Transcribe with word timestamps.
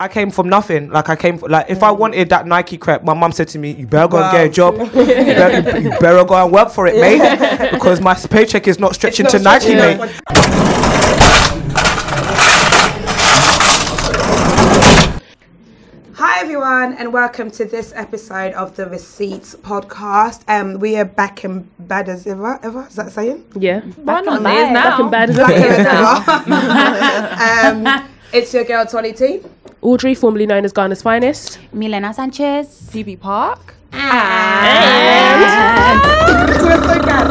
I 0.00 0.06
came 0.06 0.30
from 0.30 0.48
nothing. 0.48 0.90
Like 0.90 1.08
I 1.08 1.16
came 1.16 1.38
like 1.38 1.66
if 1.68 1.82
I 1.82 1.90
wanted 1.90 2.28
that 2.28 2.46
Nike 2.46 2.78
crap, 2.78 3.02
my 3.02 3.14
mum 3.14 3.32
said 3.32 3.48
to 3.48 3.58
me, 3.58 3.72
"You 3.72 3.86
better 3.88 4.06
go 4.06 4.22
and 4.22 4.30
get 4.30 4.46
a 4.46 4.48
job. 4.48 4.74
you, 4.78 4.84
better, 4.94 5.80
you 5.80 5.90
better 6.00 6.24
go 6.24 6.34
and 6.36 6.52
work 6.52 6.70
for 6.70 6.86
it, 6.86 6.94
mate, 7.00 7.70
because 7.72 8.00
my 8.00 8.14
paycheck 8.14 8.68
is 8.68 8.78
not 8.78 8.94
stretching 8.94 9.26
It's 9.26 9.32
to 9.34 9.40
not 9.40 9.60
Nike, 9.60 9.70
stretching 9.76 9.98
mate." 9.98 11.18
Hi 16.14 16.40
everyone, 16.40 16.94
and 16.94 17.12
welcome 17.12 17.50
to 17.52 17.64
this 17.64 17.92
episode 17.94 18.52
of 18.54 18.76
the 18.76 18.86
Receipts 18.88 19.54
podcast. 19.56 20.42
Um, 20.48 20.78
we 20.80 20.96
are 20.96 21.04
back 21.04 21.44
in 21.44 21.68
bad 21.78 22.08
as 22.08 22.26
ever. 22.26 22.58
Ever 22.62 22.86
is 22.88 22.96
that 22.96 23.12
saying? 23.12 23.44
Yeah. 23.56 23.80
Why 23.80 24.20
not? 24.20 24.42
Back 24.42 24.56
It 24.56 24.66
is 24.66 24.72
now. 24.72 25.00
and 25.02 25.10
bad 25.10 25.30
as 25.30 25.38
ever. 25.38 25.52
as 25.52 25.86
ever. 27.86 27.88
um, 27.98 28.08
it's 28.32 28.52
your 28.52 28.64
girl 28.64 28.84
Tolly 28.84 29.12
T. 29.12 29.40
Audrey, 29.80 30.14
formerly 30.14 30.46
known 30.46 30.64
as 30.64 30.72
Ghana's 30.72 31.02
finest. 31.02 31.58
Milena 31.72 32.12
Sanchez. 32.12 32.90
Phoebe 32.90 33.16
Parke. 33.16 33.77
We're 33.92 33.98
so 36.84 37.00
good. 37.00 37.28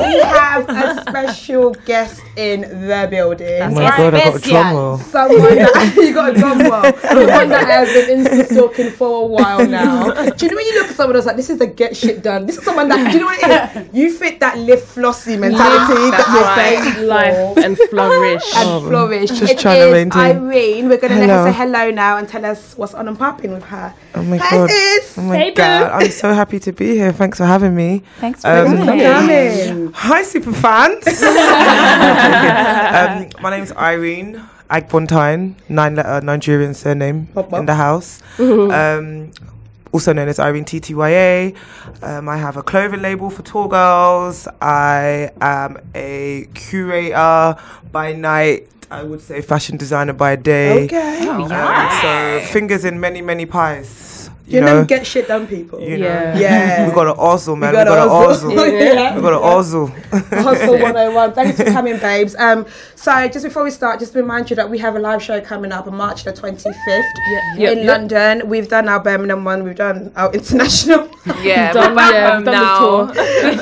We 0.00 0.20
have 0.22 0.68
a 0.68 1.00
special 1.02 1.70
guest 1.86 2.20
in 2.36 2.62
the 2.62 3.06
building. 3.10 3.62
Oh 3.62 3.70
my 3.70 3.82
god, 3.96 4.14
I 4.14 4.24
got 4.24 4.36
a 4.36 4.38
drum 4.40 4.74
roll. 4.74 4.98
Someone 4.98 5.54
that 5.56 5.94
you 5.96 6.14
got 6.14 6.30
a 6.30 6.38
drum 6.38 6.58
roll. 6.58 6.82
Someone 6.82 7.48
that 7.50 7.66
has 7.66 7.88
been 7.92 8.24
insta 8.24 8.46
stalking 8.50 8.90
for 8.90 9.22
a 9.24 9.26
while 9.26 9.66
now. 9.66 10.10
Do 10.30 10.46
you 10.46 10.50
know 10.50 10.56
when 10.56 10.66
you 10.66 10.74
look 10.80 10.90
at 10.90 10.96
someone 10.96 11.14
that's 11.14 11.26
like, 11.26 11.36
this 11.36 11.50
is 11.50 11.58
the 11.58 11.66
get 11.66 11.96
shit 11.96 12.22
done. 12.22 12.46
This 12.46 12.58
is 12.58 12.64
someone 12.64 12.88
that 12.88 13.10
do 13.12 13.18
you 13.18 13.20
know 13.20 13.26
what 13.26 13.42
it 13.42 13.76
is? 13.76 13.88
You 14.00 14.12
fit 14.12 14.40
that 14.40 14.58
live 14.58 14.82
flossy 14.82 15.36
mentality 15.36 16.10
That's 16.10 16.24
that 16.26 16.34
you're 16.34 16.54
saying 16.94 17.06
Life 17.08 17.56
and 17.64 17.76
flourish. 17.90 18.42
and 18.56 18.68
oh, 18.68 18.80
flourish. 18.88 19.30
just 19.30 19.52
It 19.52 19.58
trying 19.58 19.80
to 19.80 19.86
is 19.88 19.92
maintain. 19.92 20.36
Irene. 20.48 20.88
We're 20.88 20.98
gonna 20.98 21.18
let 21.18 21.28
her 21.30 21.52
say 21.52 21.56
hello 21.56 21.90
now 21.90 22.16
and 22.18 22.28
tell 22.28 22.44
us 22.44 22.74
what's 22.76 22.94
on 22.94 23.08
and 23.08 23.18
popping 23.18 23.52
with 23.52 23.64
her. 23.64 23.94
Oh 24.14 24.22
my 24.22 24.36
Hi, 24.38 24.50
god. 24.50 24.70
sis. 24.70 25.18
Oh 25.18 25.22
my 25.22 25.36
Hey, 25.36 25.50
boo. 25.50 25.62
God. 26.00 26.06
I'm 26.06 26.12
so 26.12 26.32
happy 26.34 26.58
to 26.60 26.72
be 26.72 26.94
here. 26.96 27.12
Thanks 27.12 27.38
for 27.38 27.44
having 27.44 27.74
me. 27.74 28.02
Thanks 28.18 28.42
for 28.42 28.48
Um, 28.48 28.76
coming. 28.78 29.00
Coming. 29.00 29.92
Hi, 29.92 30.22
super 30.22 30.52
fans. 30.52 31.06
um, 31.06 31.14
my 33.42 33.50
name's 33.50 33.72
Irene 33.72 34.42
Agbontaen, 34.70 35.54
nine 35.68 35.96
letter 35.96 36.20
Nigerian 36.24 36.74
surname 36.74 37.26
Pop, 37.34 37.50
pop. 37.50 37.60
in 37.60 37.66
the 37.66 37.74
house. 37.74 38.22
um, 38.38 39.32
also 39.92 40.12
known 40.12 40.28
as 40.28 40.38
Irene 40.38 40.64
TTYA. 40.64 41.56
Um, 42.02 42.28
I 42.28 42.36
have 42.36 42.56
a 42.56 42.62
clothing 42.62 43.02
label 43.02 43.28
for 43.30 43.42
tall 43.42 43.66
girls. 43.66 44.46
I 44.60 45.30
am 45.40 45.78
a 45.94 46.46
curator 46.54 47.56
by 47.90 48.12
night. 48.12 48.68
I 48.92 49.02
would 49.04 49.20
say 49.20 49.40
fashion 49.40 49.76
designer 49.76 50.12
by 50.12 50.34
day. 50.36 50.84
Okay. 50.84 51.26
Um, 51.28 51.48
so 51.48 52.40
fingers 52.52 52.84
in 52.84 52.98
many, 53.00 53.22
many 53.22 53.46
pies. 53.46 54.19
You 54.50 54.58
You 54.58 54.64
know, 54.64 54.80
know, 54.80 54.84
get 54.84 55.06
shit 55.06 55.28
done, 55.28 55.46
people. 55.46 55.80
you 55.80 55.96
know. 55.98 56.06
Yeah. 56.06 56.36
Yeah. 56.38 56.86
We 56.88 56.92
got 56.94 57.06
an 57.06 57.14
ozzle, 57.16 57.54
man. 57.56 57.70
We 57.70 57.76
gotta 57.76 57.92
an 57.92 58.08
hustle. 58.08 58.50
ozzle. 58.50 58.66
Yeah. 58.80 59.14
We 59.14 59.22
got 59.22 59.32
an 59.34 59.38
ozzle. 59.42 59.86
Hustle 60.46 60.72
101. 60.78 61.32
Thanks 61.34 61.56
for 61.56 61.64
coming, 61.66 61.98
babes. 61.98 62.34
Um, 62.36 62.66
so 62.96 63.28
just 63.28 63.44
before 63.44 63.62
we 63.62 63.70
start, 63.70 64.00
just 64.00 64.14
remind 64.16 64.50
you 64.50 64.56
that 64.56 64.68
we 64.68 64.78
have 64.78 64.96
a 64.96 64.98
live 64.98 65.22
show 65.22 65.40
coming 65.40 65.70
up 65.70 65.86
on 65.86 65.94
March 65.94 66.24
the 66.24 66.32
25th 66.32 66.74
Yep, 66.88 67.42
in 67.56 67.78
yep. 67.78 67.86
London. 67.86 68.48
We've 68.48 68.66
done 68.68 68.88
our 68.88 68.98
Birmingham 69.00 69.44
one, 69.44 69.62
we've 69.62 69.76
done 69.76 70.10
our 70.16 70.32
international. 70.32 71.08
Yeah, 71.42 71.72
Done, 71.72 71.90
we're 71.90 71.96
back 71.96 72.12
yeah, 72.14 72.34
home 72.34 72.44
now. 72.44 73.12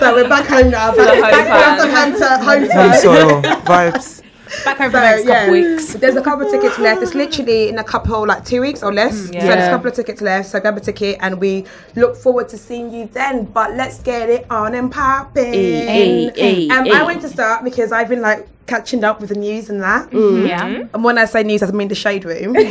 so 0.00 0.14
we're 0.14 0.28
back 0.28 0.47
home 0.47 0.70
now. 0.70 0.92
the 0.92 1.05
home 1.05 1.20
back 1.20 1.78
from 1.81 1.91
home 1.91 2.12
to 2.19 2.28
home 2.39 2.61
Home 2.70 2.91
turn. 2.92 3.00
soil 3.00 3.42
vibes. 3.42 4.17
Back 4.17 4.17
over 4.66 4.91
So, 4.91 4.91
the 4.91 5.00
next 5.00 5.24
yeah. 5.27 5.41
couple 5.41 5.52
weeks. 5.52 5.94
There's 5.94 6.16
a 6.16 6.22
couple 6.22 6.46
of 6.46 6.52
tickets 6.52 6.78
left. 6.78 7.02
It's 7.02 7.14
literally 7.14 7.68
in 7.68 7.78
a 7.78 7.84
couple, 7.84 8.27
like 8.27 8.44
two 8.44 8.60
weeks 8.60 8.82
or 8.82 8.92
less. 8.92 9.27
So 9.27 9.32
there's 9.32 9.66
a 9.66 9.70
couple 9.70 9.88
of 9.88 9.94
tickets 9.94 10.20
left. 10.20 10.48
So 10.50 10.60
grab 10.60 10.77
a 10.77 10.80
ticket, 10.80 11.18
and 11.20 11.41
we 11.41 11.64
look 11.96 12.16
forward 12.16 12.48
to 12.50 12.58
seeing 12.58 12.92
you 12.92 13.06
then. 13.12 13.44
But 13.44 13.74
let's 13.74 14.00
get 14.02 14.28
it 14.28 14.46
on 14.50 14.74
and 14.74 14.91
popping. 14.91 15.54
Eh, 15.54 16.69
um. 16.70 16.91
I 16.91 17.03
went 17.04 17.20
to 17.22 17.28
start 17.28 17.64
because 17.64 17.92
I've 17.92 18.09
been 18.09 18.20
like 18.22 18.48
catching 18.68 19.02
up 19.02 19.20
with 19.20 19.30
the 19.30 19.34
news 19.34 19.68
and 19.70 19.82
that. 19.82 20.10
Mm-hmm. 20.10 20.18
Mm-hmm. 20.18 20.46
Yeah. 20.46 20.68
Mm-hmm. 20.68 20.94
And 20.94 21.04
when 21.04 21.18
I 21.18 21.24
say 21.24 21.42
news, 21.42 21.62
I 21.62 21.70
mean 21.72 21.88
the 21.88 21.94
shade 21.96 22.24
room. 22.24 22.52
Let's 22.52 22.70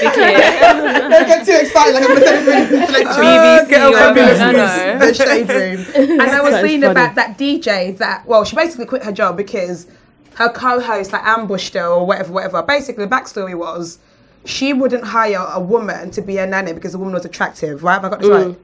be 0.00 0.10
clear. 0.10 0.38
Don't 1.10 1.26
get 1.26 1.44
too 1.44 1.58
excited 1.60 1.94
like 1.94 2.04
I'm 2.04 2.08
going 2.08 2.20
to 2.20 2.26
say 2.26 2.62
intellectual. 2.80 3.24
BBC 3.24 3.58
uh, 3.58 3.64
get 3.66 3.82
over 3.82 3.96
or 3.96 3.98
fabulous 3.98 4.38
no, 4.38 4.52
news. 4.52 4.56
no. 4.56 4.98
the 4.98 5.14
shade 5.14 5.48
room. 5.48 5.86
And 6.20 6.22
I 6.22 6.40
was 6.40 6.52
That 6.52 6.58
is 6.58 6.62
reading 6.62 6.82
funny. 6.82 6.92
about 6.92 7.14
that 7.16 7.38
DJ 7.38 7.96
that, 7.98 8.26
well, 8.26 8.44
she 8.44 8.54
basically 8.54 8.86
quit 8.86 9.02
her 9.02 9.12
job 9.12 9.36
because 9.36 9.88
her 10.34 10.48
co-host 10.50 11.12
like 11.12 11.24
ambushed 11.24 11.74
her 11.74 11.86
or 11.86 12.06
whatever, 12.06 12.32
whatever. 12.32 12.62
Basically, 12.62 13.04
the 13.04 13.10
backstory 13.10 13.58
was 13.58 13.98
she 14.44 14.72
wouldn't 14.72 15.04
hire 15.04 15.46
a 15.52 15.60
woman 15.60 16.10
to 16.12 16.22
be 16.22 16.38
a 16.38 16.46
nanny 16.46 16.72
because 16.72 16.92
the 16.92 16.98
woman 16.98 17.14
was 17.14 17.24
attractive, 17.24 17.82
right? 17.82 17.94
Have 17.94 18.04
I 18.04 18.08
got 18.10 18.20
this 18.20 18.28
mm. 18.28 18.48
right? 18.48 18.58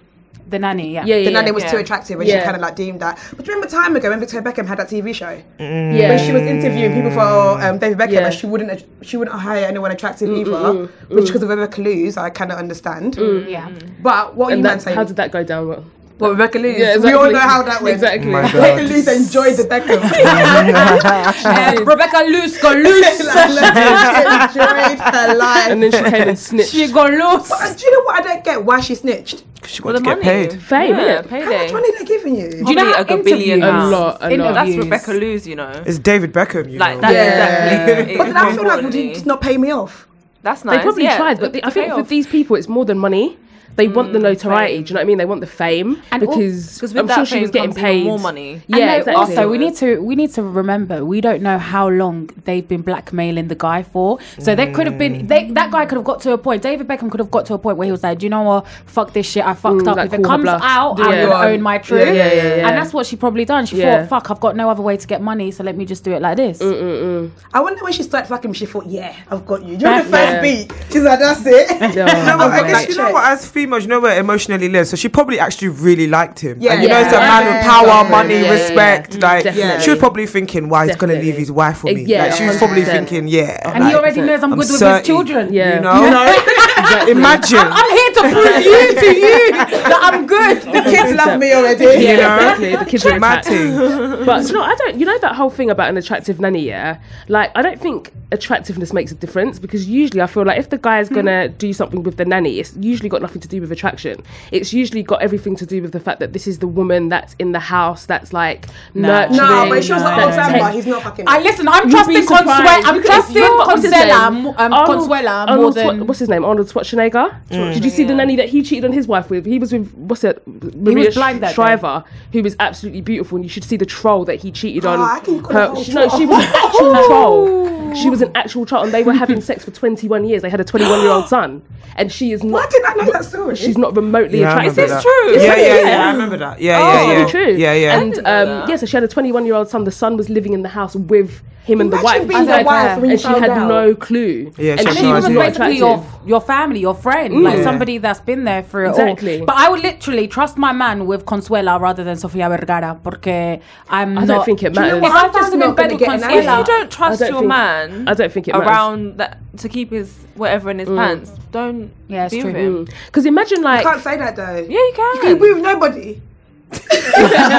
The 0.48 0.58
nanny, 0.58 0.92
yeah. 0.94 1.04
Yeah, 1.04 1.16
yeah, 1.16 1.24
The 1.26 1.30
nanny 1.30 1.46
yeah. 1.48 1.52
was 1.52 1.64
Yeah. 1.64 1.70
too 1.72 1.76
attractive 1.76 2.18
and 2.20 2.28
Yeah. 2.28 2.38
she 2.40 2.44
kind 2.44 2.56
of 2.56 2.62
like 2.62 2.74
deemed 2.74 3.00
that. 3.00 3.18
But 3.36 3.44
do 3.44 3.50
you 3.50 3.54
remember 3.56 3.70
time 3.70 3.94
ago 3.96 4.08
when 4.10 4.18
Victoria 4.20 4.42
Beckham 4.46 4.66
had 4.66 4.78
that 4.78 4.88
TV 4.88 5.12
show? 5.14 5.26
Mm. 5.60 5.98
yeah. 5.98 6.08
when 6.08 6.18
she 6.18 6.32
was 6.32 6.42
interviewing 6.42 6.94
people 6.94 7.10
for 7.10 7.60
um, 7.62 7.78
David 7.78 7.98
Beckham, 7.98 8.12
Yeah. 8.12 8.26
and 8.26 8.34
she 8.34 8.46
wouldn't 8.46 8.84
she 9.02 9.16
wouldn't 9.18 9.38
hire 9.38 9.64
anyone 9.64 9.90
attractive 9.90 10.28
mm, 10.28 10.44
mm, 10.44 10.46
either, 10.46 10.88
which 11.14 11.26
because 11.26 11.42
of 11.42 11.50
Rebecca 11.50 11.80
Loos, 11.82 12.16
I 12.16 12.30
kind 12.30 12.50
of 12.50 12.58
understand. 12.58 13.16
Yeah. 13.48 13.68
But 14.02 14.34
what 14.36 14.46
are 14.46 14.50
you 14.50 14.54
And 14.54 14.62
man 14.62 14.78
that, 14.78 14.82
saying? 14.82 14.96
how 14.96 15.04
did 15.04 15.16
that 15.16 15.30
go 15.30 15.42
down? 15.44 15.68
Well, 15.68 15.84
well, 16.18 16.30
Rebecca 16.32 16.58
Loos, 16.58 16.78
Yeah, 16.78 16.96
we 16.98 17.12
all 17.12 17.30
know 17.30 17.38
how 17.38 17.62
that 17.62 17.80
went. 17.82 17.94
Exactly. 17.94 18.30
Rebecca 18.32 18.82
Loos 18.82 19.06
enjoyed 19.08 19.56
the 19.56 19.64
Beckham. 19.64 20.02
Uh, 21.48 21.74
Rebecca 21.84 22.24
loose, 22.28 22.58
go 22.62 22.72
loose. 22.72 23.20
enjoyed 23.20 24.98
her 24.98 25.34
life. 25.34 25.70
And 25.70 25.82
then 25.82 25.92
she 25.92 26.02
came 26.02 26.28
and 26.28 26.38
snitched. 26.38 26.70
she 26.70 26.90
got 26.92 27.10
loose. 27.10 27.48
But 27.48 27.76
do 27.78 27.84
you 27.86 27.92
know 27.92 28.02
what 28.04 28.20
I 28.20 28.22
don't 28.34 28.44
get? 28.44 28.64
Why 28.64 28.80
she 28.80 28.94
snitched? 28.94 29.44
Because 29.54 29.70
she 29.70 29.82
For 29.82 29.92
got 29.92 29.92
the 29.92 29.98
to 29.98 30.04
get 30.04 30.18
money. 30.18 30.48
paid. 30.48 30.62
Fame, 30.62 30.94
yeah, 30.96 31.22
innit? 31.22 31.30
How 31.30 31.38
much 31.38 31.48
payday. 31.48 31.72
money 31.72 31.88
they 31.98 32.04
giving 32.04 32.36
you? 32.36 32.50
Do 32.50 32.56
you 32.56 32.62
know 32.62 32.92
Probably 32.92 32.92
how 32.92 33.20
a 33.20 33.22
billion 33.22 33.62
A 33.62 33.86
lot, 33.88 34.18
a 34.22 34.36
lot. 34.36 34.54
That's 34.54 34.76
Rebecca 34.76 35.10
Loos, 35.12 35.46
you 35.46 35.56
know. 35.56 35.82
It's 35.86 35.98
David 35.98 36.32
Beckham, 36.32 36.70
you 36.70 36.78
Like 36.78 36.96
know. 36.96 37.00
that's 37.02 37.14
Yeah. 37.14 37.86
exactly. 37.88 38.16
But 38.16 38.24
then 38.26 38.36
I 38.36 38.40
feel 38.40 38.48
like, 38.48 38.56
would 38.56 38.66
importantly. 38.68 39.08
you 39.08 39.14
just 39.14 39.26
not 39.26 39.40
pay 39.40 39.56
me 39.58 39.70
off? 39.70 40.06
That's 40.42 40.64
nice. 40.64 40.76
They 40.78 40.82
probably 40.82 41.04
yeah. 41.04 41.16
tried, 41.16 41.40
but 41.40 41.52
they, 41.52 41.62
I 41.62 41.66
The 41.68 41.74
think 41.74 41.86
payoff. 41.86 41.98
with 41.98 42.08
these 42.08 42.26
people, 42.26 42.56
it's 42.56 42.68
more 42.68 42.84
than 42.84 42.98
money. 42.98 43.36
They 43.76 43.86
want 43.88 44.12
the 44.12 44.18
mm, 44.18 44.22
notoriety. 44.22 44.74
fame. 44.74 44.82
Do 44.84 44.88
you 44.88 44.94
know 44.94 44.98
what 44.98 45.02
I 45.02 45.06
mean? 45.06 45.18
They 45.18 45.24
want 45.24 45.40
the 45.40 45.46
fame 45.46 46.02
And 46.10 46.22
al- 46.22 46.28
because 46.28 46.78
'Cause 46.80 46.92
with 46.94 47.08
I'm 47.10 47.14
sure 47.16 47.24
she 47.26 47.40
was 47.40 47.50
getting 47.50 47.72
paid 47.74 48.04
more 48.04 48.18
money. 48.18 48.62
Yeah, 48.66 48.86
no, 48.86 48.96
exactly. 48.96 49.14
Also, 49.14 49.48
we 49.48 49.58
need 49.58 49.76
to 49.76 49.98
we 50.02 50.16
need 50.16 50.32
to 50.34 50.42
remember 50.42 51.04
we 51.04 51.20
don't 51.20 51.42
know 51.42 51.58
how 51.58 51.88
long 51.88 52.28
they've 52.44 52.66
been 52.66 52.82
blackmailing 52.82 53.48
the 53.48 53.54
guy 53.54 53.82
for. 53.84 54.18
So 54.38 54.54
they 54.54 54.72
could 54.72 54.86
have 54.86 54.98
been 54.98 55.14
mm. 55.22 55.28
they, 55.28 55.50
that 55.52 55.70
guy 55.70 55.86
could 55.86 55.96
have 55.96 56.04
got 56.04 56.20
to 56.22 56.32
a 56.32 56.38
point. 56.38 56.62
David 56.62 56.88
Beckham 56.88 57.10
could 57.10 57.20
have 57.20 57.30
got 57.30 57.46
to 57.46 57.54
a 57.54 57.58
point 57.58 57.76
where 57.78 57.86
he 57.86 57.92
was 57.92 58.02
like, 58.02 58.18
"Do 58.18 58.26
you 58.26 58.30
know 58.30 58.42
what? 58.42 58.66
Fuck 58.86 59.12
this 59.12 59.26
shit. 59.30 59.44
I 59.46 59.54
fucked 59.54 59.82
Mm, 59.82 59.88
up. 59.88 59.96
like 59.96 60.06
if 60.12 60.18
it 60.18 60.24
comes 60.24 60.48
out, 60.48 60.98
Yeah. 60.98 61.04
I'm 61.04 61.28
gonna 61.28 61.46
own 61.52 61.62
my 61.62 61.78
truth." 61.78 62.00
Yeah, 62.06 62.12
yeah, 62.12 62.32
yeah, 62.32 62.42
yeah. 62.56 62.68
And 62.68 62.76
that's 62.76 62.92
what 62.92 63.06
she 63.06 63.14
probably 63.16 63.44
done. 63.44 63.64
She 63.66 63.76
Yeah. 63.76 64.06
thought, 64.06 64.08
"Fuck, 64.24 64.30
I've 64.32 64.40
got 64.40 64.56
no 64.56 64.68
other 64.70 64.82
way 64.82 64.96
to 64.96 65.06
get 65.06 65.22
money, 65.22 65.50
so 65.52 65.62
let 65.62 65.76
me 65.76 65.84
just 65.84 66.02
do 66.02 66.12
it 66.12 66.20
like 66.22 66.36
this." 66.36 66.58
Mm-mm-mm. 66.58 67.30
I 67.54 67.60
wonder 67.60 67.82
when 67.84 67.92
she 67.92 68.02
started 68.02 68.26
fucking, 68.28 68.54
she 68.54 68.66
thought, 68.66 68.86
yeah, 68.86 69.14
I've 69.30 69.46
got 69.46 69.62
you. 69.64 69.72
You 69.74 69.78
know 69.78 69.98
the 70.02 70.04
first 70.04 70.32
Yeah. 70.32 70.40
beat? 70.42 70.72
She's 70.90 71.02
like, 71.02 71.20
that's 71.20 71.46
it. 71.46 71.68
Yeah. 71.98 72.06
No, 72.36 72.38
I 72.48 72.66
guess 72.66 72.88
you 72.88 72.96
know 72.96 73.12
what, 73.12 73.22
check. 73.22 73.32
as 73.32 73.48
females, 73.48 73.67
you 73.82 73.88
know 73.88 74.00
where 74.00 74.18
emotionally 74.18 74.68
lives. 74.68 74.90
So 74.90 74.96
she 74.96 75.08
probably 75.08 75.38
actually 75.38 75.68
really 75.68 76.06
liked 76.06 76.38
him. 76.40 76.56
Yeah. 76.60 76.72
and 76.74 76.82
you 76.82 76.88
know, 76.88 76.98
it's 76.98 77.12
a 77.12 77.16
Yeah. 77.16 77.28
man 77.28 77.46
with 77.54 77.64
power, 77.66 77.86
Yeah. 77.86 78.08
money, 78.10 78.34
Yeah, 78.34 78.40
yeah, 78.42 78.50
respect. 78.52 79.14
yeah. 79.14 79.26
Like 79.28 79.44
Definitely. 79.44 79.82
she 79.84 79.90
was 79.90 79.98
probably 79.98 80.26
thinking, 80.26 80.68
"Why 80.68 80.86
he's 80.86 80.96
gonna 80.96 81.14
leave 81.14 81.36
his 81.36 81.50
wife 81.52 81.78
for 81.78 81.86
me." 81.92 82.02
Yeah, 82.02 82.24
like, 82.26 82.32
she 82.34 82.46
was 82.46 82.56
probably 82.58 82.82
100%. 82.82 83.08
thinking, 83.08 83.28
"Yeah." 83.28 83.70
And 83.74 83.84
he 83.84 83.94
already 83.94 84.20
knows 84.22 84.42
I'm, 84.42 84.52
I'm 84.52 84.58
good 84.58 84.68
with 84.70 84.78
certain. 84.78 84.98
his 84.98 85.06
children. 85.06 85.52
Yeah. 85.52 85.74
You 85.76 85.80
know, 85.82 85.98
imagine. 87.08 87.58
I'm 87.60 87.90
here 87.90 88.12
to 88.14 88.20
prove 88.34 88.64
you 88.64 89.00
to 89.00 89.16
you 89.16 89.52
that 89.52 90.00
I'm 90.02 90.26
good. 90.26 90.62
The 90.62 90.82
kids 90.90 91.12
love 91.16 91.38
me 91.38 91.52
already. 91.54 91.84
Yeah, 91.84 91.98
You 91.98 92.16
know? 92.16 92.34
exactly. 92.36 92.76
The 92.76 92.84
kids 92.84 93.06
are 93.06 93.16
attached. 93.16 93.48
Dramatic. 93.48 94.26
But 94.26 94.46
you 94.48 94.52
know, 94.54 94.62
I 94.62 94.74
don't. 94.74 94.98
You 94.98 95.06
know 95.06 95.18
that 95.18 95.34
whole 95.34 95.50
thing 95.50 95.70
about 95.70 95.88
an 95.88 95.96
attractive 95.96 96.40
nanny. 96.40 96.64
Yeah, 96.66 97.00
like 97.28 97.50
I 97.54 97.62
don't 97.62 97.80
think 97.80 98.12
attractiveness 98.30 98.92
makes 98.92 99.10
a 99.10 99.14
difference 99.14 99.58
because 99.58 99.86
usually 99.88 100.20
I 100.20 100.26
feel 100.26 100.44
like 100.44 100.58
if 100.58 100.68
the 100.68 100.76
guy 100.78 101.00
is 101.00 101.08
gonna 101.08 101.48
do 101.48 101.72
something 101.72 102.02
with 102.02 102.16
the 102.18 102.24
nanny, 102.24 102.58
it's 102.60 102.74
usually 102.76 103.08
got 103.08 103.22
nothing 103.22 103.40
to 103.40 103.48
do 103.48 103.60
with 103.60 103.72
attraction. 103.72 104.22
It's 104.52 104.72
usually 104.72 105.02
got 105.02 105.22
everything 105.22 105.56
to 105.56 105.66
do 105.66 105.80
with 105.82 105.92
the 105.92 106.00
fact 106.00 106.20
that 106.20 106.32
this 106.32 106.46
is 106.46 106.58
the 106.58 106.66
woman 106.68 107.08
that's 107.08 107.34
in 107.38 107.52
the 107.52 107.60
house 107.60 108.06
that's 108.06 108.32
like 108.32 108.66
nurturing. 108.94 109.36
No, 109.38 109.66
but 109.68 109.84
she 109.84 109.92
was 109.92 110.02
like, 110.02 110.16
oh, 110.22 110.30
that's 110.30 110.36
Samba, 110.36 110.70
he's 110.72 110.86
not 110.86 111.02
fucking. 111.02 111.24
I 111.28 111.40
listen. 111.40 111.68
I'm 111.68 111.84
You'd 111.88 111.90
trusting 111.92 112.14
be 112.14 112.22
surprised. 112.22 112.48
Consuela. 112.48 112.82
I'm 112.84 113.02
trusting 113.02 113.34
remember, 113.34 113.56
what's 113.64 113.82
his 113.82 113.92
Consuela, 113.92 114.12
um, 114.14 114.46
Arnold- 114.72 114.88
Consuela 114.88 115.22
more 115.22 115.48
Arnold 115.48 115.74
than. 115.74 116.06
What's 116.06 116.18
his 116.20 116.28
name? 116.28 116.44
Arnold 116.44 116.67
Schwarzenegger? 116.72 117.36
Did 117.48 117.84
you 117.84 117.90
see 117.90 118.04
the 118.04 118.14
nanny 118.14 118.36
that 118.36 118.48
he 118.48 118.62
cheated 118.62 118.84
on 118.84 118.92
his 118.92 119.06
wife 119.06 119.30
with? 119.30 119.44
He 119.46 119.58
was 119.58 119.72
with 119.72 119.92
what's 119.94 120.24
it? 120.24 120.42
Maria 120.46 121.06
was 121.06 121.14
blind 121.14 121.42
that 121.42 121.48
day. 121.48 121.54
Shriver, 121.54 122.04
who 122.32 122.42
was 122.42 122.56
absolutely 122.60 123.00
beautiful, 123.00 123.36
and 123.36 123.44
you 123.44 123.48
should 123.48 123.64
see 123.64 123.76
the 123.76 123.86
troll 123.86 124.24
that 124.26 124.36
he 124.36 124.50
cheated 124.52 124.84
on. 124.86 124.98
Oh, 125.00 125.02
I 125.02 125.20
can 125.20 125.44
her. 125.44 125.74
She, 125.82 125.92
no, 125.92 126.08
she 126.10 126.26
was 126.26 126.38
an 126.44 126.52
actual 126.54 126.94
troll. 127.06 127.94
She 127.94 128.10
was 128.10 128.20
an 128.22 128.30
actual 128.36 128.66
troll, 128.66 128.84
and 128.84 128.92
they 128.92 129.02
were 129.02 129.14
having 129.14 129.40
sex 129.40 129.64
for 129.64 129.70
21 129.70 130.24
years. 130.26 130.42
They 130.42 130.50
had 130.50 130.60
a 130.60 130.64
21 130.64 131.00
year 131.00 131.10
old 131.10 131.26
son, 131.34 131.62
and 131.96 132.12
she 132.12 132.32
is 132.32 132.42
Why 132.42 132.60
not. 132.60 132.70
didn't 132.70 132.86
I 132.86 132.94
know 133.04 133.12
that 133.12 133.24
story? 133.24 133.56
She's 133.56 133.78
not 133.78 133.96
remotely 133.96 134.40
Yeah, 134.40 134.54
I 134.54 134.64
attractive. 134.66 134.76
remember 134.76 134.94
this 134.94 135.04
that. 135.04 135.22
true? 135.24 135.32
Yeah, 135.32 135.56
yeah, 135.56 135.66
yeah, 135.82 135.88
yeah. 135.90 136.06
I 136.08 136.12
remember 136.12 136.36
that. 136.36 136.60
Yeah, 136.60 136.78
It's 136.78 136.84
yeah, 136.84 137.02
yeah. 137.12 137.18
really 137.18 137.30
true. 137.30 137.56
Yeah, 137.56 137.72
yeah. 137.74 138.00
And 138.00 138.18
um, 138.18 138.68
yeah, 138.68 138.76
so 138.76 138.86
she 138.86 138.96
had 138.96 139.04
a 139.04 139.08
21 139.08 139.46
year 139.46 139.54
old 139.54 139.68
son. 139.68 139.84
The 139.84 139.90
son 139.90 140.16
was 140.16 140.28
living 140.28 140.52
in 140.52 140.62
the 140.62 140.68
house 140.68 140.94
with 140.96 141.42
him 141.68 141.80
and 141.82 141.92
the 141.92 142.00
wife. 142.08 142.26
being 142.28 142.40
She 142.40 142.46
the 142.46 142.52
had- 142.52 142.66
wife 142.66 142.96
when 143.00 143.04
you 143.06 143.10
and 143.12 143.20
she 143.20 143.28
had 143.44 143.50
out. 143.50 143.68
no 143.68 143.94
clue. 143.94 144.52
Yeah, 144.56 144.72
and 144.72 144.80
she 144.80 144.86
had 144.86 144.96
she 144.96 145.02
no 145.02 145.14
was 145.14 145.24
idea. 145.26 145.36
not 145.38 145.46
basically 145.46 145.76
your 145.84 145.96
your 146.32 146.40
family, 146.40 146.80
your 146.80 146.94
friend, 146.94 147.42
like 147.42 147.58
Yeah. 147.58 147.64
somebody 147.68 147.98
that's 147.98 148.20
been 148.30 148.44
there 148.44 148.62
through 148.62 148.86
it 148.86 148.90
Exactly. 148.90 149.40
all. 149.40 149.46
But 149.46 149.56
I 149.64 149.68
would 149.70 149.82
literally 149.82 150.26
trust 150.36 150.56
my 150.66 150.72
man 150.72 151.06
with 151.06 151.24
Consuela 151.26 151.80
rather 151.80 152.02
than 152.04 152.16
Sofia 152.16 152.48
Vergara, 152.48 152.90
porque 153.02 153.60
I'm 153.90 154.10
I 154.18 154.20
not. 154.24 154.26
don't 154.28 154.44
think 154.44 154.62
it 154.62 154.72
Do 154.72 154.80
you 154.80 154.86
know 154.88 155.00
matters. 155.00 155.02
what? 155.02 155.12
I'm 155.12 155.30
If 155.30 155.34
I 155.36 155.38
just 155.38 155.50
found 155.50 155.62
him 155.62 155.68
in 155.70 155.74
bed 155.74 155.90
with 155.92 156.00
get 156.00 156.08
an 156.08 156.30
If 156.38 156.44
you 156.44 156.64
don't 156.64 156.90
trust 156.90 157.20
don't 157.20 157.28
your 157.30 157.38
think- 157.40 157.48
man 157.48 158.08
I 158.08 158.14
don't 158.14 158.32
think 158.32 158.48
it 158.48 158.52
matters. 158.54 158.68
around 158.68 159.18
that 159.18 159.38
to 159.58 159.68
keep 159.68 159.90
his 159.92 160.08
whatever 160.36 160.70
in 160.70 160.78
his 160.78 160.88
mm. 160.88 160.96
pants, 160.96 161.32
don't 161.52 161.90
Yeah, 162.08 162.24
it's 162.26 162.34
be 162.34 162.40
true. 162.42 162.52
with 162.52 162.60
him. 162.60 162.74
Mm. 162.86 162.92
Because 163.06 163.26
imagine 163.26 163.60
like 163.62 163.84
you 163.84 163.90
can't 163.90 164.02
say 164.02 164.16
that 164.16 164.36
though. 164.36 164.56
Yeah, 164.68 164.84
you 164.88 164.92
can. 164.94 165.14
You 165.16 165.20
can 165.22 165.38
be 165.38 165.52
with 165.54 165.62
nobody. 165.62 166.20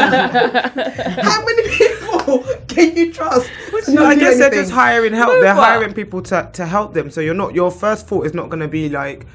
How 0.09 1.43
many 1.45 1.69
people 1.69 2.43
can 2.67 2.95
you 2.95 3.11
trust? 3.13 3.49
to 3.85 3.91
No, 3.93 4.03
not 4.03 4.11
I 4.11 4.13
do 4.15 4.19
guess 4.21 4.37
they're 4.37 4.49
just 4.51 4.71
hiring 4.71 5.13
help. 5.13 5.29
No, 5.29 5.41
they're 5.41 5.55
but- 5.55 5.63
hiring 5.63 5.93
people 5.93 6.21
to, 6.23 6.49
to 6.53 6.65
help 6.65 6.93
them. 6.93 7.09
So 7.11 7.21
you're 7.21 7.33
not 7.33 7.55
your 7.55 7.71
first 7.71 8.07
thought 8.07 8.25
is 8.25 8.33
not 8.33 8.49
going 8.49 8.61
to 8.61 8.67
be 8.67 8.89
like. 8.89 9.25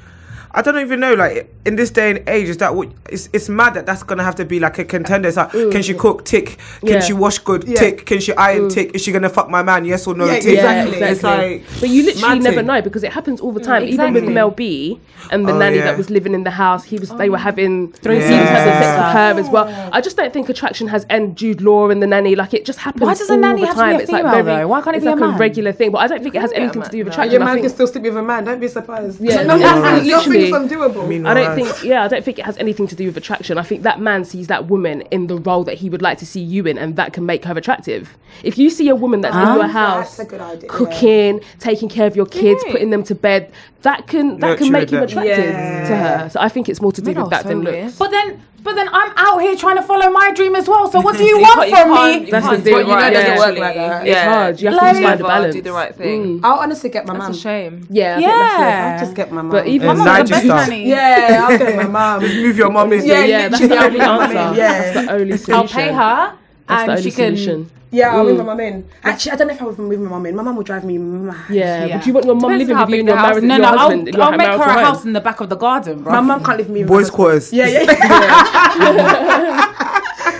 I 0.55 0.61
don't 0.61 0.79
even 0.79 1.01
know. 1.01 1.13
Like 1.13 1.53
in 1.65 1.75
this 1.75 1.91
day 1.91 2.11
and 2.11 2.29
age, 2.29 2.47
is 2.47 2.57
that 2.57 2.73
what? 2.75 2.89
It's, 3.09 3.27
it's 3.33 3.49
mad 3.49 3.73
that 3.73 3.85
that's 3.85 4.03
gonna 4.03 4.23
have 4.23 4.35
to 4.35 4.45
be 4.45 4.59
like 4.59 4.79
a 4.79 4.85
contender. 4.85 5.27
It's 5.27 5.35
like, 5.37 5.49
mm. 5.51 5.69
can 5.69 5.83
she 5.83 5.93
cook? 5.93 6.23
Tick. 6.23 6.57
Can 6.79 6.89
Yeah. 6.89 6.99
she 7.01 7.11
wash 7.11 7.39
good? 7.39 7.65
Yeah. 7.67 7.75
Tick. 7.75 8.05
Can 8.05 8.21
she 8.21 8.33
iron? 8.35 8.69
Mm. 8.69 8.73
Tick. 8.73 8.95
Is 8.95 9.01
she 9.01 9.11
gonna 9.11 9.29
fuck 9.29 9.49
my 9.49 9.61
man? 9.61 9.83
Yes 9.83 10.07
or 10.07 10.15
no? 10.15 10.25
Yeah, 10.25 10.39
tick. 10.39 10.53
exactly. 10.53 10.97
It's 10.97 11.23
like, 11.23 11.63
But 11.81 11.89
you 11.89 12.05
literally 12.05 12.39
never 12.39 12.55
thing. 12.57 12.67
know 12.67 12.81
because 12.81 13.03
it 13.03 13.11
happens 13.11 13.41
all 13.41 13.51
the 13.51 13.59
time. 13.59 13.81
Mm, 13.83 13.87
even 13.87 13.93
exactly. 14.05 14.21
with 14.21 14.33
Mel 14.33 14.51
B 14.51 14.99
and 15.29 15.45
the 15.45 15.51
Oh, 15.51 15.57
nanny 15.57 15.77
yeah. 15.77 15.85
that 15.85 15.97
was 15.97 16.09
living 16.09 16.33
in 16.33 16.45
the 16.45 16.51
house, 16.51 16.85
he 16.85 16.97
was. 16.97 17.09
They 17.09 17.29
were 17.29 17.35
oh. 17.35 17.39
having 17.39 17.91
Three 17.91 18.15
he 18.15 18.21
was 18.21 18.29
having 18.29 18.47
seasons 18.47 18.85
sex 18.85 18.97
with 18.97 19.13
her 19.13 19.39
as 19.39 19.49
well. 19.49 19.89
I 19.91 19.99
just 19.99 20.15
don't 20.15 20.31
think 20.31 20.47
attraction 20.47 20.87
has 20.87 21.05
end. 21.09 21.35
Jude 21.35 21.59
Law 21.61 21.89
and 21.89 22.01
the 22.01 22.07
nanny, 22.07 22.35
like 22.35 22.53
it 22.53 22.65
just 22.65 22.79
happens. 22.79 23.03
Why 23.03 23.13
does 23.13 23.29
a 23.29 23.35
nanny 23.35 23.61
the 23.61 23.67
have 23.67 23.75
to 23.75 23.81
be 23.81 23.87
time. 23.89 23.95
a 23.95 23.99
It's 23.99 24.11
like 24.11 24.23
female, 24.23 24.43
very. 24.43 24.65
Why 24.65 24.81
can't 24.81 24.95
it 24.95 24.99
it's 24.99 25.05
be 25.05 25.11
a 25.11 25.15
like 25.15 25.31
man? 25.31 25.37
regular 25.37 25.73
thing? 25.73 25.91
But 25.91 25.97
I 25.97 26.07
don't 26.07 26.23
think 26.23 26.35
it 26.35 26.41
has 26.41 26.53
anything 26.53 26.81
to 26.81 26.89
do 26.89 26.99
with 26.99 27.13
attraction. 27.13 27.31
Your 27.33 27.43
man 27.43 27.59
can 27.59 27.69
still 27.69 27.87
sleep 27.87 28.03
with 28.03 28.15
a 28.15 28.23
man. 28.23 28.45
Don't 28.45 28.59
be 28.59 28.69
surprised. 28.69 29.19
Yeah, 29.19 29.43
no, 29.43 29.57
no, 29.57 29.81
nothing, 29.81 30.07
literally. 30.07 30.44
Nothing's 30.51 30.71
undoable. 30.71 31.07
mean, 31.07 31.25
I 31.25 31.33
don't 31.33 31.55
think, 31.55 31.83
yeah, 31.83 32.03
I 32.03 32.07
don't 32.07 32.23
think 32.23 32.39
it 32.39 32.45
has 32.45 32.57
anything 32.57 32.87
to 32.87 32.95
do 32.95 33.05
with 33.07 33.17
attraction. 33.17 33.57
I 33.57 33.63
think 33.63 33.83
that 33.83 33.99
man 33.99 34.25
sees 34.25 34.47
that 34.47 34.67
woman 34.67 35.01
in 35.11 35.27
the 35.27 35.37
role 35.37 35.63
that 35.63 35.75
he 35.75 35.89
would 35.89 36.01
like 36.01 36.17
to 36.19 36.25
see 36.25 36.41
you 36.41 36.65
in, 36.65 36.77
and 36.77 36.95
that 36.95 37.13
can 37.13 37.25
make 37.25 37.45
her 37.45 37.57
attractive. 37.57 38.17
If 38.43 38.57
you 38.57 38.69
see 38.69 38.89
a 38.89 38.95
woman 38.95 39.21
that's 39.21 39.35
in 39.35 39.41
ah. 39.41 39.55
your 39.55 39.67
house, 39.67 40.17
That's 40.17 40.27
a 40.27 40.31
good 40.31 40.41
idea. 40.41 40.69
cooking, 40.69 41.41
taking 41.59 41.89
care 41.89 42.07
of 42.07 42.15
your 42.15 42.25
kids, 42.25 42.61
Yeah. 42.65 42.71
putting 42.73 42.89
them 42.89 43.03
to 43.03 43.15
bed, 43.15 43.51
that 43.83 44.07
can 44.07 44.39
that 44.39 44.57
can 44.57 44.71
make 44.71 44.91
you 44.91 44.99
them. 44.99 45.07
attractive 45.07 45.37
Yeah. 45.53 45.87
to 45.87 45.95
her. 45.95 46.29
So 46.29 46.39
I 46.39 46.49
think 46.49 46.69
it's 46.69 46.81
more 46.81 46.91
to 46.91 47.01
do 47.01 47.13
Men 47.13 47.21
with 47.23 47.31
that 47.31 47.45
than 47.45 47.63
weird. 47.63 47.85
looks. 47.85 47.97
But 47.97 48.11
then, 48.11 48.41
but 48.65 48.73
then 48.75 48.89
I'm 48.91 49.11
out 49.15 49.37
here 49.45 49.55
trying 49.55 49.77
to 49.77 49.81
follow 49.83 50.09
my 50.09 50.31
dream 50.33 50.55
as 50.55 50.67
well. 50.67 50.91
So 50.91 50.99
what 50.99 51.15
do 51.17 51.23
you 51.29 51.37
You 51.37 51.43
want 51.43 51.55
can't- 51.55 51.69
you 51.69 51.75
from 51.77 51.91
me? 51.93 52.25
you 52.25 52.31
That's 52.31 52.45
can't 52.47 52.63
the 52.63 52.69
do 52.71 52.75
thing, 52.77 52.87
it 52.87 52.91
right, 52.91 53.01
right, 53.03 53.13
it 53.13 53.15
doesn't 53.15 53.37
work 53.49 53.57
like 53.65 53.75
that. 53.75 54.07
It's 54.07 54.19
hard. 54.21 54.59
You 54.61 54.67
have 54.69 54.75
Like- 54.81 54.95
to 54.97 55.03
find 55.03 55.21
a 55.21 55.23
balance. 55.23 55.55
do 55.55 55.61
the 55.61 55.71
right 55.71 55.95
thing. 55.95 56.21
Mm. 56.41 56.45
I'll 56.45 56.59
honestly 56.59 56.89
get 56.89 57.05
my 57.07 57.13
mum. 57.13 57.27
That's 57.27 57.37
a 57.37 57.41
shame. 57.41 57.87
Yeah, 57.89 58.15
I 58.17 58.19
Yeah. 58.19 58.27
think 58.27 58.41
that's 58.41 58.59
it. 58.59 58.93
I'll 58.99 58.99
just 59.05 59.15
get 59.15 59.31
my 59.31 59.41
mum. 59.43 59.51
But 59.51 59.67
even 59.67 59.87
My 59.87 59.93
mum's 59.93 60.29
the 60.29 60.33
best 60.35 60.45
stuff. 60.45 60.67
nanny. 60.69 60.89
yeah, 60.89 61.45
I'll 61.47 61.57
get 61.57 61.75
my 61.77 61.87
mum. 61.87 62.21
Move 62.43 62.57
your 62.57 62.71
mum 62.71 62.91
in. 62.93 63.05
Yeah, 63.05 63.23
yeah, 63.23 63.47
that's 63.49 63.67
the 63.67 63.77
only 63.85 63.99
I'll 64.01 64.19
get 64.19 64.33
my 64.33 64.41
answer. 64.41 64.59
Yeah. 64.59 64.93
That's 64.93 65.07
the 65.07 65.13
only 65.13 65.37
solution. 65.37 65.53
I'll 65.53 65.67
pay 65.67 65.91
her, 65.93 66.33
That's 66.67 66.85
the 66.85 66.91
and 66.91 66.91
only 66.91 67.01
she 67.03 67.11
can. 67.15 67.35
solution. 67.37 67.69
Yeah, 67.91 68.13
I'll 68.15 68.25
Mm. 68.25 68.29
move 68.29 68.37
my 68.39 68.43
mum 68.43 68.59
in. 68.59 68.83
Actually, 69.03 69.31
I 69.31 69.35
don't 69.37 69.47
know 69.47 69.53
if 69.53 69.61
I 69.61 69.65
would 69.65 69.77
move 69.79 69.99
my 70.01 70.09
mum 70.09 70.25
in. 70.25 70.35
My 70.35 70.43
mum 70.43 70.55
would 70.57 70.65
drive 70.65 70.83
me 70.83 70.97
mad. 70.97 71.35
Yeah. 71.49 71.85
Yeah. 71.85 71.97
Would 71.97 72.07
you 72.07 72.13
want 72.13 72.25
your 72.25 72.35
mum 72.35 72.41
Depends 72.51 72.59
living 72.63 72.75
how 72.75 72.81
with 72.85 72.89
you 72.89 72.93
big 72.95 72.99
and 73.01 73.07
the 73.07 73.11
your 73.13 73.19
house 73.19 73.27
married 73.29 73.43
is. 73.43 73.47
No, 73.47 73.55
your 73.55 73.61
no, 73.63 73.67
I'll, 73.69 73.77
husband? 73.77 74.07
in 74.09 74.13
your 74.15 74.23
I'll 74.23 74.31
make 74.31 74.37
marital 74.39 74.59
her 74.65 74.69
a 74.69 74.73
home? 74.73 74.83
house 74.83 75.05
in 75.05 75.13
the 75.13 75.21
back 75.21 75.39
of 75.39 75.47
the 75.49 75.55
garden, 75.55 76.01
bro. 76.03 76.11
My 76.13 76.19
mum 76.21 76.43
can't 76.43 76.57
live 76.57 76.67
with 76.67 76.73
me. 76.73 76.79
and 76.81 76.89
Boys' 76.89 77.09
my- 77.11 77.15
quarters. 77.15 77.53
Yeah, 77.53 77.67
yeah. 77.67 77.85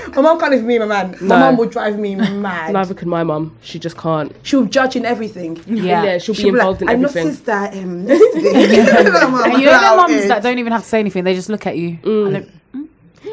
my 0.15 0.21
mum 0.21 0.39
can't 0.39 0.51
live 0.51 0.61
with 0.61 0.67
me, 0.67 0.75
and 0.77 0.89
my 0.89 1.03
man. 1.03 1.11
My 1.21 1.27
No. 1.27 1.39
mum 1.45 1.57
would 1.57 1.69
drive 1.71 1.97
me 1.99 2.15
mad. 2.15 2.73
Neither 2.73 2.93
can 2.93 3.09
my 3.09 3.23
mum. 3.23 3.55
She 3.61 3.79
just 3.79 3.97
can't. 3.97 4.31
She'll 4.43 4.65
judge 4.65 4.95
in 4.95 5.05
everything. 5.05 5.59
Yeah. 5.67 6.03
Yeah, 6.03 6.17
she'll 6.17 6.35
be 6.35 6.41
She'll 6.41 6.51
be 6.53 6.57
involved 6.59 6.81
like, 6.81 6.89
in 6.89 6.95
I'm 6.95 7.01
not 7.03 7.11
everything. 7.15 7.33
sister. 7.35 7.51
Um, 7.51 8.07
yesterday. 8.07 8.79
And 8.81 9.61
you 9.61 9.65
know 9.67 9.91
the 9.91 9.95
mums 9.95 10.27
that 10.27 10.41
don't 10.43 10.57
even 10.59 10.71
have 10.73 10.81
to 10.83 10.87
say 10.89 10.99
anything; 10.99 11.23
they 11.23 11.35
just 11.35 11.49
look 11.49 11.65
at 11.67 11.77
you. 11.77 11.97
Mm. 12.03 12.27
And 12.27 12.35
they- 12.35 12.49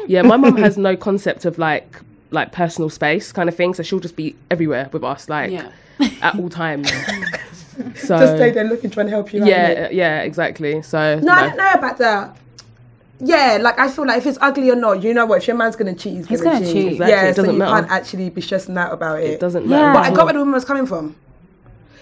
Yeah, 0.07 0.21
my 0.21 0.37
mum 0.37 0.55
has 0.57 0.77
no 0.77 0.95
concept 0.95 1.45
of 1.45 1.57
like 1.57 1.99
like 2.33 2.51
personal 2.51 2.89
space 2.89 3.31
kind 3.31 3.47
of 3.47 3.55
thing, 3.55 3.73
so 3.73 3.83
she'll 3.83 3.99
just 3.99 4.15
be 4.15 4.35
everywhere 4.51 4.89
with 4.91 5.03
us, 5.03 5.29
like 5.29 5.51
Yeah. 5.51 5.69
at 6.21 6.37
all 6.37 6.49
times. 6.49 6.89
so 7.95 8.17
Just 8.19 8.35
stay 8.35 8.51
there 8.51 8.63
looking, 8.65 8.89
trying 8.89 9.05
to 9.07 9.11
help 9.11 9.33
you 9.33 9.41
out. 9.43 9.47
yeah, 9.47 9.87
innit? 9.87 9.93
yeah, 9.93 10.21
exactly. 10.21 10.81
So 10.81 11.19
No, 11.19 11.31
I 11.33 11.47
don't 11.47 11.57
know 11.57 11.71
about 11.73 11.97
that. 11.99 12.37
Yeah, 13.19 13.57
like 13.61 13.79
I 13.79 13.89
feel 13.89 14.05
like 14.05 14.17
if 14.17 14.25
it's 14.25 14.37
ugly 14.41 14.69
or 14.69 14.75
not, 14.75 15.01
you 15.03 15.13
know 15.13 15.25
what? 15.25 15.37
If 15.37 15.47
your 15.47 15.55
man's 15.55 15.75
gonna 15.75 15.93
cheat, 15.95 16.13
he's, 16.17 16.27
He's 16.27 16.41
gonna, 16.41 16.59
gonna 16.59 16.65
cheat. 16.65 16.73
cheat. 16.73 16.91
Exactly, 16.93 17.11
Yeah, 17.13 17.23
it 17.25 17.35
so 17.35 17.41
doesn't 17.43 17.53
you 17.53 17.59
matter. 17.59 17.81
can't 17.87 17.91
actually 17.91 18.29
be 18.31 18.41
stressing 18.41 18.77
out 18.77 18.91
about 18.91 19.19
it. 19.21 19.29
it 19.31 19.39
doesn't 19.39 19.63
Yeah. 19.67 19.93
matter. 19.93 19.93
But 19.93 20.11
I 20.11 20.15
got 20.15 20.25
where 20.25 20.33
the 20.33 20.39
woman 20.39 20.53
was 20.55 20.65
coming 20.65 20.85
from. 20.85 21.15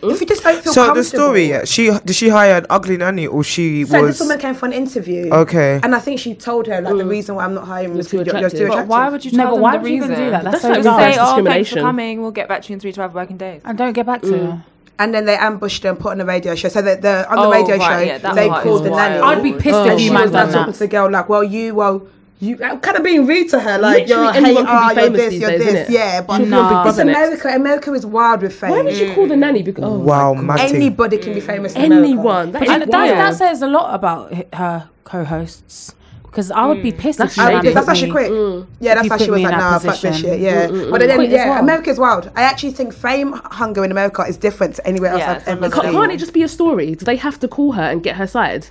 If 0.03 0.19
you 0.21 0.27
just 0.27 0.43
don't 0.43 0.63
feel 0.63 0.73
So 0.73 0.93
the 0.93 1.03
story, 1.03 1.49
yeah, 1.49 1.63
she 1.65 1.91
did 2.05 2.15
she 2.15 2.29
hire 2.29 2.57
an 2.57 2.65
ugly 2.69 2.97
nanny 2.97 3.27
or 3.27 3.43
she 3.43 3.85
So 3.85 4.01
was 4.01 4.17
this 4.17 4.19
woman 4.19 4.39
came 4.39 4.55
for 4.55 4.65
an 4.65 4.73
interview. 4.73 5.29
okay? 5.31 5.79
And 5.83 5.93
I 5.95 5.99
think 5.99 6.19
she 6.19 6.33
told 6.35 6.67
her 6.67 6.81
like 6.81 6.97
the 6.97 7.05
reason 7.05 7.35
why 7.35 7.43
I'm 7.45 7.53
not 7.53 7.65
hiring 7.67 7.97
is 7.97 8.11
You're 8.11 8.23
too 8.23 8.31
because 8.31 8.33
you're, 8.33 8.41
you're 8.41 8.49
too 8.49 8.55
attractive. 8.55 8.67
But 8.69 8.73
attractive. 8.73 8.89
why 8.89 9.09
would 9.09 9.25
you 9.25 9.31
No, 9.31 9.37
tell 9.37 9.45
but 9.47 9.53
them 9.55 9.61
why 9.63 9.71
the 9.77 9.81
would 9.83 9.91
you 9.91 9.97
even 9.97 10.09
do 10.09 10.29
that? 10.31 10.43
That's 10.43 10.51
That's 10.53 10.61
so 10.63 10.67
like 10.69 10.77
Just 10.77 10.85
dumb. 10.85 10.97
reverse 10.99 11.13
say, 11.15 11.19
oh, 11.21 11.25
thanks 11.25 11.37
for 11.37 11.49
discrimination. 11.75 11.81
coming. 11.83 12.21
We'll 12.21 12.31
get 12.31 12.47
back 12.47 12.61
to 12.63 12.69
you 12.69 12.73
in 12.73 12.79
three 12.79 12.91
to 12.93 12.99
five 13.01 13.13
working 13.13 13.37
days. 13.37 13.61
And 13.65 13.77
don't 13.77 13.93
get 13.93 14.05
back 14.05 14.21
to 14.21 14.27
Mm. 14.27 14.39
her. 14.51 14.65
And 14.99 15.13
then 15.15 15.25
they 15.25 15.35
ambushed 15.35 15.81
her 15.83 15.89
and 15.89 15.99
put 15.99 16.11
on 16.11 16.21
a 16.21 16.25
radio 16.25 16.53
show. 16.55 16.67
So 16.69 16.81
that 16.83 17.01
the 17.01 17.27
on 17.29 17.37
the 17.37 17.43
Oh, 17.43 17.51
radio 17.51 17.77
right, 17.77 17.99
show 17.99 18.05
yeah, 18.05 18.17
that 18.19 18.35
they 18.35 18.47
part 18.49 18.63
called 18.63 18.81
is 18.85 18.89
the 18.91 18.95
nanny. 18.95 19.19
I'd 19.19 19.41
be 19.41 19.53
pissed 19.53 19.75
Oh, 19.75 19.85
if 19.85 19.91
and 19.93 19.99
you 19.99 20.07
she 20.07 20.13
man 20.13 20.23
was 20.23 20.31
like 20.31 20.43
done 20.45 20.53
talking 20.53 20.73
to 20.73 20.79
the 20.79 20.87
girl 20.87 21.09
like, 21.09 21.27
well, 21.29 21.43
you, 21.43 21.73
well, 21.73 22.03
you 22.41 22.57
kind 22.57 22.97
of 22.97 23.03
being 23.03 23.27
rude 23.27 23.49
to 23.49 23.59
her, 23.59 23.77
like 23.77 24.07
Literally 24.07 24.23
you're 24.23 24.33
anyone 24.33 24.65
hey, 24.65 24.71
can 24.71 24.77
be 24.77 24.81
ah, 24.81 24.91
you're 24.91 24.95
famous 24.95 25.21
this, 25.21 25.33
you're 25.35 25.49
days, 25.51 25.63
this, 25.63 25.89
yeah. 25.91 26.21
But 26.21 26.37
She'll 26.37 26.45
be 26.47 26.53
on 26.53 26.69
Big 26.69 26.77
it's 26.77 26.83
Brother 26.83 27.03
next. 27.03 27.17
America. 27.17 27.47
America 27.49 27.93
is 27.93 28.05
wild 28.05 28.41
with 28.41 28.55
fame. 28.59 28.71
Why 28.71 28.81
would 28.81 28.97
you 28.97 29.13
call 29.13 29.27
the 29.27 29.35
nanny? 29.35 29.61
Because 29.61 29.83
oh 29.83 29.99
wow, 29.99 30.33
my 30.33 30.41
mad 30.41 30.57
God. 30.57 30.67
thing. 30.69 30.75
Anybody 30.77 31.17
can 31.19 31.33
be 31.33 31.39
famous. 31.39 31.75
In 31.75 31.91
anyone. 31.91 32.51
That 32.51 32.63
is 32.63 32.67
that, 32.67 32.89
that 32.89 33.35
says 33.35 33.61
a 33.61 33.67
lot 33.67 33.93
about 33.93 34.33
her 34.55 34.89
co-hosts. 35.03 35.93
Because 36.23 36.49
I 36.49 36.65
would 36.65 36.81
be 36.81 36.93
pissed 36.93 37.19
That's 37.19 37.37
if 37.37 37.43
she 37.43 37.51
shady. 37.51 37.67
I, 37.67 37.73
that's 37.73 37.85
put 37.85 37.87
why 37.87 37.93
she 37.93 38.09
quit. 38.09 38.31
Mm. 38.31 38.65
Yeah, 38.79 38.95
that's 38.95 39.03
you 39.03 39.09
why 39.09 39.17
she 39.17 39.29
was 39.29 39.37
me 39.37 39.43
in 39.43 39.51
like, 39.51 39.59
that 39.59 39.69
nah, 39.69 39.79
fuck 39.79 39.99
this 39.99 40.17
shit. 40.17 40.39
Yeah, 40.39 40.67
but 40.89 41.01
then, 41.01 41.29
yeah, 41.29 41.49
well. 41.49 41.59
America's 41.59 41.99
wild. 41.99 42.31
I 42.37 42.43
actually 42.43 42.71
think 42.71 42.93
fame 42.93 43.33
hunger 43.33 43.83
in 43.83 43.91
America 43.91 44.21
is 44.21 44.37
different 44.37 44.75
to 44.77 44.87
anywhere 44.87 45.11
else 45.11 45.19
Yeah, 45.19 45.31
I've 45.33 45.41
ever 45.41 45.51
unbelievable. 45.65 45.81
seen. 45.81 45.91
Can't, 45.91 46.03
can't 46.03 46.11
it 46.13 46.17
just 46.17 46.33
be 46.33 46.43
a 46.43 46.47
story? 46.47 46.95
Do 46.95 47.03
they 47.03 47.17
have 47.17 47.37
to 47.41 47.49
call 47.49 47.73
her 47.73 47.83
and 47.83 48.01
get 48.01 48.15
her 48.15 48.27
side? 48.27 48.67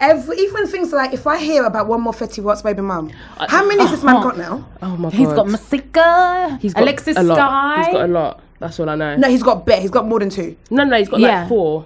Every, 0.00 0.38
even 0.38 0.66
things 0.66 0.92
like 0.92 1.12
if 1.12 1.26
I 1.26 1.38
hear 1.38 1.64
about 1.64 1.86
one 1.86 2.00
more 2.00 2.14
Fetty 2.14 2.42
Wap 2.42 2.62
baby 2.62 2.80
mum, 2.80 3.10
how 3.48 3.66
many 3.66 3.82
has 3.82 3.90
this 3.90 4.02
man 4.02 4.16
oh, 4.16 4.22
got 4.22 4.38
now? 4.38 4.66
Oh 4.80 4.96
my 4.96 5.10
god. 5.10 5.18
He's 5.18 5.28
got 5.28 5.46
Masika, 5.46 6.58
He's 6.60 6.72
got 6.72 6.82
Alexis 6.82 7.16
a 7.18 7.22
lot. 7.22 7.36
Sky. 7.36 7.84
He's 7.84 7.92
got 7.92 8.04
a 8.04 8.12
lot. 8.12 8.40
That's 8.60 8.80
all 8.80 8.88
I 8.88 8.94
know. 8.94 9.16
No, 9.16 9.28
he's 9.28 9.42
got 9.42 9.66
bet. 9.66 9.80
He's 9.80 9.90
got 9.90 10.06
more 10.06 10.18
than 10.18 10.30
two. 10.30 10.56
No, 10.70 10.84
no, 10.84 10.96
he's 10.96 11.08
got 11.08 11.20
Yeah. 11.20 11.40
like 11.40 11.48
four 11.48 11.84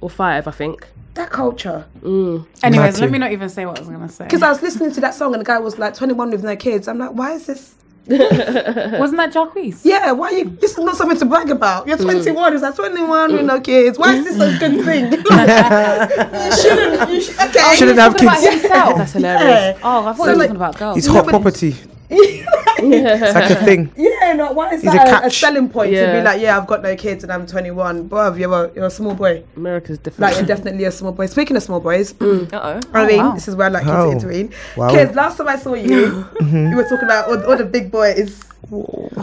or 0.00 0.10
five, 0.10 0.48
I 0.48 0.50
think. 0.50 0.88
That 1.14 1.30
culture. 1.30 1.84
Mm. 2.00 2.46
Anyways, 2.62 2.94
Matthew. 2.94 3.00
let 3.02 3.10
me 3.10 3.18
not 3.18 3.32
even 3.32 3.48
say 3.48 3.66
what 3.66 3.76
I 3.76 3.80
was 3.80 3.88
gonna 3.90 4.08
say. 4.08 4.24
Because 4.24 4.42
I 4.42 4.48
was 4.48 4.62
listening 4.62 4.92
to 4.92 5.00
that 5.02 5.14
song 5.14 5.34
and 5.34 5.40
the 5.40 5.44
guy 5.44 5.58
was 5.58 5.78
like 5.78 5.94
21 5.94 6.30
with 6.30 6.42
no 6.42 6.56
kids. 6.56 6.88
I'm 6.88 6.98
like, 6.98 7.10
why 7.10 7.32
is 7.32 7.46
this? 7.46 7.74
Wasn't 8.06 9.16
that 9.16 9.32
Jacquees? 9.32 9.80
Yeah, 9.84 10.10
why 10.12 10.30
you? 10.30 10.44
This 10.60 10.72
is 10.72 10.78
not 10.78 10.96
something 10.96 11.16
to 11.18 11.24
brag 11.24 11.50
about. 11.50 11.84
Mm. 11.84 11.88
You're 11.88 11.98
21. 11.98 12.54
It's 12.54 12.62
like 12.62 12.74
21 12.74 13.32
with 13.32 13.44
no 13.46 13.60
kids. 13.60 13.98
Why 13.98 14.14
is 14.16 14.24
this 14.24 14.34
a 14.40 14.58
good 14.58 14.84
thing? 14.84 15.12
you 15.12 16.56
shouldn't. 16.56 17.10
You 17.10 17.20
should, 17.20 17.38
okay. 17.40 17.76
Shouldn't 17.76 17.98
have 17.98 18.12
Talking 18.12 18.28
about 18.28 18.40
kids. 18.40 18.62
himself. 18.62 18.96
That's 18.98 19.12
hilarious. 19.12 19.42
Yeah. 19.42 19.78
Oh, 19.84 20.06
I 20.06 20.12
thought 20.12 20.16
So, 20.16 20.24
he 20.24 20.28
was 20.30 20.38
like, 20.38 20.48
talking 20.48 20.56
about 20.56 20.78
girls. 20.78 20.98
It's 20.98 21.06
hot 21.06 21.24
but- 21.26 21.30
property. 21.30 21.76
It's 22.14 23.34
like 23.34 23.50
a 23.50 23.54
thing. 23.64 23.90
Yeah, 23.96 24.32
no, 24.34 24.52
why 24.52 24.70
is 24.72 24.82
He's 24.82 24.92
that 24.92 25.08
a, 25.08 25.16
a 25.18 25.20
catch. 25.22 25.38
selling 25.40 25.68
point 25.68 25.90
to 25.90 25.96
Yeah. 25.96 26.18
be 26.18 26.24
like, 26.24 26.40
yeah, 26.40 26.56
I've 26.56 26.66
got 26.66 26.82
no 26.82 26.94
kids 26.96 27.22
and 27.24 27.32
I'm 27.32 27.46
21. 27.46 28.08
Bruv, 28.08 28.38
you're 28.38 28.52
a, 28.52 28.72
you're 28.74 28.86
a 28.86 28.90
small 28.90 29.14
boy. 29.14 29.42
America's 29.56 29.98
different. 29.98 30.20
Like, 30.20 30.36
you're 30.36 30.46
definitely 30.46 30.84
a 30.84 30.92
small 30.92 31.12
boy. 31.12 31.26
Speaking 31.26 31.56
of 31.56 31.62
small 31.62 31.80
boys, 31.80 32.12
Mm. 32.14 32.52
Uh 32.52 32.60
oh. 32.62 32.80
I 32.94 33.06
mean, 33.06 33.18
wow. 33.18 33.32
this 33.32 33.48
is 33.48 33.56
where 33.56 33.66
I 33.66 33.70
like 33.70 33.84
you 33.84 33.90
Oh. 33.92 34.06
to 34.06 34.12
intervene. 34.12 34.52
Wow. 34.76 34.90
Kids, 34.90 35.14
last 35.14 35.36
time 35.38 35.48
I 35.48 35.56
saw 35.56 35.74
you, 35.74 36.26
you 36.40 36.76
were 36.76 36.84
talking 36.84 37.04
about 37.04 37.28
all, 37.28 37.42
all 37.50 37.56
the 37.56 37.64
big 37.64 37.90
boys 37.90 38.40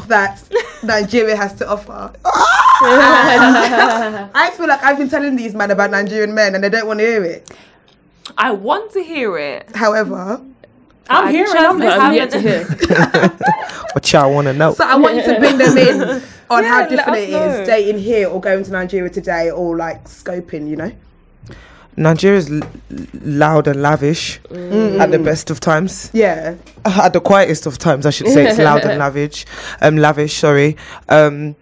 that 0.07 0.41
Nigeria 0.83 1.35
has 1.35 1.53
to 1.55 1.67
offer. 1.67 2.13
I 3.21 4.51
feel 4.55 4.67
like 4.67 4.83
I've 4.83 4.97
been 4.97 5.09
telling 5.09 5.35
these 5.35 5.53
men 5.55 5.71
about 5.71 5.91
Nigerian 5.91 6.33
men 6.33 6.55
and 6.55 6.63
they 6.63 6.69
don't 6.69 6.87
want 6.87 6.99
to 6.99 7.05
hear 7.05 7.23
it. 7.23 7.49
I 8.37 8.51
want 8.51 8.91
to 8.93 9.03
hear 9.03 9.37
it. 9.37 9.75
However, 9.75 10.41
I'm 11.09 11.27
I 11.27 11.31
hearing. 11.31 11.51
just 11.51 11.57
I'm 11.57 11.79
listening. 11.79 12.13
yet 12.13 12.29
to 12.31 12.39
hear. 12.39 13.37
What 13.93 14.13
y'all 14.13 14.31
want 14.33 14.45
to 14.47 14.53
know? 14.53 14.73
so 14.75 14.83
I 14.85 14.95
want 14.95 15.15
you 15.15 15.23
to 15.23 15.39
bring 15.39 15.57
them 15.57 15.75
in 15.77 16.01
on 16.51 16.63
Yeah, 16.63 16.69
how 16.69 16.87
different 16.87 17.17
us 17.17 17.17
it 17.17 17.29
is 17.29 17.59
know. 17.59 17.65
dating 17.65 17.99
here 17.99 18.27
or 18.29 18.39
going 18.39 18.63
to 18.63 18.71
Nigeria 18.71 19.09
today 19.09 19.49
or 19.49 19.75
like 19.75 20.05
scoping, 20.05 20.69
you 20.69 20.75
know? 20.75 20.91
Nigeria's 21.97 22.49
l- 22.51 22.61
loud 23.23 23.67
and 23.67 23.81
lavish 23.81 24.39
at 24.51 25.11
the 25.11 25.19
best 25.19 25.49
of 25.49 25.59
times. 25.59 26.09
Yeah. 26.13 26.55
At 26.85 27.13
the 27.13 27.19
quietest 27.19 27.65
of 27.65 27.77
times, 27.77 28.05
I 28.05 28.11
should 28.11 28.27
say, 28.27 28.47
it's 28.47 28.59
loud 28.59 28.85
and 28.85 28.99
lavish. 28.99 29.45
Um, 29.81 29.97
lavish. 29.97 30.35
Sorry. 30.37 30.77
Um, 31.09 31.55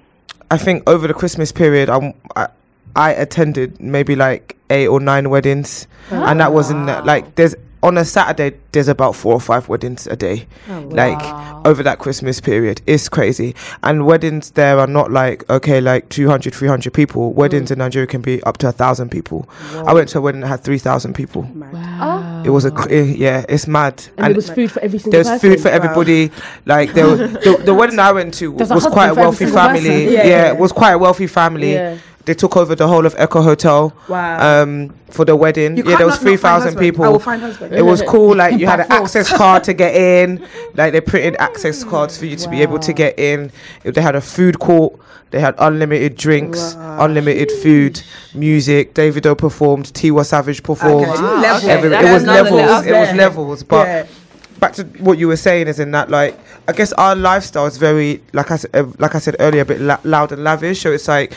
I 0.52 0.58
think 0.58 0.88
over 0.88 1.08
the 1.08 1.14
Christmas 1.14 1.52
period, 1.52 1.90
I'm, 1.90 2.14
I 2.36 2.50
I 2.96 3.12
attended 3.14 3.80
maybe 3.82 4.16
like 4.16 4.58
eight 4.70 4.88
or 4.88 5.00
nine 5.00 5.30
weddings, 5.30 5.88
and 6.12 6.40
that 6.40 6.52
wasn't 6.54 6.86
like 7.06 7.34
there's 7.36 7.56
on 7.84 7.98
a 7.98 8.06
Saturday 8.06 8.58
there's 8.72 8.88
about 8.88 9.16
four 9.16 9.34
or 9.34 9.40
five 9.40 9.70
weddings 9.70 10.08
a 10.08 10.16
day, 10.16 10.48
like 10.68 11.20
over 11.66 11.84
that 11.84 12.00
Christmas 12.00 12.40
period. 12.40 12.82
It's 12.88 13.10
crazy, 13.10 13.56
and 13.84 14.06
weddings 14.06 14.52
there 14.52 14.80
are 14.80 14.88
not 14.88 15.12
like 15.12 15.48
okay 15.50 15.82
like 15.82 16.10
200, 16.10 16.54
300 16.54 16.94
people. 16.94 17.34
Weddings 17.34 17.72
in 17.72 17.80
Nigeria 17.80 18.08
can 18.08 18.22
be 18.22 18.42
up 18.44 18.58
to 18.58 18.70
a 18.70 18.72
thousand 18.72 19.10
people. 19.10 19.48
I 19.74 19.94
went 19.94 20.10
to 20.10 20.20
a 20.20 20.22
wedding 20.22 20.42
that 20.42 20.48
had 20.48 20.62
three 20.62 20.80
thousand 20.80 21.14
people. 21.14 21.44
Wow. 21.44 22.44
It 22.46 22.50
was 22.50 22.66
a 22.66 22.74
eh, 22.90 23.14
yeah, 23.18 23.46
it's 23.48 23.68
mad. 23.68 24.04
And, 24.18 24.28
there 24.28 24.36
was 24.36 24.50
food 24.50 24.72
for 24.72 24.80
every 24.80 25.00
single 25.00 25.12
There's 25.12 25.28
person. 25.28 25.52
food 25.52 25.62
for 25.62 25.70
everybody. 25.70 26.32
Like 26.66 26.94
there, 26.94 27.08
was, 27.08 27.20
the, 27.20 27.62
the 27.66 27.74
wedding 27.80 28.00
I 28.00 28.12
went 28.12 28.34
to 28.36 28.54
There's 28.54 28.72
a 28.72 28.76
was 28.76 28.86
quite 28.86 29.10
a 29.10 29.14
wealthy 29.14 29.46
family. 29.46 30.06
Yeah, 30.06 30.10
Yeah, 30.12 30.28
yeah. 30.28 30.52
it 30.52 30.58
was 30.58 30.72
quite 30.72 30.94
a 30.94 30.98
wealthy 30.98 31.28
family. 31.28 31.74
Yeah. 31.74 31.98
They 32.28 32.34
took 32.34 32.58
over 32.58 32.76
the 32.76 32.88
whole 32.90 33.06
of 33.06 33.16
Eko 33.16 33.42
Hotel. 33.42 33.94
Wow. 34.10 34.62
Um, 34.64 34.94
for 35.10 35.24
the 35.24 35.34
wedding. 35.34 35.78
You 35.78 35.84
yeah, 35.90 35.96
there 35.96 36.06
was 36.06 36.18
three 36.18 36.36
thousand 36.36 36.78
people. 36.78 37.06
I 37.06 37.08
will 37.08 37.20
find 37.20 37.42
husband. 37.42 37.74
It 37.74 37.82
was 37.82 38.02
cool. 38.08 38.36
Like 38.36 38.60
you 38.60 38.68
had 38.68 38.82
an 38.82 38.92
access 38.92 39.32
card 39.36 39.64
to 39.64 39.74
get 39.74 39.96
in. 39.96 40.46
Like 40.76 40.92
they 40.92 41.00
printed 41.00 41.36
access 41.40 41.86
cards 41.86 42.18
for 42.18 42.26
you 42.26 42.36
to 42.36 42.50
be 42.50 42.62
able 42.62 42.80
to 42.80 42.92
get 42.92 43.18
in. 43.18 43.50
If 43.86 43.96
they 43.96 44.02
had 44.02 44.16
a 44.18 44.22
food 44.22 44.60
court, 44.60 45.00
they 45.32 45.40
had 45.40 45.56
unlimited 45.58 46.18
drinks, 46.18 46.76
unlimited 46.78 47.50
food, 47.64 48.02
music. 48.36 48.94
Davido 48.94 49.38
performed. 49.38 49.86
Tiwa 49.86 50.26
Savage 50.26 50.62
performed. 50.64 51.08
Okay. 51.08 51.22
Wow, 51.22 51.40
Levels. 51.42 51.64
Every- 51.64 51.96
okay, 51.96 52.10
it 52.10 52.14
was 52.14 52.24
levels. 52.26 52.86
It 52.86 52.92
was 52.92 53.14
levels. 53.16 53.64
But 53.64 53.88
Yeah. 53.88 54.06
back 54.60 54.74
to 54.74 54.84
what 55.00 55.18
you 55.18 55.30
were 55.30 55.38
saying 55.38 55.68
is 55.70 55.80
in 55.80 55.92
that 55.92 56.10
like 56.10 56.38
I 56.68 56.74
guess 56.74 56.92
our 56.94 57.16
lifestyle 57.16 57.68
is 57.68 57.78
very 57.78 58.22
like 58.34 58.52
I 58.52 58.58
said 58.58 58.72
uh, 58.76 58.86
like 59.00 59.16
I 59.16 59.20
said 59.20 59.38
earlier 59.40 59.62
a 59.62 59.66
bit 59.66 59.80
la- 59.80 60.00
loud 60.04 60.32
and 60.34 60.44
lavish 60.44 60.82
so 60.82 60.92
it's 60.92 61.08
like 61.08 61.32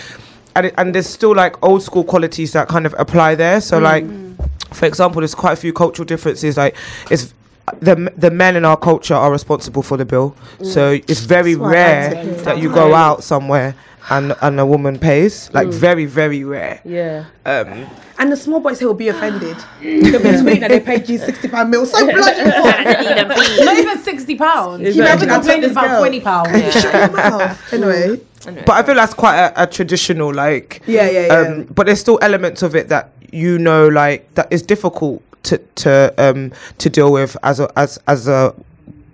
and 0.57 0.73
and 0.77 0.95
there's 0.95 1.07
still 1.07 1.35
like 1.35 1.63
old 1.63 1.83
school 1.83 2.05
qualities 2.05 2.53
that 2.53 2.69
kind 2.69 2.87
of 2.87 2.95
apply 2.99 3.35
there. 3.35 3.61
So 3.61 3.79
like 3.79 4.05
mm. 4.05 4.37
for 4.73 4.87
example 4.87 5.21
there's 5.21 5.35
quite 5.35 5.53
a 5.53 5.57
few 5.57 5.73
cultural 5.73 6.07
differences. 6.07 6.57
Like 6.57 6.77
it's 7.11 7.35
the 7.81 8.13
the 8.17 8.31
men 8.31 8.57
in 8.57 8.65
our 8.65 8.77
culture 8.77 9.15
are 9.15 9.31
responsible 9.31 9.83
for 9.83 9.97
the 9.97 10.05
bill 10.05 10.35
so 10.63 10.93
it's 11.07 11.21
very 11.21 11.55
That's 11.55 11.71
rare 11.73 12.25
that 12.45 12.59
you 12.59 12.73
go 12.73 12.95
out 12.95 13.23
somewhere 13.23 13.75
and 14.11 14.35
and 14.43 14.59
a 14.59 14.67
woman 14.67 14.99
pays 14.99 15.51
like 15.53 15.69
very 15.69 16.05
very 16.07 16.43
rare 16.45 16.81
Yeah. 16.85 17.25
um 17.47 17.87
And 18.21 18.31
the 18.33 18.37
small 18.37 18.61
boys 18.61 18.79
here 18.81 18.89
will 18.89 18.95
be 19.07 19.09
offended. 19.09 19.57
They'll 19.81 20.21
be 20.21 20.29
tweeting 20.37 20.61
that 20.61 20.69
they 20.69 20.81
paid 20.81 21.09
you 21.09 21.17
sixty 21.17 21.49
pound 21.49 21.71
meal. 21.71 21.87
So 21.87 22.05
bloody 22.05 22.51
what? 22.61 23.65
Not 23.65 23.77
even 23.79 23.99
sixty 24.05 24.35
pounds. 24.37 24.83
Exactly. 24.85 24.93
You 24.93 25.03
Imagine 25.09 25.31
I 25.31 25.41
told 25.41 25.65
about 25.73 25.87
girl. 25.89 26.01
twenty 26.01 26.21
pounds. 26.21 26.73
Shut 26.75 26.93
your 26.93 27.13
mouth. 27.17 27.57
Anyway. 27.73 28.21
Anyway. 28.47 28.65
but 28.67 28.73
I 28.77 28.83
feel 28.83 28.95
that's 28.95 29.15
quite 29.15 29.39
a, 29.41 29.63
a 29.63 29.67
traditional 29.67 30.35
like 30.35 30.83
Yeah, 30.87 31.09
yeah, 31.09 31.27
yeah. 31.27 31.35
um, 31.39 31.65
but 31.73 31.87
there's 31.87 32.01
still 32.01 32.19
elements 32.21 32.61
of 32.63 32.75
it 32.77 32.89
that 32.89 33.13
you 33.33 33.59
know 33.59 33.89
like 33.89 34.29
that 34.35 34.49
is 34.53 34.61
difficult 34.61 35.23
to 35.45 35.59
to 35.77 36.15
um 36.19 36.53
to 36.79 36.89
deal 36.91 37.13
with 37.13 37.37
as 37.43 37.61
a 37.61 37.71
as 37.79 37.99
as 38.07 38.29
a 38.29 38.55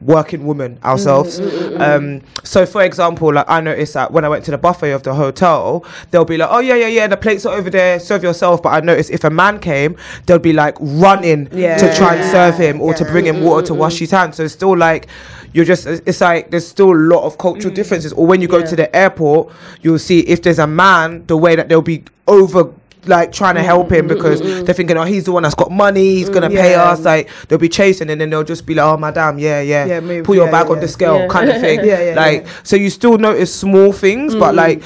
working 0.02 0.45
woman 0.47 0.78
ourselves. 0.85 1.40
Mm, 1.40 1.49
mm, 1.49 1.71
mm, 1.78 1.80
um 1.80 2.23
so 2.45 2.66
for 2.66 2.83
example 2.83 3.33
like 3.33 3.47
i 3.49 3.61
noticed 3.61 3.95
that 3.95 4.12
when 4.12 4.25
i 4.26 4.28
went 4.28 4.45
to 4.45 4.50
the 4.50 4.59
buffet 4.59 4.90
of 4.92 5.02
the 5.02 5.14
hotel 5.14 5.85
they'll 6.11 6.25
be 6.25 6.37
like 6.37 6.49
oh 6.52 6.59
yeah 6.59 6.75
yeah 6.75 6.87
yeah 6.87 7.06
the 7.06 7.16
plates 7.16 7.47
are 7.47 7.56
over 7.56 7.71
there 7.71 7.99
serve 7.99 8.23
yourself. 8.23 8.62
But 8.62 8.68
i 8.75 8.80
noticed 8.80 9.11
if 9.11 9.25
a 9.25 9.30
man 9.30 9.59
came 9.59 9.97
they'll 10.26 10.38
be 10.38 10.52
like 10.52 10.76
running 10.80 11.49
Yeah. 11.50 11.78
to 11.78 11.97
try 11.97 12.16
and 12.16 12.30
serve 12.30 12.56
him 12.59 12.80
or 12.80 12.92
to 12.95 13.04
bring 13.06 13.25
him 13.26 13.42
water 13.42 13.66
to 13.68 13.75
wash 13.75 13.99
his 13.99 14.11
hands. 14.11 14.37
So 14.37 14.45
it's 14.45 14.52
still 14.54 14.76
like 14.76 15.09
you're 15.54 15.64
just 15.64 15.87
it's 15.87 16.21
like 16.21 16.50
there's 16.50 16.68
still 16.68 16.92
a 16.92 17.00
lot 17.14 17.25
of 17.25 17.38
cultural 17.38 17.73
differences. 17.73 18.12
Or 18.12 18.26
when 18.26 18.42
you 18.42 18.49
go 18.49 18.59
Yeah. 18.59 18.66
to 18.66 18.76
the 18.76 18.95
airport 18.95 19.50
you'll 19.80 19.99
see 19.99 20.21
if 20.21 20.42
there's 20.42 20.59
a 20.59 20.66
man 20.66 21.25
the 21.26 21.37
way 21.38 21.56
that 21.56 21.68
they'll 21.71 21.80
be 21.83 22.04
over 22.28 22.71
like 23.08 23.32
trying 23.32 23.54
to 23.54 23.60
mm, 23.60 23.64
help 23.64 23.90
him 23.90 24.06
mm, 24.06 24.08
because 24.08 24.40
mm, 24.40 24.64
they're 24.64 24.75
thinking 24.75 24.96
oh 24.96 25.04
he's 25.04 25.25
the 25.25 25.32
one 25.32 25.42
that's 25.42 25.54
got 25.54 25.70
money 25.70 26.16
he's 26.16 26.28
gonna 26.30 26.48
pay 26.48 26.72
Yeah. 26.72 26.90
us 26.90 27.00
like 27.04 27.28
they'll 27.48 27.58
be 27.58 27.68
chasing 27.68 28.10
and 28.10 28.20
then 28.20 28.30
they'll 28.30 28.44
just 28.44 28.66
be 28.66 28.75
like 28.75 28.84
oh 28.84 28.96
madam 28.96 29.38
yeah 29.38 29.60
yeah, 29.60 29.84
Yeah, 29.86 30.00
move, 30.00 30.25
pull 30.25 30.34
your 30.34 30.46
yeah, 30.46 30.50
bag 30.52 30.70
on 30.70 30.80
the 30.80 30.88
scale 30.88 31.28
kind 31.28 31.50
of 31.50 31.60
thing. 31.60 31.80
Yeah, 31.86 32.00
yeah, 32.02 32.14
like 32.14 32.46
so 32.62 32.75
you 32.76 32.90
still 32.90 33.18
notice 33.18 33.54
small 33.54 33.92
things 33.92 34.34
but 34.34 34.54
mm-hmm. 34.54 34.56
like 34.56 34.82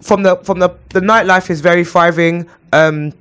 from 0.00 0.22
the 0.22 0.36
from 0.36 0.58
the 0.58 0.70
the 0.90 1.00
nightlife 1.00 1.50
is 1.50 1.60
very 1.60 1.84
thriving. 1.84 2.48
Um 2.72 3.12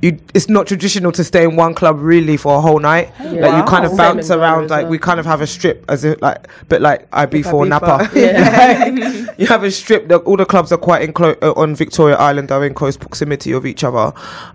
you, 0.00 0.18
it's 0.34 0.48
not 0.48 0.66
traditional 0.66 1.12
to 1.12 1.24
stay 1.24 1.44
in 1.44 1.56
one 1.56 1.74
club 1.74 2.00
really 2.00 2.36
for 2.36 2.56
a 2.56 2.60
whole 2.60 2.78
night. 2.78 3.12
Like 3.20 3.56
you 3.56 3.64
kind 3.64 3.84
of 3.84 3.96
bounce 3.96 4.30
around. 4.30 4.70
Like 4.70 4.82
well. 4.82 4.90
we 4.90 4.98
kind 4.98 5.20
of 5.20 5.26
have 5.26 5.40
a 5.40 5.46
strip 5.46 5.84
as 5.88 6.04
if 6.04 6.20
like, 6.20 6.46
but 6.68 6.80
like 6.80 7.08
IB 7.12 7.42
for 7.42 7.62
IB 7.62 7.68
Napa. 7.70 8.08
for- 8.08 8.18
you 9.40 9.46
have 9.46 9.64
a 9.64 9.70
strip. 9.70 10.08
The, 10.08 10.18
all 10.18 10.36
the 10.36 10.46
clubs 10.46 10.72
are 10.72 10.78
quite 10.78 11.02
in 11.02 11.12
clo- 11.12 11.36
uh, 11.42 11.52
on 11.56 11.74
Victoria 11.74 12.16
Island 12.16 12.52
are 12.52 12.64
in 12.64 12.74
close 12.74 12.96
proximity 12.96 13.52
of 13.52 13.66
each 13.66 13.84
other. 13.84 14.12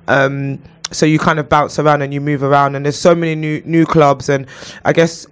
Um, 0.07 0.61
so 0.91 1.05
you 1.05 1.19
kind 1.19 1.39
of 1.39 1.49
bounce 1.49 1.77
around 1.79 2.01
and 2.01 2.13
you 2.13 2.21
move 2.21 2.43
around, 2.43 2.75
and 2.75 2.85
there's 2.85 2.97
so 2.97 3.13
many 3.15 3.35
new 3.35 3.61
new 3.65 3.85
clubs. 3.85 4.29
And 4.29 4.47
I 4.85 4.93
guess 4.93 5.27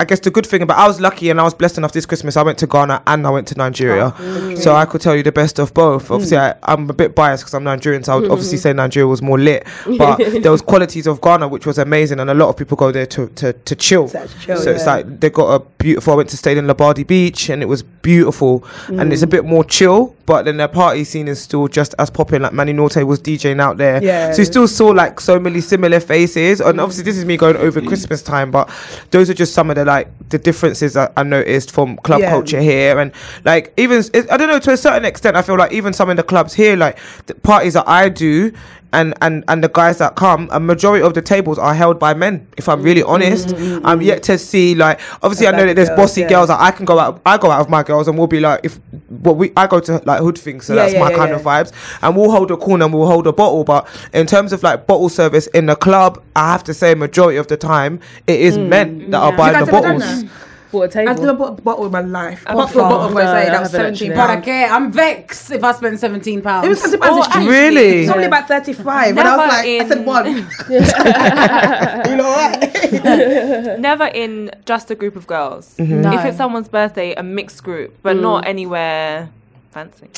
I 0.00 0.04
guess 0.04 0.20
the 0.20 0.30
good 0.30 0.46
thing 0.46 0.62
about 0.62 0.78
I 0.78 0.86
was 0.86 1.00
lucky 1.00 1.28
and 1.28 1.40
I 1.40 1.42
was 1.42 1.54
blessed 1.54 1.76
enough 1.76 1.90
this 1.90 2.06
Christmas. 2.06 2.36
I 2.36 2.44
went 2.44 2.58
to 2.58 2.68
Ghana 2.68 3.02
and 3.08 3.26
I 3.26 3.30
went 3.30 3.48
to 3.48 3.56
Nigeria, 3.56 4.14
oh, 4.16 4.54
so 4.54 4.76
I 4.76 4.84
could 4.84 5.00
tell 5.00 5.16
you 5.16 5.24
the 5.24 5.32
best 5.32 5.58
of 5.58 5.74
both. 5.74 6.06
Hmm. 6.06 6.14
Obviously, 6.14 6.38
I, 6.38 6.54
I'm 6.62 6.88
a 6.88 6.92
bit 6.92 7.16
biased 7.16 7.42
because 7.42 7.54
I'm 7.54 7.64
Nigerian, 7.64 8.04
so 8.04 8.12
I 8.12 8.16
would 8.16 8.26
hmm. 8.26 8.32
obviously 8.32 8.58
say 8.58 8.72
Nigeria 8.72 9.08
was 9.08 9.22
more 9.22 9.38
lit. 9.38 9.66
But 9.98 10.18
there 10.42 10.52
was 10.52 10.62
qualities 10.62 11.08
of 11.08 11.20
Ghana 11.20 11.48
which 11.48 11.66
was 11.66 11.78
amazing, 11.78 12.20
and 12.20 12.30
a 12.30 12.34
lot 12.34 12.48
of 12.48 12.56
people 12.56 12.76
go 12.76 12.92
there 12.92 13.06
to 13.06 13.26
to, 13.26 13.52
to 13.52 13.74
chill. 13.74 14.08
To 14.08 14.28
chill, 14.40 14.56
so 14.58 14.70
it's 14.70 14.86
like 14.86 15.18
they 15.18 15.30
got 15.30 15.60
a 15.60 15.64
beautiful. 15.78 16.12
I 16.12 16.16
went 16.16 16.28
to 16.28 16.36
stay 16.36 16.56
in 16.56 16.66
Labadi 16.66 17.04
Beach 17.04 17.48
and 17.48 17.60
it 17.60 17.66
was 17.66 17.82
beautiful, 17.82 18.64
and 18.86 19.12
it's 19.12 19.22
a 19.22 19.26
hmm. 19.26 19.30
bit 19.30 19.44
more 19.46 19.64
chill. 19.64 20.14
But 20.26 20.44
then 20.44 20.58
their 20.58 20.68
party 20.68 21.04
scene 21.04 21.26
is 21.26 21.40
still 21.40 21.68
just 21.68 21.94
as 21.98 22.10
popping. 22.10 22.42
Like 22.42 22.52
Manny 22.52 22.74
Norte 22.74 23.02
was 23.04 23.18
DJing 23.18 23.60
out 23.60 23.78
there, 23.78 24.00
Yeah. 24.02 24.30
So 24.32 24.42
you 24.42 24.44
still 24.44 24.68
saw 24.68 24.88
like 24.88 25.18
so 25.20 25.40
many 25.40 25.60
similar 25.60 25.98
faces, 25.98 26.60
and 26.60 26.78
obviously 26.80 27.02
this 27.02 27.16
is 27.16 27.24
me 27.24 27.36
going 27.36 27.56
over 27.56 27.80
mm. 27.80 27.88
Christmas 27.88 28.22
time, 28.22 28.52
but 28.52 28.70
those 29.10 29.28
are 29.28 29.34
just 29.34 29.54
some 29.54 29.70
of 29.70 29.76
the 29.76 29.87
like 29.88 30.06
the 30.28 30.38
differences 30.38 30.92
that 30.92 31.12
I 31.16 31.22
noticed 31.22 31.72
from 31.72 31.96
club 31.96 32.20
Yeah. 32.20 32.30
culture 32.30 32.60
here, 32.60 32.98
and 32.98 33.10
like 33.44 33.72
even 33.76 34.04
I 34.30 34.36
don't 34.36 34.48
know 34.48 34.58
to 34.60 34.72
a 34.72 34.76
certain 34.76 35.04
extent, 35.04 35.36
I 35.36 35.42
feel 35.42 35.56
like 35.56 35.72
even 35.72 35.92
some 35.92 36.10
of 36.10 36.16
the 36.16 36.22
clubs 36.22 36.52
here, 36.54 36.76
like 36.76 36.98
the 37.26 37.34
parties 37.34 37.72
that 37.74 37.88
I 37.88 38.08
do. 38.10 38.52
And, 38.90 39.12
and 39.20 39.44
and 39.48 39.62
the 39.62 39.68
guys 39.68 39.98
that 39.98 40.14
come, 40.16 40.48
a 40.50 40.58
majority 40.58 41.04
of 41.04 41.12
the 41.12 41.20
tables 41.20 41.58
are 41.58 41.74
held 41.74 41.98
by 41.98 42.14
men. 42.14 42.46
If 42.56 42.70
I'm 42.70 42.82
really 42.82 43.02
honest, 43.02 43.54
I'm 43.84 44.00
yet 44.00 44.22
to 44.24 44.38
see 44.38 44.74
like. 44.74 44.98
Obviously, 45.22 45.46
I 45.46 45.50
know 45.50 45.66
that 45.66 45.76
there's 45.76 45.88
Mm-hmm. 45.88 45.96
Girls, 45.96 46.10
bossy 46.10 46.20
yeah. 46.22 46.28
girls 46.28 46.48
that 46.48 46.60
I 46.60 46.70
can 46.70 46.86
go 46.86 46.98
out. 46.98 47.20
I 47.26 47.36
go 47.36 47.50
out 47.50 47.60
with 47.60 47.68
my 47.68 47.82
girls, 47.82 48.08
and 48.08 48.16
we'll 48.16 48.26
be 48.26 48.40
like, 48.40 48.60
if 48.64 48.80
well, 49.10 49.34
we 49.34 49.52
I 49.56 49.66
go 49.66 49.80
to 49.80 50.02
like 50.06 50.20
hood 50.20 50.38
things, 50.38 50.64
so 50.66 50.74
Yeah, 50.74 50.82
that's 50.82 50.94
yeah, 50.94 51.00
my 51.00 51.12
kind 51.12 51.32
of 51.32 51.42
vibes. 51.42 51.72
And 52.02 52.16
we'll 52.16 52.30
hold 52.30 52.50
a 52.50 52.56
corner, 52.56 52.86
and 52.86 52.94
we'll 52.94 53.06
hold 53.06 53.26
a 53.26 53.32
bottle. 53.32 53.62
But 53.64 53.86
in 54.14 54.26
terms 54.26 54.52
of 54.54 54.62
like 54.62 54.86
bottle 54.86 55.08
service 55.10 55.48
in 55.48 55.66
the 55.66 55.76
club, 55.76 56.22
I 56.34 56.52
have 56.52 56.64
to 56.64 56.74
say, 56.74 56.94
majority 56.94 57.36
of 57.36 57.46
the 57.48 57.56
time, 57.58 58.00
it 58.26 58.40
is 58.40 58.56
men 58.56 59.10
that 59.10 59.18
are 59.18 59.32
You 59.32 59.36
buying 59.36 59.64
the 59.64 59.70
bottles. 59.70 60.24
That? 60.70 60.72
Bought 60.72 60.94
a 60.96 61.00
I've 61.08 61.18
never 61.20 61.32
bought 61.34 61.58
a 61.58 61.62
bottle 61.62 61.86
in 61.86 61.92
my 61.92 62.00
life. 62.00 62.44
I 62.46 62.54
bought 62.54 62.70
a 62.72 62.74
bottle 62.78 63.00
of 63.08 63.14
No, 63.14 63.20
rosé. 63.20 63.24
I 63.26 63.44
That 63.46 63.60
was 63.60 63.72
haven't 63.72 63.96
seventeen 63.96 64.12
actually. 64.12 64.16
But 64.16 64.26
pounds. 64.26 64.42
okay, 64.42 64.64
I'm 64.64 64.92
vexed 64.92 65.50
if 65.50 65.64
I 65.64 65.72
spend 65.72 65.98
seventeen 66.00 66.42
pounds. 66.42 66.66
It 66.66 66.68
was 66.70 66.80
seventeen 66.80 67.00
pounds. 67.00 67.16
Oh, 67.16 67.22
It's 67.26 67.34
cheap. 67.36 67.48
Really? 67.48 68.00
It's 68.02 68.10
only 68.10 68.24
about 68.26 68.48
thirty-five, 68.48 69.16
and 69.16 69.20
I 69.20 69.36
was 69.36 69.38
Never 69.38 69.48
like, 69.48 69.66
I 69.66 69.88
said 69.88 69.98
in- 69.98 70.04
one. 70.04 70.26
you 72.10 72.16
know 72.16 72.28
what? 72.28 73.78
Never 73.80 74.06
in 74.06 74.50
just 74.66 74.90
a 74.90 74.94
group 74.94 75.16
of 75.16 75.26
girls. 75.26 75.74
Mm-hmm. 75.78 76.02
No. 76.02 76.12
If 76.18 76.24
it's 76.24 76.36
someone's 76.36 76.68
birthday, 76.68 77.14
a 77.14 77.22
mixed 77.22 77.62
group, 77.64 77.96
but 78.02 78.16
not 78.16 78.46
anywhere 78.46 79.30
fancy. 79.70 80.08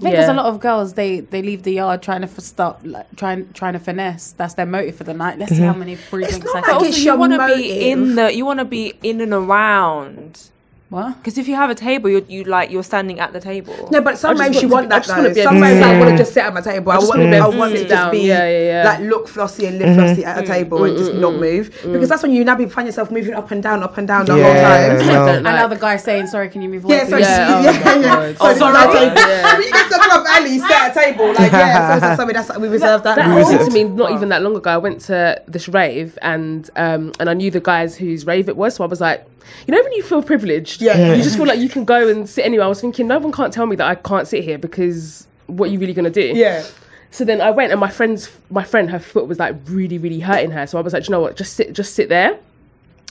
I 0.00 0.02
think 0.02 0.16
there's 0.16 0.28
a 0.30 0.34
lot 0.34 0.46
of 0.46 0.60
girls 0.60 0.94
they 0.94 1.20
they 1.20 1.42
leave 1.42 1.62
the 1.62 1.72
yard 1.72 2.02
trying 2.02 2.22
to 2.22 2.26
f- 2.26 2.40
stop 2.40 2.80
like 2.84 3.14
trying 3.16 3.52
trying 3.52 3.74
to 3.74 3.78
finesse. 3.78 4.32
That's 4.32 4.54
their 4.54 4.66
motive 4.66 4.96
for 4.96 5.04
the 5.04 5.12
night. 5.14 5.38
Let's 5.38 5.52
see 5.52 5.58
mm-hmm. 5.58 5.66
how 5.66 5.74
many 5.74 5.96
free 5.96 6.24
It's 6.24 6.38
drinks 6.38 6.46
not 6.46 6.56
I 6.56 6.60
like 6.60 6.64
can. 6.64 6.86
it's 6.86 6.96
Also, 6.96 7.00
your 7.00 7.14
you 7.14 7.20
want 7.20 7.32
to 7.34 7.46
be 7.46 7.90
in 7.90 8.14
the, 8.14 8.34
you 8.34 8.46
want 8.46 8.58
to 8.60 8.64
be 8.64 8.94
in 9.02 9.20
and 9.20 9.32
around. 9.32 10.50
What? 10.90 11.18
Because 11.18 11.38
if 11.38 11.46
you 11.46 11.54
have 11.54 11.70
a 11.70 11.74
table, 11.76 12.10
you're, 12.10 12.24
you 12.26 12.42
like 12.42 12.72
you're 12.72 12.82
standing 12.82 13.20
at 13.20 13.32
the 13.32 13.40
table. 13.40 13.88
No, 13.92 14.00
but 14.00 14.18
some 14.18 14.32
I 14.32 14.48
just 14.48 14.56
ways 14.56 14.62
you 14.62 14.68
want 14.68 14.90
want 14.90 15.04
to- 15.04 15.08
that 15.08 15.14
I 15.14 15.18
wanna 15.18 15.28
though. 15.28 15.34
be 15.36 15.42
Some 15.44 15.54
to 15.54 15.60
ways 15.60 15.78
sit. 15.78 15.86
I 15.86 15.98
want 16.00 16.10
to 16.10 16.16
just 16.16 16.32
sit 16.34 16.44
at 16.44 16.52
my 16.52 16.60
table. 16.60 16.90
I 16.90 16.96
just 16.96 17.08
want, 17.08 17.20
wanna 17.20 17.30
be 17.30 17.36
I 17.36 17.46
want 17.46 17.72
it 17.74 17.82
to 17.84 17.88
just 17.88 18.10
be 18.10 18.18
Yeah, 18.18 18.48
yeah, 18.48 18.82
yeah. 18.82 18.90
like 18.90 19.00
look 19.00 19.28
flossy 19.28 19.66
and 19.66 19.78
live 19.78 19.88
mm-hmm. 19.90 20.00
flossy 20.00 20.24
at 20.24 20.38
a 20.38 20.42
mm-hmm. 20.42 20.52
table 20.52 20.84
and 20.84 20.98
just 20.98 21.14
not 21.14 21.30
mm-hmm. 21.30 21.40
move 21.40 21.70
because 21.84 22.08
that's 22.08 22.24
when 22.24 22.32
you 22.32 22.44
now 22.44 22.56
be 22.56 22.66
find 22.66 22.88
yourself 22.88 23.12
moving 23.12 23.34
up 23.34 23.52
and 23.52 23.62
down, 23.62 23.84
up 23.84 23.96
and 23.98 24.08
down 24.08 24.26
the 24.26 24.36
Yeah, 24.36 24.42
whole 24.42 24.52
time. 24.52 25.06
no. 25.06 25.28
And 25.28 25.44
like- 25.44 25.54
now 25.60 25.68
the 25.68 25.76
guy 25.76 25.96
saying, 25.96 26.26
"Sorry, 26.26 26.48
can 26.48 26.60
you 26.60 26.68
move 26.68 26.84
away?" 26.84 26.96
Yeah, 26.96 27.06
so? 27.06 27.16
Yeah, 27.18 27.28
yeah, 27.28 27.54
oh 27.56 27.62
yeah, 27.62 27.84
my 27.84 27.94
yeah. 27.94 28.00
God. 28.00 28.36
So 28.36 28.46
Oh, 28.46 28.54
sorry. 28.58 28.76
our 28.76 29.54
When 29.58 29.62
you 29.62 29.72
get 29.72 29.84
to 29.84 29.94
the 29.94 30.02
club 30.02 30.26
alley, 30.26 30.58
sit 30.58 30.70
at 30.72 30.90
a 30.90 31.00
table. 31.00 31.28
Like 31.28 31.52
yeah, 31.52 32.00
so 32.00 32.06
it's 32.08 32.16
something 32.16 32.34
that's 32.34 32.58
we 32.58 32.66
reserved 32.66 33.04
that. 33.04 33.14
That 33.14 33.28
now. 33.28 33.36
happened 33.38 33.70
to 33.70 33.72
me 33.72 33.84
not 33.84 34.10
even 34.10 34.28
that 34.30 34.42
long 34.42 34.56
ago. 34.56 34.70
I 34.70 34.78
went 34.78 35.02
to 35.02 35.40
this 35.46 35.68
rave 35.68 36.18
and 36.20 36.68
um 36.74 37.12
and 37.20 37.30
I 37.30 37.34
knew 37.34 37.52
the 37.52 37.60
guys 37.60 37.96
whose 37.96 38.26
rave 38.26 38.48
it 38.48 38.56
was, 38.56 38.74
so 38.74 38.82
I 38.82 38.88
was 38.88 39.00
like, 39.00 39.24
you 39.66 39.72
know, 39.74 39.82
when 39.82 39.92
you 39.92 40.02
feel 40.02 40.22
privileged, 40.22 40.80
Yeah, 40.82 40.96
yeah. 40.96 41.14
you 41.14 41.22
just 41.22 41.36
feel 41.36 41.46
like 41.46 41.58
you 41.58 41.68
can 41.68 41.84
go 41.84 42.08
and 42.08 42.28
sit 42.28 42.44
anywhere. 42.44 42.66
I 42.66 42.68
was 42.68 42.80
thinking, 42.80 43.06
no 43.06 43.18
one 43.18 43.32
can't 43.32 43.52
tell 43.52 43.66
me 43.66 43.76
that 43.76 43.86
I 43.86 43.94
can't 43.94 44.26
sit 44.28 44.44
here 44.44 44.58
because 44.58 45.26
what 45.46 45.68
are 45.68 45.72
you 45.72 45.78
really 45.78 45.94
gonna 45.94 46.10
do? 46.10 46.32
Yeah. 46.34 46.64
So 47.10 47.24
then 47.24 47.40
I 47.40 47.50
went 47.50 47.72
and 47.72 47.80
my 47.80 47.90
friend's 47.90 48.30
my 48.50 48.62
friend 48.62 48.88
her 48.90 49.00
foot 49.00 49.26
was 49.26 49.38
like 49.38 49.56
really 49.66 49.98
really 49.98 50.20
hurting 50.20 50.52
her. 50.52 50.66
So 50.66 50.78
I 50.78 50.80
was 50.80 50.92
like, 50.92 51.08
you 51.08 51.12
know 51.12 51.20
what? 51.20 51.36
Just 51.36 51.54
sit 51.54 51.72
just 51.72 51.94
sit 51.94 52.08
there. 52.08 52.38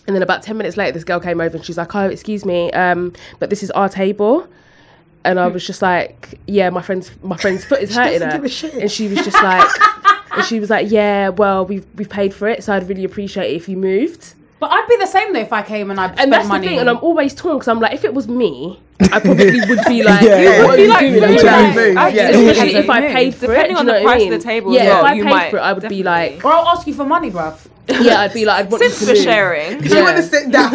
And 0.07 0.15
then 0.15 0.23
about 0.23 0.41
ten 0.41 0.57
minutes 0.57 0.77
later, 0.77 0.93
this 0.93 1.03
girl 1.03 1.19
came 1.19 1.39
over 1.41 1.57
and 1.57 1.65
she's 1.65 1.77
like, 1.77 1.93
"Oh, 1.93 2.07
excuse 2.07 2.43
me, 2.45 2.71
um, 2.71 3.13
but 3.39 3.49
this 3.51 3.61
is 3.61 3.69
our 3.71 3.89
table." 3.89 4.47
And 5.25 5.37
I 5.39 5.47
was 5.47 5.67
just 5.67 5.81
like, 5.81 6.39
"Yeah, 6.47 6.69
my 6.71 6.81
friend's 6.81 7.11
my 7.21 7.35
friend's 7.37 7.63
foot 7.65 7.81
is 7.81 7.93
hurting 7.93 8.21
her." 8.21 8.31
give 8.31 8.43
a 8.45 8.49
shit. 8.49 8.73
And 8.73 8.89
she 8.89 9.07
was 9.09 9.19
just 9.19 9.35
like, 9.43 9.67
and 10.31 10.45
she 10.45 10.59
was 10.59 10.69
like, 10.71 10.89
"Yeah, 10.89 11.29
well, 11.29 11.65
we've 11.65 11.85
we've 11.95 12.09
paid 12.09 12.33
for 12.33 12.47
it, 12.47 12.63
so 12.63 12.73
I'd 12.73 12.87
really 12.87 13.03
appreciate 13.03 13.51
it 13.51 13.55
if 13.55 13.67
you 13.69 13.75
moved." 13.77 14.33
But 14.59 14.71
I'd 14.71 14.87
be 14.89 14.97
the 14.97 15.07
same 15.07 15.31
though 15.33 15.39
if 15.39 15.53
I 15.53 15.61
came 15.61 15.89
and 15.89 15.99
I 15.99 16.07
spent 16.07 16.19
And 16.19 16.33
that's 16.33 16.47
money. 16.47 16.67
the 16.67 16.69
thing, 16.71 16.79
and 16.79 16.89
I'm 16.89 16.97
always 16.97 17.33
torn 17.33 17.55
because 17.57 17.69
I'm 17.69 17.79
like, 17.79 17.93
if 17.93 18.03
it 18.03 18.13
was 18.13 18.27
me, 18.27 18.79
I 18.99 19.19
probably 19.21 19.45
would 19.45 19.79
be 19.87 20.03
like, 20.03 20.21
Yeah, 20.21 20.37
yeah, 20.41 20.63
what 20.65 20.77
are 20.77 20.81
you 20.83 20.89
yeah. 20.89 20.99
doing? 20.99 21.13
Move, 21.13 21.23
I'm 21.47 21.95
like- 21.95 22.13
yeah. 22.15 22.27
Especially 22.29 22.73
Yeah. 22.73 22.79
if 22.79 22.89
I 22.89 23.01
paid 23.13 23.35
for 23.35 23.47
Depending 23.47 23.71
it. 23.71 23.79
on 23.79 23.85
the 23.85 23.91
know 23.93 23.99
I 23.99 24.03
price 24.03 24.23
of 24.23 24.29
the 24.31 24.39
table 24.39 24.73
Yeah, 24.73 24.81
as 24.81 24.87
if 24.99 25.03
I 25.05 25.13
you 25.13 25.23
paid 25.23 25.29
might 25.29 25.49
for 25.51 25.57
it, 25.57 25.61
I 25.61 25.73
would 25.73 25.87
be 25.87 26.03
like, 26.03 26.43
or 26.43 26.51
I'll 26.51 26.67
ask 26.67 26.85
you 26.87 26.93
for 26.93 27.05
money, 27.05 27.31
bruv. 27.31 27.55
yeah, 28.01 28.19
I'd 28.21 28.33
be 28.33 28.45
like, 28.45 28.65
I'd 28.65 28.71
want 28.71 28.83
Since 28.83 29.01
you 29.01 29.07
to 29.07 29.13
we're 29.13 29.23
sharing, 29.23 29.81
Do 29.81 29.89
you 29.97 30.03
want 30.03 30.17
to 30.17 30.23
sit 30.23 30.51
down? 30.51 30.71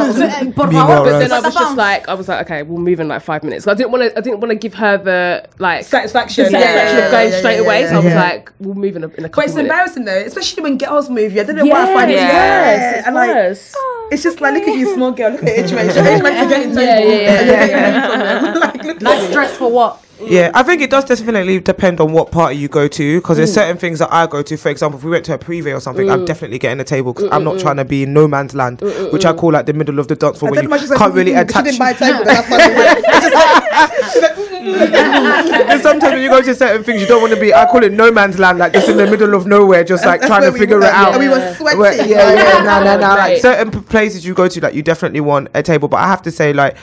Por 0.52 0.66
But 0.73 1.18
then 1.18 1.33
I 1.33 1.40
was 1.40 1.54
just 1.54 1.76
like, 1.76 2.09
I 2.09 2.14
was 2.14 2.28
like, 2.28 2.47
okay, 2.47 2.62
we'll 2.62 2.78
move 2.78 3.00
in 3.00 3.09
like 3.09 3.23
five 3.23 3.42
minutes. 3.42 3.66
I 3.66 3.75
didn't 3.75 3.92
want 3.92 4.02
to. 4.04 4.18
I 4.18 4.21
didn't 4.21 4.40
want 4.40 4.50
to 4.50 4.56
give 4.56 4.75
her 4.75 4.97
the 4.99 5.49
like 5.59 5.85
Satisfaction. 5.85 6.47
the 6.47 6.50
Yeah, 6.52 6.59
satisfaction 6.61 6.99
yeah, 6.99 7.04
of 7.06 7.11
going 7.12 7.30
yeah, 7.33 7.38
straight 7.38 7.54
yeah, 7.56 7.61
away. 7.62 7.80
yeah, 7.83 7.88
so 7.90 7.94
I 7.94 7.99
was 7.99 8.04
yeah. 8.06 8.23
like, 8.23 8.52
we'll 8.61 8.75
move 8.75 8.97
in 8.97 9.04
a, 9.04 9.09
in 9.09 9.25
a 9.25 9.28
couple 9.28 9.42
But 9.42 9.44
it's 9.47 9.54
minutes. 9.54 9.71
embarrassing 9.71 10.04
though, 10.04 10.18
especially 10.26 10.62
when 10.62 10.78
girls 10.78 11.09
move 11.11 11.33
you. 11.35 11.40
I 11.40 11.44
don't 11.44 11.56
know 11.56 11.66
why 11.66 11.90
I 11.90 11.94
find 11.94 12.11
it. 12.11 12.14
Yes, 12.14 13.06
and 13.06 13.14
like 13.14 13.28
yes. 13.28 13.75
it's 14.11 14.23
just 14.23 14.40
like 14.40 14.54
look 14.54 14.64
at 14.68 14.75
you, 14.75 14.94
small 14.94 15.12
girl. 15.12 15.30
Look 15.33 15.42
at 15.42 15.49
age 15.49 15.73
mates. 15.73 15.97
Age 15.97 16.23
mates 16.23 16.40
are 16.42 16.49
getting 16.49 16.75
table. 16.75 16.83
Yeah, 16.83 16.99
yeah, 16.99 17.44
yeah, 17.44 17.44
you're 17.44 17.68
getting 17.68 17.83
money 17.92 18.00
from 18.09 18.18
them. 18.21 18.61
Like 18.61 18.85
look 18.85 19.02
Like 19.02 19.21
stress 19.30 19.56
for 19.56 19.71
what? 19.71 20.03
Yeah, 20.21 20.50
I 20.54 20.62
think 20.62 20.80
it 20.80 20.90
does 20.90 21.04
definitely 21.04 21.61
depend 21.61 22.00
on 22.00 22.12
what 22.12 22.30
party 22.30 22.56
you 22.56 22.68
go 22.68 22.88
to 22.88 23.21
because 23.21 23.37
there's 23.37 23.52
certain 23.52 23.76
things 23.76 23.99
that 23.99 24.11
I 24.12 24.26
go 24.26 24.42
to. 24.42 24.56
For 24.56 24.71
example, 24.71 24.99
if 24.99 25.04
we 25.04 25.11
went 25.11 25.25
to 25.26 25.35
a 25.35 25.38
privé 25.38 25.76
or 25.76 25.80
something, 25.80 26.09
I'm 26.09 26.25
definitely 26.25 26.59
getting 26.59 26.80
a 26.80 26.85
table 26.85 27.12
because 27.12 27.28
I'm 27.33 27.44
not 27.44 27.59
trying 27.59 27.76
to 27.76 27.85
be 27.85 28.04
in 28.04 28.12
no 28.14 28.26
man's 28.28 28.54
land, 28.54 28.80
which 29.12 29.26
I 29.26 29.33
call 29.33 29.52
like 29.52 29.66
the 29.66 29.73
middle 29.73 29.99
of 29.99 30.06
the 30.09 30.16
dance 30.16 30.38
floor 30.38 30.52
where 30.52 30.62
you 30.62 30.68
know, 30.68 30.78
she 30.78 30.87
said, 30.87 30.99
can't 30.99 31.14
really 31.14 31.33
"Mm, 31.33 31.42
attach. 31.42 31.64
She 31.64 31.71
didn't 31.73 31.78
buy 31.80 31.90
a 31.90 31.99
table. 31.99 32.25
Sometimes 35.83 36.12
when 36.14 36.23
you 36.23 36.28
go 36.30 36.40
to 36.42 36.54
certain 36.54 36.83
things, 36.85 37.00
you 37.00 37.06
don't 37.06 37.21
want 37.21 37.35
to 37.35 37.40
be. 37.40 37.52
I 37.52 37.66
call 37.66 37.83
it 37.85 37.92
no 37.92 38.11
man's 38.11 38.38
land, 38.38 38.59
like 38.59 38.73
just 38.73 38.88
in 38.88 38.97
the 38.97 39.06
middle 39.11 39.35
of 39.35 39.47
nowhere, 39.47 39.85
just 39.85 40.04
like 40.06 40.21
trying 40.23 40.42
to 40.50 40.56
figure 40.56 40.78
it 40.78 40.85
out. 40.85 41.18
We 41.18 41.28
were 41.28 41.37
Yeah. 41.37 41.54
sweating. 41.56 41.80
Where- 41.80 41.94
yeah, 42.06 42.33
yeah, 42.35 42.62
no, 42.62 42.85
no, 42.85 42.99
no. 42.99 43.09
Like 43.14 43.40
certain 43.40 43.71
places 43.83 44.25
you 44.25 44.35
go 44.35 44.49
to, 44.49 44.61
like 44.61 44.75
you 44.75 44.83
definitely 44.83 45.21
want 45.21 45.49
a 45.54 45.62
table. 45.62 45.88
But 45.88 45.99
I 45.99 46.06
have 46.09 46.23
to 46.23 46.30
say, 46.30 46.52
like 46.52 46.76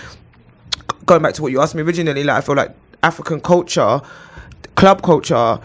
going 1.05 1.21
back 1.23 1.33
to 1.35 1.41
what 1.41 1.51
you 1.51 1.61
asked 1.61 1.75
me 1.75 1.81
originally, 1.81 2.23
like 2.23 2.37
I 2.37 2.41
feel 2.41 2.55
like 2.55 2.71
African 3.03 3.41
culture, 3.41 4.01
club 4.75 5.01
culture, 5.01 5.59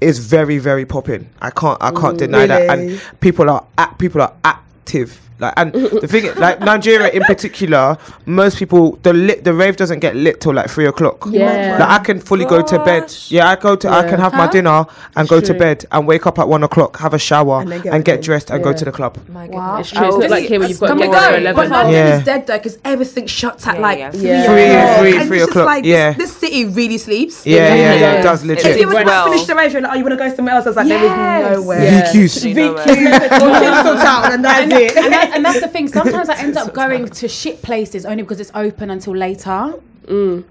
is 0.00 0.18
very, 0.18 0.58
very 0.58 0.84
popping. 0.84 1.28
I 1.40 1.50
can't, 1.50 1.78
I 1.80 1.90
can't 1.92 2.18
deny 2.18 2.46
that. 2.46 2.68
And 2.78 3.00
people 3.20 3.48
are, 3.48 3.66
act, 3.78 3.98
people 3.98 4.20
are 4.20 4.34
active. 4.44 5.20
Like, 5.42 5.54
and 5.56 5.72
the 6.04 6.06
thing, 6.08 6.32
like 6.36 6.60
Nigeria 6.60 7.08
in 7.10 7.22
particular, 7.24 7.98
most 8.26 8.56
people 8.58 8.92
the 9.02 9.12
lit, 9.12 9.44
the 9.44 9.52
rave 9.52 9.76
doesn't 9.76 9.98
get 9.98 10.14
lit 10.16 10.40
till 10.40 10.54
like 10.54 10.70
three 10.70 10.86
o'clock. 10.86 11.24
Yeah. 11.28 11.76
Like 11.80 11.88
I 11.88 12.04
can 12.04 12.20
fully 12.20 12.44
go 12.44 12.62
to 12.62 12.78
bed. 12.84 13.12
Yeah, 13.28 13.48
I 13.50 13.56
go 13.56 13.76
to. 13.76 13.88
I 13.90 14.08
can 14.08 14.18
have 14.20 14.32
my 14.34 14.46
dinner 14.48 14.86
and 15.16 15.28
go 15.28 15.40
to 15.40 15.52
bed 15.54 15.84
and 15.92 16.06
wake 16.06 16.26
up 16.26 16.38
at 16.38 16.48
one 16.48 16.62
o'clock, 16.62 16.98
have 16.98 17.12
a 17.14 17.18
shower 17.18 17.60
And 17.62 17.72
and, 17.72 18.04
get 18.04 18.12
get 18.12 18.22
dressed 18.22 18.50
and 18.50 18.62
go 18.62 18.72
to 18.72 18.84
the 18.84 18.92
club. 18.92 19.18
my 19.28 19.48
Wow. 19.48 19.76
goodness. 19.78 19.90
It's 19.92 19.98
true. 19.98 20.06
It's 20.08 20.16
not 20.18 20.30
like 20.30 20.44
here 20.48 20.60
where 20.60 20.68
you've 20.68 20.78
got 20.80 20.88
to 20.88 20.94
go? 20.94 21.00
to 21.02 21.10
But 21.10 21.38
eleven. 21.40 21.70
London 21.70 21.92
Yeah. 21.92 22.18
is 22.18 22.24
dead 22.24 22.46
though 22.46 22.58
because 22.58 22.78
everything 22.84 23.26
shuts 23.26 23.66
at 23.66 23.80
like 23.80 23.98
yeah. 23.98 24.10
Yeah. 24.14 24.42
O'clock. 24.42 25.00
three, 25.00 25.16
And 25.18 25.28
three 25.28 25.36
it's 25.38 25.46
just 25.46 25.50
o'clock, 25.50 25.66
Like, 25.66 25.84
yeah. 25.84 26.12
This, 26.12 26.30
this 26.30 26.36
city 26.36 26.64
really 26.66 26.98
sleeps. 26.98 27.46
Yeah, 27.46 27.56
yeah, 27.56 27.74
yeah. 27.74 27.94
Yeah. 27.94 28.20
It 28.20 28.22
does 28.22 28.44
literally. 28.44 28.70
If 28.74 28.80
you 28.80 28.86
was 28.86 28.96
to 28.96 29.24
finish 29.24 29.46
the 29.46 29.54
rave, 29.56 29.72
you're 29.72 29.82
like, 29.82 29.92
oh, 29.92 29.96
you 29.96 30.04
want 30.04 30.12
to 30.18 30.24
go 30.28 30.34
somewhere 30.36 30.54
else? 30.54 30.66
I 30.66 30.70
was 30.70 30.76
like, 30.76 30.88
there 30.88 31.04
is 31.04 31.56
nowhere. 31.58 31.82
Yeah. 31.82 32.12
VQs. 32.12 32.44
You 32.44 32.54
know. 32.54 32.72
Or 32.74 33.60
Kingston 33.60 33.96
Town, 34.06 34.32
and 34.32 34.44
that's 34.44 34.72
it. 34.72 35.31
and, 35.36 35.44
that's 35.44 35.60
the 35.60 35.68
thing. 35.68 35.88
Sometimes 35.88 36.28
I 36.28 36.36
end 36.38 36.56
up 36.56 36.72
going 36.82 37.08
to 37.08 37.28
shit 37.28 37.62
places 37.62 38.04
only 38.04 38.22
because 38.22 38.40
it's 38.40 38.52
open 38.54 38.90
until 38.90 39.16
later. 39.16 39.74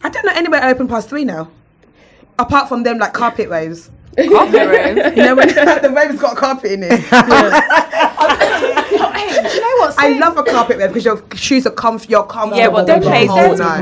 I 0.03 0.09
don't 0.09 0.25
know 0.25 0.33
anywhere 0.33 0.63
open 0.65 0.87
past 0.87 1.09
three 1.09 1.25
now. 1.25 1.49
Apart 2.39 2.69
from 2.69 2.83
them, 2.83 2.97
like 2.97 3.13
carpet 3.13 3.49
waves. 3.49 3.89
Carpet 4.17 4.67
rave. 4.67 4.97
You 5.15 5.23
know 5.23 5.35
when 5.35 5.47
the 5.47 5.93
wave's 5.95 6.19
got 6.19 6.35
carpet 6.35 6.73
in 6.73 6.83
it. 6.83 6.99
Hey, 9.29 9.41
do 9.49 9.55
you 9.55 9.61
know 9.61 9.75
what? 9.85 9.95
I 9.97 10.09
love 10.17 10.37
a 10.37 10.43
carpet 10.43 10.77
wave 10.77 10.89
because 10.89 11.05
your 11.05 11.21
shoes 11.35 11.65
are 11.67 11.71
comf- 11.71 12.09
you're 12.09 12.23
comfortable. 12.25 12.57
Yeah, 12.57 12.69
but 12.69 12.85
the 12.87 12.93
them 12.93 13.01
places 13.03 13.29
whole 13.29 13.61
I 13.61 13.79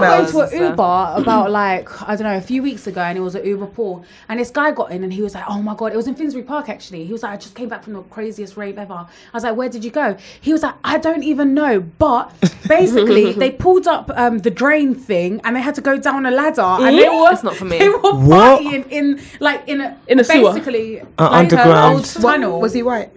went 0.00 0.28
Smells. 0.28 0.50
to 0.50 0.56
an 0.56 0.62
Uber 0.70 1.12
about 1.22 1.50
like 1.50 1.88
I 2.08 2.16
don't 2.16 2.24
know 2.26 2.36
a 2.36 2.40
few 2.40 2.62
weeks 2.62 2.86
ago, 2.86 3.00
and 3.00 3.16
it 3.16 3.20
was 3.20 3.34
an 3.34 3.44
Uber 3.44 3.66
pool, 3.66 4.04
and 4.28 4.38
this 4.40 4.50
guy 4.50 4.70
got 4.72 4.90
in, 4.90 5.04
and 5.04 5.12
he 5.12 5.22
was 5.22 5.34
like, 5.34 5.44
"Oh 5.48 5.60
my 5.62 5.74
god!" 5.74 5.92
It 5.92 5.96
was 5.96 6.06
in 6.06 6.14
Finsbury 6.14 6.44
Park 6.44 6.68
actually. 6.68 7.04
He 7.04 7.12
was 7.12 7.22
like, 7.22 7.32
"I 7.32 7.36
just 7.36 7.54
came 7.54 7.68
back 7.68 7.84
from 7.84 7.92
the 7.94 8.02
craziest 8.02 8.56
rave 8.56 8.78
ever." 8.78 8.94
I 8.94 9.06
was 9.34 9.44
like, 9.44 9.56
"Where 9.56 9.68
did 9.68 9.84
you 9.84 9.90
go?" 9.90 10.16
He 10.40 10.52
was 10.52 10.62
like, 10.62 10.74
"I 10.84 10.98
don't 10.98 11.22
even 11.22 11.54
know," 11.54 11.80
but 11.80 12.32
basically 12.68 13.32
they 13.42 13.50
pulled 13.50 13.86
up 13.86 14.10
um, 14.16 14.38
the 14.38 14.50
drain 14.50 14.94
thing, 14.94 15.40
and 15.44 15.54
they 15.56 15.60
had 15.60 15.74
to 15.76 15.80
go 15.80 15.96
down 15.98 16.26
a 16.26 16.30
ladder, 16.30 16.62
and 16.62 16.98
they 16.98 17.08
were 17.08 17.30
It's 17.32 17.42
not 17.42 17.56
for 17.56 17.64
me. 17.64 17.78
They 17.82 17.88
were 17.88 17.98
What? 18.14 18.62
partying 18.62 18.88
in 18.90 19.20
like 19.40 19.66
in 19.68 19.80
a 19.80 19.96
In 20.08 20.20
a 20.20 20.24
sewer? 20.24 20.52
basically 20.52 21.00
Uh, 21.00 21.04
like 21.18 21.32
underground. 21.32 21.94
old 21.96 22.04
tunnel. 22.04 22.60
Was 22.60 22.72
he 22.72 22.82
white? 22.82 23.10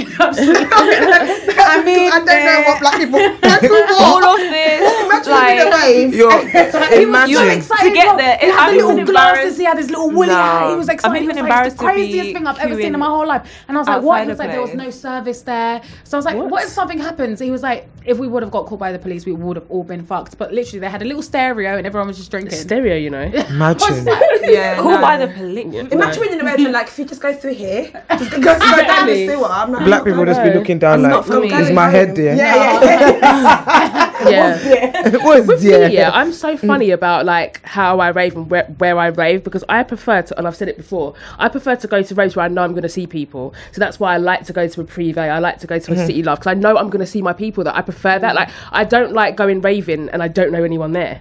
I 0.00 1.82
mean, 1.84 2.12
I 2.12 2.18
don't 2.24 2.44
know 2.44 2.62
what 2.66 2.80
black 2.80 2.96
people. 2.98 3.18
Black 3.40 3.60
people. 3.60 3.76
All 3.98 4.24
of 4.24 4.38
this, 4.38 4.80
Imagine 5.04 5.32
being 5.46 5.70
like. 5.70 6.14
You're, 6.14 6.38
He 6.98 7.06
was 7.06 7.30
so 7.32 7.48
excited 7.48 7.88
To 7.88 7.94
get 7.94 8.16
there, 8.16 8.38
He 8.38 8.46
had 8.46 8.68
I'm 8.70 8.76
the 8.78 8.86
little 8.86 9.04
glasses. 9.06 9.58
He 9.58 9.64
had 9.64 9.76
his 9.78 9.90
little 9.90 10.10
woolly 10.10 10.28
No. 10.28 10.34
hat. 10.34 10.70
He 10.70 10.76
was 10.76 10.88
I'm 10.88 10.94
excited. 10.94 11.22
even 11.22 11.36
He 11.36 11.42
was 11.42 11.50
like, 11.50 11.66
it's 11.66 11.74
the 11.74 11.80
be 11.80 11.92
craziest 11.92 12.32
thing 12.32 12.46
I've 12.46 12.58
ever 12.58 12.74
seen 12.74 12.94
in 12.94 13.00
my 13.00 13.06
whole 13.06 13.26
life. 13.26 13.50
And 13.68 13.76
I 13.76 13.80
was 13.80 13.88
like, 13.88 14.02
what? 14.02 14.20
outside 14.20 14.24
He 14.24 14.30
was 14.30 14.38
like, 14.38 14.50
there 14.50 14.62
was 14.62 14.74
no 14.74 14.90
service 14.90 15.42
there. 15.42 15.82
So 16.04 16.16
I 16.16 16.18
was 16.18 16.24
like, 16.24 16.36
what? 16.36 16.50
What? 16.50 16.64
if 16.64 16.70
something 16.70 16.98
happens? 16.98 17.40
He 17.40 17.50
was 17.50 17.62
like, 17.62 17.88
if 18.04 18.18
we 18.18 18.26
would 18.26 18.42
have 18.42 18.50
got 18.52 18.66
caught 18.66 18.78
by 18.78 18.90
the 18.92 18.98
police, 18.98 19.26
we 19.26 19.32
would 19.32 19.56
have 19.56 19.70
all 19.70 19.84
been 19.84 20.02
fucked. 20.02 20.38
But 20.38 20.52
literally, 20.52 20.80
they 20.80 20.88
had 20.88 21.02
a 21.02 21.04
little 21.04 21.22
stereo 21.22 21.76
and 21.76 21.86
everyone 21.86 22.08
was 22.08 22.16
just 22.16 22.30
drinking. 22.30 22.58
Stereo, 22.58 22.96
you 22.96 23.10
know. 23.10 23.22
Imagine. 23.48 24.08
Yeah. 24.48 24.76
called 24.76 24.94
no. 24.94 25.00
by 25.02 25.18
the 25.18 25.28
police. 25.28 25.92
Imagine 25.92 26.22
being 26.22 26.32
in 26.34 26.40
a 26.40 26.44
rave 26.44 26.60
like, 26.70 26.86
if 26.86 26.98
you 26.98 27.04
just 27.04 27.20
go 27.20 27.34
through 27.34 27.54
here, 27.54 27.90
just 28.10 28.30
go, 28.30 28.38
go 28.40 28.58
down 28.58 29.06
the 29.06 29.26
sewer. 29.26 29.46
I'm 29.46 29.72
not, 29.72 29.82
Black 29.88 30.04
people 30.04 30.24
just 30.24 30.42
be 30.42 30.50
looking 30.50 30.78
down 30.78 31.02
That's 31.02 31.12
like, 31.12 31.26
not 31.26 31.26
for 31.26 31.40
me. 31.40 31.48
going 31.48 31.62
is 31.62 31.70
my 31.72 31.88
head 31.88 32.14
there? 32.14 32.36
Yeah, 32.36 32.54
yeah. 32.82 34.08
Yeah. 34.28 35.16
What 35.24 35.38
is 35.38 35.46
With 35.46 35.62
there? 35.62 35.90
yeah, 35.90 36.10
I'm 36.12 36.32
so 36.32 36.56
funny 36.56 36.88
mm. 36.88 36.94
about 36.94 37.24
like 37.24 37.64
how 37.64 38.00
I 38.00 38.08
rave 38.08 38.36
and 38.36 38.50
where, 38.50 38.64
where 38.64 38.98
I 38.98 39.06
rave 39.08 39.44
because 39.44 39.64
I 39.68 39.82
prefer 39.82 40.22
to, 40.22 40.38
and 40.38 40.46
I've 40.46 40.56
said 40.56 40.68
it 40.68 40.76
before, 40.76 41.14
I 41.38 41.48
prefer 41.48 41.76
to 41.76 41.86
go 41.86 42.02
to 42.02 42.14
raves 42.14 42.36
where 42.36 42.44
I 42.44 42.48
know 42.48 42.62
I'm 42.62 42.72
going 42.72 42.82
to 42.82 42.88
see 42.88 43.06
people. 43.06 43.54
So 43.72 43.78
that's 43.78 44.00
why 44.00 44.14
I 44.14 44.16
like 44.18 44.44
to 44.46 44.52
go 44.52 44.66
to 44.68 44.80
a 44.80 44.84
privé. 44.84 45.18
I 45.18 45.38
like 45.38 45.58
to 45.60 45.66
go 45.66 45.78
to 45.78 45.92
a 45.92 45.94
mm-hmm. 45.94 46.06
city 46.06 46.22
love 46.22 46.40
because 46.40 46.50
I 46.50 46.54
know 46.54 46.76
I'm 46.76 46.90
going 46.90 47.00
to 47.00 47.06
see 47.06 47.22
my 47.22 47.32
people. 47.32 47.64
That 47.64 47.76
I 47.76 47.82
prefer 47.82 48.18
that. 48.18 48.34
Like 48.34 48.50
I 48.72 48.84
don't 48.84 49.12
like 49.12 49.36
going 49.36 49.60
raving 49.60 50.08
and 50.10 50.22
I 50.22 50.28
don't 50.28 50.52
know 50.52 50.64
anyone 50.64 50.92
there. 50.92 51.20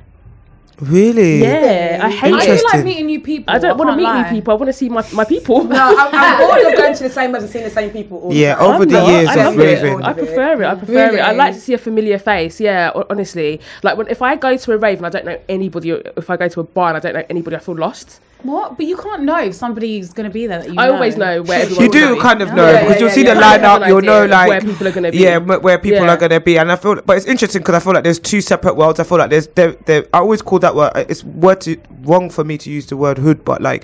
Really? 0.80 1.42
Yeah, 1.42 2.02
I 2.04 2.12
hate 2.12 2.34
I 2.34 2.46
do 2.46 2.52
it. 2.54 2.64
Like 2.72 2.86
meeting 2.86 3.08
new 3.08 3.20
people. 3.20 3.52
I 3.54 3.58
don't 3.58 3.78
want 3.80 3.90
to 3.90 3.96
meet 3.96 4.04
lie. 4.04 4.22
new 4.30 4.30
people. 4.38 4.54
I 4.54 4.58
want 4.58 4.68
to 4.68 4.74
see 4.74 4.90
my, 4.90 5.04
my 5.12 5.24
people. 5.26 5.64
No, 5.64 5.76
I'm, 5.98 6.10
I'm 6.14 6.38
bored 6.48 6.72
of 6.72 6.78
going 6.78 6.94
to 6.96 7.04
the 7.04 7.10
same 7.10 7.32
place 7.32 7.42
and 7.44 7.52
seeing 7.52 7.64
the 7.64 7.72
same 7.72 7.90
people. 7.90 8.20
All 8.20 8.34
Yeah, 8.34 8.54
time. 8.56 8.64
over 8.66 8.84
I'm 8.84 8.90
the 8.90 9.00
not. 9.00 9.08
years 9.10 9.30
I 9.30 9.34
of 9.34 9.46
love 9.56 9.60
it. 9.60 9.64
raving. 9.84 10.04
I 10.04 10.14
prefer 10.14 10.62
it. 10.62 10.66
I 10.68 10.76
prefer 10.76 11.16
it. 11.16 11.20
I 11.20 11.32
like 11.32 11.56
to 11.56 11.60
see 11.60 11.74
a 11.74 11.80
familiar 11.80 12.20
face. 12.20 12.60
Yeah, 12.62 12.92
honestly. 13.10 13.60
Like 13.82 13.98
when 13.98 14.08
if 14.08 14.22
I 14.22 14.36
go 14.36 14.56
to 14.56 14.72
a 14.74 14.78
rave 14.78 14.98
and 15.00 15.08
I 15.08 15.10
don't 15.10 15.26
know 15.26 15.40
anybody, 15.50 15.90
if 15.90 16.30
I 16.30 16.38
go 16.38 16.48
to 16.48 16.60
a 16.60 16.64
bar 16.64 16.90
and 16.90 16.98
I 16.98 17.00
don't 17.00 17.14
know 17.16 17.26
anybody, 17.28 17.56
I 17.56 17.60
feel 17.60 17.76
lost. 17.76 18.22
What? 18.44 18.78
But 18.78 18.86
you 18.86 18.96
can't 18.98 19.24
know 19.24 19.40
if 19.40 19.56
somebody's 19.56 20.14
going 20.14 20.30
to 20.30 20.34
be 20.34 20.46
there 20.48 20.60
that 20.60 20.68
you 20.68 20.76
I 20.78 20.88
know. 20.88 20.94
always 20.94 21.18
know 21.18 21.42
where 21.42 21.62
everyone. 21.64 21.86
You 21.86 21.92
do 21.92 22.16
will 22.16 22.22
kind 22.22 22.42
of 22.42 22.54
know 22.54 22.70
Yeah, 22.72 22.82
because 22.82 22.94
yeah, 22.96 23.00
you'll 23.00 23.08
yeah, 23.10 23.16
see 23.16 23.24
yeah. 23.26 23.34
the 23.34 23.40
You 23.40 23.46
have 23.46 23.62
lineup. 23.82 23.88
You'll 23.88 24.02
know 24.02 24.22
idea 24.22 24.24
of 24.26 24.30
like 24.30 24.50
where 24.50 24.62
people 24.62 24.88
are 24.88 24.92
going 24.92 25.04
to 25.04 25.12
be. 25.12 25.18
Yeah, 25.18 25.38
where 25.38 25.78
people 25.80 26.00
Yeah. 26.06 26.14
are 26.14 26.18
going 26.18 26.30
to 26.32 26.40
be, 26.40 26.58
and 26.60 26.72
I 26.72 26.76
feel, 26.76 27.02
but 27.02 27.18
it's 27.18 27.26
interesting 27.26 27.62
because 27.62 27.76
I 27.76 27.80
feel 27.80 27.94
like 27.94 28.04
there's 28.04 28.20
two 28.20 28.42
separate 28.42 28.76
worlds. 28.76 29.00
I 29.00 29.04
feel 29.06 29.18
like 29.18 29.32
there's, 29.32 29.48
there, 29.48 29.72
there. 29.86 30.06
I 30.14 30.20
always 30.20 30.42
call 30.44 30.60
that 30.60 30.76
word. 30.76 30.92
It's 30.96 31.24
word 31.24 31.62
to, 31.62 31.78
wrong 32.04 32.30
for 32.30 32.44
me 32.44 32.58
to 32.60 32.70
use 32.70 32.86
the 32.86 32.98
word 32.98 33.18
hood, 33.18 33.44
but 33.44 33.62
like. 33.62 33.84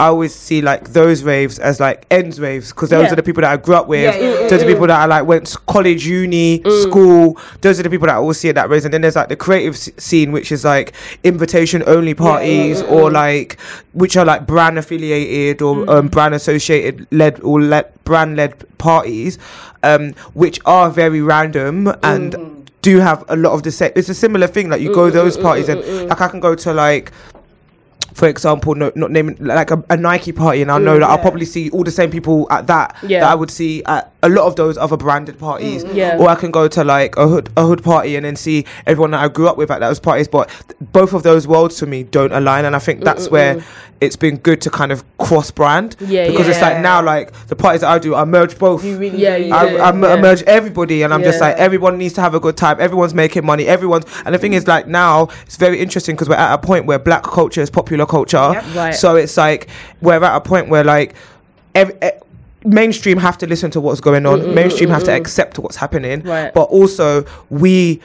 I 0.00 0.06
always 0.06 0.34
see 0.34 0.62
like 0.62 0.94
those 0.94 1.22
raves 1.22 1.58
as 1.58 1.78
like 1.78 2.06
ends 2.10 2.40
raves 2.40 2.70
because 2.70 2.88
those 2.88 3.04
Yeah. 3.04 3.12
are 3.12 3.16
the 3.16 3.22
people 3.22 3.42
that 3.42 3.52
I 3.52 3.58
grew 3.58 3.74
up 3.74 3.86
with. 3.86 4.00
Yeah, 4.00 4.16
yeah, 4.16 4.48
those 4.48 4.62
are 4.62 4.64
the 4.64 4.72
people 4.72 4.86
that 4.86 4.98
I 4.98 5.04
like 5.04 5.26
went 5.26 5.48
to 5.48 5.58
college, 5.68 6.06
uni, 6.06 6.60
mm. 6.60 6.82
school. 6.84 7.36
Those 7.60 7.78
are 7.78 7.82
the 7.82 7.90
people 7.90 8.06
that 8.06 8.14
I 8.14 8.16
always 8.16 8.40
see 8.40 8.48
at 8.48 8.54
that 8.54 8.70
raves. 8.70 8.86
And 8.86 8.94
then 8.94 9.02
there's 9.02 9.16
like 9.16 9.28
the 9.28 9.36
creative 9.36 9.74
s- 9.74 9.90
scene, 9.98 10.32
which 10.32 10.52
is 10.52 10.64
like 10.64 10.94
invitation 11.22 11.82
only 11.86 12.14
parties 12.14 12.80
or 12.80 13.10
like 13.10 13.60
which 13.92 14.16
are 14.16 14.24
like 14.24 14.46
brand 14.46 14.78
affiliated 14.78 15.60
or 15.60 15.76
mm. 15.76 15.90
um, 15.90 16.08
brand 16.08 16.32
associated 16.32 17.06
led 17.10 17.38
or 17.40 17.60
led 17.60 17.92
brand 18.04 18.36
led 18.36 18.54
parties, 18.78 19.38
um, 19.82 20.14
which 20.32 20.58
are 20.64 20.88
very 20.88 21.20
random 21.20 21.88
and 22.02 22.32
mm. 22.32 22.66
do 22.80 23.00
have 23.00 23.22
a 23.28 23.36
lot 23.36 23.52
of 23.52 23.64
the 23.64 23.70
same. 23.70 23.92
It's 23.94 24.08
a 24.08 24.14
similar 24.14 24.46
thing. 24.46 24.70
Like 24.70 24.80
you 24.80 24.94
go 24.94 25.10
those 25.10 25.36
parties 25.36 25.68
and 25.68 26.08
like 26.08 26.22
I 26.22 26.28
can 26.28 26.40
go 26.40 26.54
to 26.54 26.72
like 26.72 27.12
for 28.14 28.28
example, 28.28 28.74
no, 28.74 28.92
not 28.94 29.10
naming 29.10 29.36
like 29.40 29.70
a, 29.70 29.82
a 29.90 29.96
Nike 29.96 30.32
party, 30.32 30.62
and 30.62 30.70
I 30.70 30.78
know 30.78 30.96
mm, 30.96 31.00
that 31.00 31.10
I'll 31.10 31.18
probably 31.18 31.46
see 31.46 31.70
all 31.70 31.84
the 31.84 31.90
same 31.90 32.10
people 32.10 32.46
at 32.50 32.66
that 32.66 32.96
Yeah. 33.02 33.20
that 33.20 33.30
I 33.30 33.34
would 33.34 33.50
see 33.50 33.82
at 33.84 34.09
a 34.22 34.28
lot 34.28 34.46
of 34.46 34.56
those 34.56 34.76
other 34.76 34.96
branded 34.96 35.38
parties, 35.38 35.82
mm, 35.82 35.94
Yeah. 35.94 36.18
or 36.18 36.28
I 36.28 36.34
can 36.34 36.50
go 36.50 36.68
to 36.68 36.84
like 36.84 37.16
a 37.16 37.26
hood 37.26 37.48
a 37.56 37.64
hood 37.64 37.82
party 37.82 38.16
and 38.16 38.24
then 38.26 38.36
see 38.36 38.66
everyone 38.86 39.12
that 39.12 39.20
I 39.24 39.28
grew 39.28 39.48
up 39.48 39.56
with 39.56 39.70
at 39.70 39.80
those 39.80 39.98
parties. 39.98 40.28
But 40.28 40.48
th- 40.48 40.76
both 40.92 41.12
of 41.14 41.22
those 41.22 41.48
worlds 41.48 41.76
to 41.76 41.86
me 41.86 42.02
don't 42.02 42.32
align, 42.32 42.64
and 42.66 42.76
I 42.76 42.80
think 42.80 43.02
that's 43.02 43.30
where 43.30 43.62
it's 44.02 44.16
been 44.16 44.36
good 44.38 44.60
to 44.62 44.70
kind 44.70 44.92
of 44.92 45.04
cross 45.18 45.50
brand. 45.50 45.96
Yeah, 46.00 46.26
because 46.28 46.48
it's 46.48 46.60
like 46.60 46.80
now 46.82 47.02
like 47.02 47.32
the 47.48 47.56
parties 47.56 47.80
that 47.80 47.90
I 47.90 47.98
do, 47.98 48.14
I 48.14 48.24
merge 48.24 48.58
both. 48.58 48.84
You 48.84 48.98
really 48.98 49.18
Yeah, 49.18 49.36
you 49.36 49.54
I, 49.54 49.68
do. 49.70 49.78
I, 49.78 49.90
I 49.90 50.14
yeah. 50.14 50.20
merge 50.20 50.42
everybody, 50.42 51.02
and 51.02 51.14
I'm 51.14 51.22
just 51.22 51.40
like 51.40 51.56
everyone 51.56 51.96
needs 51.96 52.14
to 52.14 52.20
have 52.20 52.34
a 52.34 52.40
good 52.40 52.56
time. 52.58 52.76
Everyone's 52.78 53.14
making 53.14 53.46
money. 53.46 53.66
Everyone's, 53.66 54.04
and 54.26 54.34
the 54.34 54.38
thing 54.38 54.52
is, 54.52 54.66
like 54.66 54.86
now 54.86 55.28
it's 55.46 55.56
very 55.56 55.80
interesting 55.80 56.14
because 56.14 56.28
we're 56.28 56.34
at 56.36 56.52
a 56.52 56.58
point 56.58 56.84
where 56.86 56.98
black 56.98 57.22
culture 57.22 57.62
is 57.62 57.70
popular 57.70 58.04
culture. 58.06 58.50
Yep. 58.52 58.64
Right. 58.74 58.94
So 58.94 59.16
it's 59.16 59.36
like 59.38 59.68
we're 60.02 60.22
at 60.22 60.36
a 60.36 60.40
point 60.42 60.68
where 60.68 60.84
like 60.84 61.14
every. 61.74 61.94
Mainstream 62.64 63.18
have 63.18 63.38
to 63.38 63.46
listen 63.46 63.70
to 63.72 63.80
what's 63.80 64.00
going 64.00 64.26
on. 64.26 64.54
Mainstream 64.54 64.90
have 64.90 65.04
to 65.04 65.12
accept 65.12 65.58
what's 65.58 65.76
happening. 65.76 66.22
Right. 66.22 66.52
But 66.52 66.64
also, 66.64 67.24
we 67.48 68.00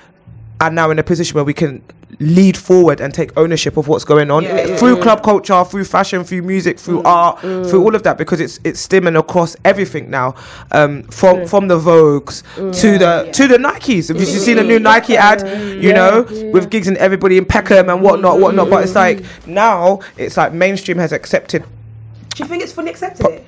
are 0.61 0.71
now 0.71 0.89
in 0.89 0.99
a 0.99 1.03
position 1.03 1.35
where 1.35 1.43
we 1.43 1.53
can 1.53 1.81
lead 2.19 2.55
forward 2.55 3.01
and 3.01 3.13
take 3.13 3.35
ownership 3.37 3.75
of 3.75 3.87
what's 3.87 4.05
going 4.05 4.31
on 4.31 4.43
Yeah, 4.43 4.67
yeah, 4.67 4.77
through 4.77 5.01
club 5.01 5.21
culture, 5.23 5.63
through 5.65 5.83
fashion, 5.85 6.23
through 6.23 6.43
music, 6.43 6.79
through 6.79 7.03
art, 7.03 7.39
through 7.41 7.83
all 7.83 7.95
of 7.95 8.03
that 8.03 8.17
because 8.17 8.39
it's 8.39 8.59
it's 8.63 8.79
stemming 8.79 9.15
across 9.15 9.55
everything 9.65 10.09
now. 10.09 10.35
Um, 10.71 11.03
from 11.03 11.45
from 11.45 11.67
the 11.67 11.77
Vogues 11.77 12.43
to 12.55 12.97
the 12.97 13.29
to 13.33 13.47
the 13.47 13.57
Nikes. 13.57 14.07
Have 14.07 14.17
you 14.17 14.25
seen 14.25 14.57
the 14.57 14.63
new 14.63 14.79
Nike 14.79 15.17
ad? 15.17 15.41
You 15.83 15.93
know, 15.93 16.23
with 16.53 16.69
Giggs 16.69 16.87
and 16.87 16.97
everybody 16.97 17.37
in 17.37 17.45
Peckham 17.45 17.89
and 17.89 18.01
whatnot, 18.01 18.39
whatnot. 18.39 18.69
But 18.69 18.83
it's 18.83 18.95
like 18.95 19.23
now 19.45 19.99
it's 20.17 20.37
like 20.37 20.53
mainstream 20.53 20.97
has 20.97 21.11
accepted. 21.11 21.65
Do 22.35 22.43
you 22.43 22.49
think 22.49 22.63
it's 22.63 22.73
fully 22.73 22.91
accepted? 22.91 23.25
It? 23.25 23.45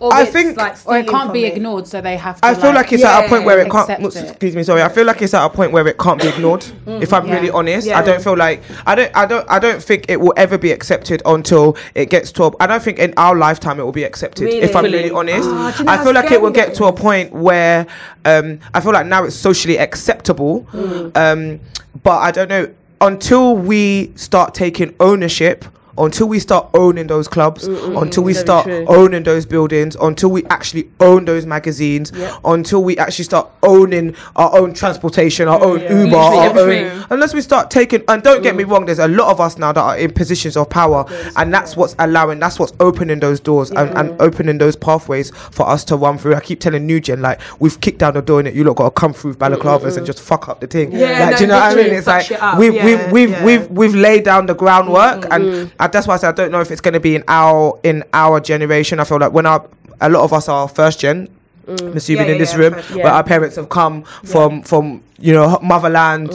Or 0.00 0.12
I 0.12 0.24
think- 0.24 0.56
like 0.56 0.76
or 0.86 0.96
it 0.98 1.08
can't 1.08 1.32
be 1.32 1.44
it. 1.44 1.56
ignored, 1.56 1.86
so 1.86 2.00
they 2.00 2.16
have 2.16 2.40
to. 2.40 2.46
I 2.46 2.54
feel 2.54 2.72
like 2.72 2.92
it's 2.92 3.04
at 3.04 3.24
a 3.24 3.28
point 3.28 3.44
where 3.44 3.58
it 3.60 3.70
can't. 3.70 3.88
it. 3.90 4.16
Excuse 4.30 4.56
me, 4.56 4.62
sorry. 4.62 4.82
I 4.82 4.88
feel 4.88 5.04
like 5.04 5.20
it's 5.22 5.34
at 5.34 5.44
a 5.44 5.50
point 5.50 5.72
where 5.72 5.86
it 5.86 5.98
can't 5.98 6.20
be 6.20 6.28
ignored. 6.28 6.64
if 6.86 7.12
I'm 7.12 7.26
Yeah. 7.26 7.34
really 7.34 7.50
honest, 7.50 7.86
Yeah. 7.86 7.98
I 7.98 8.02
don't 8.02 8.22
feel 8.22 8.36
like 8.36 8.62
I 8.86 8.94
don't. 8.94 9.10
I 9.14 9.26
don't. 9.26 9.46
I 9.50 9.58
don't 9.58 9.82
think 9.82 10.06
it 10.08 10.20
will 10.20 10.34
ever 10.36 10.56
be 10.58 10.72
accepted 10.72 11.22
until 11.26 11.76
it 11.94 12.10
gets 12.10 12.32
to. 12.32 12.44
A, 12.44 12.50
I 12.60 12.66
don't 12.66 12.82
think 12.82 12.98
in 12.98 13.12
our 13.16 13.36
lifetime 13.36 13.78
it 13.80 13.84
will 13.84 13.92
be 13.92 14.04
accepted. 14.04 14.48
If 14.48 14.74
I'm 14.76 14.84
Really? 14.84 14.98
really 14.98 15.10
honest, 15.10 15.48
do 15.48 15.54
you 15.54 15.84
know 15.84 15.92
I 15.92 16.02
feel 16.02 16.12
like 16.14 16.30
it 16.30 16.40
will 16.40 16.50
get 16.50 16.74
to 16.74 16.84
a 16.84 16.92
point 16.92 17.32
where 17.32 17.86
um, 18.24 18.58
I 18.74 18.80
feel 18.80 18.92
like 18.92 19.06
now 19.06 19.24
it's 19.24 19.36
socially 19.36 19.78
acceptable. 19.78 20.66
Mm. 20.72 21.16
Um, 21.16 21.60
but 22.02 22.18
I 22.18 22.30
don't 22.30 22.48
know 22.48 22.68
until 23.00 23.56
we 23.56 24.12
start 24.16 24.54
taking 24.54 24.94
ownership. 25.00 25.64
Until 25.98 26.28
we 26.28 26.38
start 26.38 26.68
owning 26.74 27.06
those 27.06 27.28
clubs, 27.28 27.66
until 27.66 28.22
we 28.22 28.32
Very 28.32 28.42
start 28.42 28.66
owning 28.68 29.22
those 29.22 29.46
buildings, 29.46 29.96
until 29.96 30.30
we 30.30 30.44
actually 30.46 30.90
own 31.00 31.24
those 31.24 31.46
magazines, 31.46 32.12
until 32.44 32.82
we 32.84 32.96
actually 32.98 33.24
start 33.24 33.50
owning 33.62 34.14
our 34.36 34.56
own 34.56 34.74
transportation, 34.74 35.48
our 35.48 35.62
own 35.62 35.80
Uber, 35.80 35.92
Literally 36.16 36.84
our 36.84 36.94
own. 36.98 37.06
Unless 37.10 37.34
we 37.34 37.40
start 37.40 37.70
taking, 37.70 38.02
and 38.08 38.22
don't 38.22 38.42
get 38.42 38.56
me 38.56 38.64
wrong, 38.64 38.86
there's 38.86 38.98
a 38.98 39.08
lot 39.08 39.30
of 39.30 39.40
us 39.40 39.58
now 39.58 39.72
that 39.72 39.80
are 39.80 39.96
in 39.98 40.12
positions 40.12 40.56
of 40.56 40.68
power, 40.70 41.04
and 41.36 41.52
that's 41.52 41.76
what's 41.76 41.94
allowing, 41.98 42.38
that's 42.38 42.58
what's 42.58 42.72
opening 42.80 43.20
those 43.20 43.40
doors 43.40 43.70
and, 43.70 43.90
and 43.96 44.20
opening 44.20 44.58
those 44.58 44.76
pathways 44.76 45.30
for 45.30 45.68
us 45.68 45.84
to 45.84 45.96
run 45.96 46.18
through. 46.18 46.34
I 46.34 46.40
keep 46.40 46.60
telling 46.60 46.86
New 46.86 47.00
Gen, 47.00 47.22
like, 47.22 47.40
we've 47.60 47.80
kicked 47.80 47.98
down 47.98 48.14
the 48.14 48.22
door 48.22 48.40
it, 48.46 48.54
you 48.54 48.64
lot 48.64 48.76
got 48.76 48.84
to 48.94 49.00
come 49.00 49.12
through 49.12 49.34
balaclavas 49.34 49.96
and 49.96 50.06
just 50.06 50.20
fuck 50.20 50.48
up 50.48 50.60
the 50.60 50.66
thing. 50.66 50.92
Yeah, 50.92 51.26
like, 51.26 51.30
no, 51.32 51.36
do 51.36 51.42
you 51.44 51.48
know 51.48 51.56
what 51.60 51.72
I 51.72 51.74
mean? 51.82 51.92
It's 51.94 52.06
like, 52.06 52.30
we've, 52.58 52.74
Yeah, 52.74 52.84
we've, 52.84 53.12
we've, 53.12 53.30
yeah. 53.30 53.44
we've, 53.44 53.70
we've 53.70 53.94
laid 53.94 54.24
down 54.24 54.46
the 54.46 54.54
groundwork, 54.54 55.26
and 55.30 55.72
uh, 55.84 55.88
that's 55.88 56.06
why 56.06 56.14
I 56.14 56.16
said 56.18 56.28
I 56.28 56.32
don't 56.32 56.52
know 56.52 56.60
if 56.60 56.70
it's 56.70 56.80
going 56.80 56.94
to 56.94 57.00
be 57.00 57.16
in 57.16 57.24
our 57.28 57.78
in 57.82 58.04
our 58.12 58.40
generation. 58.40 59.00
I 59.00 59.04
feel 59.04 59.18
like 59.18 59.32
when 59.32 59.46
our 59.46 59.68
a 60.00 60.08
lot 60.08 60.24
of 60.24 60.32
us 60.32 60.48
are 60.48 60.68
first 60.68 61.00
gen. 61.00 61.28
I'm 61.68 61.96
assuming 61.96 62.26
Yeah, 62.26 62.32
in 62.32 62.38
this 62.38 62.56
room, 62.56 62.74
where 62.74 63.12
our 63.12 63.22
parents 63.22 63.54
have 63.54 63.68
come 63.68 64.02
from 64.24 64.62
from 64.62 65.00
you 65.20 65.32
know 65.32 65.60
motherland, 65.62 66.32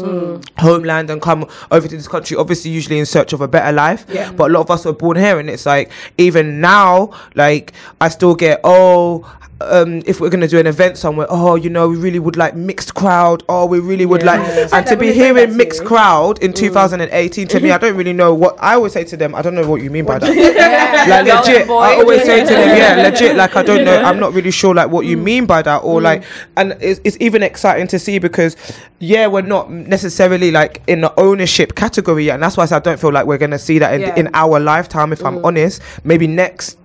homeland, 0.58 1.10
and 1.10 1.22
come 1.22 1.46
over 1.70 1.86
to 1.86 1.98
this 1.98 2.08
country. 2.08 2.38
Obviously, 2.38 2.72
usually 2.72 2.98
in 2.98 3.06
search 3.06 3.34
of 3.34 3.42
a 3.42 3.48
better 3.48 3.74
life. 3.74 4.06
But 4.32 4.52
a 4.52 4.54
lot 4.54 4.62
of 4.62 4.72
us 4.72 4.86
were 4.86 4.94
born 4.94 5.18
here, 5.18 5.38
and 5.38 5.50
it's 5.50 5.66
like 5.66 5.92
even 6.18 6.62
now, 6.62 7.12
like 7.36 7.74
I 8.00 8.08
still 8.10 8.36
get 8.36 8.62
oh. 8.64 9.26
Um, 9.60 10.04
if 10.06 10.20
we're 10.22 10.30
gonna 10.30 10.48
do 10.48 10.60
an 10.60 10.68
event 10.68 10.98
somewhere, 10.98 11.26
oh, 11.30 11.56
you 11.56 11.70
know, 11.72 11.90
we 11.90 11.96
really 11.96 12.20
would 12.20 12.36
like 12.38 12.56
mixed 12.56 12.94
crowd. 12.94 13.44
Oh, 13.50 13.66
we 13.66 13.80
really 13.80 14.06
would 14.06 14.22
Yeah. 14.22 14.36
like, 14.38 14.48
Yeah. 14.48 14.68
and 14.72 14.86
to 14.86 14.96
be 14.96 15.08
when 15.08 15.16
they 15.16 15.20
say 15.20 15.20
that 15.32 15.36
hearing 15.36 15.58
mixed 15.58 15.84
crowd 15.84 16.44
in 16.44 16.54
2018 16.54 17.48
to 17.48 17.60
me, 17.60 17.72
I 17.72 17.80
don't 17.80 17.96
really 17.96 18.14
know 18.14 18.36
what 18.36 18.56
I 18.60 18.76
always 18.76 18.94
say 18.94 19.04
to 19.06 19.18
them. 19.18 19.34
I 19.34 19.42
don't 19.42 19.56
know 19.56 19.68
what 19.68 19.82
you 19.82 19.90
mean 19.90 20.06
by 20.06 20.20
that. 20.20 20.30
like 20.30 21.26
Golden 21.26 21.38
legit. 21.38 21.70
I 21.70 21.96
always 21.96 22.24
say 22.24 22.42
to 22.42 22.46
them, 22.54 22.78
yeah, 22.78 22.96
legit. 23.10 23.36
Like 23.36 23.56
I 23.56 23.64
don't 23.64 23.84
know, 23.84 23.98
I'm 24.04 24.20
not 24.20 24.34
really 24.34 24.52
sure 24.52 24.76
like 24.76 24.90
what 24.92 25.06
you 25.08 25.18
mean 25.18 25.46
by 25.48 25.64
that, 25.64 25.78
or 25.80 26.02
like, 26.02 26.24
and 26.56 26.78
it's, 26.80 27.02
it's 27.04 27.18
even 27.20 27.42
exciting 27.42 27.88
to 27.88 27.98
see 28.00 28.20
because, 28.20 28.56
yeah, 29.00 29.26
we're 29.26 29.42
not 29.42 29.72
necessarily 29.72 30.52
like 30.52 30.82
in 30.88 31.02
the 31.02 31.12
ownership 31.20 31.74
category 31.76 32.26
yet, 32.26 32.36
and 32.36 32.44
that's 32.44 32.58
why 32.58 32.64
I, 32.64 32.68
said 32.68 32.76
I 32.78 32.80
don't 32.92 33.00
feel 33.00 33.12
like 33.12 33.26
we're 33.26 33.38
gonna 33.40 33.58
see 33.60 33.80
that 33.80 33.94
in, 33.96 34.02
Yeah. 34.02 34.16
in 34.18 34.30
our 34.36 34.60
lifetime. 34.60 35.12
If 35.14 35.26
I'm 35.26 35.44
honest, 35.44 35.82
maybe 36.04 36.28
next 36.28 36.78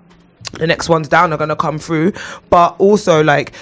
the 0.52 0.66
next 0.66 0.88
ones 0.88 1.08
down 1.08 1.32
are 1.32 1.36
gonna 1.36 1.56
come 1.56 1.78
through. 1.78 2.12
But 2.50 2.76
also 2.78 3.22
like 3.22 3.52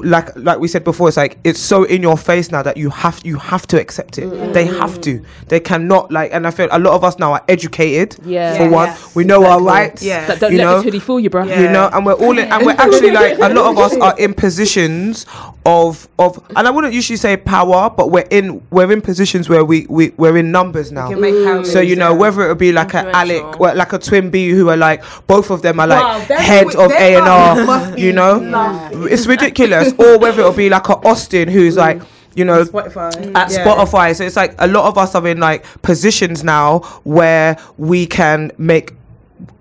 like 0.00 0.34
like 0.36 0.58
we 0.58 0.66
said 0.66 0.82
before 0.82 1.06
it's 1.08 1.16
like 1.16 1.38
it's 1.44 1.60
so 1.60 1.84
in 1.84 2.02
your 2.02 2.16
face 2.16 2.50
now 2.50 2.62
that 2.62 2.76
you 2.76 2.90
have 2.90 3.20
you 3.24 3.36
have 3.38 3.66
to 3.68 3.80
accept 3.80 4.18
it 4.18 4.28
they 4.52 4.66
mm. 4.66 4.78
have 4.78 5.00
to 5.00 5.24
they 5.46 5.60
cannot 5.60 6.10
like 6.10 6.32
and 6.32 6.44
i 6.46 6.50
feel 6.50 6.68
a 6.72 6.78
lot 6.78 6.92
of 6.94 7.04
us 7.04 7.18
now 7.18 7.32
are 7.32 7.44
educated 7.48 8.16
Yeah. 8.24 8.56
for 8.56 8.64
Yeah, 8.64 8.70
one 8.70 8.88
yes, 8.88 9.14
we 9.14 9.24
know 9.24 9.44
our 9.46 9.62
rights 9.62 10.02
Yeah. 10.02 10.26
That 10.26 10.40
don't 10.40 10.50
you 10.52 10.58
let 10.58 10.64
know 10.64 10.74
this 10.76 10.84
hoodie 10.84 10.98
fool 10.98 11.20
you, 11.20 11.30
bro. 11.30 11.44
Yeah. 11.44 11.60
you 11.60 11.68
know 11.70 11.88
and 11.92 12.04
we're 12.04 12.14
all 12.14 12.36
in, 12.36 12.50
and 12.50 12.66
we're 12.66 12.72
actually 12.72 13.12
like 13.12 13.38
a 13.38 13.48
lot 13.54 13.70
of 13.70 13.78
us 13.78 13.96
are 13.98 14.18
in 14.18 14.34
positions 14.34 15.24
of 15.64 16.08
of 16.18 16.44
and 16.56 16.66
i 16.66 16.70
wouldn't 16.70 16.92
usually 16.94 17.16
say 17.16 17.36
power 17.36 17.90
but 17.90 18.10
we're 18.10 18.26
in 18.30 18.60
we're 18.70 18.90
in 18.90 19.00
positions 19.00 19.48
where 19.48 19.64
we, 19.64 19.86
we 19.88 20.10
we're 20.16 20.36
in 20.36 20.50
numbers 20.50 20.90
now 20.92 21.08
can 21.08 21.20
make 21.20 21.66
so 21.66 21.80
you 21.80 21.96
know 21.96 22.10
yeah. 22.12 22.16
whether 22.18 22.44
it 22.44 22.48
would 22.48 22.58
be 22.58 22.72
like 22.72 22.94
a 22.94 22.98
alec 23.14 23.36
Influential. 23.36 23.60
well, 23.60 23.76
like 23.76 23.92
a 23.92 23.98
twin 23.98 24.30
b 24.30 24.50
who 24.50 24.68
are 24.68 24.76
like 24.76 25.02
both 25.26 25.50
of 25.50 25.62
them 25.62 25.78
are 25.80 25.86
like 25.86 26.02
Wow, 26.02 26.24
they're 26.26 26.38
head 26.38 26.74
of 26.74 26.90
a 26.92 27.16
and 27.16 27.26
r 27.26 27.98
you 27.98 28.12
know 28.12 28.38
lovely. 28.38 29.12
it's 29.12 29.26
ridiculous 29.26 29.75
or 29.98 30.18
whether 30.18 30.40
it'll 30.40 30.52
be 30.52 30.68
like 30.68 30.88
a 30.88 30.96
austin 31.06 31.48
who's 31.48 31.74
mm. 31.74 31.78
like 31.78 32.02
you 32.34 32.44
know 32.44 32.64
Spotify. 32.64 33.34
at 33.34 33.50
Yeah. 33.50 33.64
Spotify. 33.64 34.14
So 34.14 34.24
it's 34.24 34.36
like 34.36 34.54
a 34.58 34.66
lot 34.66 34.86
of 34.86 34.98
us 34.98 35.14
are 35.14 35.26
in 35.26 35.40
like 35.40 35.64
positions 35.82 36.44
now 36.44 36.80
where 37.04 37.56
we 37.78 38.06
can 38.06 38.52
make 38.58 38.92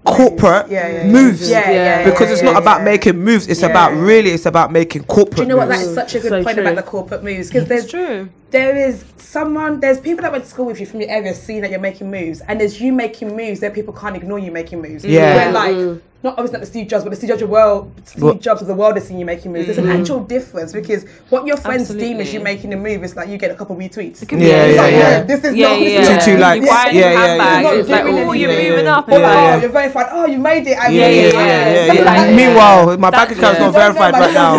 corporate 0.05 0.69
Yeah, 0.69 0.87
yeah, 0.87 0.93
yeah. 1.05 1.11
moves. 1.11 1.49
Yeah, 1.49 1.71
yeah, 1.71 2.03
because 2.09 2.27
yeah, 2.27 2.33
it's 2.33 2.43
yeah, 2.43 2.51
not 2.51 2.61
about 2.61 2.79
yeah. 2.79 2.85
making 2.85 3.17
moves. 3.19 3.47
It's 3.47 3.61
Yeah. 3.61 3.67
about 3.69 3.93
really. 3.93 4.31
It's 4.31 4.45
about 4.45 4.71
making 4.71 5.03
corporate. 5.05 5.35
Do 5.37 5.41
you 5.43 5.47
know 5.49 5.57
what? 5.57 5.69
That 5.69 5.79
moves. 5.79 5.89
is 5.89 5.95
such 5.95 6.15
a 6.15 6.19
good 6.19 6.29
So 6.29 6.43
point 6.43 6.55
true. 6.57 6.63
about 6.65 6.75
the 6.75 6.83
corporate 6.83 7.23
moves 7.23 7.47
because 7.47 7.67
there's 7.67 7.83
It's 7.83 7.91
true. 7.91 8.29
There 8.51 8.75
is 8.77 9.03
someone 9.17 9.79
there's 9.79 9.99
people 9.99 10.21
that 10.21 10.31
went 10.31 10.43
to 10.43 10.49
school 10.49 10.65
with 10.65 10.79
you 10.79 10.85
from 10.85 11.01
your 11.01 11.09
area 11.09 11.33
seeing 11.33 11.61
that 11.61 11.71
you're 11.71 11.79
making 11.79 12.09
moves 12.09 12.41
and 12.41 12.59
there's 12.61 12.79
you 12.79 12.93
making 12.93 13.35
moves 13.35 13.59
that 13.59 13.73
people 13.73 13.93
can't 13.93 14.15
ignore 14.15 14.39
you 14.39 14.51
making 14.51 14.81
moves 14.81 15.03
Yeah. 15.03 15.35
where 15.35 15.49
mm. 15.49 15.53
like 15.53 16.01
not 16.23 16.33
obviously 16.39 16.53
not 16.53 16.61
the 16.61 16.65
Steve 16.67 16.87
Jobs 16.87 17.03
but 17.03 17.09
the 17.09 17.15
Steve 17.17 17.29
Jobs 17.29 17.41
of 17.41 17.47
the 17.49 17.51
world 17.53 17.91
Steve 18.05 18.23
What- 18.23 18.41
Jobs 18.41 18.61
of 18.61 18.67
the 18.67 18.73
world 18.73 18.97
is 18.97 19.07
seeing 19.07 19.19
you 19.19 19.25
making 19.25 19.51
moves 19.51 19.65
there's 19.65 19.77
an 19.79 19.85
mm. 19.85 19.99
actual 19.99 20.23
difference 20.23 20.71
because 20.73 21.05
what 21.29 21.45
your 21.45 21.57
friends 21.57 21.89
deem 21.93 22.19
as 22.21 22.33
you 22.33 22.39
making 22.39 22.71
a 22.73 22.77
move 22.77 23.03
is 23.03 23.15
like 23.15 23.29
you 23.29 23.37
get 23.37 23.51
a 23.51 23.55
couple 23.55 23.75
retweets 23.75 24.19
could 24.27 24.39
be- 24.39 24.45
Yeah, 24.45 24.65
yeah, 24.67 24.81
like, 24.81 24.91
yeah. 24.93 25.23
this 25.23 25.43
is 25.43 25.55
Yeah, 25.55 25.67
not 25.69 25.79
yeah, 25.79 25.83
this 25.99 26.09
yeah. 26.09 26.17
is 26.17 26.25
Two, 26.25 26.31
two, 26.31 26.37
not- 26.37 26.41
like- 26.47 26.61
You 26.61 26.67
buy 26.67 26.85
a 26.87 26.93
new 26.93 26.99
yeah, 26.99 27.11
yeah, 27.11 27.61
yeah. 27.61 27.71
It's 27.73 27.89
like, 27.89 28.03
oh, 28.05 28.31
you're 28.33 28.49
anything. 28.51 28.69
moving 28.71 28.87
up. 28.87 29.05
Oh, 29.07 29.11
It's 29.15 29.21
like, 29.21 29.33
yeah. 29.33 29.55
Oh, 29.55 29.59
you're 29.61 29.69
very 29.69 29.89
fine. 29.91 30.05
Oh, 30.11 30.25
you 30.25 30.37
made 30.39 30.65
it. 30.67 30.77
I 30.77 30.87
Yeah, 30.89 31.01
made 31.01 31.15
yeah, 31.15 31.27
it. 31.27 31.33
yeah. 31.33 31.39
Yeah, 31.39 31.87
That's 31.87 31.99
yeah, 31.99 32.05
like- 32.05 32.29
yeah. 32.29 32.35
Meanwhile, 32.35 32.97
my 32.97 33.09
bank 33.11 33.31
account's 33.31 33.59
not 33.59 33.73
verified 33.73 34.13
right 34.13 34.33
now. 34.33 34.53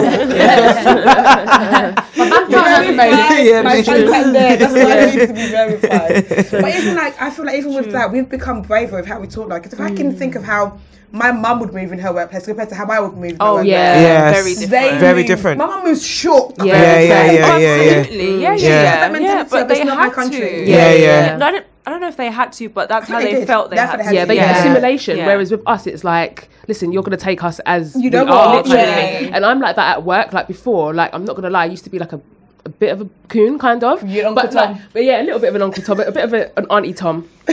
You 2.48 2.58
hasn't 2.58 2.96
know, 2.96 2.96
made 2.96 3.46
it. 3.46 3.64
Yeah, 3.76 3.92
my 3.92 3.98
literally. 3.98 4.12
contact 4.12 4.32
there. 4.32 4.56
That's 4.56 4.74
why 4.74 4.98
I 4.98 5.16
need 5.16 5.26
to 5.26 5.34
be 5.34 5.46
verified. 5.90 6.62
But 6.62 6.74
even 6.74 6.94
like, 6.96 7.20
I 7.20 7.30
feel 7.30 7.44
like 7.44 7.56
even 7.58 7.74
with 7.74 7.92
that, 7.92 8.10
we've 8.12 8.28
become 8.28 8.62
braver 8.62 8.96
with 8.96 9.06
how 9.06 9.20
we 9.20 9.26
talk. 9.26 9.48
Like, 9.48 9.62
'cause 9.64 9.72
if 9.72 9.80
I 9.80 9.90
can 9.94 10.14
think 10.16 10.34
of 10.34 10.44
how 10.44 10.78
my 11.12 11.30
mum 11.30 11.60
would 11.60 11.72
move 11.72 11.92
in 11.92 11.98
her 12.00 12.12
workplace 12.12 12.44
compared 12.46 12.68
to 12.68 12.74
how 12.74 12.86
I 12.86 12.98
would 13.00 13.14
move. 13.14 13.30
in 13.32 13.36
Oh 13.40 13.54
workplace. 13.54 13.70
yeah, 13.72 14.00
Yes. 14.00 14.34
very 14.42 14.54
They 14.54 14.60
different. 14.66 15.00
Very 15.00 15.18
move- 15.20 15.26
different. 15.26 15.58
My 15.58 15.66
mum 15.66 15.84
moves 15.84 16.04
short. 16.04 16.54
Yeah. 16.58 16.64
Yeah, 16.64 16.72
yeah, 16.74 17.00
yeah, 17.00 17.30
yeah, 17.32 17.32
yeah. 17.32 17.46
Absolutely. 18.00 18.42
Yeah, 18.42 18.54
yeah, 18.54 18.54
Yeah. 18.54 18.82
yeah. 18.82 19.08
That 19.08 19.22
Yeah, 19.22 19.44
but 19.48 19.68
they 19.68 19.76
it's 19.76 19.84
not 19.86 19.96
my 19.98 20.04
had 20.04 20.12
country. 20.12 20.40
to. 20.40 20.68
Yeah, 20.70 20.92
yeah. 20.92 21.36
No, 21.36 21.46
I 21.46 21.50
don't. 21.52 21.66
I 21.86 21.90
don't 21.90 22.00
know 22.00 22.08
if 22.08 22.16
they 22.16 22.28
had 22.32 22.52
to, 22.54 22.68
but 22.68 22.88
that's 22.88 23.08
how 23.08 23.20
they 23.20 23.32
they 23.34 23.46
felt 23.46 23.70
they 23.70 23.76
That's 23.76 23.92
had 23.92 24.00
what 24.00 24.04
to. 24.06 24.08
they 24.10 24.14
Yeah, 24.16 24.20
had 24.22 24.28
they 24.28 24.34
to 24.34 24.40
Yeah. 24.40 24.58
assimilation. 24.58 25.16
Yeah. 25.18 25.26
Whereas 25.26 25.52
with 25.52 25.62
us, 25.66 25.86
it's 25.86 26.02
like, 26.02 26.48
listen, 26.66 26.90
you're 26.92 27.04
gonna 27.04 27.16
take 27.16 27.44
us 27.44 27.60
as 27.64 27.94
You 27.94 28.02
we 28.02 28.10
know 28.10 28.26
are, 28.26 28.56
what? 28.56 28.66
kind 28.66 28.80
of 28.80 28.86
Yeah. 28.88 28.94
thing. 29.20 29.32
And 29.34 29.46
I'm 29.46 29.60
like 29.60 29.76
that 29.76 29.98
at 29.98 30.02
work. 30.02 30.32
Like 30.32 30.48
before, 30.48 30.92
like 30.92 31.14
I'm 31.14 31.24
not 31.24 31.36
gonna 31.36 31.48
lie, 31.50 31.62
I 31.62 31.66
used 31.66 31.84
to 31.84 31.90
be 31.90 32.00
like 32.00 32.12
a, 32.12 32.20
a 32.66 32.68
bit 32.68 32.92
of 32.92 33.00
a 33.00 33.08
coon, 33.28 33.58
kind 33.58 33.82
of. 33.82 34.02
Uncle 34.26 34.34
but 34.34 34.52
Tom. 34.52 34.72
like, 34.72 34.92
but 34.92 35.04
yeah, 35.04 35.22
a 35.22 35.24
little 35.24 35.40
bit 35.40 35.48
of 35.48 35.54
an 35.54 35.62
Uncle 35.62 35.82
Tom, 35.82 36.00
a 36.00 36.10
bit 36.10 36.24
of 36.24 36.34
a, 36.34 36.58
an 36.58 36.66
Auntie 36.68 36.92
Tom. 36.92 37.28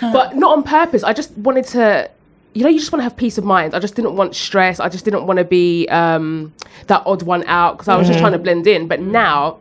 but 0.00 0.36
not 0.36 0.56
on 0.58 0.62
purpose. 0.64 1.02
I 1.02 1.12
just 1.12 1.30
wanted 1.38 1.66
to. 1.68 2.10
You 2.54 2.64
know, 2.64 2.68
you 2.68 2.78
just 2.78 2.92
want 2.92 3.00
to 3.00 3.04
have 3.04 3.16
peace 3.16 3.38
of 3.38 3.44
mind. 3.44 3.74
I 3.74 3.78
just 3.78 3.94
didn't 3.94 4.14
want 4.14 4.36
stress. 4.36 4.78
I 4.78 4.90
just 4.90 5.06
didn't 5.06 5.26
want 5.26 5.38
to 5.38 5.44
be 5.44 5.88
um, 5.88 6.52
that 6.86 7.02
odd 7.06 7.22
one 7.22 7.44
out 7.46 7.78
because 7.78 7.88
I 7.88 7.96
was 7.96 8.06
just 8.06 8.18
trying 8.18 8.32
to 8.32 8.38
blend 8.38 8.66
in. 8.66 8.88
But 8.88 9.00
now, 9.00 9.56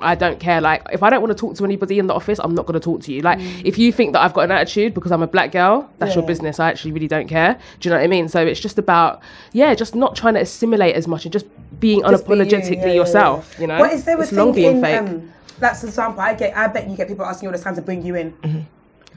I 0.00 0.14
don't 0.14 0.40
care. 0.40 0.58
Like, 0.62 0.86
if 0.90 1.02
I 1.02 1.10
don't 1.10 1.20
want 1.20 1.32
to 1.36 1.38
talk 1.38 1.54
to 1.56 1.64
anybody 1.66 1.98
in 1.98 2.06
the 2.06 2.14
office, 2.14 2.38
I'm 2.38 2.54
not 2.54 2.64
going 2.64 2.80
to 2.80 2.84
talk 2.84 3.02
to 3.02 3.12
you. 3.12 3.20
Like, 3.20 3.40
if 3.62 3.76
you 3.76 3.92
think 3.92 4.14
that 4.14 4.22
I've 4.22 4.32
got 4.32 4.44
an 4.46 4.52
attitude 4.52 4.94
because 4.94 5.12
I'm 5.12 5.22
a 5.22 5.26
black 5.26 5.52
girl, 5.52 5.90
that's 5.98 6.14
your 6.14 6.24
business. 6.26 6.58
I 6.58 6.70
actually 6.70 6.92
really 6.92 7.08
don't 7.08 7.28
care. 7.28 7.58
Do 7.78 7.88
you 7.88 7.90
know 7.90 7.98
what 7.98 8.04
I 8.04 8.08
mean? 8.08 8.26
So 8.28 8.40
it's 8.46 8.60
just 8.60 8.78
about, 8.78 9.20
yeah, 9.52 9.74
just 9.74 9.94
not 9.94 10.16
trying 10.16 10.34
to 10.34 10.40
assimilate 10.40 10.94
as 10.94 11.06
much 11.06 11.26
and 11.26 11.32
just 11.34 11.44
being 11.78 12.00
Just 12.00 12.26
be 12.26 12.30
you, 12.32 12.38
unapologetically 12.38 12.76
yeah, 12.76 12.86
yeah, 12.86 12.92
yourself. 12.94 13.54
yeah. 13.56 13.60
You 13.60 13.66
know, 13.66 13.78
What 13.80 13.92
is 13.92 14.04
there 14.04 14.18
a 14.18 14.22
it's 14.22 14.32
long 14.32 14.54
being 14.54 14.76
in, 14.76 14.82
fake. 14.82 14.98
Um, 14.98 15.32
that's 15.58 15.82
the 15.82 15.88
example. 15.88 16.22
I 16.22 16.32
get. 16.32 16.56
I 16.56 16.68
bet 16.68 16.88
you 16.88 16.96
get 16.96 17.06
people 17.08 17.26
asking 17.26 17.48
you 17.48 17.52
all 17.52 17.58
the 17.58 17.62
time 17.62 17.74
to 17.74 17.82
bring 17.82 18.02
you 18.02 18.14
in. 18.14 18.66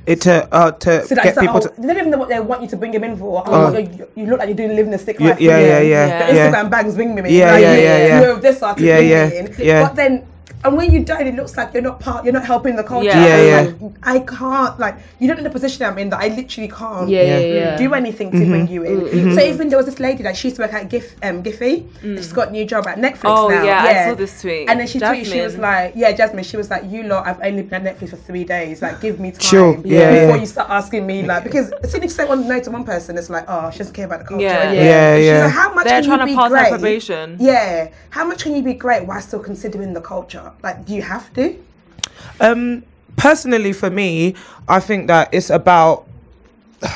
It 0.05 0.19
to 0.21 0.47
uh, 0.51 0.71
to 0.71 1.05
So 1.07 1.15
that's 1.15 1.23
get 1.23 1.35
the 1.35 1.41
people 1.41 1.53
whole, 1.53 1.61
to. 1.61 1.69
they 1.79 1.87
don't 1.87 1.97
even 1.97 2.09
know 2.11 2.17
what 2.17 2.27
they 2.27 2.39
want 2.39 2.61
you 2.61 2.67
to 2.67 2.75
bring 2.75 2.91
them 2.91 3.03
in 3.05 3.15
for. 3.15 3.41
Oh, 3.47 3.77
you, 3.77 4.07
you 4.15 4.25
look 4.25 4.39
like 4.39 4.49
you're 4.49 4.57
doing 4.57 4.75
living 4.75 4.93
a 4.93 4.97
stick 4.97 5.19
life. 5.19 5.39
yeah, 5.39 5.55
bring 5.55 5.67
yeah, 5.67 5.79
yeah, 5.79 6.27
The 6.27 6.35
yeah. 6.35 6.51
Instagram 6.51 6.69
bangs 6.69 6.95
bring 6.95 7.15
me. 7.15 7.21
Yeah, 7.39 7.51
Like, 7.53 7.61
yeah, 7.61 7.75
yeah, 7.75 7.97
yeah. 8.07 8.19
You 8.21 8.27
have 8.35 8.41
this 8.41 8.61
artist 8.61 8.83
Yeah, 8.85 8.99
yeah, 8.99 9.47
yeah. 9.59 9.87
But 9.87 9.95
then, 9.95 10.27
and 10.63 10.78
when 10.78 10.91
you 10.91 11.04
don't, 11.04 11.26
it 11.28 11.36
looks 11.36 11.58
like 11.58 11.73
you're 11.73 11.82
not 11.84 11.99
part. 11.99 12.23
You're 12.26 12.34
not 12.34 12.45
helping 12.45 12.76
the 12.76 12.84
culture. 12.84 13.08
Yeah. 13.10 13.41
Yeah, 13.43 13.73
Like, 13.82 13.93
I 14.04 14.19
can't. 14.19 14.80
Like 14.80 14.95
you 15.19 15.28
don't 15.28 15.38
know 15.38 15.43
the 15.43 15.49
position 15.49 15.86
I'm 15.86 15.97
in. 15.97 16.10
That 16.10 16.19
I 16.21 16.28
literally 16.30 16.67
can't. 16.69 17.10
Yeah, 17.10 17.21
yeah, 17.23 17.39
yeah. 17.39 17.78
Do 17.78 17.93
anything 17.93 18.32
to 18.32 18.38
Mm-hmm. 18.38 18.49
bring 18.52 18.67
you 18.67 18.84
in. 18.84 19.36
So 19.36 19.41
even 19.41 19.69
there 19.69 19.78
was 19.78 19.86
this 19.86 19.99
lady 19.99 20.23
that 20.23 20.36
she 20.38 20.47
used 20.47 20.58
to 20.58 20.63
work 20.63 20.73
at 20.73 20.89
Gif, 20.89 21.15
um, 21.23 21.43
Giphy. 21.43 21.88
She's 22.02 22.34
got 22.34 22.49
a 22.49 22.52
new 22.52 22.65
job 22.65 22.88
at 22.88 22.97
Netflix 22.97 23.21
Oh, 23.26 23.47
now. 23.49 23.63
yeah, 23.63 23.82
I 23.84 24.10
saw 24.10 24.15
this 24.15 24.41
tweet. 24.41 24.69
And 24.69 24.80
then 24.80 24.88
she 24.88 24.99
tweeted, 24.99 25.32
she 25.32 25.41
was 25.41 25.58
like, 25.58 25.93
"Yeah, 25.95 26.12
Jasmine." 26.12 26.43
She 26.43 26.58
was 26.58 26.69
like, 26.69 26.84
"You 26.89 27.04
lot, 27.04 27.28
I've 27.28 27.41
only 27.41 27.63
been 27.63 27.86
at 27.88 27.97
Netflix 27.99 28.10
for 28.12 28.15
three 28.17 28.43
days. 28.43 28.82
Like, 28.82 29.02
give 29.02 29.19
me 29.19 29.32
time 29.32 29.39
Chill. 29.39 29.71
Yeah, 29.86 30.12
before 30.12 30.36
yeah. 30.36 30.41
you 30.41 30.45
start 30.45 30.69
asking 30.69 31.06
me 31.06 31.23
like 31.23 31.43
because 31.43 31.71
as 31.84 31.91
soon 31.91 32.02
as 32.04 32.12
you 32.12 32.15
say 32.15 32.26
one 32.26 32.47
no 32.47 32.60
to 32.60 32.71
one 32.71 32.84
person, 32.86 33.17
it's 33.17 33.30
like, 33.30 33.45
oh, 33.47 33.69
she 33.71 33.80
doesn't 33.80 33.93
care 33.93 34.06
about 34.06 34.19
the 34.19 34.26
culture. 34.26 34.43
Yeah. 34.45 34.60
anyway. 34.60 34.86
Yeah, 34.86 35.15
She's 35.17 35.26
yeah. 35.26 35.43
like, 35.45 35.54
how 35.54 35.73
much 35.73 35.86
They're 35.86 36.02
can 36.02 36.10
trying 36.10 36.19
you 36.19 36.26
to 36.26 36.32
be 36.32 36.36
pass 36.36 36.49
great? 36.49 36.69
probation. 36.69 37.38
Yeah. 37.39 37.89
How 38.12 38.26
much 38.26 38.43
can 38.43 38.56
you 38.56 38.63
be 38.63 38.73
great 38.73 39.06
while 39.06 39.21
still 39.21 39.39
considering 39.39 39.93
the 39.93 40.02
culture? 40.02 40.52
Like, 40.61 40.85
do 40.85 40.93
you 40.93 41.01
have 41.01 41.33
to? 41.33 41.57
Um, 42.39 42.83
personally, 43.15 43.73
for 43.73 43.89
me, 43.89 44.35
I 44.67 44.79
think 44.79 45.07
that 45.07 45.29
it's 45.33 45.49
about. 45.49 46.07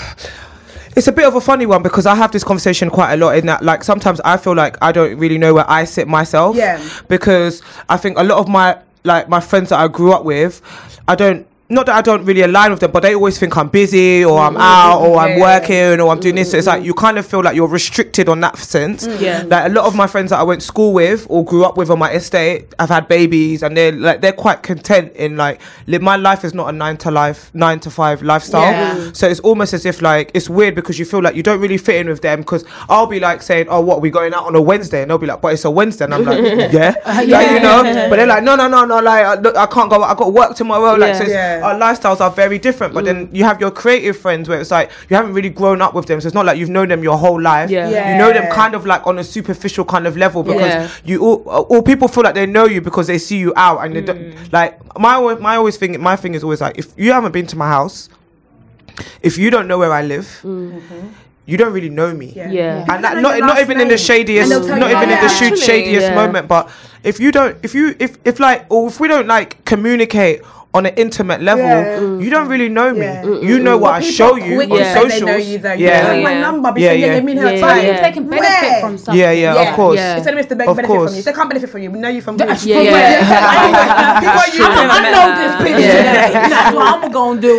It's 0.96 1.08
a 1.08 1.12
bit 1.12 1.26
of 1.28 1.36
a 1.36 1.42
funny 1.42 1.68
one 1.68 1.84
because 1.84 2.08
I 2.08 2.16
have 2.16 2.32
this 2.32 2.44
conversation 2.44 2.90
quite 2.90 3.14
a 3.14 3.18
lot. 3.18 3.38
In 3.38 3.46
that, 3.46 3.62
like, 3.64 3.84
sometimes 3.84 4.20
I 4.22 4.36
feel 4.36 4.56
like 4.56 4.78
I 4.82 4.92
don't 4.92 5.16
really 5.20 5.38
know 5.38 5.54
where 5.54 5.70
I 5.70 5.84
sit 5.84 6.08
myself. 6.08 6.56
Yeah. 6.56 6.84
Because 7.08 7.62
I 7.88 7.98
think 7.98 8.18
a 8.18 8.24
lot 8.24 8.40
of 8.40 8.48
my 8.48 8.80
like 9.04 9.30
my 9.30 9.40
friends 9.40 9.70
that 9.70 9.80
I 9.80 9.88
grew 9.88 10.12
up 10.12 10.24
with, 10.26 10.60
I 11.08 11.14
don't. 11.14 11.46
Not 11.70 11.88
that 11.88 11.96
I 11.96 12.02
don't 12.02 12.24
really 12.24 12.44
align 12.44 12.72
with 12.72 12.80
them, 12.80 12.92
but 12.92 13.02
they 13.02 13.14
always 13.14 13.38
think 13.38 13.58
I'm 13.58 13.68
busy 13.68 14.24
or 14.24 14.40
I'm 14.40 14.54
mm-hmm. 14.54 14.62
out 14.62 15.02
or 15.02 15.20
I'm 15.20 15.38
working 15.38 16.00
or 16.00 16.10
I'm 16.10 16.20
doing 16.22 16.36
this. 16.36 16.52
So 16.52 16.58
it's 16.58 16.66
like 16.66 16.78
mm-hmm. 16.78 16.86
you 16.86 16.94
kind 16.94 17.18
of 17.18 17.26
feel 17.26 17.44
like 17.44 17.58
you're 17.58 17.68
restricted 17.68 18.30
on 18.30 18.40
that 18.40 18.58
sense. 18.58 19.06
Mm. 19.06 19.20
Yeah. 19.20 19.44
Like 19.46 19.66
a 19.70 19.74
lot 19.74 19.84
of 19.84 19.94
my 19.94 20.08
friends 20.08 20.30
that 20.30 20.40
I 20.40 20.44
went 20.44 20.62
to 20.62 20.68
school 20.68 20.94
with 20.94 21.28
or 21.30 21.44
grew 21.44 21.66
up 21.66 21.76
with 21.76 21.90
on 21.90 22.00
my 22.00 22.12
estate, 22.12 22.74
I've 22.80 22.88
had 22.88 23.10
babies 23.10 23.64
and 23.64 23.76
they're 23.76 23.92
like 23.92 24.22
they're 24.22 24.32
quite 24.32 24.64
content 24.64 25.12
in 25.18 25.36
like 25.36 25.60
li- 25.88 25.98
my 25.98 26.16
life 26.16 26.46
is 26.46 26.54
not 26.54 26.70
a 26.70 26.72
nine 26.72 26.96
to 26.98 27.12
life 27.12 27.54
nine 27.54 27.82
to 27.82 27.92
five 27.92 28.22
lifestyle. 28.22 28.72
Yeah. 28.72 29.12
So 29.12 29.28
it's 29.28 29.42
almost 29.42 29.74
as 29.74 29.86
if 29.86 30.02
like 30.02 30.32
it's 30.34 30.50
weird 30.50 30.74
because 30.74 30.98
you 30.98 31.04
feel 31.04 31.22
like 31.22 31.36
you 31.36 31.44
don't 31.44 31.60
really 31.60 31.78
fit 31.78 31.98
in 31.98 32.08
with 32.08 32.22
them 32.22 32.40
because 32.40 32.64
I'll 32.88 33.08
be 33.08 33.20
like 33.20 33.42
saying, 33.42 33.68
Oh, 33.70 33.82
what, 33.82 34.00
we 34.00 34.10
going 34.10 34.34
out 34.34 34.46
on 34.46 34.56
a 34.56 34.62
Wednesday? 34.62 35.02
And 35.02 35.12
they'll 35.12 35.18
be 35.18 35.28
like, 35.28 35.42
But 35.42 35.52
it's 35.52 35.66
a 35.66 35.72
Wednesday 35.72 36.06
and 36.06 36.14
I'm 36.14 36.24
like, 36.24 36.38
Yeah. 36.72 36.96
Like, 37.06 37.28
you 37.28 37.60
know? 37.60 38.08
But 38.10 38.16
they're 38.16 38.26
like, 38.26 38.44
No, 38.44 38.56
no, 38.56 38.70
no, 38.70 38.86
no, 38.86 39.00
like 39.00 39.26
I, 39.26 39.36
look, 39.36 39.58
I 39.58 39.66
can't 39.66 39.90
go 39.90 40.02
I 40.02 40.16
got 40.16 40.32
work 40.32 40.56
tomorrow. 40.56 40.96
Like 40.96 41.10
Yeah. 41.10 41.18
so 41.18 41.24
it's- 41.26 41.57
Yeah. 41.60 41.68
our 41.68 41.76
lifestyles 41.76 42.20
are 42.22 42.30
very 42.32 42.58
different. 42.60 42.94
But 42.94 43.06
then 43.06 43.30
you 43.32 43.44
have 43.44 43.60
your 43.62 43.72
creative 43.72 44.18
friends 44.18 44.48
where 44.50 44.60
it's 44.60 44.72
like 44.72 44.92
you 45.10 45.16
haven't 45.16 45.34
really 45.34 45.50
grown 45.50 45.82
up 45.82 45.94
with 45.94 46.06
them. 46.06 46.20
So 46.22 46.28
it's 46.28 46.36
not 46.36 46.46
like 46.46 46.58
you've 46.58 46.70
known 46.70 46.90
them 46.90 47.04
your 47.04 47.18
whole 47.18 47.42
life. 47.42 47.70
Yeah. 47.70 47.90
Yeah. 47.90 48.12
You 48.14 48.18
know 48.20 48.34
them 48.34 48.52
kind 48.54 48.76
of 48.76 48.86
like 48.86 49.06
on 49.08 49.20
a 49.20 49.24
superficial 49.24 49.86
kind 49.86 50.08
of 50.08 50.18
level 50.18 50.44
because 50.44 50.62
Yeah. 50.62 50.90
you 51.06 51.22
all, 51.24 51.44
all 51.70 51.82
people 51.82 52.08
feel 52.08 52.24
like 52.24 52.36
they 52.36 52.46
know 52.46 52.66
you 52.66 52.82
because 52.82 53.08
they 53.08 53.18
see 53.18 53.38
you 53.38 53.54
out 53.56 53.80
and 53.86 53.96
they 53.96 54.02
Mm. 54.02 54.06
don't 54.06 54.54
like 54.54 55.00
my 55.00 55.14
always- 55.16 55.40
my 55.40 55.56
always 55.58 55.78
thing 55.78 56.00
my 56.02 56.16
thing 56.16 56.34
is 56.36 56.44
always 56.44 56.62
like 56.62 56.78
if 56.78 56.88
you 56.98 57.12
haven't 57.12 57.32
been 57.32 57.48
to 57.48 57.58
my 57.58 57.68
house 57.68 58.10
if 59.22 59.38
you 59.38 59.50
don't 59.50 59.68
know 59.68 59.78
where 59.78 59.94
I 59.94 60.02
live 60.02 60.28
you 61.46 61.56
don't 61.58 61.72
really 61.72 61.90
know 61.90 62.14
me 62.14 62.34
Yeah. 62.36 62.50
Yeah. 62.52 62.86
and 62.90 63.04
that, 63.04 63.16
know 63.16 63.22
not 63.22 63.40
not 63.40 63.50
last 63.50 63.62
even 63.62 63.80
in 63.80 63.88
the 63.88 63.98
shadiest 63.98 64.52
And 64.52 64.52
they'll 64.52 64.68
tell 64.68 64.80
not 64.80 64.92
even 64.92 65.10
in 65.10 65.22
the 65.22 65.30
shoot 65.30 65.54
shadiest 65.58 66.10
yeah. 66.10 66.16
moment 66.16 66.48
but 66.48 66.70
if 67.04 67.20
you 67.20 67.32
don't 67.32 67.58
if 67.64 67.74
you 67.76 67.96
if 68.00 68.18
if 68.26 68.40
like 68.40 68.66
or 68.70 68.88
if 68.88 69.00
we 69.00 69.08
don't 69.08 69.28
like 69.28 69.64
communicate 69.66 70.42
on 70.74 70.86
an 70.86 70.94
intimate 70.96 71.42
level 71.42 71.64
Yeah. 71.66 72.00
you 72.24 72.30
don't 72.30 72.48
really 72.50 72.68
know 72.70 72.94
me 72.94 73.02
Yeah. 73.06 73.24
you 73.50 73.58
know 73.60 73.78
what 73.78 73.94
I 73.96 74.00
show 74.02 74.36
you 74.36 74.62
on 74.62 74.70
Yeah. 74.70 74.94
socials 74.94 75.20
They 75.22 75.26
know 75.26 75.38
you 75.38 75.58
though. 75.58 75.74
yeah 75.74 76.14
Yeah. 76.14 76.24
My 76.24 76.34
Yeah. 76.34 76.42
number. 76.42 76.72
Be 76.74 76.82
Yeah, 76.82 76.92
yeah. 76.92 77.06
yeah. 77.16 77.20
mean 77.22 77.38
her 77.38 77.54
Yeah, 77.54 77.62
time. 77.62 77.78
yeah. 77.86 77.92
If 77.96 78.02
they 78.02 78.12
can 78.12 78.24
benefit 78.30 78.62
Where? 78.72 78.80
from 78.82 78.98
something. 78.98 79.20
yeah 79.20 79.32
yeah 79.32 79.54
Yeah. 79.56 79.70
of 79.70 79.76
course 79.76 79.98
Yeah. 79.98 80.16
Instead 80.18 80.34
of 80.34 80.40
if 80.42 80.50
they 80.50 80.54
Of 80.56 80.76
benefit 80.76 80.86
from 80.86 81.14
you, 81.14 81.20
if 81.20 81.26
they 81.26 81.34
can't 81.34 81.50
benefit 81.50 81.70
from 81.70 81.82
you. 81.84 81.90
We 81.92 82.00
know 82.00 82.10
you 82.10 82.22
from 82.22 82.36
That's 82.38 82.64
who? 82.64 82.70
Yeah, 82.70 82.82
yeah. 82.82 84.20
People 84.24 84.40
are 84.44 84.52
you. 84.58 84.64
I 84.66 84.88
I 84.98 85.00
know 85.02 85.12
know 85.16 85.28
this 85.40 85.54
this 85.58 85.68
bitch 85.68 85.80
Yeah. 85.82 86.50
That's 86.54 86.76
what 86.76 86.88
I'm 87.04 87.12
gonna 87.12 87.42
do. 87.42 87.56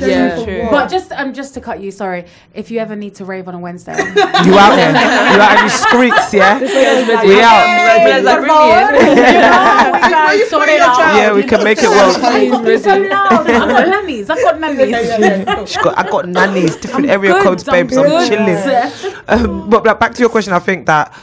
Yeah. 0.00 0.44
True. 0.44 0.66
But 0.70 0.90
just 0.90 1.12
um, 1.12 1.32
just 1.32 1.54
to 1.54 1.60
cut 1.60 1.80
you, 1.80 1.90
sorry. 1.90 2.24
If 2.54 2.70
you 2.70 2.80
ever 2.80 2.96
need 2.96 3.14
to 3.16 3.24
rave 3.24 3.46
on 3.48 3.54
a 3.54 3.58
Wednesday, 3.66 3.96
you 4.44 4.52
out 4.58 4.74
there 4.76 4.92
you 4.92 5.40
out 5.46 5.58
in 5.58 5.64
the 5.70 5.76
streets 5.86 6.34
yeah 6.34 6.58
we 6.58 7.40
out 7.40 7.64
Where's 8.04 8.24
that 8.24 8.40
brilliant? 8.42 8.90
we 8.92 8.98
Where 8.98 10.34
you 10.34 10.40
can 10.40 10.48
sort 10.50 10.62
put 10.64 10.68
it 10.70 10.78
your 10.78 10.88
out. 10.90 10.96
child? 10.98 11.16
yeah 11.18 11.32
we 11.32 11.42
can 11.44 11.62
make 11.64 11.78
it 11.82 11.88
work 11.88 12.16
It's 12.52 12.84
so 12.84 12.96
loud. 12.98 13.32
I've 13.32 13.46
got 13.46 13.88
nannies. 13.88 14.30
I've 14.30 14.42
got 14.42 14.60
nannies. 14.60 15.70
She 15.70 15.82
got, 15.82 15.98
I 15.98 16.08
got 16.08 16.28
nannies, 16.28 16.76
different 16.76 17.06
area 17.06 17.32
good, 17.32 17.42
codes, 17.42 17.68
I'm 17.68 17.72
babes. 17.72 17.96
I'm, 17.96 18.06
good. 18.06 18.28
chilling. 18.28 19.14
Um, 19.28 19.70
but 19.70 19.84
like, 19.84 20.00
back 20.00 20.14
to 20.14 20.20
your 20.20 20.30
question, 20.30 20.52
I 20.52 20.58
think 20.58 20.86
that 20.86 21.14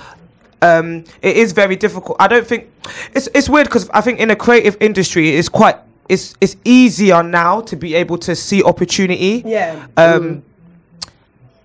um, 0.62 1.04
it 1.22 1.38
is 1.38 1.52
very 1.52 1.76
difficult. 1.76 2.18
I 2.20 2.28
don't 2.28 2.46
think 2.46 2.72
it's 3.14 3.28
it's 3.34 3.50
weird 3.50 3.68
because 3.68 3.90
I 3.90 4.02
think 4.02 4.20
in 4.20 4.32
a 4.32 4.36
creative 4.36 4.78
industry, 4.80 5.36
it's 5.36 5.50
quite 5.50 5.78
it's 6.10 6.36
it's 6.42 6.56
easier 6.64 7.24
now 7.24 7.62
to 7.62 7.76
be 7.76 7.96
able 7.96 8.18
to 8.20 8.36
see 8.36 8.64
opportunity. 8.64 9.44
Yeah. 9.46 9.88
Um, 9.98 10.44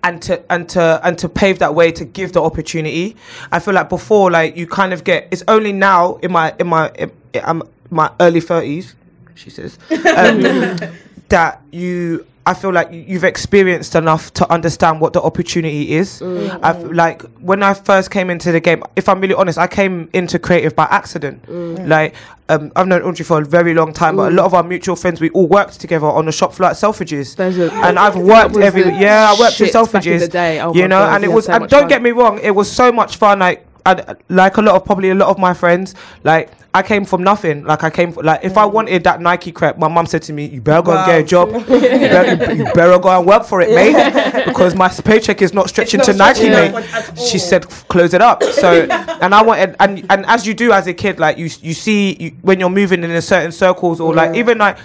and 0.03 0.21
to 0.23 0.51
and 0.51 0.67
to 0.69 0.99
and 1.03 1.17
to 1.19 1.29
pave 1.29 1.59
that 1.59 1.75
way 1.75 1.91
to 1.91 2.05
give 2.05 2.33
the 2.33 2.41
opportunity. 2.41 3.15
I 3.51 3.59
feel 3.59 3.73
like 3.73 3.89
before, 3.89 4.31
like 4.31 4.57
you 4.57 4.67
kind 4.67 4.93
of 4.93 5.03
get. 5.03 5.27
It's 5.31 5.43
only 5.47 5.73
now 5.73 6.15
in 6.17 6.31
my 6.31 6.55
in 6.59 6.67
my 6.67 6.91
in, 6.95 7.11
I'm 7.43 7.63
my 7.89 8.11
early 8.19 8.41
thirties. 8.41 8.95
She 9.41 9.49
says 9.49 9.77
um, 9.91 10.41
that 11.29 11.61
you. 11.71 12.25
I 12.43 12.55
feel 12.55 12.73
like 12.73 12.91
you- 12.91 13.05
you've 13.07 13.23
experienced 13.23 13.93
enough 13.93 14.33
to 14.33 14.51
understand 14.51 14.99
what 14.99 15.13
the 15.13 15.21
opportunity 15.21 15.93
is. 15.93 16.23
I've 16.23 16.83
like 16.91 17.21
when 17.39 17.61
I 17.61 17.75
first 17.75 18.09
came 18.09 18.31
into 18.31 18.51
the 18.51 18.59
game. 18.59 18.83
If 18.95 19.07
I'm 19.07 19.21
really 19.21 19.35
honest, 19.35 19.59
I 19.59 19.67
came 19.67 20.09
into 20.11 20.39
creative 20.39 20.75
by 20.75 20.85
accident. 20.89 21.47
Like 21.87 22.15
um, 22.49 22.71
I've 22.75 22.87
known 22.87 23.03
Audrey 23.03 23.23
for 23.23 23.39
a 23.39 23.45
very 23.45 23.75
long 23.75 23.93
time, 23.93 24.15
but 24.15 24.31
a 24.31 24.35
lot 24.35 24.45
of 24.47 24.55
our 24.55 24.63
mutual 24.63 24.95
friends, 24.95 25.21
we 25.21 25.29
all 25.29 25.45
worked 25.47 25.79
together 25.79 26.07
on 26.07 26.25
the 26.25 26.31
shop 26.31 26.53
floor 26.53 26.71
at 26.71 26.77
Selfridges, 26.77 27.35
Those 27.35 27.59
and 27.59 27.99
I've 27.99 28.15
worked 28.17 28.55
was 28.55 28.65
every 28.65 28.83
yeah. 28.85 29.31
I 29.35 29.39
worked 29.39 29.61
in 29.61 29.67
shit 29.67 29.73
back 29.73 29.83
in 29.83 29.87
Selfridges, 30.01 30.19
the 30.21 30.27
day. 30.27 30.59
Oh 30.61 30.73
you 30.73 30.87
know, 30.87 30.97
God, 30.99 31.15
and 31.15 31.23
it 31.23 31.27
we 31.27 31.35
was. 31.35 31.45
so 31.45 31.53
and 31.53 31.69
don't 31.69 31.81
fun. 31.81 31.89
get 31.89 32.01
me 32.01 32.09
wrong, 32.09 32.39
it 32.39 32.51
was 32.55 32.71
so 32.71 32.91
much 32.91 33.17
fun. 33.17 33.37
Like. 33.39 33.67
And 33.85 34.17
like 34.29 34.57
a 34.57 34.61
lot 34.61 34.75
of 34.75 34.85
probably 34.85 35.09
a 35.09 35.15
lot 35.15 35.29
of 35.29 35.37
my 35.37 35.53
friends, 35.53 35.95
like 36.23 36.51
I 36.73 36.81
came 36.83 37.03
from 37.03 37.23
nothing. 37.23 37.63
Like 37.63 37.83
I 37.83 37.89
came 37.89 38.13
from, 38.13 38.25
like 38.25 38.43
if 38.43 38.57
I 38.57 38.65
mm. 38.65 38.71
wanted 38.71 39.03
that 39.03 39.19
Nike 39.19 39.51
crap, 39.51 39.77
my 39.77 39.87
mum 39.87 40.05
said 40.05 40.21
to 40.23 40.33
me, 40.33 40.45
"You 40.45 40.61
better 40.61 40.81
go 40.81 40.97
and 40.97 41.05
get 41.05 41.21
a 41.21 41.23
job. 41.23 41.51
you, 41.51 41.79
better, 41.79 42.53
you 42.55 42.63
better 42.73 42.97
go 42.99 43.09
and 43.09 43.27
work 43.27 43.43
for 43.43 43.61
it, 43.61 43.69
mate, 43.71 44.45
because 44.45 44.75
my 44.75 44.87
paycheck 44.87 45.41
is 45.41 45.53
not 45.53 45.67
stretching 45.67 45.97
not 45.97 46.05
to 46.05 46.13
Nike, 46.13 46.45
stretching 46.45 46.73
mate." 46.73 46.93
at. 46.93 47.19
She 47.19 47.39
said, 47.39 47.67
"Close 47.67 48.13
it 48.13 48.21
up." 48.21 48.43
So, 48.61 48.83
and 48.83 49.33
I 49.33 49.41
wanted, 49.41 49.75
and 49.79 50.05
and 50.11 50.23
as 50.27 50.45
you 50.45 50.53
do 50.53 50.71
as 50.71 50.85
a 50.85 50.93
kid, 50.93 51.19
like 51.19 51.39
you 51.39 51.49
you 51.61 51.73
see 51.73 52.15
you, 52.19 52.31
when 52.41 52.59
you're 52.59 52.69
moving 52.69 53.03
in 53.03 53.09
a 53.09 53.21
certain 53.21 53.51
circles, 53.51 53.99
or 53.99 54.13
like 54.13 54.35
even 54.35 54.59
like 54.59 54.77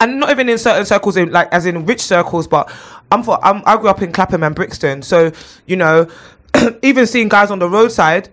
and 0.00 0.18
not 0.18 0.30
even 0.30 0.48
in 0.48 0.58
certain 0.58 0.84
circles, 0.84 1.16
in 1.16 1.30
like 1.30 1.52
as 1.52 1.66
in 1.66 1.86
rich 1.86 2.00
circles, 2.00 2.48
but 2.48 2.72
I'm 3.10 3.22
for 3.22 3.42
I'm, 3.44 3.62
I 3.66 3.76
grew 3.76 3.88
up 3.88 4.02
in 4.02 4.10
Clapham 4.10 4.42
and 4.42 4.54
Brixton, 4.54 5.02
so 5.02 5.32
you 5.66 5.76
know, 5.76 6.08
even 6.82 7.06
seeing 7.06 7.28
guys 7.28 7.50
on 7.50 7.58
the 7.58 7.68
roadside. 7.68 8.30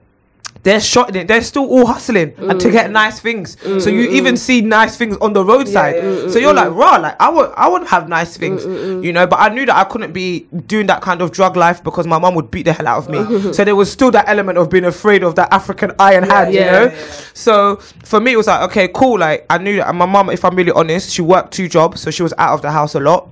They're 0.63 0.81
shot 0.81 1.15
it. 1.15 1.27
They're 1.27 1.43
still 1.43 1.69
all 1.69 1.85
hustling 1.85 2.33
and 2.39 2.59
to 2.59 2.71
get 2.71 2.89
mm. 2.89 2.93
nice 2.93 3.19
things. 3.19 3.55
Mm, 3.57 3.79
so 3.79 3.91
you 3.91 4.07
mm, 4.07 4.13
even 4.13 4.35
see 4.35 4.61
nice 4.61 4.97
things 4.97 5.15
on 5.17 5.33
the 5.33 5.45
roadside. 5.45 6.31
So 6.31 6.39
you're 6.39 6.55
like, 6.55 6.71
raw. 6.71 6.95
Like 6.95 7.15
I 7.21 7.29
would, 7.29 7.51
I 7.55 7.69
to 7.79 7.85
have 7.85 8.09
nice 8.09 8.35
things, 8.35 8.65
you 9.05 9.13
know. 9.13 9.27
But 9.27 9.41
I 9.41 9.49
knew 9.49 9.67
that 9.67 9.75
I 9.75 9.83
couldn't 9.83 10.11
be 10.11 10.47
doing 10.65 10.87
that 10.87 11.03
kind 11.03 11.21
of 11.21 11.31
drug 11.31 11.55
life 11.55 11.83
because 11.83 12.07
my 12.07 12.17
mum 12.17 12.33
would 12.33 12.49
beat 12.49 12.63
the 12.63 12.73
hell 12.73 12.87
out 12.87 12.97
of 12.97 13.09
me. 13.09 13.53
so 13.53 13.63
there 13.63 13.75
was 13.75 13.91
still 13.91 14.09
that 14.09 14.27
element 14.27 14.57
of 14.57 14.71
being 14.71 14.85
afraid 14.85 15.21
of 15.21 15.35
that 15.35 15.53
African 15.53 15.91
iron 15.99 16.23
hand, 16.23 16.51
you 16.51 16.61
know. 16.61 16.85
yeah, 16.85 17.05
So 17.35 17.75
for 18.03 18.19
me, 18.19 18.33
it 18.33 18.37
was 18.37 18.47
like, 18.47 18.63
okay, 18.63 18.87
cool. 18.87 19.19
Like 19.19 19.45
I 19.51 19.59
knew 19.59 19.75
that 19.75 19.93
my 19.93 20.07
mum, 20.07 20.31
if 20.31 20.43
I'm 20.43 20.55
really 20.55 20.71
honest, 20.71 21.11
she 21.11 21.21
worked 21.21 21.53
two 21.53 21.67
jobs, 21.69 22.01
so 22.01 22.09
she 22.09 22.23
was 22.23 22.33
out 22.39 22.55
of 22.55 22.63
the 22.63 22.71
house 22.71 22.95
a 22.95 22.99
lot. 22.99 23.29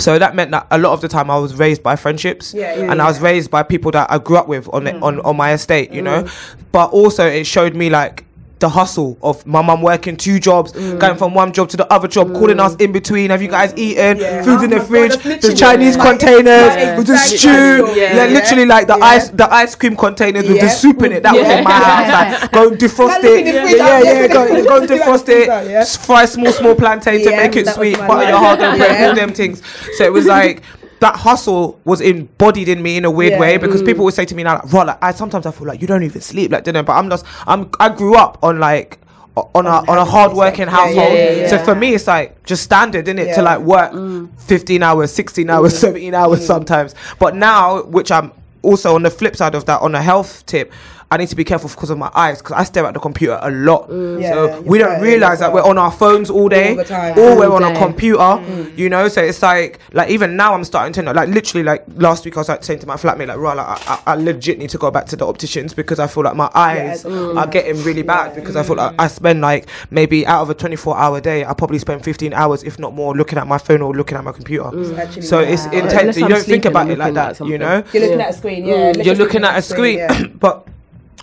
So 0.00 0.18
that 0.18 0.34
meant 0.34 0.50
that 0.50 0.66
a 0.70 0.78
lot 0.78 0.92
of 0.92 1.00
the 1.00 1.08
time 1.08 1.30
I 1.30 1.38
was 1.38 1.54
raised 1.54 1.82
by 1.82 1.96
friendships, 1.96 2.54
Yeah, 2.54 2.74
yeah, 2.74 2.90
and 2.90 3.00
I 3.00 3.06
was 3.06 3.20
raised 3.20 3.50
by 3.50 3.62
people 3.62 3.90
that 3.92 4.10
I 4.10 4.18
grew 4.18 4.36
up 4.36 4.48
with 4.48 4.68
on 4.72 4.84
the, 4.84 4.98
on 5.00 5.16
mm. 5.16 5.24
on 5.24 5.36
my 5.36 5.52
estate, 5.52 5.92
you 5.92 6.02
know. 6.02 6.24
Mm. 6.24 6.54
But 6.72 6.90
also, 6.90 7.26
it 7.26 7.46
showed 7.46 7.74
me 7.74 7.90
like 7.90 8.24
the 8.60 8.68
hustle 8.68 9.18
of 9.22 9.44
my 9.46 9.62
mum 9.62 9.80
working 9.82 10.16
two 10.16 10.38
jobs, 10.38 10.72
going 10.72 11.16
from 11.16 11.34
one 11.34 11.52
job 11.52 11.68
to 11.70 11.76
the 11.78 11.90
other 11.92 12.06
job, 12.06 12.32
calling 12.34 12.60
us 12.60 12.76
in 12.76 12.92
between. 12.92 13.30
Have 13.30 13.40
you 13.42 13.48
guys 13.48 13.72
eaten? 13.76 14.18
Yeah. 14.18 14.42
Food 14.42 14.62
in 14.64 14.72
Oh 14.72 14.78
the 14.78 14.80
God, 14.80 14.86
fridge, 15.22 15.40
the 15.40 15.54
Chinese 15.54 15.96
like- 15.96 16.08
containers 16.18 16.46
Yeah. 16.76 16.96
with 16.98 17.06
the 17.06 17.14
Exactly. 17.14 17.38
stew, 17.38 17.88
Yeah. 17.96 18.16
like, 18.16 18.30
literally 18.30 18.66
like 18.66 18.86
the 18.86 18.96
Yeah. 18.98 19.04
ice 19.04 19.28
the 19.30 19.52
ice 19.52 19.74
cream 19.74 19.96
containers 19.96 20.46
with 20.46 20.60
the 20.60 20.66
Yeah. 20.66 20.72
soup 20.72 21.02
in 21.02 21.12
it. 21.12 21.22
That 21.22 21.32
was 21.34 21.48
in 21.48 21.64
my 21.64 21.70
house. 21.70 22.42
Like, 22.42 22.52
go 22.58 22.70
defrost 22.70 23.08
Like, 23.08 23.22
look 23.22 23.38
in 23.40 23.46
it. 23.46 23.54
Yeah, 23.54 23.98
yeah, 24.00 24.12
yeah. 24.12 24.26
Go, 24.28 24.64
go 24.64 24.86
defrost 24.94 25.28
it. 25.30 25.46
yeah. 25.48 25.84
Fry 25.84 26.26
small, 26.26 26.52
small 26.52 26.74
plantain 26.74 27.22
to 27.24 27.30
make 27.30 27.56
it 27.56 27.66
sweet. 27.68 27.98
Butter 27.98 28.28
your 28.28 28.38
hard 28.38 28.58
bread, 28.58 29.08
all 29.08 29.14
them 29.14 29.32
things. 29.32 29.62
So 29.96 30.04
it 30.04 30.12
was 30.12 30.26
like 30.26 30.60
that 31.00 31.16
hustle 31.16 31.80
was 31.84 32.00
embodied 32.00 32.68
in 32.68 32.82
me 32.82 32.96
in 32.96 33.04
a 33.04 33.10
weird 33.10 33.32
Yeah. 33.32 33.40
way 33.40 33.56
because 33.56 33.82
mm. 33.82 33.86
people 33.86 34.04
would 34.04 34.14
say 34.14 34.24
to 34.24 34.34
me 34.34 34.42
now, 34.42 34.54
like, 34.56 34.72
"Raw, 34.72 34.82
like, 34.82 34.98
I 35.02 35.12
sometimes 35.12 35.46
I 35.46 35.50
feel 35.50 35.66
like 35.66 35.80
you 35.80 35.86
don't 35.86 36.02
even 36.02 36.20
sleep, 36.20 36.52
like, 36.52 36.64
dinner." 36.64 36.82
But 36.82 36.92
I'm 36.94 37.10
just, 37.10 37.24
I'm, 37.46 37.70
I 37.80 37.88
grew 37.90 38.16
up 38.16 38.38
on 38.42 38.60
like. 38.60 38.98
o- 39.36 39.48
On 39.54 39.64
a 39.66 39.76
on 39.90 39.96
a 39.96 40.04
hard 40.04 40.32
working 40.32 40.66
Yeah, 40.66 40.72
yeah, 40.72 40.80
household, 40.80 41.14
yeah, 41.18 41.48
so 41.48 41.58
for 41.64 41.74
me 41.76 41.94
it's 41.94 42.06
like 42.08 42.42
just 42.44 42.62
standard, 42.64 43.06
isn't 43.06 43.18
it, 43.18 43.28
Yeah. 43.28 43.36
to 43.36 43.42
like 43.42 43.60
work 43.60 43.92
mm. 43.92 44.28
fifteen 44.40 44.82
hours, 44.82 45.12
sixteen 45.12 45.48
hours, 45.48 45.72
mm. 45.72 45.78
seventeen 45.78 46.14
hours 46.14 46.44
sometimes. 46.44 46.94
But 47.20 47.36
now, 47.36 47.82
which 47.84 48.10
I'm 48.10 48.32
also 48.62 48.94
on 48.96 49.02
the 49.04 49.10
flip 49.10 49.36
side 49.36 49.54
of 49.54 49.64
that, 49.66 49.80
on 49.82 49.94
a 49.94 50.02
health 50.02 50.44
tip, 50.46 50.72
I 51.12 51.16
need 51.16 51.28
to 51.30 51.34
be 51.34 51.42
careful 51.42 51.68
because 51.68 51.90
of 51.90 51.98
my 51.98 52.08
eyes 52.14 52.38
because 52.38 52.52
I 52.52 52.62
stare 52.62 52.86
at 52.86 52.94
the 52.94 53.00
computer 53.00 53.36
a 53.42 53.50
lot. 53.50 53.88
Mm. 53.90 54.20
Yeah, 54.22 54.30
so 54.32 54.46
you're 54.46 54.62
we 54.62 54.78
don't 54.78 55.02
realize 55.02 55.40
you're 55.40 55.48
that 55.48 55.52
we're 55.52 55.64
on 55.68 55.76
our 55.76 55.90
phones 55.90 56.30
all 56.30 56.48
day, 56.48 56.76
the 56.76 56.84
time. 56.84 57.18
or 57.18 57.36
we're 57.36 57.46
All 57.48 57.56
on 57.56 57.64
a 57.64 57.74
day. 57.74 57.80
computer. 57.80 58.18
Mm. 58.18 58.78
You 58.78 58.88
know, 58.88 59.08
so 59.08 59.20
it's 59.20 59.42
like 59.42 59.80
like 59.92 60.08
even 60.10 60.36
now 60.36 60.54
I'm 60.54 60.62
starting 60.62 60.92
to 60.92 61.02
know. 61.02 61.10
Like 61.10 61.28
literally, 61.28 61.64
like 61.64 61.84
last 61.96 62.24
week 62.24 62.36
I 62.36 62.40
was 62.40 62.48
like 62.48 62.62
saying 62.62 62.78
to 62.80 62.86
my 62.86 62.94
flatmate, 62.94 63.26
like, 63.26 63.38
"Right, 63.38 63.56
like, 63.56 63.66
I, 63.66 63.94
I, 63.94 64.12
I 64.12 64.14
legit 64.14 64.60
need 64.60 64.70
to 64.70 64.78
go 64.78 64.92
back 64.92 65.06
to 65.06 65.16
the 65.16 65.26
opticians 65.26 65.74
because 65.74 65.98
I 65.98 66.06
feel 66.06 66.22
like 66.22 66.36
my 66.36 66.48
eyes 66.54 67.02
mm. 67.02 67.36
are 67.36 67.46
getting 67.48 67.82
really 67.82 68.02
bad 68.02 68.36
because 68.36 68.54
I 68.54 68.62
feel 68.62 68.76
like 68.76 68.94
I 68.96 69.08
spend 69.08 69.40
like 69.40 69.66
maybe 69.90 70.24
out 70.28 70.42
of 70.42 70.50
a 70.50 70.54
24 70.54 70.96
hour 70.96 71.20
day, 71.20 71.44
I 71.44 71.54
probably 71.54 71.80
spend 71.80 72.04
15 72.04 72.32
hours, 72.34 72.62
if 72.62 72.78
not 72.78 72.94
more, 72.94 73.16
looking 73.16 73.36
at 73.36 73.48
my 73.48 73.58
phone 73.58 73.82
or 73.82 73.92
looking 73.92 74.16
at 74.16 74.22
my 74.22 74.30
computer. 74.30 74.66
Actually, 74.96 75.22
So 75.22 75.40
it's 75.40 75.64
intense. 75.66 75.92
Unless 76.00 76.16
You 76.18 76.24
I'm 76.26 76.30
don't 76.30 76.44
think 76.44 76.64
about 76.66 76.88
it 76.88 76.98
like 76.98 77.14
that, 77.14 77.40
you 77.40 77.58
know. 77.58 77.82
You're 77.92 78.02
looking 78.04 78.18
Yeah. 78.20 78.24
at 78.26 78.30
a 78.30 78.32
screen, 78.38 78.64
yeah. 78.64 78.92
You're 78.96 79.16
looking 79.16 79.42
at 79.42 79.58
a 79.58 79.62
screen, 79.62 80.36
but 80.38 80.68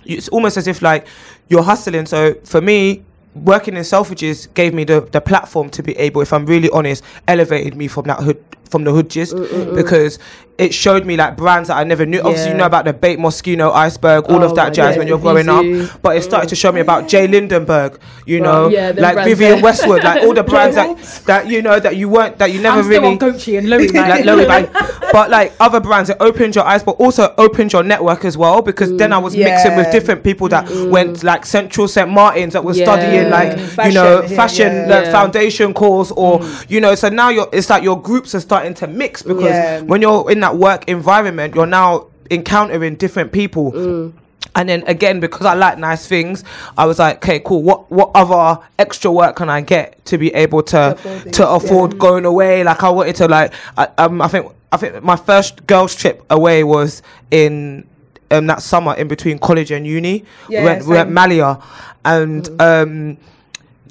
it's 0.08 0.28
almost 0.28 0.56
as 0.56 0.66
if 0.66 0.82
like 0.82 1.06
you're 1.48 1.62
hustling. 1.62 2.06
So 2.06 2.34
for 2.44 2.60
me, 2.60 3.04
working 3.34 3.76
in 3.76 3.82
Selfridges 3.82 4.52
gave 4.54 4.74
me 4.74 4.84
the 4.84 5.02
the 5.02 5.20
platform 5.20 5.70
to 5.70 5.82
be 5.82 5.96
able, 5.96 6.22
if 6.22 6.32
I'm 6.32 6.46
really 6.46 6.70
honest, 6.70 7.04
elevated 7.28 7.76
me 7.76 7.88
from 7.88 8.06
that 8.06 8.20
hood 8.20 8.42
from 8.68 8.84
the 8.84 8.92
hood 8.92 9.08
gist 9.10 9.34
mm, 9.34 9.46
mm, 9.46 9.66
mm. 9.66 9.74
because 9.76 10.18
it 10.58 10.74
showed 10.74 11.06
me 11.06 11.16
like 11.16 11.36
brands 11.36 11.68
that 11.68 11.76
I 11.76 11.84
never 11.84 12.04
knew. 12.04 12.18
Obviously, 12.20 12.50
you 12.50 12.56
know 12.56 12.66
about 12.66 12.84
the 12.84 12.92
Bait 12.92 13.16
Moschino 13.18 13.72
iceberg, 13.72 14.24
all 14.24 14.42
Oh 14.42 14.48
of 14.50 14.56
that 14.56 14.74
jazz 14.74 14.94
God. 14.94 14.98
when 14.98 15.06
you're 15.08 15.18
growing 15.18 15.46
Vizu. 15.46 15.84
up. 15.94 16.02
But 16.02 16.16
it 16.16 16.22
started 16.22 16.48
to 16.48 16.56
show 16.56 16.72
me 16.72 16.80
about 16.80 17.06
J.Lindeberg, 17.06 18.00
you 18.26 18.40
know, 18.40 18.66
yeah, 18.68 18.88
like 18.96 19.14
brands 19.14 19.28
Vivienne 19.30 19.52
there. 19.56 19.62
Westwood, 19.62 20.02
like 20.02 20.24
all 20.24 20.34
the 20.34 20.42
brands 20.52 20.74
that 20.74 20.98
that 21.26 21.46
you 21.46 21.62
know 21.62 21.78
that 21.78 21.94
you 21.96 22.08
weren't 22.08 22.38
that 22.38 22.50
you 22.52 22.60
never 22.60 22.78
I'm 22.78 22.84
still 22.84 23.02
really 23.02 23.12
on 23.12 23.18
Gucci 23.20 23.56
and 23.56 23.70
Louis, 23.70 23.92
man. 23.92 24.08
like 24.10 24.24
Louis 24.24 24.46
Vuitton. 24.46 25.12
but 25.12 25.30
like 25.30 25.52
other 25.60 25.78
brands, 25.78 26.10
it 26.10 26.16
opened 26.18 26.56
your 26.56 26.64
eyes, 26.64 26.82
but 26.82 26.96
also 26.98 27.32
opened 27.38 27.72
your 27.72 27.84
network 27.84 28.24
as 28.24 28.36
well. 28.36 28.60
Because 28.60 28.96
then 28.96 29.12
I 29.12 29.18
was 29.18 29.36
mixing 29.36 29.76
with 29.76 29.92
different 29.92 30.24
people 30.24 30.48
that 30.48 30.68
went 30.90 31.22
like 31.22 31.46
Central 31.46 31.86
St 31.86 32.10
Martin's 32.10 32.54
that 32.54 32.64
was 32.64 32.76
Yeah. 32.80 32.84
studying 32.86 33.30
like 33.30 33.56
you 33.86 33.92
know 33.92 34.26
fashion 34.26 34.72
yeah. 34.74 34.86
like 34.88 35.04
Yeah. 35.04 35.12
foundation 35.12 35.72
course 35.72 36.10
or 36.10 36.40
you 36.66 36.80
know. 36.80 36.96
So 36.96 37.08
now 37.10 37.28
you're 37.28 37.48
it's 37.52 37.70
like 37.70 37.84
your 37.84 38.00
groups 38.02 38.34
are 38.34 38.40
starting 38.40 38.57
to 38.74 38.86
mix 38.86 39.22
because 39.22 39.44
Yeah. 39.44 39.80
when 39.80 40.02
you're 40.02 40.30
in 40.30 40.40
that 40.40 40.56
work 40.56 40.88
environment, 40.88 41.54
you're 41.54 41.66
now 41.66 42.06
encountering 42.30 42.96
different 42.96 43.32
people. 43.32 44.12
And 44.54 44.68
then 44.68 44.82
again, 44.86 45.20
because 45.20 45.46
I 45.46 45.54
like 45.54 45.78
nice 45.78 46.06
things, 46.06 46.42
I 46.76 46.86
was 46.86 46.98
like, 46.98 47.16
okay, 47.18 47.38
cool. 47.40 47.62
What 47.62 47.90
what 47.90 48.10
other 48.14 48.60
extra 48.78 49.10
work 49.10 49.36
can 49.36 49.48
I 49.50 49.60
get 49.60 50.04
to 50.06 50.18
be 50.18 50.34
able 50.34 50.62
to 50.64 50.92
afford 50.92 51.32
to 51.34 51.48
afford 51.48 51.98
going 51.98 52.24
away? 52.24 52.64
Like 52.64 52.82
I 52.82 52.88
wanted 52.88 53.16
to 53.16 53.28
like, 53.28 53.52
I, 53.76 53.88
um, 53.98 54.20
I 54.22 54.28
think 54.28 54.50
I 54.72 54.76
think 54.76 55.02
my 55.02 55.16
first 55.16 55.66
girls 55.66 55.94
trip 55.94 56.24
away 56.30 56.64
was 56.64 57.02
in 57.30 57.86
um 58.30 58.46
that 58.46 58.62
summer 58.62 58.94
in 58.94 59.06
between 59.08 59.38
college 59.38 59.70
and 59.70 59.86
uni. 59.86 60.24
Yeah, 60.48 60.60
we 60.60 60.64
went 60.64 60.86
we 60.86 60.94
went. 60.94 61.10
Malia, 61.10 61.58
and 62.04 62.48
um 62.60 63.18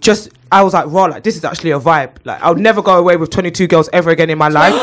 just 0.02 0.30
I 0.50 0.64
was 0.64 0.74
like, 0.74 0.86
raw, 0.88 1.06
like 1.06 1.24
this 1.24 1.36
is 1.36 1.44
actually 1.44 1.72
a 1.72 1.80
vibe. 1.80 2.12
Like 2.24 2.42
I'll 2.42 2.56
never 2.56 2.82
go 2.82 2.98
away 2.98 3.18
with 3.18 3.30
22 3.32 3.68
girls 3.68 3.90
ever 3.92 4.12
again 4.12 4.30
in 4.30 4.38
my 4.38 4.48
life. 4.48 4.74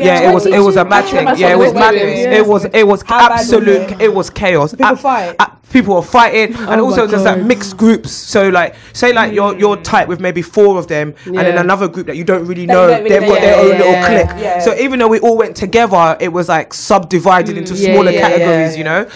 Yeah, 0.00 0.30
it 0.30 0.34
was 0.34 0.46
it 0.46 0.58
was 0.60 0.76
a 0.76 0.84
22 0.84 0.88
mad 0.88 1.04
thing. 1.34 1.38
Yeah, 1.40 1.52
it 1.52 1.58
was 1.58 1.72
we're 1.74 1.80
mad. 1.80 1.90
doing. 1.92 2.32
It 2.32 2.46
was 2.46 2.64
it 2.64 2.86
was 2.86 3.02
How 3.02 3.28
was 3.30 3.40
absolute. 3.40 3.90
it? 3.92 4.00
It 4.00 4.14
was 4.14 4.30
chaos. 4.30 4.72
People 4.72 4.86
Uh, 4.86 4.96
fight? 4.96 5.36
uh, 5.38 5.46
people 5.70 5.94
were 5.96 6.02
fighting, 6.02 6.54
and 6.56 6.80
Oh 6.80 6.86
also 6.86 7.02
my 7.04 7.10
there's 7.10 7.24
like 7.24 7.42
mixed 7.42 7.76
groups. 7.76 8.10
So 8.10 8.48
like, 8.48 8.74
say 8.94 9.12
like 9.12 9.34
you're 9.34 9.54
you're 9.58 9.76
tight 9.76 10.08
with 10.08 10.20
maybe 10.20 10.40
four 10.40 10.78
of 10.78 10.86
them, 10.86 11.14
and 11.26 11.36
then 11.36 11.58
another 11.58 11.86
group 11.86 12.06
that 12.06 12.16
you 12.16 12.24
don't 12.24 12.46
really 12.46 12.64
know. 12.64 12.86
don't 12.88 13.02
really 13.04 13.10
They've 13.10 13.22
know. 13.28 13.34
got 13.34 13.40
their 13.42 13.56
Yeah, 13.56 13.62
own 13.62 13.68
yeah, 13.72 13.76
little 13.76 13.92
yeah. 13.92 14.06
clique. 14.24 14.42
Yeah. 14.42 14.58
So 14.60 14.74
even 14.76 14.98
though 15.00 15.08
we 15.08 15.20
all 15.20 15.36
went 15.36 15.54
together, 15.54 16.16
it 16.18 16.28
was 16.32 16.48
like 16.48 16.72
subdivided 16.72 17.58
into 17.58 17.76
smaller 17.76 18.10
yeah, 18.10 18.20
categories. 18.26 18.72
yeah. 18.72 18.78
You 18.78 18.84
know. 18.84 19.10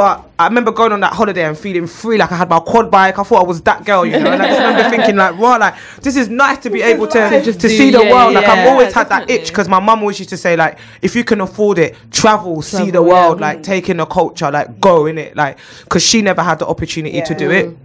But 0.00 0.30
I 0.38 0.46
remember 0.46 0.72
going 0.72 0.92
on 0.92 1.00
that 1.00 1.12
holiday 1.12 1.44
and 1.44 1.58
feeling 1.58 1.86
free, 1.86 2.16
like 2.16 2.32
I 2.32 2.36
had 2.36 2.48
my 2.48 2.58
quad 2.58 2.90
bike. 2.90 3.18
I 3.18 3.22
thought 3.22 3.44
I 3.44 3.46
was 3.46 3.60
that 3.60 3.84
girl, 3.84 4.06
you 4.06 4.18
know. 4.18 4.32
And 4.32 4.40
I 4.40 4.48
just 4.48 4.58
remember 4.58 4.88
thinking, 4.96 5.16
like, 5.16 5.36
wow, 5.36 5.58
like 5.58 5.74
this 6.00 6.16
is 6.16 6.30
nice 6.30 6.56
to 6.60 6.70
be 6.70 6.80
able 6.80 7.06
to 7.08 7.18
life. 7.18 7.32
to 7.32 7.44
Just 7.44 7.60
do- 7.60 7.68
see 7.68 7.90
the 7.90 8.02
yeah, 8.02 8.10
world. 8.10 8.32
Like 8.32 8.46
I've 8.46 8.64
yeah, 8.64 8.70
always 8.70 8.94
had 8.94 9.10
that 9.10 9.28
itch 9.28 9.48
because 9.48 9.68
my 9.68 9.78
mum 9.78 10.00
always 10.00 10.18
used 10.18 10.30
to 10.30 10.38
say, 10.38 10.56
like, 10.56 10.78
if 11.02 11.14
you 11.14 11.22
can 11.22 11.42
afford 11.42 11.78
it, 11.78 11.96
travel, 12.10 12.62
see 12.62 12.86
the 12.86 12.92
Travel, 12.92 13.06
yeah. 13.08 13.12
world, 13.12 13.40
like 13.40 13.58
mm. 13.58 13.62
take 13.62 13.90
in 13.90 13.98
the 13.98 14.06
culture, 14.06 14.50
like 14.50 14.80
go 14.80 15.04
in 15.04 15.18
it, 15.18 15.36
like 15.36 15.58
because 15.84 16.02
she 16.02 16.22
never 16.22 16.42
had 16.42 16.58
the 16.60 16.66
opportunity 16.66 17.20
to 17.20 17.34
do 17.34 17.50
it. 17.50 17.76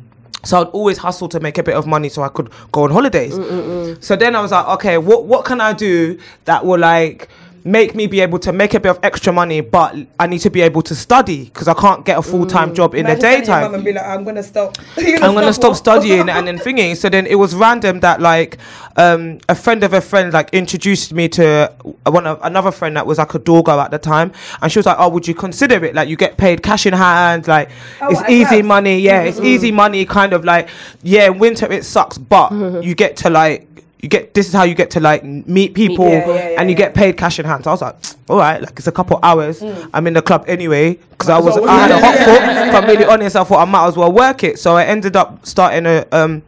So 0.46 0.62
I'd 0.62 0.68
always 0.68 0.98
hustle 0.98 1.28
to 1.30 1.42
make 1.42 1.58
a 1.58 1.64
bit 1.64 1.76
of 1.76 1.86
money 1.86 2.08
so 2.08 2.22
I 2.22 2.30
could 2.30 2.50
go 2.72 2.84
on 2.84 2.92
holidays. 2.92 3.34
Mm, 3.34 3.50
mm, 3.50 4.02
so 4.02 4.16
then 4.16 4.38
I 4.38 4.42
was 4.42 4.52
like, 4.52 4.68
okay, 4.76 4.98
what 4.98 5.26
what 5.26 5.44
can 5.44 5.60
I 5.60 5.74
do 5.74 6.18
that 6.46 6.66
will 6.66 6.80
like 6.80 7.28
make 7.66 7.96
me 7.96 8.06
be 8.06 8.22
able 8.22 8.38
to 8.38 8.54
make 8.54 8.76
a 8.76 8.80
bit 8.80 8.92
of 8.92 9.00
extra 9.02 9.34
money, 9.34 9.60
but 9.60 9.96
I 10.20 10.28
need 10.28 10.38
to 10.40 10.52
be 10.52 10.62
able 10.62 10.84
to 10.84 10.94
study 10.94 11.46
because 11.46 11.68
I 11.68 11.74
can't 11.74 12.06
get 12.06 12.20
a 12.20 12.22
full 12.22 12.46
time 12.46 12.70
mm. 12.70 12.76
job 12.76 12.94
in 12.94 13.08
Imagine 13.08 13.16
the 13.16 13.22
telling 13.22 13.38
your 13.38 13.46
daytime. 13.46 13.74
and 13.74 13.84
be 13.84 13.94
like, 13.94 14.06
I'm 14.06 14.24
gonna 14.24 14.44
stop. 14.44 14.78
I'm 14.98 15.34
gonna 15.34 15.52
stop 15.52 15.76
studying 15.76 16.30
and 16.30 16.48
then 16.48 16.60
thinking. 16.60 16.94
So 16.94 17.10
then 17.10 17.26
it 17.26 17.36
was 17.36 17.56
random 17.56 18.02
that 18.02 18.22
like 18.22 18.60
um, 18.98 19.40
a 19.50 19.56
friend 19.56 19.84
of 19.84 19.94
a 19.94 20.02
friend 20.02 20.32
like 20.32 20.52
introduced 20.54 21.12
me 21.12 21.28
to 21.30 21.74
one 22.06 22.28
of 22.28 22.40
another 22.44 22.72
friend 22.72 22.96
that 22.98 23.08
was 23.08 23.18
like 23.18 23.34
a 23.34 23.40
doggo 23.40 23.80
at 23.80 23.90
the 23.90 23.98
time, 23.98 24.32
and 24.62 24.72
she 24.72 24.78
was 24.78 24.86
like, 24.86 24.98
"Oh, 25.00 25.10
would 25.10 25.28
you 25.28 25.34
consider 25.34 25.84
it? 25.84 25.96
Like 25.96 26.08
you 26.08 26.18
get 26.18 26.38
paid 26.38 26.62
cash 26.62 26.86
in 26.86 26.94
hand, 26.94 27.48
like 27.48 27.72
Oh, 28.00 28.10
it's 28.12 28.30
easy 28.30 28.62
money. 28.62 29.00
Yeah, 29.00 29.24
it's 29.24 29.38
mm-hmm. 29.38 29.48
easy 29.48 29.72
money. 29.72 30.06
Kind 30.06 30.34
of 30.34 30.46
like 30.46 30.70
yeah, 31.02 31.30
winter 31.30 31.72
it 31.72 31.84
sucks, 31.84 32.20
but 32.20 32.50
mm-hmm. 32.50 32.84
you 32.84 32.94
get 32.94 33.18
to 33.18 33.32
like." 33.32 33.68
You 34.02 34.10
get 34.10 34.34
this 34.34 34.48
is 34.48 34.54
how 34.54 34.64
you 34.64 34.76
get 34.76 34.92
to 34.92 35.00
like 35.00 35.24
meet 35.24 35.74
people 35.74 36.08
Yeah, 36.10 36.28
yeah, 36.28 36.50
yeah, 36.50 36.62
and 36.62 36.70
you 36.70 36.76
get 36.76 36.94
paid 36.94 37.18
cash 37.18 37.40
in 37.40 37.46
hand. 37.46 37.64
So 37.64 37.72
I 37.72 37.74
was 37.74 37.82
like, 37.82 37.96
all 38.30 38.38
right, 38.38 38.62
like 38.62 38.74
it's 38.78 38.88
a 38.88 38.92
couple 38.92 39.20
hours. 39.24 39.64
I'm 39.94 40.06
in 40.06 40.14
the 40.14 40.22
club 40.22 40.44
anyway 40.48 40.94
because 41.12 41.30
I 41.30 41.40
was 41.40 41.58
I 41.58 41.88
had 41.88 41.92
a 41.92 42.00
hot 42.00 42.16
foot. 42.26 42.68
If 42.68 42.76
I'm 42.76 42.86
really 42.86 43.06
honest, 43.06 43.36
I 43.36 43.44
thought 43.44 43.68
I 43.68 43.72
might 43.72 43.88
as 43.88 43.98
well 43.98 44.12
work 44.12 44.44
it. 44.44 44.60
So 44.60 44.76
I 44.76 44.84
ended 44.86 45.16
up 45.16 45.46
starting 45.46 45.86
a 45.86 46.06
um 46.12 46.44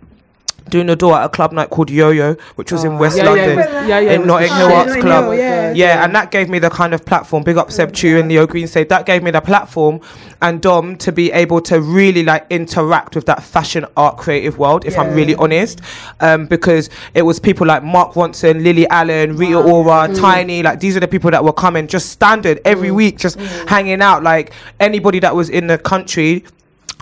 doing 0.69 0.89
a 0.89 0.95
door 0.95 1.15
at 1.17 1.25
a 1.25 1.29
club 1.29 1.51
night 1.51 1.69
called 1.69 1.89
Yo 1.89 2.09
Yo, 2.11 2.33
which 2.55 2.71
was 2.71 2.83
in 2.83 2.97
West 2.97 3.17
Yeah, 3.17 3.23
London. 3.25 3.57
yeah, 3.57 3.99
yeah, 3.99 4.11
in 4.13 4.27
Notting 4.27 4.53
Hill. 4.53 4.67
Arts 4.71 4.95
Club. 4.95 5.33
Yeah. 5.75 6.03
and 6.03 6.13
that 6.15 6.31
gave 6.31 6.49
me 6.49 6.59
the 6.59 6.69
kind 6.69 6.93
of 6.93 7.05
platform. 7.05 7.43
Big 7.43 7.57
up 7.57 7.71
Seb 7.71 7.93
Chew 7.93 8.19
and 8.19 8.29
Leo 8.29 8.45
Green 8.47 8.67
say 8.67 8.83
that 8.85 9.05
gave 9.05 9.23
me 9.23 9.31
the 9.31 9.41
platform 9.41 9.99
and 10.41 10.61
Dom 10.61 10.95
to 10.97 11.11
be 11.11 11.31
able 11.31 11.61
to 11.61 11.81
really 11.81 12.23
like 12.23 12.45
interact 12.49 13.15
with 13.15 13.25
that 13.25 13.43
fashion 13.43 13.85
art 13.95 14.17
creative 14.17 14.57
world. 14.57 14.85
If 14.85 14.97
I'm 14.97 15.13
really 15.13 15.35
honest, 15.35 15.81
um, 16.19 16.45
because 16.45 16.89
it 17.13 17.23
was 17.23 17.39
people 17.39 17.65
like 17.65 17.83
Mark 17.83 18.13
Ronson, 18.13 18.63
Lily 18.63 18.87
Allen, 18.87 19.35
Rita 19.35 19.57
Ora, 19.59 20.07
Tinie. 20.13 20.63
Like 20.63 20.79
these 20.79 20.95
are 20.95 20.99
the 20.99 21.07
people 21.07 21.31
that 21.31 21.43
were 21.43 21.53
coming 21.53 21.87
just 21.87 22.09
standard 22.09 22.59
every 22.65 22.91
week, 22.91 23.17
just 23.17 23.39
hanging 23.67 24.01
out. 24.01 24.23
Like 24.23 24.53
anybody 24.79 25.19
that 25.19 25.35
was 25.35 25.49
in 25.49 25.67
the 25.67 25.77
country 25.77 26.43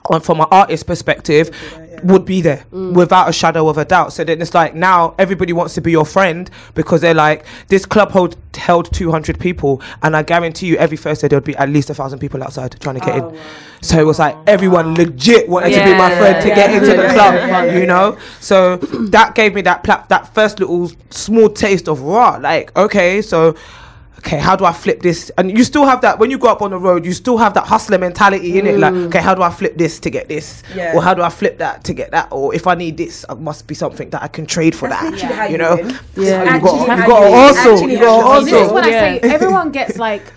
on 0.10 0.22
from 0.22 0.40
an 0.40 0.48
artist 0.52 0.88
perspective 0.88 1.50
would 2.04 2.26
be 2.26 2.42
there 2.42 2.66
mm. 2.72 2.94
without 2.94 3.30
a 3.30 3.34
shadow 3.34 3.68
of 3.68 3.78
a 3.78 3.86
doubt. 3.86 4.14
So 4.14 4.24
then 4.24 4.42
it's 4.42 4.54
like 4.54 4.76
now 4.76 5.16
everybody 5.18 5.54
wants 5.54 5.74
to 5.76 5.82
be 5.82 5.92
your 5.92 6.06
friend 6.06 6.50
because 6.74 7.02
they're 7.02 7.14
like 7.14 7.46
this 7.68 7.86
club 7.86 8.12
hold, 8.12 8.38
held 8.56 8.94
200 8.94 9.40
people 9.40 9.82
and 10.02 10.16
i 10.16 10.24
guarantee 10.24 10.68
you 10.68 10.78
every 10.78 10.98
thursday 10.98 11.28
there 11.28 11.38
would 11.38 11.44
be 11.44 11.56
at 11.58 11.70
least 11.70 11.90
a 11.90 11.94
thousand 11.94 12.20
people 12.20 12.42
outside 12.42 12.76
trying 12.80 12.96
to 12.96 13.06
get 13.06 13.16
in. 13.18 13.24
Oh, 13.24 13.38
so 13.82 14.00
it 14.00 14.04
was 14.04 14.18
like 14.20 14.36
everyone 14.48 14.96
legit 14.96 15.48
wanted 15.50 15.74
to 15.74 15.84
be 15.84 15.92
my 15.92 16.10
Yeah, 16.10 16.20
friend 16.20 16.42
to 16.42 16.48
yeah, 16.48 16.56
get 16.56 16.70
yeah, 16.70 16.78
into 16.78 16.88
the 16.88 17.04
yeah, 17.04 17.14
club 17.14 17.34
yeah, 17.36 17.64
yeah, 17.66 17.78
you 17.78 17.86
know? 17.86 18.18
So 18.40 18.78
that 18.78 19.36
gave 19.36 19.54
me 19.54 19.62
that 19.64 19.84
pla- 19.84 20.06
that 20.08 20.34
first 20.34 20.60
little 20.60 20.92
small 21.10 21.50
taste 21.50 21.88
of 21.88 22.02
raw 22.02 22.38
like 22.42 22.76
okay 22.78 23.22
so 23.22 23.56
okay, 24.20 24.38
how 24.40 24.56
do 24.56 24.66
I 24.66 24.72
flip 24.74 25.02
this? 25.02 25.32
And 25.38 25.56
you 25.58 25.64
still 25.64 25.86
have 25.86 26.02
that 26.02 26.20
when 26.20 26.32
you 26.32 26.38
go 26.38 26.48
up 26.48 26.62
on 26.62 26.72
the 26.72 26.78
road, 26.78 27.06
you 27.06 27.14
still 27.14 27.38
have 27.38 27.54
that 27.54 27.66
hustler 27.68 27.98
mentality 27.98 28.58
in 28.60 28.66
it. 28.66 28.80
Like, 28.80 28.94
mm. 28.94 29.08
okay, 29.08 29.22
how 29.22 29.36
do 29.36 29.42
I 29.42 29.50
flip 29.50 29.78
this 29.78 30.00
to 30.02 30.10
get 30.10 30.28
this? 30.28 30.64
Yeah. 30.76 30.94
Or 30.96 31.02
how 31.02 31.14
do 31.14 31.22
I 31.22 31.30
flip 31.30 31.58
that 31.60 31.84
to 31.86 31.94
get 31.94 32.12
that? 32.12 32.30
Or 32.32 32.54
if 32.54 32.68
I 32.68 32.76
need 32.76 32.98
this, 32.98 33.26
it 33.30 33.40
must 33.40 33.68
be 33.68 33.76
something 33.76 34.10
that 34.12 34.24
I 34.24 34.28
can 34.28 34.46
trade 34.46 34.76
for 34.76 34.90
That's 34.90 35.22
that. 35.22 35.30
literally 35.30 35.46
You 35.46 35.52
you 35.52 35.58
know? 35.58 35.76
win. 35.76 35.90
Yeah. 36.16 36.44
you 36.44 36.50
Actually, 36.50 36.62
got 36.62 36.88
how 36.88 36.96
you 36.96 37.02
you 37.02 37.08
got 37.08 37.24
also 37.34 37.74
Actually 37.74 37.94
you 37.94 38.00
got 38.00 38.40
you 38.40 38.46
this 38.46 38.54
is 38.54 38.62
also. 38.62 38.74
what 38.74 38.84
I 38.84 38.90
Yeah. 38.90 39.00
say. 39.22 39.30
Everyone 39.34 39.72
gets 39.72 39.98
like. 40.08 40.34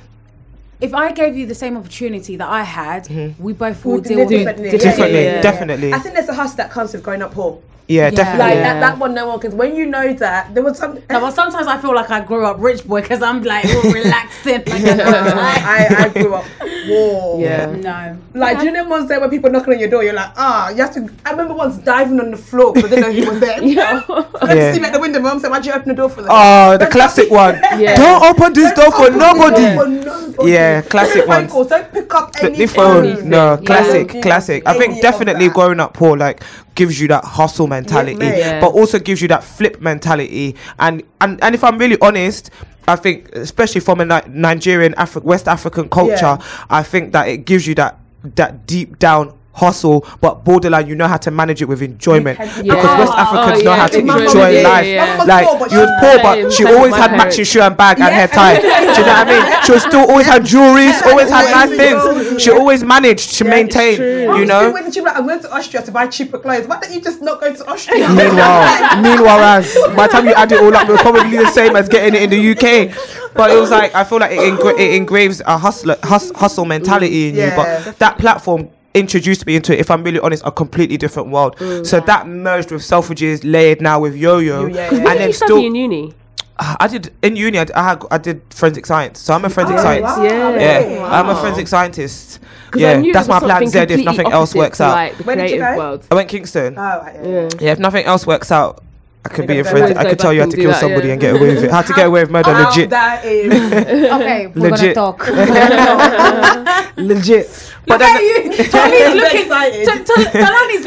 If 0.81 0.95
I 0.95 1.11
gave 1.11 1.37
you 1.37 1.45
the 1.47 1.57
same 1.57 1.77
opportunity 1.77 2.37
that 2.37 2.49
I 2.49 2.63
had, 2.63 3.07
mm-hmm. 3.07 3.43
we 3.43 3.53
both 3.53 3.85
will 3.85 3.95
We'll 3.95 4.01
deal 4.01 4.19
deal 4.19 4.19
with 4.19 4.29
differently. 4.31 4.69
it 4.69 4.81
Differently, 4.81 5.25
yeah, 5.25 5.35
yeah. 5.35 5.41
definitely. 5.43 5.93
I 5.93 5.99
think 5.99 6.15
there's 6.15 6.29
a 6.29 6.35
hustle 6.35 6.57
that 6.59 6.71
comes 6.71 6.93
with 6.93 7.03
growing 7.03 7.21
up 7.21 7.33
poor. 7.33 7.61
Yeah, 7.89 8.11
definitely. 8.11 8.39
Like 8.41 8.55
Yeah. 8.57 8.75
that, 8.75 8.81
that 8.81 8.99
one, 8.99 9.15
no 9.15 9.27
one 9.29 9.41
can. 9.41 9.57
When 9.57 9.75
you 9.75 9.87
know 9.87 10.13
that, 10.13 10.55
there 10.55 10.63
was 10.63 10.77
some. 10.77 10.95
No, 11.09 11.21
but 11.21 11.31
sometimes 11.33 11.67
I 11.67 11.79
feel 11.79 11.95
like 11.95 12.11
I 12.11 12.21
grew 12.21 12.45
up 12.45 12.57
rich 12.61 12.87
boy 12.87 13.01
because 13.01 13.23
I'm 13.23 13.43
like 13.43 13.65
all 13.65 13.91
relaxing. 14.01 14.63
Like, 14.67 15.63
I, 15.65 15.87
I 16.05 16.09
grew 16.11 16.35
up 16.35 16.45
poor. 16.87 17.41
Yeah. 17.41 17.67
no. 17.67 18.19
Like, 18.35 18.59
do 18.61 18.67
you 18.67 18.73
know 18.73 18.85
ones 18.85 19.09
there 19.09 19.21
where 19.21 19.29
people 19.31 19.51
knocking 19.51 19.73
on 19.75 19.81
your 19.81 19.89
door? 19.89 20.05
You're 20.05 20.13
like, 20.13 20.33
ah, 20.37 20.69
you 20.69 20.77
have 20.83 20.93
to. 20.95 21.09
I 21.25 21.31
remember 21.31 21.55
once 21.55 21.79
diving 21.79 22.21
on 22.21 22.31
the 22.31 22.37
floor 22.37 22.73
because 22.75 22.93
I 22.93 22.97
didn't 22.97 23.09
know 23.09 23.13
he 23.23 23.29
was 23.29 23.41
there. 23.41 23.63
Yeah. 23.79 24.03
I 24.43 24.53
Yeah. 24.55 24.73
see 24.75 24.81
me 24.81 24.87
at 24.87 24.93
the 24.93 25.01
window. 25.01 25.21
Mom 25.21 25.41
said, 25.41 25.51
"Why'd 25.51 25.65
you 25.67 25.73
open 25.73 25.89
the 25.89 25.95
door 25.95 26.09
for 26.11 26.21
them?" 26.23 26.31
Oh, 26.33 26.77
the 26.77 26.87
classic 26.87 27.31
one. 27.31 27.55
Yeah. 27.79 27.97
Don't 27.97 28.23
open 28.23 28.53
this 28.53 28.73
door 28.73 28.91
for 28.93 29.07
Open 29.07 29.19
the 29.19 29.25
door 29.25 29.35
nobody. 29.51 29.77
for 29.77 29.87
nobody. 29.89 30.53
Yeah, 30.53 30.83
classic 30.83 31.27
one. 31.27 31.39
ones. 31.49 31.53
calls, 31.53 31.69
Don't 31.69 31.91
pick 31.93 32.15
up 32.15 32.35
any 32.43 32.59
The 32.59 32.67
phone, 32.67 33.07
Anything. 33.07 33.29
no, 33.31 33.51
Yeah. 33.53 33.57
classic, 33.67 34.15
Yeah. 34.15 34.21
classic. 34.21 34.63
I 34.67 34.77
think 34.79 35.01
definitely 35.01 35.49
growing 35.49 35.81
up 35.81 35.95
poor 35.95 36.17
like 36.17 36.43
gives 36.79 36.99
you 37.01 37.09
that 37.09 37.25
hustle 37.25 37.67
mentality, 37.67 38.15
mate. 38.17 38.39
Yeah. 38.39 38.61
but 38.61 38.69
also 38.73 38.99
gives 38.99 39.21
you 39.21 39.29
that 39.29 39.45
flip 39.45 39.81
mentality. 39.81 40.55
And 40.79 41.03
and 41.21 41.43
and 41.45 41.55
if 41.55 41.63
I'm 41.65 41.77
really 41.79 41.99
honest. 42.01 42.51
I 42.91 42.97
think, 42.97 43.29
especially 43.37 43.83
from 43.83 44.01
a 44.01 44.05
Ni- 44.07 44.33
Nigerian, 44.33 44.95
Afri- 44.95 45.23
West 45.23 45.47
African 45.47 45.91
culture, 45.91 46.39
I 46.71 46.83
think 46.83 47.13
that 47.13 47.29
it 47.29 47.45
gives 47.45 47.67
you 47.67 47.75
that 47.75 47.99
that 48.37 48.67
deep 48.67 48.99
down 48.99 49.38
hustle, 49.53 50.07
but 50.21 50.45
borderline, 50.45 50.87
you 50.87 50.95
know 50.95 51.09
how 51.09 51.17
to 51.17 51.31
manage 51.33 51.61
it 51.61 51.65
with 51.65 51.83
enjoyment. 51.83 52.39
can- 52.39 52.47
Because 52.47 52.65
Yeah. 52.65 52.99
West 52.99 53.13
Africans 53.17 53.61
oh, 53.61 53.65
know 53.65 53.71
yeah, 53.73 53.77
how 53.77 53.87
to 53.89 54.03
My 54.03 54.19
enjoy 54.23 54.51
did. 54.53 54.65
life. 54.65 54.87
Yeah, 54.87 54.93
yeah. 54.93 55.05
My 55.05 55.09
mum 55.09 55.19
was 55.19 55.29
Like 55.29 55.73
you 55.73 55.79
was 55.79 55.91
poor, 56.01 56.23
but 56.23 56.53
she 56.53 56.65
always 56.65 56.95
had 56.95 57.11
parents. 57.11 57.25
matching 57.25 57.45
shoe 57.45 57.61
and 57.63 57.77
bag 57.77 57.99
and 57.99 58.09
Yeah. 58.09 58.15
hair 58.15 58.29
tie. 58.29 58.61
Do 58.61 58.67
you 58.67 58.73
know 58.73 58.79
what 59.03 59.09
I 59.09 59.25
mean? 59.25 59.45
She 59.65 59.73
was 59.73 59.83
still 59.83 60.09
always 60.09 60.27
had 60.27 60.43
jewelries, 60.45 61.03
always 61.07 61.29
had 61.29 61.51
nice 61.51 61.77
things. 61.77 62.41
She 62.43 62.51
always 62.51 62.85
managed 62.85 63.35
to 63.39 63.45
maintain. 63.45 64.01
You 64.01 64.45
know. 64.47 64.71
When 64.71 64.93
she 64.93 65.01
I'm 65.05 65.27
going 65.27 65.41
to 65.41 65.53
Austria 65.53 65.83
to 65.83 65.91
buy 65.93 66.07
cheaper 66.07 66.39
clothes. 66.39 66.67
Why 66.69 66.79
don't 66.81 66.93
you 66.93 67.01
just 67.01 67.21
not 67.21 67.41
go 67.41 67.53
to 67.53 67.69
Austria? 67.71 68.09
Meanwhile, 68.09 69.03
meanwhile, 69.03 69.41
as 69.59 69.75
by 69.97 70.07
the 70.07 70.13
time 70.13 70.27
you 70.27 70.35
add 70.35 70.53
it 70.53 70.61
all 70.63 70.75
up, 70.77 70.89
it 70.89 70.93
was 70.93 71.01
probably 71.03 71.37
the 71.37 71.51
same 71.51 71.75
as 71.75 71.89
getting 71.89 72.15
it 72.15 72.23
in 72.23 72.31
the 72.31 72.51
UK. 72.53 72.95
But 73.35 73.51
it 73.51 73.59
was 73.61 73.71
like 73.71 73.95
I 73.95 74.05
feel 74.05 74.19
like 74.21 74.33
it, 74.33 74.39
engra- 74.39 74.79
it 74.79 74.95
engraves 74.95 75.43
a 75.45 75.59
hustler, 75.59 75.97
hus- 76.05 76.33
hustle 76.37 76.65
mentality 76.65 77.29
in 77.31 77.35
you. 77.35 77.53
But 77.57 77.99
that 77.99 78.19
platform 78.19 78.71
introduced 78.99 79.47
me 79.47 79.57
into, 79.57 79.79
if 79.79 79.91
I'm 79.91 80.03
really 80.03 80.21
honest, 80.21 80.43
a 80.47 80.51
completely 80.53 80.97
different 80.97 81.29
world. 81.31 81.57
Mm. 81.57 81.87
So 81.87 82.01
that 82.01 82.27
merged 82.29 82.71
with 82.73 82.83
Selfridges, 82.83 83.41
layered 83.45 83.81
now 83.81 84.01
with 84.01 84.17
Yo-Yo, 84.17 84.67
Yeah, 84.67 84.75
yeah, 84.75 84.89
and 84.89 84.97
yeah. 84.99 85.05
What 85.05 85.13
did 85.13 85.21
then 85.21 85.29
you 85.29 85.33
study 85.35 85.49
still 85.53 85.65
in 85.67 85.75
uni? 85.75 86.15
I 86.59 86.89
did 86.89 87.13
in 87.23 87.37
uni. 87.37 87.59
I, 87.59 87.65
d- 87.65 87.73
I 87.75 87.83
had 87.85 88.03
I 88.11 88.19
did 88.19 88.43
forensic 88.51 88.85
science, 88.87 89.21
so 89.21 89.33
I'm 89.35 89.45
a 89.45 89.49
forensic 89.51 89.77
Oh, 89.79 89.83
science. 89.83 90.03
wow. 90.05 90.23
Yeah. 90.25 90.81
Yeah, 90.89 91.07
I'm 91.07 91.29
a 91.29 91.37
forensic 91.41 91.69
scientist. 91.69 92.41
Yeah, 92.75 93.01
that's 93.13 93.29
my 93.29 93.39
plan 93.39 93.67
something 93.69 93.89
Z 93.89 93.95
if 94.01 94.05
nothing 94.05 94.31
else 94.31 94.55
works 94.55 94.81
out. 94.81 94.93
Like 94.93 95.17
the 95.17 95.23
Where 95.25 95.37
did 95.37 95.51
you 95.51 95.59
go? 95.59 95.77
world. 95.77 96.07
I 96.11 96.15
went 96.17 96.29
Kingston. 96.29 96.75
Oh, 96.77 96.81
yeah. 96.83 97.23
Yeah. 97.23 97.49
Yeah, 97.61 97.73
if 97.73 97.79
nothing 97.79 98.05
else 98.05 98.27
works 98.27 98.51
out, 98.53 98.83
I 99.25 99.29
could 99.31 99.47
be 99.47 99.59
a 99.59 99.63
gonna 99.63 99.77
forensic. 99.77 99.97
I 99.97 100.11
could 100.11 100.19
tell 100.19 100.33
you 100.33 100.41
how 100.41 100.47
to 100.49 100.57
kill 100.57 100.71
that, 100.71 100.81
somebody 100.81 101.09
yeah. 101.09 101.13
and 101.13 101.21
get 101.21 101.35
away 101.35 101.55
with 101.55 101.65
it. 101.65 101.71
How 101.71 101.83
to 101.83 101.93
get 101.93 102.07
away 102.07 102.23
with 102.23 102.31
murder, 102.31 102.53
How 102.53 102.69
legit, 102.69 102.91
That 102.91 103.25
is. 103.25 103.53
Okay, 104.19 104.47
we're 104.49 104.71
Legit. 104.71 104.95
gonna 104.95 104.95
talk. 104.95 105.27
legit. 106.97 107.73
But 107.87 108.01
Look 108.01 108.09
at 108.09 108.21
then, 108.21 108.53
you. 108.53 108.65
Tony's 108.71 109.15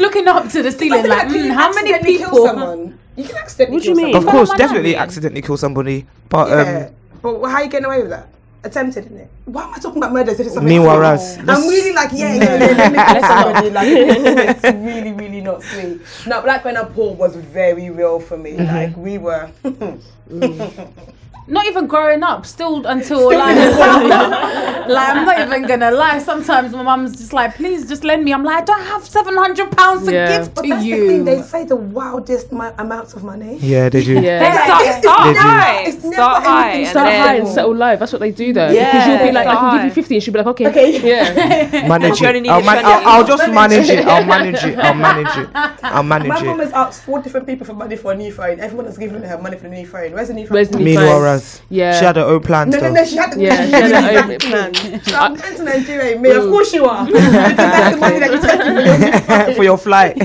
looking 0.00 0.28
up 0.28 0.48
to 0.50 0.62
the 0.62 0.72
ceiling 0.72 1.06
like, 1.08 1.28
mm, 1.28 1.52
how 1.52 1.72
many 1.72 1.92
accidentally 1.92 2.18
kill 2.18 2.30
people? 2.30 2.46
someone? 2.46 2.98
You 3.16 3.24
can 3.24 3.36
accidentally 3.36 3.76
What 3.76 3.82
do 3.82 3.88
you 3.90 3.96
mean? 3.96 4.16
of 4.16 4.26
course, 4.26 4.50
definitely 4.54 4.96
accidentally 4.96 5.42
kill 5.42 5.56
somebody. 5.56 6.06
But 6.28 6.52
um, 6.52 6.94
But 7.20 7.48
how 7.48 7.56
are 7.56 7.64
you 7.64 7.70
getting 7.70 7.86
away 7.86 8.00
with 8.00 8.10
that? 8.10 8.28
Attempted, 8.64 9.06
isn't 9.06 9.18
it? 9.18 9.28
Why 9.46 9.64
am 9.64 9.74
I 9.74 9.78
talking 9.78 9.98
about 9.98 10.12
murders? 10.12 10.38
If 10.38 10.46
it's 10.46 10.54
something 10.54 10.68
meanwhile, 10.68 11.18
sweet? 11.18 11.48
I'm 11.48 11.62
really 11.62 11.92
like, 11.92 12.10
yeah, 12.12 12.34
yeah, 12.34 12.42
yeah, 12.42 12.76
let 12.76 12.92
me 12.92 12.98
kill 13.12 13.22
somebody. 13.22 13.70
Like, 13.70 13.88
it's 14.56 14.64
really, 14.64 15.12
really 15.12 15.40
not 15.40 15.62
sweet. 15.62 16.00
No, 16.28 16.42
Black 16.42 16.64
when 16.64 16.76
I'm 16.76 16.92
poor 16.92 17.12
was 17.14 17.34
very 17.34 17.90
real 17.90 18.20
for 18.20 18.38
me. 18.38 18.52
Mm-hmm. 18.52 18.74
Like, 18.74 18.96
we 18.96 19.18
were. 19.18 19.50
Not 21.48 21.66
even 21.66 21.86
growing 21.88 22.22
up, 22.22 22.46
still 22.46 22.86
until 22.86 23.26
like, 23.36 23.56
like 24.88 25.08
I'm 25.08 25.24
not 25.26 25.40
even 25.40 25.66
gonna 25.66 25.90
lie. 25.90 26.18
Sometimes 26.20 26.72
my 26.72 26.82
mum's 26.82 27.16
just 27.16 27.32
like, 27.32 27.56
please 27.56 27.88
just 27.88 28.04
lend 28.04 28.24
me. 28.24 28.32
I'm 28.32 28.44
like, 28.44 28.62
I 28.62 28.64
don't 28.64 28.80
have 28.86 29.04
seven 29.04 29.36
hundred 29.36 29.72
pounds 29.76 30.06
to 30.06 30.12
Yeah. 30.12 30.38
give 30.38 30.54
But 30.54 30.62
to 30.62 30.68
that's 30.68 30.84
you. 30.84 31.00
the 31.00 31.06
thing, 31.08 31.24
they 31.24 31.42
say 31.42 31.64
the 31.64 31.74
wildest 31.76 32.52
mi- 32.52 32.70
amounts 32.78 33.14
of 33.14 33.24
money. 33.24 33.56
yeah, 33.58 33.88
did 33.88 34.06
you? 34.06 34.20
Yeah. 34.20 34.64
Start, 34.64 34.86
It's 34.86 34.98
start 34.98 35.26
never- 35.26 35.38
high. 35.40 35.80
it's 35.82 35.98
Start 36.14 36.42
high. 36.44 36.62
anything 36.70 36.80
and 36.82 36.90
Start 36.90 37.06
then- 37.06 37.26
high 37.26 37.34
and 37.36 37.48
settle 37.48 37.74
low. 37.74 37.96
That's 37.96 38.12
what 38.12 38.20
they 38.20 38.30
do 38.30 38.52
though. 38.52 38.70
Yeah. 38.70 38.92
Because 38.92 39.08
you'll 39.08 39.26
be 39.28 39.32
like, 39.32 39.46
I 39.48 39.54
can 39.56 39.76
give 39.78 39.84
you 39.86 39.90
50 40.02 40.14
and 40.14 40.22
she'll 40.22 40.32
be 40.34 40.38
like, 40.38 40.46
okay. 40.46 40.66
Okay. 40.68 41.00
Yeah. 41.08 41.88
Manage 41.88 42.22
it. 42.22 42.26
I'll, 42.48 42.60
to 42.60 42.66
man- 42.66 42.78
spend 42.78 42.86
I'll. 42.86 43.08
I'll 43.08 43.26
just 43.26 43.48
manage 43.50 43.88
it. 43.88 44.04
I'll 44.06 44.24
manage 44.24 44.62
it. 44.64 44.78
I'll 44.78 44.94
manage 44.94 45.36
it. 45.38 45.48
I'll 45.82 46.02
My 46.04 46.18
mum 46.20 46.58
has 46.60 46.72
asked 46.72 47.02
four 47.02 47.20
different 47.20 47.46
people 47.48 47.66
for 47.66 47.74
money 47.74 47.96
for 47.96 48.12
a 48.12 48.14
new 48.16 48.30
phone. 48.32 48.60
Everyone 48.60 48.86
has 48.86 48.96
given 48.96 49.22
her 49.24 49.38
money 49.38 49.56
for 49.56 49.64
the 49.64 49.74
new 49.74 49.86
phone. 49.86 50.12
Where's 50.12 50.28
the 50.28 50.34
new 50.34 50.46
phone? 50.46 50.54
Where's 50.54 50.68
the 50.68 50.78
new 50.78 50.94
phone? 50.96 51.31
Raz, 51.32 51.62
Yeah. 51.70 51.98
she 51.98 52.04
had 52.04 52.16
her 52.16 52.22
own 52.22 52.40
plans 52.40 52.74
no, 52.74 52.80
no, 52.80 52.88
though. 52.88 52.94
no, 52.94 53.04
she 53.04 53.16
had 53.16 53.32
the 53.32 53.40
Yeah, 53.42 53.64
she 53.66 53.72
had 53.72 54.26
her 54.26 54.32
own 54.32 54.38
plan. 54.72 55.02
So 55.04 55.16
I'm 55.16 55.34
going 55.34 55.56
to 55.56 55.62
Nigeria, 55.64 56.18
me. 56.18 56.30
Of 56.30 56.44
course 56.50 56.72
you 56.72 56.84
are. 56.86 57.06
because 57.06 57.22
that's 57.32 57.94
the 57.94 58.00
money 58.00 58.18
that 58.18 58.30
you 58.32 58.40
take 58.40 58.60
for 58.62 59.46
your 59.46 59.54
for 59.56 59.64
your 59.64 59.78
flight. 59.78 60.16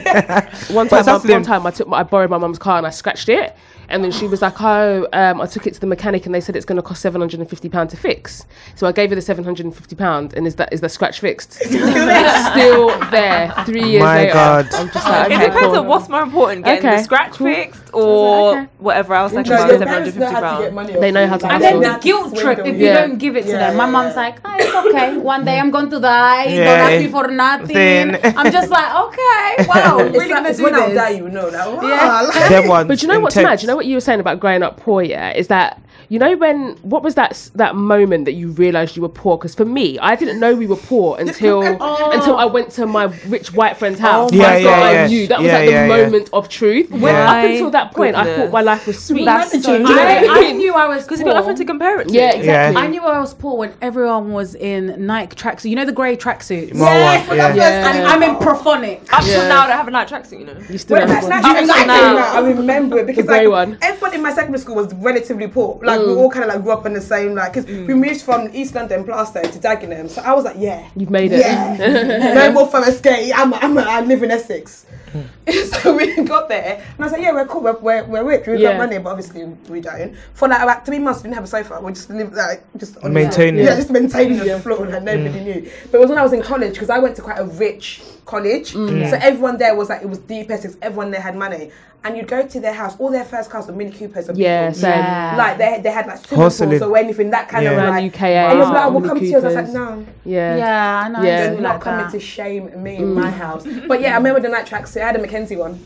One 0.69 0.87
time, 0.87 1.05
that's 1.05 1.25
one 1.25 1.43
time 1.43 1.65
I 1.65 1.71
took, 1.71 1.87
my, 1.87 1.99
I 1.99 2.03
borrowed 2.03 2.29
my 2.29 2.37
mum's 2.37 2.59
car 2.59 2.77
and 2.77 2.87
I 2.87 2.89
scratched 2.91 3.29
it, 3.29 3.55
and 3.89 4.03
then 4.03 4.11
she 4.11 4.27
was 4.27 4.41
like, 4.41 4.61
"Oh, 4.61 5.07
um, 5.13 5.41
I 5.41 5.45
took 5.45 5.65
it 5.67 5.73
to 5.75 5.79
the 5.79 5.87
mechanic 5.87 6.25
and 6.25 6.33
they 6.35 6.41
said 6.41 6.55
it's 6.55 6.65
going 6.65 6.75
to 6.77 6.81
cost 6.81 7.01
seven 7.01 7.21
hundred 7.21 7.39
and 7.39 7.49
fifty 7.49 7.69
pound 7.69 7.89
to 7.91 7.97
fix." 7.97 8.45
So 8.75 8.87
I 8.87 8.91
gave 8.91 9.09
her 9.09 9.15
the 9.15 9.21
seven 9.21 9.43
hundred 9.43 9.65
and 9.65 9.75
fifty 9.75 9.95
pound, 9.95 10.33
and 10.33 10.45
is 10.47 10.55
that 10.55 10.71
is 10.73 10.81
the 10.81 10.89
scratch 10.89 11.19
fixed? 11.19 11.57
it's 11.61 12.49
still 12.51 12.87
there. 13.11 13.53
Three 13.65 13.89
years 13.89 14.03
My 14.03 14.15
later, 14.17 14.33
God. 14.33 14.73
I'm 14.73 14.89
just 14.91 15.05
like, 15.07 15.31
It 15.31 15.39
depends 15.39 15.59
cool. 15.67 15.75
on 15.77 15.87
what's 15.87 16.09
more 16.09 16.21
important, 16.21 16.65
getting 16.65 16.85
Okay, 16.85 16.97
the 16.97 17.03
scratch 17.03 17.33
cool. 17.33 17.47
fixed 17.47 17.93
or 17.93 18.51
okay. 18.57 18.67
whatever 18.79 19.13
else 19.13 19.33
like 19.33 19.45
No, 19.45 19.53
about 19.55 19.69
your 19.69 19.79
seven 19.79 19.87
parents 19.87 20.13
hundred 20.15 20.19
know 20.19 20.27
fifty 20.31 20.45
how 20.45 20.57
to 20.57 20.63
get 20.63 20.73
pounds. 20.73 20.75
money 20.75 20.99
They 20.99 21.11
know 21.11 21.27
how 21.27 21.37
to 21.37 21.43
like, 21.45 21.53
And 21.53 21.63
then 21.63 21.79
the 21.81 21.99
guilt 21.99 22.35
trip 22.37 22.59
if 22.59 22.65
swindle. 22.65 22.81
you 22.81 22.93
don't 22.93 23.17
give 23.17 23.35
it 23.35 23.43
to 23.43 23.49
Yeah, 23.49 23.57
them. 23.69 23.77
My 23.77 23.85
yeah, 23.85 23.91
mum's 23.91 24.15
like, 24.15 24.37
oh, 24.45 24.55
it's 24.59 24.75
okay. 24.87 25.17
One 25.17 25.45
day 25.45 25.59
I'm 25.59 25.71
going 25.71 25.89
to 25.89 25.99
die. 25.99 26.45
Yeah. 26.45 26.63
Don't 26.65 26.91
ask 26.93 27.01
me 27.05 27.07
for 27.09 27.27
nothing. 27.27 28.15
I'm 28.37 28.51
just 28.51 28.69
like, 28.69 28.89
okay, 29.05 29.67
wow, 29.67 29.99
It's 29.99 30.13
really 30.13 30.19
like, 30.19 30.29
gonna 30.29 30.49
it's 30.49 30.57
do 30.59 30.63
when 30.65 30.75
I 30.75 30.93
die, 30.93 31.09
you 31.11 31.29
know 31.29 31.49
that. 31.49 31.71
Wow, 31.71 31.81
Yeah. 31.87 32.21
like- 32.21 32.49
Them 32.49 32.67
ones. 32.67 32.87
But 32.87 33.01
you 33.01 33.07
know 33.07 33.19
what's 33.19 33.35
intense. 33.35 33.49
mad? 33.51 33.61
You 33.63 33.67
know 33.67 33.76
what 33.77 33.85
you 33.85 33.95
were 33.95 34.01
saying 34.01 34.19
about 34.19 34.39
growing 34.39 34.63
up 34.63 34.77
poor? 34.77 35.01
Yeah, 35.01 35.31
is 35.31 35.47
that 35.47 35.81
you 36.09 36.19
know 36.19 36.35
when 36.37 36.75
what 36.83 37.03
was 37.03 37.15
that 37.15 37.49
that 37.55 37.75
moment 37.75 38.25
that 38.25 38.33
you 38.33 38.49
realised 38.51 38.95
you 38.95 39.01
were 39.01 39.09
poor? 39.09 39.37
Because 39.37 39.55
for 39.55 39.65
me, 39.65 39.99
I 39.99 40.15
didn't 40.15 40.39
know 40.39 40.55
we 40.55 40.67
were 40.67 40.75
poor 40.77 41.17
until 41.19 41.61
oh. 41.81 42.11
until 42.11 42.37
I 42.37 42.45
went 42.45 42.71
to 42.71 42.85
my 42.87 43.05
rich 43.27 43.53
white 43.53 43.77
friend's 43.77 43.99
oh 43.99 44.03
house. 44.03 44.33
Yeah, 44.33 44.43
That's 44.51 44.63
yeah, 44.63 44.69
what 44.71 44.79
I 44.87 44.91
yeah. 44.93 45.07
knew. 45.07 45.27
That 45.27 45.39
was 45.39 45.47
Yeah, 45.47 45.53
like 45.57 45.65
the 45.65 45.71
yeah, 45.71 45.87
yeah. 45.87 46.03
moment 46.03 46.29
of 46.33 46.49
truth. 46.49 46.89
When 46.91 47.01
Yeah. 47.13 47.31
up 47.31 47.45
until 47.45 47.69
that 47.71 47.93
point, 47.93 48.15
I 48.15 48.35
thought 48.35 48.51
my 48.51 48.61
life 48.61 48.87
was 48.87 49.03
sweet. 49.03 49.25
That's 49.25 49.61
so 49.63 49.83
I, 49.85 50.27
I 50.29 50.51
knew 50.53 50.73
I 50.73 50.87
was 50.87 51.03
Because 51.03 51.19
poor. 51.19 51.27
you've 51.27 51.33
got 51.35 51.39
nothing 51.41 51.55
to 51.57 51.65
compare 51.65 51.99
it 52.01 52.07
to. 52.09 52.13
yeah, 52.13 52.33
exactly. 52.35 52.81
I 52.81 52.87
knew 52.87 53.01
I 53.01 53.19
was 53.19 53.33
poor 53.33 53.57
when 53.57 53.73
everyone 53.81 54.31
was 54.31 54.55
in 54.55 55.05
Nike 55.05 55.35
tracksuit. 55.35 55.69
You 55.69 55.75
know 55.75 55.85
the 55.85 55.91
grey 55.91 56.15
tracksuits. 56.15 56.69
Yes, 56.73 56.79
one, 56.79 56.87
I 56.89 57.35
yeah. 57.35 57.47
first- 57.47 57.57
Yeah. 57.57 58.03
I'm 58.07 58.23
in 58.23 58.35
prophonic. 58.37 59.01
Up 59.13 59.23
till 59.23 59.47
now, 59.47 59.63
I 59.63 59.67
don't 59.67 59.77
have 59.77 59.87
a 59.87 59.91
night 59.91 60.07
tracksuit, 60.07 60.39
you 60.39 60.45
know. 60.45 60.57
You 60.69 60.77
still 60.77 60.97
When 60.97 61.07
have 61.07 61.23
that 61.23 61.23
one. 61.23 61.41
snatch 61.41 61.45
Up 61.45 61.57
thing 61.57 61.87
now. 61.87 62.33
I 62.35 62.39
remember 62.39 62.99
it 62.99 63.07
because 63.07 63.25
grey 63.25 63.47
like, 63.47 63.67
one. 63.69 63.77
everybody 63.81 64.15
in 64.17 64.23
my 64.23 64.33
secondary 64.33 64.59
school 64.59 64.75
was 64.75 64.93
relatively 64.95 65.47
poor. 65.47 65.79
Like 65.83 65.96
we 65.99 66.13
mm. 66.13 66.17
all 66.17 66.29
kind 66.29 66.45
of 66.45 66.49
like 66.53 66.63
grew 66.63 66.71
up 66.71 66.85
in 66.85 66.93
the 66.93 67.01
same 67.01 67.35
like 67.35 67.53
because 67.53 67.65
we 67.65 67.93
mm. 67.93 68.07
moved 68.07 68.21
from 68.21 68.49
East 68.53 68.75
London 68.75 69.03
Plaistow 69.03 69.41
to 69.41 69.59
Dagenham, 69.59 70.09
so 70.09 70.21
I 70.21 70.33
was 70.33 70.45
like, 70.45 70.57
yeah, 70.59 70.87
You've 70.95 71.09
made 71.09 71.31
it. 71.31 71.39
yeah, 71.39 72.33
no 72.35 72.51
more 72.51 72.67
from 72.67 72.83
escape. 72.83 73.33
I'm, 73.35 73.53
I'm, 73.53 73.77
I 73.77 74.01
live 74.01 74.23
in 74.23 74.31
Essex. 74.31 74.85
Mm. 75.13 75.63
so 75.81 75.95
we 75.95 76.23
got 76.23 76.49
there, 76.49 76.75
and 76.75 76.99
I 76.99 77.03
was 77.03 77.11
like, 77.11 77.21
yeah, 77.21 77.31
we're 77.31 77.45
cool, 77.45 77.61
we're, 77.61 77.77
we're, 77.79 78.03
we're 78.05 78.23
rich, 78.23 78.47
we've 78.47 78.59
Yeah. 78.59 78.73
got 78.73 78.77
money, 78.89 78.97
but 78.97 79.09
obviously 79.09 79.45
we 79.69 79.81
don't. 79.81 80.15
For 80.33 80.47
like 80.47 80.61
about 80.61 80.85
three 80.85 80.99
months, 80.99 81.19
we 81.19 81.23
didn't 81.23 81.35
have 81.35 81.43
a 81.45 81.47
sofa. 81.47 81.79
We 81.81 81.93
just 81.93 82.09
lived 82.09 82.33
like 82.33 82.63
just 82.77 82.97
on 82.97 83.13
Maintaining 83.13 83.55
the 83.55 83.63
floor. 83.63 83.71
it. 83.71 83.71
yeah, 83.71 83.75
just 83.75 83.91
maintaining 83.91 84.39
the 84.39 84.59
floor, 84.59 84.85
and 84.85 85.05
nobody 85.05 85.43
knew. 85.43 85.71
But 85.91 85.97
it 85.97 86.01
was 86.01 86.09
when 86.09 86.17
I 86.17 86.23
was 86.23 86.33
in 86.33 86.41
college 86.41 86.73
because 86.73 86.89
I 86.89 86.99
went 86.99 87.15
to 87.17 87.21
quite 87.21 87.39
a 87.39 87.45
rich 87.45 88.01
college, 88.27 88.73
so 88.73 89.17
everyone 89.29 89.57
there 89.57 89.73
was 89.75 89.89
like 89.89 90.01
it 90.03 90.09
was 90.09 90.19
deep 90.19 90.51
Essex. 90.51 90.75
Everyone 90.81 91.09
there 91.09 91.21
had 91.21 91.35
money, 91.35 91.71
and 92.03 92.15
you'd 92.15 92.27
go 92.27 92.45
to 92.45 92.59
their 92.59 92.73
house. 92.73 92.95
All 92.99 93.09
their 93.09 93.25
first 93.25 93.49
cars 93.49 93.65
were 93.67 93.73
Mini 93.73 93.91
Coopers. 93.91 94.29
And 94.29 94.37
Yeah, 94.37 94.67
Beetles. 94.67 94.81
same. 94.81 94.99
Yeah. 94.99 95.35
Like 95.37 95.57
they 95.57 95.79
they 95.81 95.89
had 95.91 96.05
like 96.05 96.19
swimming 96.25 96.43
Hustling. 96.43 96.69
pools 96.71 96.81
or 96.83 96.97
anything 96.97 97.29
that 97.31 97.49
kind 97.49 97.65
of 97.65 97.73
Yeah. 97.73 97.89
like. 97.89 98.03
UKA, 98.03 98.35
And 98.35 98.53
it 98.53 98.61
was 98.61 98.69
like, 98.69 98.85
oh, 98.85 98.89
Mini 98.91 98.99
we'll 99.01 99.09
come 99.09 99.19
to 99.19 99.25
yours. 99.25 99.43
I 99.43 99.47
was 99.47 99.55
like, 99.55 99.69
no. 99.69 100.05
Yeah. 100.25 100.57
Yeah, 100.57 101.01
I 101.05 101.09
know. 101.09 101.21
Yeah. 101.23 101.33
I 101.35 101.47
They're 101.47 101.61
not 101.61 101.73
like 101.75 101.81
coming 101.81 102.05
that. 102.05 102.11
to 102.11 102.19
shame 102.19 102.83
me 102.83 102.97
in 102.97 103.13
my 103.13 103.31
house. 103.31 103.65
But 103.87 104.01
yeah, 104.01 104.13
I 104.13 104.17
remember 104.17 104.41
the 104.41 104.49
night 104.49 104.65
tracksuit. 104.67 105.01
I 105.01 105.05
had 105.07 105.15
a 105.15 105.19
McKenzie 105.25 105.57
one. 105.57 105.79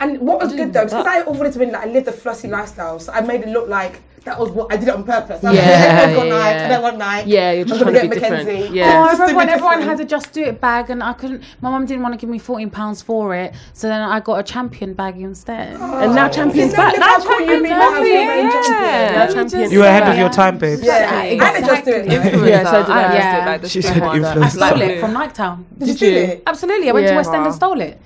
And 0.00 0.18
what 0.20 0.40
was 0.40 0.52
good 0.54 0.72
though, 0.74 0.84
because 0.84 1.06
I 1.06 1.22
always 1.22 1.56
been 1.56 1.72
like, 1.72 1.86
I 1.86 1.90
lived 1.90 2.08
a 2.08 2.12
flossy 2.12 2.48
lifestyle, 2.48 2.98
so 2.98 3.12
I 3.12 3.20
made 3.22 3.40
it 3.42 3.48
look 3.48 3.68
like 3.68 4.00
that 4.26 4.38
was 4.38 4.50
what 4.50 4.72
I 4.72 4.76
did 4.76 4.88
it 4.88 4.94
on 4.94 5.04
purpose. 5.04 5.42
I 5.42 5.50
was 5.50 5.58
Yeah, 5.58 5.64
like, 5.64 5.80
everyone's 6.08 6.16
got 6.16 6.26
yeah, 6.26 6.38
Nike, 6.38 6.58
yeah. 6.58 6.64
I 6.64 6.68
don't 6.68 6.82
want 6.82 6.98
Nike. 6.98 7.30
Yeah, 7.30 7.52
you're 7.52 7.64
just 7.64 7.80
I'm 7.80 7.86
gonna 7.86 7.98
trying 7.98 8.10
to 8.10 8.14
be 8.16 8.20
get 8.20 8.30
different. 8.30 8.48
McKenzie. 8.68 8.74
Yeah. 8.74 9.02
Oh, 9.02 9.06
Just 9.06 9.16
to 9.16 9.16
be 9.18 9.22
everyone, 9.22 9.48
everyone 9.48 9.78
different. 9.78 9.98
had 9.98 10.06
a 10.06 10.10
just 10.10 10.32
do 10.32 10.42
it 10.44 10.60
bag, 10.60 10.90
and 10.90 11.02
I 11.02 11.12
couldn't. 11.14 11.42
My 11.62 11.70
mum 11.70 11.86
didn't 11.86 12.02
want 12.02 12.12
to 12.14 12.18
give 12.20 12.28
me 12.28 12.38
fourteen 12.38 12.68
pounds 12.70 13.00
for 13.02 13.34
it, 13.34 13.54
so 13.72 13.88
then 13.88 14.00
I 14.02 14.20
got 14.20 14.40
a 14.40 14.42
champion 14.42 14.92
bag 14.94 15.16
instead. 15.20 15.76
Oh. 15.80 15.98
And 16.00 16.14
now 16.14 16.28
champions 16.28 16.72
See, 16.72 16.76
back. 16.76 16.92
look 16.94 17.02
how 17.02 17.20
cool 17.24 17.40
you 17.40 17.62
mean 17.62 17.70
now, 17.70 17.90
Champions 17.92 18.04
you're 18.06 18.26
back, 18.26 18.48
yeah. 18.52 18.62
champion. 18.62 19.14
Now 19.14 19.32
champions 19.34 19.72
You 19.72 19.78
were 19.78 19.84
ahead 19.86 20.08
of 20.12 20.18
your 20.18 20.28
time, 20.30 20.58
babes. 20.58 20.82
Yeah, 20.82 21.22
Yeah, 21.24 21.44
I 21.44 21.52
didn't 21.52 21.66
just 21.66 21.84
do 21.84 21.90
it. 21.92 22.06
Influencer. 22.06 22.48
Yeah, 22.48 22.70
so 22.70 22.82
did 22.82 22.90
I. 22.90 23.02
just 23.02 23.14
Yeah. 23.14 23.36
did 23.40 23.46
like 23.46 23.60
the 23.62 23.68
She 23.68 23.82
said 23.82 24.00
one. 24.02 24.20
influencer. 24.20 24.42
I 24.42 24.48
stole 24.48 24.68
Stole 24.68 24.82
it 24.82 25.00
from 25.00 25.12
Niketown. 25.14 25.64
Did 25.78 25.88
you 25.88 25.94
Did 25.94 26.00
you? 26.02 26.10
do 26.10 26.16
it? 26.32 26.42
Absolutely, 26.46 26.88
I 26.88 26.92
went 26.92 27.06
to 27.08 27.14
West 27.14 27.30
End 27.32 27.46
and 27.46 27.54
stole 27.54 27.80
it. 27.80 28.00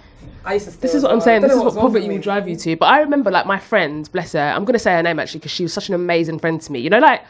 I 0.44 0.54
used 0.54 0.66
to 0.66 0.72
steal 0.72 0.80
This 0.82 0.94
is 0.94 1.02
what 1.02 1.12
I'm 1.12 1.20
saying. 1.20 1.42
This 1.42 1.52
is 1.52 1.58
what 1.62 1.74
poverty 1.74 2.08
will 2.08 2.18
drive 2.18 2.48
you 2.48 2.56
to. 2.56 2.76
But 2.76 2.86
I 2.86 3.00
remember, 3.00 3.30
like, 3.30 3.46
my 3.46 3.58
friend, 3.58 4.10
bless 4.12 4.32
her, 4.32 4.40
I'm 4.40 4.64
going 4.64 4.74
to 4.74 4.78
say 4.78 4.92
her 4.92 5.02
name 5.02 5.18
actually 5.18 5.40
because 5.40 5.52
she 5.52 5.62
was 5.64 5.72
such 5.72 5.88
an 5.88 5.94
amazing 5.94 6.38
friend 6.38 6.60
to 6.60 6.72
me. 6.72 6.80
You 6.80 6.90
know, 6.90 6.98
like, 6.98 7.22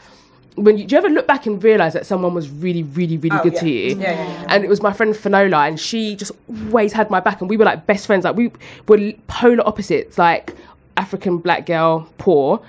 when 0.57 0.79
you, 0.79 0.85
do 0.85 0.95
you 0.95 0.99
ever 0.99 1.09
look 1.09 1.27
back 1.27 1.47
and 1.47 1.63
realize 1.63 1.93
that 1.95 2.07
someone 2.07 2.35
was 2.35 2.51
really, 2.51 2.83
really, 2.83 3.17
really 3.17 3.39
Oh, 3.39 3.43
good 3.43 3.55
yeah. 3.55 3.61
to 3.61 3.71
you? 3.71 3.97
Yeah, 3.97 4.13
yeah, 4.13 4.13
yeah. 4.13 4.47
And 4.49 4.65
it 4.65 4.69
was 4.69 4.83
my 4.83 4.93
friend 4.93 5.17
Finola, 5.17 5.67
and 5.67 5.79
she 5.79 6.17
just 6.17 6.33
always 6.67 6.93
had 6.93 7.11
my 7.11 7.21
back, 7.21 7.41
and 7.41 7.49
we 7.49 7.57
were 7.57 7.65
like 7.65 7.87
best 7.87 8.07
friends. 8.07 8.25
Like, 8.25 8.37
we 8.37 8.53
were 8.87 9.13
polar 9.27 9.67
opposites, 9.67 10.19
like 10.19 10.55
African 10.97 11.39
black 11.39 11.67
girl, 11.67 12.09
poor, 12.19 12.61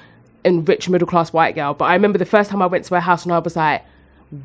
and 0.46 0.68
rich 0.68 0.89
middle 0.89 1.08
class 1.08 1.34
white 1.34 1.56
girl. 1.56 1.74
But 1.74 1.86
I 1.86 1.94
remember 1.94 2.18
the 2.18 2.26
first 2.26 2.50
time 2.50 2.62
I 2.62 2.68
went 2.68 2.86
to 2.86 2.96
her 2.96 3.02
house, 3.02 3.26
and 3.26 3.34
I 3.34 3.39
was 3.39 3.56
like, 3.56 3.84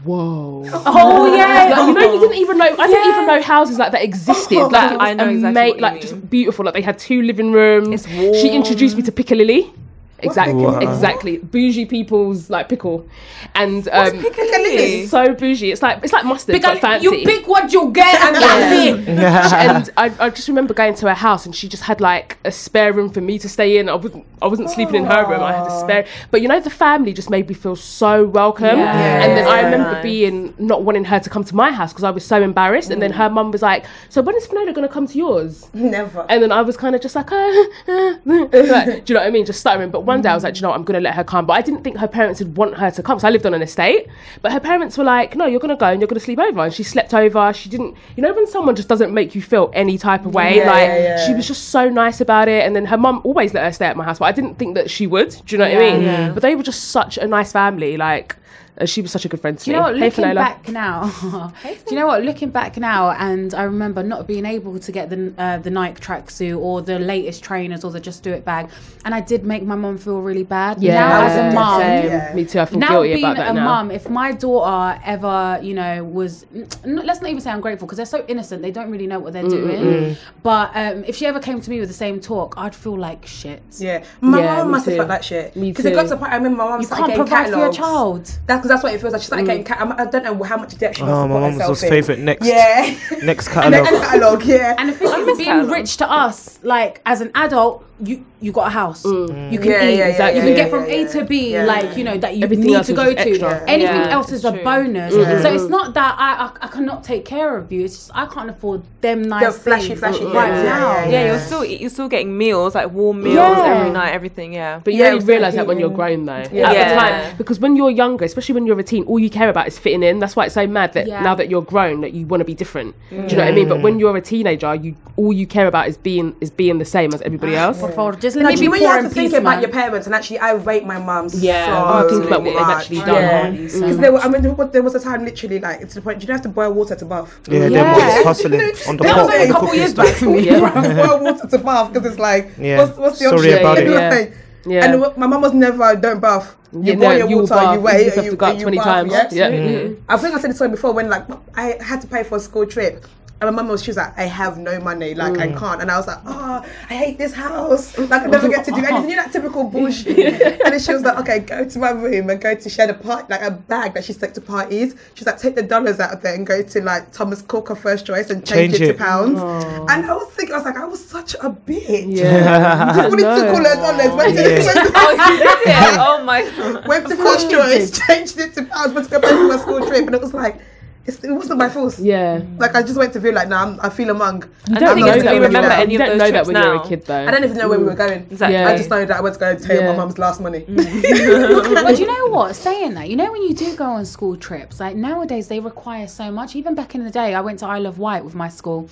whoa. 0.05 0.65
Oh 0.87 1.35
yeah. 1.37 1.87
You 1.87 1.95
know, 1.95 2.15
you 2.15 2.21
didn't 2.21 2.37
even 2.39 2.59
know. 2.59 2.65
I 2.65 2.87
didn't 2.87 3.09
even 3.13 3.27
know 3.27 3.41
houses 3.43 3.79
like 3.79 3.93
that 3.93 4.03
existed. 4.03 4.59
Oh, 4.59 4.67
like, 4.69 4.97
I 5.01 5.15
know 5.15 5.29
exactly 5.29 5.61
ama- 5.61 5.69
what 5.71 5.77
you 5.77 5.83
like 5.83 5.93
mean. 5.95 6.03
just 6.03 6.31
beautiful. 6.31 6.65
Like 6.65 6.75
they 6.75 6.83
had 6.83 6.99
two 6.99 7.23
living 7.23 7.53
rooms. 7.53 7.89
It's 8.05 8.09
warm. 8.15 8.35
She 8.35 8.51
introduced 8.51 8.97
me 8.97 9.03
to 9.03 9.13
Piccalilli. 9.13 9.73
Exactly, 10.21 10.55
Wow. 10.65 10.79
exactly. 10.79 11.39
Bougie 11.39 11.85
people's 11.85 12.49
like 12.49 12.69
pickle, 12.71 13.07
and 13.55 13.87
um, 13.89 14.13
Piccalilli? 14.13 15.03
it's 15.03 15.11
so 15.11 15.35
bougie. 15.35 15.71
It's 15.73 15.83
like 15.83 16.03
it's 16.03 16.13
like 16.13 16.25
mustard, 16.25 16.61
but 16.63 16.79
fancy. 16.81 17.05
you 17.05 17.11
pick 17.25 17.47
what 17.47 17.71
you 17.73 17.91
get 17.93 18.15
and 18.23 18.35
that's 18.43 18.87
it. 18.87 19.09
and 19.09 19.91
I, 19.99 20.27
I 20.27 20.31
just 20.31 20.49
remember 20.49 20.73
going 20.73 20.95
to 20.95 21.09
her 21.09 21.15
house 21.15 21.45
and 21.45 21.55
she 21.55 21.69
just 21.69 21.83
had 21.83 22.01
like 22.01 22.39
a 22.45 22.51
spare 22.53 22.93
room 22.95 23.11
for 23.11 23.21
me 23.21 23.39
to 23.39 23.49
stay 23.49 23.77
in. 23.79 23.89
I 23.91 23.95
wasn't 23.95 24.25
I 24.41 24.47
wasn't 24.47 24.71
sleeping 24.71 24.95
in 24.95 25.05
her 25.05 25.27
room. 25.29 25.41
I 25.43 25.53
had 25.53 25.67
a 25.67 25.81
spare. 25.81 26.07
But 26.31 26.41
you 26.41 26.49
know, 26.49 26.61
the 26.61 26.71
family 26.71 27.13
just 27.13 27.29
made 27.29 27.47
me 27.49 27.55
feel 27.55 27.77
so 27.77 28.25
welcome. 28.25 28.79
Yeah. 28.79 29.23
and 29.23 29.37
then 29.37 29.47
I 29.47 29.61
remember 29.63 29.93
Nice. 29.93 30.03
being 30.03 30.55
not 30.59 30.83
wanting 30.83 31.05
her 31.05 31.21
to 31.21 31.29
come 31.29 31.45
to 31.45 31.55
my 31.55 31.71
house 31.73 31.93
because 31.93 32.05
I 32.05 32.11
was 32.11 32.25
so 32.25 32.43
embarrassed. 32.43 32.91
And 32.91 33.03
then 33.03 33.13
her 33.13 33.29
mum 33.29 33.51
was 33.51 33.61
like, 33.63 33.85
"So 34.09 34.23
when 34.23 34.35
is 34.37 34.47
Finola 34.47 34.73
going 34.73 34.87
to 34.89 34.93
come 34.93 35.07
to 35.07 35.19
yours?" 35.19 35.69
Never. 35.75 36.25
And 36.31 36.43
then 36.43 36.53
I 36.53 36.63
was 36.63 36.77
kind 36.79 36.95
of 36.95 37.03
just 37.03 37.15
like, 37.15 37.31
like, 37.31 38.25
do 38.25 38.33
you 38.33 39.15
know 39.15 39.21
what 39.21 39.27
I 39.27 39.31
mean? 39.31 39.45
Just 39.45 39.61
stuttering. 39.61 39.91
But 39.91 40.06
one 40.07 40.23
day 40.23 40.29
I 40.29 40.35
was 40.35 40.45
like, 40.45 40.55
"Do 40.55 40.59
you 40.59 40.63
know, 40.63 40.69
what? 40.71 40.77
I'm 40.77 40.85
going 40.85 40.95
to 40.99 41.05
let 41.05 41.15
her 41.15 41.25
come. 41.25 41.47
But 41.47 41.55
I 41.55 41.63
didn't 41.63 41.83
think 41.83 41.97
her 41.99 42.09
parents 42.09 42.41
would 42.41 42.57
want 42.57 42.77
her 42.77 42.91
to 42.91 43.03
come. 43.03 43.19
So 43.19 43.29
I 43.29 43.31
lived 43.31 43.45
on 43.47 43.55
an 43.55 43.63
estate. 43.63 44.07
But 44.43 44.53
her 44.53 44.61
parents 44.61 44.97
were 44.97 45.05
like, 45.05 45.37
no, 45.37 45.47
you're 45.47 45.61
going 45.61 45.71
to 45.71 45.77
go 45.77 45.87
and 45.87 46.01
you're 46.01 46.09
going 46.09 46.19
to 46.19 46.25
sleep 46.25 46.39
over. 46.39 46.61
And 46.65 46.73
she 46.73 46.83
slept 46.83 47.13
over. 47.15 47.53
She 47.53 47.69
didn't, 47.69 47.97
you 48.17 48.23
know, 48.23 48.33
when 48.33 48.47
someone 48.47 48.75
just 48.77 48.89
doesn't 48.89 49.13
make 49.13 49.35
you 49.35 49.43
feel 49.43 49.71
any 49.75 49.99
type 49.99 50.25
of 50.27 50.35
way, 50.35 50.57
Yeah, 50.57 50.71
like 50.71 50.89
yeah, 50.89 50.99
yeah. 50.99 51.27
she 51.27 51.35
was 51.35 51.47
just 51.47 51.69
so 51.69 51.89
nice 51.89 52.21
about 52.21 52.49
it. 52.49 52.65
And 52.65 52.75
then 52.75 52.87
her 52.87 52.97
mum 52.97 53.21
always 53.25 53.53
let 53.55 53.65
her 53.65 53.73
stay 53.73 53.87
at 53.87 53.97
my 53.97 54.05
house. 54.05 54.19
But 54.19 54.27
I 54.27 54.33
didn't 54.33 54.57
think 54.59 54.75
that 54.75 54.91
she 54.91 55.07
would. 55.07 55.31
Do 55.47 55.55
you 55.55 55.59
know 55.59 55.69
what 55.69 55.77
I 55.77 55.81
mean? 55.81 56.03
Yeah. 56.03 56.33
But 56.33 56.43
they 56.43 56.55
were 56.55 56.63
just 56.63 56.85
such 56.91 57.19
a 57.19 57.27
nice 57.27 57.53
family. 57.53 57.97
Like, 57.97 58.37
uh, 58.79 58.87
she 58.87 59.01
was 59.03 59.11
such 59.11 59.25
a 59.25 59.29
good 59.29 59.41
friend 59.41 59.59
to 59.59 59.65
Do 59.65 59.71
me. 59.71 59.75
you 59.75 59.81
know 59.81 59.87
what? 59.89 59.95
Hey, 59.99 60.05
Looking 60.07 60.25
Finola. 60.25 60.35
back 60.35 60.69
now, 60.69 61.53
do 61.63 61.71
you 61.95 61.97
know 61.97 62.07
what? 62.07 62.23
Looking 62.25 62.51
back 62.51 62.77
now, 62.77 63.11
and 63.13 63.55
I 63.55 63.63
remember 63.63 64.03
not 64.03 64.27
being 64.27 64.45
able 64.47 64.79
to 64.79 64.93
get 64.93 65.11
the 65.11 65.33
uh, 65.39 65.59
the 65.59 65.71
Nike 65.71 66.01
tracksuit 66.01 66.59
or 66.59 66.83
the 66.83 66.99
latest 66.99 67.43
trainers 67.43 67.85
or 67.85 67.91
the 67.91 68.01
Just 68.01 68.23
Do 68.23 68.33
It 68.33 68.45
bag, 68.45 68.69
and 69.05 69.15
I 69.15 69.21
did 69.21 69.45
make 69.45 69.63
my 69.63 69.75
mum 69.77 69.99
feel 69.99 70.21
really 70.21 70.43
bad. 70.45 70.83
Yeah, 70.83 70.95
now 71.09 71.23
as 71.25 71.37
a 71.37 71.55
mum. 71.55 71.81
Yeah. 71.81 72.33
Me 72.35 72.45
too. 72.45 72.61
I 72.61 72.65
feel 72.67 72.79
now 72.79 72.89
guilty 73.03 73.15
being 73.15 73.25
about 73.25 73.37
that 73.39 73.51
a 73.51 73.55
now. 73.55 73.65
mum, 73.65 73.91
if 73.91 74.09
my 74.11 74.33
daughter 74.33 75.01
ever, 75.05 75.59
you 75.63 75.75
know, 75.75 76.05
was, 76.05 76.45
n- 76.55 76.67
let's 76.85 77.21
not 77.21 77.31
even 77.31 77.41
say 77.41 77.51
ungrateful 77.51 77.87
because 77.87 77.97
they're 77.97 78.07
so 78.07 78.25
innocent, 78.29 78.63
they 78.63 78.71
don't 78.71 78.91
really 78.91 79.07
know 79.07 79.19
what 79.19 79.33
they're 79.33 79.43
doing. 79.49 80.17
But 80.43 80.71
um, 80.75 81.05
if 81.05 81.17
she 81.17 81.27
ever 81.27 81.41
came 81.41 81.61
to 81.61 81.71
me 81.71 81.81
with 81.81 81.89
the 81.89 81.95
same 81.95 82.21
talk, 82.21 82.55
I'd 82.57 82.75
feel 82.75 82.99
like 82.99 83.27
shit. 83.27 83.63
Yeah, 83.79 84.05
my 84.21 84.41
Yeah, 84.41 84.57
mom 84.57 84.67
me 84.69 84.73
must 84.73 84.85
have 84.87 84.93
too. 84.95 84.97
felt 84.99 85.09
that 85.09 85.25
shit. 85.25 85.57
Me 85.57 85.69
too. 85.69 85.73
Because 85.73 85.85
it 85.87 85.95
got 85.95 86.03
too. 86.03 86.09
to 86.09 86.15
the 86.15 86.17
point. 86.19 86.33
I 86.33 86.37
remember 86.37 86.59
my 86.59 86.69
mom 86.71 86.81
You 86.81 86.87
started 86.87 87.03
can't 87.15 87.17
getting 87.17 87.27
provide 87.27 87.53
for 87.53 87.59
your 87.59 87.73
child. 87.73 88.39
That's 88.47 88.66
because 88.67 88.83
that's 88.83 88.83
what 88.85 88.95
it 88.95 89.01
feels 89.01 89.13
like. 89.13 89.23
She 89.23 89.27
started 89.27 89.47
getting 89.47 89.65
cat. 89.65 89.81
I'm- 89.81 90.11
don't 90.11 90.25
know 90.25 90.43
how 90.43 90.57
much 90.57 90.77
debt 90.79 90.97
she 90.97 91.03
must 91.03 91.13
Oh, 91.13 91.29
my 91.29 91.35
put 91.35 91.41
mum 91.41 91.53
herself 91.53 91.79
favourite 91.81 92.21
next. 92.21 92.47
Yeah, 92.47 92.95
Next 93.23 93.49
and 93.57 93.73
then 93.75 93.85
catalogue. 93.85 94.45
Yeah, 94.45 94.75
And 94.79 94.89
the 94.89 94.93
thing 94.95 95.09
is, 95.29 95.39
being 95.39 95.49
catalog. 95.51 95.71
rich 95.71 95.97
to 95.99 96.11
us, 96.11 96.59
like 96.63 97.01
as 97.07 97.21
an 97.21 97.31
adult, 97.35 97.85
you 98.05 98.25
you 98.43 98.53
got 98.53 98.67
a 98.67 98.71
house, 98.71 99.03
mm. 99.05 99.51
you 99.51 99.59
can 99.59 99.71
Yeah, 99.71 99.83
eat, 99.85 99.93
yeah, 99.93 99.99
yeah, 99.99 100.07
Exactly. 100.09 100.41
you 100.41 100.47
can 100.47 100.57
yeah, 100.57 100.63
get 100.65 100.71
from 100.71 100.85
yeah, 100.85 100.95
A 100.97 101.09
to 101.13 101.25
B, 101.25 101.53
yeah. 101.53 101.65
like 101.65 101.97
you 101.97 102.05
know 102.05 102.19
that 102.19 102.37
you 102.37 102.45
Everything 102.45 102.67
need 102.67 102.85
to 102.85 102.93
go 102.93 103.15
to. 103.15 103.19
extra. 103.19 103.65
Anything 103.67 104.03
Yeah, 104.03 104.11
else 104.11 104.31
is 104.33 104.45
a 104.45 104.53
true. 104.53 104.63
bonus. 104.63 105.15
So 105.15 105.53
it's 105.55 105.71
not 105.71 105.95
that 105.95 106.15
I, 106.19 106.45
I 106.45 106.67
I 106.67 106.69
cannot 106.69 107.03
take 107.05 107.25
care 107.25 107.57
of 107.57 107.73
you. 107.73 107.85
It's 107.87 107.95
just 107.97 108.11
I 108.15 108.27
can't 108.27 108.51
afford 108.51 108.83
them 109.01 109.23
nice 109.23 109.47
The 109.47 109.53
flashy, 109.61 109.89
things 109.89 110.01
flashy. 110.01 110.25
right 110.27 110.49
yeah, 110.53 110.63
now. 110.63 110.93
Yeah, 110.93 111.05
Yeah, 111.05 111.11
yeah, 111.11 111.27
you're 111.31 111.39
still 111.41 111.65
you're 111.65 111.89
still 111.91 112.09
getting 112.09 112.37
meals 112.37 112.75
like 112.75 112.91
warm 112.93 113.23
meals 113.23 113.37
Yeah. 113.37 113.75
every 113.75 113.91
night, 113.91 114.13
everything. 114.13 114.53
Yeah, 114.53 114.81
But 114.85 114.93
you 114.93 115.03
Yeah, 115.03 115.13
only 115.13 115.25
realise 115.25 115.55
like 115.55 115.55
that 115.55 115.67
when 115.67 115.79
you're 115.79 115.89
eating- 115.89 115.97
grown, 115.97 116.27
though. 116.27 116.45
Yeah. 116.53 116.69
At 116.69 116.75
Yeah. 116.77 116.89
the 116.91 116.95
time, 117.01 117.35
because 117.39 117.59
when 117.61 117.77
you're 117.77 117.91
younger, 117.91 118.25
especially 118.27 118.55
when 118.57 118.67
you're 118.67 118.79
a 118.79 118.83
teen, 118.83 119.05
all 119.05 119.19
you 119.19 119.31
care 119.31 119.49
about 119.49 119.67
is 119.69 119.79
fitting 119.79 120.03
in. 120.03 120.19
That's 120.19 120.37
why 120.37 120.45
it's 120.45 120.55
so 120.55 120.67
mad 120.67 120.93
that 120.93 121.07
Yeah. 121.07 121.23
now 121.23 121.35
that 121.35 121.49
you're 121.49 121.63
grown, 121.63 122.03
that 122.03 122.13
you 122.13 122.27
want 122.27 122.43
to 122.43 122.45
be 122.45 122.55
different. 122.55 122.95
Do 123.09 123.17
you 123.17 123.23
know 123.23 123.45
what 123.45 123.49
I 123.49 123.53
mean? 123.53 123.69
But 123.69 123.79
mm. 123.79 123.83
when 123.83 123.99
you're 123.99 124.17
a 124.17 124.21
teenager, 124.21 124.75
you 124.75 124.95
all 125.17 125.33
you 125.33 125.47
care 125.47 125.67
about 125.67 125.89
is 125.89 125.97
being 125.97 126.37
is 126.43 126.51
being 126.51 126.77
the 126.79 126.85
same 126.85 127.15
as 127.15 127.23
everybody 127.23 127.57
else. 127.57 127.81
Por 127.95 128.13
favor, 128.13 128.21
just 128.21 128.37
let 128.37 128.43
No, 128.43 128.49
me 128.51 128.57
be 128.57 128.65
you 128.65 128.71
when 128.71 128.81
you 128.83 128.89
have 128.89 129.03
to 129.05 129.09
think 129.11 129.31
peace, 129.31 129.39
about 129.39 129.51
man. 129.57 129.61
your 129.63 129.71
parents, 129.71 130.07
and 130.07 130.15
actually, 130.15 130.39
I 130.39 130.53
rate 130.53 130.85
my 130.87 130.99
mum 130.99 131.29
Yeah. 131.33 131.67
so 131.67 132.07
Oh, 132.07 132.09
think 132.09 132.25
about 132.27 132.43
what 132.43 132.55
they've 132.55 132.61
much. 132.67 132.77
actually 132.77 132.99
done. 133.01 133.15
Yeah, 133.15 133.47
Mm. 133.47 133.81
because 133.81 133.99
there, 133.99 134.13
were, 134.13 134.19
I 134.21 134.29
mean, 134.29 134.43
there 134.43 134.83
was- 134.83 134.95
a 134.95 135.01
time 135.01 135.25
literally 135.25 135.59
like 135.61 135.81
to 135.89 135.95
the 135.95 136.01
point 136.03 136.21
you 136.23 136.27
don't 136.27 136.37
have 136.37 136.43
to 136.43 136.49
boil 136.49 136.73
water 136.73 136.95
to 136.97 137.05
bath. 137.05 137.39
Yeah, 137.49 137.61
them 137.61 137.73
Yeah. 137.73 137.93
ones 137.99 138.25
hustling 138.25 138.61
on 138.89 138.97
the 138.97 139.03
That 139.05 139.17
was 139.17 139.29
like 139.29 139.49
a 139.49 139.53
couple 139.53 139.75
years 139.75 139.95
back 139.95 140.15
for 140.15 140.27
me. 140.27 140.41
Yeah. 140.41 140.57
You 140.57 140.65
have 140.65 140.85
to 140.85 140.95
boil 141.07 141.19
water 141.21 141.47
to 141.49 141.59
bath 141.59 141.93
because 141.93 142.11
it's 142.11 142.19
like, 142.21 142.51
Yeah. 142.59 142.79
what's, 142.79 142.97
what's 142.99 143.19
the 143.19 143.25
Sorry 143.27 143.37
option? 143.55 143.59
about 143.59 143.79
it. 143.79 143.91
Yeah. 143.91 144.11
Like, 144.11 144.33
Yeah. 144.69 144.85
And 144.85 145.01
my 145.17 145.27
mum 145.29 145.43
was 145.43 145.53
never 145.55 145.95
don't 145.95 146.21
bath. 146.21 146.57
You 146.73 146.81
Yeah, 146.83 146.95
boil 146.97 147.09
no, 147.11 147.17
your 147.17 147.29
you 147.29 147.37
water, 147.39 147.55
bath, 147.55 147.75
you 147.75 147.81
wait, 147.81 148.05
you 148.07 148.11
have 148.11 148.25
you, 148.25 148.31
to 148.33 148.37
go 148.37 148.51
you 148.51 148.61
20 148.63 148.77
bath, 148.79 148.85
times. 148.87 149.13
Yeah? 149.13 149.29
Yeah. 149.31 149.51
Mm. 149.51 149.97
I 150.09 150.17
think 150.17 150.35
I 150.35 150.41
said 150.41 150.51
it 150.51 150.57
to 150.57 150.65
her 150.65 150.69
before 150.69 150.93
when 150.93 151.09
like 151.09 151.25
I 151.55 151.77
had 151.81 152.01
to 152.01 152.07
pay 152.09 152.23
for 152.25 152.37
a 152.37 152.41
school 152.41 152.67
trip. 152.67 153.05
And 153.39 153.55
my 153.55 153.63
mum 153.63 153.69
was, 153.69 153.83
she 153.85 153.91
was 153.91 153.99
like, 153.99 154.17
I 154.19 154.23
have 154.23 154.57
no 154.57 154.81
money, 154.81 155.13
like 155.15 155.35
Mm. 155.35 155.41
I 155.55 155.59
can't. 155.59 155.83
And 155.83 155.91
I 155.91 155.99
was 155.99 156.07
like, 156.07 156.21
oh, 156.25 156.65
I 156.89 156.95
hate 156.95 157.19
this 157.19 157.35
house. 157.35 157.99
Like 157.99 158.23
I 158.23 158.27
never 158.27 158.49
get 158.49 158.65
to 158.65 158.71
do 158.71 158.79
anything. 158.85 159.11
You 159.11 159.17
know 159.17 159.25
that 159.25 159.33
typical 159.33 159.65
bullshit. 159.65 160.19
and 160.19 160.73
then 160.73 160.81
she 160.81 160.93
was 160.95 161.03
like, 161.03 161.19
okay, 161.19 161.41
go 161.41 161.69
to 161.69 161.79
my 161.79 161.91
room 161.91 162.31
and 162.31 162.41
go 162.41 162.55
to 162.55 162.69
share 162.71 162.87
the 162.87 162.95
part, 162.95 163.29
like 163.29 163.43
a 163.43 163.51
bag 163.51 163.93
that 163.93 164.05
she 164.07 164.15
took 164.15 164.33
to 164.35 164.41
parties. 164.41 164.95
She's 165.15 165.27
like, 165.27 165.39
take 165.39 165.55
the 165.55 165.63
dollars 165.63 166.01
out 166.01 166.15
of 166.15 166.23
there 166.23 166.35
and 166.35 166.47
go 166.47 166.63
to 166.63 166.81
like 166.81 167.13
Thomas 167.13 167.43
Cook, 167.43 167.69
her 167.69 167.75
first 167.75 168.07
choice, 168.07 168.31
and 168.31 168.41
change, 168.47 168.73
Change 168.73 168.81
it, 168.81 168.89
it. 168.89 168.93
to 168.95 168.99
pounds. 168.99 169.39
And 169.39 170.07
I 170.07 170.15
was 170.15 170.29
thinking, 170.33 170.55
I 170.55 170.57
was 170.59 170.65
like, 170.65 170.79
I 170.79 170.87
was 170.87 171.05
such 171.07 171.35
a 171.35 171.51
bitch. 171.51 172.17
Yeah. 172.17 172.95
Just 172.97 173.11
wanted 173.11 173.23
to 173.23 173.23
No. 173.23 173.53
call 173.53 173.65
her 173.65 173.75
dollars. 173.75 174.15
Went 174.17 174.37
to, 174.37 174.43
Yeah. 174.43 174.65
went 174.65 174.89
to 174.89 174.93
oh, 174.97 175.11
you 175.11 175.37
did 175.37 175.47
it. 175.47 175.99
oh 176.01 176.25
my. 176.25 176.43
God. 176.57 176.89
Went 176.89 177.07
to 177.09 177.17
first 177.17 177.51
choice, 177.51 177.91
changed 178.07 178.39
it 178.39 178.55
to 178.55 178.65
pounds, 178.65 178.95
went 178.95 179.07
to 179.09 179.11
go 179.11 179.21
back 179.21 179.31
to 179.33 179.47
my 179.49 179.59
school 179.59 179.87
trip, 179.87 180.07
and 180.07 180.15
it 180.15 180.23
was 180.23 180.33
like, 180.33 180.59
it's, 181.07 181.23
it 181.25 181.31
wasn't 181.33 181.59
my 181.59 181.69
fault. 181.69 181.99
Yeah. 181.99 182.43
Like 182.59 182.75
I 182.75 182.83
just 182.83 182.97
went 182.97 183.13
to 183.15 183.21
feel 183.21 183.35
like, 183.35 183.49
nah, 183.49 183.63
I'm, 183.65 183.81
I 183.81 183.89
feel 183.89 184.11
among. 184.11 184.43
And 184.67 184.77
don't 184.77 184.81
the 184.81 184.95
thing 184.95 185.05
know 185.07 185.13
is, 185.15 185.23
that 185.23 185.23
do 185.23 185.29
we 185.29 185.35
you're- 185.37 185.47
remember 185.47 185.69
you 185.69 185.75
any 185.83 185.93
you 185.95 186.01
of 186.01 186.07
don't 186.07 186.19
those 186.19 186.19
know 186.19 186.31
that 186.31 186.45
trips 186.45 186.47
when 186.47 186.55
now? 186.55 186.73
you're 186.75 186.83
a 186.83 186.89
kid, 186.89 187.05
though. 187.07 187.27
I 187.27 187.31
don't 187.31 187.45
even 187.45 187.57
know 187.57 187.69
where 187.69 187.79
we 187.79 187.85
were 187.85 187.95
going. 187.95 188.27
Exactly. 188.31 188.55
Yeah. 188.57 188.69
I 188.69 188.77
just 188.77 188.91
know 188.91 189.05
that 189.05 189.17
I 189.17 189.21
went 189.21 189.35
to 189.35 189.41
go 189.41 189.57
take 189.57 189.81
Yeah. 189.81 189.91
my 189.93 189.97
mum's 189.97 190.19
last 190.19 190.41
money. 190.41 190.61
Mm. 190.61 190.77
but 191.85 191.95
do 191.97 192.03
you 192.03 192.07
know 192.09 192.27
what? 192.31 192.55
Saying 192.57 192.95
that, 192.95 193.09
you 193.09 193.17
know, 193.17 193.31
when 193.31 193.43
you 193.43 193.55
do 193.55 193.75
go 193.77 193.85
on 193.85 194.05
school 194.05 194.37
trips, 194.37 194.81
like 194.81 194.97
nowadays 194.97 195.49
they 195.49 195.61
require 195.61 196.07
so 196.09 196.31
much. 196.31 196.57
Even 196.57 196.75
back 196.75 196.95
in 196.95 197.05
the 197.05 197.11
day, 197.11 197.35
I 197.35 197.41
went 197.41 197.59
to 197.61 197.67
Isle 197.67 197.87
of 197.87 197.99
Wight 197.99 198.25
with 198.25 198.35
my 198.35 198.49
school. 198.49 198.89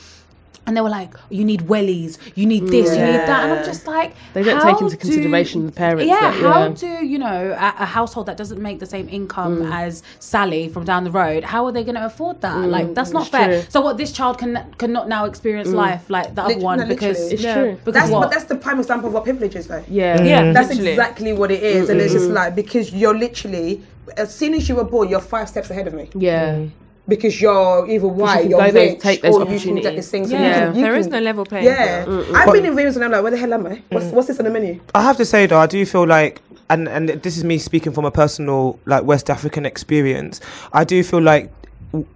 And 0.67 0.75
they 0.77 0.81
were 0.81 0.89
like, 0.89 1.13
"You 1.29 1.45
need 1.45 1.63
wellies, 1.63 2.17
you 2.35 2.47
need 2.47 2.67
this, 2.69 2.89
you 2.97 3.05
need 3.05 3.23
that," 3.31 3.45
and 3.45 3.53
I'm 3.59 3.65
just 3.65 3.87
like, 3.87 4.15
They 4.33 4.43
don't 4.43 4.63
take 4.63 4.81
into 4.81 4.97
do- 4.97 5.01
consideration 5.05 5.67
the 5.67 5.73
parents 5.73 6.07
Yeah, 6.09 6.21
that- 6.31 6.35
how 6.41 6.61
yeah. 6.63 6.69
do 7.01 7.07
you 7.07 7.19
know 7.19 7.53
a, 7.59 7.75
a 7.83 7.85
household 7.85 8.27
that 8.27 8.37
doesn't 8.39 8.61
make 8.63 8.79
the 8.81 8.87
same 8.87 9.07
income 9.11 9.59
Mm. 9.63 9.73
as 9.85 10.03
Sally 10.21 10.69
from 10.69 10.85
down 10.85 11.05
the 11.05 11.11
road? 11.11 11.45
How 11.45 11.67
are 11.67 11.73
they 11.73 11.85
going 11.85 11.97
to 11.97 12.07
afford 12.07 12.41
that? 12.41 12.55
Mm, 12.57 12.71
like, 12.71 12.95
that's 12.95 13.11
not 13.13 13.23
it's 13.23 13.31
fair. 13.31 13.47
true. 13.61 13.63
So 13.69 13.81
what? 13.83 13.99
This 13.99 14.11
child 14.13 14.39
can 14.39 14.53
cannot 14.79 15.07
now 15.09 15.27
experience 15.27 15.69
mm. 15.69 15.75
life 15.75 16.09
like 16.09 16.35
the 16.35 16.43
other 16.45 16.55
Lit- 16.55 16.63
one 16.63 16.79
no, 16.79 16.87
because 16.87 17.19
literally. 17.19 17.35
It's 17.35 17.43
Yeah. 17.43 17.55
true. 17.57 17.73
because 17.85 17.95
That's 17.95 18.11
what? 18.11 18.21
but 18.23 18.31
that's 18.31 18.45
the 18.45 18.57
prime 18.57 18.79
example 18.81 19.09
of 19.09 19.15
what 19.15 19.25
privilege 19.25 19.55
is, 19.57 19.67
though. 19.67 19.85
Yeah. 19.89 20.23
Yeah, 20.23 20.53
That's 20.53 20.69
literally. 20.71 20.91
exactly 20.93 21.33
what 21.35 21.51
it 21.51 21.63
is, 21.63 21.91
and 21.91 22.01
it's 22.01 22.13
just 22.15 22.31
like 22.31 22.55
because 22.55 22.93
you're 22.93 23.19
literally 23.27 23.83
as 24.19 24.35
soon 24.35 24.53
as 24.55 24.69
you 24.69 24.75
were 24.77 24.85
born, 24.85 25.09
you're 25.09 25.21
five 25.21 25.49
steps 25.49 25.71
ahead 25.71 25.87
of 25.87 25.95
me 25.95 26.09
Yeah. 26.15 26.55
Mm. 26.57 26.71
Because 27.07 27.41
you're 27.41 27.89
either 27.91 28.09
white, 28.09 28.43
can 28.43 28.51
you're 28.51 28.61
go 28.61 28.71
there, 28.71 28.91
rich, 28.93 29.01
take 29.01 29.23
those 29.23 29.35
or 29.35 29.41
you 29.41 29.45
can 29.47 29.53
get 29.53 29.59
opportunities. 29.59 29.97
this 29.97 30.11
thing. 30.11 30.27
So 30.27 30.33
Yeah, 30.35 30.39
you 30.41 30.55
can, 30.73 30.75
you 30.77 30.83
there 30.85 30.95
is 30.97 31.07
can- 31.07 31.13
no 31.13 31.21
level 31.21 31.45
playing 31.45 31.65
Yeah, 31.67 32.05
field. 32.05 32.27
I've 32.35 32.53
been 32.53 32.65
in 32.65 32.75
rooms 32.77 32.97
and 32.97 33.05
I'm 33.05 33.11
like, 33.11 33.23
where 33.23 33.31
the 33.31 33.37
hell 33.37 33.53
am 33.53 33.67
I? 33.67 33.83
What's, 33.91 34.07
mm. 34.07 34.13
what's 34.13 34.29
this 34.29 34.39
on 34.39 34.45
the 34.47 34.51
menu? 34.51 34.81
I 34.95 35.03
have 35.03 35.17
to 35.19 35.25
say 35.25 35.47
though, 35.47 35.59
I 35.59 35.67
do 35.67 35.85
feel 35.85 36.07
like, 36.07 36.41
and 36.71 36.89
and 36.89 37.09
this 37.11 37.37
is 37.37 37.45
me 37.45 37.59
speaking 37.59 37.93
from 37.93 38.07
a 38.07 38.11
personal 38.11 38.79
like 38.87 39.05
West 39.05 39.29
African 39.29 39.67
experience. 39.67 40.41
I 40.73 40.85
do 40.85 41.03
feel 41.05 41.21
like 41.21 41.53
w- 41.93 42.07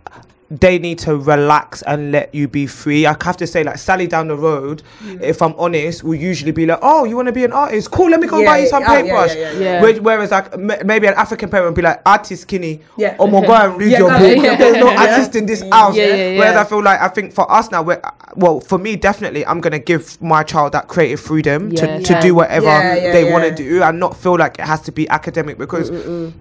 they 0.51 0.79
need 0.79 0.99
to 1.01 1.15
relax 1.17 1.83
and 1.83 2.11
let 2.11 2.35
you 2.35 2.49
be 2.49 2.67
free. 2.67 3.05
I 3.05 3.15
have 3.23 3.37
to 3.37 3.47
say, 3.47 3.63
like 3.65 3.77
Sally 3.77 4.07
down 4.07 4.29
the 4.29 4.37
road, 4.37 4.83
mm. 5.01 5.21
if 5.21 5.43
I'm 5.43 5.55
honest, 5.59 6.03
will 6.03 6.15
usually 6.15 6.53
be 6.53 6.65
like, 6.65 6.79
"Oh, 6.81 7.05
you 7.05 7.17
want 7.17 7.27
to 7.27 7.33
be 7.33 7.45
an 7.45 7.53
artist? 7.53 7.91
Cool, 7.91 8.11
let 8.11 8.21
me 8.21 8.27
go 8.27 8.39
Yeah, 8.39 8.47
buy 8.47 8.59
you 8.61 8.67
some 8.69 8.83
oh, 8.83 8.87
paintbrush." 8.87 9.35
yeah, 9.35 9.53
yeah, 9.53 9.59
yeah. 9.59 9.83
Where- 9.83 10.01
Whereas, 10.03 10.31
like 10.31 10.53
m- 10.55 10.87
maybe 10.87 11.07
an 11.07 11.15
African 11.15 11.51
parent 11.51 11.67
would 11.69 11.75
be 11.75 11.83
like, 11.83 12.01
"Artist 12.07 12.43
skinny." 12.43 12.81
Yeah. 12.97 13.17
Oh 13.19 13.27
my 13.27 13.47
god, 13.47 13.77
read 13.79 13.91
your 13.99 14.09
go- 14.09 14.19
book. 14.19 14.43
yeah. 14.43 14.57
There's 14.57 14.77
no 14.77 14.89
artist 14.91 15.37
in 15.37 15.45
this 15.45 15.63
house. 15.71 15.95
Yeah, 15.95 16.07
yeah, 16.15 16.39
Whereas. 16.39 16.57
I 16.57 16.65
feel 16.65 16.83
like 16.83 17.01
I 17.01 17.09
think 17.09 17.33
for 17.35 17.51
us 17.53 17.71
now, 17.71 17.83
we're, 17.83 18.01
well, 18.37 18.61
for 18.61 18.79
me, 18.79 18.97
definitely, 18.97 19.45
I'm 19.45 19.61
gonna 19.61 19.79
give 19.79 20.21
my 20.23 20.43
child 20.45 20.73
that 20.73 20.89
creative 20.89 21.21
freedom 21.21 21.75
to, 21.75 22.03
to 22.03 22.21
do 22.21 22.35
whatever 22.35 22.67
they 23.01 23.31
want 23.31 23.45
to 23.45 23.55
do 23.55 23.83
and 23.83 24.01
not 24.01 24.17
feel 24.17 24.39
like 24.39 24.59
it 24.59 24.65
has 24.65 24.81
to 24.83 24.93
be 24.93 25.07
academic 25.11 25.59
because 25.59 25.91
mm, 25.91 26.03
mm, 26.03 26.33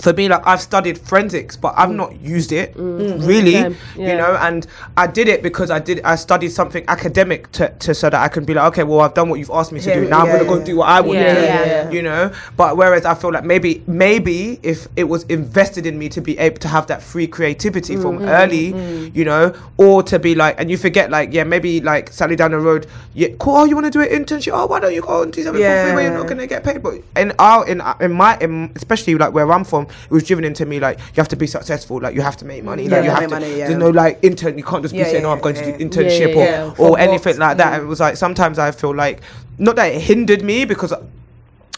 for 0.00 0.12
me, 0.12 0.28
like 0.28 0.46
I've 0.46 0.60
studied 0.60 0.98
forensics, 0.98 1.56
but 1.56 1.74
I've 1.76 1.90
mm. 1.90 1.96
not 1.96 2.20
used 2.20 2.52
it 2.52 2.74
mm. 2.74 3.00
Mm. 3.00 3.26
really, 3.26 3.52
Same, 3.52 3.76
you 3.96 4.14
know. 4.16 4.36
And 4.40 4.66
I 4.96 5.06
did 5.06 5.28
it 5.28 5.42
because 5.42 5.70
I 5.70 5.78
did. 5.78 6.00
I 6.04 6.16
studied 6.16 6.50
something 6.50 6.84
academic 6.88 7.50
to, 7.52 7.68
to 7.70 7.94
so 7.94 8.10
that 8.10 8.20
I 8.20 8.28
can 8.28 8.44
be 8.44 8.54
like, 8.54 8.66
okay, 8.72 8.82
well, 8.82 9.00
I've 9.00 9.14
done 9.14 9.28
what 9.28 9.38
you've 9.38 9.50
asked 9.50 9.72
me 9.72 9.80
to 9.80 9.88
Yeah, 9.88 9.94
do. 10.00 10.08
Now 10.08 10.20
I'm 10.20 10.26
gonna 10.26 10.44
go 10.44 10.62
do 10.62 10.76
what 10.76 10.88
I 10.88 11.00
want 11.00 11.18
Yeah, 11.18 11.34
to 11.34 11.40
do, 11.40 11.46
yeah, 11.46 11.64
yeah. 11.64 11.90
you 11.90 12.02
know. 12.02 12.32
But 12.56 12.76
whereas 12.76 13.04
I 13.04 13.14
feel 13.14 13.32
like 13.32 13.44
maybe 13.44 13.82
maybe 13.86 14.60
if 14.62 14.88
it 14.96 15.04
was 15.04 15.24
invested 15.24 15.86
in 15.86 15.98
me 15.98 16.08
to 16.10 16.20
be 16.20 16.38
able 16.38 16.58
to 16.58 16.68
have 16.68 16.86
that 16.88 17.02
free 17.02 17.26
creativity 17.26 17.96
from 17.96 18.16
Mm-hmm, 18.16 18.28
early, 18.28 19.10
you 19.14 19.24
know, 19.24 19.52
or 19.76 20.02
to 20.02 20.18
be 20.18 20.34
like, 20.34 20.58
and 20.58 20.70
you 20.70 20.76
forget 20.76 21.10
like, 21.10 21.32
yeah, 21.32 21.44
maybe 21.44 21.80
like 21.80 22.12
slightly 22.12 22.36
down 22.36 22.50
the 22.52 22.58
road, 22.58 22.86
yeah, 23.14 23.28
cool. 23.38 23.56
Oh, 23.56 23.64
you 23.64 23.74
want 23.74 23.86
to 23.86 23.90
do 23.90 24.00
an 24.00 24.08
internship? 24.08 24.52
Oh, 24.52 24.66
why 24.66 24.80
don't 24.80 24.94
you 24.94 25.02
go 25.02 25.22
and 25.22 25.32
do 25.32 25.42
something 25.42 25.62
for 25.62 25.82
free 25.82 25.92
where 25.92 26.02
you're 26.04 26.12
not 26.12 26.26
gonna 26.28 26.46
get 26.46 26.64
paid? 26.64 26.82
But 26.82 26.94
in 27.16 27.32
our 27.38 27.66
in 27.66 27.82
in 28.00 28.12
my 28.12 28.38
in, 28.40 28.72
especially 28.76 29.14
like 29.16 29.32
where 29.32 29.50
I'm 29.50 29.64
from, 29.64 29.85
it 30.04 30.10
was 30.10 30.24
driven 30.24 30.44
into 30.44 30.66
me 30.66 30.80
like 30.80 30.98
you 30.98 31.14
have 31.16 31.28
to 31.28 31.36
be 31.36 31.46
successful, 31.46 32.00
like 32.00 32.14
you 32.14 32.22
have 32.22 32.36
to 32.38 32.44
make 32.44 32.64
money, 32.64 32.84
Yeah, 32.84 32.90
like 32.96 33.04
you 33.04 33.10
make 33.10 33.20
have 33.20 33.28
to. 33.30 33.34
money, 33.36 33.58
yeah. 33.58 33.66
There's 33.68 33.78
no 33.78 33.90
like 33.90 34.18
intern. 34.22 34.56
You 34.58 34.64
can't 34.64 34.82
just 34.82 34.92
be 34.94 34.98
Yeah, 35.00 35.04
saying, 35.06 35.22
yeah, 35.22 35.28
"Oh, 35.28 35.32
I'm 35.32 35.40
going 35.40 35.56
yeah. 35.56 35.72
to 35.72 35.78
do 35.78 35.84
internship 35.88 36.34
Yeah, 36.34 36.44
yeah, 36.44 36.62
or 36.62 36.66
yeah. 36.66 36.70
or 36.78 36.88
For 36.96 36.98
anything 36.98 37.38
like 37.38 37.56
that." 37.58 37.74
And 37.74 37.82
it 37.84 37.86
was 37.86 38.00
like 38.00 38.16
sometimes 38.16 38.58
I 38.58 38.70
feel 38.70 38.94
like 38.94 39.20
not 39.58 39.76
that 39.76 39.86
it 39.92 40.00
hindered 40.00 40.42
me 40.42 40.64
because. 40.64 40.92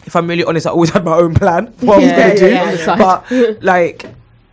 If 0.06 0.16
I'm 0.16 0.26
really 0.26 0.44
honest, 0.44 0.66
I 0.66 0.70
always 0.70 0.88
had 0.96 1.04
my 1.04 1.16
own 1.16 1.34
plan 1.34 1.70
for 1.74 1.86
what 1.86 1.96
I 1.96 1.98
was 1.98 2.06
Yeah, 2.06 2.34
gonna 2.34 2.50
yeah, 2.50 2.70
do. 2.72 2.78
yeah. 2.78 2.96
But 2.96 3.62
like 3.62 4.06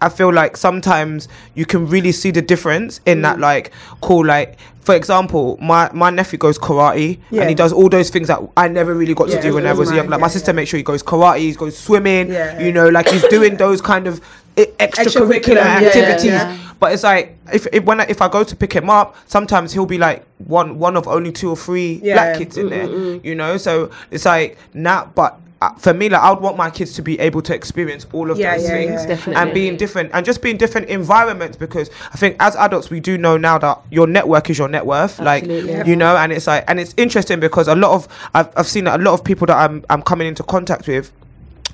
I 0.06 0.10
feel 0.10 0.32
like 0.32 0.56
sometimes 0.58 1.28
you 1.56 1.66
can 1.66 1.88
really 1.88 2.12
see 2.12 2.32
the 2.32 2.42
difference 2.42 3.02
in 3.06 3.20
Mm. 3.20 3.22
that 3.24 3.40
like 3.40 3.72
cool 4.02 4.24
like 4.26 4.58
for 4.82 4.94
example 4.96 5.58
my 5.62 5.90
my 5.94 6.10
nephew 6.12 6.38
goes 6.38 6.58
karate 6.60 7.18
Yeah. 7.32 7.42
and 7.42 7.50
he 7.50 7.56
does 7.56 7.74
all 7.74 7.90
those 7.90 8.10
things 8.12 8.28
that 8.28 8.40
I 8.56 8.68
never 8.68 8.94
really 8.94 9.16
got 9.16 9.30
Yeah, 9.30 9.38
to 9.38 9.42
do 9.42 9.54
when 9.56 9.66
I 9.66 9.74
was 9.74 9.92
young 9.92 10.08
like 10.10 10.20
my 10.22 10.28
sister 10.28 10.52
yeah. 10.52 10.56
makes 10.58 10.70
sure 10.70 10.78
he 10.78 10.84
goes 10.84 11.02
karate 11.04 11.40
he 11.40 11.54
goes 11.54 11.76
swimming 11.78 12.32
Yeah. 12.32 12.60
you 12.66 12.72
know 12.72 12.88
like 12.90 13.08
he's 13.10 13.24
doing 13.38 13.58
those 13.66 13.82
kind 13.82 14.06
of 14.08 14.22
extracurricular 14.58 15.56
yeah, 15.56 15.80
yeah, 15.80 15.88
activities 15.88 16.26
yeah. 16.26 16.58
but 16.80 16.94
it's 16.94 17.04
like 17.04 17.38
if, 17.54 17.68
if 17.74 17.84
when 17.84 18.00
I, 18.02 18.06
if 18.08 18.22
I 18.22 18.28
go 18.30 18.44
to 18.44 18.56
pick 18.56 18.74
him 18.74 18.90
up 18.90 19.16
sometimes 19.26 19.74
he'll 19.74 19.86
be 19.86 19.98
like 19.98 20.24
one 20.38 20.78
one 20.80 20.96
of 20.98 21.08
only 21.08 21.32
two 21.32 21.50
or 21.50 21.58
three 21.58 22.00
Yeah. 22.04 22.14
black 22.16 22.38
kids 22.38 22.58
in 22.58 22.70
there 22.70 22.88
you 23.28 23.36
know 23.36 23.58
so 23.58 23.90
it's 24.12 24.26
like 24.26 24.58
now 24.74 25.12
but 25.16 25.32
uh, 25.55 25.55
Uh, 25.66 25.74
for 25.76 25.94
me 25.94 26.10
like 26.10 26.22
I 26.22 26.30
would 26.32 26.42
want 26.42 26.58
my 26.58 26.70
kids 26.70 26.94
to 26.94 27.02
be 27.02 27.20
able 27.20 27.42
to 27.42 27.54
experience 27.56 28.06
all 28.14 28.30
of 28.30 28.38
Yeah, 28.38 28.56
those 28.58 28.70
yeah, 28.70 29.06
things 29.06 29.28
yeah. 29.28 29.42
And 29.42 29.54
being 29.54 29.78
different 29.78 30.12
and 30.14 30.26
just 30.26 30.42
being 30.42 30.58
different 30.58 30.90
environments 30.90 31.58
because 31.58 31.90
I 32.14 32.18
think 32.18 32.36
as 32.40 32.56
adults 32.56 32.90
we 32.90 33.00
do 33.00 33.18
know 33.18 33.38
now 33.38 33.58
that 33.58 33.82
your 33.90 34.06
network 34.08 34.50
is 34.50 34.58
your 34.60 34.68
net 34.68 34.86
worth 34.86 35.20
Absolutely. 35.20 35.74
like 35.74 35.88
you 35.88 35.96
know 35.96 36.16
and 36.18 36.32
it's 36.32 36.48
like 36.48 36.64
and 36.68 36.80
it's 36.80 36.94
interesting 36.98 37.40
because 37.40 37.68
a 37.68 37.76
lot 37.76 37.94
of 37.96 38.08
I've, 38.34 38.50
I've 38.56 38.68
seen 38.68 38.84
that 38.86 39.00
a 39.00 39.04
lot 39.04 39.14
of 39.14 39.24
people 39.24 39.48
that 39.48 39.58
I'm, 39.58 39.84
I'm 39.90 40.02
coming 40.04 40.28
into 40.28 40.44
contact 40.44 40.88
with 40.88 41.12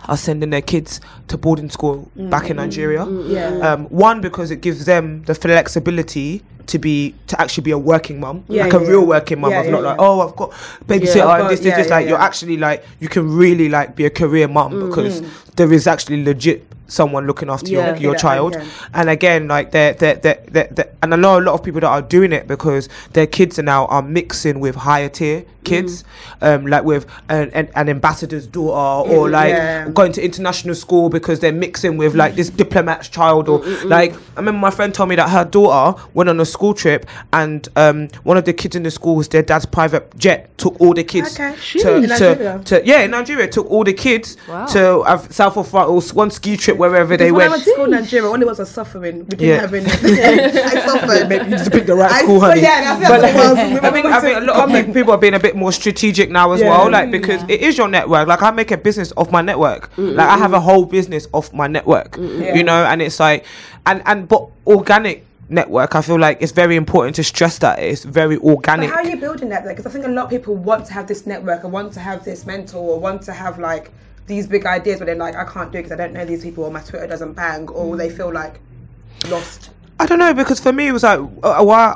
are 0.07 0.17
sending 0.17 0.49
their 0.49 0.61
kids 0.61 1.01
to 1.27 1.37
boarding 1.37 1.69
school 1.69 2.09
mm. 2.17 2.29
back 2.29 2.49
in 2.49 2.57
Nigeria. 2.57 3.05
Mm, 3.05 3.31
yeah. 3.31 3.73
um, 3.73 3.85
one 3.85 4.21
because 4.21 4.51
it 4.51 4.61
gives 4.61 4.85
them 4.85 5.23
the 5.23 5.35
flexibility 5.35 6.43
to 6.67 6.79
be 6.79 7.13
to 7.27 7.39
actually 7.41 7.63
be 7.63 7.71
a 7.71 7.77
working 7.77 8.19
mum 8.19 8.45
Yeah, 8.47 8.63
like 8.63 8.73
yeah, 8.73 8.79
a 8.79 8.85
real 8.85 9.05
working 9.05 9.41
mum. 9.41 9.51
Yeah, 9.51 9.63
yeah, 9.63 9.71
not 9.71 9.83
like 9.83 9.95
oh 9.99 10.21
I've 10.21 10.35
got 10.35 10.51
babysitter 10.85 11.15
Yeah, 11.15 11.27
I've 11.27 11.39
and 11.39 11.43
got- 11.43 11.49
this 11.49 11.59
this 11.59 11.75
this. 11.75 11.89
Like 11.89 12.07
you're 12.07 12.19
actually 12.19 12.57
like 12.57 12.85
you 12.99 13.09
can 13.09 13.29
really 13.35 13.69
like 13.69 13.95
be 13.95 14.05
a 14.05 14.09
career 14.09 14.47
mum 14.47 14.87
because 14.87 15.21
mm-hmm. 15.21 15.51
there 15.55 15.71
is 15.73 15.87
actually 15.87 16.23
legit 16.23 16.65
someone 16.91 17.25
looking 17.25 17.49
after 17.49 17.71
Yeah. 17.71 17.91
your, 17.93 17.97
your 17.97 18.15
child 18.15 18.57
and 18.93 19.09
again 19.09 19.47
like 19.47 19.71
they're, 19.71 19.93
they're, 19.93 20.15
they're, 20.15 20.43
they're, 20.51 20.89
and 21.01 21.13
I 21.13 21.17
know 21.17 21.39
a 21.39 21.41
lot 21.41 21.53
of 21.53 21.63
people 21.63 21.79
that 21.81 21.87
are 21.87 22.01
doing 22.01 22.33
it 22.33 22.47
because 22.47 22.89
their 23.13 23.27
kids 23.27 23.57
are 23.59 23.63
now 23.63 23.85
are 23.87 24.01
mixing 24.01 24.59
with 24.59 24.75
higher 24.75 25.07
tier 25.09 25.45
kids 25.63 26.03
um 26.41 26.65
like 26.65 26.83
with 26.83 27.05
an, 27.29 27.51
an, 27.51 27.69
an 27.75 27.87
ambassador's 27.87 28.47
daughter 28.47 29.09
or 29.11 29.29
like 29.29 29.51
Yeah. 29.53 29.89
going 29.93 30.11
to 30.13 30.25
international 30.25 30.73
school 30.73 31.07
because 31.09 31.39
they're 31.39 31.51
mixing 31.53 31.97
with 31.97 32.15
like 32.15 32.35
this 32.35 32.49
diplomat's 32.49 33.07
child 33.09 33.47
or 33.47 33.59
like 33.85 34.13
I 34.13 34.17
remember 34.37 34.59
my 34.59 34.71
friend 34.71 34.91
told 34.91 35.09
me 35.09 35.15
that 35.17 35.29
her 35.29 35.45
daughter 35.45 36.01
went 36.15 36.29
on 36.29 36.39
a 36.39 36.45
school 36.45 36.73
trip 36.73 37.05
and 37.31 37.67
um 37.75 38.07
one 38.23 38.37
of 38.37 38.45
the 38.45 38.53
kids 38.53 38.75
in 38.75 38.81
the 38.83 38.89
school 38.91 39.15
was 39.15 39.29
their 39.29 39.43
dad's 39.43 39.67
private 39.67 40.17
jet 40.17 40.49
took 40.57 40.81
all 40.81 40.95
the 40.95 41.03
kids 41.03 41.39
Okay. 41.39 41.55
to, 41.79 42.07
to, 42.07 42.61
to 42.65 42.81
yeah 42.85 43.01
in 43.01 43.11
Nigeria 43.11 43.47
took 43.47 43.69
all 43.69 43.83
the 43.83 43.93
kids 43.93 44.37
Wow. 44.49 44.65
to 44.65 44.99
uh, 45.01 45.17
South 45.29 45.57
of 45.57 45.67
France 45.67 46.11
one 46.13 46.31
ski 46.31 46.57
trip 46.57 46.77
wherever 46.81 47.15
they 47.15 47.29
Because 47.31 47.31
when 47.31 47.37
went 47.37 47.51
I 47.51 47.55
went 47.55 47.63
to 47.63 47.69
school 47.71 47.85
in 47.85 47.91
Nigeria, 47.91 48.27
all 48.29 48.41
it 48.41 48.47
was 48.47 48.59
was 48.59 48.69
suffering. 48.69 49.15
We 49.19 49.35
didn't 49.37 49.47
Yeah. 49.47 49.61
have 49.61 49.73
any. 49.73 49.85
I 50.71 50.85
suffered. 50.89 51.29
Maybe 51.29 51.45
you 51.45 51.51
just 51.51 51.71
picked 51.71 51.87
the 51.87 51.95
right 51.95 52.11
I- 52.11 52.21
school, 52.23 52.39
but 52.39 52.49
honey. 52.49 52.61
yeah, 52.61 52.91
I 52.91 52.95
think 52.97 53.09
But 53.09 53.21
that's 53.21 53.35
what 53.35 53.45
it 53.45 53.49
was. 53.49 53.73
like, 53.73 53.83
I 53.83 53.91
think 53.95 54.05
I 54.07 54.19
think 54.21 54.37
a 54.37 54.39
lot 54.41 54.49
of 54.49 54.55
comment. 54.61 54.87
pe- 54.87 54.93
people 54.93 55.13
are 55.13 55.17
being 55.25 55.33
a 55.35 55.39
bit 55.47 55.55
more 55.55 55.71
strategic 55.71 56.29
now 56.29 56.51
as 56.51 56.59
Yeah. 56.61 56.69
well, 56.69 56.89
like 56.91 57.11
because 57.11 57.41
mm-hmm. 57.41 57.49
it 57.55 57.61
is 57.61 57.77
your 57.77 57.87
network. 57.87 58.27
Like 58.27 58.41
I 58.41 58.51
make 58.51 58.71
a 58.71 58.77
business 58.77 59.13
off 59.17 59.31
my 59.31 59.41
network. 59.41 59.91
Mm-hmm. 59.95 60.15
Like 60.17 60.29
I 60.29 60.37
have 60.37 60.53
a 60.53 60.59
whole 60.59 60.85
business 60.85 61.27
off 61.33 61.53
my 61.53 61.67
network. 61.67 62.11
Mm-hmm. 62.17 62.41
Yeah. 62.41 62.55
You 62.55 62.63
know, 62.63 62.83
and 62.85 63.01
it's 63.01 63.19
like, 63.19 63.45
and 63.85 64.01
and 64.05 64.27
but 64.27 64.47
organic 64.67 65.25
network. 65.49 65.95
I 65.95 66.01
feel 66.01 66.19
like 66.19 66.41
it's 66.41 66.51
very 66.53 66.75
important 66.75 67.15
to 67.17 67.23
stress 67.23 67.59
that 67.59 67.77
it's 67.79 68.03
very 68.03 68.37
But 68.37 68.45
organic. 68.45 68.89
how 68.89 68.97
are 68.97 69.05
you 69.05 69.17
building 69.17 69.49
that? 69.49 69.65
Because 69.67 69.85
I 69.85 69.89
think 69.89 70.05
a 70.05 70.09
lot 70.09 70.25
of 70.25 70.29
people 70.29 70.55
want 70.55 70.85
to 70.87 70.93
have 70.93 71.07
this 71.07 71.25
network 71.27 71.63
and 71.63 71.71
want 71.73 71.93
to 71.93 71.99
have 71.99 72.23
this 72.23 72.45
mentor 72.45 72.79
or 72.81 72.99
want 72.99 73.21
to 73.23 73.33
have 73.33 73.59
like 73.59 73.91
these 74.31 74.47
big 74.47 74.65
ideas, 74.65 74.99
but 74.99 75.05
they're 75.05 75.15
like, 75.15 75.35
I 75.35 75.43
can't 75.43 75.71
do 75.71 75.77
it 75.77 75.83
because 75.83 75.91
I 75.91 75.97
don't 75.97 76.13
know 76.13 76.23
these 76.23 76.41
people 76.41 76.63
or 76.63 76.71
my 76.71 76.79
Twitter 76.81 77.05
doesn't 77.05 77.33
bang 77.33 77.67
or 77.67 77.97
they 77.97 78.09
mm. 78.09 78.15
feel 78.17 78.31
like 78.31 78.59
lost. 79.29 79.71
I 80.01 80.05
don't 80.07 80.19
know 80.19 80.33
because 80.33 80.59
for 80.59 80.73
me 80.73 80.87
it 80.87 80.91
was 80.93 81.03
like 81.03 81.19
uh, 81.43 81.63
why 81.63 81.95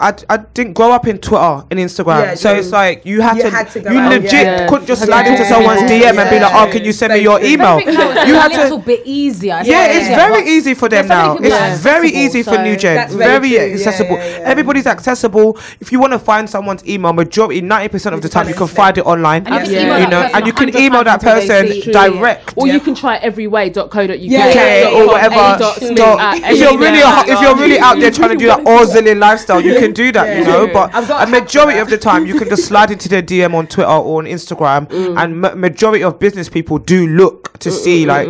I, 0.00 0.14
I 0.30 0.38
didn't 0.38 0.72
grow 0.72 0.90
up 0.90 1.06
in 1.06 1.18
Twitter 1.18 1.62
and 1.70 1.78
Instagram, 1.78 2.22
Yeah, 2.22 2.34
so 2.34 2.52
you- 2.52 2.58
it's 2.60 2.70
like 2.72 3.04
you 3.04 3.20
had 3.20 3.36
you 3.36 3.42
to, 3.44 3.50
had 3.50 3.70
to 3.72 3.80
go 3.80 3.90
you 3.90 3.98
out, 3.98 4.10
legit 4.10 4.32
yeah. 4.32 4.68
couldn't 4.68 4.86
just 4.86 5.02
Yeah. 5.02 5.06
slide 5.06 5.26
into 5.26 5.44
someone's 5.44 5.82
DM 5.82 6.16
and 6.18 6.30
be 6.30 6.40
like, 6.40 6.54
oh, 6.54 6.72
can 6.72 6.82
you 6.84 6.92
send 6.92 7.10
So 7.12 7.16
me 7.18 7.22
your 7.22 7.38
true. 7.38 7.48
email? 7.48 7.66
I 7.76 7.84
now 7.84 8.10
it's 8.10 8.28
You 8.28 8.36
a 8.36 8.40
had 8.40 8.52
to 8.52 8.62
little 8.62 8.78
bit 8.78 9.02
easier. 9.04 9.60
Yeah, 9.64 9.86
it's 9.96 10.08
Yeah, 10.08 10.16
very 10.16 10.42
but 10.42 10.48
easy 10.48 10.74
for 10.74 10.88
them 10.88 11.06
there's 11.06 11.08
so 11.08 11.14
now. 11.26 11.34
many 11.34 11.50
people 11.50 11.58
It's 11.58 11.78
are 11.78 11.82
very 11.82 12.08
accessible, 12.08 12.26
easy 12.26 12.42
for 12.42 12.54
so- 12.54 12.62
new 12.62 12.76
gen. 12.76 12.96
That's 12.96 13.14
very 13.14 13.28
Very 13.28 13.48
true. 13.48 13.56
Yeah, 13.58 13.74
accessible. 13.74 14.16
yeah, 14.16 14.24
yeah. 14.38 14.50
Everybody's 14.52 14.86
accessible. 14.86 15.58
If 15.80 15.92
you 15.92 16.00
want 16.00 16.12
to 16.14 16.18
find 16.20 16.48
someone's 16.48 16.86
email, 16.88 17.12
majority 17.12 17.60
ninety 17.60 17.88
percent 17.88 18.14
of 18.14 18.22
the 18.22 18.28
time 18.30 18.48
you 18.48 18.54
can 18.54 18.68
find 18.68 18.96
it 18.96 19.04
online. 19.04 19.46
And 19.46 19.54
you 19.56 19.60
just 19.60 19.72
You 19.72 19.78
that 19.88 20.10
know, 20.10 20.22
person 20.22 20.36
and 20.36 20.46
you 20.46 20.52
can 20.54 20.66
100 20.68 20.80
email 20.86 21.04
that 21.04 21.20
times 21.20 21.42
until 21.42 21.62
they 21.62 21.68
person 21.68 21.82
see- 21.82 21.92
direct. 21.92 22.54
Or 22.56 22.66
you 22.66 22.80
can 22.80 22.94
try 22.94 23.16
everyway.co.uk 23.16 24.08
Yeah, 24.20 24.48
Okay, 24.48 24.82
yeah, 24.92 24.98
or 25.02 25.06
whatever. 25.06 25.58
dot 25.58 25.76
smith 25.76 25.98
If 25.98 26.58
you're 26.60 26.78
really, 26.78 27.00
gmail 27.02 27.28
a- 27.28 27.32
if 27.32 27.35
you're 27.42 27.56
really 27.56 27.78
out 27.78 27.98
there 27.98 28.10
trying 28.10 28.30
to 28.30 28.36
do 28.36 28.46
that 28.46 28.66
Australian 28.66 29.20
lifestyle, 29.20 29.60
you 29.60 29.74
can 29.78 29.92
do 29.92 30.12
that, 30.12 30.38
you 30.38 30.44
know. 30.44 30.66
But 30.72 30.94
a 30.94 30.98
a 30.98 31.02
hack 31.04 31.24
for 31.28 31.30
majority 31.30 31.78
of 31.78 31.90
the 31.90 31.98
time, 31.98 32.26
you 32.26 32.38
can 32.38 32.48
just 32.48 32.64
slide 32.70 32.90
into 32.90 33.08
their 33.08 33.22
DM 33.22 33.54
on 33.54 33.66
Twitter 33.66 33.90
or 33.90 34.18
on 34.18 34.26
Instagram, 34.26 34.86
Mm. 34.88 35.22
and 35.22 35.40
ma- 35.40 35.54
majority 35.54 36.02
of 36.04 36.18
business 36.18 36.48
people 36.48 36.78
do 36.78 37.06
look 37.06 37.58
to 37.58 37.70
see 37.70 38.04
like 38.06 38.28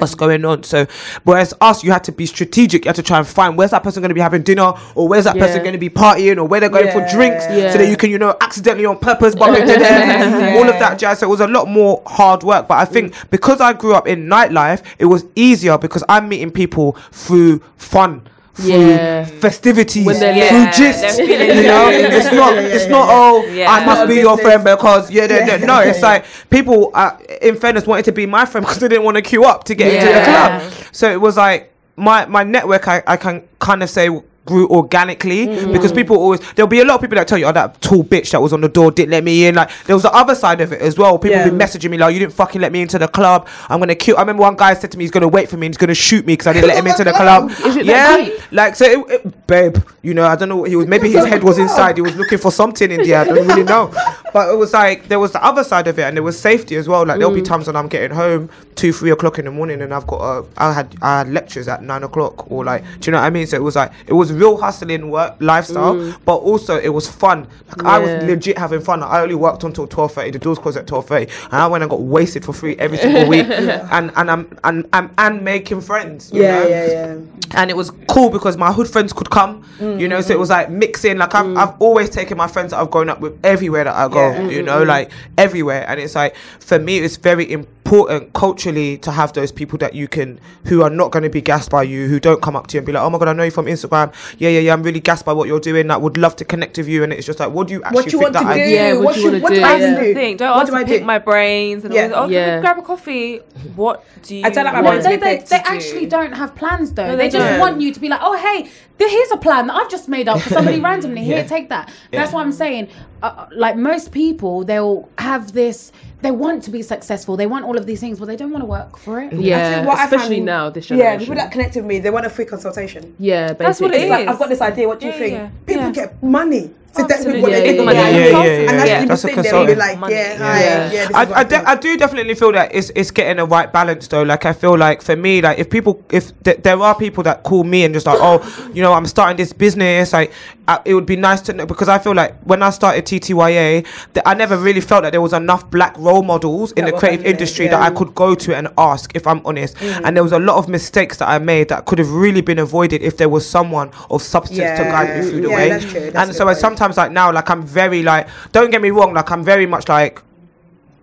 what's 0.00 0.14
going 0.14 0.44
on. 0.44 0.62
So, 0.62 0.86
whereas 1.24 1.52
us, 1.60 1.82
you 1.84 1.90
had 1.92 2.04
to 2.04 2.12
be 2.12 2.26
strategic. 2.26 2.84
You 2.84 2.88
had 2.90 2.96
to 2.96 3.02
try 3.02 3.18
and 3.18 3.26
find 3.26 3.56
where's 3.58 3.72
that 3.72 3.82
person 3.82 4.00
going 4.02 4.10
to 4.10 4.14
be 4.14 4.20
having 4.20 4.42
dinner, 4.42 4.72
or 4.94 5.08
where's 5.08 5.24
that 5.24 5.36
person 5.38 5.60
going 5.62 5.72
to 5.72 5.78
be 5.78 5.90
partying, 5.90 6.38
or 6.38 6.44
where 6.44 6.60
they're 6.60 6.68
going 6.68 6.90
for 6.92 7.06
drinks, 7.10 7.44
so 7.44 7.78
that 7.78 7.88
you 7.88 7.96
can, 7.96 8.10
you 8.10 8.18
know, 8.18 8.36
accidentally 8.40 8.86
on 8.86 8.98
purpose 8.98 9.34
bump 9.34 9.56
into 9.58 9.72
them. 9.78 10.56
All 10.56 10.68
of 10.68 10.78
that 10.78 10.98
jazz. 10.98 11.18
So 11.18 11.26
it 11.26 11.30
was 11.30 11.40
a 11.40 11.48
lot 11.48 11.68
more 11.68 12.02
hard 12.06 12.42
work. 12.42 12.68
But 12.68 12.78
I 12.78 12.84
think 12.84 13.14
because 13.30 13.60
I 13.60 13.72
grew 13.72 13.94
up 13.94 14.06
in 14.06 14.26
nightlife, 14.26 14.82
it 14.98 15.06
was 15.06 15.24
easier 15.34 15.76
because 15.78 16.04
I'm 16.08 16.28
meeting 16.28 16.50
people 16.50 16.92
through 17.12 17.58
fun. 17.76 18.07
Through 18.54 18.66
Yeah. 18.90 19.24
festivities, 19.24 20.04
through 20.04 20.14
lit. 20.34 20.74
gist, 20.74 21.18
you 21.20 21.26
know, 21.62 21.90
it. 21.90 22.12
it's 22.12 22.32
not, 22.32 22.54
Yeah, 22.54 22.60
yeah, 22.60 22.74
it's 22.76 22.88
not. 22.88 23.06
Oh, 23.08 23.44
Yeah. 23.46 23.70
I 23.70 23.84
must 23.84 24.08
be 24.08 24.16
your 24.16 24.36
friend 24.36 24.64
because 24.64 25.10
yeah, 25.12 25.26
no, 25.64 25.78
it's 25.78 26.02
like 26.02 26.24
people, 26.50 26.90
uh, 26.92 27.12
in 27.40 27.54
fairness, 27.54 27.86
wanted 27.86 28.04
to 28.06 28.12
be 28.12 28.26
my 28.26 28.44
friend 28.46 28.64
because 28.66 28.80
they 28.80 28.88
didn't 28.88 29.04
want 29.04 29.16
to 29.16 29.22
queue 29.22 29.44
up 29.44 29.62
to 29.64 29.74
get 29.76 29.94
into 29.94 30.12
the 30.12 30.24
club. 30.24 30.62
So 30.90 31.08
it 31.10 31.20
was 31.20 31.36
like 31.36 31.72
my 31.96 32.26
my 32.26 32.42
network. 32.42 32.88
I, 32.88 33.02
I 33.06 33.16
can 33.16 33.42
kind 33.60 33.80
of 33.82 33.90
say 33.90 34.08
grew 34.48 34.66
organically 34.68 35.46
because 35.72 35.92
people 35.92 36.16
always 36.16 36.40
there'll 36.54 36.66
be 36.68 36.80
a 36.80 36.84
lot 36.84 36.94
of 36.96 37.00
people 37.00 37.16
that 37.16 37.28
tell 37.28 37.38
you 37.38 37.46
oh 37.46 37.52
that 37.52 37.80
tall 37.80 38.02
bitch 38.02 38.30
that 38.32 38.40
was 38.42 38.52
on 38.52 38.60
the 38.60 38.68
door 38.68 38.90
didn't 38.90 39.10
let 39.10 39.22
me 39.22 39.46
in 39.46 39.54
like 39.54 39.70
there 39.86 39.94
was 39.94 40.02
the 40.02 40.12
other 40.12 40.34
side 40.34 40.60
of 40.60 40.72
it 40.72 40.80
as 40.80 40.98
well. 40.98 41.18
People 41.18 41.38
Yeah. 41.38 41.48
be 41.50 41.56
messaging 41.64 41.90
me 41.90 41.98
like 41.98 42.12
you 42.14 42.20
didn't 42.20 42.32
fucking 42.32 42.60
let 42.60 42.72
me 42.72 42.80
into 42.82 42.98
the 42.98 43.08
club. 43.08 43.46
I'm 43.68 43.78
gonna 43.78 43.94
kill 43.94 44.16
I 44.16 44.20
remember 44.20 44.42
one 44.42 44.56
guy 44.56 44.74
said 44.74 44.90
to 44.92 44.98
me 44.98 45.04
he's 45.04 45.10
gonna 45.10 45.28
wait 45.28 45.48
for 45.48 45.56
me 45.56 45.66
and 45.66 45.74
he's 45.74 45.78
gonna 45.78 45.94
shoot 45.94 46.24
me 46.26 46.32
because 46.32 46.46
I 46.48 46.52
didn't 46.54 46.68
let 46.68 46.78
him 46.78 46.86
into 46.86 47.04
the 47.04 47.12
club. 47.22 47.50
Yeah. 47.84 48.28
like 48.50 48.74
so 48.74 48.84
it, 48.86 49.10
it- 49.26 49.46
babe 49.46 49.76
you 50.02 50.12
know 50.14 50.26
I 50.26 50.36
don't 50.36 50.48
know 50.50 50.56
what 50.56 50.68
he 50.70 50.76
was 50.76 50.86
maybe 50.86 51.10
his 51.10 51.24
head 51.24 51.42
was 51.42 51.56
inside 51.58 51.96
he 51.96 52.02
was 52.02 52.14
looking 52.16 52.38
for 52.38 52.50
something 52.52 52.90
in 52.90 53.02
there 53.02 53.20
I 53.20 53.24
don't 53.24 53.46
really 53.46 53.62
know 53.64 53.90
but 54.32 54.52
it 54.52 54.56
was 54.56 54.72
like 54.72 55.08
there 55.08 55.18
was 55.18 55.32
the 55.32 55.44
other 55.44 55.64
side 55.64 55.86
of 55.88 55.98
it 55.98 56.02
and 56.02 56.16
there 56.16 56.22
was 56.22 56.38
safety 56.38 56.76
as 56.76 56.88
well. 56.88 57.04
Like 57.06 57.18
there'll 57.18 57.34
be 57.34 57.40
mm. 57.42 57.46
times 57.46 57.66
when 57.66 57.76
I'm 57.76 57.88
getting 57.88 58.14
home 58.16 58.50
two 58.74 58.92
three 58.92 59.10
o'clock 59.10 59.38
in 59.38 59.44
the 59.44 59.50
morning 59.50 59.82
and 59.82 59.92
I've 59.92 60.06
got 60.06 60.20
a, 60.20 60.46
I 60.56 60.72
had 60.72 60.94
I 61.02 61.18
had 61.18 61.28
lectures 61.28 61.68
at 61.68 61.82
nine 61.82 62.02
o'clock 62.02 62.50
or 62.50 62.64
like 62.64 62.82
do 63.00 63.08
you 63.08 63.12
know 63.12 63.18
what 63.18 63.26
I 63.26 63.30
mean? 63.30 63.46
So 63.46 63.56
it 63.56 63.62
was 63.62 63.76
like 63.76 63.92
it 64.06 64.12
was 64.12 64.32
real 64.32 64.56
hustling 64.56 65.10
work 65.10 65.36
lifestyle 65.40 65.94
mm. 65.94 66.16
but 66.24 66.36
also 66.36 66.78
it 66.78 66.90
was 66.90 67.08
fun. 67.08 67.46
Like 67.76 67.86
I 67.86 67.98
was 67.98 68.24
legit 68.24 68.58
having 68.58 68.80
fun. 68.80 69.02
I 69.02 69.20
only 69.20 69.34
worked 69.34 69.64
until 69.64 69.86
12.30 69.86 70.32
the 70.32 70.38
doors 70.38 70.58
closed 70.58 70.76
at 70.76 70.86
12.30 70.86 71.30
and 71.46 71.54
I 71.54 71.66
went 71.66 71.82
and 71.82 71.90
got 71.90 72.00
wasted 72.00 72.44
for 72.44 72.52
free 72.52 72.76
every 72.76 72.98
single 72.98 73.28
week. 73.28 73.46
And 73.90 74.12
and 74.16 74.30
I'm 74.30 74.58
and, 74.64 74.86
and 74.92 75.10
and 75.18 75.44
making 75.44 75.80
friends 75.80 76.30
you 76.32 76.42
Yeah, 76.42 76.60
know? 76.60 76.68
yeah, 76.68 76.86
yeah. 76.86 77.18
and 77.54 77.70
it 77.70 77.76
was 77.76 77.90
cool 78.08 78.30
because 78.30 78.56
my 78.56 78.72
hood 78.72 78.88
friends 78.88 79.12
could 79.12 79.30
come, 79.30 79.64
you 79.80 80.08
know. 80.08 80.20
So 80.20 80.34
it 80.34 80.36
mm. 80.36 80.40
was 80.40 80.50
like 80.50 80.70
mixing. 80.70 81.18
Like 81.18 81.34
I've, 81.34 81.56
I've 81.56 81.80
always 81.80 82.10
taken 82.10 82.36
my 82.36 82.46
friends 82.48 82.70
that 82.70 82.80
I've 82.80 82.90
grown 82.90 83.08
up 83.08 83.20
with 83.20 83.38
everywhere 83.44 83.84
that 83.84 83.94
I 83.94 84.08
go. 84.08 84.17
Go, 84.18 84.32
Yeah. 84.42 84.48
you 84.56 84.62
know, 84.62 84.80
mm-hmm. 84.80 84.88
like 84.88 85.10
everywhere. 85.36 85.84
And 85.88 86.00
it's 86.00 86.14
like 86.14 86.34
for 86.60 86.78
me, 86.78 86.98
it's 86.98 87.16
very 87.16 87.50
important 87.52 88.32
culturally 88.34 88.98
to 88.98 89.10
have 89.10 89.32
those 89.32 89.50
people 89.50 89.78
that 89.78 89.94
you 89.94 90.06
can 90.08 90.38
who 90.64 90.82
are 90.82 90.90
not 90.90 91.10
going 91.10 91.22
to 91.22 91.30
be 91.30 91.40
gassed 91.40 91.70
by 91.70 91.82
you, 91.82 92.06
who 92.08 92.20
don't 92.20 92.42
come 92.42 92.54
up 92.54 92.66
to 92.68 92.74
you 92.76 92.80
and 92.80 92.86
be 92.86 92.92
like, 92.92 93.02
oh 93.02 93.10
my 93.10 93.18
god, 93.18 93.28
I 93.28 93.32
know 93.32 93.44
you 93.44 93.50
from 93.50 93.66
Instagram. 93.66 94.12
Yeah, 94.38 94.50
yeah, 94.50 94.60
yeah. 94.60 94.72
I'm 94.74 94.82
really 94.82 95.00
gassed 95.00 95.24
by 95.24 95.32
what 95.32 95.48
you're 95.48 95.60
doing. 95.60 95.86
Like, 95.86 96.00
would 96.00 96.16
love 96.18 96.36
to 96.36 96.44
connect 96.44 96.76
with 96.76 96.88
you. 96.88 97.02
And 97.02 97.12
it's 97.12 97.26
just 97.26 97.40
like, 97.40 97.50
what 97.50 97.68
do 97.68 97.74
you 97.74 97.82
actually 97.82 97.96
What 97.96 98.04
you 98.12 98.18
think 98.18 98.22
want 98.22 98.32
that 98.34 98.42
to 98.42 98.48
I 98.48 98.54
do? 98.66 98.70
Yeah, 98.74 98.92
what 98.94 99.04
what 99.04 99.16
you 99.16 99.22
you 99.22 99.28
wanna 99.30 99.42
what 99.42 99.48
do, 99.50 99.54
do 99.56 99.62
I 99.64 99.76
yeah. 99.78 100.00
do? 100.00 100.06
the 100.08 100.14
thing. 100.14 100.36
Don't 100.36 100.50
What 100.50 100.62
ask 100.62 100.70
do 100.72 100.76
I 100.76 100.84
pick 100.84 101.00
do? 101.00 101.06
my 101.06 101.18
brains 101.18 101.84
and 101.84 101.94
Yeah. 101.94 102.02
all 102.10 102.28
this. 102.28 102.36
Oh, 102.36 102.40
Yeah. 102.40 102.60
grab 102.60 102.78
a 102.78 102.82
coffee? 102.82 103.38
What 103.74 104.04
do 104.22 104.36
you 104.36 104.44
I 104.44 104.50
don't 104.50 104.64
like 104.64 104.74
my 104.74 104.80
want 104.82 105.02
brains 105.02 105.04
they, 105.04 105.16
they, 105.16 105.36
they 105.36 105.56
picked 105.58 105.70
actually 105.70 106.00
do. 106.04 106.10
don't 106.10 106.32
have 106.32 106.54
plans 106.54 106.92
though. 106.92 107.06
No, 107.06 107.16
they, 107.16 107.24
they 107.28 107.30
just 107.38 107.48
don't. 107.48 107.60
want 107.60 107.80
you 107.80 107.92
to 107.94 108.00
be 108.00 108.08
like, 108.08 108.20
oh 108.22 108.36
hey, 108.36 108.62
th- 108.64 108.72
here's 109.06 109.30
a 109.30 109.36
plan 109.36 109.66
that 109.68 109.74
I've 109.76 109.90
just 109.90 110.08
made 110.08 110.28
up 110.28 110.40
for 110.40 110.48
somebody 110.50 110.80
randomly. 110.90 111.22
Here, 111.22 111.38
Yeah. 111.38 111.42
take 111.46 111.68
that. 111.68 111.88
Yeah. 112.12 112.20
That's 112.20 112.32
what 112.32 112.42
I'm 112.44 112.52
saying. 112.52 112.88
Uh, 113.22 113.46
like 113.52 113.76
most 113.76 114.12
people, 114.12 114.64
they'll 114.64 115.08
have 115.18 115.52
this. 115.52 115.92
They 116.22 116.30
want 116.32 116.64
to 116.64 116.70
be 116.72 116.82
successful. 116.82 117.36
They 117.36 117.46
want 117.46 117.64
all 117.64 117.76
of 117.78 117.86
these 117.86 118.00
things, 118.00 118.18
but 118.18 118.26
they 118.26 118.34
don't 118.36 118.50
want 118.50 118.62
to 118.62 118.66
work 118.66 118.96
for 118.98 119.20
it. 119.20 119.32
Yeah, 119.32 119.84
what 119.84 119.98
I 119.98 120.04
especially 120.06 120.36
find- 120.36 120.46
now 120.46 120.70
this 120.70 120.90
Yeah, 120.90 120.96
generation. 120.96 121.18
people 121.20 121.34
that 121.36 121.52
connect 121.52 121.76
with 121.76 121.84
me, 121.84 122.00
they 122.00 122.10
want 122.10 122.26
a 122.26 122.30
free 122.30 122.44
consultation. 122.44 123.14
yeah, 123.20 123.52
That's 123.52 123.80
what 123.80 123.92
it 123.92 123.94
basically. 123.94 124.04
is. 124.06 124.10
Like, 124.10 124.28
I've 124.28 124.38
got 124.38 124.48
this 124.48 124.60
idea. 124.60 124.88
What 124.88 124.98
do 125.00 125.06
you 125.06 125.12
Yeah, 125.12 125.18
think? 125.18 125.32
yeah, 125.32 125.48
People 125.66 125.84
yeah. 125.84 125.90
get 125.92 126.22
money 126.22 126.70
to 126.98 127.02
that's 127.08 127.12
Absolutely. 127.26 127.42
what 127.42 127.50
Yeah, 127.52 127.58
they 127.60 127.76
think 127.76 127.90
yeah, 127.90 127.92
yeah, 127.92 128.08
yeah, 128.10 128.26
yeah, 128.26 128.44
yeah, 128.44 128.70
And 128.70 128.80
actually 128.80 129.06
That's 129.08 129.24
a 129.24 129.28
sit 129.28 129.36
there 129.42 129.54
and 129.54 129.66
be 129.66 129.72
consultant. 129.74 130.00
like, 130.02 130.10
yeah, 130.10 130.16
Yeah. 130.18 130.38
hi, 130.38 130.60
Yeah. 130.60 130.68
yeah. 130.68 130.88
this 130.88 131.10
is 131.10 131.14
I, 131.16 131.22
I, 131.22 131.38
I 131.40 131.44
de- 131.44 131.68
I 131.70 131.74
do 131.76 131.96
definitely 131.96 132.34
feel 132.34 132.52
that 132.52 132.74
it's 132.74 132.90
it's 132.94 133.10
getting 133.10 133.38
a 133.38 133.46
right 133.46 133.72
balance 133.72 134.08
though. 134.08 134.22
Like 134.22 134.44
I 134.46 134.52
feel 134.52 134.76
like 134.76 135.02
for 135.02 135.16
me, 135.16 135.40
like 135.40 135.58
if 135.58 135.70
people, 135.70 136.02
if 136.10 136.32
th- 136.42 136.58
there 136.62 136.78
are 136.80 136.94
people 136.94 137.22
that 137.24 137.42
call 137.42 137.64
me 137.64 137.84
and 137.84 137.94
just 137.94 138.06
like, 138.06 138.18
oh, 138.20 138.38
you 138.74 138.82
know, 138.82 138.92
I'm 138.92 139.06
starting 139.06 139.36
this 139.36 139.52
business. 139.52 140.12
Like 140.12 140.32
I, 140.68 140.80
it 140.84 140.94
would 140.94 141.06
be 141.06 141.16
nice 141.16 141.40
to 141.42 141.52
know 141.54 141.66
because 141.66 141.88
I 141.88 141.98
feel 141.98 142.14
like 142.14 142.38
when 142.42 142.62
I 142.62 142.70
started 142.70 143.06
TTYA, 143.06 143.86
that 144.12 144.28
I 144.28 144.34
never 144.34 144.56
really 144.56 144.82
felt 144.82 145.02
that 145.02 145.10
there 145.12 145.20
was 145.22 145.32
enough 145.32 145.68
black 145.70 145.96
role 145.98 146.22
models 146.22 146.72
in 146.72 146.84
That 146.84 146.92
the 146.92 146.98
creative 146.98 147.24
industry 147.24 147.64
yeah. 147.64 147.72
Mm. 147.72 147.80
that 147.80 147.92
I 147.92 147.94
could 147.96 148.14
go 148.14 148.34
to 148.34 148.54
and 148.54 148.68
ask 148.76 149.10
if 149.16 149.26
I'm 149.26 149.40
honest. 149.46 149.80
And 149.82 150.14
there 150.14 150.22
was 150.22 150.32
a 150.32 150.38
lot 150.38 150.58
of 150.58 150.68
mistakes 150.68 151.16
that 151.16 151.28
I 151.28 151.38
made 151.38 151.68
that 151.70 151.86
could 151.86 151.98
have 151.98 152.10
really 152.12 152.42
been 152.42 152.58
avoided 152.58 153.02
if 153.02 153.16
there 153.16 153.28
was 153.30 153.48
someone 153.48 153.90
of 154.10 154.22
substance 154.22 154.78
to 154.78 154.84
guide 154.84 155.18
me 155.24 155.30
through 155.30 155.40
the 155.40 155.48
Yeah, 155.48 155.56
way. 155.56 155.68
that's 155.70 155.92
that's 155.92 156.16
and 156.16 156.34
so 156.34 156.46
I 156.48 156.52
sometimes 156.52 156.96
like 156.98 157.12
now, 157.12 157.32
like 157.32 157.48
I'm 157.48 157.62
very 157.62 158.02
like, 158.02 158.28
don't 158.52 158.70
get 158.70 158.82
me 158.82 158.90
wrong, 158.90 159.14
like 159.14 159.30
I'm 159.30 159.42
very 159.42 159.66
much 159.66 159.88
like 159.88 160.22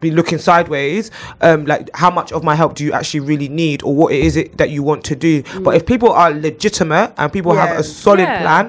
be 0.07 0.11
looking 0.19 0.39
sideways 0.49 1.03
um 1.47 1.59
like 1.71 1.83
how 2.01 2.11
much 2.19 2.29
of 2.37 2.41
my 2.49 2.55
help 2.61 2.71
do 2.79 2.83
you 2.87 2.91
actually 2.99 3.23
really 3.31 3.49
need 3.63 3.79
or 3.87 3.93
what 4.01 4.11
is 4.27 4.33
it 4.41 4.47
that 4.59 4.69
you 4.75 4.81
want 4.89 5.01
to 5.11 5.15
do 5.27 5.33
but 5.65 5.71
if 5.77 5.83
people 5.93 6.11
are 6.21 6.31
legitimate 6.31 7.09
and 7.17 7.27
people 7.37 7.53
have 7.61 7.71
a 7.81 7.83
solid 7.83 8.27
Yeah. 8.29 8.41
plan 8.43 8.63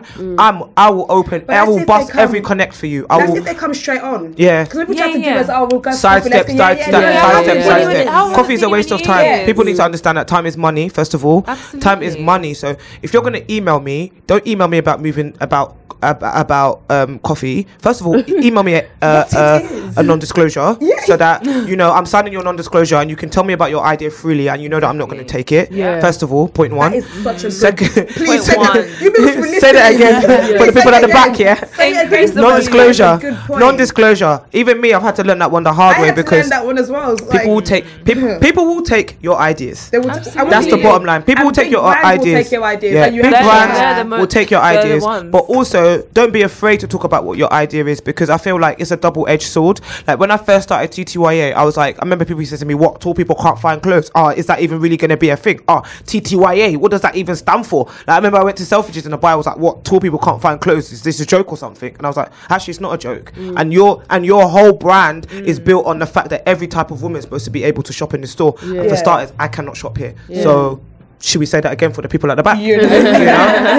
i'm 0.44 0.56
i 0.76 0.88
will 0.94 1.06
open 1.18 1.38
But 1.46 1.56
i 1.56 1.64
will 1.68 1.84
bust 1.92 2.10
come- 2.12 2.20
every 2.24 2.40
connect 2.50 2.74
for 2.80 2.86
you 2.94 3.00
i 3.10 3.18
That's 3.18 3.30
will 3.30 3.38
if 3.38 3.44
they 3.44 3.54
come 3.64 3.74
straight 3.82 4.02
on. 4.12 4.34
Yeah. 4.36 4.64
Because 4.64 4.78
people 4.80 4.94
Yeah, 4.94 5.02
try 5.04 5.12
to 5.12 5.18
do 5.18 5.24
yeah. 5.24 5.42
as, 5.44 5.50
oh, 5.50 5.68
we'll 5.70 5.80
go 5.80 5.90
side 5.92 6.22
for 6.22 6.28
step, 6.28 6.46
left, 6.48 6.58
side 6.58 6.76
yeah, 6.78 6.82
step, 6.88 6.92
yeah, 6.92 7.00
yeah, 7.00 7.14
yeah, 7.14 7.22
side 7.22 7.32
how 7.36 7.42
step, 7.42 7.56
have 7.56 7.64
side 7.66 7.78
you 7.82 7.84
step. 7.90 8.00
even- 8.02 8.12
how 8.16 8.24
have 8.28 8.36
Coffee 8.38 8.54
is 8.58 8.62
a 8.62 8.66
you 8.66 8.70
waste 8.76 8.90
of 8.96 9.00
even 9.00 9.12
time. 9.12 9.24
years? 9.26 9.46
People 9.48 9.64
need 9.68 9.76
to 9.82 9.86
understand 9.90 10.14
that 10.18 10.28
time 10.36 10.46
is 10.50 10.56
money. 10.68 10.88
First 10.98 11.12
of 11.16 11.24
all, 11.26 11.40
time 11.42 12.02
is 12.02 12.14
Absolutely. 12.14 12.24
money. 12.32 12.52
So 12.62 12.68
if 13.04 13.08
you're 13.12 13.22
gonna 13.28 13.44
email 13.56 13.80
me, 13.90 13.98
don't 14.30 14.44
email 14.52 14.68
me 14.74 14.78
about 14.84 14.98
moving 15.06 15.28
about 15.40 15.68
ab- 16.02 16.22
about 16.44 16.74
um 16.96 17.18
coffee. 17.20 17.66
First 17.86 18.00
of 18.00 18.06
all, 18.08 18.16
email 18.48 18.62
me 18.68 18.74
a, 18.74 18.82
uh, 19.02 19.24
What 19.24 19.32
it 19.32 19.36
uh, 19.36 19.60
is. 19.88 19.96
a 20.00 20.02
non-disclosure 20.02 20.70
Yeah. 20.80 21.00
so 21.08 21.16
that 21.16 21.25
you 21.70 21.76
know 21.76 21.92
I'm 21.92 22.06
signing 22.06 22.32
your 22.32 22.42
non-disclosure 22.42 22.96
and 22.96 23.08
you 23.10 23.16
can 23.16 23.28
tell 23.30 23.44
me 23.44 23.52
about 23.52 23.70
your 23.70 23.84
idea 23.84 24.10
freely 24.10 24.48
and 24.48 24.62
you 24.62 24.68
know 24.68 24.80
that 24.80 24.88
I'm 24.88 24.98
not 24.98 25.08
gonna 25.08 25.24
take 25.24 25.52
it. 25.52 25.70
Yeah. 25.72 26.00
First 26.00 26.22
of 26.22 26.32
all, 26.32 26.48
point 26.48 26.72
one. 26.72 26.92
That 26.92 26.98
is 26.98 27.22
such 27.22 27.44
a 27.44 27.50
Second, 27.50 27.94
good... 27.94 28.08
Please 28.08 28.28
Point 28.28 28.42
say 28.42 28.56
one. 28.56 28.72
that. 28.76 29.00
You 29.02 29.10
people 29.10 29.42
say 29.44 29.72
that 29.72 29.92
listen. 29.92 29.96
again 29.96 30.58
for 30.58 30.66
the 30.66 30.72
people 30.72 30.94
at 30.94 31.02
the 31.02 31.08
back. 31.08 31.38
Yeah. 31.38 31.54
Say 31.64 31.92
it 31.92 32.02
Increase 32.04 32.30
again. 32.30 32.34
the 32.34 32.40
Non-disclosure. 32.42 33.36
Non-disclosure. 33.66 34.40
Even 34.52 34.80
me, 34.80 34.92
I've 34.92 35.02
had 35.02 35.16
to 35.16 35.24
learn 35.24 35.38
that 35.40 35.50
one 35.50 35.62
the 35.62 35.70
I 35.70 35.74
hard 35.74 35.98
way 36.00 36.12
because 36.12 36.48
that 36.48 36.64
one 36.64 36.78
as 36.78 36.90
well. 36.90 37.12
It's 37.12 37.20
people 37.22 37.36
like- 37.38 37.46
will 37.46 37.62
take 37.62 37.84
people 38.04 38.38
people 38.40 38.64
will 38.66 38.82
take 38.82 39.16
your 39.22 39.38
ideas. 39.38 39.90
They 39.90 39.98
will 39.98 40.10
Absolutely. 40.10 40.40
and 40.42 40.52
That's 40.52 40.66
the 40.70 40.76
bottom 40.78 41.04
line. 41.04 41.22
People 41.22 41.44
will 41.46 41.52
take 41.52 41.70
your 41.70 41.82
brands 41.82 42.06
ideas. 42.06 42.34
Will 42.36 42.42
take 42.44 42.52
your 42.52 42.64
ideas. 42.64 42.94
Yeah, 42.94 43.04
and 43.06 43.16
you 43.16 43.22
big 43.22 43.34
have 43.34 43.42
to- 43.44 43.48
brands 43.50 43.78
They're 43.78 43.94
the 43.96 44.04
mo- 44.10 44.18
will 44.20 44.26
take 44.26 44.50
your 44.50 44.60
ideas, 44.60 45.04
but 45.04 45.44
also 45.48 46.02
don't 46.12 46.32
be 46.32 46.42
afraid 46.42 46.80
to 46.80 46.86
talk 46.86 47.04
about 47.04 47.24
what 47.24 47.38
your 47.38 47.52
idea 47.52 47.84
is 47.86 48.00
because 48.00 48.30
I 48.30 48.38
feel 48.38 48.58
like 48.60 48.80
it's 48.80 48.90
a 48.90 48.96
double-edged 48.96 49.46
sword. 49.46 49.80
Like 50.06 50.18
when 50.18 50.30
I 50.30 50.36
first 50.36 50.64
started 50.68 50.92
TTYA, 51.16 51.54
I 51.54 51.64
was 51.64 51.76
like, 51.76 51.96
I 51.96 52.02
remember 52.02 52.24
people 52.24 52.40
used 52.40 52.50
to 52.50 52.58
say 52.58 52.60
to 52.60 52.66
me, 52.66 52.74
"What 52.74 53.00
tall 53.00 53.14
people 53.14 53.36
can't 53.36 53.58
find 53.58 53.82
clothes? 53.82 54.10
Oh, 54.14 54.28
is 54.28 54.46
that 54.46 54.60
even 54.60 54.80
really 54.80 54.96
going 54.96 55.10
to 55.10 55.16
be 55.16 55.30
a 55.30 55.36
thing? 55.36 55.60
Ah, 55.68 55.82
oh, 55.84 55.88
TTYA, 56.04 56.76
what 56.76 56.90
does 56.90 57.00
that 57.02 57.16
even 57.16 57.36
stand 57.36 57.66
for?" 57.66 57.86
Like, 57.86 58.08
I 58.08 58.16
remember 58.16 58.38
I 58.38 58.44
went 58.44 58.56
to 58.58 58.64
Selfridges 58.64 59.04
and 59.04 59.12
the 59.12 59.18
buyer 59.18 59.36
was 59.36 59.46
like, 59.46 59.58
"What 59.58 59.84
tall 59.84 60.00
people 60.00 60.18
can't 60.18 60.40
find 60.40 60.60
clothes? 60.60 60.92
Is 60.92 61.02
this 61.02 61.20
a 61.20 61.26
joke 61.26 61.50
or 61.50 61.56
something?" 61.56 61.94
And 61.96 62.06
I 62.06 62.08
was 62.08 62.16
like, 62.16 62.30
"Actually, 62.50 62.72
it's 62.72 62.80
not 62.80 62.94
a 62.94 62.98
joke." 62.98 63.32
Mm. 63.32 63.54
And 63.60 63.72
your 63.72 64.02
and 64.10 64.26
your 64.26 64.48
whole 64.48 64.72
brand 64.72 65.28
mm. 65.28 65.44
is 65.44 65.58
built 65.58 65.86
on 65.86 65.98
the 65.98 66.06
fact 66.06 66.30
that 66.30 66.46
every 66.46 66.66
type 66.66 66.90
of 66.90 67.02
woman 67.02 67.18
is 67.18 67.24
supposed 67.24 67.44
to 67.44 67.50
be 67.50 67.64
able 67.64 67.82
to 67.82 67.92
shop 67.92 68.14
in 68.14 68.20
the 68.20 68.26
store. 68.26 68.54
And 68.62 68.88
for 68.88 68.96
starters, 68.96 69.32
I 69.38 69.48
cannot 69.48 69.76
shop 69.76 69.98
here, 69.98 70.14
so. 70.32 70.80
Should 71.18 71.38
we 71.40 71.46
say 71.46 71.60
that 71.60 71.72
again 71.72 71.92
for 71.92 72.02
the 72.02 72.08
people 72.08 72.30
at 72.30 72.36
the 72.36 72.42
back? 72.42 72.58
You 72.66 72.74
You 72.76 72.82
know. 72.82 72.88
know? 72.88 72.94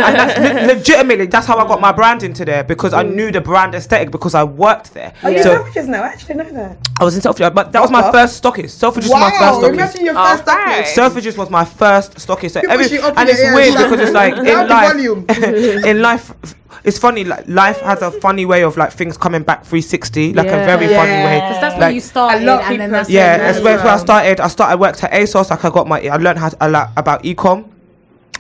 and 0.08 0.16
that's 0.16 0.40
le- 0.40 0.74
legitimately 0.76 1.28
that's 1.28 1.46
how 1.46 1.58
I 1.58 1.68
got 1.68 1.80
my 1.80 1.92
brand 1.92 2.24
into 2.24 2.44
there 2.46 2.64
because 2.64 2.94
I 2.94 3.04
knew 3.04 3.32
the 3.32 3.42
brand 3.42 3.76
aesthetic 3.76 4.10
because 4.12 4.34
I 4.34 4.44
worked 4.44 4.94
there. 4.94 5.14
Oh, 5.24 5.30
you're 5.30 5.44
So 5.44 5.64
Selfridges 5.64 5.88
now. 5.88 6.02
I 6.04 6.08
actually 6.08 6.36
know 6.36 6.50
that. 6.52 6.78
I 7.00 7.04
was 7.04 7.16
in 7.16 7.22
Selfridges, 7.22 7.54
but 7.54 7.72
that 7.74 7.82
was 7.82 7.92
my 7.92 8.12
first 8.12 8.42
stockist. 8.44 8.80
Selfridges 8.82 9.10
was 9.10 9.22
my 9.22 9.32
first 9.32 9.60
stockist. 9.62 9.74
imagine 9.74 10.06
your 10.06 10.16
Oh, 10.18 10.26
first 10.36 10.48
right. 10.48 10.86
stockist. 10.86 10.96
Selfridges 10.98 11.38
was 11.38 11.50
my 11.50 11.66
first 11.66 12.16
stockist. 12.16 12.52
So 12.52 12.62
People 12.62 12.74
every, 12.74 12.98
and 12.98 13.30
it's 13.30 13.42
weird 13.56 13.74
because 13.78 14.00
it's 14.00 14.14
like 14.14 14.34
in 14.38 14.68
life, 14.68 15.86
in 15.86 16.02
life, 16.02 16.34
it's 16.88 16.98
funny. 16.98 17.24
Like 17.24 17.44
life 17.48 17.80
has 17.82 18.02
a 18.02 18.10
funny 18.10 18.46
way 18.46 18.64
of 18.64 18.78
like 18.78 18.92
things 18.94 19.18
coming 19.18 19.44
back 19.44 19.66
360, 19.66 20.34
like 20.34 20.48
a 20.48 20.50
Yeah. 20.50 20.66
very 20.66 20.88
funny 20.88 21.12
Yeah. 21.12 21.26
way. 21.26 21.36
Because 21.42 21.62
that's 21.62 21.74
Like- 21.74 21.82
where 21.82 21.92
you 21.92 22.00
started, 22.02 22.42
A 22.42 22.46
lot 22.46 22.62
of 22.62 22.72
and 22.72 22.80
then 22.80 22.88
people 22.90 22.92
that's 22.98 23.10
Yeah, 23.10 23.38
that's 23.38 23.58
as 23.58 23.64
where, 23.64 23.78
where 23.78 23.94
I 23.94 23.98
started. 23.98 24.40
I 24.40 24.48
started 24.48 24.72
I 24.72 24.76
worked 24.76 25.04
at 25.04 25.12
ASOS. 25.14 25.50
Like 25.52 25.64
I 25.66 25.70
got 25.70 25.88
my, 25.88 26.00
I 26.08 26.16
learned 26.18 26.40
how 26.40 26.50
to, 26.50 26.58
a 26.62 26.70
lot 26.70 26.90
about 26.98 27.24
ecom, 27.24 27.66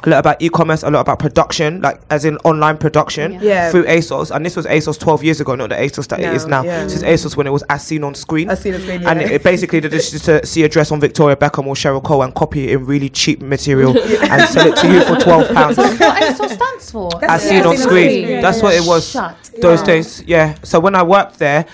a 0.03 0.09
lot 0.09 0.19
about 0.19 0.41
e-commerce, 0.41 0.83
a 0.83 0.89
lot 0.91 1.01
about 1.01 1.17
production, 1.19 1.81
like 1.81 1.99
as 2.11 2.23
in 2.23 2.37
online 2.43 2.77
production 2.77 3.39
Yeah. 3.41 3.71
through 3.71 3.85
ASOS. 3.85 4.29
And 4.35 4.45
this 4.45 4.55
was 4.55 4.65
ASOS 4.67 4.99
12 4.99 5.23
years 5.23 5.41
ago, 5.41 5.55
not 5.55 5.69
the 5.69 5.75
ASOS 5.75 6.07
that 6.09 6.19
it 6.19 6.33
is 6.33 6.45
now. 6.45 6.63
yeah. 6.63 6.83
This 6.83 6.93
is 6.95 7.03
ASOS 7.03 7.35
when 7.35 7.47
it 7.47 7.49
was 7.49 7.63
as 7.69 7.83
seen 7.83 8.03
on 8.03 8.13
screen. 8.13 8.49
As 8.49 8.61
seen 8.61 8.75
on 8.75 8.81
screen, 8.81 9.05
And 9.07 9.21
it, 9.21 9.31
it 9.31 9.43
basically 9.43 9.79
did 9.81 9.91
this 9.91 10.11
just 10.11 10.25
to 10.25 10.45
see 10.45 10.63
a 10.63 10.69
dress 10.69 10.91
on 10.91 10.99
Victoria 10.99 11.35
Beckham 11.35 11.65
or 11.65 11.73
Cheryl 11.75 12.03
Cole 12.03 12.21
and 12.21 12.33
copy 12.35 12.65
it 12.69 12.73
in 12.73 12.85
really 12.85 13.09
cheap 13.09 13.41
material 13.41 13.97
and 13.97 14.49
sell 14.49 14.67
it 14.67 14.75
to 14.77 14.91
you 14.91 15.01
for 15.03 15.15
12 15.19 15.53
pounds. 15.53 15.75
That's 15.77 15.99
what 15.99 16.21
ASOS 16.23 16.53
stands 16.55 16.91
for. 16.91 17.09
That's 17.19 17.33
as 17.43 17.49
seen 17.49 17.57
on 17.57 17.63
seen 17.63 17.67
on 17.67 17.77
screen. 17.77 18.23
screen. 18.25 18.41
That's 18.41 18.61
what 18.61 18.75
it 18.75 18.83
was. 18.85 19.09
Shut. 19.09 19.35
Those 19.61 19.79
Yeah. 19.79 19.85
days, 19.85 20.23
yeah. 20.27 20.55
So 20.63 20.79
when 20.79 20.93
I 20.95 21.01
worked 21.03 21.39
there, 21.39 21.65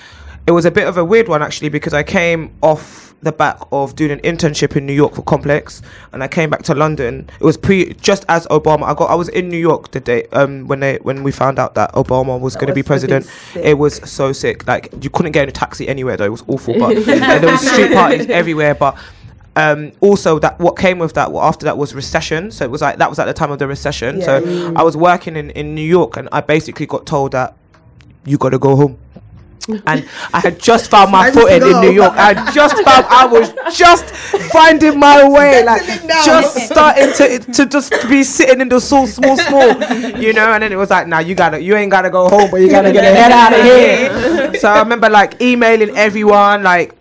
it 0.45 0.51
was 0.51 0.65
a 0.65 0.71
bit 0.71 0.87
of 0.87 0.97
a 0.97 1.05
weird 1.05 1.27
one 1.27 1.41
actually 1.41 1.69
because 1.69 1.93
I 1.93 2.03
came 2.03 2.53
off 2.61 3.13
the 3.23 3.31
back 3.31 3.57
of 3.71 3.95
doing 3.95 4.11
an 4.11 4.19
internship 4.19 4.75
in 4.75 4.85
New 4.85 4.93
York 4.93 5.15
for 5.15 5.21
Complex, 5.21 5.81
and 6.11 6.23
I 6.23 6.27
came 6.27 6.49
back 6.49 6.63
to 6.63 6.75
London. 6.75 7.29
It 7.39 7.43
was 7.43 7.57
pre 7.57 7.93
just 7.93 8.25
as 8.27 8.45
Obama. 8.47 8.83
I 8.83 8.93
got 8.93 9.09
I 9.09 9.15
was 9.15 9.29
in 9.29 9.49
New 9.49 9.57
York 9.57 9.91
the 9.91 9.99
day 9.99 10.27
um 10.33 10.67
when 10.67 10.81
they 10.81 10.97
when 10.97 11.23
we 11.23 11.31
found 11.31 11.59
out 11.59 11.75
that 11.75 11.93
Obama 11.93 12.39
was 12.39 12.55
going 12.55 12.67
to 12.67 12.73
be 12.73 12.83
president. 12.83 13.29
It 13.55 13.77
was 13.77 13.95
so 14.09 14.33
sick. 14.33 14.67
Like 14.67 14.93
you 15.01 15.09
couldn't 15.09 15.31
get 15.31 15.43
in 15.43 15.49
a 15.49 15.53
taxi 15.53 15.87
anywhere 15.87 16.17
though. 16.17 16.25
It 16.25 16.31
was 16.31 16.43
awful, 16.47 16.77
but 16.77 16.93
there 17.05 17.51
was 17.51 17.67
street 17.67 17.93
parties 17.93 18.27
everywhere, 18.27 18.75
but. 18.75 18.97
Um, 19.55 19.91
also, 19.99 20.39
that 20.39 20.57
what 20.57 20.77
came 20.77 20.97
with 20.97 21.13
that 21.13 21.31
well, 21.31 21.43
after 21.43 21.63
that 21.65 21.77
was 21.77 21.93
recession. 21.93 22.49
So 22.49 22.65
it 22.65 22.71
was 22.71 22.81
like 22.81 22.97
that 22.97 23.07
was 23.07 23.19
at 23.19 23.25
the 23.25 23.33
time 23.33 23.51
of 23.51 23.59
the 23.59 23.67
recession. 23.67 24.17
Yeah. 24.17 24.25
So 24.25 24.73
I 24.75 24.81
was 24.81 24.97
working 24.97 25.35
in, 25.35 25.51
in 25.51 25.75
New 25.75 25.87
York, 25.87 26.17
and 26.17 26.27
I 26.31 26.41
basically 26.41 26.87
got 26.87 27.05
told 27.05 27.33
that 27.33 27.55
you 28.25 28.39
got 28.39 28.49
to 28.49 28.57
go 28.57 28.75
home. 28.75 28.97
And 29.69 30.07
I 30.33 30.39
had 30.39 30.59
just 30.59 30.89
found 30.89 31.11
my 31.11 31.31
footing 31.31 31.61
in. 31.61 31.81
New 31.81 31.91
York. 31.91 32.13
I 32.15 32.33
just 32.51 32.75
found 32.83 33.05
I 33.09 33.25
was 33.25 33.53
just 33.75 34.05
finding 34.51 34.99
my 34.99 35.27
way, 35.27 35.63
like 35.63 35.85
just 36.23 36.57
starting 36.67 37.13
to 37.13 37.39
to 37.39 37.65
just 37.65 37.91
be 38.07 38.23
sitting 38.23 38.61
in 38.61 38.69
the 38.69 38.79
small, 38.79 39.07
small, 39.07 39.37
small, 39.37 39.69
you 40.19 40.33
know. 40.33 40.53
And 40.53 40.63
then 40.63 40.71
it 40.71 40.77
was 40.77 40.89
like, 40.89 41.07
now 41.07 41.19
you 41.19 41.35
gotta, 41.35 41.61
you 41.61 41.75
ain't 41.75 41.91
gotta 41.91 42.09
go 42.09 42.29
home, 42.29 42.49
but 42.51 42.57
you 42.57 42.69
gotta 42.69 42.91
get 42.91 43.01
the 43.01 43.15
head 43.15 43.31
out 43.31 43.53
of 43.53 43.63
here. 43.63 44.53
so 44.59 44.69
I 44.69 44.79
remember 44.79 45.09
like 45.09 45.41
emailing 45.41 45.95
everyone, 45.95 46.63
like 46.63 46.95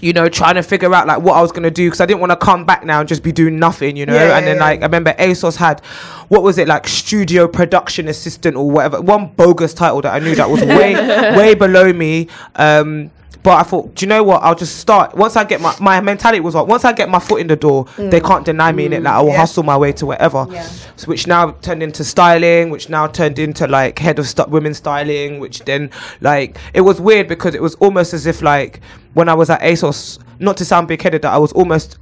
you 0.00 0.12
know, 0.12 0.28
trying 0.28 0.54
to 0.54 0.62
figure 0.62 0.92
out 0.94 1.06
like 1.06 1.20
what 1.20 1.34
I 1.36 1.42
was 1.42 1.52
gonna 1.52 1.70
do 1.70 1.86
because 1.86 2.00
I 2.00 2.06
didn't 2.06 2.20
want 2.20 2.30
to 2.30 2.36
come 2.36 2.64
back 2.64 2.84
now 2.84 3.00
and 3.00 3.08
just 3.08 3.22
be 3.22 3.32
doing 3.32 3.58
nothing, 3.58 3.96
you 3.96 4.06
know. 4.06 4.14
Yeah, 4.14 4.36
and 4.36 4.46
then 4.46 4.56
yeah, 4.56 4.62
like 4.62 4.80
I 4.80 4.84
remember 4.84 5.12
ASOS 5.14 5.56
had 5.56 5.80
what 6.28 6.42
was 6.42 6.58
it 6.58 6.68
like 6.68 6.86
studio 6.88 7.48
production 7.48 8.08
assistant 8.08 8.56
or 8.56 8.70
whatever, 8.70 9.00
one 9.00 9.28
bogus 9.28 9.74
title 9.74 10.00
that 10.02 10.14
I 10.14 10.18
knew 10.18 10.34
that 10.34 10.48
was 10.48 10.62
way 10.62 10.94
way 11.36 11.54
below 11.54 11.92
me. 11.92 12.28
Um, 12.56 13.10
but 13.42 13.58
I 13.58 13.62
thought, 13.62 13.94
do 13.94 14.04
you 14.04 14.08
know 14.08 14.22
what? 14.22 14.42
I'll 14.42 14.54
just 14.54 14.76
start. 14.76 15.14
Once 15.14 15.34
I 15.34 15.44
get 15.44 15.60
my 15.60 15.74
my 15.80 16.00
mentality 16.00 16.40
was 16.40 16.54
like, 16.54 16.66
once 16.66 16.84
I 16.84 16.92
get 16.92 17.08
my 17.08 17.18
foot 17.18 17.40
in 17.40 17.46
the 17.46 17.56
door, 17.56 17.86
they 17.96 18.20
can't 18.20 18.44
deny 18.44 18.70
me 18.72 18.84
in 18.86 18.92
it. 18.92 19.02
Like 19.02 19.14
I 19.14 19.20
will 19.20 19.28
Yeah. 19.30 19.38
hustle 19.38 19.62
my 19.62 19.76
way 19.76 19.92
to 19.92 20.06
whatever. 20.06 20.46
Yeah. 20.50 20.62
So, 20.96 21.06
which 21.06 21.26
now 21.26 21.52
turned 21.62 21.82
into 21.82 22.04
styling, 22.04 22.68
which 22.70 22.88
now 22.90 23.06
turned 23.06 23.38
into 23.38 23.66
like 23.66 23.98
head 23.98 24.18
of 24.18 24.28
st- 24.28 24.50
women 24.50 24.74
styling, 24.74 25.38
which 25.40 25.60
then 25.60 25.90
like 26.20 26.58
it 26.74 26.82
was 26.82 27.00
weird 27.00 27.28
because 27.28 27.54
it 27.54 27.62
was 27.62 27.74
almost 27.76 28.12
as 28.12 28.26
if 28.26 28.42
like 28.42 28.80
when 29.14 29.28
I 29.28 29.34
was 29.34 29.48
at 29.48 29.60
ASOS, 29.62 30.18
not 30.38 30.56
to 30.58 30.64
sound 30.64 30.88
big 30.88 31.00
headed, 31.00 31.22
that 31.22 31.32
I 31.32 31.38
was 31.38 31.52
almost 31.52 31.98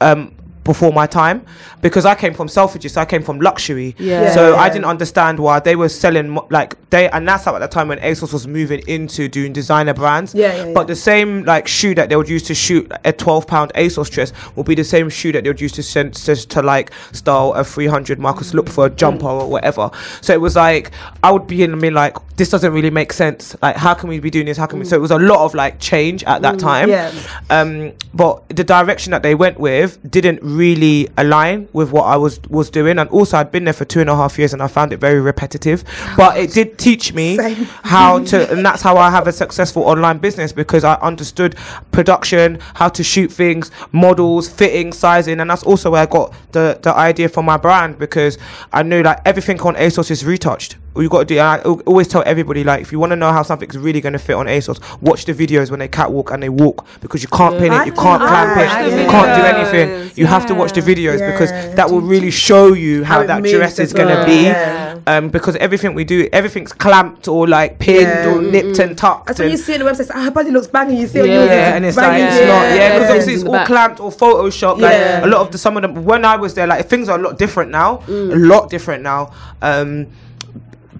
um 0.00 0.32
before 0.64 0.92
my 0.92 1.06
time 1.06 1.44
because 1.82 2.06
I 2.06 2.14
came 2.14 2.32
from 2.32 2.48
Selfridges, 2.48 2.92
so 2.92 3.02
I 3.02 3.04
came 3.04 3.22
from 3.22 3.38
luxury. 3.40 3.94
Yeah. 3.98 4.32
So 4.32 4.56
I 4.56 4.70
didn't 4.70 4.86
understand 4.86 5.38
why 5.38 5.60
they 5.60 5.76
were 5.76 5.90
selling 5.90 6.38
like 6.50 6.76
they 6.90 7.08
and 7.10 7.28
that's 7.28 7.46
at 7.46 7.58
the 7.58 7.68
time 7.68 7.88
when 7.88 7.98
ASOS 7.98 8.32
was 8.32 8.46
moving 8.46 8.82
into 8.88 9.28
doing 9.28 9.52
designer 9.52 9.94
brands. 9.94 10.34
Yeah, 10.34 10.54
yeah, 10.54 10.64
yeah. 10.66 10.72
But 10.72 10.86
the 10.86 10.96
same 10.96 11.44
like 11.44 11.68
shoe 11.68 11.94
that 11.94 12.08
they 12.08 12.16
would 12.16 12.28
use 12.28 12.42
to 12.44 12.54
shoot 12.54 12.90
a 13.04 13.12
12 13.12 13.46
pound 13.46 13.72
ASOS 13.74 14.10
dress 14.10 14.32
will 14.56 14.64
be 14.64 14.74
the 14.74 14.84
same 14.84 15.10
shoe 15.10 15.32
that 15.32 15.44
they 15.44 15.50
would 15.50 15.60
use 15.60 15.72
to 15.72 15.82
send 15.82 16.14
to, 16.14 16.34
to 16.34 16.62
like 16.62 16.92
style 17.12 17.52
a 17.52 17.64
300 17.64 18.18
Marcus 18.18 18.54
look 18.54 18.68
for 18.68 18.86
a 18.86 18.90
jumper 18.90 19.26
or 19.26 19.48
whatever. 19.48 19.90
So 20.22 20.32
it 20.32 20.40
was 20.40 20.56
like 20.56 20.90
I 21.22 21.30
would 21.30 21.46
be 21.46 21.62
in 21.62 21.78
me 21.78 21.90
like 21.90 22.16
this 22.36 22.48
doesn't 22.48 22.72
really 22.72 22.90
make 22.90 23.12
sense. 23.12 23.54
Like 23.60 23.76
how 23.76 23.94
can 23.94 24.08
we 24.08 24.18
be 24.20 24.30
doing 24.30 24.46
this? 24.46 24.56
How 24.56 24.66
can 24.66 24.78
we? 24.78 24.84
So 24.86 24.96
it 24.96 25.00
was 25.00 25.10
a 25.10 25.18
lot 25.18 25.44
of 25.44 25.54
like 25.54 25.78
change 25.80 26.24
at 26.24 26.42
that 26.42 26.58
time. 26.58 26.88
Yeah. 26.88 27.12
Um, 27.50 27.92
but 28.14 28.48
the 28.48 28.64
direction 28.64 29.10
that 29.10 29.22
they 29.22 29.34
went 29.34 29.60
with 29.60 29.98
didn't 30.10 30.40
really 30.54 31.08
align 31.16 31.68
with 31.72 31.90
what 31.92 32.04
I 32.04 32.16
was 32.16 32.40
was 32.48 32.70
doing, 32.70 32.98
and 32.98 33.08
also 33.10 33.38
I'd 33.38 33.50
been 33.50 33.64
there 33.64 33.72
for 33.74 33.84
two 33.84 34.00
and 34.00 34.08
a 34.08 34.16
half 34.16 34.38
years, 34.38 34.52
and 34.52 34.62
I 34.62 34.68
found 34.68 34.92
it 34.92 34.98
very 34.98 35.20
repetitive. 35.20 35.84
But 36.16 36.38
it 36.38 36.52
did 36.52 36.78
teach 36.78 37.12
me 37.12 37.36
Same. 37.44 37.64
how 37.82 38.20
to, 38.24 38.50
and 38.52 38.64
that's 38.64 38.82
how 38.82 38.96
I 38.96 39.10
have 39.10 39.26
a 39.26 39.32
successful 39.32 39.82
online 39.82 40.18
business 40.18 40.52
because 40.52 40.84
I 40.84 40.94
understood 40.96 41.56
production, 41.92 42.58
how 42.74 42.88
to 42.90 43.02
shoot 43.02 43.32
things, 43.32 43.70
models, 43.92 44.48
fitting, 44.48 44.92
sizing, 44.92 45.40
and 45.40 45.50
that's 45.50 45.62
also 45.64 45.90
where 45.90 46.02
I 46.02 46.06
got 46.06 46.34
the 46.52 46.78
the 46.82 46.94
idea 46.94 47.28
for 47.28 47.42
my 47.42 47.56
brand 47.56 47.98
because 47.98 48.38
I 48.72 48.82
knew 48.82 49.02
like 49.02 49.20
everything 49.24 49.60
on 49.60 49.74
ASOS 49.74 50.10
is 50.10 50.24
retouched. 50.24 50.76
All 50.94 51.02
you 51.02 51.08
got 51.08 51.20
to 51.20 51.24
do, 51.24 51.34
and 51.38 51.42
I 51.42 51.58
always 51.86 52.06
tell 52.06 52.22
everybody 52.24 52.62
like 52.62 52.80
if 52.80 52.92
you 52.92 53.00
want 53.00 53.10
to 53.10 53.16
know 53.16 53.32
how 53.32 53.42
something's 53.42 53.76
really 53.76 54.00
going 54.00 54.12
to 54.12 54.18
fit 54.18 54.34
on 54.34 54.46
ASOS, 54.46 54.80
watch 55.02 55.24
the 55.24 55.34
videos 55.34 55.70
when 55.70 55.80
they 55.80 55.88
catwalk 55.88 56.30
and 56.30 56.40
they 56.42 56.48
walk 56.48 56.86
because 57.00 57.20
you 57.22 57.28
can't 57.28 57.58
pin 57.58 57.72
it, 57.72 57.84
you 57.86 57.92
can't 57.92 58.22
I 58.22 58.28
clamp 58.28 58.56
it, 58.58 59.00
you 59.00 59.06
can't 59.10 59.36
do 59.40 59.44
anything. 59.44 60.12
You 60.16 60.26
have 60.26 60.46
to 60.46 60.54
watch 60.54 60.72
the 60.72 60.80
videos 60.82 61.18
because 61.32 61.50
that 61.74 61.90
will 61.90 62.00
really 62.00 62.30
show 62.30 62.72
you 62.74 63.02
how, 63.02 63.20
How 63.20 63.26
that 63.26 63.42
dress 63.42 63.78
is 63.80 63.92
going 63.92 64.14
to 64.16 64.24
be. 64.24 64.42
yeah. 64.44 64.98
Um, 65.06 65.28
because 65.28 65.56
everything 65.56 65.94
we 65.94 66.04
do, 66.04 66.28
everything's 66.32 66.72
clamped 66.72 67.26
or 67.28 67.46
like 67.48 67.78
pinned 67.80 68.02
Yeah. 68.02 68.32
or 68.32 68.40
nipped 68.40 68.78
and 68.78 68.96
tucked. 68.96 69.26
That's 69.26 69.40
when 69.40 69.50
you 69.50 69.56
see 69.56 69.74
on 69.74 69.80
the 69.80 69.84
website, 69.86 70.10
ah, 70.14 70.22
her 70.22 70.30
body 70.30 70.50
looks 70.50 70.68
banging. 70.68 70.96
You 70.98 71.06
see 71.08 71.20
on 71.20 71.26
Yeah. 71.26 71.34
yours, 71.34 71.48
yeah, 71.50 71.74
and 71.76 71.84
it's 71.84 71.96
like 71.96 72.06
banging. 72.06 72.26
it's 72.26 72.36
not. 72.46 72.62
Yeah, 72.62 72.88
because 72.94 73.00
Yeah. 73.02 73.08
obviously 73.08 73.34
it's 73.34 73.44
all 73.44 73.52
back. 73.52 73.66
clamped 73.66 74.00
or 74.00 74.10
Photoshop. 74.12 74.78
Like 74.80 74.92
Yeah. 74.92 75.26
a 75.26 75.28
lot 75.28 75.40
of 75.40 75.50
the 75.50 75.58
some 75.58 75.76
of 75.76 75.82
them. 75.82 76.04
When 76.04 76.24
I 76.24 76.36
was 76.36 76.54
there, 76.54 76.66
like 76.68 76.86
things 76.88 77.08
are 77.08 77.18
a 77.18 77.22
lot 77.22 77.36
different 77.38 77.70
now. 77.72 78.02
Mm. 78.06 78.32
A 78.32 78.36
lot 78.36 78.70
different 78.70 79.02
now. 79.02 79.32
Um, 79.60 80.06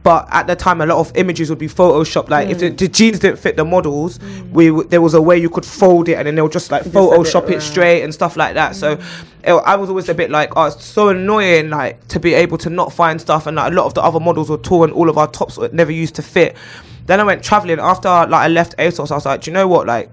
but 0.04 0.28
at 0.30 0.46
the 0.46 0.54
time, 0.54 0.80
a 0.80 0.86
lot 0.86 0.98
of 0.98 1.10
images 1.16 1.50
would 1.50 1.58
be 1.58 1.66
photoshopped. 1.66 2.28
Like 2.28 2.48
if 2.50 2.58
the, 2.60 2.70
Mm. 2.70 2.78
the 2.78 2.86
jeans 2.88 3.18
didn't 3.18 3.38
fit 3.40 3.56
the 3.56 3.64
models, 3.64 4.20
we 4.52 4.68
w- 4.68 4.86
there 4.88 5.00
was 5.02 5.14
a 5.14 5.20
way 5.20 5.36
you 5.38 5.50
could 5.50 5.64
fold 5.66 6.08
it, 6.08 6.14
and 6.14 6.26
then 6.28 6.36
they'll 6.36 6.48
just 6.48 6.70
like 6.70 6.86
it 6.86 6.92
photoshop 6.92 7.44
it, 7.48 7.54
around. 7.54 7.60
straight 7.62 8.02
and 8.04 8.14
stuff 8.14 8.36
like 8.36 8.54
that. 8.54 8.76
So. 8.76 8.96
Mm. 8.96 9.02
it- 9.44 9.52
I 9.66 9.76
was 9.76 9.88
always 9.90 10.08
a 10.08 10.14
bit 10.14 10.30
like, 10.30 10.52
oh, 10.56 10.66
it's 10.66 10.82
so 10.84 11.08
annoying, 11.10 11.68
like 11.70 12.06
to 12.08 12.18
be 12.20 12.32
able 12.34 12.56
to 12.58 12.70
not 12.70 12.92
find 12.92 13.20
stuff, 13.20 13.46
and 13.46 13.56
like 13.56 13.72
a 13.72 13.74
lot 13.74 13.84
of 13.86 13.92
the 13.94 14.02
other 14.02 14.20
models 14.20 14.48
were 14.48 14.56
tall, 14.58 14.84
and 14.84 14.92
all 14.92 15.08
of 15.10 15.18
our 15.18 15.26
tops 15.26 15.56
were 15.58 15.68
never 15.72 15.90
used 15.92 16.14
to 16.14 16.22
fit. 16.22 16.54
Then 17.06 17.20
I 17.20 17.24
went 17.24 17.42
traveling 17.42 17.78
after 17.78 18.08
like 18.08 18.32
I 18.32 18.48
left 18.48 18.74
ASOS. 18.78 19.10
I 19.10 19.14
was 19.14 19.26
like, 19.26 19.42
do 19.42 19.50
you 19.50 19.54
know 19.54 19.68
what, 19.68 19.86
like 19.86 20.08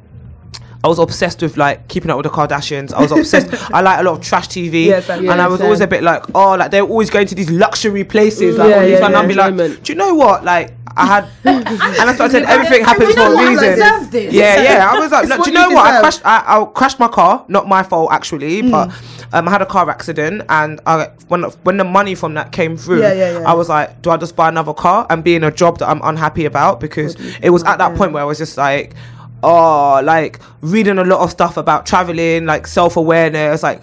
I 0.83 0.87
was 0.87 0.97
obsessed 0.99 1.41
with 1.41 1.57
like 1.57 1.87
keeping 1.87 2.09
up 2.09 2.17
with 2.17 2.23
the 2.25 2.31
Kardashians. 2.31 2.91
I 2.91 3.01
was 3.01 3.11
obsessed. 3.11 3.49
I 3.73 3.81
like 3.81 3.99
a 3.99 4.03
lot 4.03 4.13
of 4.17 4.21
trash 4.21 4.47
TV, 4.47 4.85
Yes, 4.85 5.09
I- 5.09 5.17
and 5.17 5.25
Yeah, 5.25 5.45
I 5.45 5.47
was 5.47 5.59
same. 5.59 5.65
always 5.65 5.81
a 5.81 5.87
bit 5.87 6.01
like, 6.03 6.23
oh, 6.33 6.55
like 6.55 6.71
they're 6.71 6.81
always 6.81 7.09
going 7.09 7.27
to 7.27 7.35
these 7.35 7.51
luxury 7.51 8.03
places, 8.03 8.57
like 8.57 8.69
Yeah, 8.69 8.83
yeah, 8.85 9.05
and 9.05 9.15
I'd 9.15 9.27
be 9.27 9.33
like, 9.35 9.55
do 9.83 9.91
you 9.93 9.97
know 9.97 10.15
what, 10.15 10.43
like. 10.43 10.73
I 10.93 11.05
had, 11.05 11.23
and 11.45 11.63
that's 11.65 11.87
what 11.87 12.07
I 12.09 12.13
started 12.15 12.31
saying 12.33 12.45
everything 12.49 12.83
happens 12.83 13.13
for 13.13 13.21
a 13.21 13.47
reason. 13.49 13.79
Yeah, 14.33 14.61
yeah. 14.61 14.89
I 14.91 14.99
was 14.99 15.09
like, 15.09 15.29
what 15.29 15.45
do 15.45 15.51
you 15.51 15.57
you 15.57 15.69
know 15.69 15.73
what? 15.73 15.85
I 15.87 15.99
crashed. 16.01 16.21
I, 16.25 16.43
I 16.45 16.65
crashed 16.65 16.99
my 16.99 17.07
car. 17.07 17.45
Not 17.47 17.65
my 17.65 17.81
fault, 17.81 18.11
actually, 18.11 18.61
but 18.69 18.89
um, 19.31 19.47
I 19.47 19.51
had 19.51 19.61
a 19.61 19.65
car 19.65 19.89
accident, 19.89 20.43
and 20.49 20.81
I, 20.85 21.07
when 21.29 21.43
when 21.63 21.77
the 21.77 21.85
money 21.85 22.13
from 22.13 22.33
that 22.33 22.51
came 22.51 22.75
through, 22.75 22.99
Yeah, 23.03 23.13
yeah, 23.13 23.39
yeah. 23.39 23.49
I 23.49 23.53
was 23.53 23.69
like, 23.69 24.01
do 24.01 24.09
I 24.09 24.17
just 24.17 24.35
buy 24.35 24.49
another 24.49 24.73
car 24.73 25.07
and 25.09 25.23
be 25.23 25.33
in 25.35 25.45
a 25.45 25.51
job 25.51 25.77
that 25.79 25.87
I'm 25.87 26.01
unhappy 26.03 26.43
about? 26.43 26.81
Because 26.81 27.15
it 27.41 27.51
was 27.51 27.63
at 27.63 27.77
that 27.77 27.95
point 27.95 28.11
where 28.11 28.23
I 28.23 28.25
was 28.25 28.37
just 28.39 28.57
like, 28.57 28.93
oh, 29.43 30.01
like 30.03 30.39
reading 30.61 30.97
a 30.97 31.03
lot 31.03 31.21
of 31.21 31.31
stuff 31.31 31.57
about 31.57 31.85
traveling, 31.85 32.45
like 32.45 32.67
self 32.67 32.97
awareness, 32.97 33.63
like 33.63 33.81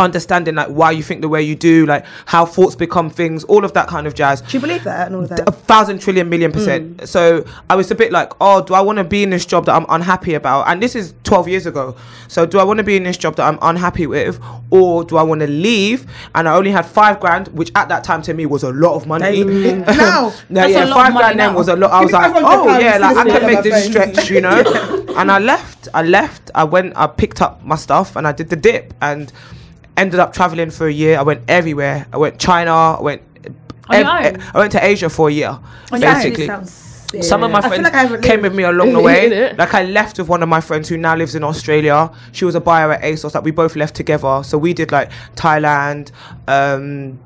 understanding 0.00 0.54
like 0.54 0.68
why 0.68 0.90
you 0.90 1.02
think 1.02 1.20
the 1.20 1.28
way 1.28 1.42
you 1.42 1.54
do, 1.54 1.86
like 1.86 2.04
how 2.26 2.44
thoughts 2.46 2.74
become 2.76 3.10
things, 3.10 3.44
all 3.44 3.64
of 3.64 3.72
that 3.74 3.88
kind 3.88 4.06
of 4.06 4.14
jazz 4.14 4.40
Do 4.40 4.56
you 4.56 4.60
believe 4.60 4.84
that 4.84 5.06
and 5.06 5.16
all 5.16 5.22
of 5.22 5.28
that? 5.30 5.48
a 5.48 5.52
thousand 5.52 6.00
trillion 6.00 6.28
million 6.28 6.52
percent. 6.52 7.08
So 7.08 7.44
I 7.70 7.76
was 7.76 7.90
a 7.90 7.94
bit 7.94 8.12
like, 8.12 8.32
oh, 8.40 8.62
do 8.62 8.74
I 8.74 8.80
want 8.80 8.98
to 8.98 9.04
be 9.04 9.22
in 9.22 9.30
this 9.30 9.46
job 9.46 9.66
that 9.66 9.74
I'm 9.74 9.86
unhappy 9.88 10.34
about? 10.34 10.68
And 10.68 10.82
this 10.82 10.94
is 10.94 11.14
12 11.24 11.48
years 11.48 11.66
ago. 11.66 11.96
So 12.28 12.46
do 12.46 12.58
I 12.58 12.64
want 12.64 12.78
to 12.78 12.84
be 12.84 12.96
in 12.96 13.04
this 13.04 13.16
job 13.16 13.36
that 13.36 13.46
I'm 13.46 13.58
unhappy 13.62 14.06
with, 14.06 14.40
or 14.70 15.04
do 15.04 15.16
I 15.16 15.22
want 15.22 15.40
to 15.40 15.46
leave? 15.46 16.06
And 16.34 16.48
I 16.48 16.54
only 16.56 16.70
had 16.70 16.86
five 16.86 17.20
grand, 17.20 17.48
which 17.48 17.70
at 17.74 17.88
that 17.88 18.04
time 18.04 18.22
to 18.22 18.34
me 18.34 18.46
was 18.46 18.62
a 18.62 18.70
lot 18.70 18.94
of 18.96 19.06
money. 19.06 19.44
Mm. 19.44 19.86
Now, 19.96 20.32
No, 20.48 20.66
yeah, 20.66 20.84
a 20.84 20.86
lot 20.86 20.88
of 20.88 20.94
five 20.94 21.12
money 21.14 21.24
grand 21.24 21.40
then 21.40 21.54
was 21.54 21.68
a 21.68 21.76
lot. 21.76 21.90
I 21.90 22.02
was 22.02 22.12
like, 22.12 22.32
oh 22.34 22.78
yeah, 22.78 22.98
like 22.98 23.16
I 23.16 23.24
can 23.24 23.46
make 23.46 23.62
this 23.62 23.92
friend. 23.92 24.14
stretch, 24.14 24.30
you 24.30 24.40
know. 24.40 24.62
and 25.16 25.30
I 25.30 25.38
left. 25.38 25.88
I 25.94 26.02
left. 26.02 26.50
I 26.54 26.64
went. 26.64 26.96
I 26.96 27.06
picked 27.06 27.40
up 27.40 27.62
my 27.64 27.76
stuff 27.76 28.16
and 28.16 28.26
I 28.26 28.32
did 28.32 28.50
the 28.50 28.56
dip 28.56 28.94
and 29.00 29.32
ended 29.96 30.20
up 30.20 30.32
traveling 30.32 30.70
for 30.70 30.86
a 30.86 30.92
year. 30.92 31.18
I 31.18 31.22
went 31.22 31.42
everywhere. 31.48 32.06
I 32.12 32.16
went 32.16 32.38
China. 32.38 32.72
I 32.72 33.00
went. 33.00 33.22
On 33.88 33.98
your 34.00 34.08
ev- 34.10 34.34
own? 34.34 34.42
I 34.54 34.58
went 34.58 34.72
to 34.72 34.84
Asia 34.84 35.08
for 35.08 35.28
a 35.28 35.32
year, 35.32 35.48
On 35.92 36.00
your 36.00 36.08
own, 36.10 36.14
basically. 36.16 36.46
sounds. 36.46 36.82
Some 37.20 37.44
of 37.44 37.52
my 37.52 37.60
friends 37.60 37.84
like 37.84 38.20
came 38.22 38.42
with 38.42 38.52
me 38.54 38.64
along 38.64 38.92
the 38.92 39.00
way. 39.00 39.52
Like 39.58 39.72
I 39.74 39.84
left 39.84 40.18
with 40.18 40.28
one 40.28 40.42
of 40.42 40.48
my 40.48 40.60
friends 40.60 40.88
who 40.88 40.96
now 40.96 41.14
lives 41.14 41.34
in 41.36 41.44
Australia. 41.44 42.10
She 42.32 42.44
was 42.44 42.56
a 42.56 42.60
buyer 42.60 42.92
at 42.92 43.02
ASOS. 43.02 43.34
Like 43.34 43.44
we 43.44 43.52
both 43.52 43.76
left 43.76 43.94
together. 43.94 44.42
So 44.44 44.58
we 44.58 44.74
did 44.74 44.90
like 44.90 45.10
Thailand. 45.36 46.10
Um, 46.48 47.18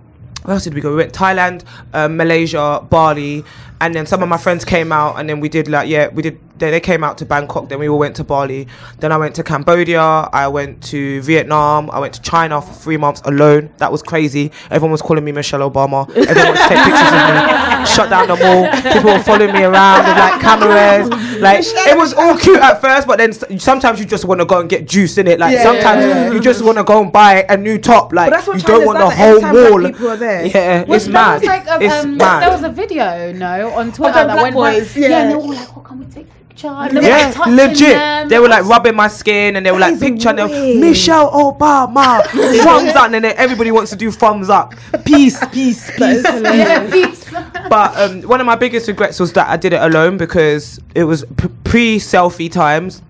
where 0.45 0.55
else 0.55 0.65
did 0.65 0.75
we 0.75 0.81
go? 0.83 0.91
We 0.91 0.97
went 0.97 1.13
Thailand, 1.15 1.65
um, 1.95 2.17
Malaysia, 2.19 2.87
Bali, 2.89 3.43
and 3.81 3.95
then 3.95 4.07
some 4.07 4.23
of 4.23 4.29
my 4.29 4.37
friends 4.37 4.65
came 4.65 4.93
out, 4.93 5.19
and 5.19 5.29
then 5.29 5.41
we 5.41 5.49
did 5.49 5.69
like 5.69 5.89
yeah, 5.89 6.09
we 6.09 6.23
did. 6.23 6.39
They, 6.61 6.71
they 6.71 6.81
came 6.81 7.03
out 7.03 7.17
to 7.19 7.25
Bangkok. 7.25 7.71
Then 7.71 7.79
we 7.79 7.89
all 7.89 7.99
went 7.99 8.17
to 8.17 8.25
Bali. 8.25 8.69
Then 8.99 9.13
I 9.13 9.17
went 9.17 9.35
to 9.37 9.43
Cambodia. 9.43 10.03
I 10.03 10.47
went 10.49 10.83
to 10.91 11.23
Vietnam. 11.23 11.91
I 11.91 11.99
went 12.01 12.13
to 12.13 12.21
China 12.21 12.61
for 12.61 12.75
three 12.75 12.99
months 12.99 13.23
alone. 13.25 13.71
That 13.79 13.91
was 13.91 14.03
crazy. 14.03 14.53
Everyone 14.71 14.91
was 14.93 15.01
calling 15.01 15.25
me 15.25 15.33
Michelle 15.33 15.61
Obama. 15.71 16.07
Everyone 16.11 16.37
wanted 16.49 16.59
to 16.61 16.69
take 16.69 16.85
pictures 16.85 17.13
of 17.17 17.81
me. 17.81 17.87
Shut 17.95 18.11
down 18.11 18.29
the 18.29 18.37
mall. 18.37 18.93
People 18.93 19.11
were 19.15 19.23
following 19.23 19.55
me 19.55 19.63
around 19.65 20.05
with 20.07 20.19
like 20.19 20.41
cameras. 20.43 21.09
Like 21.41 21.61
it 21.65 21.97
was 21.97 22.13
all 22.13 22.37
cute 22.37 22.59
at 22.61 22.83
first, 22.83 23.07
but 23.07 23.17
then 23.17 23.33
sometimes 23.59 23.99
you 23.99 24.05
just 24.05 24.27
want 24.27 24.43
to 24.43 24.45
go 24.45 24.61
and 24.61 24.69
get 24.69 24.87
juice 24.87 25.17
in 25.17 25.27
it. 25.29 25.39
Like 25.41 25.55
Yeah, 25.55 25.63
sometimes 25.63 26.05
yeah, 26.05 26.25
yeah. 26.27 26.33
you 26.33 26.41
just 26.41 26.63
want 26.63 26.77
to 26.77 26.85
go 26.85 27.01
and 27.03 27.11
buy 27.11 27.47
a 27.49 27.57
new 27.57 27.79
top. 27.79 28.13
Like 28.13 28.29
But 28.33 28.37
that's 28.37 28.47
what 28.49 28.57
you 28.59 28.63
don't 28.65 28.81
China's 28.81 28.87
want 28.87 28.99
the 28.99 29.17
whole 29.17 29.29
every 29.29 29.41
time 29.41 29.55
wall. 29.55 29.91
people 29.91 30.09
are 30.11 30.17
there. 30.19 30.45
Yeah, 30.47 30.85
Was- 30.85 31.05
it's 31.07 31.13
mad. 31.13 31.43
Like 31.43 31.67
a, 31.67 31.83
it's 31.83 31.95
um, 32.05 32.19
mad. 32.19 32.43
There 32.43 32.51
was 32.51 32.63
a 32.65 32.69
video, 32.69 33.33
no, 33.33 33.70
on 33.75 33.93
Twitter 33.93 34.13
the 34.13 34.27
that 34.27 34.33
black 34.33 34.43
went 34.43 34.55
boys, 34.55 34.89
viral. 34.95 35.09
yeah. 35.09 35.21
and 35.23 35.31
they 35.31 35.35
were 35.37 35.41
all 35.43 35.49
like, 35.55 35.77
"Oh, 35.77 35.81
can 35.81 35.99
we 36.01 36.07
take? 36.07 36.27
And 36.63 36.95
they 36.99 37.09
yeah, 37.09 37.33
like, 37.39 37.47
legit. 37.49 37.89
them. 37.95 38.29
They 38.29 38.39
were 38.39 38.49
like 38.49 38.67
rubbing 38.67 38.95
my 38.95 39.09
skin 39.09 39.57
and 39.57 39.65
they 39.65 39.71
were 39.73 39.79
like 39.79 39.99
That 39.99 40.05
is 40.05 40.11
picture 40.13 40.33
them. 40.35 40.51
weird. 40.51 40.79
Michelle 40.79 41.31
Obama, 41.31 42.23
thumbs 42.63 42.91
up, 42.95 43.11
and 43.11 43.15
then 43.15 43.25
everybody 43.39 43.71
wants 43.71 43.89
to 43.93 43.97
do 43.97 44.11
thumbs 44.11 44.51
up. 44.51 44.75
Peace, 45.07 45.39
peace, 45.53 45.91
peace. 45.97 46.23
yeah, 46.23 46.91
peace. 46.93 47.31
but 47.71 47.97
um, 47.97 48.21
one 48.23 48.41
of 48.41 48.47
my 48.47 48.57
biggest 48.57 48.89
regrets 48.89 49.19
was 49.19 49.33
that 49.33 49.49
I 49.49 49.57
did 49.57 49.73
it 49.73 49.81
alone 49.81 50.19
because 50.19 50.79
it 50.95 51.05
was 51.05 51.25
p- 51.39 51.49
pre-selfie 51.65 52.53
times. 52.53 53.01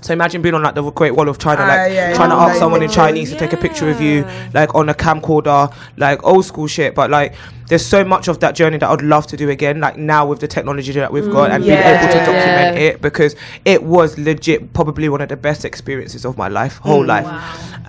So 0.00 0.14
imagine 0.14 0.40
being 0.40 0.54
on 0.54 0.62
like 0.62 0.74
the 0.74 0.90
Great 0.90 1.14
Wall 1.14 1.28
of 1.28 1.38
China, 1.38 1.60
Ah, 1.62 1.66
like 1.66 1.92
yeah, 1.92 2.14
trying 2.14 2.30
to 2.30 2.36
ask 2.36 2.52
Like, 2.52 2.58
someone 2.58 2.82
in 2.82 2.88
yeah. 2.88 2.94
Chinese 2.94 3.30
to 3.32 3.38
take 3.38 3.52
a 3.52 3.56
picture 3.58 3.90
of 3.90 4.00
you, 4.00 4.26
like 4.54 4.74
on 4.74 4.88
a 4.88 4.94
camcorder, 4.94 5.74
like 5.98 6.22
old 6.24 6.44
school 6.46 6.66
shit. 6.66 6.94
But 6.94 7.10
like, 7.10 7.34
there's 7.68 7.84
so 7.84 8.04
much 8.04 8.28
of 8.28 8.40
that 8.40 8.54
journey 8.54 8.76
that 8.78 8.88
I'd 8.88 9.02
love 9.02 9.26
to 9.28 9.36
do 9.36 9.48
again. 9.50 9.80
Like 9.80 9.96
now 9.96 10.26
with 10.26 10.40
the 10.40 10.48
technology 10.48 10.92
that 10.92 11.12
we've 11.12 11.30
got 11.30 11.50
and 11.50 11.64
being 11.64 11.78
able 11.78 12.06
to 12.08 12.14
document 12.18 12.76
Yeah. 12.76 12.82
it 12.90 13.00
because 13.02 13.34
it 13.64 13.82
was 13.82 14.18
legit, 14.18 14.72
probably 14.72 15.08
one 15.08 15.20
of 15.20 15.28
the 15.28 15.36
best 15.36 15.64
experiences 15.64 16.24
of 16.24 16.36
my 16.36 16.48
life, 16.48 16.76
whole 16.78 17.04
life. 17.04 17.26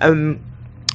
Um, 0.00 0.40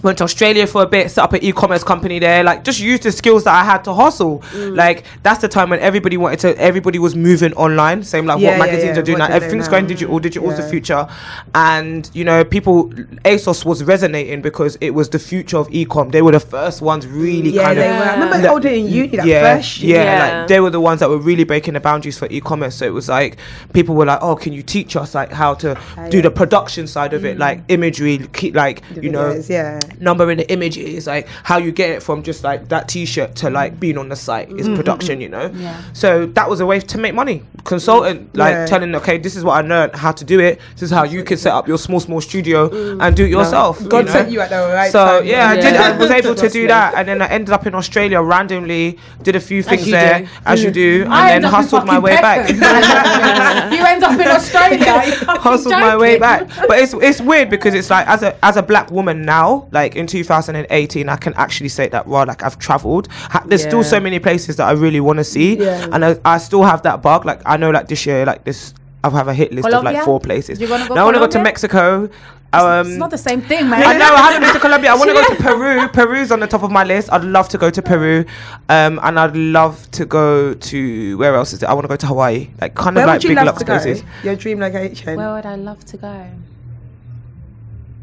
went 0.04 0.18
to 0.20 0.24
Australia 0.24 0.66
for 0.68 0.84
a 0.84 0.86
bit, 0.88 1.12
set 1.12 1.24
up 1.24 1.34
an 1.34 1.44
e-commerce 1.44 1.84
company 1.84 2.20
there. 2.20 2.44
Like, 2.44 2.64
just 2.64 2.80
used 2.80 3.04
the 3.04 3.12
skills 3.12 3.44
that 3.46 3.54
I 3.54 3.64
had 3.64 3.84
to 3.86 3.94
hustle. 3.94 4.44
Like, 4.56 5.04
that's 5.24 5.42
the 5.42 5.48
time 5.48 5.70
when 5.70 5.80
everybody 5.80 6.18
wanted 6.18 6.40
to. 6.40 6.58
Everybody 6.62 7.00
was 7.00 7.16
moving 7.16 7.54
online. 7.54 8.04
Same 8.04 8.26
like 8.26 8.40
Yeah, 8.40 8.52
what 8.52 8.60
magazines 8.60 8.96
yeah, 8.96 9.00
are 9.02 9.04
doing. 9.04 9.20
what 9.20 9.30
Like, 9.30 9.40
do 9.40 9.46
everything's 9.46 9.68
going 9.68 9.88
digital. 9.88 10.20
Digital's 10.20 10.58
the 10.58 10.68
future, 10.70 11.08
and 11.56 12.10
you 12.14 12.24
know, 12.24 12.44
people. 12.44 12.90
ASOS 13.26 13.66
was 13.66 13.84
resonating 13.84 14.42
because 14.42 14.78
it 14.82 14.92
was 14.92 15.10
the 15.10 15.20
future 15.20 15.58
of 15.58 15.68
e-com. 15.72 16.10
They 16.10 16.22
were 16.22 16.32
the 16.32 16.40
first 16.40 16.82
ones 16.82 17.06
really 17.08 17.52
Yeah, 17.52 17.64
kind 17.64 17.78
they 17.78 17.90
of. 17.90 17.96
were. 17.98 18.04
I 18.04 18.14
remember 18.14 18.38
Like, 18.38 18.46
holding 18.48 18.86
in 18.86 18.92
uni 18.92 19.08
that 19.18 19.26
yeah, 19.26 19.56
first 19.58 19.80
yeah, 19.82 19.88
year. 19.96 20.04
Yeah. 20.06 20.40
like 20.40 20.48
they 20.48 20.60
were 20.60 20.70
the 20.70 20.82
ones 20.82 21.00
that 21.02 21.10
were 21.10 21.18
really 21.18 21.44
breaking 21.44 21.74
the 21.76 21.80
boundaries 21.80 22.18
for 22.18 22.28
e-commerce. 22.32 22.76
So 22.76 22.86
it 22.86 22.94
was 22.94 23.08
like 23.10 23.38
people 23.74 23.96
were 23.96 24.06
like, 24.06 24.20
"Oh, 24.22 24.36
can 24.36 24.54
you 24.54 24.64
teach 24.64 24.96
us 24.96 25.14
like 25.16 25.32
how 25.32 25.54
to 25.56 25.78
Ah, 25.98 26.08
do 26.10 26.18
yeah. 26.18 26.24
the 26.24 26.32
production 26.32 26.88
side 26.88 27.14
of 27.14 27.26
it, 27.26 27.38
like 27.38 27.62
imagery, 27.68 28.28
keep 28.34 28.56
like 28.56 28.82
The 28.94 29.04
you 29.04 29.10
know, 29.12 29.42
yeah. 29.48 29.80
Number 30.00 30.32
in 30.32 30.38
the 30.38 30.52
image 30.52 30.78
is 30.78 31.08
like 31.08 31.28
how 31.44 31.58
you 31.58 31.72
get 31.72 31.90
it 31.90 32.04
from 32.04 32.24
just 32.24 32.44
like 32.44 32.70
that 32.70 32.88
t-shirt 32.88 33.36
to 33.36 33.50
like 33.50 33.80
being 33.80 33.98
on 33.98 34.10
the 34.10 34.16
site 34.16 34.50
is 34.52 34.68
mm-hmm. 34.68 34.76
production 34.76 35.22
you 35.22 35.30
know 35.30 35.52
Yeah. 35.54 35.82
so 35.94 36.26
that 36.28 36.50
was 36.50 36.60
a 36.60 36.66
way 36.66 36.80
to 36.80 36.98
make 36.98 37.14
money 37.14 37.44
consultant 37.64 38.36
like 38.36 38.54
Yeah. 38.54 38.66
telling 38.66 38.96
okay 38.96 39.18
this 39.18 39.36
is 39.36 39.44
what 39.44 39.64
i 39.64 39.68
learned 39.68 39.96
how 39.96 40.12
to 40.12 40.26
do 40.26 40.40
it 40.40 40.60
this 40.74 40.84
is 40.84 40.92
how 40.92 41.04
you 41.04 41.24
can 41.24 41.38
set 41.38 41.54
up 41.54 41.68
your 41.68 41.78
small 41.78 42.00
small 42.00 42.22
studio 42.22 42.70
mm. 42.70 43.02
and 43.02 43.16
do 43.16 43.26
it 43.26 43.30
yourself 43.30 43.82
God 43.88 44.00
you 44.00 44.04
know? 44.06 44.12
sent 44.12 44.32
you 44.32 44.40
at 44.42 44.50
the 44.50 44.74
right 44.74 44.92
so 44.92 45.20
time. 45.20 45.28
yeah, 45.28 45.50
I 45.50 45.56
did. 45.56 45.74
Yeah. 45.74 45.82
I 45.82 45.98
was 45.98 46.12
able 46.12 46.36
to 46.36 46.50
do 46.50 46.68
that, 46.76 46.94
and 46.96 47.08
then 47.08 47.22
I 47.22 47.28
ended 47.28 47.52
up 47.54 47.66
in 47.68 47.76
Australia 47.76 48.22
randomly. 48.22 48.98
Did 49.22 49.36
a 49.36 49.40
few 49.40 49.64
things 49.64 49.86
there, 49.90 50.22
do. 50.22 50.28
as 50.46 50.64
you 50.64 50.72
do, 50.72 51.02
mm. 51.02 51.06
and 51.06 51.14
I 51.14 51.28
then 51.28 51.36
end 51.38 51.46
up 51.46 51.50
in 51.50 51.56
hustled 51.56 51.86
my 51.86 52.00
way 52.00 52.16
back. 52.16 52.50
End 54.10 54.20
up 54.22 54.26
in 54.26 54.32
Australia. 54.32 55.02
hustled 55.42 55.74
my 55.74 55.96
way 55.98 56.18
back. 56.20 56.48
But 56.68 56.80
it's 56.80 56.94
it's 56.94 57.22
weird 57.22 57.50
because 57.50 57.74
it's 57.74 57.90
like 57.90 58.08
as 58.08 58.24
a 58.24 58.36
as 58.46 58.58
a 58.58 58.64
black 58.64 58.92
woman 58.92 59.24
now, 59.24 59.68
like 59.72 59.96
in 59.96 60.08
2018, 60.08 61.10
I 61.10 61.16
can 61.18 61.34
actually 61.36 61.70
say 61.70 61.88
that 61.90 62.08
well, 62.08 62.26
like 62.26 62.44
I've 62.44 62.58
travelled. 62.60 63.08
Ha- 63.12 63.44
There's 63.46 63.64
still 63.64 63.84
so 63.84 64.00
many 64.00 64.20
places 64.20 64.56
that 64.58 64.68
I 64.68 64.72
really 64.72 65.00
want 65.00 65.18
to 65.18 65.24
see, 65.24 65.58
Yeah. 65.58 65.88
and 65.92 66.04
I, 66.04 66.18
I 66.26 66.38
still 66.38 66.64
have 66.64 66.82
that 66.84 67.02
bug. 67.02 67.26
Like 67.26 67.42
I 67.46 67.58
know, 67.58 67.70
like 67.72 67.88
this 67.88 68.06
year, 68.06 68.26
like 68.26 68.44
this. 68.44 68.74
I 69.04 69.10
have 69.10 69.28
a 69.28 69.34
hit 69.34 69.52
list 69.52 69.68
of 69.68 69.84
like 69.84 70.04
four 70.04 70.20
places. 70.20 70.60
You 70.62 70.70
wanna 70.70 70.88
go 70.88 70.94
now 70.96 71.02
I 71.02 71.06
want 71.06 71.16
to 71.16 71.20
go 71.20 71.28
to 71.28 71.42
Mexico. 71.42 72.10
Um, 72.54 72.88
it's 72.88 72.98
not 72.98 73.12
the 73.12 73.18
same 73.18 73.42
thing, 73.42 73.70
man. 73.70 73.82
I 73.82 73.98
know 73.98 74.14
I 74.14 74.32
haven't 74.34 74.42
been 74.42 74.54
to 74.54 74.60
Colombia. 74.68 74.92
I 74.92 74.96
want 74.96 75.10
to 75.10 75.14
go 75.14 75.26
to 75.26 75.36
Peru. 75.42 75.88
Peru's 75.88 76.32
on 76.32 76.42
the 76.42 76.48
top 76.48 76.64
of 76.64 76.72
my 76.72 76.84
list. 76.84 77.12
I'd 77.12 77.24
love 77.24 77.48
to 77.50 77.58
go 77.58 77.70
to 77.70 77.82
Peru, 77.82 78.26
um, 78.68 79.00
and 79.04 79.18
I'd 79.18 79.36
love 79.38 79.90
to 79.92 80.06
go 80.06 80.54
to 80.54 81.18
where 81.18 81.34
else 81.36 81.54
is 81.54 81.64
it? 81.64 81.70
I 81.70 81.74
want 81.74 81.86
to 81.86 81.88
go 81.88 81.96
to 81.96 82.08
Hawaii, 82.08 82.50
like 82.60 82.76
kind 82.76 82.96
Where 82.98 83.06
of 83.06 83.08
like 83.08 83.16
would 83.16 83.24
you 83.24 83.30
big 83.30 83.38
love 83.38 83.46
lux 83.46 83.60
to 83.60 83.66
go? 83.66 83.80
places. 83.80 84.04
Your 84.24 84.36
dream 84.36 84.60
location. 84.60 85.16
Where 85.18 85.32
would 85.34 85.46
I 85.46 85.56
love 85.56 85.84
to 85.86 85.98
go? 85.98 86.28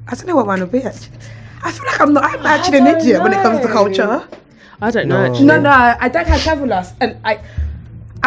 I 0.09 0.14
don't 0.14 0.26
know 0.26 0.36
what 0.36 0.46
mine 0.46 0.61
would 0.61 0.72
be. 0.72 0.82
Actually. 0.82 1.18
I 1.62 1.70
feel 1.70 1.84
like 1.84 2.01
I'm 2.01 2.12
not. 2.14 2.24
I'm 2.24 2.46
actually 2.46 2.78
an 2.78 2.84
don't 2.84 3.01
idiot 3.01 3.22
when 3.22 3.32
it 3.34 3.42
comes 3.42 3.61
to 3.61 3.68
culture. 3.68 4.26
I 4.80 4.90
don't 4.90 5.09
know. 5.09 5.24
No. 5.26 5.30
Actually. 5.30 5.46
No, 5.46 5.61
no, 5.61 5.70
I 5.70 6.09
don't 6.09 6.26
have 6.26 6.40
travel 6.42 6.66
lust, 6.68 6.94
and 7.01 7.18
I, 7.24 7.40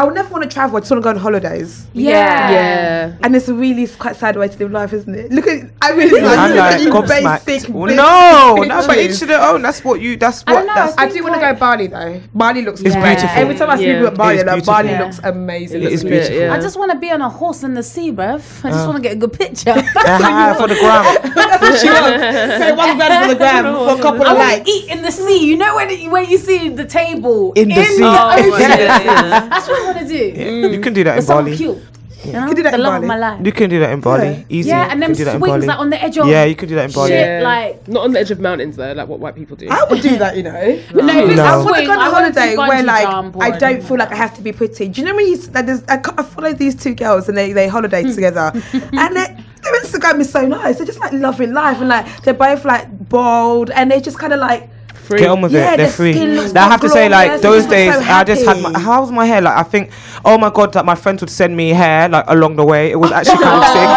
I 0.01 0.03
would 0.03 0.15
never 0.15 0.29
want 0.29 0.43
to 0.43 0.49
travel. 0.49 0.77
I 0.77 0.79
just 0.79 0.89
want 0.89 1.03
to 1.03 1.03
go 1.03 1.11
on 1.11 1.17
holidays. 1.17 1.85
Yeah. 1.93 2.49
Yeah. 2.51 3.17
And 3.21 3.35
it's 3.35 3.47
a 3.47 3.53
really 3.53 3.85
quite 3.87 4.15
sad 4.15 4.35
way 4.35 4.47
to 4.47 4.57
live 4.57 4.71
life, 4.71 4.93
isn't 4.93 5.13
it? 5.13 5.31
Look 5.31 5.45
at, 5.45 5.69
I 5.79 5.91
really 5.91 6.19
like, 6.21 6.39
I'm 6.39 6.55
like 6.55 6.81
you 6.81 6.89
gobsmacked. 6.91 7.45
basic. 7.45 7.69
Well, 7.69 7.93
no, 7.95 8.55
no, 8.63 8.87
but 8.87 8.97
each 8.97 9.19
to 9.19 9.27
their 9.27 9.39
own. 9.41 9.61
That's 9.61 9.83
what 9.85 10.01
you. 10.01 10.17
That's 10.17 10.43
I 10.47 10.53
what. 10.53 10.57
don't 10.57 10.67
know, 10.67 10.73
That's, 10.73 10.97
I 10.97 11.03
I 11.05 11.09
do 11.11 11.21
want 11.21 11.35
to 11.35 11.41
go 11.41 11.53
Bali 11.53 11.85
though. 11.85 12.19
Bali 12.33 12.61
looks 12.63 12.81
It's 12.81 12.95
great. 12.95 13.17
beautiful. 13.19 13.41
Every 13.41 13.55
time 13.55 13.69
I 13.69 13.77
see 13.77 13.85
Yeah. 13.85 13.93
people 13.93 14.07
at 14.07 14.17
Bali, 14.17 14.35
It 14.37 14.39
is 14.39 14.45
like, 14.47 14.65
Bali 14.65 14.87
beautiful. 14.87 15.05
looks 15.05 15.19
amazing. 15.23 15.83
It 15.83 15.91
is 15.91 16.03
it? 16.03 16.09
beautiful. 16.09 16.35
Yeah. 16.35 16.53
I 16.53 16.59
just 16.59 16.79
want 16.79 16.91
to 16.93 16.97
be 16.97 17.11
on 17.11 17.21
a 17.21 17.29
horse 17.29 17.61
in 17.61 17.75
the 17.75 17.83
sea, 17.83 18.11
bruv. 18.11 18.41
I 18.65 18.71
just 18.71 18.87
want 18.87 18.97
to 18.97 19.03
get 19.03 19.13
a 19.13 19.19
good 19.23 19.33
picture. 19.33 19.75
Ah, 19.97 20.55
for 20.59 20.67
the 20.67 20.75
gram. 20.81 21.03
That's 21.35 21.61
what 21.61 21.79
she 21.79 21.89
wants. 21.89 22.65
So 22.65 22.75
one 22.75 22.97
grand 22.97 23.25
for 23.25 23.33
the 23.33 23.37
gram 23.37 23.63
for 23.65 23.99
a 23.99 24.01
couple 24.01 24.23
I 24.25 24.31
of 24.31 24.37
want 24.37 24.49
likes. 24.49 24.65
to 24.65 24.71
eat 24.71 24.89
in 24.89 25.01
the 25.03 25.11
sea. 25.11 25.45
You 25.45 25.57
know 25.57 25.75
when 25.75 25.89
it, 25.91 26.09
when 26.09 26.25
you 26.29 26.37
see 26.39 26.69
the 26.69 26.85
table 26.85 27.53
In 27.53 27.69
the 27.69 27.83
sea. 27.83 28.01
Ocean. 28.03 28.59
yeah, 28.59 29.03
yeah. 29.03 29.47
That's 29.49 29.67
what 29.67 29.81
I 29.89 29.90
want 29.93 30.07
to 30.07 30.07
do. 30.07 30.71
You 30.75 30.79
can 30.79 30.93
do 30.93 31.03
that 31.03 31.19
in 31.19 31.25
Bali. 31.25 31.57
cute. 31.57 31.81
You 32.25 32.33
know? 32.33 32.47
can 32.47 32.55
do 32.55 32.63
that 32.63 32.71
the 32.71 32.77
in 32.77 32.83
love 32.83 32.93
Bali. 32.93 33.03
of 33.03 33.07
my 33.07 33.17
life. 33.17 33.45
You 33.45 33.51
can 33.51 33.69
do 33.69 33.79
that 33.79 33.91
in 33.91 34.01
Bali. 34.01 34.27
Yeah. 34.27 34.43
Easy. 34.49 34.69
Yeah, 34.69 34.91
and 34.91 34.99
you 34.99 34.99
them 34.99 35.15
can 35.15 35.17
do 35.17 35.25
that 35.25 35.35
in 35.35 35.41
swings 35.41 35.65
like 35.65 35.79
on 35.79 35.89
the 35.89 36.03
edge 36.03 36.17
of 36.17 36.27
Yeah, 36.27 36.43
you 36.43 36.55
can 36.55 36.69
do 36.69 36.75
that 36.75 36.85
in 36.85 36.91
Bali. 36.91 37.09
shit, 37.09 37.43
like 37.43 37.87
Not 37.87 38.03
on 38.03 38.11
the 38.11 38.19
edge 38.19 38.31
of 38.31 38.39
mountains 38.39 38.75
though, 38.75 38.93
like 38.93 39.07
what 39.07 39.19
white 39.19 39.35
people 39.35 39.55
do. 39.55 39.67
I 39.69 39.83
would 39.89 40.01
do 40.01 40.17
that, 40.17 40.37
you 40.37 40.43
know. 40.43 40.51
No, 40.93 41.23
if 41.23 41.29
it's 41.29 41.37
No. 41.37 41.43
I 41.43 41.55
a 41.55 41.63
want 41.63 41.67
to 41.67 41.73
swing, 41.73 41.87
go 41.87 41.93
on 41.93 41.99
I 41.99 42.07
a 42.07 42.11
holiday 42.11 42.57
where 42.57 42.83
like 42.83 43.07
I 43.07 43.57
don't 43.57 43.63
anything 43.63 43.87
feel 43.87 43.97
like 43.97 44.11
I 44.11 44.15
have 44.15 44.35
to 44.35 44.41
be 44.41 44.51
pretty. 44.51 44.87
Do 44.87 45.01
you 45.01 45.07
know 45.07 45.15
when 45.15 45.25
you 45.25 45.37
like 45.37 45.65
there's 45.65 45.83
I, 45.87 45.99
I 46.17 46.23
follow 46.23 46.53
these 46.53 46.75
two 46.75 46.93
girls 46.93 47.27
and 47.27 47.37
they 47.37 47.53
they 47.53 47.67
holiday 47.67 48.03
hmm. 48.03 48.13
together 48.13 48.51
and 48.73 49.15
they, 49.15 49.37
their 49.63 49.81
Instagram 49.81 50.19
is 50.19 50.31
so 50.31 50.45
nice. 50.45 50.77
They're 50.77 50.85
just 50.85 50.99
like 50.99 51.13
loving 51.13 51.53
life 51.53 51.79
and 51.79 51.89
like 51.89 52.23
they're 52.23 52.33
both 52.33 52.65
like 52.65 53.09
bold 53.09 53.71
and 53.71 53.89
they're 53.89 54.01
just 54.01 54.19
kind 54.19 54.33
of 54.33 54.39
like 54.39 54.69
Free. 55.11 55.19
Get 55.19 55.29
on 55.29 55.41
with 55.41 55.51
Yeah, 55.51 55.73
it. 55.73 55.77
They're 55.77 55.87
the 55.87 55.93
free. 55.93 56.13
Now, 56.53 56.67
I 56.67 56.69
have 56.71 56.81
to 56.81 56.89
say, 56.89 57.09
like 57.09 57.41
those 57.41 57.65
days, 57.65 57.93
so 57.93 58.01
I 58.01 58.23
just 58.23 58.45
had 58.45 58.61
my. 58.61 58.77
How 58.79 59.01
was 59.01 59.11
my 59.11 59.25
hair? 59.25 59.41
Like 59.41 59.57
I 59.57 59.63
think, 59.63 59.91
oh 60.25 60.37
my 60.37 60.49
god, 60.49 60.73
that 60.73 60.85
my 60.85 60.95
friends 60.95 61.21
would 61.21 61.29
send 61.29 61.55
me 61.55 61.69
hair 61.69 62.09
like 62.09 62.25
along 62.27 62.55
the 62.55 62.65
way. 62.65 62.91
It 62.91 62.95
was 62.95 63.11
actually 63.11 63.43
kind 63.43 63.59
of 63.59 63.67
sick. 63.75 63.89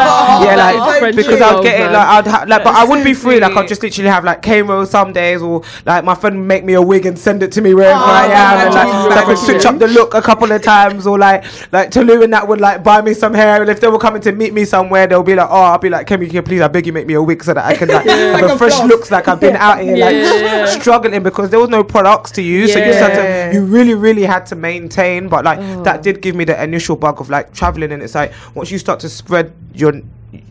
Yeah, 0.47 0.57
like 0.57 1.17
because 1.17 1.41
I'd 1.41 1.63
get 1.63 1.81
it 1.81 1.93
like 1.93 2.07
I'd 2.07 2.27
ha- 2.27 2.45
like, 2.49 2.65
but 2.65 2.75
I 2.75 2.85
wouldn't 2.85 3.05
be 3.05 3.15
free. 3.15 3.41
Like 3.41 3.57
I'd 3.57 3.69
just 3.69 3.83
literally 3.83 4.11
have 4.11 4.25
like 4.25 4.43
K-Ro 4.43 4.85
some 4.85 5.13
days, 5.13 5.43
or 5.43 5.63
like 5.87 6.05
my 6.05 6.15
friend 6.15 6.37
would 6.39 6.47
make 6.47 6.65
me 6.65 6.75
a 6.75 6.83
wig 6.83 7.07
and 7.07 7.19
send 7.19 7.43
it 7.43 7.53
to 7.53 7.61
me 7.63 7.75
wherever 7.75 7.99
I 7.99 8.27
am, 8.27 8.67
and 8.67 8.75
like, 8.75 9.11
like 9.11 9.19
I 9.19 9.25
could 9.25 9.39
switch 9.39 9.65
up 9.65 9.79
the 9.79 9.89
look 9.89 10.15
a 10.15 10.23
couple 10.23 10.51
of 10.51 10.63
times, 10.63 11.07
or 11.07 11.19
like 11.19 11.45
like 11.73 11.91
Tolu 11.91 12.23
and 12.23 12.33
that 12.33 12.47
would 12.49 12.61
like 12.61 12.83
buy 12.83 13.01
me 13.03 13.15
some 13.15 13.35
hair, 13.35 13.61
and 13.61 13.71
if 13.71 13.81
they 13.81 13.89
were 13.89 13.99
coming 13.99 14.23
to 14.23 14.33
meet 14.33 14.53
me 14.53 14.65
somewhere, 14.65 15.07
they'll 15.07 15.23
be 15.23 15.35
like, 15.35 15.49
oh, 15.51 15.63
I'll 15.63 15.79
be 15.79 15.91
like, 15.91 16.07
Kemi, 16.07 16.27
can 16.27 16.35
you 16.37 16.43
please, 16.43 16.61
I 16.61 16.69
beg 16.69 16.87
you, 16.87 16.93
make 16.93 17.07
me 17.07 17.15
a 17.15 17.23
wig 17.23 17.43
so 17.45 17.55
that 17.55 17.65
I 17.65 17.77
can 17.77 17.89
like 17.89 18.07
have 18.07 18.41
Like 18.41 18.51
a 18.51 18.59
fresh 18.59 18.79
looks 18.83 19.11
like 19.11 19.29
I've 19.29 19.41
been 19.41 19.57
out 19.57 19.81
here 19.81 19.97
like 19.97 20.15
Yeah. 20.15 20.67
Struggling 21.05 21.23
because 21.23 21.51
there 21.51 21.61
was 21.61 21.69
no 21.69 21.85
products 21.85 22.31
to 22.33 22.43
use, 22.43 22.73
so 22.73 22.79
you 22.79 22.87
just 22.87 22.99
had 22.99 23.51
to, 23.51 23.55
you 23.55 23.65
really, 23.65 23.95
really 23.95 24.23
had 24.23 24.47
to 24.47 24.55
maintain. 24.57 25.29
But 25.29 25.45
like 25.45 25.59
Oh. 25.59 25.83
that 25.83 26.01
mm. 26.01 26.03
did 26.03 26.21
give 26.21 26.35
me 26.35 26.45
the 26.45 26.63
initial 26.63 26.97
bug 26.97 27.21
of 27.21 27.31
like 27.31 27.53
traveling, 27.53 27.93
and 27.93 28.03
it's 28.03 28.15
like 28.15 28.33
once 28.55 28.71
you 28.71 28.79
start 28.79 29.01
to 29.01 29.09
spread 29.09 29.53
your 29.75 29.93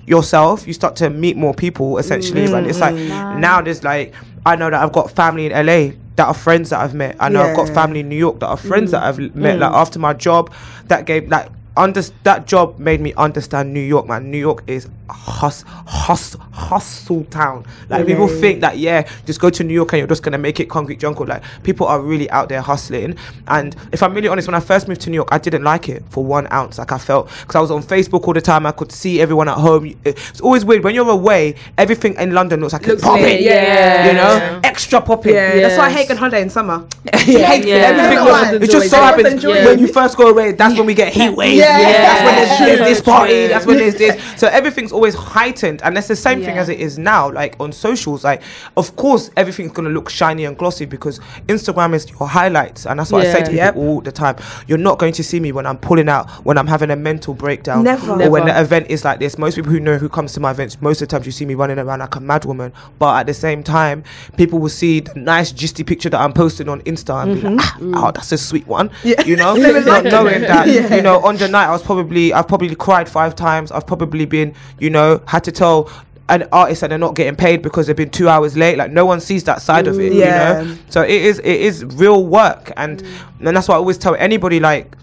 yourself, 0.05 0.67
you 0.67 0.73
start 0.73 0.95
to 0.97 1.09
meet 1.09 1.37
more 1.37 1.53
people 1.53 1.97
essentially. 1.97 2.45
And 2.45 2.67
it's 2.67 2.79
like 2.79 2.95
mm. 2.95 3.09
Mm. 3.09 3.39
now 3.39 3.61
there's 3.61 3.83
like 3.83 4.13
I 4.45 4.55
know 4.55 4.69
that 4.69 4.81
I've 4.81 4.91
got 4.93 5.11
family 5.11 5.45
in 5.47 5.51
LA 5.65 5.93
that 6.15 6.27
are 6.27 6.33
friends 6.33 6.69
that 6.69 6.79
I've 6.79 6.93
met. 6.93 7.15
I 7.19 7.29
know 7.29 7.41
I've 7.41 7.55
got 7.55 7.69
family 7.69 8.01
in 8.01 8.09
New 8.09 8.17
York 8.17 8.39
that 8.39 8.47
are 8.47 8.57
friends 8.57 8.91
that 8.91 9.03
I've 9.03 9.19
l- 9.19 9.29
met. 9.33 9.59
Like 9.59 9.73
after 9.73 9.99
my 9.99 10.13
job, 10.13 10.53
that 10.87 11.05
gave 11.05 11.27
like. 11.29 11.49
Under, 11.75 12.01
that 12.23 12.45
job 12.45 12.77
made 12.77 13.01
me 13.01 13.13
understand 13.15 13.73
New 13.73 13.79
York, 13.79 14.07
man. 14.07 14.29
New 14.29 14.37
York 14.37 14.63
is 14.67 14.87
hus, 15.09 15.63
hus, 15.67 16.35
hustle 16.51 17.23
town. 17.25 17.65
Like 17.89 18.05
people 18.05 18.27
think 18.27 18.61
that 18.61 18.77
yeah, 18.77 19.09
just 19.25 19.39
go 19.39 19.49
to 19.49 19.63
New 19.63 19.73
York 19.73 19.91
and 19.93 19.97
you're 19.99 20.07
just 20.07 20.21
gonna 20.21 20.37
make 20.37 20.59
it 20.59 20.69
concrete 20.69 20.99
jungle. 20.99 21.25
Like 21.25 21.41
people 21.63 21.87
are 21.87 21.99
really 21.99 22.29
out 22.29 22.47
there 22.49 22.61
hustling. 22.61 23.15
And 23.47 23.75
if 23.91 24.03
I'm 24.03 24.13
really 24.13 24.27
honest, 24.27 24.47
when 24.47 24.53
I 24.55 24.59
first 24.59 24.87
moved 24.87 25.01
to 25.01 25.09
New 25.09 25.15
York, 25.15 25.29
I 25.31 25.39
didn't 25.39 25.63
like 25.63 25.89
it 25.89 26.03
for 26.09 26.23
one 26.23 26.47
ounce. 26.53 26.77
Like 26.77 26.91
I 26.91 26.97
felt 26.99 27.29
because 27.41 27.55
I 27.55 27.59
was 27.59 27.71
on 27.71 27.81
Facebook 27.81 28.27
all 28.27 28.33
the 28.33 28.41
time. 28.41 28.65
I 28.67 28.71
could 28.71 28.91
see 28.91 29.19
everyone 29.19 29.49
at 29.49 29.57
home. 29.57 29.95
It's 30.05 30.41
always 30.41 30.63
weird 30.65 30.83
when 30.83 30.93
you're 30.93 31.09
away. 31.09 31.55
Everything 31.79 32.13
in 32.15 32.33
London 32.33 32.61
looks 32.61 32.73
like 32.73 32.83
Looks 32.85 33.01
it's 33.01 33.03
popping. 33.03 33.23
lit, 33.23 33.41
yeah. 33.41 34.07
You 34.07 34.13
know, 34.13 34.59
extra 34.63 35.01
popping. 35.01 35.33
Yeah, 35.33 35.55
that's 35.55 35.77
why 35.77 35.85
I 35.87 35.89
hate 35.91 36.07
going 36.07 36.19
holiday 36.19 36.41
in 36.43 36.49
summer. 36.51 36.85
yeah. 37.25 37.53
Yeah. 37.63 37.75
Everything 37.75 38.25
Yeah. 38.25 38.51
looks, 38.51 38.65
it 38.65 38.71
just 38.71 38.89
so 38.91 38.97
Yeah. 38.97 39.03
happens 39.05 39.43
Yeah. 39.43 39.65
when 39.65 39.79
you 39.79 39.87
first 39.87 40.17
go 40.17 40.27
away. 40.29 40.51
That's 40.51 40.77
when 40.77 40.85
we 40.85 40.93
get 40.93 41.11
heat 41.13 41.29
waves. 41.35 41.62
Yeah. 41.63 42.01
That's 42.01 42.23
when 42.25 42.35
there's, 42.35 42.59
Yeah. 42.59 42.65
there's 42.65 42.79
this 42.97 43.01
party. 43.01 43.47
That's 43.47 43.65
when 43.65 43.77
there's 43.77 43.95
this. 43.95 44.21
So 44.43 44.47
everything's 44.49 44.91
always 44.91 45.15
heightened, 45.15 45.81
and 45.83 45.95
that's 45.95 46.07
the 46.09 46.15
same 46.15 46.41
thing 46.43 46.57
as 46.57 46.67
it 46.67 46.79
is 46.79 46.97
now. 46.97 47.31
Like 47.31 47.55
on 47.59 47.71
socials, 47.71 48.23
like 48.25 48.41
of 48.75 48.95
course 48.97 49.29
everything's 49.37 49.71
gonna 49.71 49.89
look 49.89 50.09
shiny 50.09 50.43
and 50.45 50.57
glossy 50.57 50.85
because 50.85 51.19
Instagram 51.47 51.93
is 51.93 52.09
your 52.09 52.27
highlights, 52.27 52.85
and 52.85 52.99
that's 52.99 53.11
what 53.11 53.25
I 53.25 53.31
say 53.31 53.39
to 53.39 53.45
people 53.45 53.55
Yep. 53.55 53.75
all 53.77 54.01
the 54.01 54.11
time. 54.11 54.35
You're 54.67 54.77
not 54.79 54.99
going 54.99 55.13
to 55.13 55.23
see 55.23 55.39
me 55.39 55.51
when 55.51 55.65
I'm 55.65 55.77
pulling 55.77 56.09
out, 56.09 56.29
when 56.45 56.57
I'm 56.57 56.67
having 56.67 56.91
a 56.91 56.95
mental 56.95 57.33
breakdown, 57.33 57.83
Never. 57.83 58.21
or 58.21 58.29
when 58.29 58.45
the 58.45 58.59
event 58.59 58.87
is 58.89 59.05
like 59.05 59.19
this. 59.19 59.37
Most 59.37 59.55
people 59.55 59.71
who 59.71 59.79
know 59.79 59.97
who 59.97 60.09
comes 60.09 60.33
to 60.33 60.39
my 60.39 60.51
events, 60.51 60.81
most 60.81 61.01
of 61.01 61.07
the 61.07 61.11
times 61.15 61.25
you 61.25 61.31
see 61.31 61.45
me 61.45 61.53
running 61.55 61.79
around 61.79 61.99
like 61.99 62.15
a 62.15 62.19
mad 62.19 62.45
woman. 62.45 62.73
But 62.99 63.19
at 63.21 63.25
the 63.27 63.33
same 63.33 63.63
time, 63.63 64.03
people 64.37 64.59
will 64.59 64.69
see 64.69 64.99
the 64.99 65.13
nice 65.19 65.53
gisty 65.53 65.85
picture 65.85 66.09
that 66.09 66.19
I'm 66.19 66.33
posting 66.33 66.67
on 66.69 66.81
Insta 66.81 67.23
and 67.23 67.35
be 67.41 67.47
like, 67.47 67.59
ah, 67.95 68.07
oh, 68.07 68.11
that's 68.11 68.31
a 68.31 68.37
sweet 68.37 68.67
one. 68.67 68.89
Yeah. 69.03 69.21
You 69.23 69.35
know, 69.37 69.55
not 69.55 70.03
knowing 70.05 70.41
that, 70.41 70.67
Yeah. 70.73 70.95
you 70.95 71.01
know, 71.01 71.19
on 71.23 71.37
the 71.37 71.47
night 71.53 71.67
I 71.67 71.71
was 71.71 71.81
probably, 71.81 72.33
I've 72.33 72.47
probably 72.49 72.75
cried 72.75 73.07
five 73.07 73.35
times. 73.35 73.71
I've 73.71 73.87
probably 73.87 74.25
been, 74.25 74.53
you 74.79 74.89
know, 74.89 75.21
had 75.27 75.45
to 75.45 75.51
tell 75.53 75.89
an 76.29 76.47
artist 76.51 76.81
that 76.81 76.87
they're 76.89 76.97
not 76.97 77.15
getting 77.15 77.35
paid 77.35 77.61
because 77.61 77.87
they've 77.87 77.95
been 77.95 78.09
two 78.09 78.27
hours 78.27 78.57
late. 78.57 78.77
Like 78.77 78.91
no 78.91 79.05
one 79.05 79.21
sees 79.21 79.43
that 79.45 79.61
side 79.61 79.87
of 79.87 79.99
it, 79.99 80.11
mm, 80.11 80.15
Yeah. 80.15 80.61
you 80.61 80.67
know. 80.67 80.77
So 80.89 81.01
it 81.03 81.11
is, 81.11 81.39
it 81.39 81.45
is 81.45 81.85
real 81.85 82.25
work, 82.25 82.71
and 82.75 83.03
mm. 83.03 83.47
and 83.47 83.55
that's 83.55 83.67
why 83.67 83.75
I 83.75 83.77
always 83.77 83.97
tell 83.97 84.15
anybody 84.15 84.59
like 84.59 84.97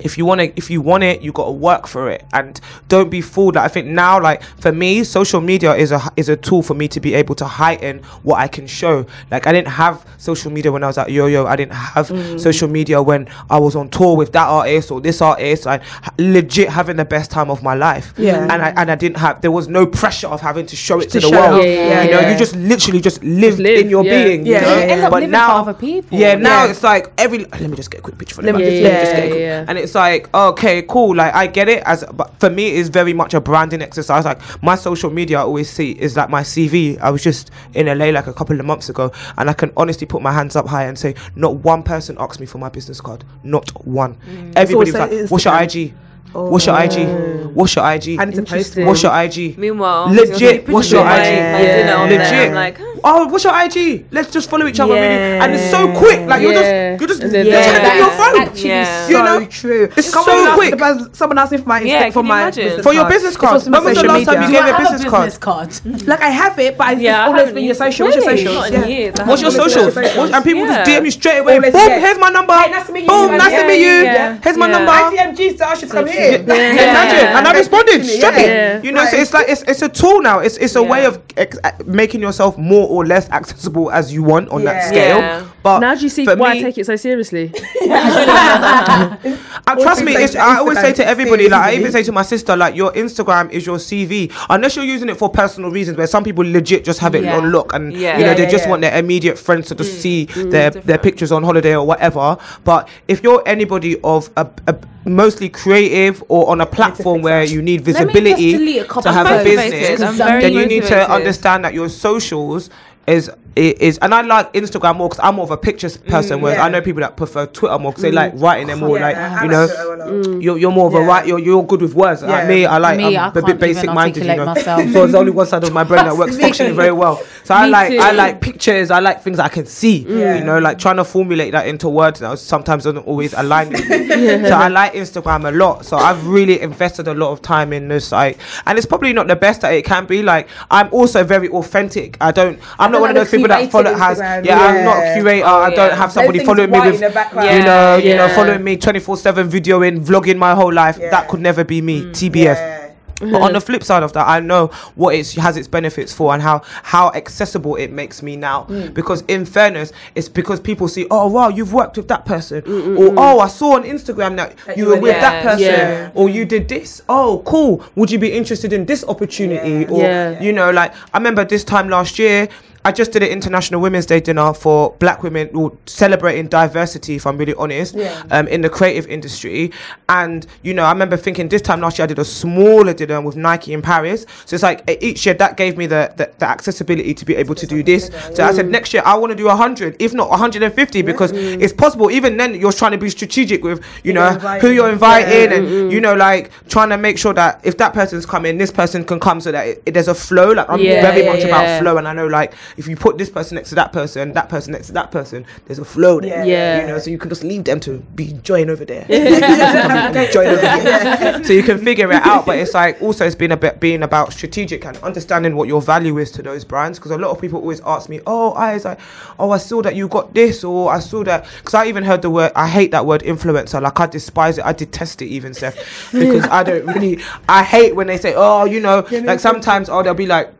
if 0.00 0.18
you 0.18 0.24
want 0.24 0.40
to 0.40 0.52
if 0.56 0.70
you 0.70 0.80
want 0.80 1.02
it 1.02 1.22
you 1.22 1.32
got 1.32 1.46
to 1.46 1.50
work 1.52 1.86
for 1.86 2.10
it 2.10 2.24
and 2.32 2.60
don't 2.88 3.10
be 3.10 3.20
fooled 3.20 3.54
like 3.54 3.64
i 3.64 3.68
think 3.68 3.86
now 3.86 4.20
like 4.20 4.42
for 4.60 4.72
me 4.72 5.02
social 5.04 5.40
media 5.40 5.74
is 5.74 5.92
a 5.92 6.00
is 6.16 6.28
a 6.28 6.36
tool 6.36 6.62
for 6.62 6.74
me 6.74 6.86
to 6.88 7.00
be 7.00 7.14
able 7.14 7.34
to 7.34 7.44
heighten 7.44 7.98
what 8.22 8.36
i 8.38 8.46
can 8.48 8.66
show 8.66 9.04
like 9.30 9.46
i 9.46 9.52
didn't 9.52 9.68
have 9.68 10.04
social 10.18 10.50
media 10.50 10.70
when 10.70 10.82
i 10.84 10.86
was 10.86 10.98
at 10.98 11.10
yo-yo 11.10 11.46
i 11.46 11.56
didn't 11.56 11.72
have 11.72 12.06
Mm. 12.08 12.38
social 12.38 12.68
media 12.68 13.02
when 13.02 13.28
i 13.50 13.58
was 13.58 13.74
on 13.74 13.88
tour 13.88 14.16
with 14.16 14.32
that 14.32 14.46
artist 14.46 14.90
or 14.90 15.00
this 15.00 15.20
artist 15.20 15.66
i 15.66 15.80
legit 16.18 16.68
having 16.68 16.96
the 16.96 17.04
best 17.04 17.30
time 17.30 17.50
of 17.50 17.62
my 17.62 17.74
life 17.74 18.12
Yeah. 18.16 18.42
and 18.42 18.62
i 18.62 18.68
and 18.76 18.90
i 18.90 18.94
didn't 18.94 19.16
have 19.18 19.40
there 19.40 19.50
was 19.50 19.68
no 19.68 19.86
pressure 19.86 20.28
of 20.28 20.40
having 20.40 20.66
to 20.66 20.76
show 20.76 21.00
it 21.00 21.10
to, 21.10 21.20
To 21.20 21.28
the 21.28 21.30
world 21.36 21.60
off, 21.60 21.64
yeah, 21.64 22.02
you 22.04 22.10
know 22.10 22.20
yeah. 22.20 22.32
you 22.32 22.38
just 22.38 22.54
literally 22.56 23.00
just 23.00 23.22
live, 23.24 23.58
live, 23.58 23.78
in 23.84 23.90
your 23.90 24.04
yeah. 24.04 24.24
being 24.24 24.46
Yeah, 24.46 24.60
you 24.60 24.66
know? 24.66 24.68
yeah, 24.68 24.78
yeah. 24.78 24.86
You 24.86 24.92
end 24.92 25.02
up 25.04 25.10
but 25.10 25.28
now 25.28 25.56
other 25.62 25.74
people. 25.74 26.18
yeah 26.18 26.34
now 26.36 26.64
Yeah. 26.64 26.70
it's 26.70 26.82
like 26.82 27.12
every 27.18 27.38
let 27.44 27.60
me 27.70 27.76
just 27.76 27.90
get 27.90 28.00
a 28.00 28.02
quick 28.02 28.18
picture 28.18 28.34
for 28.36 28.42
them 28.42 28.58
Yeah, 28.58 28.66
yeah, 28.66 28.80
yeah. 28.80 29.00
just 29.00 29.12
get 29.16 29.24
a 29.24 29.26
yeah, 29.40 29.58
quick- 29.60 29.68
and 29.70 29.78
it's 29.78 29.85
like 29.94 30.32
okay 30.34 30.82
cool 30.82 31.14
like 31.14 31.34
i 31.34 31.46
get 31.46 31.68
it 31.68 31.82
as 31.84 32.04
but 32.14 32.38
for 32.40 32.50
me 32.50 32.68
it's 32.68 32.88
very 32.88 33.12
much 33.12 33.34
a 33.34 33.40
branding 33.40 33.82
exercise. 33.82 34.24
Like 34.24 34.40
my 34.62 34.74
social 34.74 35.10
media 35.10 35.38
i 35.38 35.42
always 35.42 35.70
see 35.70 35.92
is 35.92 36.16
like 36.16 36.30
my 36.30 36.42
cv 36.42 36.98
i 37.00 37.10
was 37.10 37.22
just 37.22 37.50
in 37.74 37.86
la 37.86 38.06
like 38.06 38.26
a 38.26 38.32
couple 38.32 38.58
of 38.58 38.66
months 38.66 38.88
ago 38.88 39.12
and 39.38 39.50
i 39.50 39.52
can 39.52 39.72
honestly 39.76 40.06
put 40.06 40.22
my 40.22 40.32
hands 40.32 40.56
up 40.56 40.66
high 40.66 40.84
and 40.84 40.98
say 40.98 41.14
not 41.34 41.56
one 41.56 41.82
person 41.82 42.16
asked 42.18 42.40
me 42.40 42.46
for 42.46 42.58
my 42.58 42.68
business 42.68 43.00
card. 43.00 43.24
Not 43.42 43.70
one. 43.86 44.14
Mm. 44.16 44.52
Everybody's 44.56 44.94
also 44.94 45.16
like 45.16 45.30
what's 45.30 45.44
your 45.44 45.54
Instagram. 45.54 45.94
Ig 46.28 46.34
What's 46.34 46.66
your 46.66 46.78
IG? 46.80 46.92
Oh, 46.98 47.50
what's 47.54 47.74
your 47.76 47.84
IG? 47.90 48.18
I 48.20 48.24
need 48.26 48.34
to 48.36 48.42
post 48.42 48.76
it. 48.76 48.84
What's 48.86 49.02
your 49.02 49.12
IG? 49.18 49.56
Meanwhile, 49.58 50.08
Legit, 50.10 50.28
you'll 50.28 50.38
see 50.38 50.48
pictures 50.58 50.74
what's 50.74 50.90
your 50.92 51.00
of 51.00 51.06
my- 51.06 51.18
IG? 51.26 51.52
my 51.52 51.58
dinner 51.62 51.94
on 51.94 52.08
there. 52.08 52.18
Legit. 52.18 52.52
Like, 52.54 52.78
huh? 52.78 52.84
Oh, 53.04 53.26
what's 53.28 53.44
your 53.44 53.54
IG? 53.64 54.06
Let's 54.10 54.30
just 54.32 54.50
follow 54.50 54.66
each 54.66 54.80
other, 54.80 54.92
really. 54.94 55.06
And 55.06 55.52
it's 55.54 55.70
so 55.70 55.92
quick. 55.96 56.20
Like 56.28 56.42
you're 56.42 56.52
just, 56.52 57.00
you're 57.00 57.08
just, 57.08 57.22
And 57.22 57.32
then 57.32 57.46
you're 57.46 57.54
that's- 57.54 57.80
tapping 57.80 57.98
your 57.98 58.10
phone. 58.10 58.40
actually 58.42 58.68
Yeah. 58.68 59.06
You 59.08 59.14
so 59.14 59.24
know? 59.24 59.46
true. 59.46 59.88
It's 59.96 60.12
Come 60.12 60.24
so 60.24 60.54
quick. 60.54 60.70
the 60.72 60.76
buzz- 60.76 61.08
Someone 61.12 61.38
asked 61.38 61.52
me 61.52 61.58
for 61.58 61.68
my 61.68 61.80
Yeah, 61.80 62.10
for 62.10 62.22
my 62.22 62.50
For 62.82 62.92
your 62.92 63.08
business 63.08 63.36
card. 63.36 63.62
When 63.62 63.72
was 63.84 63.84
the 63.84 63.94
social 63.94 64.08
last 64.08 64.24
time 64.26 64.42
you 64.42 64.50
gave 64.50 64.60
a 64.60 64.64
I 64.64 64.68
have 64.68 64.78
business 64.90 65.10
card? 65.10 65.24
business 65.26 65.38
card. 65.38 66.06
Like 66.06 66.20
I 66.20 66.28
have 66.30 66.58
it, 66.58 66.76
but 66.76 66.92
it's 66.92 67.00
Yeah, 67.02 67.22
I 67.22 67.26
always 67.26 67.38
haven't 67.40 67.54
been 67.54 67.64
your 67.64 67.68
used- 67.70 67.78
social. 67.80 68.06
What's 68.06 68.16
your 68.16 68.26
Really? 68.26 68.44
socials? 68.44 68.70
Not 68.70 68.72
in 68.74 68.80
Yeah. 68.90 68.96
years. 68.98 69.14
What's 69.24 69.42
your 69.42 69.50
haven't 69.52 69.70
socials? 69.70 69.86
looked 69.94 69.96
at 69.96 70.04
socials. 70.12 70.30
What- 70.30 70.34
and 70.34 70.44
people 70.44 70.66
just 70.66 70.78
Yeah. 70.90 70.98
DM 71.00 71.04
you 71.04 71.10
straight 71.10 71.38
away. 71.38 71.58
Boom, 71.60 71.72
here's 71.72 72.18
my 72.18 72.30
number. 72.30 72.52
Nice 72.54 72.86
to 72.86 72.92
meet 72.92 73.02
you. 73.02 73.08
Boom, 73.08 73.36
nice 73.38 73.60
to 73.60 73.66
meet 73.68 73.80
you. 73.80 73.96
Here's 74.42 74.56
my 74.56 74.66
number. 74.68 74.90
I 74.92 75.10
DMG 75.14 75.56
said 75.56 75.68
I 75.68 75.74
should 75.74 75.90
come 75.90 76.06
here. 76.06 76.15
Imagine, 76.16 77.26
and 77.36 77.46
I 77.48 77.52
responded 77.58 78.04
Yeah. 78.04 78.30
straight. 78.30 78.46
Yeah. 78.46 78.82
You 78.82 78.92
know, 78.92 79.04
so 79.06 79.16
it's 79.16 79.32
like 79.32 79.48
it's, 79.48 79.62
it's 79.62 79.82
a 79.82 79.88
tool 79.88 80.20
now. 80.22 80.38
It's 80.40 80.56
it's 80.56 80.74
a 80.76 80.82
way 80.82 81.04
of 81.06 81.20
ex- 81.36 81.58
uh, 81.62 81.70
making 81.86 82.20
yourself 82.20 82.56
more 82.58 82.88
or 82.88 83.04
less 83.06 83.28
accessible 83.30 83.90
as 83.90 84.12
you 84.12 84.22
want 84.22 84.48
on 84.50 84.64
that 84.64 84.84
scale. 84.88 85.18
Yeah. 85.18 85.46
But 85.62 85.80
Now 85.80 85.94
do 85.94 86.02
you 86.02 86.08
see 86.08 86.24
why 86.26 86.34
me, 86.54 86.60
I 86.60 86.62
take 86.62 86.78
it 86.78 86.86
so 86.86 86.96
seriously? 86.96 87.52
Uh, 89.68 89.74
trust 89.82 90.04
me, 90.04 90.14
it's, 90.14 90.34
like 90.34 90.42
I 90.44 90.58
always 90.58 90.78
say 90.78 90.92
to 90.92 91.04
everybody, 91.04 91.48
like 91.48 91.60
I 91.60 91.74
even 91.76 91.90
say 91.90 92.04
to 92.04 92.12
my 92.12 92.22
sister, 92.22 92.56
like 92.56 92.76
your 92.76 92.92
Instagram 92.92 93.50
is 93.50 93.66
your 93.66 93.78
CV, 93.78 94.32
unless 94.48 94.76
you're 94.76 94.84
using 94.84 95.08
it 95.08 95.16
for 95.16 95.28
personal 95.28 95.70
reasons. 95.72 95.98
Where 95.98 96.06
some 96.06 96.22
people 96.22 96.44
legit 96.44 96.84
just 96.84 97.00
have 97.00 97.16
it 97.16 97.24
Yeah. 97.24 97.36
on 97.36 97.50
look, 97.50 97.74
and 97.74 97.92
Yeah. 97.92 98.16
you 98.16 98.22
know 98.24 98.30
Yeah, 98.30 98.34
they 98.34 98.42
yeah, 98.44 98.48
just 98.50 98.64
yeah. 98.64 98.70
want 98.70 98.82
their 98.82 98.96
immediate 98.96 99.36
friends 99.38 99.66
to 99.68 99.74
just 99.74 100.00
see 100.00 100.26
their 100.26 100.70
their 100.70 100.98
pictures 100.98 101.32
on 101.32 101.42
holiday 101.42 101.74
or 101.74 101.84
whatever. 101.84 102.36
But 102.62 102.88
if 103.08 103.24
you're 103.24 103.42
anybody 103.44 103.98
of 104.04 104.30
a, 104.36 104.46
a 104.68 104.76
mostly 105.06 105.48
creative 105.48 106.22
or 106.28 106.50
on 106.50 106.60
a 106.60 106.66
platform 106.66 107.22
where 107.22 107.44
you 107.44 107.62
need 107.62 107.86
Let 107.86 107.86
me 107.86 107.92
just 107.92 108.12
visibility 108.12 108.52
delete 108.52 108.90
to 108.90 109.12
have 109.12 109.40
a 109.40 109.44
business, 109.44 110.18
then 110.18 110.52
you 110.52 110.66
need 110.66 110.84
to 110.84 111.10
understand 111.10 111.64
that 111.64 111.74
your 111.74 111.88
socials 111.88 112.70
is 113.06 113.30
is 113.56 113.96
and 113.98 114.14
I 114.14 114.20
like 114.20 114.52
Instagram 114.52 114.96
more 114.96 115.08
because 115.08 115.24
I'm 115.24 115.36
more 115.36 115.44
of 115.44 115.50
a 115.50 115.56
pictures 115.56 115.96
person. 115.96 116.40
whereas 116.42 116.58
yeah. 116.58 116.64
I 116.64 116.68
know 116.68 116.82
people 116.82 117.00
that 117.00 117.16
prefer 117.16 117.46
Twitter 117.46 117.78
more 117.78 117.90
because 117.92 118.02
they 118.02 118.12
like 118.12 118.32
writing 118.36 118.66
them 118.66 118.80
more. 118.80 118.98
Yeah, 118.98 119.06
like 119.06 119.16
I 119.16 119.44
you 119.44 119.50
like 119.50 119.50
know, 119.50 119.96
mm. 120.06 120.42
you're, 120.42 120.58
you're 120.58 120.70
more 120.72 120.88
of 120.88 120.94
a 120.94 120.98
Yeah. 121.00 121.06
right. 121.06 121.26
You're, 121.26 121.38
you're 121.38 121.64
good 121.64 121.80
with 121.80 121.94
words. 121.94 122.22
Like 122.22 122.42
Yeah. 122.42 122.48
me, 122.48 122.66
I 122.66 122.76
like. 122.78 122.98
Me, 122.98 123.16
I'm 123.16 123.24
I 123.24 123.28
a 123.28 123.32
bit 123.32 123.44
can't 123.46 123.60
basic 123.60 123.84
even 123.84 123.94
minded. 123.94 124.24
You 124.24 124.30
articulate 124.30 124.66
know, 124.66 124.86
so 124.92 124.92
there's 125.00 125.14
only 125.14 125.32
one 125.32 125.46
side 125.46 125.64
of 125.64 125.72
my 125.72 125.84
brain 125.84 126.04
that 126.04 126.16
works 126.18 126.36
functioning 126.38 126.74
very 126.74 126.92
well. 126.92 127.22
So 127.44 127.54
I 127.54 127.64
Me 127.64 127.70
like 127.70 127.90
too. 127.92 127.98
I 127.98 128.10
like 128.12 128.40
pictures. 128.42 128.90
I 128.90 129.00
like 129.00 129.22
things 129.22 129.38
I 129.38 129.48
can 129.48 129.64
see. 129.64 130.04
Mm. 130.04 130.18
Yeah. 130.18 130.38
You 130.38 130.44
know, 130.44 130.58
like 130.58 130.78
trying 130.78 130.96
to 130.96 131.04
formulate 131.04 131.52
that 131.52 131.66
into 131.66 131.88
words 131.88 132.20
now 132.20 132.34
sometimes 132.34 132.84
doesn't 132.84 133.06
always 133.06 133.32
align 133.32 133.70
with 133.70 133.88
me. 133.88 133.96
So 134.46 134.54
I 134.54 134.68
like 134.68 134.92
Instagram 134.92 135.48
a 135.48 135.52
lot. 135.52 135.84
So 135.86 135.96
I've 135.96 136.26
really 136.26 136.60
invested 136.60 137.08
a 137.08 137.14
lot 137.14 137.32
of 137.32 137.40
time 137.42 137.72
in 137.72 137.88
this 137.88 138.08
site, 138.08 138.38
and 138.66 138.76
it's 138.76 138.86
probably 138.86 139.12
not 139.14 139.28
the 139.28 139.36
best 139.36 139.62
that 139.62 139.72
it 139.72 139.84
can 139.84 140.04
be. 140.04 140.22
Like 140.22 140.48
I'm 140.70 140.92
also 140.92 141.24
very 141.24 141.48
authentic. 141.48 142.16
I 142.20 142.32
don't. 142.32 142.60
I'm 142.78 142.92
not 142.96 143.00
one 143.00 143.10
of 143.10 143.16
those 143.16 143.30
people 143.30 143.48
that 143.48 143.70
follow 143.70 143.94
has. 143.94 144.18
Instagram. 144.18 144.44
Yeah, 144.44 144.58
I'm 144.58 144.84
not 144.84 144.96
a 144.98 145.14
curator. 145.14 145.46
Oh, 145.46 145.62
I 145.62 145.74
don't 145.74 145.92
have 145.96 146.12
somebody 146.12 146.44
following 146.44 146.70
me 146.70 146.80
with 146.80 147.00
you 147.00 147.62
know, 147.64 147.96
you 147.96 148.14
know, 148.16 148.28
following 148.34 148.64
me 148.64 148.76
24/7 148.76 149.48
videoing, 149.50 150.04
vlogging 150.04 150.36
my 150.38 150.54
whole 150.54 150.72
life. 150.72 150.98
Yeah. 151.00 151.10
That 151.10 151.28
could 151.28 151.40
never 151.40 151.64
be 151.64 151.80
me. 151.80 152.02
Mm, 152.02 152.10
TBF. 152.12 152.56
Yeah. 152.56 152.82
But 153.18 153.40
on 153.40 153.54
the 153.54 153.60
flip 153.68 153.82
side 153.82 154.02
of 154.02 154.12
that, 154.12 154.28
I 154.28 154.40
know 154.40 154.66
what 154.94 155.14
it 155.14 155.26
has 155.36 155.56
its 155.56 155.66
benefits 155.66 156.12
for 156.12 156.34
and 156.34 156.42
how 156.42 156.60
how 156.82 157.10
accessible 157.14 157.76
it 157.76 157.90
makes 157.90 158.22
me 158.22 158.36
now. 158.36 158.64
Mm. 158.68 158.92
Because 158.92 159.22
in 159.26 159.46
fairness, 159.46 159.90
it's 160.14 160.28
because 160.28 160.60
people 160.60 160.86
see, 160.86 161.06
oh 161.10 161.26
wow, 161.28 161.48
you've 161.48 161.72
worked 161.72 161.96
with 161.96 162.08
that 162.08 162.26
person, 162.26 162.60
mm, 162.60 162.98
or 162.98 163.14
oh, 163.16 163.40
I 163.40 163.48
saw 163.48 163.76
on 163.76 163.84
Instagram 163.84 164.36
that 164.36 164.54
That 164.66 164.76
you 164.76 164.84
you 164.84 164.90
were 164.90 164.96
were 164.96 165.00
with 165.02 165.12
there. 165.12 165.20
that 165.22 165.42
person, 165.42 165.60
Yeah. 165.64 166.10
or 166.14 166.28
you 166.28 166.44
did 166.44 166.68
this. 166.68 167.00
Oh, 167.08 167.42
cool. 167.46 167.82
Would 167.94 168.10
you 168.10 168.18
be 168.18 168.32
interested 168.32 168.74
in 168.74 168.84
this 168.84 169.02
opportunity? 169.08 169.86
Yeah. 169.86 169.90
Or 169.90 170.02
Yeah. 170.02 170.40
you 170.42 170.52
know, 170.52 170.70
like 170.70 170.92
I 171.14 171.16
remember 171.16 171.42
this 171.44 171.64
time 171.64 171.88
last 171.88 172.18
year. 172.18 172.48
I 172.86 172.92
just 172.92 173.10
did 173.10 173.24
an 173.24 173.30
International 173.30 173.80
Women's 173.80 174.06
Day 174.06 174.20
dinner 174.20 174.54
for 174.54 174.94
Black 175.00 175.24
women, 175.24 175.50
celebrating 175.86 176.46
diversity. 176.46 177.16
If 177.16 177.26
I'm 177.26 177.36
really 177.36 177.54
honest, 177.54 177.96
Yeah. 177.96 178.22
um, 178.30 178.46
in 178.46 178.60
the 178.60 178.70
creative 178.70 179.08
industry. 179.08 179.72
And 180.08 180.46
you 180.62 180.72
know, 180.72 180.84
I 180.84 180.92
remember 180.92 181.16
thinking 181.16 181.48
this 181.48 181.62
time 181.62 181.80
last 181.80 181.98
year 181.98 182.04
I 182.04 182.06
did 182.06 182.20
a 182.20 182.24
smaller 182.24 182.94
dinner 182.94 183.20
with 183.20 183.34
Nike 183.34 183.72
in 183.72 183.82
Paris. 183.82 184.24
So 184.44 184.54
it's 184.54 184.62
like 184.62 184.88
each 185.02 185.26
year 185.26 185.34
that 185.34 185.56
gave 185.56 185.76
me 185.76 185.86
the, 185.86 186.12
the, 186.16 186.30
the 186.38 186.46
accessibility 186.46 187.12
to 187.12 187.24
be 187.24 187.34
able 187.34 187.56
to 187.56 187.66
do 187.66 187.82
this. 187.82 188.08
So 188.34 188.44
I 188.44 188.52
said 188.52 188.68
next 188.68 188.94
year 188.94 189.02
I 189.04 189.16
want 189.16 189.32
to 189.32 189.36
do 189.36 189.48
hundred, 189.48 189.96
if 189.98 190.14
not 190.14 190.30
150, 190.30 191.02
because 191.02 191.32
it's 191.32 191.72
possible. 191.72 192.08
Even 192.12 192.36
then, 192.36 192.54
you're 192.54 192.70
trying 192.72 192.92
to 192.92 192.98
be 192.98 193.10
strategic 193.10 193.64
with 193.64 193.82
you 194.04 194.12
know 194.12 194.30
you're 194.30 194.60
who 194.60 194.70
you're 194.70 194.90
inviting, 194.90 195.50
Yeah. 195.50 195.56
and 195.56 195.90
you 195.92 196.00
know 196.00 196.14
like 196.14 196.52
trying 196.68 196.90
to 196.90 196.98
make 196.98 197.18
sure 197.18 197.34
that 197.34 197.60
if 197.64 197.78
that 197.78 197.94
person's 197.94 198.26
coming, 198.26 198.58
this 198.58 198.70
person 198.70 199.02
can 199.04 199.18
come, 199.18 199.40
so 199.40 199.50
that 199.50 199.66
it, 199.66 199.82
it- 199.86 199.94
there's 199.94 200.06
a 200.06 200.14
flow. 200.14 200.52
Like 200.52 200.68
I'm 200.70 200.78
Yeah, 200.80 201.02
very 201.02 201.26
much 201.26 201.42
about 201.42 201.80
flow, 201.80 201.96
and 201.96 202.06
I 202.06 202.12
know 202.12 202.26
like 202.28 202.52
if 202.76 202.86
you 202.86 202.96
put 202.96 203.18
this 203.18 203.30
person 203.30 203.56
next 203.56 203.70
to 203.70 203.74
that 203.76 203.92
person, 203.92 204.32
that 204.32 204.48
person 204.48 204.72
next 204.72 204.88
to 204.88 204.92
that 204.92 205.10
person, 205.10 205.46
there's 205.66 205.78
a 205.78 205.84
flow 205.84 206.20
there. 206.20 206.44
Yeah. 206.44 206.56
Yeah. 206.56 206.80
You 206.80 206.86
know, 206.88 206.98
so 206.98 207.10
you 207.10 207.18
can 207.18 207.28
just 207.28 207.44
leave 207.44 207.64
them 207.64 207.80
to 207.80 207.98
be 208.14 208.30
enjoying 208.30 208.70
over 208.70 208.84
there. 208.84 209.06
Enjoying 209.08 210.48
over 210.56 210.80
here. 210.80 211.44
So 211.44 211.52
you 211.52 211.62
can 211.62 211.78
figure 211.78 212.10
it 212.10 212.22
out. 212.22 212.46
But 212.46 212.58
it's 212.58 212.74
like 212.74 213.00
also 213.00 213.26
it's 213.26 213.34
been 213.34 213.52
a 213.52 213.56
bit 213.56 213.80
being 213.80 214.02
about 214.02 214.32
strategic 214.32 214.84
and 214.84 214.96
understanding 214.98 215.56
what 215.56 215.68
your 215.68 215.80
value 215.80 216.18
is 216.18 216.30
to 216.32 216.42
those 216.42 216.64
brands. 216.64 216.98
Because 216.98 217.12
a 217.12 217.18
lot 217.18 217.30
of 217.30 217.40
people 217.40 217.60
always 217.60 217.80
ask 217.80 218.08
me, 218.08 218.20
oh, 218.26 218.52
I 218.52 218.74
was 218.74 218.84
like, 218.84 219.00
oh, 219.38 219.50
I 219.50 219.58
saw 219.58 219.82
that 219.82 219.96
you 219.96 220.08
got 220.08 220.34
this, 220.34 220.64
or 220.64 220.90
I 220.90 220.98
saw 220.98 221.24
that. 221.24 221.46
Because 221.58 221.74
I 221.74 221.86
even 221.86 222.04
heard 222.04 222.22
the 222.22 222.30
word, 222.30 222.52
I 222.54 222.68
hate 222.68 222.90
that 222.90 223.06
word 223.06 223.22
influencer. 223.22 223.80
Like 223.80 223.98
I 223.98 224.06
despise 224.06 224.58
it. 224.58 224.64
I 224.64 224.72
detest 224.72 225.22
it 225.22 225.26
even, 225.26 225.54
Seth. 225.54 225.76
Because 226.12 226.44
I 226.44 226.62
don't 226.62 226.86
really, 226.86 227.22
I 227.48 227.62
hate 227.62 227.94
when 227.94 228.06
they 228.06 228.18
say, 228.18 228.34
oh, 228.36 228.64
you 228.64 228.80
know, 228.80 229.06
like 229.10 229.40
sometimes, 229.40 229.88
oh, 229.88 230.02
they'll 230.02 230.14
be 230.14 230.26
like. 230.26 230.52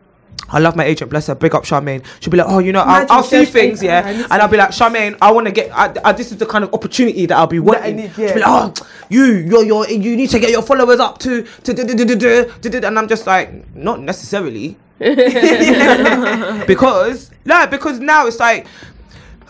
I 0.49 0.61
love 0.61 0.77
my 0.77 0.85
agent, 0.85 1.11
bless 1.11 1.27
her. 1.27 1.35
Big 1.35 1.55
up 1.55 1.65
Charmaine. 1.65 2.05
She'll 2.21 2.31
be 2.31 2.37
like, 2.37 2.47
oh, 2.49 2.61
you 2.61 2.73
know, 2.73 2.83
I'll, 2.83 3.07
I'll 3.11 3.23
see 3.23 3.45
things, 3.45 3.83
yeah, 3.83 4.07
and 4.07 4.33
I'll 4.33 4.49
be 4.49 4.57
like, 4.57 4.71
Charmaine, 4.71 5.19
I 5.21 5.33
want 5.33 5.47
to 5.47 5.53
get. 5.53 5.71
I, 5.73 5.93
I, 6.05 6.13
this 6.13 6.31
is 6.31 6.39
the 6.39 6.47
kind 6.47 6.63
of 6.65 6.73
opportunity 6.73 7.27
that 7.27 7.37
I'll 7.37 7.47
be 7.47 7.59
wanting. 7.59 7.97
Need, 7.97 8.13
yeah. 8.17 8.27
She'll 8.29 8.35
be 8.35 8.41
like, 8.41 8.49
oh, 8.49 8.73
you, 9.09 9.25
you're, 9.25 9.65
you're, 9.65 9.89
you 9.91 10.17
need 10.17 10.31
to 10.31 10.39
get 10.39 10.51
your 10.51 10.63
followers 10.63 11.01
up 11.01 11.19
to, 11.19 11.43
to, 11.43 11.75
do, 11.75 11.85
do, 11.85 12.15
do, 12.61 12.87
and 12.87 12.99
I'm 12.99 13.09
just 13.09 13.27
like, 13.27 13.75
not 13.75 14.01
necessarily, 14.01 14.77
because 16.67 17.31
no, 17.45 17.67
because 17.67 17.99
now 18.01 18.27
it's 18.27 18.39
like 18.39 18.67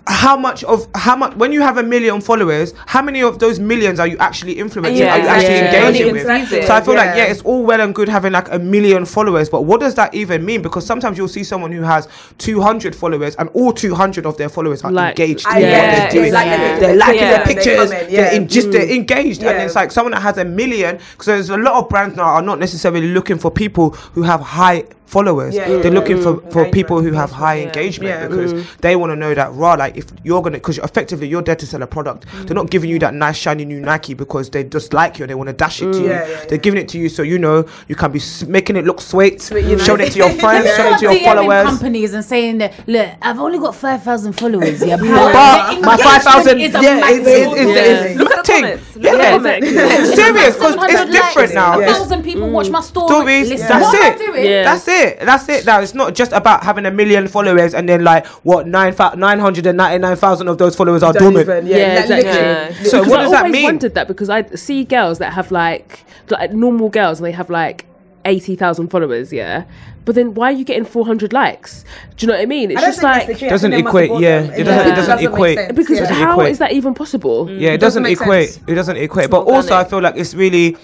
how 0.09 0.36
much 0.36 0.62
of 0.64 0.86
how 0.94 1.16
much 1.16 1.34
when 1.34 1.50
you 1.52 1.61
have 1.62 1.78
a 1.78 1.82
million 1.82 2.20
followers, 2.20 2.72
how 2.86 3.02
many 3.02 3.22
of 3.22 3.40
those 3.40 3.59
millions 3.59 3.98
are 3.98 4.07
you 4.07 4.16
actually 4.18 4.52
influencing? 4.52 4.96
Yeah, 4.96 5.14
are 5.14 5.18
you 5.18 5.26
actually 5.26 5.54
exactly. 5.57 5.78
engaging 5.78 6.07
Yeah. 6.07 6.12
with? 6.12 6.20
Exactly. 6.22 6.62
So 6.66 6.74
I 6.74 6.80
feel 6.80 6.94
like 6.94 7.07
Yeah. 7.07 7.16
yeah, 7.16 7.32
it's 7.32 7.42
all 7.42 7.64
well 7.64 7.80
and 7.80 7.92
good 7.94 8.09
having 8.09 8.32
like 8.32 8.50
a 8.52 8.59
million 8.59 9.04
followers, 9.04 9.48
but 9.48 9.64
what 9.64 9.80
does 9.80 9.94
that 9.96 10.14
even 10.14 10.44
mean? 10.44 10.62
Because 10.62 10.86
sometimes 10.86 11.18
you'll 11.18 11.26
see 11.28 11.42
someone 11.42 11.72
who 11.72 11.82
has 11.82 12.07
200 12.38 12.94
followers 12.94 13.34
and 13.36 13.48
all 13.52 13.72
200 13.72 14.26
of 14.26 14.36
their 14.36 14.48
followers 14.48 14.84
are 14.84 14.92
Like- 14.92 15.18
engaged 15.18 15.44
I- 15.48 15.59
in 15.59 15.62
yeah, 15.62 15.70
what 15.90 15.96
they're 15.98 16.11
doing. 16.12 16.24
exactly. 16.26 16.80
They're 16.86 16.96
liking 16.96 17.14
Yeah. 17.22 17.30
their 17.30 17.44
They 17.46 17.54
pictures. 17.54 17.90
comment, 17.90 18.11
They're 18.11 18.32
in, 18.32 18.48
just 18.48 18.70
they're 18.72 18.88
engaged, 18.88 19.42
and 19.42 19.62
it's 19.62 19.74
like 19.74 19.90
someone 19.90 20.12
that 20.12 20.22
has 20.22 20.38
a 20.38 20.44
million. 20.44 20.98
Because 21.12 21.26
there's 21.26 21.50
a 21.50 21.57
lot 21.57 21.74
of 21.74 21.88
brands 21.88 22.16
now 22.16 22.24
are 22.24 22.42
not 22.42 22.61
necessarily 22.61 23.09
looking 23.09 23.38
for 23.38 23.50
people 23.50 23.90
who 24.14 24.22
have 24.22 24.40
high 24.40 24.84
followers. 25.07 25.54
Yeah, 25.54 25.68
they're 25.68 25.84
yeah, 25.84 25.90
looking 25.90 26.20
for, 26.20 26.40
for 26.50 26.68
people 26.70 27.00
who 27.00 27.12
have 27.12 27.30
high 27.30 27.54
yeah. 27.57 27.66
engagement 27.66 28.09
Yeah. 28.11 28.28
because 28.28 28.52
mm. 28.52 28.76
they 28.78 28.96
want 28.96 29.11
to 29.12 29.16
know 29.16 29.34
that 29.34 29.52
raw. 29.54 29.74
Like 29.74 29.96
if 29.96 30.07
you're 30.24 30.42
gonna, 30.42 30.59
because 30.59 30.78
effectively 30.78 31.28
you're 31.28 31.42
there 31.42 31.57
to 31.57 31.66
sell 31.66 31.82
a 31.82 31.86
product. 31.86 32.26
They're 32.44 32.54
not 32.54 32.66
mm. 32.66 32.70
giving 32.70 32.90
you 32.90 32.98
that 32.98 33.14
nice 33.14 33.36
shiny 33.36 33.64
new 33.64 33.80
Nike 33.80 34.14
because 34.14 34.50
they 34.50 34.64
just 34.64 34.92
like 34.92 35.18
you 35.18 35.22
and 35.24 35.30
they 35.30 35.34
want 35.34 35.48
to 35.48 35.52
dash 35.52 35.80
it 35.80 35.86
to 35.86 35.98
mm. 35.98 36.00
you. 36.00 36.09
Yeah, 36.09 36.28
yeah, 36.28 36.36
They're 36.44 36.52
yeah. 36.52 36.57
giving 36.57 36.80
it 36.80 36.88
to 36.90 36.98
you 36.98 37.09
so 37.09 37.22
you 37.22 37.38
know 37.38 37.66
you 37.88 37.94
can 37.94 38.12
be 38.12 38.18
s- 38.18 38.44
making 38.44 38.76
it 38.76 38.84
look 38.84 39.00
sweet, 39.00 39.48
you 39.50 39.76
know. 39.76 39.78
showing 39.86 40.00
it 40.00 40.12
to 40.12 40.18
your 40.18 40.30
friends, 40.30 40.74
showing 40.76 40.94
it 40.94 40.98
to 40.98 41.12
your 41.12 41.20
followers. 41.24 41.66
companies 41.66 42.12
and 42.14 42.24
saying 42.24 42.59
that 42.59 42.72
look, 42.88 43.09
I've 43.22 43.38
only 43.38 43.59
got 43.59 43.74
five 43.74 44.02
thousand 44.02 44.32
followers. 44.34 44.84
Yeah, 44.84 44.96
But 44.96 45.32
but 45.32 45.80
my 45.82 45.96
five 45.96 46.22
thousand, 46.22 46.61
is 46.61 46.72
yeah, 46.72 47.00
massive 47.00 47.26
it's, 47.26 47.26
it's, 47.26 47.61
it's, 47.61 47.76
Yeah. 47.76 48.04
it's 48.04 48.18
Look 48.18 48.30
at 48.32 48.36
the 48.36 48.52
thing. 48.52 48.62
comments. 48.62 48.96
Look 48.96 49.04
Yeah, 49.04 49.36
at 49.36 49.42
the 49.42 49.48
yeah. 49.48 49.98
It's 50.00 50.14
serious 50.14 50.54
because 50.57 50.76
it's 50.78 51.11
different 51.12 51.54
now. 51.54 51.80
A 51.80 51.86
thousand 51.86 52.22
people 52.24 52.50
watch 52.50 52.70
my 52.70 52.80
story. 52.80 53.09
stories. 53.09 53.48
That's 53.61 53.84
what 53.84 54.20
am 54.20 54.34
I 54.34 54.38
it. 54.38 54.64
That's 54.64 54.88
it. 54.88 54.95
That's 55.24 55.49
it. 55.49 55.66
Now 55.66 55.80
it's 55.80 55.94
not 55.94 56.14
just 56.14 56.32
about 56.32 56.62
having 56.64 56.86
a 56.86 56.90
million 56.90 57.28
followers 57.28 57.74
and 57.74 57.88
then 57.88 58.05
like 58.05 58.26
what 58.44 58.66
nine 58.66 58.94
nine 59.16 59.38
hundred 59.38 59.66
and 59.66 59.76
ninety 59.76 59.99
nine 59.99 60.16
thousand 60.16 60.49
of 60.49 60.59
those 60.59 60.74
followers 60.76 61.03
are 61.03 61.12
Don't 61.12 61.32
dormant. 61.34 61.49
even, 61.49 61.66
Yeah, 61.66 61.76
yeah, 61.76 61.94
like, 61.94 62.03
exactly. 62.05 62.30
Yeah. 62.30 62.68
So 62.90 62.99
Because 63.01 63.09
what 63.11 63.20
I 63.20 63.22
does 63.22 63.30
that 63.32 63.38
always 63.38 63.53
mean? 63.53 63.64
wondered 63.64 63.94
that 63.94 64.09
because 64.09 64.28
I 64.30 64.44
see 64.55 64.84
girls 64.84 65.18
that 65.18 65.32
have 65.32 65.51
like 65.51 66.05
like 66.30 66.53
normal 66.53 66.88
girls 66.88 67.18
and 67.20 67.26
they 67.26 67.32
have 67.32 67.51
like 67.51 67.86
eighty 68.24 68.57
thousand 68.57 68.88
followers, 68.88 69.32
yeah. 69.32 69.64
But 70.05 70.14
then 70.14 70.34
why 70.34 70.51
are 70.51 70.53
you 70.57 70.64
getting 70.64 70.84
four 70.84 71.05
hundred 71.05 71.32
likes? 71.32 71.84
Do 72.16 72.24
you 72.26 72.28
know 72.28 72.36
what 72.36 72.42
I 72.42 72.47
mean? 72.47 72.70
It's 72.70 72.80
I 72.82 72.86
just 72.86 73.03
like 73.03 73.26
legit. 73.28 73.51
Doesn't 73.51 73.72
think 73.72 73.80
they 73.80 73.82
must 73.82 73.90
equate, 73.90 74.11
have 74.11 74.14
bought 74.14 74.22
yeah. 74.22 74.40
them. 74.42 74.53
It 74.61 74.64
doesn't- 74.64 74.86
it 74.92 74.94
doesn't 74.94 75.16
make 75.16 75.24
equate. 75.26 75.59
sense, 75.59 75.72
because 75.76 75.90
yeah. 75.99 76.01
Doesn't 76.07 76.16
how 76.16 76.32
equate. 76.32 76.51
is 76.53 76.59
that 76.59 76.72
even 76.72 76.94
possible? 76.94 77.51
Yeah, 77.51 77.70
it 77.72 77.78
doesn't 77.78 78.03
doesn't, 78.05 78.22
equate. 78.22 78.49
sense. 78.51 78.64
It 78.68 78.74
doesn't 78.76 78.97
equate. 78.99 79.30
But 79.30 79.42
also, 79.47 79.74
I 79.74 79.84
feel 79.84 80.01
like 80.01 80.16
it's 80.16 80.32
really. 80.34 80.76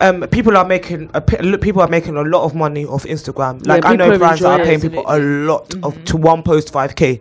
Um, 0.00 0.22
people 0.28 0.56
are 0.56 0.64
making 0.64 1.10
a, 1.14 1.22
look, 1.42 1.60
people 1.60 1.82
are 1.82 1.88
making 1.88 2.16
a 2.16 2.22
lot 2.22 2.44
of 2.44 2.54
money 2.54 2.84
off 2.84 3.04
Instagram. 3.04 3.66
Like 3.66 3.84
I 3.84 3.94
know 3.96 4.16
brands 4.18 4.40
that 4.40 4.60
are 4.60 4.64
paying 4.64 4.78
it. 4.78 4.82
people 4.82 5.04
a 5.06 5.18
lot 5.18 5.74
of 5.84 6.04
to 6.06 6.16
one 6.16 6.42
post 6.42 6.72
five 6.72 6.94
k. 6.96 7.20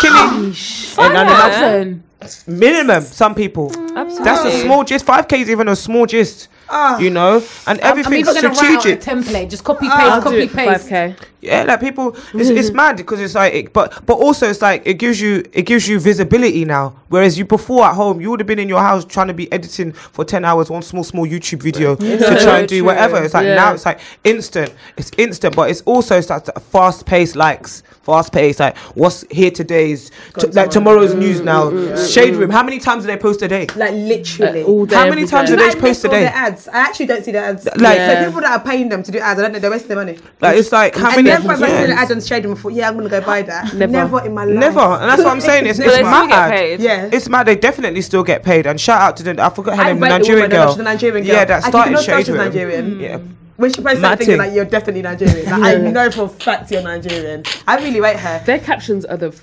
Killing 0.00 0.54
and, 0.98 1.16
and 1.16 2.02
minimum. 2.46 3.02
Some 3.02 3.34
people. 3.34 3.70
Absolutely. 3.96 4.24
That's 4.24 4.44
a 4.44 4.62
small 4.62 4.84
gist. 4.84 5.04
Five 5.04 5.28
k 5.28 5.40
is 5.40 5.50
even 5.50 5.68
a 5.68 5.76
small 5.76 6.06
gist. 6.06 6.48
Ah. 6.68 6.98
you 6.98 7.10
know, 7.10 7.36
and 7.68 7.78
I'm, 7.80 7.92
I'm 7.92 7.98
everything's 7.98 8.26
gonna 8.26 8.48
write 8.48 8.58
out 8.58 8.62
a 8.62 8.80
strategic. 8.80 9.00
template. 9.00 9.50
Just 9.50 9.62
copy 9.62 9.86
Ah. 9.88 9.96
paste, 9.96 10.10
I'll 10.10 10.22
copy 10.22 10.48
paste. 10.48 10.88
5k. 10.88 11.16
Yeah, 11.46 11.62
like 11.64 11.80
people, 11.80 12.14
it's, 12.34 12.50
it's 12.50 12.68
mm-hmm. 12.68 12.76
mad 12.76 12.96
because 12.96 13.20
it's 13.20 13.34
like, 13.34 13.54
it, 13.54 13.72
but 13.72 14.04
but 14.04 14.14
also 14.14 14.48
it's 14.48 14.60
like 14.62 14.82
it 14.84 14.94
gives 14.94 15.20
you 15.20 15.44
it 15.52 15.62
gives 15.62 15.86
you 15.88 16.00
visibility 16.00 16.64
now. 16.64 16.96
Whereas 17.08 17.38
you 17.38 17.44
before 17.44 17.84
at 17.84 17.94
home, 17.94 18.20
you 18.20 18.30
would 18.30 18.40
have 18.40 18.46
been 18.46 18.58
in 18.58 18.68
your 18.68 18.80
house 18.80 19.04
trying 19.04 19.28
to 19.28 19.34
be 19.34 19.50
editing 19.52 19.92
for 19.92 20.24
ten 20.24 20.44
hours 20.44 20.70
one 20.70 20.82
small 20.82 21.04
small 21.04 21.26
YouTube 21.26 21.62
video 21.62 21.94
to 21.96 22.18
try 22.42 22.58
and 22.60 22.68
do 22.76 22.84
whatever. 22.84 23.22
It's 23.22 23.34
like 23.34 23.46
Yeah. 23.46 23.54
now 23.54 23.74
it's 23.74 23.86
like 23.86 24.00
instant. 24.24 24.74
It's 24.96 25.10
instant, 25.16 25.54
but 25.54 25.70
it's 25.70 25.82
also 25.82 26.20
starts 26.20 26.50
fast 26.70 27.06
paced 27.06 27.36
likes. 27.36 27.82
Fast 28.02 28.32
paced, 28.32 28.60
like 28.60 28.76
what's 28.94 29.24
here 29.32 29.50
today's, 29.50 30.12
t- 30.38 30.46
like 30.48 30.70
tomorrow's 30.70 31.12
news 31.14 31.40
now. 31.40 31.64
Mm, 31.70 31.88
mm, 31.88 31.92
mm, 31.94 32.14
Shade 32.14 32.36
room. 32.36 32.50
How 32.50 32.62
many 32.62 32.78
times 32.78 33.02
do 33.02 33.08
they 33.08 33.16
post 33.16 33.42
a 33.42 33.48
day? 33.48 33.66
Like 33.74 33.92
literally. 33.94 34.62
Uh, 34.62 34.66
all 34.66 34.86
day, 34.86 34.94
How 34.94 35.08
many 35.08 35.26
times 35.26 35.50
do 35.50 35.56
they 35.56 35.64
I 35.70 35.70
post 35.72 35.82
miss 35.82 36.04
all 36.04 36.10
today? 36.12 36.22
the 36.24 36.36
ads. 36.36 36.68
I 36.68 36.78
actually 36.78 37.06
don't 37.06 37.24
see 37.24 37.32
the 37.32 37.38
ads. 37.40 37.64
Like- 37.64 37.80
Like 37.80 37.96
Yeah. 37.98 38.20
so 38.20 38.26
people 38.26 38.40
that 38.42 38.60
are 38.60 38.64
paying 38.64 38.88
them 38.90 39.02
to 39.02 39.10
do 39.10 39.18
ads, 39.18 39.40
I 39.40 39.42
don't 39.42 39.52
know. 39.52 39.58
They're 39.58 39.72
wasting 39.72 39.88
their 39.88 39.96
money. 39.96 40.18
Like 40.40 40.56
it's 40.56 40.70
like 40.70 40.94
how 40.94 41.16
many? 41.16 41.30
Never 41.38 41.52
ever 41.52 41.66
Yeah. 41.66 41.80
seen 41.82 41.90
an 41.92 41.98
ad 41.98 42.12
on 42.12 42.20
Shade 42.20 42.44
Room 42.44 42.54
before. 42.54 42.70
Yeah, 42.70 42.88
I'm 42.88 42.96
gonna 42.96 43.08
go 43.08 43.20
buy 43.20 43.42
that. 43.42 43.74
Never. 43.74 43.92
Never, 43.92 44.24
in 44.24 44.34
my 44.34 44.44
life. 44.44 44.58
Never, 44.58 44.80
and 44.80 45.08
that's 45.10 45.22
what 45.22 45.32
I'm 45.32 45.40
saying. 45.40 45.66
It's, 45.66 45.78
But 45.86 45.86
it's 45.88 45.96
they 45.96 46.02
mad. 46.02 46.80
Yeah. 46.80 47.10
It's 47.12 47.28
mad. 47.28 47.46
They 47.46 47.56
definitely 47.56 48.02
still 48.02 48.22
get 48.24 48.42
paid. 48.42 48.66
And 48.66 48.80
shout 48.80 49.00
out 49.00 49.16
to 49.18 49.22
the 49.22 49.42
I 49.42 49.50
forgot 49.50 49.76
her 49.76 49.82
I 49.82 49.86
name, 49.92 50.00
the 50.00 50.08
Nigerian 50.08 50.42
woman, 50.42 50.50
girl. 50.50 50.68
she's 50.68 50.76
the 50.76 50.82
Nigerian 50.84 51.24
girl. 51.26 51.34
Yeah, 51.34 51.44
that 51.44 51.64
I 51.64 51.68
started 51.68 51.90
did 51.90 51.94
not 51.96 52.06
know 52.08 52.16
Shade 52.16 52.26
she's 52.26 52.34
Room. 52.34 52.44
Nigerian. 52.44 53.00
Yeah. 53.00 53.18
When 53.56 53.72
she 53.72 53.80
posted 53.80 54.02
Mad 54.02 54.08
something 54.10 54.26
thing. 54.26 54.38
like 54.38 54.52
you're 54.52 54.64
definitely 54.66 55.00
Nigerian, 55.02 55.46
like, 55.50 55.62
I 55.62 55.76
know 55.76 56.10
for 56.10 56.24
a 56.24 56.28
fact 56.28 56.70
you're 56.70 56.82
Nigerian. 56.82 57.42
I 57.66 57.76
really 57.78 58.00
rate 58.00 58.18
her. 58.18 58.42
Their 58.44 58.58
captions 58.58 59.06
are 59.06 59.16
the 59.16 59.28
f- 59.28 59.40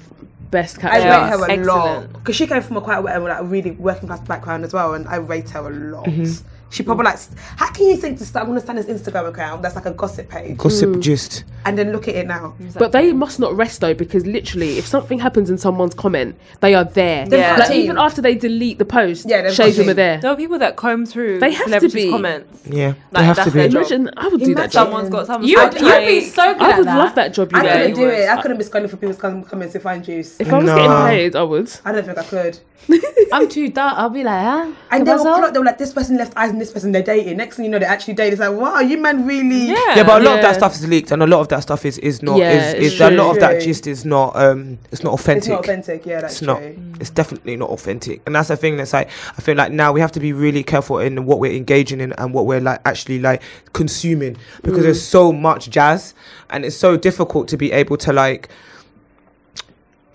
best 0.52 0.80
captions. 0.80 1.04
I 1.06 1.34
rate 1.48 1.58
her 1.58 1.62
a 1.64 1.66
lot 1.66 2.14
because 2.14 2.36
she 2.36 2.46
came 2.46 2.62
from 2.62 2.78
a 2.78 2.82
quite 2.82 3.00
like 3.00 3.40
a 3.40 3.44
really 3.44 3.72
working 3.72 4.08
class 4.08 4.20
background 4.22 4.66
as 4.66 4.72
well, 4.74 4.94
and 4.94 5.08
I 5.08 5.16
rate 5.16 5.50
her 5.52 5.62
a 5.62 5.70
lot. 5.72 6.06
Mm-hmm. 6.06 6.48
She 6.74 6.82
probably 6.82 7.06
like, 7.06 7.20
how 7.56 7.72
can 7.72 7.86
you 7.86 7.96
think 7.98 8.18
to 8.18 8.26
start? 8.26 8.44
I'm 8.44 8.50
gonna 8.50 8.60
start 8.60 8.84
this 8.84 8.88
Instagram 8.88 9.28
account 9.30 9.62
that's 9.62 9.76
like 9.76 9.86
a 9.86 9.92
gossip 9.92 10.28
page, 10.28 10.58
Gossip 10.58 10.90
mm. 10.90 11.02
gist. 11.04 11.44
and 11.66 11.78
then 11.78 11.92
look 11.92 12.08
at 12.08 12.16
it 12.16 12.26
now. 12.26 12.56
But 12.80 12.92
they 12.92 13.14
must 13.14 13.40
not 13.40 13.56
rest 13.56 13.80
though, 13.82 13.94
because 13.94 14.26
literally, 14.26 14.80
if 14.80 14.88
something 14.88 15.20
happens 15.20 15.52
in 15.52 15.60
someone's 15.60 15.94
comment, 15.94 16.36
they 16.62 16.74
are 16.74 16.84
there. 16.84 17.28
They've 17.28 17.40
got 17.42 17.60
Like, 17.60 17.72
even 17.78 18.00
after 18.00 18.24
they 18.24 18.34
delete 18.34 18.80
the 18.80 18.86
post, 18.86 19.30
Yeah, 19.30 19.44
they've 19.44 19.54
shades 19.54 19.78
them 19.78 19.88
are 19.90 19.94
there. 19.94 20.18
There 20.20 20.32
are 20.32 20.36
people 20.36 20.58
that 20.58 20.76
comb 20.76 21.06
through 21.06 21.40
They 21.40 21.52
have 21.52 21.66
to 21.66 21.70
celebrities' 21.70 21.94
be. 22.06 22.10
comments. 22.10 22.68
Yeah, 22.68 22.88
Like, 22.88 22.96
they 23.12 23.24
have 23.26 23.44
to 23.44 23.52
be. 23.52 23.66
Imagine, 23.66 24.10
I 24.18 24.28
would 24.30 24.40
do 24.42 24.56
that 24.56 24.72
job. 24.72 24.88
Someone's 24.88 25.10
got 25.10 25.28
someone. 25.28 25.48
You, 25.48 25.60
you'd 25.62 26.08
be 26.08 26.22
so 26.22 26.54
good 26.56 26.62
I 26.64 26.72
at 26.72 26.78
would 26.80 26.88
that. 26.88 26.98
love 26.98 27.14
that 27.14 27.34
job. 27.36 27.52
You 27.52 27.60
I 27.60 27.62
know, 27.62 27.74
couldn't 27.74 27.94
do 27.98 28.08
it. 28.10 28.30
I 28.30 28.42
couldn't 28.42 28.58
be 28.58 28.64
scrolling 28.64 28.90
for 28.90 28.98
people's 28.98 29.18
com- 29.20 29.44
comments 29.44 29.74
to 29.74 29.80
find 29.80 30.04
juice. 30.04 30.40
if 30.40 30.52
I 30.52 30.58
was 30.58 30.66
No. 30.66 30.76
getting 30.76 30.92
paid, 31.06 31.36
I 31.36 31.44
would. 31.44 31.72
I 31.86 31.92
don't 31.92 32.04
think 32.04 32.18
I 32.18 32.24
could. 32.24 32.58
I'm 33.32 33.48
too 33.48 33.70
dark. 33.70 33.98
I'll 33.98 34.10
be 34.10 34.24
like, 34.24 34.44
huh? 34.44 34.72
And 34.92 35.04
¿Qué 35.04 35.06
they 35.06 35.14
were, 35.42 35.52
they 35.52 35.60
were 35.60 35.66
like, 35.66 35.78
this 35.78 35.94
person 35.94 36.18
left 36.18 36.34
eyes 36.36 36.50
and 36.50 36.60
this 36.64 36.72
person 36.74 36.92
they're 36.92 37.02
dating. 37.04 37.38
Next 37.38 37.56
thing 37.58 37.66
you 37.66 37.72
know, 37.72 37.80
they're 37.80 37.90
actually 37.90 38.14
dating. 38.14 38.34
It's 38.34 38.40
like, 38.40 38.56
wow, 38.58 38.80
you 38.80 38.98
man 38.98 39.26
really. 39.26 39.68
Yeah. 39.68 39.96
Yeah, 39.98 40.04
but 40.04 40.22
a 40.22 40.26
lot 40.26 40.36
of 40.38 40.42
that 40.42 40.56
stuff 40.56 40.74
is 40.76 40.88
leaked, 40.88 41.12
and 41.12 41.22
a 41.22 41.28
lot 41.28 41.42
of 41.42 41.48
that 41.50 41.62
stuff 41.62 41.86
is 41.86 41.98
is 42.00 42.22
not. 42.24 42.38
Yeah, 42.38 42.52
is, 42.52 42.74
it's 42.76 42.94
is 42.96 43.02
a 43.02 43.12
lot 43.12 43.32
of 43.32 43.40
that 43.42 43.62
gist 43.62 43.86
is 43.88 44.06
not. 44.06 44.36
Um, 44.36 44.80
it's 44.92 45.04
not 45.04 45.14
authentic. 45.14 45.44
It's 45.44 45.48
not 45.50 45.60
authentic. 45.60 46.06
Yeah, 46.06 46.22
that's 46.22 46.34
It's 46.36 46.42
not. 46.42 46.58
true. 46.60 46.76
It's 47.00 47.10
definitely 47.10 47.56
not 47.58 47.70
authentic, 47.70 48.22
and 48.26 48.36
that's 48.36 48.48
the 48.48 48.58
thing. 48.58 48.78
That's 48.78 48.94
like 48.94 49.10
I 49.38 49.42
feel 49.42 49.56
like 49.56 49.72
now 49.72 49.92
we 49.92 50.00
have 50.02 50.12
to 50.14 50.20
be 50.20 50.34
really 50.34 50.64
careful 50.64 51.00
in 51.00 51.26
what 51.26 51.40
we're 51.40 51.54
engaging 51.56 52.00
in 52.02 52.14
and 52.14 52.34
what 52.34 52.46
we're 52.46 52.62
like 52.62 52.80
actually 52.86 53.20
like 53.20 53.42
consuming 53.74 54.38
because 54.64 54.80
Mm. 54.80 54.84
there's 54.84 55.02
so 55.02 55.32
much 55.32 55.70
jazz, 55.70 56.14
and 56.50 56.66
it's 56.66 56.76
so 56.78 56.98
difficult 56.98 57.48
to 57.50 57.58
be 57.58 57.72
able 57.72 57.98
to 57.98 58.14
like. 58.14 58.50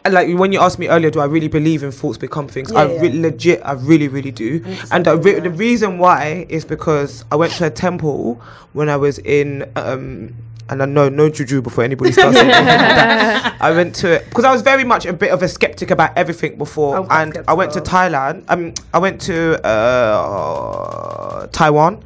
Like 0.08 0.36
when 0.36 0.52
you 0.52 0.60
asked 0.60 0.78
me 0.78 0.88
earlier, 0.88 1.10
do 1.10 1.20
I 1.20 1.26
really 1.26 1.48
believe 1.48 1.82
in 1.82 1.90
thoughts 1.92 2.18
become 2.18 2.48
things? 2.48 2.72
I 2.72 2.84
re- 2.84 3.08
yeah. 3.08 3.22
legit, 3.22 3.62
I 3.64 3.72
really, 3.72 4.08
really 4.08 4.30
do. 4.30 4.64
And 4.90 5.04
the, 5.04 5.16
re- 5.16 5.40
the 5.40 5.50
reason 5.50 5.98
why 5.98 6.46
is 6.48 6.64
because 6.64 7.24
I 7.30 7.36
went 7.36 7.52
to 7.54 7.66
a 7.66 7.70
temple 7.70 8.40
when 8.72 8.88
I 8.88 8.96
was 8.96 9.18
in, 9.20 9.70
um, 9.76 10.34
and 10.70 10.82
I 10.82 10.86
know 10.86 11.08
no 11.08 11.28
juju 11.30 11.62
before 11.62 11.84
anybody 11.84 12.12
starts. 12.12 12.36
I 12.40 13.70
went 13.70 13.94
to 13.96 14.16
it 14.16 14.24
because 14.28 14.44
I 14.44 14.52
was 14.52 14.62
very 14.62 14.84
much 14.84 15.06
a 15.06 15.12
bit 15.12 15.30
of 15.30 15.42
a 15.42 15.48
skeptic 15.48 15.90
about 15.90 16.16
everything 16.16 16.58
before, 16.58 17.04
quite 17.04 17.22
and 17.22 17.44
I 17.48 17.54
went 17.54 17.72
to 17.72 17.80
Thailand. 17.80 18.44
Um, 18.48 18.74
I 18.92 18.98
went 18.98 19.20
to 19.22 19.64
uh, 19.66 21.46
Taiwan. 21.48 22.04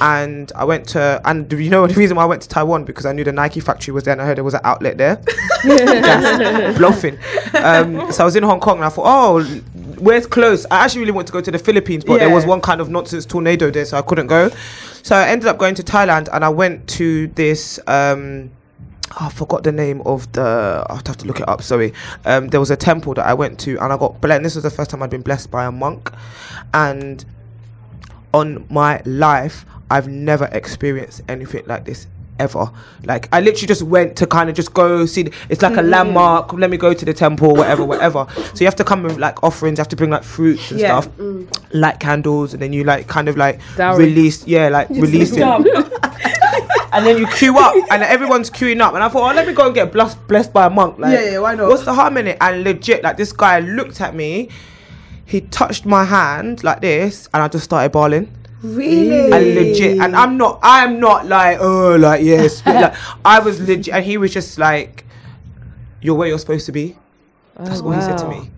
And 0.00 0.52
I 0.54 0.64
went 0.64 0.88
to, 0.90 1.20
and 1.24 1.48
do 1.48 1.58
you 1.58 1.70
know 1.70 1.86
the 1.88 1.94
reason 1.94 2.16
why 2.16 2.22
I 2.22 2.26
went 2.26 2.42
to 2.42 2.48
Taiwan? 2.48 2.84
Because 2.84 3.06
I 3.06 3.12
knew 3.12 3.24
the 3.24 3.32
Nike 3.32 3.60
factory 3.60 3.92
was 3.92 4.04
there, 4.04 4.12
and 4.12 4.22
I 4.22 4.26
heard 4.26 4.36
there 4.36 4.44
was 4.44 4.54
an 4.54 4.60
outlet 4.64 4.98
there. 4.98 5.16
That's 5.64 6.78
bluffing. 6.78 7.18
Um, 7.54 8.12
so 8.12 8.22
I 8.22 8.24
was 8.24 8.36
in 8.36 8.42
Hong 8.42 8.60
Kong, 8.60 8.76
and 8.76 8.84
I 8.84 8.88
thought, 8.88 9.06
oh, 9.06 9.44
where's 9.98 10.26
close? 10.26 10.66
I 10.70 10.84
actually 10.84 11.00
really 11.00 11.12
wanted 11.12 11.28
to 11.28 11.32
go 11.32 11.40
to 11.40 11.50
the 11.50 11.58
Philippines, 11.58 12.04
but 12.04 12.18
there 12.18 12.30
was 12.30 12.46
one 12.46 12.60
kind 12.60 12.80
of 12.80 12.88
nonsense 12.88 13.26
tornado 13.26 13.70
there, 13.70 13.84
so 13.84 13.98
I 13.98 14.02
couldn't 14.02 14.28
go. 14.28 14.50
So 15.02 15.16
I 15.16 15.28
ended 15.28 15.48
up 15.48 15.58
going 15.58 15.74
to 15.76 15.82
Thailand, 15.82 16.28
and 16.32 16.44
I 16.44 16.48
went 16.48 16.88
to 16.90 17.28
this. 17.28 17.80
Um, 17.86 18.50
oh, 19.12 19.26
I 19.26 19.28
forgot 19.30 19.64
the 19.64 19.72
name 19.72 20.02
of 20.02 20.30
the. 20.32 20.84
I'll 20.88 20.96
have 20.96 21.16
to 21.16 21.26
look 21.26 21.40
it 21.40 21.48
up. 21.48 21.62
Sorry. 21.62 21.92
Um, 22.24 22.48
there 22.48 22.60
was 22.60 22.70
a 22.70 22.76
temple 22.76 23.14
that 23.14 23.26
I 23.26 23.34
went 23.34 23.58
to, 23.60 23.78
and 23.78 23.92
I 23.92 23.96
got 23.96 24.20
blessed. 24.20 24.42
This 24.42 24.54
was 24.54 24.64
the 24.64 24.70
first 24.70 24.90
time 24.90 25.02
I'd 25.02 25.10
been 25.10 25.22
blessed 25.22 25.50
by 25.50 25.64
a 25.64 25.72
monk, 25.72 26.12
and 26.74 27.24
on 28.34 28.66
my 28.68 29.00
life, 29.04 29.64
I've 29.90 30.08
never 30.08 30.46
experienced 30.52 31.22
anything 31.28 31.64
like 31.66 31.84
this 31.84 32.06
ever. 32.38 32.70
Like 33.04 33.28
I 33.32 33.40
literally 33.40 33.66
just 33.66 33.82
went 33.82 34.16
to 34.16 34.26
kind 34.26 34.48
of 34.48 34.56
just 34.56 34.74
go 34.74 35.06
see. 35.06 35.24
The, 35.24 35.34
it's 35.48 35.62
like 35.62 35.72
a 35.72 35.76
mm-hmm. 35.76 35.90
landmark. 35.90 36.52
Let 36.52 36.70
me 36.70 36.76
go 36.76 36.94
to 36.94 37.04
the 37.04 37.14
temple, 37.14 37.54
whatever, 37.54 37.84
whatever. 37.84 38.26
So 38.54 38.64
you 38.64 38.66
have 38.66 38.76
to 38.76 38.84
come 38.84 39.02
with 39.02 39.18
like 39.18 39.42
offerings. 39.44 39.78
You 39.78 39.82
have 39.82 39.88
to 39.88 39.96
bring 39.96 40.10
like 40.10 40.24
fruits 40.24 40.70
and 40.70 40.80
Yeah. 40.80 41.00
stuff, 41.00 41.16
mm. 41.16 41.46
light 41.72 42.00
candles, 42.00 42.52
and 42.54 42.62
then 42.62 42.72
you 42.72 42.82
like 42.82 43.06
kind 43.06 43.28
of 43.28 43.36
like 43.36 43.60
Dowry. 43.76 43.98
release. 44.06 44.46
Yeah, 44.46 44.68
like 44.76 44.88
release 44.90 45.32
it 45.32 45.42
and 46.92 47.06
then 47.06 47.18
you 47.18 47.26
queue 47.28 47.56
up, 47.58 47.74
and 47.90 48.02
everyone's 48.02 48.50
queuing 48.50 48.80
up. 48.80 48.94
And 48.94 49.02
I 49.02 49.08
thought, 49.08 49.30
oh, 49.30 49.34
let 49.34 49.46
me 49.46 49.52
go 49.52 49.66
and 49.66 49.74
get 49.74 49.92
blessed, 49.92 50.26
blessed 50.26 50.52
by 50.52 50.66
a 50.66 50.70
monk. 50.70 50.98
Like, 50.98 51.12
Yeah, 51.12 51.32
yeah, 51.32 51.38
why 51.38 51.54
not? 51.54 51.68
What's 51.68 51.84
the 51.84 51.94
harm 51.94 52.16
in 52.16 52.28
it? 52.28 52.38
And 52.40 52.64
legit, 52.64 53.02
like 53.02 53.16
this 53.16 53.32
guy 53.32 53.60
looked 53.60 54.00
at 54.00 54.14
me, 54.14 54.48
he 55.24 55.42
touched 55.42 55.84
my 55.86 56.04
hand 56.04 56.64
like 56.64 56.80
this, 56.80 57.28
and 57.34 57.42
I 57.42 57.48
just 57.48 57.64
started 57.64 57.92
bawling. 57.92 58.32
Really? 58.62 59.32
And 59.32 59.54
legit, 59.54 59.98
and 59.98 60.16
I'm 60.16 60.36
not, 60.36 60.58
I'm 60.62 60.98
not 60.98 61.26
like, 61.26 61.58
oh, 61.60 61.96
like 61.96 62.24
yes, 62.24 62.64
like 62.66 62.94
I 63.24 63.38
was 63.38 63.60
legit, 63.60 63.94
and 63.94 64.04
he 64.04 64.18
was 64.18 64.32
just 64.32 64.58
like, 64.58 65.04
"You're 66.00 66.16
where 66.16 66.26
you're 66.28 66.38
supposed 66.40 66.66
to 66.66 66.72
be." 66.72 66.96
That's 67.54 67.82
what 67.82 67.96
he 67.96 68.02
said 68.02 68.18
to 68.18 68.26
oh, 68.26 68.30
me, 68.30 68.50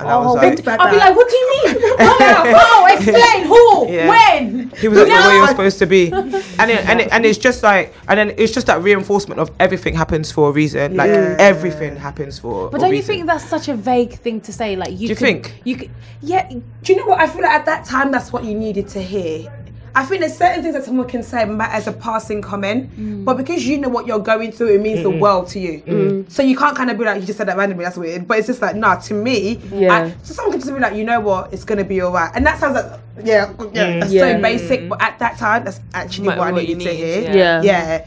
and 0.00 0.08
I 0.08 0.16
was 0.16 0.34
like, 0.36 0.66
I'll 0.80 0.90
be 0.90 0.96
like, 0.96 1.14
what 1.16 1.28
do 1.28 1.36
you 1.36 1.48
mean? 1.64 1.98
How? 1.98 2.54
How? 2.58 2.86
Explain. 2.94 3.44
Who? 3.46 3.88
Yeah. 3.92 4.08
When? 4.08 4.70
He 4.70 4.88
was 4.88 4.98
like, 4.98 5.08
"You're 5.08 5.20
where 5.20 5.36
you're 5.36 5.48
supposed 5.48 5.78
to 5.78 5.86
be," 5.86 6.10
and 6.12 6.34
it, 6.70 6.88
and 6.88 7.00
it, 7.00 7.08
and 7.12 7.24
it's 7.24 7.38
just 7.38 7.62
like, 7.62 7.94
and 8.08 8.18
then 8.18 8.34
it's 8.36 8.52
just 8.52 8.66
that 8.66 8.82
reinforcement 8.82 9.40
of 9.40 9.50
everything 9.60 9.94
happens 9.94 10.32
for 10.32 10.48
a 10.48 10.52
reason. 10.52 10.96
Like 10.96 11.08
Yeah. 11.10 11.36
everything 11.38 11.96
happens 11.96 12.38
for. 12.38 12.70
But 12.70 12.78
a 12.78 12.84
don't 12.84 12.96
you 12.96 13.02
think 13.02 13.26
that's 13.26 13.44
such 13.44 13.68
a 13.68 13.74
vague 13.74 14.14
thing 14.14 14.40
to 14.42 14.52
say? 14.52 14.76
Like 14.76 14.92
you. 14.92 14.96
Do 14.98 15.04
you 15.04 15.08
could- 15.16 15.18
think? 15.18 15.60
You 15.64 15.76
could. 15.76 15.90
Yeah, 16.22 16.48
do 16.48 16.92
you 16.92 16.98
know 16.98 17.06
what? 17.06 17.20
I 17.20 17.26
feel 17.26 17.42
like 17.42 17.52
at 17.52 17.66
that 17.66 17.84
time 17.84 18.10
that's 18.10 18.32
what 18.32 18.44
you 18.44 18.54
needed 18.54 18.88
to 18.88 19.02
hear. 19.02 19.52
I 19.94 20.04
think 20.04 20.20
there's 20.20 20.36
certain 20.36 20.62
things 20.62 20.74
that 20.74 20.84
someone 20.84 21.08
can 21.08 21.22
say 21.22 21.42
as 21.60 21.86
a 21.86 21.92
passing 21.92 22.40
comment, 22.42 22.90
Mm. 22.98 23.24
but 23.24 23.36
because 23.36 23.66
you 23.66 23.78
know 23.78 23.88
what 23.88 24.06
you're 24.06 24.18
going 24.20 24.52
through, 24.52 24.68
it 24.74 24.80
means 24.80 25.02
the 25.02 25.10
world 25.10 25.48
to 25.48 25.58
you. 25.58 25.82
Mm. 25.86 26.30
So 26.30 26.42
you 26.42 26.56
can't 26.56 26.76
kind 26.76 26.90
of 26.90 26.98
be 26.98 27.04
like, 27.04 27.20
you 27.20 27.26
just 27.26 27.38
said 27.38 27.48
that 27.48 27.56
randomly, 27.56 27.84
that's 27.84 27.96
weird. 27.96 28.28
But 28.28 28.38
it's 28.38 28.46
just 28.46 28.62
like, 28.62 28.76
nah, 28.76 28.96
to 28.96 29.14
me, 29.14 29.60
Yeah. 29.72 29.92
I, 29.94 30.14
so 30.22 30.34
someone 30.34 30.52
can 30.52 30.60
just 30.60 30.72
be 30.72 30.80
like, 30.80 30.94
you 30.94 31.04
know 31.04 31.20
what, 31.20 31.52
it's 31.52 31.64
gonna 31.64 31.84
be 31.84 32.00
alright. 32.02 32.30
And 32.34 32.46
that 32.46 32.58
sounds 32.60 32.74
like, 32.74 32.86
yeah, 33.24 33.50
yeah, 33.72 33.98
that's 34.00 34.12
Yeah. 34.12 34.36
so 34.36 34.42
basic, 34.42 34.88
but 34.88 35.02
at 35.02 35.18
that 35.18 35.38
time, 35.38 35.64
that's 35.64 35.80
actually 35.94 36.28
Might 36.28 36.38
what 36.38 36.44
be 36.46 36.48
I 36.50 36.52
what 36.52 36.68
you 36.68 36.76
needed 36.76 36.90
to 36.90 36.96
hear. 36.96 37.20
yeah. 37.22 37.62
Yeah. 37.62 37.62
Yeah. 37.62 38.04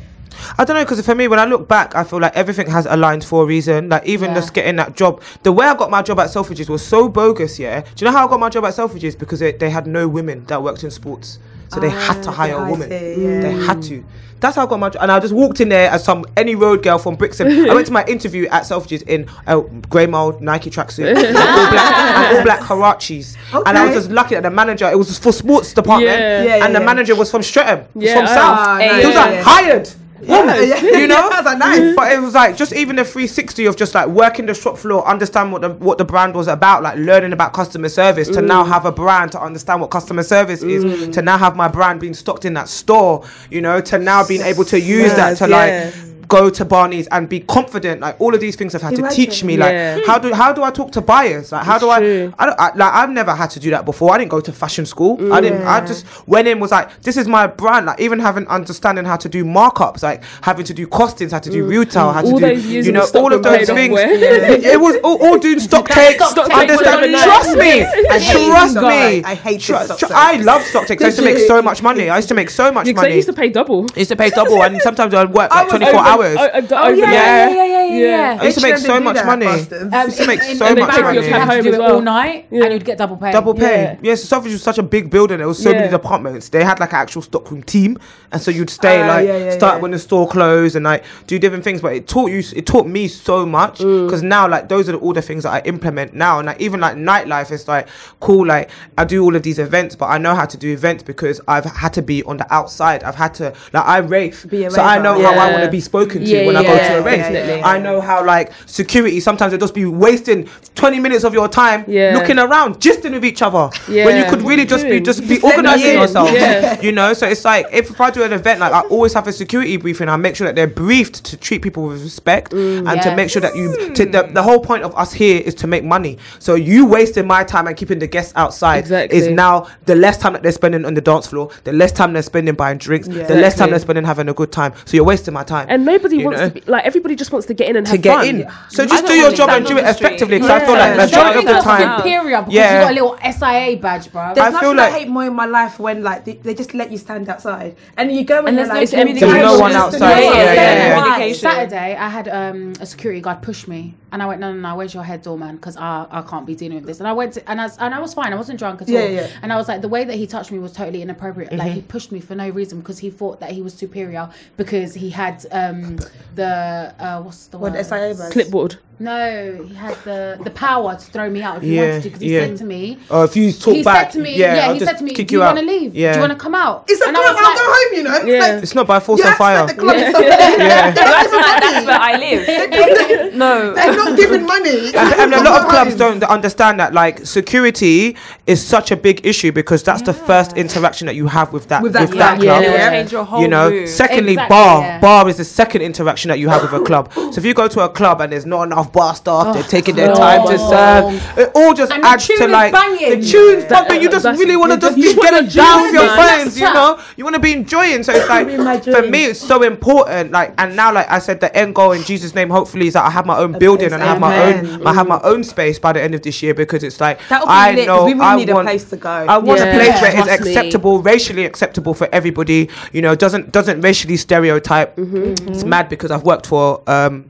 I 0.58 0.66
don't 0.66 0.76
know 0.76 0.84
because 0.84 1.06
for 1.06 1.16
me, 1.16 1.28
when 1.28 1.40
I 1.40 1.46
look 1.46 1.68
back, 1.68 1.96
I 1.96 2.04
feel 2.04 2.20
like 2.20 2.36
everything 2.36 2.68
has 2.70 2.86
aligned 2.88 3.24
for 3.24 3.44
a 3.44 3.46
reason. 3.46 3.90
Like 3.90 4.06
even 4.06 4.30
Yeah. 4.32 4.36
just 4.36 4.54
getting 4.54 4.76
that 4.78 4.96
job, 4.96 5.22
the 5.44 5.52
way 5.52 5.66
I 5.66 5.76
got 5.76 5.90
my 5.92 6.02
job 6.02 6.20
at 6.20 6.30
Selfridges 6.30 6.70
was 6.70 6.84
so 6.86 7.08
bogus. 7.08 7.60
Yeah, 7.60 7.82
do 7.82 7.88
you 7.98 8.06
know 8.12 8.18
how 8.18 8.26
I 8.28 8.30
got 8.30 8.40
my 8.40 8.50
job 8.50 8.66
at 8.66 8.74
Selfridges? 8.74 9.18
Because 9.18 9.40
they, 9.40 9.52
they 9.52 9.70
had 9.70 9.86
no 9.88 10.08
women 10.08 10.44
that 10.48 10.62
worked 10.64 10.84
in 10.84 10.92
sports, 10.92 11.38
so 11.74 11.80
they 11.80 11.90
had 11.90 12.22
to 12.24 12.30
Ah, 12.30 12.34
hire 12.34 12.56
a 12.66 12.70
woman. 12.70 12.90
They 12.90 13.52
had 13.66 13.82
to. 13.84 14.04
That's 14.40 14.58
how 14.58 14.66
I 14.66 14.70
got 14.70 14.78
my 14.78 14.90
job, 14.90 15.02
and 15.04 15.10
I 15.10 15.22
just 15.22 15.34
walked 15.34 15.62
in 15.62 15.70
there 15.70 15.90
as 15.90 16.04
some 16.04 16.26
any 16.36 16.54
road 16.56 16.84
girl 16.84 16.98
from 16.98 17.16
Brixton. 17.16 17.48
I 17.70 17.74
went 17.74 17.88
to 17.88 17.94
my 17.94 18.04
interview 18.06 18.46
at 18.48 18.64
Selfridges 18.64 19.02
in 19.08 19.30
a 19.48 19.62
grey 19.90 20.06
mold 20.06 20.42
Nike 20.42 20.70
tracksuit, 20.70 21.16
and 21.16 21.38
all 21.38 21.72
black, 21.72 21.96
and 21.96 22.38
all 22.38 22.44
black 22.44 22.60
Huaraches, 22.68 23.38
and 23.66 23.78
I 23.78 23.86
was 23.86 23.96
just 23.96 24.12
lucky 24.12 24.36
that 24.36 24.44
the 24.44 24.50
manager. 24.50 24.90
It 24.92 24.98
was 24.98 25.18
for 25.18 25.32
sports 25.32 25.74
department, 25.74 26.12
Yeah. 26.20 26.44
Yeah, 26.44 26.66
and 26.66 26.76
the 26.76 26.80
yeah. 26.80 26.86
manager 26.86 27.16
was 27.16 27.32
from 27.32 27.42
Streatham, 27.42 27.86
was 27.94 28.04
Yeah, 28.04 28.16
from 28.16 28.24
oh. 28.24 28.28
South. 28.28 28.58
Ah, 28.60 28.78
he 29.00 29.06
was 29.08 29.16
like 29.16 29.40
hired. 29.44 29.90
Yeah, 30.26 30.60
yeah. 30.62 30.82
you 31.00 31.08
know, 31.08 31.30
was 31.30 31.46
like, 31.46 31.58
nice. 31.58 31.96
but 31.96 32.12
it 32.12 32.20
was 32.22 32.34
like 32.34 32.56
just 32.56 32.74
even 32.74 32.96
the 32.96 33.04
360 33.04 33.66
of 33.66 33.76
just 33.76 33.94
like 33.96 34.08
working 34.08 34.46
the 34.46 34.54
shop 34.54 34.78
floor, 34.78 35.06
understand 35.08 35.52
what 35.52 35.62
the 35.62 35.70
what 35.70 35.98
the 35.98 36.06
brand 36.06 36.34
was 36.36 36.48
about, 36.48 36.84
like 36.84 36.98
learning 36.98 37.34
about 37.34 37.54
customer 37.54 37.90
service. 37.90 38.28
To 38.30 38.42
Mm. 38.42 38.48
now 38.48 38.64
have 38.64 38.86
a 38.86 38.92
brand 38.92 39.32
to 39.34 39.42
understand 39.42 39.82
what 39.82 39.90
customer 39.90 40.24
service 40.24 40.64
is. 40.64 41.14
To 41.16 41.22
now 41.22 41.38
have 41.38 41.56
my 41.56 41.68
brand 41.68 42.00
being 42.00 42.14
stocked 42.14 42.46
in 42.46 42.54
that 42.54 42.68
store. 42.70 43.24
You 43.50 43.62
know, 43.62 43.82
to 43.82 43.98
now 44.00 44.26
being 44.26 44.42
able 44.42 44.66
to 44.66 44.80
use 44.80 45.14
that 45.16 45.38
to 45.38 45.48
yeah. 45.48 45.92
like 45.92 46.13
go 46.38 46.50
to 46.50 46.64
Barney's 46.66 47.08
and 47.08 47.28
be 47.30 47.40
confident. 47.58 48.02
Like 48.02 48.16
all 48.22 48.34
of 48.34 48.42
these 48.42 48.56
things 48.56 48.74
have 48.74 48.82
had 48.88 48.96
to 48.96 49.04
teach 49.10 49.44
me. 49.44 49.54
Like 49.58 49.74
Yeah. 49.74 50.00
how 50.08 50.18
do 50.20 50.34
how 50.34 50.52
do 50.58 50.62
I 50.64 50.72
talk 50.80 50.92
to 50.98 51.02
buyers? 51.02 51.52
Like 51.52 51.66
how 51.66 51.76
It's 51.76 51.84
do 51.84 51.90
I? 51.90 51.98
I 52.42 52.46
don't 52.48 52.60
I, 52.60 52.68
like 52.82 52.94
I've 53.00 53.10
never 53.10 53.34
had 53.42 53.50
to 53.52 53.60
do 53.60 53.70
that 53.72 53.86
before. 53.86 54.14
I 54.14 54.18
didn't 54.20 54.32
go 54.32 54.42
to 54.42 54.52
fashion 54.64 54.86
school. 54.86 55.14
I 55.34 55.40
didn't. 55.42 55.64
I 55.76 55.86
just 55.86 56.02
went 56.28 56.48
in 56.48 56.60
was 56.60 56.72
like 56.72 56.88
this 57.08 57.18
is 57.18 57.28
my 57.28 57.46
brand. 57.48 57.86
Like 57.86 58.00
even 58.00 58.20
having 58.20 58.48
understanding 58.48 59.06
how 59.06 59.18
to 59.18 59.30
do 59.30 59.44
markups, 59.46 60.02
like 60.04 60.24
having 60.42 60.66
to 60.66 60.74
do 60.74 60.88
costings, 60.88 61.32
how 61.32 61.40
to 61.40 61.50
do 61.52 61.66
retail, 61.66 62.12
how 62.12 62.22
to 62.22 62.40
do 62.40 62.60
you 62.60 62.92
know 62.92 63.06
all 63.16 63.32
of 63.34 63.44
those 63.44 63.68
things. 63.70 63.94
well. 63.94 64.10
It, 64.54 64.64
it 64.76 64.80
was 64.80 64.96
all, 65.04 65.18
all 65.26 65.38
doing 65.40 65.60
stock 65.60 65.88
takes. 65.88 66.24
stock 66.36 66.48
takes 66.50 66.72
Understand? 66.72 66.98
overnight. 67.04 67.24
Trust 67.24 67.56
me. 67.66 67.74
I 68.16 68.20
hate 68.20 68.48
Trust 68.48 68.76
me. 68.76 69.24
I 69.24 69.36
hate 69.36 69.62
trust. 69.62 69.86
stock 69.86 70.00
tru- 70.00 70.10
I 70.16 70.32
love 70.38 70.62
stock 70.64 70.86
takes. 70.88 71.02
I 71.04 71.08
used 71.08 71.18
to 71.20 71.24
make 71.26 71.38
so 71.38 71.62
much 71.62 71.82
money. 71.82 72.10
I 72.10 72.18
used 72.18 72.28
to 72.30 72.34
make 72.36 72.50
so 72.50 72.72
much 72.72 72.86
money. 72.94 73.12
I 73.14 73.16
used 73.16 73.28
to 73.28 73.34
pay 73.34 73.50
double. 73.50 73.86
I 73.96 74.00
used 74.00 74.10
to 74.12 74.16
pay 74.16 74.30
double, 74.30 74.62
and 74.64 74.82
sometimes 74.82 75.14
I'd 75.14 75.34
work 75.34 75.50
like 75.52 75.70
24 75.70 76.08
over- 76.08 76.23
hours. 76.24 76.38
Oh, 76.40 76.44
uh, 76.46 76.62
Oh 76.84 76.88
over- 76.90 76.96
yeah, 76.96 77.12
yeah, 77.12 77.50
yeah, 77.50 77.66
yeah, 77.66 77.66
yeah. 77.66 78.34
Yeah. 78.34 78.38
I 78.42 78.46
used 78.46 78.58
to 78.60 78.64
make 78.64 78.78
so 78.78 79.00
much 79.00 79.26
money. 79.26 79.46
bastards. 79.46 79.94
I 79.94 80.06
used 80.06 80.18
to 80.18 80.28
make 80.28 80.42
so 80.42 80.76
much 80.76 80.76
pay 80.76 80.76
for 80.76 81.02
Paris, 81.02 81.04
your 81.04 81.14
money. 81.14 81.28
You 81.28 81.34
had 81.34 81.56
to 81.56 81.62
do 81.64 81.74
it 81.74 81.82
all 81.82 82.02
night, 82.02 82.48
and 82.52 82.74
you'd 82.74 82.86
get 82.86 82.98
double 82.98 83.18
pay. 83.18 83.32
Double 83.32 83.54
pay. 83.54 83.84
Yeah. 83.84 83.98
Yes, 84.02 84.24
Selfridge 84.24 84.54
was 84.54 84.64
such 84.64 84.78
a 84.78 84.84
big 84.84 85.10
building. 85.10 85.38
There 85.38 85.48
was 85.48 85.62
so 85.62 85.72
many 85.72 85.90
departments. 85.90 86.50
They 86.50 86.64
had 86.64 86.80
like 86.80 86.92
an 86.94 87.00
actual 87.00 87.22
stockroom 87.22 87.64
team, 87.64 87.98
and 88.32 88.42
so 88.42 88.52
you'd 88.52 88.70
stay 88.70 89.02
Ah, 89.02 89.08
like 89.08 89.28
yeah, 89.28 89.38
yeah, 89.38 89.52
start 89.52 89.82
when 89.82 89.92
the 89.92 90.00
store 90.00 90.28
closed 90.28 90.76
and 90.76 90.84
like 90.86 91.04
do 91.28 91.38
different 91.40 91.64
things. 91.64 91.82
But 91.82 91.94
it 91.94 92.08
taught 92.08 92.32
you, 92.32 92.44
it 92.56 92.66
taught 92.66 92.88
me 92.88 93.08
so 93.08 93.46
much 93.46 93.80
Mm. 93.80 94.06
because 94.08 94.24
now 94.24 94.48
like 94.48 94.70
those 94.70 94.90
are 94.90 94.96
all 94.96 95.14
the 95.14 95.22
things 95.22 95.44
that 95.44 95.52
I 95.52 95.62
implement 95.66 96.14
now. 96.14 96.40
And 96.40 96.46
like 96.48 96.60
even 96.62 96.80
like 96.80 96.96
nightlife 96.96 97.52
is 97.52 97.68
like 97.68 97.88
cool. 98.20 98.46
Like 98.46 98.70
I 98.98 99.06
do 99.06 99.24
all 99.24 99.36
of 99.36 99.44
these 99.44 99.60
events, 99.60 99.96
but 99.96 100.06
I 100.08 100.18
know 100.18 100.36
how 100.36 100.46
to 100.46 100.58
do 100.58 100.72
events 100.74 101.04
because 101.04 101.40
I've 101.48 101.66
had 101.66 101.94
to 101.94 102.02
be 102.02 102.24
on 102.24 102.38
the 102.38 102.54
outside. 102.54 103.04
I've 103.04 103.16
had 103.16 103.34
to 103.36 103.54
like 103.74 103.86
I 103.86 103.98
rave, 104.00 104.36
so 104.70 104.82
I 104.82 105.00
know 105.00 105.22
how 105.22 105.34
I 105.34 105.52
want 105.52 105.64
to 105.64 105.72
be 105.72 105.80
spoken 105.80 106.03
to 106.06 106.20
Yeah, 106.20 106.46
when 106.46 106.56
I 106.56 106.64
go 106.64 106.74
yeah, 106.74 106.94
to 106.96 107.02
a 107.02 107.04
definitely. 107.04 107.64
I 107.64 107.78
know 107.80 108.02
how 108.02 108.26
like 108.26 108.52
security 108.66 109.20
sometimes 109.20 109.54
it 109.54 109.60
just 109.60 109.74
be 109.74 109.86
wasting 109.86 110.48
20 110.76 111.00
minutes 111.00 111.24
of 111.24 111.34
your 111.34 111.48
time 111.48 111.86
Yeah. 111.88 112.14
looking 112.18 112.40
around, 112.40 112.80
gisting 112.80 113.12
with 113.14 113.26
each 113.26 113.42
other. 113.42 113.70
When 113.88 113.96
you 114.16 114.24
Yeah. 114.24 114.30
could 114.30 114.42
really 114.42 114.66
just 114.66 114.84
be 114.84 114.90
Doing. 114.92 115.04
just 115.04 115.22
be 115.22 115.36
Just 115.36 115.44
me 115.44 115.50
organizing 115.50 115.94
yourself. 115.94 116.32
Yeah. 116.32 116.82
You 116.82 116.92
know, 116.92 117.14
so 117.14 117.28
it's 117.28 117.46
like 117.46 117.68
if, 117.72 117.90
if 117.92 118.00
I 118.02 118.10
do 118.12 118.24
an 118.24 118.34
event, 118.34 118.60
like 118.60 118.74
I 118.74 118.82
always 118.82 119.14
have 119.14 119.28
a 119.28 119.32
security 119.34 119.78
briefing. 119.78 120.10
I 120.10 120.16
make 120.18 120.36
sure 120.36 120.46
that 120.48 120.56
they're 120.56 120.68
briefed 120.68 121.24
to 121.26 121.38
treat 121.38 121.62
people 121.62 121.84
with 121.84 122.02
respect 122.04 122.52
mm, 122.52 122.90
and 122.90 123.02
to 123.02 123.16
make 123.16 123.30
sure 123.30 123.42
that 123.42 123.56
you. 123.56 123.94
To, 123.94 124.06
the, 124.06 124.24
the 124.34 124.42
whole 124.44 124.60
point 124.60 124.84
of 124.84 124.96
us 124.98 125.14
here 125.14 125.42
is 125.46 125.54
to 125.56 125.68
make 125.68 125.84
money. 125.84 126.18
So 126.40 126.56
you 126.56 126.86
wasting 126.86 127.28
my 127.28 127.44
time 127.44 127.68
and 127.68 127.76
keeping 127.78 128.00
the 128.00 128.08
guests 128.08 128.34
outside 128.36 128.80
Exactly. 128.80 129.18
is 129.18 129.28
now 129.28 129.68
the 129.86 129.96
less 129.96 130.18
time 130.18 130.34
that 130.34 130.44
they're 130.44 130.52
spending 130.52 130.86
on 130.86 130.94
the 130.94 131.02
dance 131.02 131.28
floor, 131.28 131.50
the 131.64 131.74
less 131.74 131.92
time 131.92 132.14
they're 132.14 132.22
spending 132.22 132.56
buying 132.56 132.78
drinks, 132.78 133.08
the 133.08 133.36
less 133.36 133.56
time 133.56 133.70
they're 133.70 133.80
spending 133.80 134.04
having 134.06 134.30
a 134.30 134.34
good 134.34 134.52
time. 134.52 134.74
So 134.86 134.96
you're 134.98 135.06
wasting 135.06 135.34
my 135.34 135.44
time. 135.44 135.68
And 135.70 135.86
nobody 135.94 136.18
You 136.18 136.26
wants 136.26 136.40
know? 136.40 136.50
to 136.50 136.54
be 136.56 136.62
like 136.74 136.84
everybody 136.86 137.16
just 137.16 137.32
wants 137.34 137.48
to 137.48 137.54
get 137.54 137.70
in 137.70 137.76
and 137.80 137.86
to 137.88 137.94
have 137.94 138.02
get 138.02 138.18
fun. 138.18 138.28
in. 138.28 138.38
So 138.70 138.86
just 138.86 139.06
don't 139.06 139.18
your 139.24 139.32
job 139.40 139.50
and 139.56 139.66
do 139.66 139.78
it 139.78 139.86
effectively. 139.94 140.38
Because 140.38 140.50
I 140.50 140.60
feel 140.66 140.76
Yeah. 140.76 140.86
like 140.86 140.98
Don't 140.98 141.06
majority 141.10 141.40
of 141.40 141.46
the 141.56 141.62
time. 141.72 141.98
superior 142.00 142.40
because 142.42 142.54
Yeah. 142.54 142.74
you 142.74 142.84
got 142.86 142.92
a 142.92 142.98
little 143.00 143.16
SIA 143.38 143.76
badge, 143.78 144.12
bro. 144.12 144.34
There's 144.36 144.48
I 144.48 144.50
nothing 144.50 144.60
feel 144.70 144.80
I 144.80 144.84
like- 144.84 144.94
hate 145.00 145.08
more 145.16 145.26
in 145.32 145.36
my 145.44 145.46
life 145.60 145.80
when 145.80 146.04
like 146.04 146.26
they, 146.26 146.34
they 146.46 146.54
just 146.54 146.74
let 146.74 146.92
you 146.92 146.98
stand 146.98 147.30
outside 147.30 147.76
and 147.98 148.12
you 148.12 148.24
go 148.24 148.40
and, 148.40 148.50
And 148.50 148.58
there's 148.58 148.70
like, 148.70 148.92
no 148.92 148.98
communication. 149.00 149.30
There's 149.30 149.44
no 149.54 149.60
one 149.60 149.72
outside. 149.74 150.00
Yeah, 150.10 150.20
yeah, 150.20 150.34
Yeah, 150.34 150.54
yeah, 150.54 150.76
yeah. 150.88 151.02
Communication. 151.04 151.42
Saturday, 151.50 151.90
I 151.96 152.10
had 152.10 152.28
um, 152.28 152.74
a 152.80 152.86
security 152.86 153.22
guard 153.22 153.42
push 153.42 153.68
me, 153.68 153.94
and 154.14 154.24
I 154.24 154.26
went, 154.28 154.40
"No, 154.40 154.54
no, 154.54 154.60
no, 154.70 154.76
where's 154.78 154.94
your 154.94 155.04
head, 155.04 155.22
doorman? 155.24 155.58
Because 155.58 155.76
I, 155.76 156.06
I 156.10 156.22
can't 156.22 156.46
be 156.46 156.56
dealing 156.56 156.78
with 156.78 156.86
this." 156.86 157.00
And 157.00 157.08
I 157.08 157.12
went, 157.14 157.34
to, 157.34 157.50
and 157.52 157.60
I, 157.60 157.66
was- 157.66 157.78
and 157.80 157.94
I 157.94 158.00
was 158.00 158.14
fine. 158.14 158.32
I 158.32 158.38
wasn't 158.38 158.60
drunk 158.60 158.82
at 158.82 158.88
Yeah, 158.88 159.02
all. 159.02 159.10
yeah. 159.10 159.28
And 159.42 159.52
I 159.52 159.58
was 159.58 159.68
like, 159.68 159.82
the 159.82 159.90
way 159.90 160.06
that 160.06 160.16
he 160.16 160.26
touched 160.28 160.52
me 160.52 160.60
was 160.60 160.72
totally 160.72 161.02
inappropriate. 161.02 161.52
Like 161.52 161.62
Mm-hmm. 161.64 161.76
he 161.76 161.82
pushed 161.82 162.12
me 162.14 162.20
for 162.22 162.36
no 162.36 162.48
reason 162.50 162.80
because 162.80 163.00
he 163.00 163.10
thought 163.10 163.42
that 163.42 163.52
he 163.52 163.62
was 163.62 163.74
superior 163.74 164.30
because 164.56 164.94
he 164.94 165.10
had 165.10 165.46
um, 165.52 165.98
the 166.36 166.94
uh, 167.00 167.22
what's 167.22 167.48
the 167.48 167.58
What 167.58 167.74
word? 167.74 167.86
SIA 167.86 168.16
badge? 168.16 168.32
Clipboard. 168.32 168.78
No, 169.00 169.66
he 169.68 169.74
had 169.74 169.96
the 170.04 170.40
the 170.44 170.52
power 170.52 170.96
to 170.96 171.02
throw 171.06 171.30
me 171.30 171.42
out 171.42 171.58
if 171.58 171.64
he 171.64 171.76
Yeah, 171.76 171.82
wanted 171.82 172.04
to. 172.04 172.10
Because 172.10 172.22
he 172.22 172.34
yeah. 172.36 172.40
said 172.46 172.58
to 172.58 172.64
me, 172.66 173.00
Oh, 173.10 173.24
if 173.24 173.36
you 173.36 173.52
talk 173.52 173.74
he 173.76 173.84
back, 173.84 174.12
said 174.12 174.18
to 174.20 174.24
me, 174.24 174.38
yeah, 174.38 174.56
yeah, 174.56 174.68
I'll 174.68 174.74
he 174.74 174.80
just 174.80 174.92
said 174.92 174.98
to 175.00 175.04
me, 175.04 175.12
kick 175.14 175.28
"Do 175.30 175.36
you, 175.36 175.44
out. 175.44 175.56
want 175.56 175.68
to 175.68 175.74
leave? 175.74 175.96
Yeah. 175.96 176.14
Do 176.14 176.18
you 176.20 176.22
want 176.22 176.34
to 176.34 176.40
come 176.40 176.56
out?" 176.56 176.86
It's 176.88 177.02
a 177.02 177.08
And 177.08 177.18
I 177.18 177.22
club. 177.22 177.36
was 177.36 177.44
I'll 177.44 177.50
like- 177.50 177.58
go 177.58 177.64
home. 177.66 177.94
You 177.98 178.04
know. 178.04 178.34
Yeah. 178.34 178.40
Like, 178.40 178.64
It's 178.64 178.76
not 178.76 178.88
by 178.88 179.00
force 179.00 179.20
you 179.20 179.26
and 179.28 179.36
fire. 179.36 179.66
the 179.68 179.74
club 179.74 179.98
Yeah. 179.98 180.10
stop 180.10 180.22
there. 180.22 180.58
Yeah. 180.60 180.92
That's, 180.92 181.32
why- 181.32 181.60
that's 181.60 181.86
where 181.86 182.00
I 182.00 182.18
live. 182.18 183.34
no. 183.36 183.74
They're 183.74 183.96
not 183.96 184.18
giving 184.18 184.46
money. 184.46 184.88
and, 184.88 184.98
and 184.98 185.34
a 185.34 185.44
lot 185.44 185.62
of 185.64 185.68
clubs 185.70 185.96
don't 185.96 186.24
understand 186.24 186.80
that 186.80 186.94
like 186.94 187.26
security 187.26 188.16
is 188.48 188.66
such 188.66 188.92
a 188.92 188.96
big 188.96 189.26
issue 189.26 189.52
because 189.52 189.84
that's 189.84 190.02
the 190.04 190.14
first 190.14 190.54
interaction 190.56 191.08
that 191.08 191.16
you 191.16 191.28
have 191.28 191.52
with 191.52 191.68
that 191.70 191.82
With 191.82 191.94
with 191.96 192.10
that 192.12 192.16
that, 192.16 192.40
club. 192.40 192.42
club. 192.42 192.64
It 192.64 192.70
Yeah. 192.72 192.90
change 192.90 193.12
your 193.12 193.24
whole 193.24 193.42
you 193.42 193.48
know 193.48 193.86
secondly 193.86 194.36
bar 194.36 195.00
bar 195.00 195.28
is 195.30 195.38
the 195.38 195.46
second 195.46 195.82
interaction 195.82 196.30
that 196.30 196.40
you 196.40 196.50
have 196.50 196.62
with 196.62 196.74
a 196.74 196.84
club 196.84 197.12
so 197.14 197.34
if 197.38 197.46
you 197.46 197.54
go 197.54 197.68
to 197.68 197.80
a 197.82 197.90
club 197.90 198.22
and 198.22 198.32
there's 198.32 198.46
not 198.46 198.64
enough 198.64 198.83
bar 198.92 199.16
staff 199.16 199.54
they're 199.54 199.64
taking 199.64 199.96
their 199.96 200.08
no. 200.10 200.16
time 200.16 200.48
to 200.48 200.58
serve 200.58 201.38
it 201.38 201.52
all 201.56 201.74
just 201.74 201.92
And 201.92 202.04
adds 202.04 202.28
to 202.28 202.48
like 202.48 202.74
banging. 202.74 203.20
the 203.22 203.26
tunes 203.28 203.66
pumping 203.66 204.02
you 204.02 204.10
just 204.10 204.26
really 204.26 204.56
want 204.58 204.72
to 204.74 204.78
just 204.78 204.96
just- 204.96 204.96
be 204.96 205.02
you 205.02 205.16
wanna 205.16 205.44
getting 205.44 205.50
down 205.50 205.82
with 205.84 205.94
your 205.94 206.10
friends 206.16 206.60
you 206.60 206.66
know 206.74 207.00
you 207.18 207.24
want 207.24 207.36
to 207.36 207.40
be 207.42 207.54
enjoying 207.54 208.04
so 208.04 208.14
it's 208.14 208.28
like 208.30 208.48
for 208.84 209.02
me 209.08 209.26
it's 209.26 209.40
so 209.40 209.64
important 209.64 210.32
like 210.32 210.54
and 210.58 210.76
now 210.76 210.92
like 210.94 211.10
I 211.10 211.20
said 211.20 211.40
the 211.40 211.56
end 211.56 211.76
goal 211.76 211.92
in 211.94 212.04
Jesus 212.04 212.34
name 212.36 212.50
hopefully 212.50 212.88
is 212.88 212.94
that 212.94 213.06
I 213.06 213.10
have 213.10 213.26
my 213.26 213.38
own 213.38 213.58
building 213.58 213.92
and 213.94 214.02
I 214.04 214.08
have 214.08 214.20
my 214.20 214.44
own 214.54 214.86
I 214.88 214.94
have 214.94 215.08
my 215.08 215.20
own 215.24 215.44
space 215.44 215.80
by 215.80 215.94
the 215.94 216.02
end 216.02 216.16
of 216.16 216.22
this 216.22 216.42
year 216.44 216.54
because 216.54 216.84
it's 216.84 217.00
like 217.02 217.20
I 217.32 217.72
lit, 217.74 217.88
know 217.88 218.08
I 218.22 218.36
need 218.36 218.50
a 218.50 218.54
want 218.54 218.68
place 218.68 218.90
to 218.90 218.98
go. 218.98 219.10
I 219.10 219.38
want 219.38 219.60
Yeah. 219.60 219.66
a 219.66 219.76
place 219.76 220.02
where 220.02 220.18
it's 220.20 220.28
acceptable, 220.30 221.02
racially 221.02 221.46
acceptable 221.46 221.94
for 221.94 222.08
everybody. 222.12 222.70
You 222.92 223.02
know, 223.02 223.16
doesn't 223.16 223.52
doesn't 223.52 223.82
racially 223.82 224.18
stereotype. 224.18 224.96
Mm-hmm. 224.96 225.50
It's 225.50 225.64
mad 225.64 225.90
because 225.90 226.12
I've 226.12 226.24
worked 226.24 226.48
for 226.48 226.82
um 226.88 227.26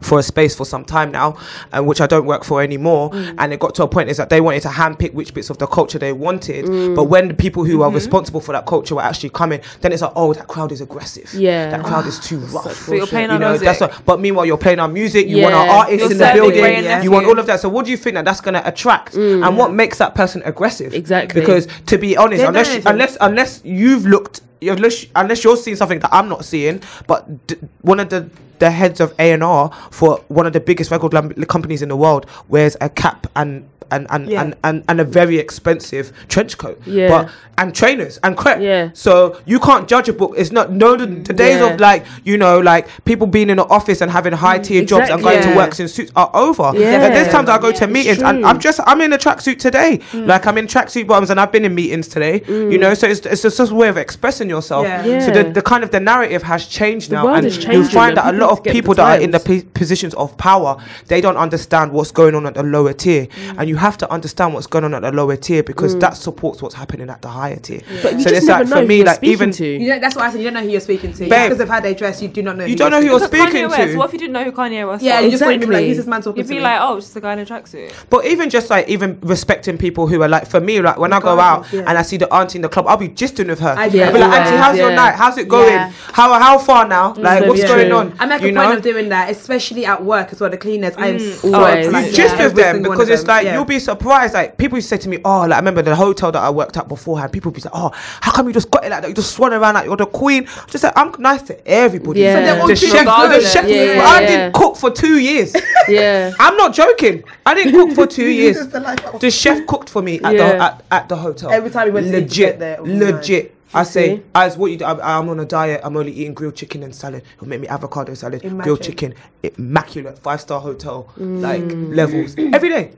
for 0.00 0.18
a 0.18 0.22
space 0.22 0.56
for 0.56 0.64
some 0.66 0.84
time 0.84 1.12
now, 1.12 1.36
and 1.72 1.86
which 1.86 2.00
I 2.00 2.08
don't 2.08 2.26
work 2.26 2.42
for 2.42 2.60
anymore. 2.60 3.10
Mm. 3.10 3.34
And 3.38 3.52
it 3.52 3.60
got 3.60 3.76
to 3.76 3.84
a 3.84 3.88
point 3.88 4.08
is 4.10 4.16
that 4.16 4.30
they 4.30 4.40
wanted 4.40 4.62
to 4.62 4.68
handpick 4.68 5.12
which 5.14 5.32
bits 5.32 5.48
of 5.48 5.58
the 5.58 5.66
culture 5.68 5.96
they 5.96 6.12
wanted. 6.12 6.64
Mm. 6.64 6.96
But 6.96 7.04
when 7.04 7.28
the 7.28 7.34
people 7.34 7.64
who 7.64 7.82
are 7.82 7.86
Mm-hmm. 7.88 7.94
responsible 7.96 8.40
for 8.40 8.50
that 8.52 8.66
culture 8.66 8.96
were 8.96 9.02
actually 9.02 9.28
coming, 9.30 9.60
then 9.80 9.92
it's 9.92 10.02
like, 10.02 10.10
oh, 10.16 10.32
that 10.32 10.48
crowd 10.48 10.72
is 10.72 10.80
aggressive. 10.80 11.32
Yeah. 11.34 11.70
that 11.70 11.84
crowd 11.84 12.06
is 12.06 12.18
too 12.18 12.38
rough. 12.38 12.74
So 12.74 12.94
you're 12.94 13.06
playing 13.06 13.28
you 13.28 13.34
our 13.34 13.38
know, 13.38 13.50
music. 13.50 13.66
that's 13.66 13.80
what, 13.80 14.04
but 14.04 14.18
meanwhile 14.18 14.44
you're 14.44 14.58
playing 14.58 14.80
our 14.80 14.88
music. 14.88 15.28
You 15.28 15.42
want 15.42 15.54
Yeah. 15.54 15.60
our 15.60 15.68
artists 15.68 16.00
You're 16.02 16.12
in 16.12 16.18
the 16.18 16.30
building. 16.34 16.64
And 16.86 17.04
You 17.04 17.10
want 17.12 17.26
all 17.26 17.38
of 17.38 17.46
that. 17.46 17.60
So 17.60 17.68
what 17.68 17.84
do 17.84 17.90
you 17.92 17.96
think 17.96 18.14
that 18.14 18.24
that's 18.24 18.40
going 18.40 18.54
to 18.54 18.66
attract? 18.66 19.14
And 19.14 19.56
what 19.56 19.72
makes 19.72 19.98
that 19.98 20.14
person 20.16 20.42
aggressive? 20.44 20.94
Exactly. 20.94 21.40
Because 21.40 21.68
to 21.86 21.96
be 21.98 22.16
honest, 22.16 22.38
They 22.38 22.44
don't 22.46 22.56
unless 22.56 22.86
unless 22.86 23.16
unless 23.20 23.60
you've 23.64 24.04
looked, 24.06 24.40
unless 24.62 25.06
unless 25.16 25.44
you're 25.44 25.56
seeing 25.56 25.76
something 25.76 26.00
that 26.00 26.10
I'm 26.12 26.28
not 26.28 26.44
seeing, 26.44 26.82
but 27.06 27.46
d- 27.46 27.56
one 27.82 28.00
of 28.00 28.10
the 28.10 28.30
the 28.58 28.70
heads 28.70 29.00
of 29.00 29.14
A 29.18 29.32
and 29.32 29.42
R 29.42 29.70
for 29.90 30.18
one 30.28 30.46
of 30.46 30.52
the 30.52 30.60
biggest 30.60 30.90
record 30.90 31.12
companies 31.48 31.82
in 31.82 31.88
the 31.88 31.96
world 31.96 32.26
wears 32.48 32.76
a 32.80 32.88
cap 32.88 33.26
and. 33.36 33.68
And 33.92 34.06
and, 34.10 34.28
Yeah. 34.28 34.42
and, 34.42 34.54
and 34.64 34.84
and 34.88 35.00
a 35.00 35.04
very 35.04 35.38
expensive 35.38 36.12
trench 36.28 36.58
coat, 36.58 36.80
Yeah. 36.86 37.08
but 37.08 37.30
and 37.58 37.74
trainers 37.74 38.18
and 38.24 38.36
crep. 38.36 38.60
Yeah. 38.60 38.90
So 38.94 39.38
you 39.46 39.60
can't 39.60 39.86
judge 39.88 40.08
a 40.08 40.12
book. 40.12 40.32
It's 40.36 40.50
not 40.52 40.72
no 40.72 40.96
the, 40.96 41.06
the 41.06 41.32
days 41.34 41.60
Yeah. 41.60 41.74
of 41.74 41.80
like 41.80 42.04
you 42.24 42.36
know 42.38 42.58
like 42.60 42.88
people 43.04 43.26
being 43.26 43.50
in 43.50 43.56
the 43.58 43.66
office 43.66 44.00
and 44.00 44.10
having 44.10 44.32
high 44.32 44.58
tier 44.58 44.84
jobs 44.84 45.08
and 45.10 45.22
going 45.22 45.36
exactly. 45.38 45.52
to 45.52 45.56
work 45.56 45.78
in 45.80 45.88
suits 45.88 46.10
are 46.16 46.30
over. 46.34 46.72
Yeah. 46.74 47.02
Like, 47.02 47.12
there's 47.12 47.28
times 47.28 47.48
I 47.48 47.58
go 47.58 47.72
to 47.72 47.86
meetings 47.86 48.22
and. 48.22 48.42
I'm 48.52 48.58
just 48.58 48.80
I'm 48.86 49.00
in 49.00 49.12
a 49.12 49.18
tracksuit 49.18 49.58
today. 49.58 50.00
Like 50.12 50.46
I'm 50.46 50.58
in 50.58 50.66
tracksuit 50.66 51.06
bottoms 51.06 51.30
and 51.30 51.38
I've 51.40 51.52
been 51.52 51.64
in 51.64 51.74
meetings 51.74 52.08
today. 52.08 52.42
You 52.48 52.78
know, 52.78 52.92
so 52.94 53.06
it's 53.06 53.20
it's 53.26 53.42
just 53.42 53.58
a 53.58 53.74
way 53.74 53.88
of 53.88 53.96
expressing 53.96 54.48
yourself. 54.48 54.86
So 55.24 55.30
the, 55.30 55.50
the 55.52 55.62
kind 55.62 55.84
of 55.84 55.90
the 55.90 56.00
narrative 56.00 56.42
has 56.42 56.66
changed 56.66 57.10
The 57.10 57.16
now, 57.16 57.34
and 57.34 57.46
you 57.46 57.84
find 57.84 58.16
that 58.16 58.34
a 58.34 58.36
lot 58.36 58.50
of 58.50 58.64
people 58.64 58.94
that 58.94 59.06
are 59.18 59.22
in 59.22 59.30
the 59.30 59.40
p- 59.40 59.62
positions 59.62 60.14
of 60.14 60.36
power, 60.38 60.76
they 61.08 61.20
don't 61.20 61.36
understand 61.36 61.92
what's 61.92 62.10
going 62.10 62.34
on 62.34 62.46
at 62.46 62.54
the 62.54 62.62
lower 62.62 62.92
tier, 62.92 63.28
and 63.58 63.68
you 63.68 63.76
have 63.82 63.98
to 63.98 64.10
understand 64.10 64.54
what's 64.54 64.66
going 64.66 64.84
on 64.84 64.94
at 64.94 65.02
the 65.02 65.12
lower 65.12 65.36
tier 65.36 65.62
because 65.62 65.94
mm. 65.94 66.00
that 66.00 66.16
supports 66.16 66.62
what's 66.62 66.74
happening 66.74 67.10
at 67.10 67.22
the 67.22 67.28
higher 67.28 67.56
tier. 67.56 67.82
But 68.02 68.14
you 68.14 68.20
so 68.20 68.30
just 68.30 68.34
it's 68.34 68.46
never 68.46 68.64
like 68.64 68.70
know 68.70 68.80
for 68.80 68.86
me, 68.86 69.04
like 69.04 69.16
speaking 69.16 69.32
even 69.32 69.50
to. 69.52 69.66
You 69.66 69.88
know, 69.88 69.98
that's 69.98 70.16
what 70.16 70.24
I 70.24 70.30
said. 70.30 70.38
You 70.38 70.44
don't 70.44 70.54
know 70.54 70.62
who 70.62 70.68
you're 70.68 70.80
speaking 70.80 71.12
to. 71.12 71.18
Babe. 71.18 71.30
Just 71.30 71.48
because 71.48 71.60
of 71.60 71.68
how 71.68 71.80
they 71.80 71.94
dress, 71.94 72.22
you 72.22 72.28
do 72.28 72.42
not 72.42 72.56
know. 72.56 72.64
You 72.64 72.70
who 72.70 72.76
don't 72.76 72.90
know 72.90 73.00
who 73.00 73.06
you're 73.06 73.18
you're 73.18 73.28
speaking 73.28 73.64
Kanye 73.64 73.70
West, 73.70 73.92
to. 73.92 73.98
what 73.98 74.06
if 74.06 74.12
you 74.12 74.18
didn't 74.18 74.32
know 74.32 74.44
who 74.44 74.52
Kanye 74.52 74.88
West 74.88 75.04
Yeah, 75.04 75.16
was? 75.16 75.24
you 75.24 75.30
just 75.30 75.44
wouldn't 75.44 75.60
be 75.60 75.66
like, 75.66 75.72
Exactly. 75.72 75.88
who's 75.88 75.96
this 75.98 76.06
man 76.06 76.22
talking 76.22 76.38
You'd 76.38 76.44
to 76.44 76.48
be 76.48 76.54
me? 76.56 76.62
like, 76.62 76.80
oh, 76.80 76.96
it's 76.96 77.06
just 77.06 77.16
a 77.16 77.20
guy 77.20 77.32
in 77.32 77.38
a 77.40 77.46
tracksuit. 77.46 77.92
But 78.10 78.26
even 78.26 78.50
just 78.50 78.70
like 78.70 78.88
even 78.88 79.18
respecting 79.22 79.78
people 79.78 80.06
who 80.06 80.22
are 80.22 80.28
like 80.28 80.46
for 80.46 80.60
me, 80.60 80.80
like 80.80 80.98
when 80.98 81.12
I 81.12 81.20
go 81.20 81.38
out 81.40 81.72
and 81.72 81.90
I 81.90 82.02
see 82.02 82.16
the 82.16 82.32
auntie 82.32 82.58
in 82.58 82.62
the 82.62 82.68
club, 82.68 82.86
I'll 82.86 82.96
be 82.96 83.08
gisting 83.08 83.48
with 83.48 83.60
her. 83.60 83.74
I 83.76 83.84
I'll 83.84 83.90
be 83.90 83.98
like, 83.98 84.14
auntie, 84.14 84.56
how's 84.56 84.78
your 84.78 84.94
night? 84.94 85.14
How's 85.14 85.38
it 85.38 85.48
going? 85.48 85.78
How 86.12 86.32
how 86.38 86.58
far 86.58 86.86
now? 86.86 87.14
Mm, 87.14 87.22
like 87.22 87.46
what's 87.46 87.64
going 87.64 87.92
on? 87.92 88.14
I 88.18 88.26
make 88.26 88.42
you 88.42 88.50
a 88.50 88.54
point 88.54 88.78
of 88.78 88.82
doing 88.82 89.08
that, 89.10 89.30
especially 89.30 89.86
at 89.86 90.02
work 90.04 90.32
as 90.32 90.40
well. 90.40 90.50
The 90.50 90.58
cleaners, 90.58 90.94
I 90.96 91.08
am 91.08 91.16
mm. 91.18 91.34
so 91.40 91.54
always. 91.54 91.86
polite 91.86 92.04
you 92.06 92.10
to 92.10 92.16
gist 92.16 92.38
with 92.38 92.54
them 92.54 92.82
because 92.82 93.08
it's 93.08 93.26
like 93.26 93.46
you'll 93.46 93.64
be 93.72 93.78
surprised. 93.78 94.34
Like 94.34 94.56
people 94.58 94.78
used 94.78 94.88
to 94.90 94.96
say 94.96 95.02
to 95.02 95.08
me, 95.08 95.18
"Oh, 95.24 95.40
like 95.40 95.52
I 95.52 95.56
remember 95.56 95.82
the 95.82 95.94
hotel 95.94 96.32
that 96.32 96.42
I 96.42 96.50
worked 96.50 96.76
at 96.76 96.88
beforehand." 96.88 97.32
People 97.32 97.50
would 97.50 97.56
be 97.56 97.62
like, 97.62 97.74
"Oh, 97.74 97.90
how 97.94 98.32
come 98.32 98.46
you 98.46 98.52
just 98.52 98.70
got 98.70 98.84
it 98.84 98.90
like 98.90 99.02
that? 99.02 99.08
You 99.08 99.14
just 99.14 99.34
swan 99.34 99.52
around 99.52 99.74
like 99.74 99.86
you're 99.86 99.96
the 99.96 100.06
queen." 100.06 100.44
Just 100.68 100.84
like 100.84 100.92
I'm 100.96 101.14
nice 101.18 101.42
to 101.42 101.66
everybody. 101.66 102.20
Yeah. 102.20 102.60
So 102.60 102.66
the 102.66 102.76
chef, 102.76 103.04
the 103.04 103.40
chef. 103.40 103.68
Yeah, 103.68 104.02
I 104.04 104.20
yeah. 104.20 104.26
didn't 104.26 104.54
cook 104.54 104.76
for 104.76 104.90
two 104.90 105.18
years. 105.18 105.54
Yeah. 105.88 106.32
I'm 106.38 106.56
not 106.56 106.72
joking. 106.72 107.24
I 107.44 107.54
didn't 107.54 107.72
cook 107.72 107.94
for 107.96 108.06
two 108.06 108.28
years. 108.40 108.56
This 108.56 108.66
the 108.66 108.78
life 108.78 109.04
I 109.04 109.10
want. 109.10 109.20
The 109.20 109.32
chef 109.32 109.66
cooked 109.66 109.88
for 109.90 110.00
me 110.00 110.20
at 110.20 110.36
the 110.36 110.44
at, 110.62 110.84
at 110.92 111.08
the 111.08 111.16
hotel. 111.16 111.50
Every 111.50 111.70
time 111.70 111.86
we 111.86 111.90
went 111.90 112.06
to 112.06 112.18
eat, 112.18 112.22
legit, 112.22 112.36
get 112.36 112.58
there, 112.60 112.74
it 112.76 112.82
was 112.82 112.92
nice. 112.92 113.12
legit. 113.12 113.54
I 113.74 113.82
say, 113.84 114.16
see? 114.16 114.22
as 114.34 114.56
what 114.56 114.70
you 114.70 114.76
do, 114.78 114.84
I, 114.84 115.18
I'm 115.18 115.28
on 115.28 115.40
a 115.40 115.44
diet. 115.44 115.80
I'm 115.84 115.96
only 115.96 116.12
eating 116.12 116.34
grilled 116.34 116.54
chicken 116.56 116.82
and 116.82 116.94
salad. 116.94 117.22
It'll 117.36 117.48
make 117.48 117.60
me 117.60 117.68
avocado 117.68 118.12
salad, 118.14 118.42
Imagine. 118.44 118.58
grilled 118.60 118.82
chicken, 118.82 119.14
immaculate 119.42 120.18
five 120.18 120.40
star 120.40 120.60
hotel 120.60 121.08
like 121.16 121.62
Mm. 121.62 121.94
levels 121.94 122.34
every 122.54 122.68
day. 122.68 122.92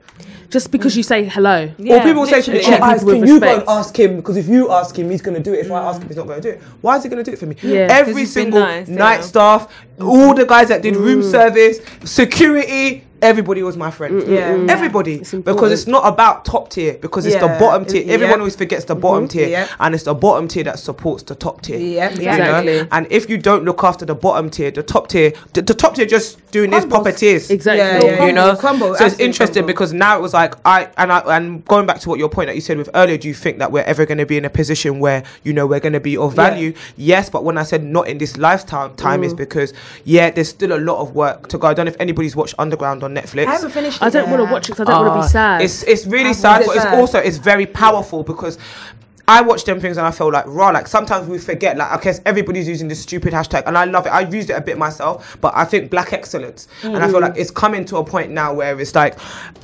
Just 0.49 0.71
because 0.71 0.95
you 0.95 1.03
say 1.03 1.25
hello. 1.25 1.71
Yeah, 1.77 1.97
or 1.97 2.03
people 2.03 2.25
say 2.25 2.41
to 2.41 2.51
me, 2.51 2.57
literally. 2.59 2.77
oh, 2.81 2.93
People 2.93 3.05
with 3.05 3.15
can 3.19 3.27
you 3.27 3.39
go 3.39 3.53
and 3.59 3.63
ask 3.67 3.99
him? 3.99 4.15
Because 4.17 4.37
if 4.37 4.47
you 4.47 4.71
ask 4.71 4.97
him, 4.97 5.09
he's 5.09 5.21
going 5.21 5.35
to 5.35 5.43
do 5.43 5.53
it. 5.53 5.65
If 5.65 5.71
I 5.71 5.79
ask 5.83 6.01
him, 6.01 6.07
he's 6.07 6.17
not 6.17 6.27
going 6.27 6.41
to 6.41 6.51
do 6.51 6.55
it. 6.57 6.61
Why 6.81 6.97
is 6.97 7.03
he 7.03 7.09
going 7.09 7.23
to 7.23 7.29
do 7.29 7.33
it 7.33 7.39
for 7.39 7.45
me? 7.47 7.55
Yeah. 7.61 7.87
every 7.89 8.13
'Cause 8.13 8.19
he's 8.19 8.33
been 8.35 8.43
single 8.43 8.59
nice, 8.61 8.87
night 8.87 9.15
yeah. 9.15 9.21
staff, 9.21 9.73
all 9.99 10.33
the 10.33 10.45
guys 10.45 10.67
that 10.69 10.81
did 10.81 10.95
room 10.95 11.23
service, 11.23 11.79
security, 12.03 13.04
everybody 13.25 13.63
was 13.63 13.77
my 13.77 13.91
friend. 13.91 14.27
Yeah. 14.27 14.65
Everybody. 14.69 15.15
It's 15.15 15.33
because 15.33 15.71
it's 15.71 15.87
not 15.87 16.07
about 16.07 16.45
top 16.45 16.69
tier, 16.69 16.93
because 16.97 17.25
it's 17.25 17.35
the 17.35 17.47
bottom 17.47 17.85
tier. 17.85 18.03
Yeah. 18.03 18.13
Everyone 18.13 18.39
always 18.39 18.55
forgets 18.55 18.85
the 18.85 18.95
bottom 18.95 19.27
tier. 19.27 19.47
Yeah. 19.47 19.67
And 19.79 19.93
it's 19.95 20.03
the 20.03 20.13
bottom 20.13 20.47
tier 20.47 20.63
that 20.63 20.79
supports 20.79 21.23
the 21.23 21.35
top 21.35 21.61
tier. 21.61 21.77
Yeah, 21.79 22.11
You 22.11 22.25
know? 22.25 22.31
Exactly. 22.31 22.87
And 22.91 23.07
if 23.11 23.29
you 23.29 23.37
don't 23.37 23.63
look 23.65 23.83
after 23.83 24.05
the 24.05 24.15
bottom 24.15 24.49
tier, 24.49 24.71
the 24.71 24.83
top 24.83 25.07
tier, 25.09 25.33
the, 25.53 25.61
the 25.61 25.73
top 25.73 25.95
tier 25.95 26.05
just 26.05 26.39
doing 26.51 26.69
this 26.69 26.81
Crumbles. 26.85 27.03
proper 27.03 27.17
tiers 27.17 27.49
Exactly. 27.51 28.07
Yeah, 28.07 28.15
yeah, 28.15 28.25
you 28.27 28.31
know 28.31 28.55
Crumble, 28.55 28.95
so 28.95 29.05
it's 29.05 29.19
interesting 29.19 29.55
crumble. 29.63 29.67
because 29.67 29.91
now 29.91 30.17
it 30.17 30.21
was 30.21 30.33
like 30.33 30.55
i 30.63 30.87
and 30.97 31.11
i 31.11 31.19
and 31.35 31.65
going 31.65 31.85
back 31.85 31.99
to 31.99 32.07
what 32.07 32.17
your 32.17 32.29
point 32.29 32.47
that 32.47 32.55
you 32.55 32.61
said 32.61 32.77
with 32.77 32.89
earlier 32.95 33.17
do 33.17 33.27
you 33.27 33.33
think 33.33 33.57
that 33.59 33.73
we're 33.73 33.83
ever 33.83 34.05
going 34.05 34.19
to 34.19 34.25
be 34.25 34.37
in 34.37 34.45
a 34.45 34.49
position 34.49 34.99
where 35.01 35.21
you 35.43 35.51
know 35.51 35.67
we're 35.67 35.81
going 35.81 35.91
to 35.91 35.99
be 35.99 36.15
of 36.15 36.31
Yeah. 36.31 36.49
value 36.49 36.73
yes 36.95 37.29
but 37.29 37.43
when 37.43 37.57
i 37.57 37.63
said 37.63 37.83
not 37.83 38.07
in 38.07 38.19
this 38.19 38.37
lifetime 38.37 38.95
time 38.95 39.21
is 39.25 39.33
because 39.33 39.73
yeah 40.05 40.29
there's 40.29 40.47
still 40.47 40.71
a 40.71 40.79
lot 40.79 41.01
of 41.01 41.13
work 41.13 41.49
to 41.49 41.57
go 41.57 41.67
i 41.67 41.73
don't 41.73 41.87
know 41.87 41.91
if 41.91 41.99
anybody's 41.99 42.37
watched 42.37 42.55
underground 42.57 43.03
on 43.03 43.14
netflix 43.15 43.47
I 43.47 43.51
haven't 43.57 43.71
finished. 43.71 44.01
I 44.01 44.09
don't 44.09 44.29
want 44.31 44.41
to 44.45 44.51
watch 44.53 44.69
it 44.69 44.73
because 44.73 44.87
I 44.89 44.91
don't 44.91 45.05
want 45.05 45.13
to 45.15 45.19
Ah, 45.19 45.23
be 45.23 45.29
sad. 45.29 45.61
It's 45.61 45.83
it's 45.83 46.05
really 46.05 46.33
sad, 46.33 46.59
want 46.61 46.67
but 46.67 46.75
it 46.75 46.77
it's 46.77 46.85
also 46.99 47.17
it's 47.19 47.37
very 47.51 47.65
powerful 47.83 48.23
because 48.23 48.57
I 49.27 49.41
watch 49.41 49.63
them 49.65 49.79
things 49.79 49.97
and 49.97 50.05
I 50.05 50.11
feel 50.11 50.31
like 50.31 50.45
raw. 50.47 50.69
Like 50.69 50.87
sometimes 50.87 51.27
we 51.27 51.37
forget. 51.39 51.77
Like 51.77 51.91
I 51.91 52.01
guess 52.01 52.21
everybody's 52.25 52.67
using 52.67 52.87
this 52.87 53.01
stupid 53.01 53.33
hashtag, 53.33 53.63
and 53.65 53.77
I 53.77 53.85
love 53.85 54.05
it. 54.05 54.11
I've 54.13 54.33
used 54.33 54.49
it 54.49 54.53
a 54.53 54.61
bit 54.61 54.77
myself, 54.77 55.37
but 55.41 55.53
I 55.55 55.65
think 55.65 55.89
black 55.89 56.13
excellence, 56.13 56.67
and 56.83 56.97
I 56.97 57.07
feel 57.09 57.21
like 57.21 57.35
it's 57.37 57.51
coming 57.51 57.85
to 57.85 57.97
a 57.97 58.03
point 58.03 58.31
now 58.31 58.53
where 58.53 58.79
it's 58.79 58.93
like 58.93 59.17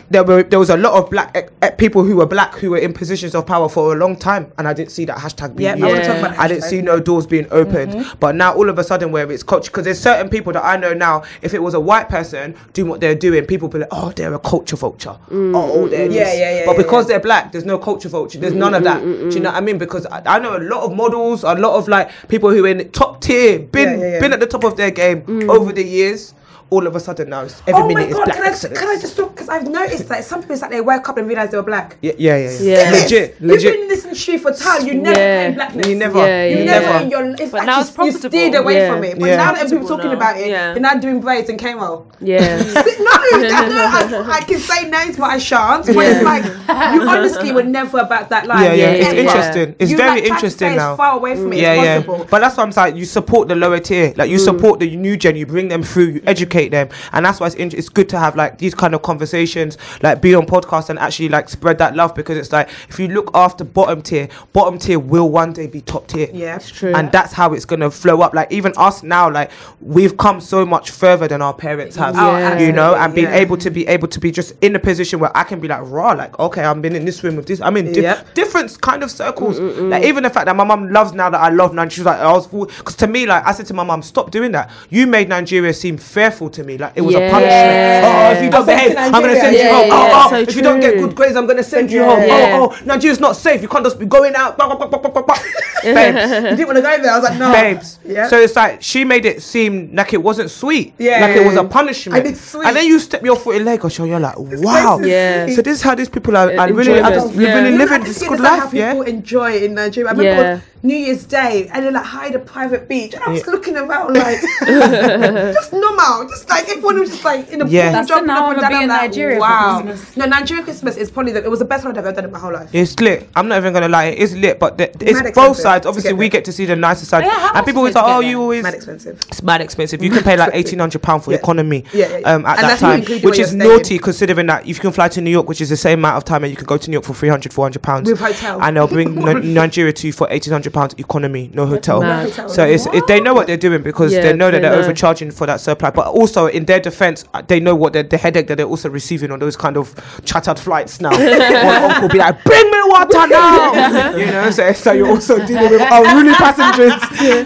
there 0.09 0.23
were 0.23 0.43
there 0.43 0.59
was 0.59 0.69
a 0.69 0.77
lot 0.77 0.93
of 0.93 1.09
black 1.09 1.51
eh, 1.61 1.69
people 1.71 2.03
who 2.03 2.17
were 2.17 2.25
black 2.25 2.55
who 2.55 2.71
were 2.71 2.77
in 2.77 2.91
positions 2.93 3.35
of 3.35 3.45
power 3.45 3.69
for 3.69 3.93
a 3.93 3.95
long 3.95 4.15
time, 4.15 4.51
and 4.57 4.67
I 4.67 4.73
didn't 4.73 4.91
see 4.91 5.05
that 5.05 5.17
hashtag 5.17 5.55
being 5.55 5.77
Yeah, 5.77 5.85
I 5.85 5.89
used. 5.89 5.93
want 5.93 6.03
to 6.03 6.07
talk 6.07 6.17
about 6.17 6.39
I 6.39 6.47
didn't 6.47 6.63
see 6.63 6.81
no 6.81 6.99
doors 6.99 7.27
being 7.27 7.47
opened. 7.51 7.93
Mm-hmm. 7.93 8.17
But 8.19 8.35
now 8.35 8.53
all 8.55 8.67
of 8.69 8.79
a 8.79 8.83
sudden, 8.83 9.11
where 9.11 9.31
it's 9.31 9.43
culture, 9.43 9.69
because 9.69 9.85
there's 9.85 9.99
certain 9.99 10.29
people 10.29 10.53
that 10.53 10.65
I 10.65 10.75
know 10.77 10.93
now. 10.93 11.23
If 11.41 11.53
it 11.53 11.59
was 11.61 11.73
a 11.75 11.79
white 11.79 12.09
person 12.09 12.55
doing 12.73 12.89
what 12.89 12.99
they're 12.99 13.15
doing, 13.15 13.45
people 13.45 13.67
be 13.67 13.79
like, 13.79 13.89
"Oh, 13.91 14.11
they're 14.11 14.33
a 14.33 14.39
culture 14.39 14.75
vulture." 14.75 15.17
Oh, 15.31 15.87
they're 15.87 16.09
Yeah, 16.09 16.33
yeah, 16.33 16.59
yeah, 16.59 16.65
But 16.65 16.77
because 16.77 17.07
they're 17.07 17.19
black, 17.19 17.51
there's 17.51 17.65
no 17.65 17.77
culture 17.77 18.09
vulture. 18.09 18.39
There's 18.39 18.53
none 18.53 18.73
of 18.73 18.83
that. 18.83 19.01
Do 19.01 19.29
you 19.29 19.39
know 19.39 19.50
what 19.51 19.57
I 19.57 19.61
mean? 19.61 19.77
Because 19.77 20.05
I, 20.05 20.21
I 20.25 20.39
know 20.39 20.57
a 20.57 20.63
lot 20.63 20.83
of 20.83 20.95
models, 20.95 21.43
a 21.43 21.53
lot 21.55 21.77
of 21.77 21.87
like 21.87 22.09
people 22.27 22.49
who 22.49 22.65
are 22.65 22.67
in 22.67 22.91
top 22.91 23.21
tier, 23.21 23.59
been 23.59 23.99
Yeah, 23.99 24.05
yeah, 24.05 24.11
yeah. 24.13 24.19
been 24.19 24.33
at 24.33 24.39
the 24.39 24.47
top 24.47 24.63
of 24.63 24.77
their 24.77 24.91
game 24.91 25.21
mm. 25.23 25.49
over 25.49 25.71
the 25.71 25.83
years. 25.83 26.33
All 26.71 26.87
of 26.87 26.95
a 26.95 26.99
sudden 27.01 27.29
now, 27.29 27.41
it's, 27.41 27.61
every 27.67 27.73
Oh 27.73 27.79
my 27.81 27.87
minute 27.93 28.09
is 28.11 28.15
god! 28.15 28.25
black 28.25 28.37
Can 28.37 28.71
I, 28.71 28.79
can 28.79 28.87
I 28.87 29.01
just 29.01 29.17
talk? 29.17 29.31
Because 29.35 29.49
I've 29.49 29.67
noticed 29.67 30.07
that 30.07 30.23
some 30.23 30.39
people 30.39 30.53
it's 30.53 30.61
like 30.61 30.71
they 30.71 30.79
wake 30.79 31.07
up 31.09 31.17
and 31.17 31.27
realize 31.27 31.51
they 31.51 31.57
were 31.57 31.63
black. 31.63 31.97
yeah, 32.01 32.13
yeah, 32.17 32.37
yeah, 32.37 32.49
yeah. 32.49 32.83
Yeah. 32.83 32.91
Legit, 32.91 33.29
You've 33.29 33.39
been 33.39 33.47
legit. 33.49 33.79
in 33.81 33.87
this 33.89 34.03
industry 34.05 34.37
for 34.37 34.53
time. 34.53 34.87
You 34.87 34.93
never 34.93 35.19
Yeah. 35.19 35.41
claim 35.43 35.55
blackness. 35.55 35.87
You 35.87 35.95
never, 35.95 36.19
Yeah, 36.19 36.45
You 36.45 36.57
yeah, 36.59 36.63
never 36.63 36.85
yeah. 36.85 37.01
in 37.01 37.09
your 37.11 37.25
it's 37.31 37.51
But 37.51 37.53
like 37.53 37.65
now 37.65 37.79
you, 37.79 37.81
it's 38.07 38.23
you 38.23 38.29
steered 38.29 38.55
away 38.55 38.75
Yeah. 38.75 38.93
from 38.93 39.03
it. 39.03 39.19
But 39.19 39.27
Yeah. 39.27 39.35
now 39.35 39.51
that 39.51 39.63
people 39.65 39.79
Profitable 39.79 39.97
talking 39.97 40.11
now. 40.11 40.17
about 40.17 40.37
it, 40.39 40.47
Yeah. 40.47 40.73
they're 40.73 40.81
now 40.81 40.93
doing 40.95 41.19
braids 41.19 41.49
and 41.49 41.59
camo. 41.59 42.05
yeah. 42.21 42.57
no, 42.63 43.11
I, 43.11 44.37
I 44.39 44.41
can 44.41 44.59
say 44.59 44.89
names, 44.89 45.17
but 45.17 45.29
I 45.29 45.39
shan't. 45.39 45.87
But 45.87 45.95
it's 45.97 46.23
like 46.23 46.45
you 46.93 47.01
honestly 47.07 47.51
were 47.51 47.63
never 47.63 47.99
about 47.99 48.29
that 48.29 48.47
life. 48.47 48.61
Yeah, 48.61 48.73
yeah, 48.73 48.75
Yeah, 48.75 48.91
it's 48.91 49.07
yeah, 49.07 49.13
yeah. 49.13 49.21
interesting. 49.21 49.75
It's 49.77 49.91
very 49.91 50.09
like, 50.09 50.19
try 50.19 50.27
to 50.27 50.33
interesting 50.35 50.67
stay 50.69 50.75
now. 50.77 50.95
Far 50.95 51.17
away 51.17 51.35
from 51.35 51.51
it 51.51 51.59
yeah, 51.59 51.73
yeah. 51.73 52.01
possible. 52.01 52.27
But 52.31 52.39
that's 52.39 52.55
what 52.55 52.63
I'm 52.63 52.71
saying. 52.71 52.95
You 52.95 53.03
support 53.05 53.49
the 53.49 53.55
lower 53.55 53.79
tier, 53.79 54.13
like 54.15 54.29
you 54.29 54.37
mm. 54.37 54.45
support 54.45 54.79
the 54.79 54.95
new 54.95 55.17
gen. 55.17 55.35
You 55.35 55.45
bring 55.45 55.67
them 55.67 55.83
through. 55.83 56.05
You 56.15 56.21
educate 56.25 56.60
them, 56.69 56.89
and 57.13 57.25
that's 57.25 57.39
why 57.39 57.47
it's 57.47 57.55
int- 57.55 57.73
it's 57.73 57.89
good 57.89 58.07
to 58.09 58.19
have 58.19 58.35
like 58.35 58.59
these 58.59 58.75
kind 58.75 58.93
of 58.93 59.01
conversations, 59.01 59.77
like 60.03 60.21
be 60.21 60.35
on 60.35 60.45
podcasts 60.45 60.89
and 60.89 60.99
actually 60.99 61.29
like 61.29 61.49
spread 61.49 61.79
that 61.79 61.95
love 61.95 62.13
because 62.13 62.37
it's 62.37 62.51
like 62.51 62.69
if 62.89 62.99
you 62.99 63.07
look 63.07 63.31
after 63.33 63.63
bottom 63.63 64.03
tier, 64.03 64.29
bottom 64.53 64.77
tier 64.77 64.99
will 64.99 65.29
one 65.29 65.53
day 65.53 65.65
be 65.65 65.81
top 65.81 66.05
tier. 66.07 66.27
Yeah. 66.31 66.57
It's 66.57 66.69
true. 66.69 66.93
And 66.93 67.11
that's 67.11 67.33
how 67.33 67.53
it's 67.53 67.65
gonna 67.65 67.89
flow 67.89 68.21
up. 68.21 68.33
Like 68.35 68.51
even 68.51 68.73
us 68.77 69.01
now, 69.01 69.29
like 69.31 69.49
we've 69.79 70.17
come 70.17 70.39
so 70.41 70.65
much 70.65 70.91
further 70.91 71.27
than 71.27 71.41
our 71.41 71.53
parents 71.53 71.95
have. 71.95 72.15
Oh, 72.17 72.57
You 72.57 72.71
know, 72.71 72.93
and 72.95 73.15
being 73.15 73.27
yeah. 73.27 73.35
able 73.37 73.57
to 73.57 73.69
be 73.71 73.87
able 73.87 74.07
to 74.09 74.19
be 74.19 74.31
just 74.31 74.53
in 74.61 74.75
a 74.75 74.79
position 74.79 75.19
where 75.19 75.35
I 75.35 75.43
can 75.43 75.59
be 75.59 75.67
like 75.67 75.81
raw, 75.85 76.11
like 76.11 76.37
okay, 76.37 76.63
I'm 76.63 76.81
been 76.81 76.95
in 76.95 77.05
this 77.05 77.23
room 77.23 77.35
with 77.37 77.45
this. 77.47 77.61
I'm 77.61 77.77
in 77.77 77.91
di- 77.93 78.01
Yep. 78.01 78.33
different 78.33 78.81
kind 78.81 79.03
of 79.03 79.09
circles. 79.11 79.59
Like 79.59 80.03
even 80.03 80.23
the 80.23 80.29
fact 80.29 80.45
that 80.47 80.55
my 80.55 80.63
mum 80.63 80.91
loves 80.91 81.13
now 81.13 81.29
that 81.29 81.39
I 81.39 81.49
love 81.49 81.73
Nigeria. 81.73 81.91
She 81.91 81.99
was 82.01 82.05
like, 82.05 82.19
oh, 82.19 82.29
I 82.29 82.33
was 82.33 82.47
because 82.47 82.95
to 82.97 83.07
me, 83.07 83.25
like 83.25 83.45
I 83.45 83.51
said 83.51 83.65
to 83.67 83.73
my 83.73 83.83
mum, 83.83 84.01
stop 84.01 84.31
doing 84.31 84.51
that. 84.53 84.69
You 84.89 85.07
made 85.07 85.29
Nigeria 85.29 85.73
seem 85.73 85.97
fearful 85.97 86.49
to 86.51 86.63
me. 86.63 86.77
Like 86.77 86.93
it 86.95 87.01
was 87.01 87.15
a 87.15 87.19
Yeah. 87.19 87.31
punishment. 87.31 88.05
Oh, 88.05 88.31
if 88.37 88.43
you 88.43 88.49
don't 88.51 88.63
I 88.63 88.65
behave, 88.73 88.97
I'm 88.97 89.11
gonna 89.11 89.27
Nigeria, 89.27 89.41
send 89.41 89.55
you 89.57 89.69
home. 89.69 89.89
oh, 89.91 90.11
oh, 90.25 90.29
so 90.29 90.35
if 90.37 90.55
you 90.55 90.61
don't 90.61 90.79
get 90.79 90.97
good 90.97 91.15
grades, 91.15 91.35
I'm 91.35 91.47
gonna 91.47 91.63
send 91.63 91.91
you 91.91 92.03
home. 92.03 92.19
Oh, 92.21 92.71
oh, 92.73 92.85
Nigeria's 92.85 93.19
not 93.19 93.35
safe. 93.35 93.61
You 93.61 93.67
can't 93.67 93.83
just 93.83 93.99
be 93.99 94.05
going 94.05 94.35
out. 94.35 94.57
Babes. 95.83 96.31
You 96.31 96.55
didn't 96.57 96.67
want 96.67 96.77
to 96.77 96.81
go 96.81 97.01
there. 97.01 97.11
I 97.11 97.19
was 97.19 97.29
like, 97.29 97.39
no. 97.39 97.51
Babes. 97.51 97.99
Yeah. 98.05 98.27
So 98.27 98.37
it's 98.39 98.55
like 98.55 98.81
she 98.81 99.03
made 99.03 99.25
it 99.25 99.41
seem 99.41 99.95
like 99.95 100.13
it 100.13 100.21
wasn't 100.21 100.51
sweet. 100.51 100.93
Yeah, 100.97 101.21
Like 101.25 101.35
it 101.37 101.45
was 101.45 101.55
a 101.55 101.63
punishment. 101.63 102.19
And 102.19 102.27
it's 102.33 102.41
sweet. 102.41 102.65
And 102.67 102.75
then 102.75 102.85
you 102.85 102.99
step 102.99 103.23
your 103.23 103.35
foot 103.35 103.55
in 103.55 103.65
Lagos 103.65 103.97
you're 103.97 104.19
like, 104.19 104.35
wow. 104.37 104.99
Yeah. 104.99 105.47
So 105.47 105.61
this 105.61 105.77
is 105.77 105.81
how 105.81 105.95
these 105.95 106.09
people 106.09 106.37
are, 106.37 106.55
are 106.57 106.71
really, 106.71 106.99
are 106.99 107.11
just 107.11 107.33
Yeah. 107.33 107.55
really 107.55 107.77
living 107.77 108.03
this 108.03 108.19
good 108.21 108.37
get 108.39 108.47
how 108.47 108.63
life. 108.65 108.73
Yeah. 108.73 108.91
people 108.93 109.07
enjoy 109.07 109.57
in 109.57 109.73
Nigeria. 109.73 110.09
I 110.09 110.13
remember 110.13 110.41
Yeah. 110.41 110.59
On 110.83 110.87
New 110.87 110.95
Year's 110.95 111.25
Day, 111.25 111.69
and 111.73 111.83
they're 111.85 111.91
like, 111.91 112.05
hide 112.05 112.35
a 112.35 112.39
private 112.39 112.87
beach. 112.87 113.13
And 113.13 113.23
I 113.23 113.29
was 113.29 113.45
looking 113.47 113.77
around 113.77 114.13
like, 114.15 114.39
just 114.61 115.73
normal. 115.73 116.27
Just 116.27 116.49
like, 116.49 116.67
everyone 116.69 116.99
was 116.99 117.09
just 117.09 117.23
like 117.23 117.49
in 117.49 117.61
a 117.61 117.67
Yeah. 117.67 117.83
pool, 117.85 117.91
That's 117.93 118.07
jumping 118.07 118.29
up 118.29 118.51
and 118.51 118.61
down. 118.61 118.73
I'm 118.73 118.81
in 118.83 118.89
like, 118.89 119.01
Nigeria 119.11 119.39
wow. 119.39 119.81
No, 120.15 120.25
Nigeria 120.25 120.63
Christmas 120.63 120.97
is 120.97 121.09
probably 121.11 121.33
the, 121.33 121.43
it 121.43 121.49
was 121.49 121.59
the 121.59 121.65
best 121.65 121.83
one 121.85 121.91
I've 121.97 122.03
ever 122.05 122.11
done 122.13 122.25
in 122.25 122.31
my 122.31 122.39
whole 122.39 122.53
life. 122.53 122.69
It's 122.73 122.99
lit. 122.99 123.29
I'm 123.35 123.47
not 123.47 123.57
even 123.57 123.73
gonna 123.73 123.87
lie. 123.89 124.05
It 124.05 124.19
is 124.19 124.35
lit, 124.35 124.59
but 124.59 124.77
the, 124.77 124.89
it's 125.07 125.21
Mad 125.21 125.33
both 125.33 125.57
sides. 125.57 125.85
Obviously, 125.85 126.13
we 126.13 126.29
get 126.29 126.45
to 126.45 126.51
see 126.51 126.65
the 126.65 126.75
nicer 126.75 127.05
side, 127.05 127.25
Yeah, 127.25 127.51
and 127.55 127.65
people 127.65 127.79
always 127.79 127.91
is 127.91 127.95
like, 127.95 128.05
"Oh, 128.05 128.21
get 128.21 128.27
you 128.29 128.33
there? 128.33 128.41
always." 128.41 128.63
Mad 128.63 128.73
expensive. 128.73 129.21
It's 129.29 129.43
mad 129.43 129.61
expensive. 129.61 130.03
You 130.03 130.09
can 130.09 130.23
pay 130.23 130.37
like 130.37 130.51
eighteen 130.53 130.79
hundred 130.79 131.01
pound 131.01 131.23
for 131.23 131.31
Yeah. 131.31 131.37
economy 131.37 131.85
Yeah, 131.93 132.07
yeah, 132.09 132.17
yeah. 132.19 132.33
Um, 132.33 132.45
at 132.45 132.59
And 132.59 132.67
that 132.69 132.79
time, 132.79 133.01
which 133.21 133.39
is 133.39 133.53
naughty 133.53 133.99
considering 133.99 134.47
that 134.47 134.63
if 134.63 134.69
you 134.77 134.81
can 134.81 134.91
fly 134.91 135.07
to 135.09 135.21
New 135.21 135.29
York, 135.29 135.47
which 135.47 135.61
is 135.61 135.69
the 135.69 135.77
same 135.77 135.99
amount 135.99 136.17
of 136.17 136.25
time, 136.25 136.43
and 136.43 136.51
you 136.51 136.57
can 136.57 136.65
go 136.65 136.77
to 136.77 136.89
New 136.89 136.95
York 136.95 137.05
for 137.05 137.13
300 137.13 137.53
400 137.53 137.81
pounds 137.81 138.09
With 138.09 138.19
hotel. 138.19 138.61
and 138.61 138.77
they'll 138.77 138.87
bring 138.87 139.15
Nigeria 139.53 139.93
to 139.93 140.07
you 140.07 140.13
for 140.13 140.27
eighteen 140.29 140.51
hundred 140.51 140.70
pounds 140.71 140.93
economy, 140.97 141.49
no 141.53 141.65
hotel. 141.65 142.01
Mad. 142.01 142.29
Hotel. 142.29 142.49
So 142.49 142.63
it's 142.65 142.85
it, 142.87 143.05
they 143.07 143.19
know 143.19 143.33
what 143.33 143.47
they're 143.47 143.57
doing 143.57 143.81
because 143.83 144.13
Yeah, 144.13 144.21
they 144.21 144.33
know 144.33 144.51
that 144.51 144.61
they 144.61 144.69
they're 144.69 144.77
know. 144.77 144.83
overcharging 144.83 145.31
for 145.31 145.45
that 145.47 145.59
supply. 145.61 145.91
But 145.91 146.07
also 146.07 146.47
in 146.47 146.65
their 146.65 146.79
defense, 146.79 147.25
uh, 147.33 147.41
they 147.41 147.59
know 147.59 147.75
what 147.75 147.93
the, 147.93 148.17
headache 148.17 148.47
that 148.47 148.57
they're 148.57 148.65
also 148.65 148.89
receiving 148.89 149.31
on 149.31 149.39
those 149.39 149.55
kind 149.55 149.77
of 149.77 149.93
chattered 150.25 150.59
flights 150.59 151.01
now. 151.01 151.11
One 151.11 151.91
uncle 151.91 152.09
be 152.09 152.17
like, 152.17 152.43
"Bring 152.43 152.69
me 152.71 152.77
water 152.85 153.27
now," 153.27 154.15
you 154.17 154.25
know. 154.27 154.51
So, 154.51 154.71
so 154.73 154.91
you're 154.91 155.09
also 155.09 155.45
dealing 155.45 155.69
with 155.71 155.81
unruly 155.91 156.33
passengers. 156.33 156.93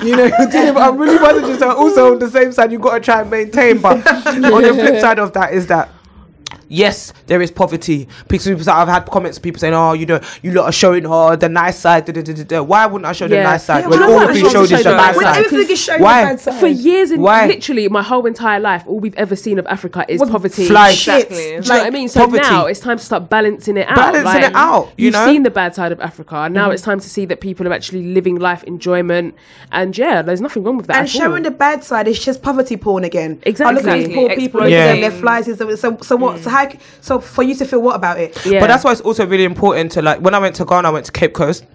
You 0.04 0.16
know, 0.16 0.26
you're 0.26 0.50
dealing 0.50 0.74
with 0.76 0.84
unruly 0.84 1.18
passengers. 1.18 1.60
So 1.60 1.72
also 1.76 2.14
on 2.14 2.20
the 2.20 2.30
same 2.30 2.52
side, 2.52 2.72
you've 2.72 2.82
got 2.82 2.96
to 2.96 3.00
try 3.00 3.22
and 3.22 3.30
maintain. 3.30 3.80
But 3.80 4.06
on 4.08 4.62
the 4.62 4.74
flip 4.74 5.00
side 5.02 5.20
of 5.20 5.34
that 5.34 5.54
is 5.54 5.68
that 5.68 5.90
yes, 6.68 7.14
there 7.28 7.42
is 7.42 7.52
poverty. 7.52 8.08
People, 8.28 8.56
people 8.56 8.70
I've 8.72 8.88
had 8.88 9.06
comments, 9.06 9.40
people 9.40 9.60
saying, 9.60 9.74
"Oh, 9.74 9.94
you 9.94 10.06
know, 10.06 10.20
you 10.42 10.52
lot 10.52 10.66
are 10.66 10.72
showing 10.72 11.06
her 11.06 11.36
the 11.36 11.50
nice 11.50 11.80
side." 11.80 12.06
Da, 12.06 12.14
da, 12.14 12.22
da, 12.22 12.34
da, 12.34 12.44
da. 12.44 12.62
Why 12.64 12.86
wouldn't 12.86 13.06
I 13.06 13.14
show 13.14 13.28
the 13.28 13.42
nice 13.42 13.64
side 13.66 13.82
Yeah, 13.82 13.88
when 13.88 14.04
all 14.04 14.10
wouldn't 14.10 14.32
of 14.32 14.36
I 14.36 14.40
you 14.40 14.46
show 14.46 14.50
showed 14.50 14.70
the 14.70 14.76
is 14.76 14.84
the 14.84 14.90
bad 14.92 15.16
When 15.16 15.26
side? 15.26 15.46
everything 15.46 15.72
is 15.72 15.80
showing 15.82 16.02
Why? 16.02 16.22
the 16.22 16.28
bad 16.30 16.40
side. 16.40 16.60
For 16.60 16.68
years 16.68 17.12
and 17.12 17.22
Why? 17.22 17.48
literally 17.48 17.88
my 17.90 18.04
whole 18.04 18.26
entire 18.26 18.60
life, 18.60 18.84
all 18.88 19.00
we've 19.00 19.16
ever 19.16 19.36
seen 19.36 19.60
of 19.60 19.68
Africa 19.68 20.06
is 20.08 20.20
Was 20.20 20.30
poverty. 20.30 20.68
fly 20.68 20.92
Shit. 20.92 21.26
Exactly. 21.26 21.38
Do 21.38 21.44
you 21.44 21.52
know 21.54 21.58
Like, 21.60 21.70
what 21.70 21.88
I 21.88 21.90
mean? 21.90 22.10
So 22.10 22.20
poverty. 22.22 22.42
now 22.44 22.66
it's 22.66 22.80
time 22.80 22.98
to 22.98 23.04
start 23.04 23.30
balancing 23.30 23.78
it 23.78 23.88
out. 23.88 23.96
Balancing 23.96 24.44
it 24.44 24.56
out, 24.56 24.92
you 24.98 25.06
You've 25.06 25.14
know? 25.14 25.26
seen 25.26 25.44
the 25.44 25.52
bad 25.52 25.76
side 25.76 25.92
of 25.92 26.00
Africa, 26.00 26.36
and 26.36 26.54
now 26.54 26.66
mm-hmm. 26.66 26.74
it's 26.74 26.84
time 26.84 27.00
to 27.00 27.10
see 27.10 27.26
that 27.26 27.42
people 27.42 27.68
are 27.68 27.74
actually 27.74 28.04
living 28.04 28.38
life 28.38 28.64
enjoyment. 28.64 29.36
And 29.72 29.98
yeah, 29.98 30.22
there's 30.22 30.42
nothing 30.42 30.64
wrong 30.64 30.78
with 30.78 30.88
that. 30.88 30.98
and 30.98 31.08
at 31.08 31.16
all. 31.16 31.22
showing 31.22 31.44
the 31.44 31.52
bad 31.52 31.84
side 31.84 32.08
is 32.08 32.24
just 32.24 32.42
poverty 32.42 32.78
porn 32.78 33.04
again. 33.04 33.42
Exactly. 33.44 33.82
Oh, 33.82 33.84
look 33.84 33.88
at 33.88 34.06
these 34.06 34.16
poor 34.16 34.30
people 34.36 34.62
over 34.62 34.70
there, 34.70 34.96
their 34.98 35.12
flies. 35.12 35.46
So, 35.46 35.98
so 35.98 36.16
what? 36.16 36.40
So 36.40 36.50
mm. 36.50 36.55
How? 36.56 36.70
So 37.02 37.20
for 37.20 37.44
you 37.44 37.56
to 37.56 37.66
feel 37.66 37.82
what 37.82 37.96
about 37.96 38.20
it? 38.20 38.46
yeah. 38.46 38.60
But 38.60 38.68
that's 38.68 38.84
why 38.84 38.92
it's 38.92 39.02
also 39.02 39.26
really 39.26 39.44
important 39.44 39.92
to 39.94 40.02
like 40.02 40.20
when 40.22 40.34
I 40.34 40.40
went 40.40 40.56
to 40.58 40.66
Ghana, 40.66 40.88
I 40.88 40.92
went 40.92 41.06
to 41.06 41.12
Cape 41.12 41.34
Coast. 41.34 41.66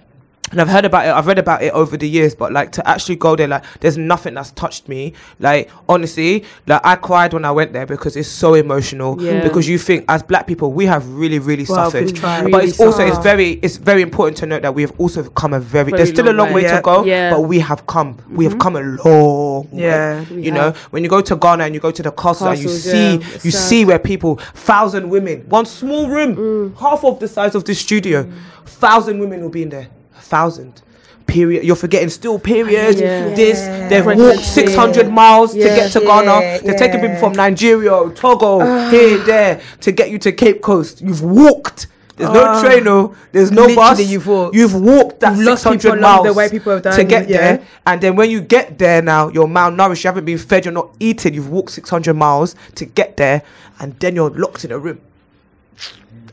And 0.51 0.61
I've 0.61 0.69
heard 0.69 0.85
about 0.85 1.07
it, 1.07 1.11
I've 1.11 1.27
read 1.27 1.39
about 1.39 1.63
it 1.63 1.73
over 1.73 1.97
the 1.97 2.09
years, 2.09 2.35
but 2.35 2.53
like 2.53 2.73
to 2.73 2.89
actually 2.89 3.17
go 3.17 3.37
there, 3.37 3.47
like 3.49 3.65
there's 3.81 3.97
nothing 3.97 4.35
that's 4.35 4.51
touched 4.53 4.89
me. 4.89 5.13
Like 5.39 5.71
honestly, 5.89 6.45
like 6.67 6.81
I 6.85 6.97
cried 6.97 7.33
when 7.33 7.45
I 7.45 7.53
went 7.53 7.73
there 7.73 7.87
because 7.87 8.17
it's 8.17 8.29
so 8.29 8.55
emotional. 8.55 9.21
Yeah. 9.23 9.43
Because 9.43 9.69
you 9.69 9.79
think 9.79 10.05
as 10.09 10.23
black 10.23 10.47
people 10.47 10.73
we 10.73 10.87
have 10.87 11.07
really, 11.09 11.39
really 11.39 11.65
Well, 11.69 11.91
suffered. 11.91 12.07
we've 12.13 12.21
but 12.23 12.45
Really 12.45 12.65
it's 12.69 12.81
also 12.81 13.07
it's 13.07 13.19
very 13.19 13.53
it's 13.63 13.77
very 13.77 14.03
important 14.03 14.39
to 14.39 14.47
note 14.47 14.63
that 14.63 14.75
we 14.75 14.83
have 14.83 14.93
also 14.99 15.23
come 15.31 15.53
a 15.53 15.61
very, 15.61 15.91
Very 15.91 15.99
there's 15.99 16.09
still 16.11 16.27
a 16.27 16.33
long 16.33 16.47
long 16.47 16.49
way 16.55 16.63
way. 16.63 16.69
to 16.69 16.75
Yeah. 16.75 16.81
go, 16.83 17.05
Yeah. 17.05 17.31
but 17.31 17.41
we 17.43 17.59
have 17.61 17.87
come. 17.87 18.17
We 18.31 18.45
have 18.45 18.59
come 18.59 18.77
a 18.77 18.81
long 18.81 19.69
Yeah, 19.73 20.21
way. 20.23 20.27
You 20.31 20.53
have. 20.53 20.55
know, 20.55 20.73
when 20.91 21.05
you 21.05 21.11
go 21.11 21.21
to 21.21 21.37
Ghana 21.37 21.65
and 21.65 21.75
you 21.75 21.81
go 21.81 21.91
to 21.91 22.03
the 22.03 22.11
castle 22.11 22.49
and 22.49 22.59
you 22.59 22.67
Castles, 22.69 22.83
see 22.91 23.13
you 23.47 23.51
sad. 23.51 23.69
see 23.69 23.85
where 23.85 23.99
people 23.99 24.37
thousand 24.55 25.11
women, 25.11 25.45
one 25.49 25.67
small 25.67 26.09
room, 26.09 26.35
Mm. 26.37 26.79
half 26.81 27.05
of 27.05 27.21
the 27.21 27.29
size 27.29 27.55
of 27.55 27.65
this 27.65 27.79
studio, 27.79 28.27
thousand 28.67 29.19
women 29.21 29.43
will 29.43 29.49
be 29.51 29.63
in 29.63 29.69
there. 29.69 29.89
A 30.21 30.23
thousand. 30.23 30.83
Period. 31.27 31.65
You're 31.65 31.77
forgetting 31.77 32.11
still 32.11 32.39
periods. 32.39 33.01
Yeah. 33.01 33.33
This 33.35 33.59
Yeah. 33.61 33.89
they've 33.89 34.05
walked 34.05 34.45
600 34.45 35.09
miles 35.11 35.53
to 35.53 35.59
get 35.79 35.93
to 35.93 36.01
Ghana. 36.01 36.41
Yeah. 36.41 36.59
They're 36.59 36.79
taking 36.79 37.01
people 37.01 37.17
from 37.19 37.33
Nigeria, 37.33 38.11
Togo, 38.15 38.59
here, 38.91 39.19
there 39.19 39.61
to 39.81 39.93
get 39.93 40.11
you 40.11 40.19
to 40.19 40.33
Cape 40.33 40.61
Coast. 40.61 41.01
You've 41.01 41.23
walked. 41.23 41.87
There's 42.17 42.33
no 42.35 42.45
Ah. 42.45 42.61
train, 42.63 42.85
no. 42.85 43.15
There's 43.33 43.51
no 43.51 43.75
bus. 43.75 43.99
You've 44.01 44.27
walked. 44.27 44.55
You've 44.55 44.75
walked 44.75 45.21
that 45.21 45.37
You've 45.39 45.59
600 45.59 46.01
miles 46.01 46.27
the 46.27 46.35
way 46.35 46.51
people 46.51 46.73
have 46.73 46.83
done, 46.83 46.95
to 46.97 47.05
get 47.05 47.31
yeah. 47.31 47.39
there. 47.39 47.61
And 47.87 48.01
then 48.03 48.15
when 48.17 48.29
you 48.29 48.41
get 48.43 48.79
there 48.79 49.01
now, 49.01 49.29
you're 49.29 49.47
malnourished. 49.47 50.05
You 50.05 50.09
haven't 50.09 50.27
been 50.27 50.37
fed. 50.37 50.65
You're 50.67 50.75
not 50.75 50.91
eating. 51.01 51.33
You've 51.33 51.49
walked 51.49 51.71
600 51.71 52.15
miles 52.15 52.55
to 52.75 52.85
get 52.85 53.17
there, 53.17 53.41
and 53.79 53.95
then 54.01 54.17
you're 54.17 54.31
locked 54.31 54.65
in 54.67 54.73
a 54.73 54.79
room. 54.79 54.99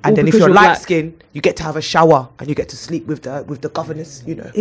And 0.03 0.11
All 0.11 0.15
then 0.15 0.27
if 0.27 0.33
you're 0.35 0.41
you're 0.41 0.49
light 0.49 0.65
black. 0.65 0.81
skinned, 0.81 1.23
you 1.33 1.41
get 1.41 1.55
to 1.57 1.63
have 1.63 1.75
a 1.75 1.81
shower 1.81 2.29
and 2.39 2.47
you 2.47 2.55
get 2.55 2.69
to 2.69 2.77
sleep 2.77 3.07
with 3.07 3.23
the 3.23 3.43
with 3.47 3.61
the 3.61 3.69
governors. 3.69 4.23
You 4.25 4.35
know. 4.35 4.51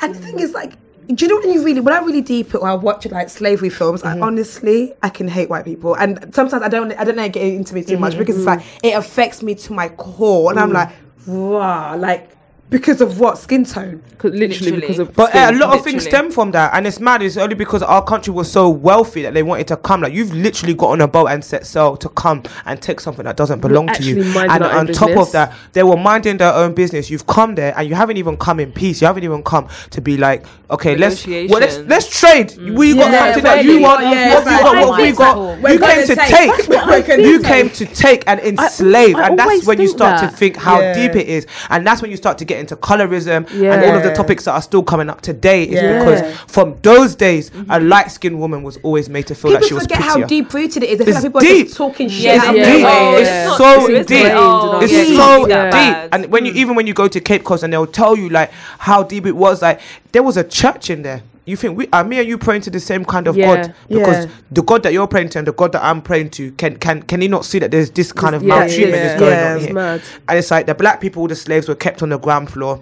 And 0.00 0.14
the 0.14 0.18
thing 0.20 0.38
is, 0.38 0.52
like, 0.52 0.74
do 1.08 1.24
you 1.24 1.28
know 1.28 1.38
when 1.40 1.52
you 1.52 1.64
really, 1.64 1.80
when 1.80 1.94
I 1.94 1.98
really 1.98 2.22
deep 2.22 2.54
it, 2.54 2.62
when 2.62 2.70
I 2.70 2.74
watch 2.74 3.04
like 3.06 3.28
slavery 3.28 3.70
films, 3.70 4.02
I 4.02 4.14
mm-hmm. 4.14 4.22
honestly, 4.22 4.94
I 5.02 5.10
can 5.10 5.28
hate 5.28 5.50
white 5.50 5.64
people, 5.64 5.94
and 5.94 6.34
sometimes 6.34 6.62
I 6.62 6.68
don't, 6.68 6.92
I 6.92 7.04
don't 7.04 7.16
know, 7.16 7.28
get 7.28 7.42
into 7.42 7.76
it 7.76 7.88
too 7.88 7.98
much 7.98 8.12
mm-hmm, 8.12 8.20
because 8.20 8.36
it's 8.36 8.46
mm-hmm. 8.46 8.60
like 8.60 8.84
it 8.84 8.96
affects 8.96 9.42
me 9.42 9.54
to 9.56 9.72
my 9.72 9.88
core, 9.88 10.50
and 10.50 10.58
I'm 10.58 10.70
mm. 10.70 10.74
like, 10.74 10.90
wow, 11.26 11.96
like 11.96 12.30
because 12.70 13.00
of 13.00 13.20
what 13.20 13.38
skin 13.38 13.64
tone. 13.64 14.02
'Cause 14.18 14.32
literally, 14.32 14.48
Literally. 14.70 14.80
because 14.80 14.98
of 15.00 15.14
But 15.14 15.34
uh, 15.34 15.38
a 15.38 15.46
skin. 15.48 15.58
lot 15.58 15.74
of 15.76 15.84
things 15.84 16.04
Literally. 16.06 16.10
stem 16.28 16.30
from 16.30 16.50
that, 16.52 16.70
and 16.72 16.86
it's 16.86 16.98
mad. 16.98 17.20
It's 17.22 17.36
only 17.36 17.54
because 17.54 17.82
our 17.82 18.02
country 18.02 18.32
was 18.32 18.50
so 18.50 18.70
wealthy 18.70 19.20
that 19.22 19.34
they 19.34 19.42
wanted 19.42 19.68
to 19.68 19.76
come. 19.76 20.00
Like 20.00 20.14
you've 20.14 20.32
literally 20.32 20.72
got 20.72 20.88
on 20.90 21.02
a 21.02 21.06
boat 21.08 21.26
and 21.26 21.44
set 21.44 21.66
sail 21.66 21.94
to 21.98 22.08
come 22.08 22.42
and 22.64 22.80
take 22.80 23.00
something 23.00 23.24
that 23.26 23.36
doesn't 23.36 23.60
belong 23.60 23.88
to 23.88 24.02
you. 24.02 24.20
actually 24.20 24.32
minding 24.32 24.50
And 24.52 24.64
our 24.64 24.70
on 24.70 24.88
own 24.88 24.94
top 24.94 25.08
business. 25.08 25.26
of 25.28 25.32
that, 25.32 25.52
they 25.74 25.82
were 25.82 25.98
minding 25.98 26.38
their 26.38 26.54
own 26.54 26.72
business. 26.72 27.10
You've 27.10 27.26
come 27.26 27.54
there 27.54 27.74
and 27.76 27.86
you 27.86 27.94
haven't 27.94 28.16
even 28.16 28.38
come 28.38 28.58
in 28.60 28.72
peace. 28.72 29.02
You 29.02 29.08
haven't 29.08 29.24
even 29.24 29.42
come 29.42 29.68
to 29.90 30.00
be 30.00 30.16
like, 30.16 30.46
okay, 30.70 30.96
let's 30.96 31.26
well, 31.26 31.34
let's 31.60 31.76
Negotiations. 31.76 31.88
let's 31.90 32.20
trade. 32.20 32.56
We 32.78 32.94
got 32.94 33.12
Yeah, 33.12 33.24
something 33.26 33.44
that 33.44 33.56
really. 33.56 33.74
you 33.74 33.80
want. 33.82 34.00
Yeah, 34.04 34.34
what 34.34 34.42
it's 34.46 34.50
you 34.50 34.58
got, 34.62 34.88
what 34.88 34.98
we 34.98 35.04
think 35.04 35.18
got. 35.18 35.36
You 35.36 35.62
We're 35.62 35.68
came 35.70 35.78
gonna 35.80 36.06
to 36.06 36.16
take. 36.16 36.28
take. 36.28 36.50
That's 36.50 36.68
what 36.68 36.88
I 36.88 37.02
can 37.02 37.20
You 37.20 37.38
do. 37.38 37.44
came 37.44 37.68
to 37.70 37.84
take 37.84 38.24
and 38.26 38.40
enslave, 38.40 39.16
I 39.16 39.26
and 39.28 39.38
that's 39.38 39.50
always 39.50 39.66
when 39.66 39.80
you 39.82 39.88
think 39.88 39.98
start 39.98 40.20
to 40.20 40.26
that. 40.28 40.38
think 40.38 40.56
how 40.56 40.80
Yeah. 40.80 40.94
deep 40.94 41.14
it 41.16 41.28
is, 41.28 41.46
and 41.68 41.86
that's 41.86 42.00
when 42.00 42.10
you 42.10 42.16
start 42.16 42.38
to 42.38 42.46
get 42.46 42.53
into 42.60 42.76
colorism 42.76 43.48
and 43.50 43.84
all 43.84 43.96
of 43.96 44.02
the 44.02 44.12
topics 44.14 44.44
that 44.44 44.52
are 44.52 44.62
still 44.62 44.82
coming 44.82 45.08
up 45.10 45.20
today. 45.20 45.64
Is 45.64 45.74
Yeah. 45.74 45.98
because 45.98 46.36
from 46.46 46.76
those 46.82 47.14
days, 47.14 47.50
a 47.68 47.80
light 47.80 48.10
skinned 48.10 48.38
woman 48.38 48.62
was 48.62 48.78
always 48.82 49.08
made 49.08 49.26
to 49.28 49.34
feel 49.34 49.52
like 49.52 49.64
she 49.64 49.74
was 49.74 49.86
prettier. 49.86 49.96
People 49.98 50.06
was 50.12 50.14
forget 50.14 50.22
how 50.22 50.26
deep 50.26 50.52
rooted 50.54 50.82
it 50.82 50.90
is. 50.90 50.98
They 50.98 51.04
feel 51.04 51.14
It's 51.16 51.24
like 51.24 51.32
people 51.32 51.40
are 51.58 51.64
just 51.64 51.76
talking 51.76 52.08
shit. 52.08 52.22
Yeah, 52.22 52.34
It's 52.36 52.44
out 52.44 52.52
deep. 52.54 52.64
their 52.64 52.78
yeah. 52.78 53.16
It's 53.16 53.28
yeah. 53.28 53.56
so 53.56 53.86
It's 53.86 53.88
not 53.88 54.06
deep. 54.06 54.06
deep. 54.24 54.32
Oh, 54.34 54.80
it's 54.80 54.92
yeah. 54.92 55.16
so 55.16 55.46
That 55.46 55.72
deep. 55.72 56.08
And 56.12 56.32
when 56.32 56.44
you 56.46 56.52
mm. 56.52 56.56
even 56.56 56.74
when 56.76 56.86
you 56.86 56.94
go 56.94 57.08
to 57.08 57.20
Cape 57.20 57.44
Coast 57.44 57.62
and 57.62 57.72
they'll 57.72 57.86
tell 57.86 58.16
you 58.16 58.28
like 58.28 58.50
how 58.78 59.02
deep 59.02 59.26
it 59.26 59.36
was, 59.36 59.62
like 59.62 59.80
there 60.12 60.22
was 60.22 60.36
a 60.36 60.44
church 60.44 60.90
in 60.90 61.02
there. 61.02 61.22
You 61.46 61.56
think 61.56 61.76
we 61.76 61.88
are 61.92 62.02
me 62.04 62.18
and 62.18 62.26
you 62.28 62.38
praying 62.38 62.62
to 62.62 62.70
the 62.70 62.80
same 62.80 63.04
kind 63.04 63.26
of 63.26 63.36
Yeah. 63.36 63.46
God 63.66 63.74
because 63.88 64.24
Yeah. 64.26 64.30
the 64.50 64.62
God 64.62 64.82
that 64.84 64.92
you're 64.94 65.06
praying 65.06 65.28
to 65.30 65.38
and 65.38 65.46
the 65.46 65.52
God 65.52 65.72
that 65.72 65.84
I'm 65.84 66.00
praying 66.00 66.30
to 66.30 66.52
can 66.52 66.76
can 66.78 67.02
can 67.02 67.20
he 67.20 67.28
not 67.28 67.44
see 67.44 67.58
that 67.58 67.70
there's 67.70 67.90
this 67.90 68.12
kind 68.12 68.34
of 68.34 68.42
Yeah, 68.42 68.48
maltreatment 68.60 68.94
yeah, 69.04 69.14
is 69.14 69.20
going 69.20 69.32
yeah. 69.32 69.50
on 69.50 69.56
It's 69.56 69.64
here? 69.66 69.74
mad. 69.74 70.02
And 70.28 70.38
it's 70.38 70.50
like 70.50 70.66
the 70.66 70.74
black 70.74 71.00
people, 71.00 71.26
the 71.28 71.36
slaves 71.36 71.68
were 71.68 71.74
kept 71.74 72.02
on 72.02 72.08
the 72.08 72.18
ground 72.18 72.50
floor. 72.50 72.80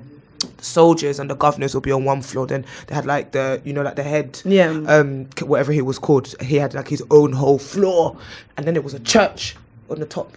The 0.58 0.64
soldiers 0.64 1.18
and 1.18 1.28
the 1.28 1.34
governors 1.36 1.74
will 1.74 1.80
be 1.80 1.92
on 1.92 2.04
one 2.04 2.22
floor. 2.22 2.46
Then 2.46 2.64
they 2.86 2.94
had 2.94 3.04
like 3.06 3.32
the 3.32 3.60
you 3.64 3.72
know 3.72 3.82
like 3.82 3.96
the 3.96 4.02
head 4.04 4.40
Yeah. 4.44 4.70
um 4.86 5.26
whatever 5.42 5.72
he 5.72 5.82
was 5.82 5.98
called. 5.98 6.32
He 6.40 6.56
had 6.56 6.72
like 6.74 6.86
his 6.88 7.02
own 7.10 7.32
whole 7.32 7.58
floor, 7.58 8.16
and 8.56 8.64
then 8.66 8.76
it 8.76 8.84
was 8.84 8.94
a 8.94 9.00
church 9.00 9.56
on 9.90 9.98
the 9.98 10.06
top. 10.06 10.36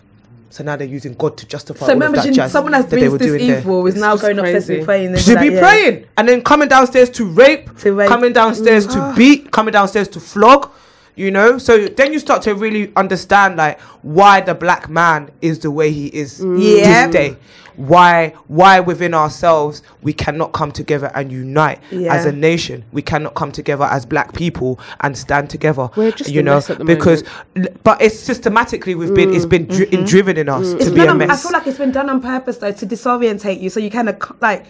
So 0.55 0.63
now 0.63 0.77
they're 0.77 0.87
using 0.87 1.15
God 1.15 1.35
to 1.39 1.45
justify 1.45 1.85
So 1.85 1.91
all 1.91 1.95
of 1.95 1.99
that 1.99 2.13
imagine 2.13 2.33
jazz 2.33 2.53
someone 2.53 2.71
that 2.71 2.89
that 2.89 2.97
brings 2.97 3.17
this 3.17 3.41
evil 3.41 3.85
is 3.87 3.95
It's 3.95 4.01
now 4.01 4.13
just 4.13 4.21
going 4.21 4.39
upstairs 4.39 4.65
crazy. 4.67 4.77
and 4.77 4.85
praying. 4.85 5.11
They'll 5.11 5.21
To 5.23 5.33
like, 5.33 5.49
be 5.49 5.53
yeah. 5.53 5.59
praying 5.59 6.05
and 6.15 6.29
then 6.29 6.41
coming 6.43 6.69
downstairs 6.69 7.09
to 7.09 7.25
rape, 7.25 7.77
To 7.79 7.93
rape. 7.93 8.07
coming 8.07 8.31
downstairs 8.31 8.87
to 8.87 8.99
ah. 9.01 9.13
beat, 9.17 9.51
coming 9.51 9.73
downstairs 9.73 10.07
to 10.07 10.21
flog. 10.21 10.71
You 11.15 11.31
know, 11.31 11.57
so 11.57 11.87
then 11.87 12.11
you 12.11 12.19
start 12.19 12.41
to 12.43 12.53
really 12.55 12.91
understand 12.95 13.55
like 13.55 13.79
why 14.01 14.41
the 14.41 14.53
black 14.53 14.89
man 14.89 15.29
is 15.41 15.59
the 15.59 15.71
way 15.71 15.91
he 15.91 16.07
is 16.07 16.39
mm. 16.41 16.61
Yeah. 16.61 17.07
this 17.07 17.13
day. 17.15 17.37
Why 17.77 18.33
why 18.47 18.79
within 18.79 19.13
ourselves 19.13 19.81
we 20.01 20.13
cannot 20.13 20.53
come 20.53 20.71
together 20.71 21.11
and 21.13 21.31
unite 21.31 21.79
Yeah. 21.91 22.13
as 22.13 22.25
a 22.25 22.31
nation. 22.31 22.83
We 22.91 23.01
cannot 23.01 23.33
come 23.33 23.51
together 23.51 23.85
as 23.85 24.05
black 24.05 24.33
people 24.33 24.79
and 25.01 25.17
stand 25.17 25.49
together. 25.49 25.89
We're 25.95 26.11
just 26.11 26.31
you 26.31 26.41
know 26.41 26.55
mess 26.55 26.69
at 26.69 26.77
the 26.79 26.85
because 26.85 27.23
l- 27.55 27.65
but 27.83 28.01
it's 28.01 28.17
systematically 28.19 28.95
we've 28.95 29.13
been 29.13 29.33
it's 29.33 29.45
mm. 29.45 29.49
been 29.49 29.65
dri- 29.67 29.85
mm-hmm. 29.87 30.05
driven 30.05 30.37
in 30.37 30.47
us 30.49 30.67
mm. 30.67 30.75
It's 30.75 30.85
to 30.85 30.91
be 30.91 30.97
been 30.97 31.09
a 31.09 31.11
on- 31.11 31.31
I 31.31 31.35
feel 31.37 31.51
like 31.51 31.67
it's 31.67 31.77
been 31.77 31.91
done 31.91 32.09
on 32.09 32.21
purpose 32.21 32.57
though 32.57 32.71
to 32.71 32.85
disorientate 32.85 33.59
you, 33.61 33.69
so 33.69 33.79
you 33.79 33.89
kind 33.89 34.09
of 34.09 34.17
like. 34.41 34.65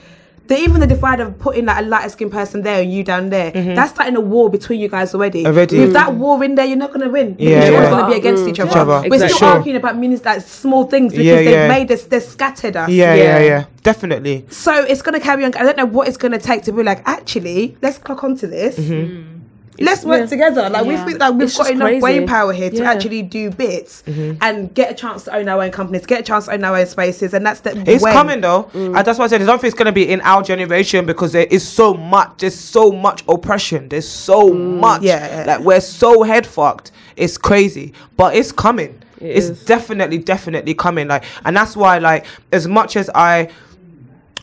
The, 0.47 0.57
even 0.59 0.79
the 0.79 0.87
divide 0.87 1.19
of 1.19 1.39
putting 1.39 1.65
like 1.65 1.83
a 1.83 1.87
lighter 1.87 2.09
skinned 2.09 2.31
person 2.31 2.61
there 2.61 2.81
and 2.81 2.93
you 2.93 3.03
down 3.03 3.29
there, 3.31 3.51
that's 3.51 3.91
starting 3.93 4.15
a 4.15 4.21
war 4.21 4.49
between 4.49 4.79
you 4.79 4.87
guys 4.87 5.15
already. 5.15 5.39
Mm-hmm. 5.39 5.47
Already. 5.55 5.79
With 5.79 5.93
that 5.93 6.13
war 6.13 6.43
in 6.43 6.53
there, 6.55 6.65
you're 6.65 6.77
not 6.77 6.91
gonna 6.93 7.09
win. 7.09 7.35
Yeah, 7.39 7.63
you're 7.65 7.73
yeah. 7.81 7.89
gonna 7.89 8.07
be 8.11 8.17
against 8.17 8.47
each 8.47 8.59
other. 8.59 8.69
Each 8.71 8.77
other. 8.77 9.09
We're 9.09 9.27
still 9.27 9.37
Sure. 9.37 9.47
arguing 9.49 9.77
about 9.77 9.97
meanings 9.97 10.23
like 10.23 10.41
small 10.41 10.83
things 10.85 11.13
because 11.13 11.25
Yeah, 11.25 11.35
they've 11.37 11.49
yeah. 11.49 11.67
made 11.67 11.91
us, 11.91 12.03
they're 12.03 12.21
scattered 12.21 12.75
us. 12.75 12.89
yeah, 12.89 13.13
yeah, 13.15 13.23
Yeah. 13.23 13.39
yeah, 13.45 13.63
definitely. 13.83 14.45
So 14.49 14.71
it's 14.83 15.01
gonna 15.01 15.19
carry 15.19 15.45
on. 15.45 15.55
I 15.55 15.63
don't 15.63 15.77
know 15.77 15.85
what 15.85 16.07
it's 16.07 16.17
gonna 16.17 16.37
take 16.39 16.61
to 16.63 16.71
be 16.71 16.83
like. 16.83 17.01
Actually, 17.07 17.75
let's 17.81 17.97
clock 17.97 18.23
onto 18.23 18.45
this. 18.47 18.77
Mm-hmm. 18.77 19.34
Let's 19.79 20.03
work 20.05 20.21
Yeah. 20.21 20.25
together. 20.27 20.69
Like 20.69 20.85
we 20.85 20.93
Yeah. 20.93 21.05
feel 21.05 21.17
like 21.17 21.33
we've 21.33 21.43
It's 21.43 21.57
got 21.57 21.63
just 21.63 21.71
enough 21.71 21.87
crazy. 21.87 21.99
brain 22.01 22.27
power 22.27 22.53
here 22.53 22.69
to 22.69 22.75
Yeah. 22.77 22.91
actually 22.91 23.21
do 23.23 23.49
bits 23.51 24.03
Mm-hmm. 24.07 24.37
and 24.41 24.73
get 24.73 24.91
a 24.91 24.93
chance 24.93 25.23
to 25.23 25.35
own 25.35 25.47
our 25.49 25.61
own 25.63 25.71
companies, 25.71 26.05
get 26.05 26.21
a 26.21 26.23
chance 26.23 26.45
to 26.45 26.53
own 26.53 26.63
our 26.63 26.77
own 26.77 26.85
spaces, 26.85 27.33
and 27.33 27.45
that's 27.45 27.59
the. 27.61 27.71
It's 27.89 28.03
when. 28.03 28.13
coming 28.13 28.41
though, 28.41 28.69
and 28.73 28.95
that's 28.95 29.19
why 29.19 29.25
I 29.25 29.27
said 29.27 29.41
I 29.41 29.45
don't 29.45 29.59
think 29.59 29.71
it's 29.73 29.77
gonna 29.77 29.91
be 29.91 30.07
in 30.09 30.21
our 30.21 30.41
generation 30.43 31.05
because 31.05 31.31
there 31.33 31.47
is 31.49 31.67
so 31.67 31.93
much. 31.93 32.31
There's 32.39 32.55
so 32.55 32.91
much 32.91 33.23
oppression. 33.27 33.89
There's 33.89 34.07
so 34.07 34.49
much. 34.53 35.01
yeah. 35.01 35.43
like 35.47 35.59
we're 35.61 35.81
so 35.81 36.23
head 36.23 36.45
fucked. 36.47 36.91
It's 37.15 37.37
crazy, 37.37 37.93
but 38.17 38.35
it's 38.35 38.51
coming. 38.51 38.95
It 39.21 39.37
it's 39.37 39.45
is. 39.47 39.63
definitely, 39.65 40.17
definitely 40.17 40.73
coming. 40.73 41.07
Like, 41.07 41.23
and 41.45 41.55
that's 41.55 41.75
why, 41.77 41.97
like, 41.99 42.25
as 42.51 42.67
much 42.67 42.95
as 42.97 43.09
I. 43.15 43.47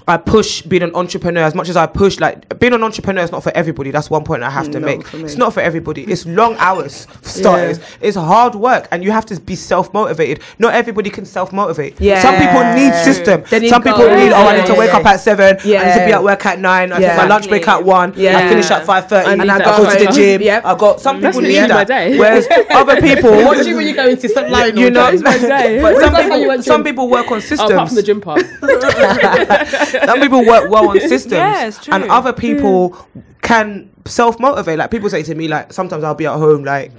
I 0.09 0.17
push 0.17 0.63
being 0.63 0.83
an 0.83 0.95
entrepreneur 0.95 1.43
as 1.43 1.55
much 1.55 1.69
as 1.69 1.77
I 1.77 1.87
push 1.87 2.19
like 2.19 2.59
being 2.59 2.73
an 2.73 2.83
entrepreneur 2.83 3.23
is 3.23 3.31
not 3.31 3.43
for 3.43 3.53
everybody. 3.57 3.91
That's 3.91 4.11
one 4.11 4.25
point 4.25 4.43
I 4.43 4.51
have 4.51 4.71
to 4.73 4.81
No, 4.81 4.87
make. 4.87 5.15
It's 5.15 5.37
not 5.37 5.53
for 5.55 5.61
everybody. 5.61 6.03
It's 6.05 6.27
long 6.27 6.57
hours 6.59 7.07
for 7.07 7.29
starters. 7.29 7.79
It's 8.01 8.17
hard 8.17 8.55
work 8.55 8.89
and 8.91 9.05
you 9.05 9.11
have 9.13 9.27
to 9.27 9.41
be 9.41 9.55
self 9.57 9.93
motivated. 9.95 10.41
Not 10.59 10.75
everybody 10.75 11.09
can 11.11 11.25
self 11.25 11.53
motivate. 11.53 11.99
Some 11.99 12.37
people 12.37 12.63
need 12.75 12.95
system. 13.05 13.43
Need 13.61 13.69
Some 13.69 13.83
people 13.83 13.99
goals. 13.99 14.17
need 14.19 14.33
oh 14.33 14.37
I 14.47 14.57
need 14.57 14.67
to 14.67 14.73
Yeah, 14.73 14.79
wake 14.79 14.91
yeah, 14.93 14.97
up 14.99 15.07
at 15.07 15.21
seven. 15.21 15.57
I 15.61 15.65
need 15.65 15.99
to 16.01 16.05
be 16.07 16.13
at 16.13 16.25
work 16.25 16.47
at 16.47 16.59
nine. 16.59 16.93
I 16.93 16.97
take 16.99 17.07
Yeah. 17.07 17.17
my 17.17 17.27
lunch 17.27 17.49
break 17.49 17.69
at 17.69 17.85
one. 17.85 18.13
Yeah. 18.17 18.39
I 18.39 18.49
finish 18.49 18.71
at 18.71 18.85
five 18.85 19.09
thirty 19.09 19.31
and 19.31 19.51
I 19.51 19.59
go 19.59 19.85
to 19.89 19.99
the 19.99 20.05
home. 20.07 20.15
gym. 20.15 20.43
Yep. 20.43 20.65
I 20.65 20.75
got 20.77 21.01
some 21.01 21.21
That's 21.21 21.37
people 21.37 21.49
need 21.49 21.71
that. 21.71 21.89
Whereas 22.19 22.47
other 22.71 23.01
people 23.01 23.31
What 23.31 23.65
gym 23.65 23.79
are 23.79 23.83
you 23.83 23.95
going 23.95 24.17
to? 24.17 24.29
Stop 24.29 24.51
lying. 24.51 24.77
you 24.77 24.87
all 24.87 24.91
know, 24.93 25.17
the 25.17 25.23
time. 25.23 25.83
but 25.83 26.01
some 26.01 26.15
you 26.15 26.41
people, 26.41 26.63
some 26.63 26.85
people 26.85 27.09
work 27.09 27.31
on 27.31 27.37
Oh, 27.37 27.41
systems. 27.41 27.71
apart 27.71 27.89
from 27.89 27.97
the 27.97 28.03
gym 28.03 28.21
part. 28.21 28.43
Some 30.05 30.21
people 30.21 30.45
work 30.45 30.71
well 30.71 30.91
on 30.91 31.01
systems, 31.15 31.33
Yeah, 31.33 31.95
and 31.95 32.05
other 32.05 32.33
people 32.33 32.91
hmm. 32.91 33.21
can 33.43 33.91
self 34.05 34.39
motivate. 34.41 34.79
Like 34.79 34.91
people 34.91 35.11
say 35.11 35.23
to 35.23 35.35
me, 35.35 35.49
like 35.49 35.73
sometimes 35.73 36.05
I'll 36.05 36.15
be 36.15 36.27
at 36.27 36.37
home 36.37 36.65
like 36.65 36.93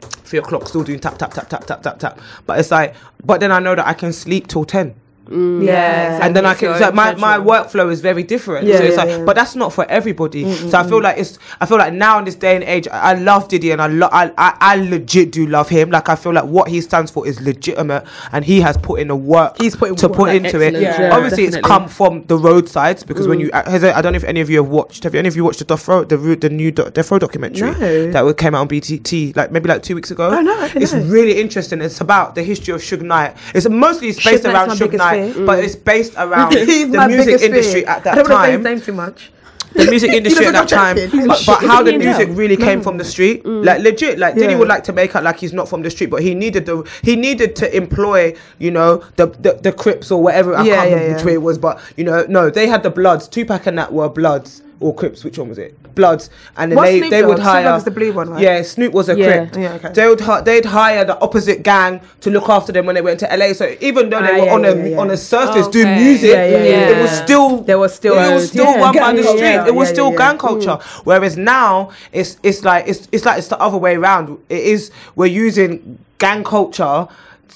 three 0.00 0.38
o'clock, 0.38 0.66
still 0.68 0.84
doing 0.84 1.00
tap 1.00 1.18
tap 1.18 1.32
tap 1.34 1.48
tap 1.48 1.66
tap 1.66 1.82
tap 1.82 1.98
tap. 1.98 2.20
But 2.46 2.58
it's 2.58 2.70
like, 2.70 2.94
but 3.24 3.40
then 3.40 3.52
I 3.52 3.58
know 3.58 3.74
that 3.74 3.86
I 3.86 3.94
can 3.94 4.12
sleep 4.12 4.48
till 4.48 4.64
ten. 4.64 4.94
Mm. 5.26 5.64
Yeah. 5.64 6.20
and 6.22 6.34
then 6.36 6.46
I 6.46 6.54
can. 6.54 6.70
It's 6.70 6.78
So 6.80 6.92
my, 6.92 7.14
my 7.14 7.38
workflow 7.38 7.90
is 7.90 8.00
very 8.00 8.22
different. 8.22 8.66
Yeah, 8.66 8.78
so 8.78 8.84
it's 8.84 8.96
yeah, 8.96 9.02
like, 9.02 9.08
yeah. 9.08 9.24
but 9.24 9.36
that's 9.36 9.56
not 9.56 9.72
for 9.72 9.84
everybody. 9.90 10.52
So 10.54 10.78
I 10.78 10.86
feel 10.86 11.00
like 11.02 11.18
it's. 11.18 11.38
I 11.60 11.66
feel 11.66 11.78
like 11.78 11.92
now 11.92 12.18
in 12.18 12.24
this 12.24 12.34
day 12.34 12.54
and 12.54 12.64
age, 12.64 12.86
I 12.88 13.06
I 13.06 13.14
love 13.14 13.48
Diddy, 13.48 13.70
and 13.70 13.80
I, 13.80 13.86
lo- 13.86 14.08
I, 14.10 14.32
I 14.36 14.56
I 14.60 14.76
legit 14.76 15.32
do 15.32 15.46
love 15.46 15.68
him. 15.68 15.90
Like 15.90 16.08
I 16.08 16.16
feel 16.16 16.32
like 16.32 16.44
what 16.44 16.68
he 16.68 16.80
stands 16.80 17.10
for 17.10 17.26
is 17.26 17.40
legitimate, 17.40 18.04
and 18.32 18.44
he 18.44 18.60
has 18.60 18.76
put 18.76 19.00
in 19.00 19.08
the 19.08 19.16
work. 19.16 19.56
He's 19.58 19.76
put 19.76 19.96
to 19.98 20.08
work. 20.08 20.16
put 20.16 20.34
into 20.34 20.60
it. 20.60 20.74
Excellent, 20.74 20.82
yeah, 20.82 21.16
Obviously, 21.16 21.44
it's 21.44 21.56
come 21.58 21.88
from 21.88 22.24
the 22.26 22.36
roadsides 22.36 23.04
because 23.04 23.26
when 23.28 23.38
mm. 23.38 23.42
you, 23.42 23.50
uh, 23.52 23.92
I 23.94 24.02
don't 24.02 24.12
know 24.12 24.16
if 24.16 24.24
any 24.24 24.40
of 24.40 24.50
you 24.50 24.62
have 24.62 24.68
watched. 24.68 25.04
Have 25.04 25.14
you, 25.14 25.18
any 25.18 25.28
of 25.28 25.36
you 25.36 25.44
watched 25.44 25.60
the 25.60 25.64
Death 25.64 25.86
Row, 25.88 26.04
the 26.04 26.16
the 26.16 26.50
new 26.50 26.70
Do- 26.70 26.90
Death 26.90 27.10
Row 27.10 27.18
documentary 27.18 27.70
No. 27.70 28.10
that 28.12 28.36
came 28.36 28.54
out 28.54 28.60
on 28.62 28.68
BET 28.68 29.12
like 29.36 29.50
maybe 29.50 29.68
like 29.68 29.82
two 29.82 29.94
weeks 29.94 30.10
ago? 30.10 30.30
Oh, 30.30 30.40
no, 30.40 30.58
I 30.58 30.68
didn't 30.68 30.82
it's 30.82 30.92
know. 30.92 31.04
really 31.04 31.40
interesting. 31.40 31.80
It's 31.80 32.00
about 32.00 32.34
the 32.34 32.42
history 32.42 32.74
of 32.74 32.80
Suge 32.80 33.02
Knight. 33.02 33.36
It's 33.54 33.68
mostly 33.68 34.08
it's 34.08 34.22
based 34.22 34.44
Suge 34.44 34.52
around 34.52 34.68
my 34.68 34.74
Suge 34.74 34.78
biggest 34.80 35.04
Knight, 35.16 35.34
fear. 35.34 35.46
but 35.46 35.64
it's 35.64 35.76
based 35.76 36.14
around 36.16 36.52
the 36.52 37.06
music 37.08 37.40
industry 37.42 37.80
fear. 37.82 37.88
at 37.90 38.04
that 38.04 38.14
time. 38.14 38.18
I 38.18 38.22
don't 38.22 38.30
want 38.30 38.42
to 38.42 38.46
say 38.46 38.52
his 38.52 38.64
name 38.64 38.80
too 38.80 38.92
much. 38.92 39.30
The 39.74 39.90
music 39.90 40.10
industry 40.20 40.46
at 40.46 40.52
that 40.52 40.68
time, 40.68 40.96
but, 41.26 41.42
but 41.46 41.60
how 41.64 41.82
the 41.82 41.98
music 41.98 42.28
really 42.32 42.56
came 42.56 42.80
from 42.80 42.96
the 42.96 43.04
mm. 43.04 43.10
street, 43.10 43.44
mm. 43.44 43.62
like 43.62 43.82
legit, 43.82 44.18
like 44.18 44.34
Diddy 44.34 44.52
Yeah. 44.54 44.58
would 44.58 44.68
like 44.68 44.84
to 44.84 44.92
make 44.94 45.14
out 45.14 45.22
like 45.22 45.36
he's 45.38 45.52
not 45.52 45.68
from 45.68 45.82
the 45.82 45.90
street, 45.90 46.08
but 46.08 46.22
he 46.22 46.34
needed 46.34 46.64
the 46.64 46.88
he 47.02 47.14
needed 47.14 47.54
to 47.56 47.76
employ, 47.76 48.34
you 48.58 48.70
know, 48.70 49.04
the 49.16 49.26
the, 49.26 49.52
the 49.62 49.72
Crips 49.72 50.10
or 50.10 50.22
whatever. 50.22 50.54
I 50.54 50.64
Yeah, 50.64 50.76
can't 50.76 50.88
yeah, 50.90 50.94
remember 50.94 51.08
yeah. 51.10 51.16
which 51.16 51.24
way 51.26 51.34
it 51.34 51.42
was, 51.42 51.58
but 51.58 51.78
you 51.96 52.04
know, 52.04 52.24
no, 52.28 52.48
they 52.48 52.68
had 52.68 52.82
the 52.82 52.90
Bloods. 52.90 53.28
Tupac 53.28 53.66
and 53.66 53.76
that 53.78 53.92
were 53.92 54.08
Bloods. 54.08 54.62
or 54.80 54.94
Crips. 54.94 55.24
Which 55.24 55.38
one 55.38 55.48
was 55.50 55.58
it? 55.58 55.76
Bloods, 55.96 56.30
and 56.56 56.70
then 56.70 56.76
What's 56.76 56.90
they 56.90 56.98
Snoop 57.00 57.10
they 57.10 57.22
would 57.24 57.38
Dogg? 57.38 57.44
Snoop 57.44 57.46
hire. 57.52 57.64
Dogg 57.64 57.78
is 57.78 57.84
the 57.84 57.90
blue 57.90 58.12
one, 58.12 58.30
right? 58.30 58.40
Yeah, 58.42 58.62
Snoop 58.62 58.92
was 58.92 59.08
a 59.08 59.18
Yeah. 59.18 59.46
Crip. 59.46 59.56
Yeah, 59.62 59.72
okay. 59.74 59.88
They 59.94 60.08
would 60.08 60.20
hi- 60.20 60.40
they'd 60.42 60.64
hire 60.64 61.04
the 61.04 61.18
opposite 61.20 61.64
gang 61.64 62.00
to 62.20 62.30
look 62.30 62.48
after 62.48 62.70
them 62.70 62.86
when 62.86 62.94
they 62.94 63.00
went 63.00 63.18
to 63.20 63.32
LA. 63.36 63.52
So 63.54 63.74
even 63.80 64.10
though 64.10 64.22
they 64.22 64.34
Ah, 64.36 64.38
were 64.40 64.46
yeah, 64.46 64.54
on 64.54 64.62
yeah, 64.64 64.70
a 64.70 64.88
yeah. 64.90 64.96
on 64.98 65.10
a 65.10 65.16
surface 65.16 65.66
doing 65.68 65.88
Okay. 65.88 66.04
music, 66.04 66.30
Yeah, 66.30 66.46
yeah, 66.46 66.62
yeah. 66.64 66.88
it 66.98 67.02
was 67.02 67.10
still 67.10 67.62
There 67.62 67.78
was 67.78 67.94
still 67.94 68.14
it 68.18 68.30
a- 68.30 68.34
was 68.34 68.48
still 68.48 68.64
yeah, 68.64 68.80
run 68.82 68.92
by 68.94 69.00
gang 69.00 69.16
the 69.16 69.22
culture. 69.22 69.38
street. 69.38 69.66
It 69.66 69.74
was 69.74 69.88
Yeah, 69.88 69.92
still 69.94 70.04
yeah, 70.06 70.12
yeah. 70.12 70.18
gang 70.30 70.38
culture. 70.38 70.78
Whereas 71.04 71.36
now 71.36 71.90
it's 72.12 72.36
it's 72.42 72.62
like 72.62 72.84
it's 72.86 73.08
it's 73.10 73.24
like 73.24 73.38
it's 73.38 73.48
the 73.48 73.58
other 73.58 73.78
way 73.78 73.96
around. 73.96 74.36
It 74.48 74.60
is 74.74 74.90
we're 75.16 75.26
using 75.46 75.98
gang 76.18 76.44
culture. 76.44 77.08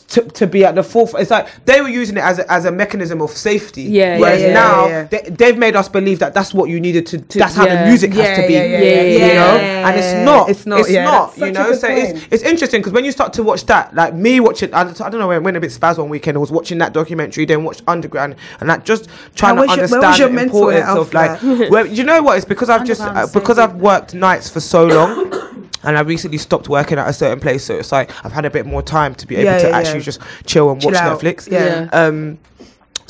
To, 0.08 0.22
to 0.22 0.46
be 0.46 0.64
at 0.64 0.74
the 0.74 0.82
forefront, 0.82 1.22
it's 1.22 1.30
like 1.30 1.64
they 1.66 1.80
were 1.80 1.88
using 1.88 2.16
it 2.16 2.24
as 2.24 2.40
a, 2.40 2.52
as 2.52 2.64
a 2.64 2.72
mechanism 2.72 3.22
of 3.22 3.30
safety. 3.30 3.82
Yeah, 3.82 4.14
yeah, 4.14 4.20
Whereas 4.20 4.40
yeah, 4.42 4.52
now 4.52 4.86
yeah, 4.86 4.90
yeah. 4.90 5.04
They, 5.04 5.30
they've 5.30 5.58
made 5.58 5.76
us 5.76 5.88
believe 5.88 6.18
that 6.18 6.34
that's 6.34 6.52
what 6.52 6.68
you 6.68 6.80
needed 6.80 7.06
to. 7.06 7.18
Do. 7.18 7.38
That's 7.38 7.54
how 7.54 7.66
yeah. 7.66 7.84
the 7.84 7.88
music 7.88 8.12
has 8.14 8.38
to 8.38 8.46
be. 8.46 8.54
Yeah, 8.54 8.64
yeah, 8.64 8.78
yeah, 8.78 9.02
You 9.02 9.18
yeah. 9.18 9.34
know, 9.34 9.56
and 9.58 10.00
it's 10.00 10.24
not. 10.24 10.48
It's 10.50 10.66
not, 10.66 10.80
It's 10.80 10.90
yeah, 10.90 11.04
not. 11.04 11.36
You 11.38 11.52
know, 11.52 11.72
so 11.74 11.88
it's 11.88 12.12
point. 12.12 12.28
it's 12.32 12.42
interesting 12.42 12.80
because 12.80 12.92
when 12.92 13.04
you 13.04 13.12
start 13.12 13.32
to 13.34 13.42
watch 13.42 13.66
that, 13.66 13.94
like 13.94 14.14
me 14.14 14.40
watching, 14.40 14.74
I, 14.74 14.80
I 14.80 14.84
don't 14.84 15.18
know, 15.18 15.30
I 15.30 15.38
went 15.38 15.56
a 15.56 15.60
bit 15.60 15.70
spaz 15.70 15.98
one 15.98 16.08
weekend. 16.08 16.36
I 16.36 16.40
was 16.40 16.50
watching 16.50 16.78
that 16.78 16.92
documentary, 16.92 17.44
then 17.44 17.62
watched 17.62 17.82
Underground, 17.86 18.36
and 18.58 18.68
like 18.68 18.84
just 18.84 19.08
trying 19.34 19.56
How 19.56 19.64
to 19.64 19.70
understand 19.70 20.18
your 20.18 20.28
the 20.28 20.42
importance 20.42 20.88
of 20.88 21.14
like. 21.14 21.42
like? 21.42 21.70
Well, 21.70 21.86
you 21.86 22.04
know 22.04 22.22
what? 22.22 22.36
It's 22.36 22.44
because 22.44 22.68
I've 22.68 22.84
just 22.84 23.00
uh, 23.00 23.26
because 23.32 23.58
I've 23.58 23.76
worked 23.76 24.14
nights 24.14 24.50
for 24.50 24.60
so 24.60 24.86
long. 24.86 25.50
And 25.82 25.96
I 25.96 26.00
recently 26.02 26.38
stopped 26.38 26.68
working 26.68 26.98
at 26.98 27.08
a 27.08 27.12
certain 27.12 27.40
place, 27.40 27.64
so 27.64 27.74
it's 27.76 27.90
like 27.92 28.10
I've 28.24 28.32
had 28.32 28.44
a 28.44 28.50
bit 28.50 28.66
more 28.66 28.82
time 28.82 29.14
to 29.14 29.26
be 29.26 29.36
able 29.36 29.44
Yeah, 29.44 29.58
to 29.58 29.68
yeah, 29.68 29.76
actually 29.78 30.00
yeah. 30.00 30.04
just 30.04 30.20
chill 30.46 30.70
and 30.70 30.80
Chill 30.80 30.90
watch 30.90 31.00
out. 31.00 31.20
Netflix. 31.20 31.50
Yeah. 31.50 31.88
Um, 31.92 32.38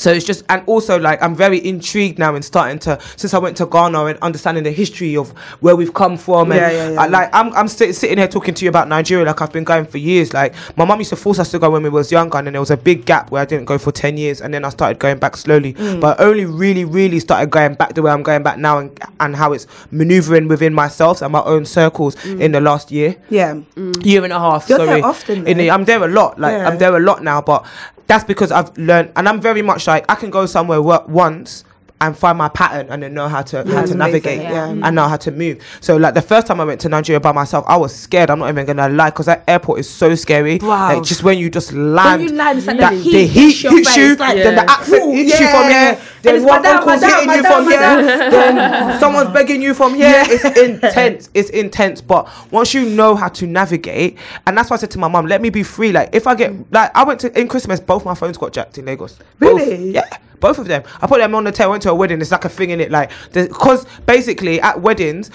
so 0.00 0.10
it's 0.10 0.24
just, 0.24 0.44
and 0.48 0.62
also 0.66 0.98
like 0.98 1.22
I'm 1.22 1.34
very 1.34 1.58
intrigued 1.72 2.18
now 2.18 2.34
in 2.34 2.42
starting 2.42 2.78
to 2.80 2.98
since 3.16 3.34
I 3.34 3.38
went 3.38 3.56
to 3.58 3.66
Ghana 3.66 4.06
and 4.06 4.18
understanding 4.20 4.64
the 4.64 4.70
history 4.82 5.14
of 5.16 5.28
where 5.60 5.76
we've 5.76 5.92
come 5.92 6.16
from. 6.16 6.50
And 6.52 6.60
Yeah, 6.60 6.70
yeah, 6.70 6.90
yeah. 6.92 7.00
I- 7.02 7.06
like 7.06 7.28
I'm, 7.34 7.52
I'm 7.54 7.68
sti- 7.68 7.92
sitting 7.92 8.16
here 8.16 8.26
talking 8.28 8.54
to 8.54 8.64
you 8.64 8.70
about 8.70 8.88
Nigeria 8.88 9.26
like 9.26 9.40
I've 9.42 9.52
been 9.52 9.64
going 9.64 9.84
for 9.84 9.98
years. 9.98 10.32
Like 10.32 10.54
my 10.78 10.84
mum 10.86 10.98
used 11.00 11.10
to 11.10 11.16
force 11.16 11.38
us 11.38 11.50
to 11.50 11.58
go 11.58 11.68
when 11.70 11.82
we 11.82 11.90
was 11.90 12.10
younger, 12.10 12.38
and 12.38 12.46
then 12.46 12.54
there 12.54 12.60
was 12.62 12.70
a 12.70 12.76
big 12.78 13.04
gap 13.04 13.30
where 13.30 13.42
I 13.42 13.44
didn't 13.44 13.66
go 13.66 13.76
for 13.76 13.92
ten 13.92 14.16
years, 14.16 14.40
and 14.40 14.54
then 14.54 14.64
I 14.64 14.70
started 14.70 14.98
going 14.98 15.18
back 15.18 15.36
slowly. 15.36 15.74
Mm. 15.74 16.00
But 16.00 16.18
I 16.18 16.24
only 16.24 16.46
really, 16.46 16.84
really 16.86 17.20
started 17.20 17.50
going 17.50 17.74
back 17.74 17.92
the 17.94 18.00
way 18.02 18.10
I'm 18.10 18.22
going 18.22 18.42
back 18.42 18.58
now, 18.58 18.78
and 18.78 18.98
and 19.20 19.36
how 19.36 19.52
it's 19.52 19.66
maneuvering 19.90 20.48
within 20.48 20.72
myself 20.72 21.20
and 21.20 21.30
my 21.32 21.42
own 21.42 21.66
circles 21.66 22.16
in 22.24 22.52
the 22.52 22.60
last 22.60 22.90
year 22.90 23.16
Yeah. 23.28 23.58
year 24.02 24.24
and 24.24 24.32
a 24.32 24.38
half. 24.38 24.68
You're 24.68 24.78
there 24.78 24.86
sorry. 24.88 25.02
often, 25.02 25.46
In 25.46 25.58
the. 25.58 25.70
I'm 25.70 25.84
there 25.84 26.02
a 26.02 26.08
lot. 26.08 26.40
Like. 26.40 26.54
I'm 26.54 26.78
there 26.78 26.96
a 26.96 27.00
lot 27.00 27.22
now, 27.22 27.40
but 27.42 27.66
that's 28.10 28.24
because 28.24 28.50
I've 28.50 28.76
learned, 28.76 29.12
and 29.14 29.28
I'm 29.28 29.40
very 29.40 29.62
much 29.62 29.86
like 29.86 30.04
I 30.10 30.16
can 30.16 30.30
go 30.30 30.44
somewhere 30.44 30.82
once 30.82 31.62
and 32.00 32.16
find 32.16 32.38
my 32.38 32.48
pattern 32.48 32.86
and 32.90 33.02
then 33.02 33.12
know 33.12 33.28
how 33.28 33.42
to 33.42 33.62
how 33.70 33.84
to 33.84 33.94
navigate 33.94 34.40
yeah. 34.40 34.70
and 34.70 34.96
know 34.96 35.06
how 35.06 35.18
to 35.18 35.30
move. 35.30 35.62
So 35.80 35.96
like 35.98 36.14
the 36.14 36.22
first 36.22 36.46
time 36.46 36.60
I 36.60 36.64
went 36.64 36.80
to 36.82 36.88
Nigeria 36.88 37.20
by 37.20 37.32
myself, 37.32 37.64
I 37.68 37.76
was 37.76 37.94
scared. 37.94 38.30
I'm 38.30 38.38
not 38.38 38.48
even 38.48 38.64
gonna 38.64 38.88
lie 38.88 39.10
because 39.10 39.26
that 39.26 39.44
airport 39.46 39.80
is 39.80 39.88
so 39.88 40.14
scary. 40.14 40.58
Wow. 40.58 40.94
Like 40.94 41.04
just 41.04 41.22
when 41.22 41.38
you 41.38 41.50
just 41.50 41.72
land, 41.72 42.22
you 42.22 42.32
land, 42.32 42.58
it's 42.58 42.66
like 42.66 42.78
that 42.78 42.92
the 42.92 42.98
heat 42.98 43.12
the 43.12 43.26
heat 43.26 43.56
hits 43.56 43.62
hits 43.62 43.96
you, 43.96 44.16
like- 44.16 44.36
then 44.36 44.54
the 44.54 44.70
accent 44.70 45.02
Ooh, 45.04 45.12
hits 45.12 45.38
you 45.38 45.48
from 45.48 45.68
here. 45.68 46.00
Then 46.22 46.44
one 46.44 46.64
uncle's 46.66 47.02
hitting 47.02 47.30
you 47.30 47.42
from 47.42 47.64
here. 47.68 48.30
Then 48.30 49.00
someone's 49.00 49.30
begging 49.30 49.60
you 49.60 49.74
from 49.74 49.94
here. 49.94 50.22
It's 50.26 50.58
intense. 50.58 51.30
It's 51.34 51.50
intense. 51.50 52.00
But 52.00 52.28
once 52.50 52.72
you 52.72 52.84
know 52.88 53.14
how 53.14 53.28
to 53.28 53.46
navigate, 53.46 54.18
and 54.46 54.56
that's 54.56 54.70
why 54.70 54.76
I 54.76 54.78
said 54.78 54.90
to 54.92 54.98
my 54.98 55.08
mum, 55.08 55.26
let 55.26 55.42
me 55.42 55.50
be 55.50 55.62
free. 55.62 55.92
Like 55.92 56.14
if 56.14 56.26
I 56.26 56.34
get 56.34 56.72
like 56.72 56.90
I 56.94 57.04
went 57.04 57.20
to 57.20 57.38
in 57.38 57.48
Christmas, 57.48 57.78
both 57.78 58.04
my 58.04 58.14
phones 58.14 58.38
got 58.38 58.52
jacked 58.52 58.78
in 58.78 58.86
Lagos. 58.86 59.18
Both. 59.38 59.60
Really? 59.60 59.90
Yeah. 59.92 60.08
Both 60.40 60.58
of 60.58 60.66
them. 60.66 60.82
I 61.00 61.06
put 61.06 61.18
them 61.18 61.34
on 61.34 61.44
the 61.44 61.52
tail. 61.52 61.70
Went 61.70 61.82
to 61.84 61.90
a 61.90 61.94
wedding. 61.94 62.20
It's 62.20 62.30
like 62.32 62.44
a 62.44 62.48
thing 62.48 62.70
in 62.70 62.80
it. 62.80 62.90
Like 62.90 63.10
because 63.32 63.86
basically 64.06 64.60
at 64.60 64.80
weddings, 64.80 65.30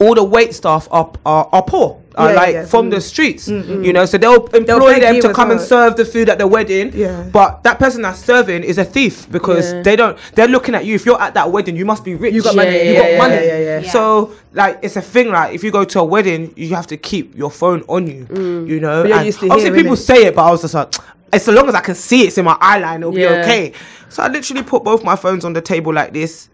all 0.00 0.14
the 0.14 0.24
wait 0.24 0.54
staff 0.54 0.88
are 0.90 1.12
are, 1.24 1.48
are 1.52 1.62
poor. 1.62 2.00
Are 2.16 2.30
Yeah, 2.30 2.36
like 2.36 2.52
yeah. 2.54 2.64
from 2.66 2.90
the 2.90 3.00
streets, 3.00 3.48
mm, 3.48 3.62
mm. 3.64 3.84
you 3.84 3.92
know. 3.92 4.06
So 4.06 4.18
they'll 4.18 4.46
employ 4.46 4.94
beg 4.94 5.02
them 5.02 5.20
to 5.20 5.30
as 5.30 5.34
come 5.36 5.50
and 5.50 5.60
serve 5.60 5.96
the 5.96 6.04
food 6.04 6.28
at 6.28 6.38
the 6.38 6.46
wedding. 6.46 6.92
Yeah. 6.94 7.24
But 7.32 7.64
that 7.64 7.80
person 7.80 8.02
that's 8.02 8.20
serving 8.24 8.62
is 8.62 8.78
a 8.78 8.84
thief 8.84 9.28
because 9.32 9.72
Yeah. 9.72 9.82
they 9.82 9.96
don't. 9.96 10.16
They're 10.36 10.46
looking 10.46 10.76
at 10.76 10.84
you. 10.84 10.94
If 10.94 11.04
you're 11.06 11.20
at 11.20 11.34
that 11.34 11.50
wedding, 11.50 11.74
you 11.74 11.84
must 11.84 12.04
be 12.04 12.14
rich. 12.14 12.32
You 12.32 12.40
got 12.42 12.54
Yeah, 12.54 12.62
money. 12.62 12.76
yeah, 12.76 12.82
You 12.84 12.92
yeah, 12.92 13.00
got 13.00 13.10
yeah, 13.10 13.18
money. 13.18 13.34
yeah, 13.34 13.58
yeah, 13.58 13.80
yeah. 13.80 13.90
So 13.90 14.32
like 14.52 14.78
it's 14.82 14.94
a 14.94 15.02
thing. 15.02 15.30
Like 15.32 15.54
if 15.54 15.64
you 15.64 15.72
go 15.72 15.82
to 15.84 16.00
a 16.00 16.04
wedding, 16.04 16.52
you 16.56 16.72
have 16.76 16.86
to 16.88 16.96
keep 16.96 17.36
your 17.36 17.50
phone 17.50 17.82
on 17.88 18.06
you. 18.06 18.26
Mm. 18.30 18.68
You 18.68 18.78
know. 18.78 19.02
And 19.02 19.12
obviously, 19.12 19.48
hearing 19.50 19.74
people 19.74 19.94
it. 19.94 19.96
say 19.96 20.26
it, 20.26 20.36
but 20.36 20.44
I 20.46 20.50
was 20.52 20.60
just 20.62 20.74
like, 20.74 20.94
as 21.34 21.48
long 21.48 21.68
as 21.68 21.74
I 21.74 21.80
can 21.80 21.94
see 21.94 22.26
it's 22.26 22.38
in 22.38 22.44
my 22.44 22.56
eye 22.60 22.78
line, 22.78 23.00
it'll 23.00 23.12
be 23.12 23.26
okay. 23.26 23.72
So 24.08 24.22
I 24.22 24.28
literally 24.28 24.62
put 24.62 24.84
both 24.84 25.02
my 25.04 25.16
phones 25.16 25.44
on 25.44 25.52
the 25.52 25.60
table 25.60 25.92
like 25.92 26.12
this. 26.12 26.48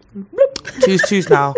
Choose, 0.83 1.01
choose 1.07 1.29
now. 1.29 1.53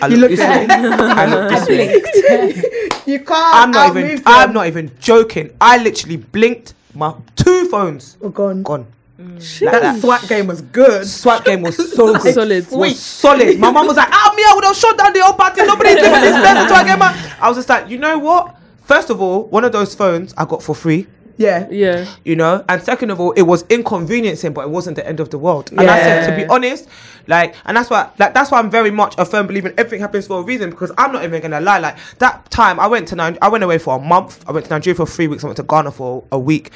I 0.00 0.08
look 0.08 0.18
looked 0.30 0.36
this 0.36 0.40
at 0.40 0.68
way. 0.68 0.88
I 0.90 1.26
look 1.26 1.50
this 1.50 1.68
way. 1.68 2.62
You 3.08 3.20
can't. 3.20 3.30
I'm 3.56 3.70
not 3.70 3.96
even. 3.96 4.18
outmove 4.18 4.22
I'm 4.26 4.48
them. 4.48 4.54
not 4.54 4.66
even 4.66 4.90
joking. 5.00 5.50
I 5.60 5.78
literally 5.82 6.18
blinked. 6.18 6.74
My 6.94 7.14
two 7.36 7.68
phones 7.70 8.18
Oh, 8.20 8.28
gone. 8.28 8.62
gone. 8.62 8.86
That 9.16 9.80
that. 9.82 10.00
SWAT 10.00 10.28
game 10.28 10.46
was 10.46 10.60
good. 10.60 11.06
Swap 11.06 11.42
game 11.44 11.62
was 11.62 11.76
so 11.94 12.16
good. 12.18 12.34
Solid. 12.34 12.70
Was 12.70 13.00
solid. 13.00 13.58
My 13.58 13.70
mum 13.70 13.86
was 13.86 13.96
like, 13.96 14.08
"Ah, 14.12 14.32
me, 14.36 14.42
I 14.46 14.52
would 14.54 14.64
have 14.64 14.76
shut 14.76 14.96
down 14.98 15.12
the 15.14 15.20
whole 15.22 15.32
party. 15.32 15.64
Nobody's 15.64 15.96
doing 15.96 16.12
this 16.12 16.34
best 16.42 16.60
until 16.62 16.76
I 16.76 16.84
get 16.84 16.98
my." 16.98 17.34
I 17.40 17.48
was 17.48 17.56
just 17.56 17.68
like, 17.68 17.88
you 17.88 17.96
know 17.98 18.18
what? 18.18 18.56
First 18.84 19.08
of 19.10 19.20
all, 19.22 19.44
one 19.48 19.64
of 19.64 19.72
those 19.72 19.94
phones 19.94 20.34
I 20.36 20.44
got 20.44 20.62
for 20.62 20.74
free. 20.74 21.06
Yeah. 21.38 21.68
Yeah. 21.70 22.06
You 22.24 22.36
know, 22.36 22.64
and 22.68 22.82
second 22.82 23.10
of 23.10 23.20
all, 23.20 23.30
it 23.32 23.42
was 23.42 23.64
inconveniencing, 23.70 24.52
but 24.52 24.62
it 24.62 24.70
wasn't 24.70 24.96
the 24.96 25.06
end 25.06 25.20
of 25.20 25.30
the 25.30 25.38
world. 25.38 25.70
And 25.70 25.80
I 25.80 25.98
said, 26.00 26.28
to 26.28 26.36
be 26.36 26.46
honest, 26.48 26.88
like, 27.26 27.54
and 27.64 27.76
that's 27.76 27.88
why, 27.88 28.10
like, 28.18 28.34
that's 28.34 28.50
why 28.50 28.58
I'm 28.58 28.70
very 28.70 28.90
much 28.90 29.14
a 29.18 29.24
firm 29.24 29.46
believer 29.46 29.68
in 29.68 29.74
everything 29.78 30.00
happens 30.00 30.26
for 30.26 30.40
a 30.40 30.42
reason. 30.42 30.70
Because 30.70 30.92
I'm 30.98 31.12
not 31.12 31.24
even 31.24 31.40
gonna 31.40 31.60
lie. 31.60 31.78
Like 31.78 31.96
that 32.18 32.50
time, 32.50 32.78
I 32.80 32.86
went 32.86 33.08
to 33.08 33.16
Nigeria. 33.16 33.38
I 33.40 33.48
went 33.48 33.64
away 33.64 33.78
for 33.78 33.96
a 33.96 34.00
month. 34.00 34.44
I 34.48 34.52
went 34.52 34.66
to 34.66 34.70
Nigeria 34.70 34.96
for 34.96 35.06
three 35.06 35.28
weeks. 35.28 35.44
I 35.44 35.46
went 35.46 35.56
to 35.58 35.62
Ghana 35.62 35.92
for 35.92 36.24
a 36.32 36.38
week, 36.38 36.72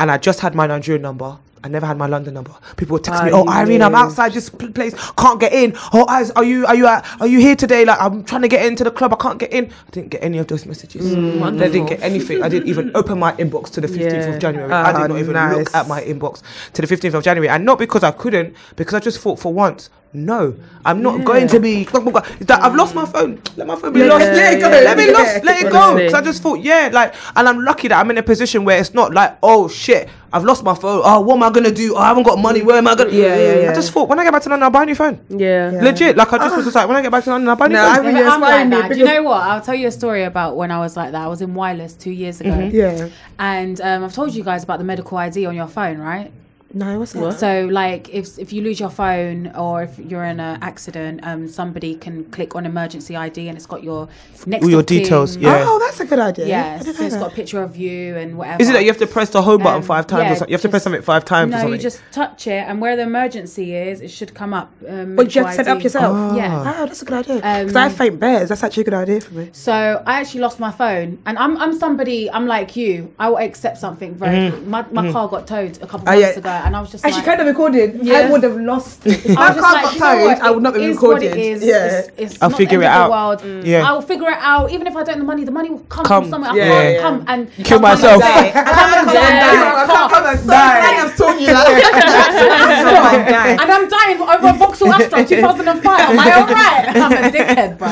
and 0.00 0.10
I 0.10 0.18
just 0.18 0.40
had 0.40 0.54
my 0.54 0.66
Nigerian 0.66 1.02
number. 1.02 1.38
I 1.64 1.68
never 1.68 1.86
had 1.86 1.96
my 1.98 2.06
London 2.06 2.34
number. 2.34 2.52
People 2.76 2.94
would 2.94 3.04
text 3.04 3.24
me, 3.24 3.30
Ah, 3.32 3.42
"Oh, 3.44 3.48
Irene, 3.48 3.82
I'm 3.82 3.94
outside 3.94 4.32
this 4.32 4.50
pl- 4.50 4.70
place. 4.72 4.94
Can't 5.18 5.40
get 5.40 5.52
in. 5.52 5.74
Oh, 5.92 6.04
are 6.36 6.44
you 6.44 6.64
are 6.66 6.74
you 6.74 6.86
uh, 6.86 7.02
are 7.18 7.26
you 7.26 7.40
here 7.40 7.56
today? 7.56 7.84
Like, 7.84 8.00
I'm 8.00 8.22
trying 8.24 8.42
to 8.42 8.48
get 8.48 8.64
into 8.64 8.84
the 8.84 8.90
club. 8.90 9.12
I 9.12 9.16
can't 9.16 9.38
get 9.38 9.52
in. 9.52 9.66
I 9.66 9.90
didn't 9.90 10.10
get 10.10 10.22
any 10.22 10.38
of 10.38 10.46
those 10.46 10.64
messages. 10.66 11.14
Mm, 11.16 11.42
I 11.42 11.68
didn't 11.68 11.86
get 11.86 12.02
anything. 12.02 12.42
I 12.42 12.48
didn't 12.48 12.68
even 12.68 12.92
open 12.94 13.18
my 13.18 13.32
inbox 13.32 13.70
to 13.70 13.80
the 13.80 13.88
15th 13.88 14.12
Yeah. 14.12 14.34
of 14.34 14.38
January. 14.38 14.70
Ah, 14.72 14.86
I 14.94 15.02
did 15.02 15.08
not 15.10 15.18
even 15.18 15.32
nice. 15.32 15.56
look 15.56 15.74
at 15.74 15.88
my 15.88 16.02
inbox 16.02 16.42
to 16.74 16.82
the 16.82 16.86
15th 16.88 17.14
of 17.14 17.24
January. 17.24 17.48
And 17.48 17.64
not 17.64 17.78
because 17.78 18.02
I 18.04 18.10
couldn't, 18.12 18.54
because 18.76 18.94
I 18.94 19.00
just 19.00 19.18
thought 19.18 19.38
for 19.40 19.52
once, 19.52 19.88
no, 20.16 20.54
I'm 20.84 21.02
not 21.02 21.24
going 21.24 21.46
to 21.48 21.60
be. 21.60 21.84
That 21.84 22.60
I've 22.62 22.74
lost 22.74 22.94
my 22.94 23.04
phone. 23.04 23.40
Let 23.56 23.66
my 23.66 23.76
phone 23.76 23.92
be 23.92 24.00
Let- 24.00 24.08
lost. 24.08 24.24
let 24.24 24.54
it 24.54 24.60
go, 24.60 24.68
Let 24.70 24.96
me 24.96 25.06
yeah. 25.06 25.12
lost. 25.12 25.44
Let 25.44 25.62
it 25.66 25.70
go. 25.70 25.78
Honestly. 25.78 26.08
So 26.08 26.16
I 26.18 26.20
just 26.22 26.42
thought, 26.42 26.60
yeah, 26.60 26.88
like, 26.92 27.14
and 27.36 27.48
I'm 27.48 27.60
lucky 27.62 27.88
that 27.88 27.98
I'm 28.00 28.10
in 28.10 28.18
a 28.18 28.22
position 28.22 28.64
where 28.64 28.78
it's 28.80 28.94
not 28.94 29.12
like, 29.12 29.36
oh 29.42 29.68
shit, 29.68 30.08
I've 30.32 30.44
lost 30.44 30.64
my 30.64 30.74
phone. 30.74 31.02
Oh, 31.04 31.20
what 31.20 31.36
am 31.36 31.42
I 31.42 31.50
gonna 31.50 31.70
do? 31.70 31.94
Oh, 31.94 31.98
I 31.98 32.08
haven't 32.08 32.22
got 32.24 32.38
money. 32.38 32.62
Where 32.62 32.76
am 32.78 32.86
I 32.88 32.94
gonna? 32.94 33.10
Yeah, 33.10 33.36
yeah, 33.36 33.60
yeah. 33.62 33.70
I 33.70 33.74
just 33.74 33.92
thought 33.92 34.08
when 34.08 34.18
I 34.18 34.24
get 34.24 34.32
back 34.32 34.42
to 34.42 34.48
London, 34.48 34.64
I'll 34.64 34.70
buy 34.70 34.82
a 34.82 34.86
new 34.86 34.94
phone. 34.94 35.20
Yeah. 35.28 35.70
Legit. 35.82 36.16
Like 36.16 36.32
I 36.32 36.38
just 36.38 36.56
was 36.56 36.64
just 36.64 36.74
like, 36.74 36.88
when 36.88 36.96
I 36.96 37.02
get 37.02 37.12
back 37.12 37.24
to 37.24 37.30
London, 37.30 37.48
I'll 37.48 37.56
buy 37.56 37.66
a 37.66 37.68
new 37.68 37.74
No, 37.74 37.82
phone. 37.82 37.90
I 37.90 37.96
Yeah, 37.96 38.00
really 38.18 38.22
but 38.24 38.32
I'm 38.32 38.40
like 38.40 38.50
inspiring 38.62 38.70
that. 38.70 38.92
Do 38.92 38.98
you 38.98 39.04
know 39.04 39.22
what? 39.22 39.42
I'll 39.42 39.60
tell 39.60 39.74
you 39.74 39.88
a 39.88 39.92
story 39.92 40.24
about 40.24 40.56
when 40.56 40.70
I 40.70 40.78
was 40.78 40.96
like 40.96 41.12
that. 41.12 41.22
I 41.22 41.28
was 41.28 41.42
in 41.42 41.54
Wireless 41.54 41.94
two 41.94 42.10
years 42.10 42.40
ago. 42.40 42.58
Yeah. 42.72 43.08
And 43.38 43.80
um, 43.80 44.04
I've 44.04 44.14
told 44.14 44.34
you 44.34 44.42
guys 44.42 44.64
about 44.64 44.78
the 44.78 44.84
medical 44.84 45.18
ID 45.18 45.46
on 45.46 45.54
your 45.54 45.68
phone, 45.68 45.98
right? 45.98 46.32
No, 46.76 46.98
what's 46.98 47.12
that? 47.12 47.20
What? 47.22 47.38
So, 47.40 47.66
like, 47.70 48.10
if 48.10 48.38
if 48.38 48.52
you 48.52 48.60
lose 48.62 48.78
your 48.78 48.90
phone 48.90 49.50
or 49.56 49.82
if 49.84 49.98
you're 49.98 50.24
in 50.24 50.38
an 50.40 50.58
accident, 50.62 51.20
um, 51.22 51.48
somebody 51.48 51.94
can 51.94 52.24
click 52.36 52.54
on 52.54 52.66
emergency 52.66 53.16
ID 53.16 53.48
and 53.48 53.56
it's 53.56 53.64
got 53.74 53.82
your 53.82 54.08
next 54.44 54.62
All 54.64 54.70
your 54.70 54.80
of 54.80 54.86
kin. 54.86 55.02
details, 55.02 55.36
yeah. 55.38 55.64
Oh, 55.66 55.78
that's 55.78 56.00
a 56.00 56.04
good 56.04 56.18
idea. 56.18 56.46
Yeah, 56.46 56.74
I 56.74 56.78
so 56.80 56.84
didn't 56.84 57.00
know 57.00 57.06
it's 57.06 57.16
got 57.16 57.32
a 57.32 57.34
picture 57.34 57.62
of 57.62 57.76
you 57.78 58.16
and 58.16 58.36
whatever. 58.36 58.60
Is 58.62 58.68
it 58.68 58.72
that 58.74 58.82
you 58.82 58.88
have 58.88 58.98
to 58.98 59.06
press 59.06 59.30
the 59.30 59.40
home 59.40 59.62
button 59.62 59.76
Um, 59.80 59.82
five 59.94 60.06
times 60.06 60.24
yeah, 60.24 60.32
or 60.32 60.36
something? 60.36 60.50
You 60.50 60.54
have 60.54 60.62
to 60.62 60.68
press 60.68 60.80
just- 60.80 60.84
something 60.84 61.02
five 61.02 61.24
times 61.24 61.48
or 61.48 61.56
No, 61.56 61.58
something? 61.62 61.72
you 61.80 61.82
just 61.90 62.02
touch 62.12 62.46
it, 62.46 62.62
and 62.68 62.78
where 62.82 62.94
the 62.94 63.02
emergency 63.02 63.74
is, 63.74 64.02
it 64.02 64.10
should 64.10 64.34
come 64.34 64.52
up. 64.52 64.70
Um, 64.86 65.16
But 65.16 65.34
you 65.34 65.42
have 65.42 65.56
to 65.56 65.56
medical 65.56 65.64
set 65.64 65.66
it 65.66 65.70
up 65.70 65.76
ID. 65.78 65.84
yourself. 65.84 66.36
Yeah. 66.36 66.74
Oh, 66.78 66.84
that's 66.86 67.00
a 67.00 67.04
good 67.06 67.18
idea. 67.24 67.36
Um, 67.42 67.60
Because 67.66 67.76
I 67.76 67.82
have 67.84 67.96
faint 67.96 68.20
bears. 68.20 68.50
That's 68.50 68.62
actually 68.62 68.82
a 68.82 68.88
good 68.90 68.94
idea 69.04 69.20
for 69.22 69.32
me. 69.32 69.48
So 69.52 69.72
I 70.06 70.20
actually 70.20 70.40
lost 70.40 70.60
my 70.60 70.72
phone, 70.72 71.18
and 71.24 71.38
I'm 71.38 71.56
I'm 71.56 71.72
somebody 71.78 72.30
I'm 72.30 72.46
like 72.46 72.76
you. 72.76 72.92
I 73.18 73.30
will 73.30 73.38
accept 73.38 73.78
something 73.78 74.14
very. 74.14 74.50
My, 74.74 74.84
my 74.92 75.10
car 75.10 75.26
got 75.28 75.46
towed 75.46 75.76
a 75.80 75.86
couple 75.86 76.00
of 76.00 76.04
months 76.06 76.20
yeah. 76.20 76.38
ago, 76.42 76.50
and 76.66 76.74
I 76.74 76.80
was 76.80 76.90
just 76.90 77.04
Actually, 77.04 77.18
like, 77.18 77.26
kind 77.26 77.40
of 77.40 77.46
recorded. 77.46 78.00
Yeah. 78.02 78.18
I 78.18 78.30
would 78.30 78.42
have 78.42 78.56
lost 78.60 79.06
it. 79.06 79.24
If 79.24 79.38
I 79.38 79.44
my 79.48 79.48
was 79.54 79.60
car 79.60 79.64
just 79.74 79.74
like, 79.74 79.84
got 79.84 79.94
you 79.94 80.00
know 80.00 80.24
what? 80.26 80.40
I 80.42 80.50
would 80.50 80.62
not 80.62 80.74
be 80.74 80.80
It 80.82 80.90
is 80.90 80.96
recorded. 80.96 81.30
What 81.30 81.38
it 81.38 81.52
is. 81.52 81.64
Yeah. 81.64 81.86
It's, 81.86 82.10
it's 82.16 82.42
I'll 82.42 82.50
not 82.50 82.56
figure 82.58 82.78
the 82.80 82.84
it 82.84 82.88
end 82.88 83.02
of 83.04 83.10
out. 83.12 83.40
the 83.40 83.46
world. 83.48 83.64
Yeah. 83.66 83.88
I'll 83.88 84.02
figure 84.02 84.28
it 84.28 84.38
out. 84.38 84.70
Even 84.72 84.86
if 84.88 84.96
I 84.96 84.98
don't 85.04 85.08
have 85.08 85.18
the 85.18 85.24
money, 85.24 85.44
the 85.44 85.50
money 85.52 85.70
will 85.70 85.78
come, 85.80 86.04
Come. 86.04 86.24
from 86.24 86.30
somewhere. 86.30 86.54
Yeah, 86.56 86.64
I 86.64 86.68
can't 86.68 86.94
yeah. 86.94 87.00
come 87.02 87.24
and 87.28 87.50
Kill 87.64 87.78
myself. 87.80 88.22
I 88.22 88.50
can't 88.50 88.54
come 88.54 88.98
and 88.98 89.06
die. 89.06 89.82
I 89.82 89.86
can't 89.86 90.12
come 90.12 90.26
and 90.26 90.46
die. 90.46 91.04
I've 91.04 91.16
told 91.16 91.40
you 91.40 91.46
that. 91.46 93.56
and 93.60 93.70
I'm 93.70 93.88
dying 93.88 94.20
over 94.20 94.48
a 94.48 94.52
Vauxhall 94.58 94.92
Astra 94.92 95.24
2005. 95.26 96.00
Am 96.00 96.18
I 96.18 96.32
all 96.36 96.46
right? 96.46 96.88
I'm 96.96 97.12
a 97.12 97.30
dickhead, 97.30 97.78
bro. 97.78 97.88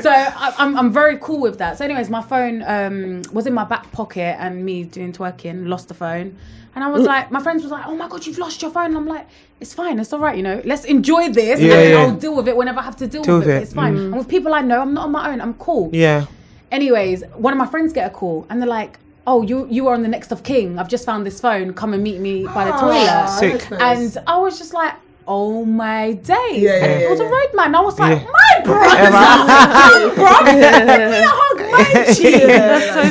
So 0.00 0.10
I, 0.10 0.52
I'm, 0.58 0.76
I'm 0.76 0.92
very 0.92 1.16
cool 1.18 1.40
with 1.40 1.58
that. 1.58 1.78
So, 1.78 1.84
anyways, 1.84 2.10
my 2.10 2.22
phone 2.22 2.62
um, 2.66 3.22
was 3.32 3.46
in 3.46 3.54
my 3.54 3.64
back 3.64 3.90
pocket, 3.92 4.36
and 4.38 4.64
me 4.64 4.84
doing 4.84 5.12
twerking, 5.12 5.66
lost 5.66 5.88
the 5.88 5.94
phone. 5.94 6.36
And 6.74 6.82
I 6.82 6.88
was 6.88 7.02
mm. 7.02 7.06
like, 7.06 7.30
my 7.30 7.42
friends 7.42 7.62
was 7.62 7.70
like, 7.70 7.86
"Oh 7.86 7.94
my 7.94 8.08
god, 8.08 8.24
you've 8.24 8.38
lost 8.38 8.62
your 8.62 8.70
phone." 8.70 8.86
And 8.86 8.96
I'm 8.96 9.06
like, 9.06 9.26
"It's 9.60 9.74
fine, 9.74 9.98
it's 9.98 10.12
all 10.12 10.20
right, 10.20 10.36
you 10.36 10.42
know. 10.42 10.62
Let's 10.64 10.84
enjoy 10.84 11.30
this, 11.30 11.60
Yeah, 11.60 11.74
and 11.74 11.90
yeah. 11.90 11.98
I'll 11.98 12.14
deal 12.14 12.34
with 12.34 12.48
it 12.48 12.56
whenever 12.56 12.80
I 12.80 12.82
have 12.82 12.96
to 12.96 13.06
deal, 13.06 13.22
Deal 13.22 13.38
with 13.38 13.48
it. 13.48 13.56
it, 13.56 13.62
It's 13.64 13.74
fine." 13.74 13.96
Mm. 13.96 14.04
And 14.06 14.16
with 14.16 14.28
people 14.28 14.54
I 14.54 14.62
know, 14.62 14.80
I'm 14.80 14.94
not 14.94 15.04
on 15.04 15.12
my 15.12 15.30
own. 15.30 15.40
I'm 15.40 15.54
cool. 15.54 15.90
Yeah. 15.92 16.26
Anyways, 16.70 17.24
one 17.34 17.52
of 17.52 17.58
my 17.58 17.66
friends 17.66 17.92
get 17.92 18.10
a 18.10 18.14
call, 18.14 18.46
and 18.48 18.60
they're 18.60 18.68
like, 18.68 18.98
"Oh, 19.26 19.42
you 19.42 19.66
you 19.70 19.86
are 19.88 19.94
on 19.94 20.02
the 20.02 20.08
next 20.08 20.32
of 20.32 20.42
king. 20.42 20.78
I've 20.78 20.88
just 20.88 21.04
found 21.04 21.26
this 21.26 21.40
phone. 21.40 21.74
Come 21.74 21.92
and 21.92 22.02
meet 22.02 22.20
me 22.20 22.44
by 22.44 22.64
the 22.64 22.72
ah, 22.72 22.80
toilet." 22.80 23.28
Sick. 23.38 23.70
Nice. 23.70 24.16
And 24.16 24.24
I 24.26 24.38
was 24.38 24.58
just 24.58 24.72
like, 24.72 24.94
oh 25.26 25.64
my 25.64 26.12
days. 26.12 26.62
Yeah, 26.62 26.76
yeah, 26.76 26.84
and 26.84 27.02
it 27.02 27.10
was 27.10 27.20
yeah, 27.20 27.26
a 27.26 27.30
roadman. 27.30 27.74
I 27.74 27.80
was 27.80 27.98
like, 27.98 28.20
Yeah. 28.20 28.30
my 28.30 28.60
brother, 28.64 29.10
my 29.10 30.12
brother, 30.14 30.52
give 30.52 30.86
me 31.10 31.18
a 31.18 31.28
hug, 31.28 31.60
my 31.72 31.84
cheek. 32.14 32.42
That's 32.46 32.88
so 32.94 33.02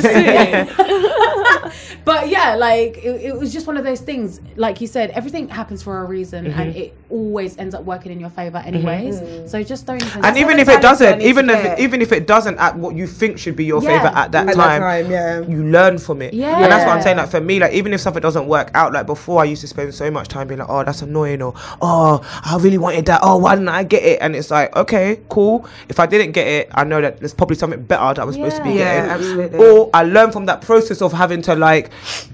sweet. 1.72 1.91
But 2.04 2.28
yeah, 2.28 2.54
like 2.56 2.98
it, 2.98 3.20
it 3.22 3.36
was 3.38 3.52
just 3.52 3.66
one 3.66 3.76
of 3.76 3.84
those 3.84 4.00
things. 4.00 4.40
Like 4.56 4.80
you 4.80 4.86
said, 4.86 5.10
everything 5.10 5.48
happens 5.48 5.82
for 5.82 5.98
a 6.00 6.04
reason, 6.04 6.46
Mm-hmm. 6.46 6.60
and 6.60 6.76
it 6.76 6.96
always 7.10 7.56
ends 7.58 7.74
up 7.74 7.84
working 7.84 8.10
in 8.10 8.18
your 8.18 8.30
favor, 8.30 8.58
anyways. 8.58 9.50
So 9.50 9.62
just 9.62 9.86
don't 9.86 10.02
even. 10.02 10.24
And 10.24 10.36
even 10.36 10.58
if 10.58 10.68
it 10.68 10.80
doesn't, 10.82 11.20
even 11.22 11.48
if 11.50 11.62
get. 11.62 11.78
even 11.80 12.02
if 12.02 12.10
it 12.12 12.26
doesn't 12.26 12.58
at 12.58 12.76
what 12.76 12.96
you 12.96 13.06
think 13.06 13.38
should 13.38 13.54
be 13.56 13.64
your 13.64 13.82
Yeah. 13.82 13.88
favorite 13.98 14.16
at 14.18 14.32
that 14.32 14.48
At 14.48 14.54
time, 14.54 14.80
that 14.80 14.86
time, 15.02 15.10
yeah. 15.10 15.40
you 15.40 15.64
learn 15.64 15.98
from 15.98 16.22
it. 16.22 16.34
Yeah. 16.34 16.56
And 16.62 16.72
that's 16.72 16.84
what 16.86 16.96
I'm 16.96 17.02
saying. 17.02 17.18
Like 17.18 17.30
for 17.30 17.40
me, 17.40 17.60
like 17.60 17.72
even 17.72 17.92
if 17.92 18.00
something 18.00 18.20
doesn't 18.22 18.46
work 18.46 18.70
out, 18.74 18.92
like 18.92 19.06
before 19.06 19.40
I 19.40 19.44
used 19.44 19.60
to 19.60 19.68
spend 19.68 19.94
so 19.94 20.10
much 20.10 20.28
time 20.28 20.48
being 20.48 20.60
like, 20.60 20.68
oh, 20.70 20.82
that's 20.84 21.02
annoying, 21.02 21.42
or 21.42 21.52
oh, 21.80 22.20
I 22.44 22.56
really 22.58 22.78
wanted 22.78 23.06
that. 23.06 23.20
Oh, 23.22 23.36
why 23.36 23.54
didn't 23.54 23.68
I 23.68 23.84
get 23.84 24.02
it? 24.02 24.18
And 24.20 24.34
it's 24.34 24.50
like, 24.50 24.74
okay, 24.74 25.20
cool. 25.28 25.68
If 25.88 26.00
I 26.00 26.06
didn't 26.06 26.32
get 26.32 26.46
it, 26.46 26.70
I 26.74 26.84
know 26.84 27.00
that 27.00 27.18
there's 27.20 27.34
probably 27.34 27.56
something 27.56 27.82
better 27.82 28.14
that 28.14 28.18
I 28.20 28.24
was 28.24 28.34
supposed 28.36 28.56
to 28.56 28.64
be 28.64 28.70
Yeah. 28.70 28.82
Yeah, 28.82 28.94
getting. 28.94 29.10
absolutely. 29.12 29.58
Or 29.68 29.90
I 29.94 30.02
learned 30.04 30.32
from 30.32 30.46
that 30.46 30.62
process 30.62 31.00
of 31.02 31.12
having 31.12 31.42
to 31.42 31.54
like 31.54 31.90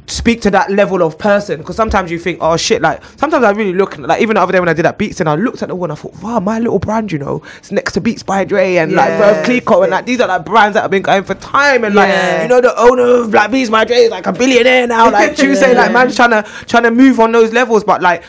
speak 0.06 0.40
to 0.42 0.50
that 0.50 0.70
level 0.70 1.02
of 1.02 1.18
person. 1.18 1.58
Because 1.58 1.76
sometimes 1.76 2.10
you 2.10 2.18
think, 2.18 2.38
oh 2.40 2.56
shit, 2.56 2.82
like 2.82 3.02
sometimes 3.16 3.44
I 3.44 3.50
really 3.50 3.72
look 3.72 3.96
like 3.98 4.20
even 4.20 4.34
the 4.34 4.40
other 4.40 4.52
day 4.52 4.60
when 4.60 4.68
I 4.68 4.72
did 4.72 4.84
that 4.84 4.98
Beats 4.98 5.20
and 5.20 5.28
I 5.28 5.34
looked 5.34 5.62
at 5.62 5.68
the 5.68 5.74
one, 5.74 5.90
I 5.90 5.94
thought, 5.94 6.20
wow, 6.22 6.40
my 6.40 6.58
little 6.58 6.78
brand, 6.78 7.12
you 7.12 7.18
know, 7.18 7.42
it's 7.58 7.70
next 7.70 7.92
to 7.92 8.00
Beats 8.00 8.22
by 8.22 8.44
Dre 8.44 8.76
and 8.76 8.92
like 8.92 9.10
Yeah, 9.10 9.42
Veuve 9.42 9.44
Clicquot 9.44 9.82
and 9.82 9.90
like 9.90 10.06
these 10.06 10.20
are 10.20 10.28
like 10.28 10.44
brands 10.44 10.74
that 10.74 10.82
have 10.82 10.90
been 10.90 11.02
going 11.02 11.24
for 11.24 11.34
time 11.34 11.84
and 11.84 11.94
like 11.94 12.42
you 12.42 12.48
know 12.48 12.60
the 12.60 12.78
owner 12.78 13.02
of 13.02 13.32
like 13.32 13.50
Beats 13.50 13.70
by 13.70 13.84
Dre 13.84 13.96
is 13.98 14.10
like 14.10 14.26
a 14.26 14.32
billionaire 14.32 14.86
now, 14.86 15.10
like 15.10 15.36
Tuesday, 15.36 15.74
like 15.74 15.92
man's 15.92 16.16
trying 16.16 16.30
to 16.30 16.42
trying 16.66 16.84
to 16.84 16.90
move 16.90 17.20
on 17.20 17.32
those 17.32 17.52
levels, 17.52 17.84
but 17.84 18.02
like. 18.02 18.24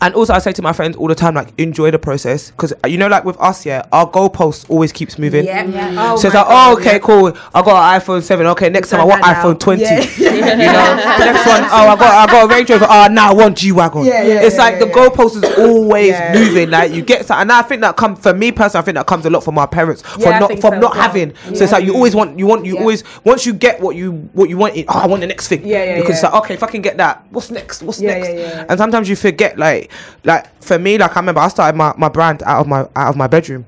And 0.00 0.14
also, 0.14 0.32
I 0.34 0.38
say 0.38 0.52
to 0.52 0.62
my 0.62 0.72
friends 0.72 0.96
all 0.96 1.08
the 1.08 1.14
time, 1.14 1.34
like, 1.34 1.52
enjoy 1.58 1.90
the 1.90 1.98
process. 1.98 2.50
Because, 2.50 2.72
uh, 2.84 2.88
you 2.88 2.98
know, 2.98 3.08
like 3.08 3.24
with 3.24 3.38
us, 3.40 3.64
yeah, 3.64 3.86
our 3.92 4.10
goalpost 4.10 4.68
always 4.70 4.92
keeps 4.92 5.18
moving. 5.18 5.44
Yeah. 5.44 5.64
Yeah. 5.64 5.94
Oh 6.12 6.16
so 6.16 6.28
it's 6.28 6.34
like, 6.34 6.46
oh, 6.46 6.50
God, 6.50 6.70
oh, 6.76 6.80
okay, 6.80 6.92
yeah. 6.92 6.98
cool. 6.98 7.36
I 7.54 7.62
got 7.62 7.94
an 7.94 8.00
iPhone 8.00 8.22
7. 8.22 8.46
Okay, 8.48 8.68
next 8.68 8.90
time 8.90 9.00
I 9.00 9.04
want 9.04 9.22
that 9.22 9.32
now. 9.42 9.52
iPhone 9.52 9.58
20. 9.60 9.82
Yeah. 9.82 9.90
you 10.16 10.40
know, 10.40 10.96
the 11.18 11.24
next 11.32 11.46
one, 11.46 11.62
oh, 11.70 11.88
I 11.88 11.96
got, 11.96 12.28
I 12.28 12.32
got 12.32 12.44
a 12.50 12.54
Range 12.54 12.70
Rover. 12.70 12.86
Oh, 12.88 13.08
now 13.10 13.30
I 13.30 13.34
want 13.34 13.56
G 13.58 13.72
wagon. 13.72 14.04
Yeah, 14.04 14.22
yeah, 14.22 14.42
it's 14.42 14.56
yeah, 14.56 14.62
like 14.64 14.72
yeah, 14.74 14.78
the 14.80 14.86
goalpost 14.86 15.42
is 15.42 15.58
always 15.58 16.08
Yeah. 16.10 16.34
moving. 16.34 16.70
Like 16.70 16.92
you 16.92 17.02
get, 17.02 17.26
some, 17.26 17.40
and 17.40 17.50
I 17.52 17.62
think 17.62 17.80
that 17.82 17.96
comes 17.96 18.18
for 18.20 18.34
me 18.34 18.52
personally. 18.52 18.82
I 18.82 18.84
think 18.84 18.94
that 18.96 19.06
comes 19.06 19.24
a 19.26 19.30
lot 19.30 19.44
from 19.44 19.58
our 19.58 19.68
parents 19.68 20.02
Yeah, 20.18 20.24
from 20.26 20.34
I 20.34 20.38
not 20.40 20.50
from 20.50 20.60
so 20.60 20.68
not 20.70 20.80
well. 20.80 20.92
having. 20.92 21.34
So 21.54 21.64
it's 21.64 21.72
like 21.72 21.84
you 21.84 21.94
always 21.94 22.14
want, 22.14 22.38
you 22.38 22.46
want, 22.46 22.64
you 22.66 22.74
Yeah. 22.74 22.80
always 22.80 23.04
once 23.24 23.46
you 23.46 23.52
get 23.52 23.80
what 23.80 23.96
you 23.96 24.12
what 24.32 24.48
you 24.50 24.56
want. 24.58 24.76
It, 24.76 24.86
oh, 24.88 24.98
I 24.98 25.06
want 25.06 25.20
the 25.20 25.26
next 25.26 25.48
thing. 25.48 25.66
Yeah, 25.66 25.84
yeah, 25.84 25.96
Because 26.00 26.16
it's 26.16 26.22
like 26.22 26.34
okay, 26.34 26.54
if 26.54 26.62
I 26.62 26.66
can 26.66 26.82
get 26.82 26.96
that, 26.98 27.24
what's 27.30 27.50
next? 27.50 27.82
What's 27.82 28.00
next? 28.00 28.28
yeah, 28.28 28.34
yeah. 28.34 28.66
And 28.68 28.78
sometimes 28.78 29.08
you 29.08 29.16
forget, 29.16 29.58
like, 29.58 29.85
like 30.24 30.62
for 30.62 30.78
me, 30.78 30.98
like 30.98 31.16
I 31.16 31.20
remember 31.20 31.40
I 31.40 31.48
started 31.48 31.76
my, 31.76 31.94
my 31.96 32.08
brand 32.08 32.42
out 32.44 32.60
of 32.60 32.66
my 32.68 32.80
out 32.96 33.08
of 33.08 33.16
my 33.16 33.26
bedroom. 33.26 33.64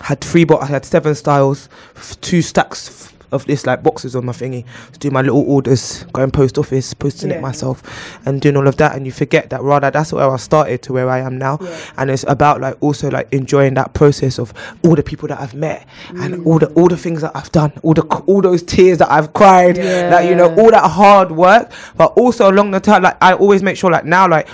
Had 0.00 0.22
three, 0.22 0.44
but 0.44 0.62
I 0.62 0.66
had 0.66 0.84
seven 0.86 1.14
styles, 1.14 1.68
f- 1.94 2.18
two 2.22 2.40
stacks 2.40 2.88
f- 2.88 3.14
of 3.32 3.44
this 3.44 3.66
like 3.66 3.82
boxes 3.82 4.16
on 4.16 4.24
my 4.24 4.32
thingy. 4.32 4.64
To 4.94 4.98
do 4.98 5.10
my 5.10 5.20
little 5.20 5.42
orders, 5.42 6.04
going 6.14 6.30
post 6.30 6.56
office, 6.56 6.94
posting 6.94 7.28
Yeah. 7.28 7.36
it 7.36 7.42
myself, 7.42 7.82
and 8.24 8.40
doing 8.40 8.56
all 8.56 8.66
of 8.66 8.76
that. 8.78 8.96
And 8.96 9.04
you 9.04 9.12
forget 9.12 9.50
that 9.50 9.60
rather 9.60 9.90
that's 9.90 10.10
where 10.14 10.26
I 10.30 10.36
started 10.38 10.80
to 10.84 10.94
where 10.94 11.10
I 11.10 11.18
am 11.18 11.36
now. 11.36 11.58
Yeah. 11.60 11.76
And 11.98 12.10
it's 12.10 12.24
about 12.26 12.62
like 12.62 12.76
also 12.80 13.10
like 13.10 13.30
enjoying 13.30 13.74
that 13.74 13.92
process 13.92 14.38
of 14.38 14.54
all 14.82 14.94
the 14.94 15.02
people 15.02 15.28
that 15.28 15.38
I've 15.38 15.54
met 15.54 15.86
and 16.08 16.46
all 16.46 16.58
the 16.58 16.68
all 16.68 16.88
the 16.88 16.96
things 16.96 17.20
that 17.20 17.32
I've 17.36 17.52
done, 17.52 17.70
all 17.82 17.92
the 17.92 18.02
all 18.26 18.40
those 18.40 18.62
tears 18.62 18.96
that 18.98 19.10
I've 19.10 19.34
cried, 19.34 19.76
like 19.76 20.30
you 20.30 20.34
know 20.34 20.54
all 20.56 20.70
that 20.70 20.90
hard 20.90 21.30
work. 21.30 21.70
But 21.98 22.14
also 22.16 22.50
along 22.50 22.70
the 22.70 22.80
time, 22.80 23.02
like 23.02 23.18
I 23.22 23.34
always 23.34 23.62
make 23.62 23.76
sure 23.76 23.90
like 23.90 24.06
now 24.06 24.26
like. 24.26 24.48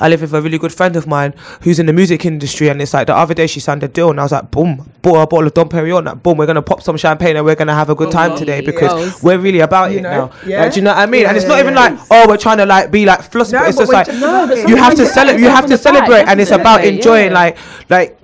I 0.00 0.08
live 0.08 0.22
with 0.22 0.34
a 0.34 0.40
really 0.40 0.58
good 0.58 0.72
friend 0.72 0.96
of 0.96 1.06
mine 1.06 1.34
who's 1.62 1.78
in 1.78 1.86
the 1.86 1.92
music 1.92 2.24
industry, 2.24 2.68
and 2.68 2.80
it's 2.80 2.94
like 2.94 3.06
the 3.06 3.14
other 3.16 3.34
day 3.34 3.46
she 3.46 3.60
signed 3.60 3.82
a 3.82 3.88
deal, 3.88 4.10
and 4.10 4.18
I 4.20 4.22
was 4.22 4.32
like, 4.32 4.50
boom, 4.50 4.90
bought 5.02 5.16
her 5.16 5.22
a 5.22 5.26
bottle 5.26 5.46
of 5.46 5.54
Dom 5.54 5.68
Perignon. 5.68 6.04
Like, 6.04 6.22
boom, 6.22 6.38
we're 6.38 6.46
gonna 6.46 6.62
pop 6.62 6.82
some 6.82 6.96
champagne 6.96 7.36
and 7.36 7.44
we're 7.44 7.54
gonna 7.54 7.74
have 7.74 7.90
a 7.90 7.94
good 7.94 8.08
oh, 8.08 8.12
time 8.12 8.36
today 8.36 8.60
because 8.60 8.92
Yes. 9.06 9.22
we're 9.22 9.38
really 9.38 9.60
about 9.60 9.90
You 9.92 9.98
it 9.98 10.02
know? 10.02 10.10
now. 10.26 10.32
Yeah. 10.46 10.62
Like, 10.62 10.72
do 10.72 10.80
you 10.80 10.84
know 10.84 10.90
what 10.90 10.98
I 10.98 11.06
mean? 11.06 11.22
Yeah, 11.22 11.28
and 11.28 11.36
it's 11.36 11.44
yeah, 11.44 11.48
not 11.50 11.58
even 11.60 11.74
yeah. 11.74 11.80
like, 11.80 11.98
oh, 12.10 12.28
we're 12.28 12.36
trying 12.36 12.58
to 12.58 12.66
like 12.66 12.90
be 12.90 13.04
like 13.06 13.22
flossy, 13.22 13.52
No, 13.52 13.60
but 13.60 13.68
it's 13.68 13.76
but 13.76 13.82
just 13.82 13.92
like 13.92 14.08
about 14.08 14.68
you 14.68 14.76
have 14.76 14.94
to 14.94 15.06
celebrate. 15.06 15.40
you 15.42 15.48
have 15.48 15.66
to 15.66 15.78
celebrate, 15.78 15.78
celebrate, 15.78 16.08
you 16.20 16.26
have 16.26 16.28
and 16.28 16.40
it's 16.40 16.50
about 16.50 16.84
enjoying. 16.84 17.32
Like, 17.32 17.56
like. 17.88 18.19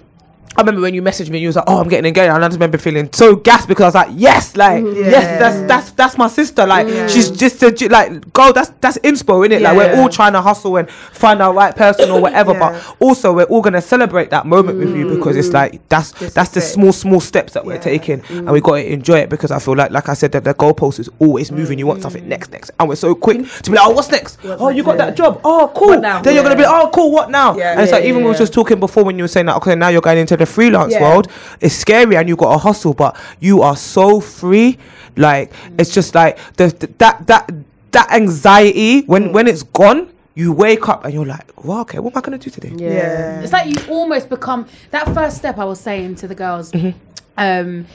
I 0.56 0.62
remember 0.62 0.80
when 0.80 0.94
you 0.94 1.02
messaged 1.02 1.30
me, 1.30 1.38
you 1.38 1.48
was 1.48 1.56
like, 1.56 1.64
"Oh, 1.68 1.78
I'm 1.80 1.88
getting 1.88 2.06
engaged," 2.06 2.32
and 2.32 2.44
I 2.44 2.48
just 2.48 2.56
remember 2.58 2.78
feeling 2.78 3.08
so 3.12 3.36
gassed 3.36 3.68
because 3.68 3.82
I 3.82 3.86
was 3.86 4.08
like, 4.08 4.16
"Yes, 4.18 4.56
like, 4.56 4.84
Yeah. 4.84 4.92
yes, 4.92 5.38
that's 5.38 5.68
that's 5.68 5.90
that's 5.92 6.18
my 6.18 6.28
sister. 6.28 6.66
Like, 6.66 6.88
Yeah. 6.88 7.06
she's 7.06 7.30
just 7.30 7.62
a, 7.62 7.68
like, 7.88 8.32
girl, 8.32 8.52
that's 8.52 8.70
that's 8.80 8.98
inspo, 8.98 9.46
innit? 9.46 9.60
Like, 9.60 9.76
we're 9.76 10.00
all 10.00 10.08
trying 10.08 10.32
to 10.32 10.40
hustle 10.40 10.76
and 10.76 10.90
find 10.90 11.42
our 11.42 11.52
right 11.52 11.74
person 11.74 12.10
or 12.10 12.20
whatever, 12.20 12.52
Yeah. 12.52 12.58
but 12.58 12.94
also 13.00 13.32
we're 13.32 13.44
all 13.44 13.60
gonna 13.62 13.80
celebrate 13.82 14.30
that 14.30 14.46
moment 14.46 14.78
with 14.78 14.94
you 14.96 15.06
because 15.08 15.36
it's 15.36 15.52
like 15.52 15.80
that's 15.88 16.12
This 16.12 16.34
that's 16.34 16.50
the 16.50 16.60
it. 16.60 16.62
small 16.62 16.92
small 16.92 17.20
steps 17.20 17.52
that 17.54 17.64
we're 17.64 17.74
Yeah. 17.74 17.80
taking, 17.80 18.22
and 18.30 18.50
we 18.50 18.60
got 18.60 18.76
to 18.76 18.92
enjoy 18.92 19.18
it 19.18 19.28
because 19.28 19.50
I 19.50 19.58
feel 19.58 19.74
like, 19.76 19.90
like 19.90 20.08
I 20.08 20.14
said, 20.14 20.32
that 20.32 20.44
the 20.44 20.54
goalpost 20.54 20.98
is 21.00 21.08
always 21.18 21.52
moving. 21.52 21.78
You 21.78 21.86
want 21.86 22.02
something 22.02 22.26
next, 22.28 22.50
next, 22.52 22.70
and 22.78 22.88
we're 22.88 22.94
so 22.96 23.14
quick 23.14 23.38
to 23.62 23.70
be 23.70 23.76
like, 23.76 23.86
"Oh, 23.86 23.90
what's 23.90 24.10
next? 24.10 24.38
oh, 24.44 24.68
you 24.70 24.82
got 24.82 24.96
that 24.98 25.16
job? 25.16 25.40
Oh, 25.44 25.70
cool." 25.74 26.00
Now? 26.00 26.22
Then 26.22 26.34
you're 26.34 26.42
gonna 26.42 26.56
be, 26.56 26.62
Yeah. 26.62 26.80
"Oh, 26.82 26.90
cool. 26.92 27.10
What 27.12 27.30
now?" 27.30 27.56
Yeah. 27.56 27.72
and 27.72 27.80
it's 27.80 27.90
Yeah, 27.90 27.96
like 27.96 28.04
even 28.04 28.16
when 28.16 28.24
we 28.24 28.28
yeah, 28.30 28.34
were 28.34 28.38
just 28.38 28.52
talking 28.52 28.80
before 28.80 29.04
when 29.04 29.16
you 29.18 29.24
were 29.24 29.28
saying 29.28 29.46
that, 29.46 29.56
okay, 29.56 29.74
now 29.74 29.88
you're 29.88 30.00
going 30.00 30.18
into 30.18 30.36
the 30.36 30.45
freelance 30.46 30.92
Yeah. 30.94 31.02
world. 31.02 31.28
It's 31.60 31.74
scary 31.74 32.16
and 32.16 32.28
you've 32.28 32.38
got 32.38 32.52
to 32.52 32.58
hustle, 32.58 32.94
but 32.94 33.16
you 33.40 33.62
are 33.62 33.76
so 33.76 34.20
free. 34.20 34.78
Like 35.16 35.52
it's 35.78 35.92
just 35.92 36.14
like 36.14 36.38
the, 36.56 36.68
the- 36.68 36.90
that 36.98 37.26
that 37.26 37.50
that 37.92 38.12
anxiety 38.12 39.02
when 39.06 39.32
when 39.32 39.46
it's 39.46 39.62
gone, 39.62 40.08
you 40.34 40.52
wake 40.52 40.88
up 40.88 41.04
and 41.04 41.14
you're 41.14 41.24
like, 41.24 41.64
well, 41.64 41.80
okay, 41.80 41.98
what 41.98 42.12
am 42.14 42.18
I 42.18 42.20
gonna 42.20 42.38
do 42.38 42.50
today? 42.50 42.72
Yeah. 42.76 43.40
It's 43.40 43.52
like 43.52 43.66
you 43.72 43.92
almost 43.92 44.28
become 44.28 44.66
that 44.90 45.12
first 45.14 45.38
step. 45.38 45.58
I 45.58 45.64
was 45.64 45.80
saying 45.80 46.16
to 46.16 46.28
the 46.28 46.34
girls, 46.34 46.72
Mm-hmm. 46.72 46.98
um, 47.38 47.86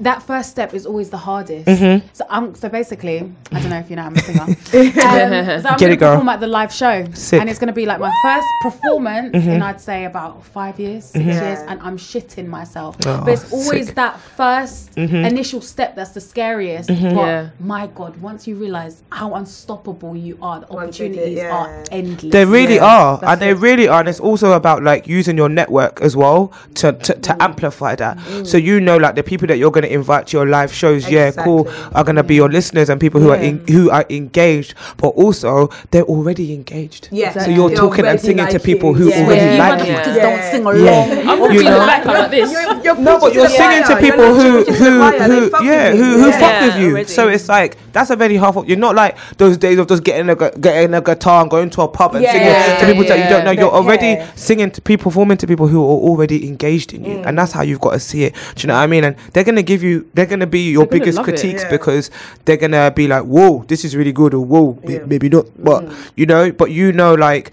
that 0.00 0.22
first 0.22 0.50
step 0.50 0.74
is 0.74 0.86
always 0.86 1.10
the 1.10 1.16
hardest. 1.18 1.66
Mm-hmm. 1.66 2.06
So 2.12 2.24
I'm 2.28 2.54
so 2.54 2.68
basically, 2.68 3.18
I 3.52 3.60
don't 3.60 3.70
know 3.70 3.78
if 3.78 3.90
you 3.90 3.96
know 3.96 4.02
I'm 4.02 4.16
a 4.16 4.20
singer. 4.20 4.42
um, 4.44 4.54
so 4.54 5.68
I'm 5.68 5.78
Get 5.78 5.80
gonna 5.80 5.92
it, 5.92 5.96
girl. 5.98 6.12
perform 6.14 6.28
at 6.30 6.40
the 6.40 6.46
live 6.46 6.72
show, 6.72 7.06
Sick. 7.12 7.40
and 7.40 7.48
it's 7.50 7.58
gonna 7.58 7.72
be 7.72 7.86
like 7.86 8.00
my 8.00 8.12
first 8.22 8.46
performance 8.62 9.34
Mm-hmm. 9.36 9.50
in 9.50 9.62
I'd 9.62 9.80
say 9.80 10.04
about 10.04 10.44
five 10.44 10.78
years, 10.80 11.04
6 11.06 11.24
Yeah. 11.24 11.42
years, 11.48 11.58
and 11.68 11.80
I'm 11.82 11.96
shitting 11.96 12.46
myself. 12.46 12.96
Oh, 13.06 13.22
but 13.24 13.32
it's 13.34 13.52
always 13.52 13.86
sick. 13.86 13.94
that 13.96 14.18
1st 14.36 14.94
Mm-hmm. 14.96 15.14
initial 15.26 15.60
step 15.60 15.94
that's 15.96 16.10
the 16.10 16.20
scariest. 16.20 16.88
But 16.88 16.96
Yeah. 16.98 17.50
my 17.60 17.86
God, 17.88 18.16
once 18.20 18.46
you 18.46 18.56
realize 18.56 19.02
how 19.10 19.34
unstoppable 19.34 20.16
you 20.16 20.38
are, 20.42 20.60
the 20.60 20.66
Once 20.72 20.98
you 20.98 21.08
do, 21.08 21.12
opportunities 21.14 21.38
yeah. 21.38 21.56
are 21.56 21.84
endless. 21.90 22.32
They 22.32 22.44
really 22.44 22.76
Yeah, 22.76 22.86
are, 22.86 23.18
that's 23.18 23.32
and 23.32 23.40
they 23.42 23.54
really 23.54 23.88
are, 23.88 24.00
and 24.00 24.08
it's 24.08 24.20
also 24.20 24.52
about 24.52 24.82
like 24.82 25.06
using 25.06 25.36
your 25.36 25.48
network 25.48 26.00
as 26.00 26.16
well 26.16 26.52
to 26.76 26.92
to, 26.92 27.14
to 27.14 27.42
amplify 27.42 27.94
that. 27.96 28.18
So 28.46 28.56
you 28.56 28.80
know, 28.80 28.96
like 28.96 29.14
the 29.14 29.22
people 29.22 29.46
that 29.48 29.58
you're 29.58 29.70
going 29.70 29.89
to 29.90 29.94
invite 29.94 30.26
to 30.28 30.36
your 30.38 30.46
live 30.46 30.72
shows, 30.72 31.08
yeah, 31.10 31.30
cool, 31.32 31.68
are 31.94 32.04
going 32.04 32.16
to 32.16 32.22
be 32.22 32.34
your 32.34 32.48
listeners 32.48 32.88
and 32.88 33.00
people 33.00 33.20
who 33.20 33.30
are 33.30 33.36
in, 33.36 33.66
who 33.68 33.90
are 33.90 34.06
engaged, 34.08 34.74
but 34.96 35.08
also 35.08 35.68
they're 35.90 36.04
already 36.04 36.52
engaged. 36.54 37.08
Yeah. 37.10 37.32
So 37.32 37.50
you're 37.50 37.68
They 37.70 37.74
talking 37.76 38.06
and 38.06 38.18
already 38.18 38.22
singing 38.26 38.46
to 38.48 38.60
people 38.60 38.90
you. 38.90 38.94
who 39.04 39.08
Yeah. 39.10 39.24
already 39.24 39.56
Yeah, 39.56 39.68
like 39.68 39.86
you. 39.86 39.94
motherfuckers 39.94 40.16
Yeah. 40.16 40.22
don't 40.22 40.42
sing 40.52 40.62
along. 40.66 40.84
Yeah. 40.84 41.30
I'm 41.30 41.38
You 41.38 41.44
repeating 41.46 41.64
know? 41.70 41.80
the 41.80 41.86
back 41.86 42.04
like 42.06 42.30
this. 42.30 42.52
No, 42.98 43.18
but 43.20 43.34
you're 43.34 43.48
singing 43.48 43.84
to 43.84 43.96
people 43.96 44.34
who 44.34 44.64
who 44.64 44.90
who 45.02 45.64
yeah 45.64 45.92
who 45.92 46.06
who 46.22 46.32
fuck 46.32 46.56
with 46.62 46.76
you. 46.82 47.04
So 47.04 47.28
it's 47.28 47.48
like 47.48 47.76
that's 47.92 48.10
a 48.10 48.16
very 48.16 48.36
hard. 48.36 48.68
You're 48.68 48.78
not 48.78 48.94
like 48.94 49.16
those 49.38 49.56
days 49.56 49.78
of 49.78 49.86
just 49.88 50.04
getting 50.04 50.28
a 50.30 50.34
getting 50.36 50.94
a 50.94 51.00
guitar 51.00 51.42
and 51.42 51.50
going 51.50 51.70
to 51.70 51.82
a 51.82 51.88
pub 51.88 52.14
and 52.14 52.22
Yeah, 52.22 52.32
singing 52.32 52.80
to 52.80 52.86
people 52.86 53.04
that 53.08 53.18
you 53.24 53.28
don't 53.30 53.44
know. 53.44 53.50
yeah. 53.50 53.60
You're 53.60 53.70
already 53.72 54.16
care. 54.16 54.32
singing 54.36 54.70
to 54.72 54.80
people, 54.80 55.04
performing 55.10 55.36
to 55.38 55.46
people 55.46 55.66
who 55.68 55.80
are 55.82 55.86
already 56.08 56.46
engaged 56.48 56.92
in 56.94 57.04
you, 57.04 57.16
Mm. 57.18 57.26
and 57.26 57.38
that's 57.38 57.52
how 57.52 57.62
you've 57.62 57.80
got 57.80 57.92
to 57.92 58.00
see 58.00 58.24
it. 58.24 58.34
Do 58.54 58.62
you 58.62 58.66
know 58.68 58.74
what 58.74 58.80
I 58.82 58.86
mean? 58.86 59.04
And 59.04 59.16
they're 59.32 59.44
gonna 59.44 59.62
give 59.62 59.82
you, 59.82 60.06
they're 60.14 60.26
gonna 60.26 60.46
be 60.46 60.70
your 60.70 60.84
They're 60.86 60.98
gonna 60.98 61.00
biggest 61.00 61.18
love 61.18 61.28
it. 61.28 61.32
critiques 61.32 61.62
Yeah. 61.62 61.70
because 61.70 62.10
they're 62.44 62.56
gonna 62.56 62.90
be 62.90 63.08
like, 63.08 63.24
"Whoa, 63.24 63.64
this 63.68 63.84
is 63.84 63.96
really 63.96 64.12
good," 64.12 64.34
or 64.34 64.44
"Whoa, 64.44 64.78
may- 64.84 64.94
Yeah. 64.94 64.98
Mm. 65.00 65.08
maybe 65.08 65.28
not." 65.28 65.46
But 65.62 65.84
you 66.16 66.26
know, 66.26 66.52
but 66.52 66.70
you 66.70 66.92
know, 66.92 67.14
like 67.14 67.50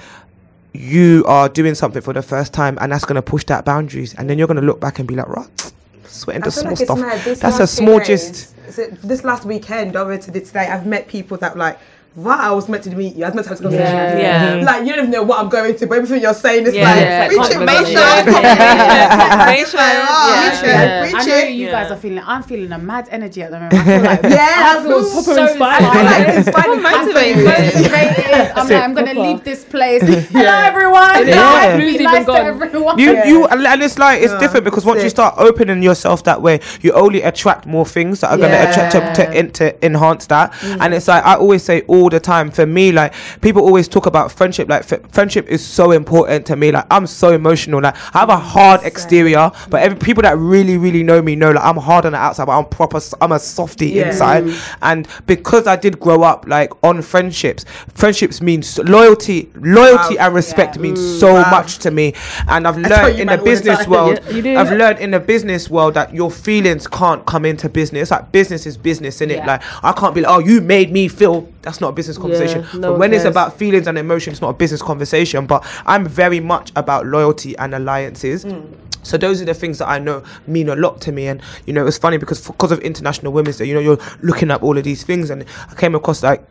you 0.73 1.23
are 1.27 1.49
doing 1.49 1.73
something 1.73 2.01
for 2.01 2.14
the 2.14 2.22
first 2.22 2.53
time 2.53 2.77
and 2.80 2.91
that's 2.91 3.03
going 3.05 3.15
to 3.15 3.22
push 3.22 3.43
that 3.45 3.65
boundaries 3.65 4.14
and 4.18 4.30
then 4.30 4.38
you're 4.38 4.47
going 4.47 4.59
to 4.59 4.65
look 4.65 4.80
back 4.80 4.99
and 4.99 5.07
be 5.07 5.15
like 5.15 5.27
right 5.27 5.72
sweating 6.05 6.43
I 6.43 6.45
the 6.45 6.51
small 6.51 6.69
like 6.72 6.77
stuff 6.77 7.39
that's 7.39 7.59
a 7.59 7.65
small 7.65 7.97
few 7.97 8.05
gist 8.05 8.27
days- 8.27 8.41
is 8.41 8.51
it- 8.51 8.53
This 8.76 9.23
last 9.23 9.45
weekend 9.45 9.95
over 9.95 10.18
to 10.18 10.31
the, 10.31 10.41
today, 10.41 10.68
I've 10.68 10.85
met 10.85 11.07
people 11.07 11.38
that 11.38 11.57
like 11.57 11.80
Right, 12.16 12.40
I 12.40 12.52
was 12.52 12.68
meant 12.68 12.84
to 12.86 12.90
meet 12.96 13.16
you. 13.16 13.26
I 13.26 13.28
was 13.30 13.36
meant 13.36 13.46
to 13.46 13.50
have 13.54 13.60
this 13.60 13.62
conversation 13.62 13.96
Yeah. 13.96 14.06
with 14.16 14.20
you. 14.56 14.60
Yeah. 14.62 14.66
Like 14.66 14.82
you 14.88 14.90
don't 14.90 15.00
even 15.00 15.12
know 15.12 15.22
what 15.24 15.40
I'm 15.40 15.50
going 15.50 15.76
through, 15.76 15.88
but 15.90 15.98
everything 16.00 16.22
you're 16.24 16.34
saying 16.34 16.66
is 16.66 16.74
Yeah, 16.74 16.84
like, 16.90 16.98
it's 16.98 17.28
preach 17.28 17.40
like 17.40 17.62
it, 17.62 17.66
make 17.66 17.86
sure. 17.86 18.42
Yeah. 18.42 19.46
Make 19.46 19.68
sure. 19.68 19.80
Oh, 19.80 20.34
Yeah. 20.34 21.06
it, 21.06 21.12
Yeah. 21.12 21.18
I 21.20 21.26
know 21.26 21.38
you 21.38 21.66
Yeah. 21.68 21.72
guys 21.72 21.92
are 21.92 21.98
feeling. 21.98 22.24
I'm 22.26 22.42
feeling 22.44 22.72
a 22.72 22.78
mad 22.80 23.08
energy 23.12 23.44
at 23.44 23.52
the 23.52 23.60
moment. 23.60 23.74
I 23.76 23.84
feel 23.84 24.02
like 24.02 24.24
Yeah, 24.38 24.74
I 24.78 24.84
feel 24.84 25.12
proper 25.12 25.34
so 25.36 25.46
inspired. 25.46 25.84
inspired. 25.84 26.06
Like, 26.06 26.36
inspired 26.38 26.72
and 26.74 26.82
motivated. 26.84 27.46
motivated. 27.46 27.76
motivated. 27.76 28.52
I'm 28.58 28.68
like, 28.68 28.84
I'm 28.84 28.94
gonna 28.96 29.14
leave 29.14 29.44
this 29.44 29.64
place. 29.64 30.02
Hello, 30.30 30.52
everyone. 30.72 31.16
It 31.18 31.30
is. 31.30 31.36
Hi, 31.36 31.68
Yeah. 31.68 31.76
Blue's 31.78 31.94
even 31.96 32.06
nice 32.06 32.20
to 32.22 32.26
gone. 32.26 32.46
everyone. 32.48 32.98
You, 33.00 33.24
you, 33.26 33.46
and 33.48 33.66
and 33.66 33.82
it's 33.84 34.00
like 34.00 34.24
it's 34.24 34.34
different 34.40 34.64
because 34.66 34.86
once 34.86 35.04
you 35.04 35.10
start 35.10 35.36
opening 35.38 35.84
yourself 35.84 36.24
that 36.24 36.42
way, 36.42 36.60
you 36.82 36.94
only 36.94 37.22
attract 37.22 37.66
more 37.68 37.86
things 37.86 38.22
that 38.22 38.32
are 38.32 38.38
going 38.38 38.52
to 38.52 38.70
attract 38.70 38.92
to, 39.18 39.26
to, 39.26 39.52
to 39.52 39.86
enhance 39.86 40.26
that. 40.28 40.52
Mm. 40.54 40.78
And 40.82 40.94
it's 40.96 41.08
like 41.08 41.24
I 41.24 41.36
always 41.36 41.62
say 41.64 41.82
all 41.82 42.07
the 42.10 42.20
time. 42.20 42.52
For 42.52 42.66
me, 42.66 42.92
like 42.92 43.14
people 43.42 43.62
always 43.64 43.88
talk 43.88 44.06
about 44.06 44.32
friendship. 44.32 44.70
Like 44.70 44.92
f- 44.92 45.02
friendship 45.12 45.48
is 45.48 45.66
so 45.66 45.92
important 45.92 46.46
to 46.48 46.56
me. 46.56 46.72
Like 46.72 46.86
I'm 46.92 47.08
so 47.08 47.32
emotional. 47.32 47.82
Like 47.82 47.96
I 48.16 48.20
have 48.20 48.30
a 48.30 48.38
hard 48.38 48.84
exterior, 48.84 49.52
but 49.70 49.82
every 49.82 49.98
people 49.98 50.24
that 50.24 50.38
really, 50.38 50.78
really 50.78 51.04
know 51.04 51.22
me 51.22 51.36
know 51.36 51.52
like 51.52 51.64
I'm 51.64 51.78
hard 51.78 52.06
on 52.06 52.12
the 52.14 52.18
outside, 52.18 52.46
but 52.46 52.58
I'm 52.58 52.66
proper. 52.66 53.00
I'm 53.22 53.32
a 53.32 53.40
softy 53.40 53.88
Yeah. 53.90 54.08
inside. 54.10 54.46
And 54.82 55.08
because 55.26 55.68
I 55.68 55.76
did 55.76 56.00
grow 56.00 56.24
up 56.24 56.46
like 56.48 56.72
on 56.84 57.02
friendships, 57.02 57.66
friendships 57.94 58.42
means 58.42 58.78
loyalty, 58.80 59.50
loyalty 59.56 60.16
Wow. 60.18 60.26
and 60.28 60.36
respect 60.36 60.76
Yeah. 60.76 60.82
means 60.84 61.20
so 61.20 61.34
Wow. 61.34 61.50
much 61.52 61.80
to 61.80 61.92
me. 61.92 62.14
And 62.48 62.68
I've 62.68 62.78
learned 62.78 63.20
in 63.20 63.28
the 63.28 63.34
all 63.34 63.38
the 63.38 63.44
business 63.44 63.88
world, 63.94 64.20
Yeah. 64.32 64.62
I've 64.62 64.72
learned 64.72 65.00
in 65.00 65.12
the 65.12 65.20
business 65.20 65.70
world 65.70 65.94
that 65.96 66.14
your 66.14 66.32
feelings 66.32 66.88
can't 66.88 67.26
come 67.26 67.46
into 67.46 67.70
business. 67.70 68.12
Like 68.12 68.32
business 68.32 68.66
is 68.66 68.78
business, 68.78 69.20
innit? 69.20 69.38
Yeah. 69.38 69.46
Like 69.46 69.62
I 69.84 69.92
can't 69.92 70.14
be 70.16 70.22
like, 70.22 70.34
oh, 70.34 70.40
you 70.40 70.62
made 70.62 70.92
me 70.92 71.08
feel. 71.08 71.48
That's 71.68 71.81
not 71.81 71.89
a 71.89 71.91
business 71.91 72.18
conversation. 72.18 72.65
no 72.76 72.94
but 72.94 72.99
when 72.99 73.14
it's 73.14 73.26
about 73.26 73.57
feelings 73.57 73.88
and 73.88 73.98
emotion, 73.98 74.31
it's 74.31 74.41
not 74.41 74.52
a 74.52 74.53
business 74.53 74.81
conversation. 74.81 75.45
But 75.45 75.65
I'm 75.85 76.07
very 76.07 76.39
much 76.39 76.72
about 76.77 77.06
loyalty 77.06 77.57
and 77.57 77.76
alliances. 77.76 78.44
Hmm. 78.44 78.61
So 79.03 79.18
those 79.18 79.41
are 79.41 79.45
the 79.45 79.53
things 79.53 79.80
that 79.80 79.89
I 79.89 79.99
know 79.99 80.23
mean 80.48 80.69
a 80.69 80.77
lot 80.77 81.02
to 81.02 81.11
me, 81.11 81.27
and 81.27 81.41
you 81.65 81.73
know 81.73 81.85
it's 81.85 81.98
funny 81.98 82.18
because 82.18 82.48
because 82.48 82.72
of 82.72 82.80
International 82.80 83.34
Women's 83.34 83.57
Day, 83.57 83.65
you 83.65 83.73
know 83.73 83.81
you're 83.81 83.99
looking 84.22 84.49
up 84.49 84.64
all 84.64 84.77
of 84.77 84.85
these 84.85 85.03
things, 85.03 85.30
and 85.30 85.44
I 85.69 85.76
came 85.76 85.94
across 85.94 86.23
like 86.23 86.41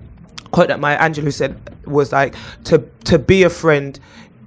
quote 0.51 0.69
that 0.69 0.81
Maya 0.81 0.99
Angelou 0.99 1.33
said 1.33 1.59
was 1.87 2.13
like 2.13 2.35
to 2.65 2.79
to 3.05 3.19
be 3.19 3.43
a 3.43 3.51
friend 3.51 3.99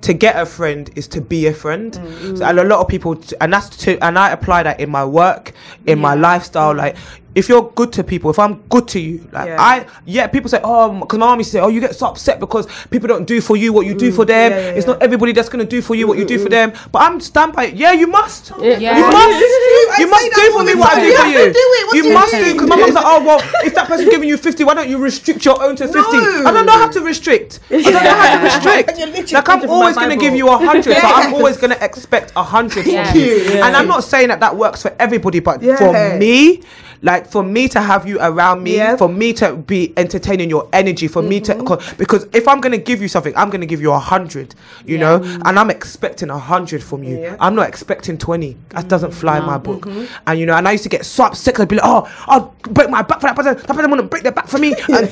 to 0.01 0.13
get 0.13 0.39
a 0.39 0.45
friend 0.45 0.91
is 0.95 1.07
to 1.07 1.19
be 1.19 1.47
a 1.47 1.53
friend. 1.53 1.93
Mm, 1.93 2.37
so, 2.37 2.43
mm. 2.45 2.49
and 2.49 2.59
a 2.59 2.63
lot 2.63 2.79
of 2.79 2.87
people 2.87 3.15
t- 3.15 3.35
and 3.41 3.51
that's 3.51 3.69
to 3.69 3.97
and 4.03 4.17
i 4.17 4.29
apply 4.29 4.63
that 4.63 4.79
in 4.79 4.89
my 4.89 5.03
work 5.03 5.53
in 5.87 5.99
my 5.99 6.13
lifestyle. 6.13 6.73
Mm. 6.75 6.77
Like 6.77 6.95
if 7.39 7.49
you're 7.49 7.71
good 7.79 7.91
to 7.93 8.03
people 8.03 8.29
if 8.29 8.37
i'm 8.37 8.55
good 8.73 8.87
to 8.87 8.99
you 8.99 9.27
like 9.31 9.47
Yeah. 9.47 9.61
i 9.71 9.85
yeah 10.05 10.27
people 10.27 10.49
say 10.49 10.59
oh 10.63 10.99
because 10.99 11.17
my 11.17 11.25
mom 11.25 11.39
used 11.39 11.51
to 11.51 11.57
say 11.57 11.61
oh 11.61 11.69
you 11.69 11.79
get 11.79 11.95
so 11.95 12.07
upset 12.07 12.39
because 12.39 12.67
people 12.89 13.07
don't 13.07 13.25
do 13.25 13.39
for 13.41 13.55
you 13.55 13.71
what 13.73 13.85
you 13.85 13.95
do 13.95 14.11
mm, 14.11 14.15
for 14.15 14.25
them. 14.25 14.51
yeah, 14.51 14.59
yeah, 14.59 14.77
it's 14.77 14.85
yeah. 14.85 14.93
not 14.93 15.01
everybody 15.01 15.31
that's 15.31 15.49
going 15.49 15.63
to 15.65 15.69
do 15.69 15.81
for 15.81 15.95
you 15.95 16.05
what 16.07 16.17
you 16.17 16.25
do 16.25 16.37
mm, 16.37 16.43
for 16.43 16.49
mm, 16.49 16.57
them. 16.57 16.73
But 16.91 16.99
i'm 17.03 17.19
stand 17.19 17.53
by 17.53 17.65
it 17.67 17.75
yeah 17.75 17.93
you 17.93 18.07
must. 18.07 18.51
Yeah. 18.59 18.77
Yeah. 18.77 18.97
you 18.99 19.05
must. 19.09 19.99
You 19.99 20.07
must 20.09 20.35
do 20.35 20.51
for 20.51 20.63
me 20.63 20.75
what 20.75 20.97
I 20.97 21.01
do 21.01 21.07
You 21.07 21.15
for 21.15 21.23
have 21.23 21.31
you. 21.31 21.37
to 21.37 21.53
do 21.53 21.65
it. 21.79 21.95
You 21.95 22.01
do 22.03 22.07
you 22.09 22.13
must 22.13 22.33
mean? 22.33 22.43
do 22.45 22.53
because 22.53 22.69
my 22.69 22.75
mom's 22.75 22.93
like 22.93 23.05
oh 23.07 23.23
well 23.23 23.39
if 23.67 23.73
that 23.75 23.87
person's 23.87 24.09
giving 24.09 24.29
you 24.29 24.37
50 24.37 24.63
why 24.63 24.73
don't 24.73 24.89
you 24.89 24.97
restrict 24.97 25.45
your 25.45 25.61
own 25.61 25.75
to 25.77 25.87
50 25.87 25.99
I 25.99 26.51
don't 26.51 26.65
know 26.65 26.73
how 26.83 26.89
to 26.89 27.01
restrict. 27.01 27.59
I 27.71 27.81
don't 27.81 27.93
know 27.93 27.99
how 27.99 28.37
to 28.37 28.43
restrict. 28.43 29.31
like 29.33 29.49
I'm 29.49 29.69
always 29.69 29.95
going 29.95 30.09
to 30.09 30.17
give 30.17 30.35
you 30.35 30.47
a 30.49 30.57
hundred 30.57 30.95
so 30.95 31.07
I'm 31.07 31.33
always 31.33 31.57
going 31.57 31.71
to 31.71 31.83
expect 31.83 32.33
a 32.35 32.43
hundred 32.43 32.83
from 32.83 33.17
you. 33.17 33.61
and 33.63 33.75
I'm 33.75 33.87
not 33.87 34.03
saying 34.03 34.29
that 34.29 34.39
that 34.39 34.55
works 34.55 34.81
for 34.81 34.95
everybody 34.99 35.39
but 35.39 35.61
for 35.61 36.17
me 36.17 36.63
like 37.01 37.27
for 37.27 37.43
me 37.43 37.67
to 37.69 37.79
have 37.79 38.05
you 38.07 38.19
around 38.19 38.61
me 38.63 38.75
Yeah. 38.75 38.97
for 38.97 39.07
me 39.07 39.31
to 39.33 39.55
be 39.55 39.93
entertaining 39.95 40.49
your 40.49 40.67
energy 40.73 41.07
for 41.07 41.21
me 41.21 41.39
Mm-hmm. 41.39 41.65
to 41.65 41.77
co- 41.77 41.95
because 41.97 42.27
if 42.33 42.45
I'm 42.47 42.59
going 42.59 42.71
to 42.73 42.77
give 42.77 43.01
you 43.01 43.07
something 43.07 43.33
I'm 43.37 43.49
going 43.49 43.61
to 43.61 43.67
give 43.67 43.79
you 43.81 43.91
a 43.93 43.99
hundred 43.99 44.53
you 44.85 44.97
Yeah. 44.97 45.17
know 45.17 45.23
and 45.45 45.57
I'm 45.59 45.69
expecting 45.69 46.29
a 46.29 46.37
hundred 46.37 46.83
from 46.83 47.03
you 47.03 47.19
Yeah. 47.21 47.37
I'm 47.39 47.55
not 47.55 47.67
expecting 47.69 48.17
20 48.17 48.57
that 48.69 48.87
doesn't 48.89 49.11
fly 49.11 49.37
in 49.39 49.45
my 49.45 49.57
book 49.57 49.85
Mm-hmm. 49.85 50.05
and 50.27 50.39
you 50.39 50.45
know 50.45 50.55
and 50.55 50.67
I 50.67 50.73
used 50.73 50.83
to 50.83 50.89
get 50.89 51.05
so 51.05 51.25
upset 51.25 51.57
I'd 51.59 51.69
be 51.69 51.75
like 51.77 51.85
oh 51.85 52.09
I'll 52.27 52.53
break 52.63 52.89
my 52.89 53.01
back 53.01 53.21
for 53.21 53.27
that 53.27 53.35
person 53.35 53.55
that 53.55 53.67
person 53.67 53.89
want 53.89 54.01
to 54.01 54.07
break 54.07 54.23
their 54.23 54.31
back 54.33 54.47
for 54.47 54.57
me 54.57 54.73
and 54.87 55.11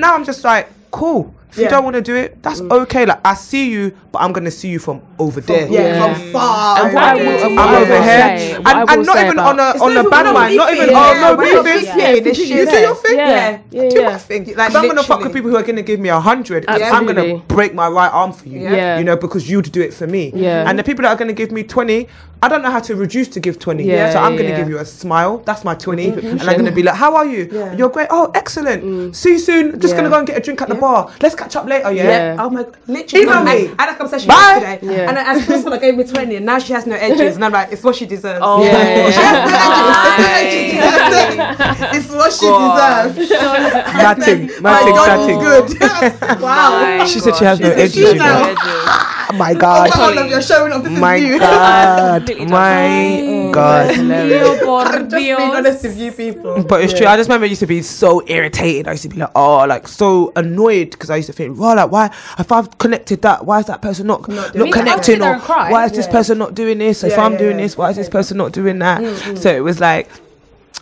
now 0.00 0.14
I'm 0.14 0.24
just 0.24 0.42
like 0.44 0.68
cool 0.90 1.34
if 1.50 1.58
you 1.58 1.68
don't 1.68 1.84
want 1.84 1.94
to 1.94 2.02
do 2.02 2.14
it 2.14 2.42
that's 2.42 2.60
mm. 2.60 2.70
okay 2.70 3.06
like 3.06 3.20
I 3.24 3.34
see 3.34 3.70
you 3.70 3.96
but 4.12 4.20
I'm 4.20 4.32
going 4.32 4.44
to 4.44 4.50
see 4.50 4.68
you 4.68 4.78
from 4.78 5.02
over 5.18 5.40
there 5.40 5.68
Yeah, 5.68 5.80
Yeah. 5.80 6.14
from 6.14 6.32
far. 6.32 6.84
And 6.84 6.94
what 6.94 7.02
I 7.04 7.14
will, 7.14 7.44
I'm 7.44 7.56
what 7.56 7.68
I 7.68 7.76
over 7.82 8.02
here, 8.02 8.38
say- 8.38 8.54
and, 8.54 8.90
and 8.90 9.06
not 9.06 9.16
even 9.18 9.38
on 9.38 9.60
a 9.60 9.70
It's 9.70 9.80
on 9.80 9.90
a 9.96 10.00
even 10.00 10.10
bad 10.10 10.22
no 10.24 10.32
mind, 10.32 10.56
not 10.56 10.74
even 10.74 10.90
Yeah, 10.90 10.96
oh 10.96 11.20
no 11.20 11.36
we're 11.36 11.54
not 11.54 11.64
beefing. 11.64 11.80
beefing. 11.80 11.98
Yeah, 11.98 12.08
It's 12.08 12.38
you 12.38 12.56
just- 12.56 12.72
do 12.72 12.78
your 12.78 12.94
thing. 12.94 13.16
Yeah. 13.18 13.28
Yeah. 13.28 13.82
Yeah, 13.82 13.88
Do 13.90 14.00
yeah. 14.00 14.10
my 14.10 14.18
thing. 14.18 14.54
Like, 14.56 14.70
if 14.70 14.76
I'm 14.76 14.86
gonna 14.86 15.02
fuck 15.02 15.20
with 15.20 15.32
people 15.32 15.50
who 15.50 15.56
are 15.56 15.62
gonna 15.62 15.82
give 15.82 16.00
me 16.00 16.08
a 16.08 16.20
hundred, 16.20 16.64
I'm 16.68 17.06
gonna 17.06 17.38
break 17.48 17.74
my 17.74 17.88
right 17.88 18.12
arm 18.12 18.32
for 18.32 18.48
you. 18.48 18.60
Yeah. 18.60 18.98
You 18.98 19.04
know, 19.04 19.16
because 19.16 19.48
you'd 19.48 19.70
do 19.70 19.82
it 19.82 19.92
for 19.92 20.06
me. 20.06 20.32
Yeah. 20.34 20.68
And 20.68 20.78
the 20.78 20.84
people 20.84 21.02
that 21.02 21.10
are 21.10 21.16
gonna 21.16 21.32
give 21.32 21.52
me 21.52 21.62
twenty, 21.64 22.08
I 22.42 22.48
don't 22.48 22.62
know 22.62 22.70
how 22.70 22.80
to 22.80 22.94
reduce 22.96 23.28
to 23.28 23.40
give 23.40 23.58
twenty. 23.58 23.84
Yeah, 23.84 24.12
So 24.12 24.20
I'm 24.20 24.36
gonna 24.36 24.56
give 24.56 24.68
you 24.68 24.78
a 24.78 24.84
smile. 24.84 25.38
That's 25.38 25.64
my 25.64 25.74
20 25.74 26.08
and 26.08 26.42
I'm 26.42 26.56
gonna 26.56 26.72
be 26.72 26.82
like, 26.82 26.94
"How 26.94 27.16
are 27.16 27.26
you? 27.26 27.42
You're 27.76 27.88
great. 27.90 28.08
Oh, 28.10 28.30
excellent. 28.34 29.14
See 29.16 29.32
you 29.32 29.38
soon. 29.38 29.78
Just 29.80 29.96
gonna 29.96 30.08
go 30.08 30.18
and 30.18 30.26
get 30.26 30.36
a 30.38 30.40
drink 30.40 30.62
at 30.62 30.68
the 30.68 30.74
bar. 30.74 31.10
Let's 31.20 31.34
catch 31.38 31.56
up 31.56 31.66
later. 31.66 31.90
Yeah. 31.92 32.04
Yeah. 32.34 32.36
Oh 32.44 32.50
my 32.50 32.62
god, 32.64 32.76
literally. 32.86 33.22
Email 33.24 33.34
I, 33.38 33.44
me. 33.44 33.74
I 33.78 33.82
had 33.82 33.94
a 33.94 33.96
conversation 33.96 34.28
Bye. 34.28 34.34
yesterday. 34.60 34.78
Yeah. 34.94 35.08
And 35.08 35.18
as 35.18 35.46
this 35.46 35.64
one 35.64 35.78
gave 35.80 35.96
me 35.96 36.04
20 36.04 36.36
and 36.36 36.46
now 36.46 36.58
she 36.58 36.72
has 36.72 36.86
no 36.86 36.96
edges. 36.96 37.36
And 37.36 37.44
I'm 37.44 37.52
like, 37.52 37.72
it's 37.72 37.82
what 37.84 37.94
she 37.96 38.06
deserves. 38.06 38.40
Oh, 38.42 38.62
Yeah, 38.64 38.72
yeah, 38.72 39.10
She 39.10 39.16
has 39.20 39.34
no 40.18 40.26
edges. 40.34 40.70
She 40.70 40.76
has 40.76 41.10
no 41.12 41.86
edges. 41.88 42.04
It's 42.06 42.10
what 42.14 42.32
she 42.32 42.46
God. 42.46 43.14
deserves. 43.14 43.30
Matting, 43.30 44.46
My 44.62 44.70
matting, 44.72 44.94
matting. 44.94 45.38
good. 45.38 45.80
wow. 46.42 46.98
My 46.98 47.04
She 47.06 47.20
said 47.20 47.36
she 47.36 47.44
has 47.44 47.60
no 47.60 47.70
gosh. 47.70 47.78
edges. 47.78 49.17
She's 49.30 49.38
you 49.38 49.54
a 49.54 49.54
know. 49.54 49.60
female. 49.60 49.90
Oh 49.90 49.90
my 49.90 49.90
Oh, 49.90 49.90
god. 49.90 49.90
my 49.90 50.14
God, 50.14 50.30
you're 50.30 50.42
showing 50.42 50.72
off. 50.72 50.82
This 50.84 50.98
My 50.98 51.16
is 51.16 51.24
you. 51.24 51.38
god. 51.38 52.28
My 52.48 53.50
god. 53.52 53.90
I'm 53.98 55.10
just 55.10 55.10
being 55.10 55.34
honest 55.34 55.82
with 55.82 55.98
you 55.98 56.12
people. 56.12 56.62
But 56.64 56.82
it's 56.82 56.92
true. 56.94 57.06
I 57.06 57.16
just 57.16 57.28
remember 57.28 57.44
I 57.46 57.48
used 57.48 57.60
to 57.60 57.66
be 57.66 57.82
so 57.82 58.22
irritated. 58.26 58.88
I 58.88 58.92
used 58.92 59.02
to 59.04 59.08
be 59.08 59.16
like, 59.16 59.30
oh, 59.34 59.64
like 59.66 59.88
so 59.88 60.32
annoyed 60.36 60.90
because 60.90 61.10
I 61.10 61.16
used 61.16 61.28
to 61.28 61.32
think, 61.32 61.58
well, 61.58 61.76
like 61.76 61.90
why 61.90 62.06
if 62.38 62.52
I've 62.52 62.76
connected 62.78 63.22
that, 63.22 63.44
why 63.44 63.60
is 63.60 63.66
that 63.66 63.82
person 63.82 64.06
not 64.06 64.26
Not 64.28 64.36
not, 64.36 64.52
doing 64.52 64.64
Me 64.64 64.72
too. 64.72 64.78
I 64.78 64.82
would 64.96 65.04
connecting 65.04 65.22
or 65.22 65.38
why 65.38 65.84
is 65.86 65.92
this 65.92 66.06
person 66.06 66.38
not 66.38 66.54
doing 66.54 66.78
this? 66.78 67.04
If 67.04 67.12
Yeah, 67.12 67.24
I'm 67.24 67.32
yeah, 67.32 67.38
doing 67.38 67.58
yeah. 67.58 67.64
this, 67.64 67.76
why 67.76 67.90
is 67.90 67.96
this 67.96 68.08
person 68.08 68.36
not 68.38 68.52
doing 68.52 68.78
that? 68.80 69.00
Mm, 69.00 69.38
So 69.38 69.50
it 69.54 69.60
was 69.60 69.80
like 69.80 70.08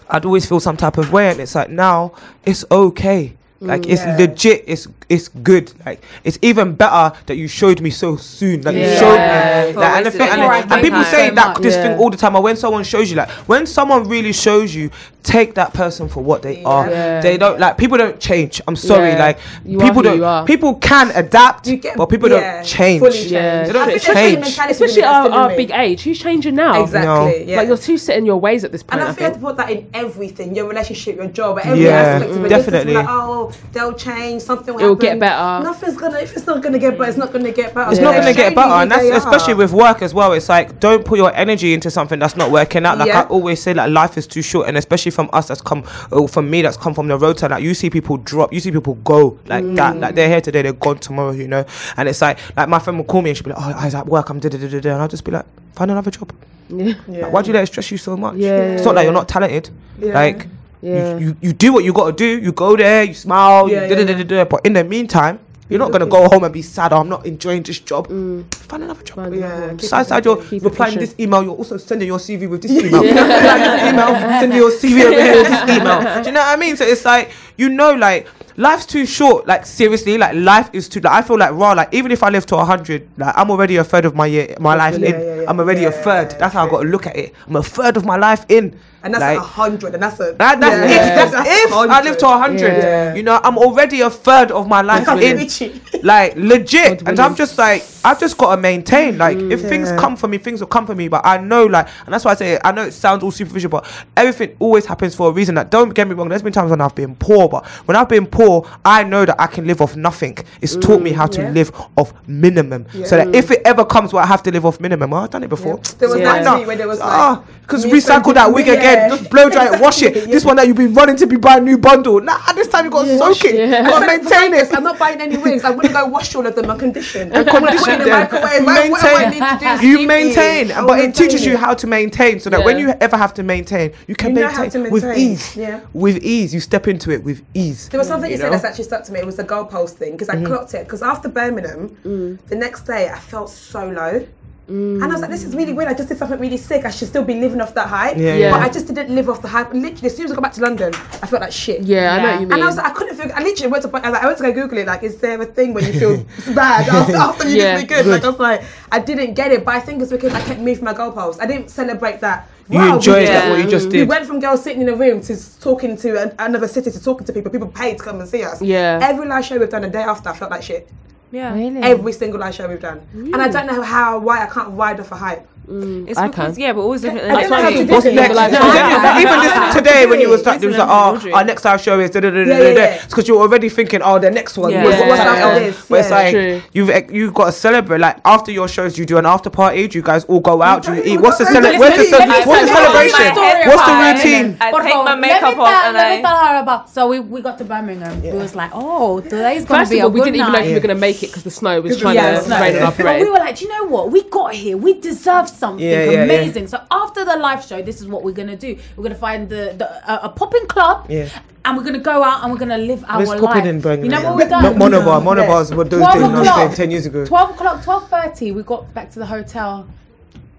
I'd 0.08 0.24
always 0.24 0.46
feel 0.46 0.60
some 0.60 0.76
type 0.76 0.98
of 0.98 1.12
way, 1.12 1.30
and 1.30 1.40
it's 1.40 1.54
like 1.54 1.68
now 1.70 2.12
it's 2.44 2.64
okay. 2.70 3.35
Like 3.60 3.86
it's 3.88 4.02
Yeah. 4.04 4.16
legit. 4.18 4.64
It's 4.66 4.86
it's 5.08 5.28
good. 5.28 5.72
Like 5.86 6.02
it's 6.24 6.38
even 6.42 6.74
better 6.74 7.16
that 7.26 7.36
you 7.36 7.48
showed 7.48 7.80
me 7.80 7.90
so 7.90 8.16
soon. 8.16 8.62
Like 8.62 8.74
you 8.74 8.82
Yeah. 8.82 8.98
showed 9.00 9.14
Yeah. 9.14 9.66
me. 9.68 9.72
Like, 9.76 9.96
and, 9.96 10.06
the 10.06 10.10
thing, 10.10 10.28
and, 10.28 10.40
before 10.42 10.54
and 10.74 10.82
people 10.82 11.04
say 11.04 11.28
So 11.28 11.34
that 11.36 11.48
much. 11.54 11.62
this 11.62 11.74
Yeah. 11.76 11.82
thing 11.82 11.98
all 11.98 12.10
the 12.10 12.16
time. 12.16 12.36
Or 12.36 12.42
when 12.42 12.56
someone 12.56 12.84
shows 12.84 13.10
you, 13.10 13.16
like 13.16 13.30
when 13.46 13.64
someone 13.66 14.08
really 14.08 14.32
shows 14.32 14.74
you, 14.74 14.90
take 15.22 15.54
that 15.54 15.72
person 15.74 16.08
for 16.08 16.22
what 16.22 16.42
they 16.42 16.62
are. 16.64 16.88
Yeah. 16.90 17.20
They 17.20 17.36
don't 17.38 17.58
like 17.58 17.76
people 17.78 17.96
don't 17.98 18.20
change. 18.20 18.60
I'm 18.68 18.76
sorry. 18.76 19.10
Yeah. 19.10 19.18
Like 19.26 19.38
You 19.64 19.78
people 19.78 20.02
don't. 20.02 20.18
you. 20.18 20.44
People 20.46 20.74
can 20.74 21.10
adapt, 21.14 21.64
get- 21.64 21.96
but 21.96 22.06
people 22.06 22.28
yeah, 22.30 22.56
don't 22.56 22.64
change. 22.66 23.00
fully 23.00 23.12
change. 23.12 23.32
Yeah. 23.32 23.64
They 23.64 23.72
don't 23.72 23.82
I 23.82 23.86
think 23.98 24.02
change. 24.02 24.08
especially 24.16 24.36
mentality 24.36 24.72
Especially 24.72 25.02
women 25.02 25.14
are 25.14 25.30
our, 25.30 25.50
our 25.50 25.56
big 25.56 25.70
age. 25.70 26.02
Who's 26.02 26.18
changing 26.18 26.54
now? 26.56 26.82
Exactly. 26.82 27.44
Yeah. 27.46 27.56
Like 27.58 27.68
you're 27.68 27.76
too 27.78 27.96
set 27.98 28.18
in 28.18 28.26
your 28.26 28.36
ways 28.36 28.64
at 28.64 28.72
this 28.72 28.82
point. 28.82 29.00
And 29.00 29.08
I 29.08 29.12
I 29.12 29.14
think 29.14 29.20
you 29.20 29.24
have 29.26 29.34
to 29.34 29.40
put 29.40 29.56
that 29.56 29.70
in 29.70 29.86
everything, 29.94 30.54
your 30.54 30.68
relationship, 30.68 31.16
your 31.16 31.26
job, 31.26 31.58
every 31.62 31.84
Yeah, 31.84 31.90
aspect 31.90 32.30
of 32.32 32.44
it. 32.44 32.48
Just 32.48 32.64
definitely. 32.66 32.94
Like, 32.94 33.06
oh, 33.08 33.45
they'll 33.72 33.92
change, 33.94 34.42
something 34.42 34.74
will 34.74 34.80
It'll 34.82 34.94
happen. 34.94 35.18
get 35.18 35.20
better. 35.20 35.64
Nothing's 35.64 35.96
gonna. 35.96 36.18
If 36.18 36.36
it's 36.36 36.46
not 36.46 36.62
gonna 36.62 36.78
get 36.78 36.96
better, 36.98 37.08
it's 37.10 37.18
not 37.18 37.32
gonna 37.32 37.50
get 37.52 37.74
better. 37.74 37.90
It's 37.90 38.00
Yeah. 38.00 38.04
not 38.10 38.14
gonna 38.20 38.34
get 38.34 38.54
better, 38.54 38.70
and 38.72 38.90
that's 38.90 39.04
especially 39.24 39.54
with 39.54 39.72
work 39.72 40.02
as 40.02 40.12
well. 40.14 40.32
It's 40.32 40.48
like 40.48 40.80
don't 40.80 41.04
put 41.04 41.18
your 41.18 41.34
energy 41.34 41.74
into 41.74 41.90
something 41.90 42.18
that's 42.18 42.36
not 42.36 42.50
working 42.50 42.84
out. 42.86 42.98
Like 42.98 43.08
Yeah. 43.08 43.20
I 43.20 43.24
always 43.24 43.62
say, 43.62 43.74
like 43.74 43.90
life 43.90 44.16
is 44.18 44.26
too 44.26 44.42
short, 44.42 44.68
and 44.68 44.76
especially 44.76 45.10
from 45.10 45.28
us 45.32 45.48
that's 45.48 45.60
come, 45.60 45.84
or 46.12 46.28
from 46.28 46.48
me 46.50 46.62
that's 46.62 46.76
come 46.76 46.94
from 46.94 47.08
the 47.08 47.16
road. 47.18 47.36
to 47.38 47.48
Like 47.48 47.62
you 47.62 47.74
see 47.74 47.90
people 47.90 48.16
drop, 48.18 48.52
you 48.52 48.60
see 48.60 48.70
people 48.70 48.94
go 49.04 49.38
like 49.46 49.64
Mm. 49.64 49.76
that. 49.76 50.00
Like 50.00 50.14
they're 50.14 50.28
here 50.28 50.40
today, 50.40 50.62
they're 50.62 50.72
gone 50.72 50.98
tomorrow. 50.98 51.32
You 51.32 51.48
know, 51.48 51.64
and 51.96 52.08
it's 52.08 52.22
like 52.22 52.38
like 52.56 52.68
my 52.68 52.78
friend 52.78 52.98
will 52.98 53.04
call 53.04 53.22
me 53.22 53.30
and 53.30 53.36
she'll 53.36 53.44
be 53.44 53.50
like, 53.50 53.60
"Oh, 53.60 53.72
I 53.78 53.84
was 53.86 53.94
at 53.94 54.06
work, 54.06 54.30
I'm 54.30 54.38
da 54.40 54.48
da 54.48 54.58
da 54.58 54.68
da," 54.68 54.80
da," 54.80 54.92
and 54.92 55.02
I'll 55.02 55.08
just 55.08 55.24
be 55.24 55.32
like, 55.32 55.44
"Find 55.74 55.90
another 55.90 56.10
job." 56.10 56.32
Yeah. 56.68 56.94
Yeah. 57.08 57.22
Like, 57.24 57.32
why 57.32 57.42
do 57.42 57.48
you 57.48 57.54
let 57.54 57.62
it 57.62 57.66
stress 57.66 57.90
you 57.90 57.98
so 57.98 58.16
much? 58.16 58.36
Yeah, 58.36 58.58
it's 58.74 58.84
not 58.84 58.94
like 58.94 59.04
you're 59.04 59.12
not 59.12 59.28
talented. 59.28 59.70
Yeah. 60.00 60.14
Like 60.14 60.46
Yeah. 60.86 61.18
you, 61.18 61.26
you, 61.26 61.36
you 61.40 61.52
do 61.52 61.72
what 61.72 61.84
you 61.84 61.92
got 61.92 62.06
to 62.06 62.12
do. 62.12 62.38
You 62.44 62.52
go 62.52 62.76
there, 62.76 63.02
you 63.04 63.14
smile, 63.14 63.68
Yeah, 63.68 63.86
you 63.86 63.96
yeah, 63.96 64.04
da 64.04 64.14
da 64.14 64.22
da. 64.22 64.44
But 64.44 64.64
in 64.66 64.72
the 64.74 64.84
meantime, 64.84 65.40
you're 65.68 65.80
not 65.80 65.90
gonna 65.90 66.06
go 66.06 66.28
home 66.28 66.44
and 66.44 66.52
be 66.54 66.62
sad. 66.62 66.92
Oh, 66.92 66.98
I'm 67.00 67.08
not 67.08 67.26
enjoying 67.26 67.64
this 67.64 67.80
job. 67.80 68.06
Mm. 68.06 68.54
Find 68.54 68.84
another 68.84 69.02
job. 69.02 69.16
Find 69.16 69.34
Yeah, 69.34 69.46
another 69.46 69.60
one. 69.66 69.70
keep 69.70 69.80
Besides 69.80 70.08
that, 70.10 70.24
you're 70.24 70.36
replying 70.60 70.96
this 70.98 71.14
email. 71.18 71.42
You're 71.42 71.56
also 71.56 71.76
sending 71.76 72.06
your 72.06 72.18
CV 72.18 72.48
with 72.48 72.62
this 72.62 72.70
email. 72.70 73.02
Replying 73.12 73.62
this 73.62 73.82
email, 73.90 74.14
sending 74.40 74.58
your 74.58 74.70
CV 74.70 75.04
over 75.10 75.20
here 75.22 75.36
with 75.42 75.48
this 75.48 75.62
email. 75.76 76.22
Do 76.22 76.28
you 76.28 76.34
know 76.34 76.40
what 76.40 76.54
I 76.54 76.56
mean? 76.56 76.76
So 76.76 76.84
it's 76.84 77.04
like 77.04 77.32
you 77.56 77.68
know, 77.68 77.94
like 77.94 78.28
life's 78.56 78.86
too 78.86 79.06
short. 79.06 79.48
Like 79.48 79.66
seriously, 79.66 80.16
like 80.18 80.36
life 80.36 80.70
is 80.72 80.88
too. 80.88 81.00
Like 81.00 81.14
I 81.14 81.22
feel 81.26 81.36
like 81.36 81.50
raw. 81.50 81.72
Like 81.72 81.92
even 81.92 82.12
if 82.12 82.22
I 82.22 82.28
live 82.28 82.46
to 82.46 82.64
hundred, 82.64 83.08
like 83.18 83.34
I'm 83.36 83.50
already 83.50 83.74
a 83.74 83.82
third 83.82 84.04
of 84.04 84.14
my 84.14 84.26
year, 84.26 84.54
my 84.60 84.76
life 84.76 84.96
Yeah, 85.00 85.08
in. 85.08 85.20
yeah, 85.20 85.34
yeah. 85.42 85.44
I'm 85.50 85.58
already 85.58 85.80
a 85.84 85.90
Yeah, 85.90 86.02
third. 86.02 86.30
That's 86.38 86.54
how 86.54 86.64
I 86.68 86.70
got 86.70 86.82
to 86.82 86.88
look 86.88 87.08
at 87.08 87.16
it. 87.16 87.34
I'm 87.48 87.56
a 87.56 87.62
third 87.64 87.96
of 87.96 88.04
my 88.04 88.16
life 88.16 88.46
in. 88.48 88.78
And 89.06 89.14
that's 89.14 89.22
Like- 89.22 89.38
a 89.38 89.40
hundred, 89.40 89.94
and 89.94 90.02
that's 90.02 90.18
a 90.20 90.34
That, 90.36 90.60
that's 90.60 90.90
yeah. 90.90 91.24
if, 91.24 91.32
that's 91.32 91.48
if 91.48 91.72
I 91.72 92.02
live 92.02 92.18
to 92.18 92.26
100. 92.26 92.60
Yeah. 92.60 93.14
You 93.14 93.22
know, 93.22 93.40
I'm 93.42 93.56
already 93.56 94.00
a 94.00 94.10
third 94.10 94.50
of 94.50 94.66
my 94.66 94.82
life 94.82 95.06
in. 95.08 95.80
Like, 96.02 96.34
legit. 96.36 97.02
And 97.06 97.18
I'm 97.18 97.34
just 97.36 97.56
like, 97.56 97.84
I've 98.04 98.18
just 98.20 98.36
got 98.36 98.54
to 98.56 98.60
maintain. 98.60 99.16
Like, 99.16 99.38
if 99.38 99.60
things 99.62 99.90
come 99.92 100.16
for 100.16 100.28
me, 100.28 100.38
things 100.38 100.60
will 100.60 100.66
come 100.68 100.86
for 100.86 100.94
me. 100.94 101.08
But 101.08 101.24
I 101.24 101.38
know, 101.38 101.64
like, 101.66 101.88
and 102.04 102.12
that's 102.12 102.24
why 102.24 102.32
I 102.32 102.34
say, 102.34 102.58
I 102.64 102.72
know 102.72 102.82
it 102.82 102.92
sounds 102.92 103.22
all 103.22 103.30
superficial, 103.30 103.70
but 103.70 103.86
everything 104.16 104.56
always 104.58 104.86
happens 104.86 105.14
for 105.14 105.28
a 105.30 105.32
reason. 105.32 105.54
Like, 105.54 105.70
don't 105.70 105.94
get 105.94 106.08
me 106.08 106.14
wrong, 106.14 106.28
there's 106.28 106.42
been 106.42 106.52
times 106.52 106.70
when 106.70 106.80
I've 106.80 106.94
been 106.94 107.14
poor, 107.16 107.48
but 107.48 107.64
when 107.86 107.96
I've 107.96 108.08
been 108.08 108.26
poor, 108.26 108.68
I 108.84 109.04
know 109.04 109.24
that 109.24 109.40
I 109.40 109.46
can 109.46 109.66
live 109.66 109.80
off 109.80 109.94
nothing. 109.96 110.36
It's 110.60 110.76
taught 110.76 111.00
me 111.00 111.12
how 111.12 111.26
to 111.26 111.42
yeah. 111.42 111.50
live 111.50 111.70
off 111.96 112.12
minimum. 112.26 112.86
So 113.04 113.16
that 113.16 113.34
if 113.34 113.50
it 113.50 113.62
ever 113.64 113.84
comes 113.84 114.12
where 114.12 114.22
I 114.22 114.26
have 114.26 114.42
to 114.44 114.50
live 114.50 114.66
off 114.66 114.80
minimum, 114.80 115.10
well, 115.10 115.22
I've 115.22 115.30
done 115.30 115.44
it 115.44 115.48
before. 115.48 115.78
There 115.98 116.08
was 116.08 116.18
Yeah. 116.18 116.32
that 116.40 116.44
Why 116.44 116.54
tweet 116.56 116.66
where 116.66 116.76
there 116.76 116.88
was 116.88 116.98
like, 116.98 117.08
Ah, 117.08 117.42
because 117.66 117.84
recycle 117.84 118.32
that 118.34 118.52
wig 118.52 118.68
again, 118.68 119.10
just 119.10 119.28
blow 119.28 119.50
dry 119.50 119.74
it, 119.74 119.80
wash 119.86 120.00
it. 120.02 120.14
This 120.30 120.44
one 120.44 120.54
that 120.56 120.68
you've 120.68 120.76
been 120.76 120.94
running 120.94 121.16
to 121.16 121.26
be 121.26 121.36
buying 121.36 121.62
a 121.62 121.64
new 121.64 121.78
bundle. 121.78 122.20
Nah, 122.20 122.52
this 122.52 122.68
time 122.68 122.84
you 122.84 122.90
got 122.92 123.04
to 123.04 123.18
soak 123.18 123.44
it. 123.44 123.56
Yeah. 123.56 123.82
You 123.82 123.88
got 123.88 124.00
to 124.00 124.06
maintain 124.06 124.54
it. 124.54 124.72
I'm 124.72 124.84
not 124.84 124.98
buying 124.98 125.20
any 125.20 125.36
wigs. 125.36 125.64
I'm 125.64 125.74
gonna 125.74 125.92
go 125.92 126.06
wash 126.06 126.34
all 126.36 126.46
of 126.46 126.54
them 126.54 126.70
and 126.70 126.78
condition. 126.78 127.32
And 127.32 127.46
condition 127.48 127.94
in 127.94 127.98
the 128.00 128.04
them. 128.04 128.20
microwave. 128.20 128.64
What- 128.64 129.00
do 129.00 129.08
I 129.08 129.28
Maintain. 129.28 129.40
need 129.40 129.60
to 129.60 129.78
do? 129.80 129.86
You 129.86 130.06
maintain, 130.06 130.70
it. 130.70 130.86
but 130.86 130.98
it 131.00 131.14
teaches 131.14 131.44
you 131.44 131.56
how 131.56 131.74
to 131.74 131.86
maintain, 131.86 132.40
so 132.40 132.50
that 132.50 132.64
when 132.64 132.78
you 132.78 132.90
ever 133.00 133.16
have 133.16 133.34
to 133.34 133.42
maintain, 133.42 133.92
you 134.06 134.14
can 134.14 134.36
You 134.36 134.46
maintain, 134.46 134.90
with 134.90 135.04
ease. 135.16 135.56
Yeah. 135.56 135.80
With 135.92 136.22
ease, 136.22 136.54
you 136.54 136.60
step 136.60 136.86
into 136.86 137.10
it 137.10 137.24
with 137.24 137.42
ease. 137.54 137.88
There 137.88 137.98
was 137.98 138.08
something 138.08 138.30
you, 138.30 138.36
You 138.36 138.42
said 138.42 138.52
that's 138.52 138.64
actually 138.64 138.84
stuck 138.84 139.04
to 139.04 139.12
me. 139.12 139.20
It 139.20 139.26
was 139.26 139.36
the 139.36 139.44
goalpost 139.44 139.90
thing 139.90 140.12
because 140.12 140.28
I 140.28 140.36
mm-hmm. 140.36 140.46
clocked 140.46 140.74
it. 140.74 140.84
Because 140.84 141.02
after 141.02 141.28
Birmingham, 141.28 141.96
mm. 142.04 142.38
the 142.46 142.56
next 142.56 142.82
day 142.82 143.08
I 143.08 143.18
felt 143.18 143.50
so 143.50 143.88
low. 143.88 144.26
And 144.68 145.04
I 145.04 145.06
was 145.06 145.20
like, 145.20 145.30
this 145.30 145.44
is 145.44 145.54
really 145.54 145.72
weird. 145.72 145.88
I 145.88 145.94
just 145.94 146.08
did 146.08 146.18
something 146.18 146.40
really 146.40 146.56
sick. 146.56 146.84
I 146.84 146.90
should 146.90 147.06
still 147.06 147.22
be 147.22 147.34
living 147.34 147.60
off 147.60 147.72
that 147.74 147.86
hype. 147.86 148.16
Yeah, 148.16 148.34
yeah. 148.34 148.50
But 148.50 148.62
I 148.62 148.68
just 148.68 148.86
didn't 148.88 149.14
live 149.14 149.28
off 149.28 149.40
the 149.40 149.46
hype. 149.46 149.72
Literally, 149.72 150.06
as 150.06 150.16
soon 150.16 150.24
as 150.26 150.32
I 150.32 150.34
got 150.34 150.42
back 150.42 150.54
to 150.54 150.60
London, 150.60 150.92
I 150.94 151.26
felt 151.26 151.40
like 151.42 151.52
shit. 151.52 151.82
Yeah, 151.82 152.14
I 152.14 152.16
know 152.22 152.30
what 152.32 152.40
you 152.40 152.46
mean. 152.48 152.52
And 152.54 152.62
I 152.64 152.66
was 152.66 152.76
like, 152.76 152.86
I 152.86 152.90
couldn't 152.90 153.16
figure. 153.16 153.32
I 153.36 153.42
literally 153.44 153.70
went 153.70 153.82
to. 153.84 153.90
I, 153.96 154.08
like, 154.08 154.22
I 154.22 154.26
went 154.26 154.38
to 154.38 154.44
go 154.44 154.52
Google 154.52 154.78
it. 154.78 154.86
Like, 154.88 155.04
is 155.04 155.18
there 155.18 155.40
a 155.40 155.46
thing 155.46 155.72
where 155.72 155.84
you 155.84 155.98
feel 155.98 156.16
bad 156.54 156.88
after, 156.88 157.16
after 157.16 157.48
you 157.48 157.56
Yeah. 157.58 157.78
did 157.78 157.88
good? 157.88 158.06
Like, 158.06 158.24
I 158.24 158.28
was 158.28 158.40
like, 158.40 158.64
I 158.90 158.98
didn't 158.98 159.34
get 159.34 159.52
it. 159.52 159.64
But 159.64 159.74
I 159.76 159.80
think 159.80 160.02
it's 160.02 160.10
because 160.10 160.34
I 160.34 160.40
kept 160.40 160.58
moving 160.60 160.84
my 160.84 160.94
goalposts. 160.94 161.40
I 161.40 161.46
didn't 161.46 161.68
celebrate 161.70 162.20
that. 162.20 162.48
You 162.68 162.78
wow, 162.80 162.86
we 162.90 162.92
enjoyed 162.96 163.20
did 163.20 163.28
that, 163.28 163.46
it. 163.46 163.50
what 163.50 163.64
you 163.64 163.70
just 163.70 163.88
did. 163.90 164.00
We 164.00 164.04
went 164.06 164.26
from 164.26 164.40
girls 164.40 164.64
sitting 164.64 164.82
in 164.82 164.88
a 164.88 164.96
room 164.96 165.20
to 165.20 165.60
talking 165.60 165.96
to 165.98 166.20
an, 166.20 166.34
another 166.40 166.66
city 166.66 166.90
to 166.90 167.00
talking 167.00 167.24
to 167.24 167.32
people. 167.32 167.52
People 167.52 167.68
paid 167.68 167.98
to 167.98 168.02
come 168.02 168.18
and 168.18 168.28
see 168.28 168.42
us. 168.42 168.60
Yeah. 168.60 168.98
Every 169.00 169.28
last 169.28 169.48
show 169.48 169.58
we've 169.58 169.70
done, 169.70 169.84
a 169.84 169.88
day 169.90 170.02
after, 170.02 170.30
I 170.30 170.36
felt 170.36 170.50
like 170.50 170.64
shit. 170.64 170.90
Yeah. 171.32 171.54
Really? 171.54 171.80
Every 171.82 172.12
single 172.12 172.40
live 172.40 172.54
show 172.54 172.68
we've 172.68 172.80
done, 172.80 173.00
and 173.12 173.36
I 173.36 173.48
don't 173.48 173.66
know 173.66 173.82
how, 173.82 174.18
why 174.18 174.42
I 174.42 174.46
can't 174.46 174.76
ride 174.76 175.00
off 175.00 175.12
a 175.12 175.16
hype. 175.16 175.46
Mm. 175.66 176.08
It's 176.08 176.16
I 176.18 176.28
because 176.28 176.54
can. 176.54 176.62
yeah, 176.62 176.72
but 176.72 176.82
always 176.82 177.02
looking 177.02 177.18
at 177.18 177.28
don't 177.28 177.50
know 177.50 177.56
how 177.62 177.70
to 177.70 177.84
do 177.86 177.92
What's 177.92 178.06
it. 178.06 178.14
next? 178.14 178.34
Like, 178.36 178.52
No, 178.52 178.58
yeah. 178.74 179.18
even 179.20 179.42
just 179.42 179.76
today 179.76 180.06
when 180.06 180.20
you 180.20 180.28
were 180.30 180.36
like, 180.38 180.62
it 180.62 180.66
was 180.66 180.76
like, 180.78 180.88
oh, 180.88 181.32
our 181.32 181.44
next 181.44 181.64
live 181.64 181.80
show 181.80 181.98
is 181.98 182.10
da 182.10 182.20
da 182.20 182.30
da 182.30 182.44
da 182.44 182.50
da 182.56 182.74
da. 182.74 182.82
It's 182.94 183.06
because 183.06 183.26
you're 183.26 183.40
already 183.40 183.68
thinking, 183.68 184.00
oh, 184.02 184.18
the 184.20 184.30
next 184.30 184.56
one. 184.56 184.70
Yeah. 184.70 184.84
What's, 184.84 184.98
what's 185.00 185.18
Yeah. 185.18 185.24
after 185.32 185.60
Yeah. 185.60 185.66
this? 185.66 185.86
But 185.88 185.98
it's 186.00 186.08
Yeah. 186.10 186.14
like 186.16 186.30
True. 186.32 186.62
you've 186.72 187.10
you've 187.10 187.34
got 187.34 187.46
to 187.46 187.52
celebrate. 187.52 187.98
Like 187.98 188.18
after 188.24 188.52
your 188.52 188.68
shows, 188.68 188.96
you 188.96 189.04
do 189.06 189.18
an 189.18 189.26
after 189.26 189.50
party. 189.50 189.88
Do 189.88 189.98
you 189.98 190.02
guys 190.04 190.24
all 190.26 190.38
go 190.38 190.62
out? 190.62 190.84
Do 190.84 190.90
you 190.94 190.96
don't- 190.98 191.06
eat? 191.08 191.16
we 191.16 191.22
What's 191.22 191.38
the 191.38 191.44
don't- 191.44 191.52
cele- 191.54 191.62
Let 191.72 191.78
What's 191.80 191.96
the 191.96 192.02
me- 192.02 192.08
ce- 192.08 192.12
let 192.12 192.28
me 192.28 192.34
What's 192.46 192.60
the 192.60 192.66
tell 192.66 192.66
you 192.66 192.94
my 192.94 193.08
celebration? 193.08 193.32
story 193.34 193.66
What's 193.66 193.86
the 193.86 193.90
about 193.90 194.16
it. 194.16 194.24
routine? 194.24 194.56
I 194.60 194.70
But 194.70 194.82
take 194.82 194.92
hold 194.92 195.04
my 195.06 195.12
on, 195.12 195.20
let 195.20 195.28
makeup 195.32 195.56
me 195.56 195.60
off 195.62 195.68
tell, 195.68 195.84
and 195.86 195.94
let 195.96 196.06
I. 196.06 196.16
me 196.16 196.22
tell 196.22 196.36
her 196.46 196.56
about. 196.62 196.90
So 196.90 197.08
we, 197.08 197.18
we 197.18 197.40
got 197.42 197.58
to 197.58 197.64
Birmingham. 197.64 198.22
We 198.22 198.30
was 198.30 198.54
like, 198.54 198.70
oh, 198.72 199.20
today's 199.20 199.64
gonna 199.64 199.80
First 199.80 199.90
be 199.90 199.98
of 199.98 200.04
all, 200.04 200.10
a 200.10 200.12
we 200.12 200.20
good 200.20 200.24
didn't 200.26 200.36
even 200.36 200.52
know 200.52 200.58
night. 200.58 200.62
if 200.62 200.68
we 200.68 200.74
were 200.74 200.80
going 200.86 200.94
to 200.96 201.00
make 201.00 201.22
it 201.24 201.26
because 201.26 201.42
the 201.42 201.50
snow 201.50 201.80
was 201.80 201.96
trying 201.98 202.14
yeah, 202.14 202.38
to 202.38 202.48
rain 202.50 202.76
on 202.76 202.82
our 202.84 202.92
But 202.92 203.20
we 203.20 203.28
were 203.30 203.38
like, 203.38 203.56
"Do 203.56 203.64
you 203.64 203.70
know 203.72 203.84
what? 203.88 204.12
We 204.12 204.22
got 204.22 204.54
here. 204.54 204.76
We 204.76 204.94
deserve 205.00 205.48
something 205.56 205.84
Yeah, 205.84 206.04
yeah, 206.04 206.10
yeah. 206.10 206.22
amazing. 206.24 206.66
So 206.68 206.80
after 206.90 207.24
the 207.24 207.36
live 207.36 207.64
show, 207.64 207.82
this 207.82 208.00
is 208.00 208.06
what 208.06 208.22
we're 208.24 208.32
gonna 208.32 208.56
do. 208.56 208.78
We're 208.96 209.02
gonna 209.04 209.14
find 209.14 209.48
the, 209.48 209.74
the 209.76 209.88
a, 210.12 210.26
a 210.26 210.28
popping 210.28 210.66
club, 210.66 211.06
Yeah. 211.10 211.28
and 211.64 211.76
we're 211.76 211.84
gonna 211.84 211.98
go 211.98 212.22
out 212.22 212.42
and 212.42 212.52
we're 212.52 212.58
gonna 212.58 212.78
live 212.78 213.04
our 213.08 213.24
Let's 213.24 213.40
life. 213.42 213.64
in 213.64 213.80
Birmingham. 213.80 214.04
You 214.04 214.10
know 214.10 214.22
what 214.24 214.36
we've 214.36 214.50
Not 214.50 214.62
done? 214.62 214.74
Monobar. 214.78 215.22
Monobars 215.22 215.74
were 215.74 215.84
those 215.84 216.00
12 216.00 216.12
things 216.34 216.48
I 216.48 216.66
was 216.66 216.76
ten 216.76 216.90
years 216.90 217.06
ago. 217.06 217.24
Twelve 217.26 217.50
o'clock, 217.50 217.82
twelve 217.82 218.08
thirty. 218.08 218.52
We 218.52 218.62
got 218.62 218.92
back 218.94 219.10
to 219.12 219.18
the 219.18 219.26
hotel, 219.26 219.86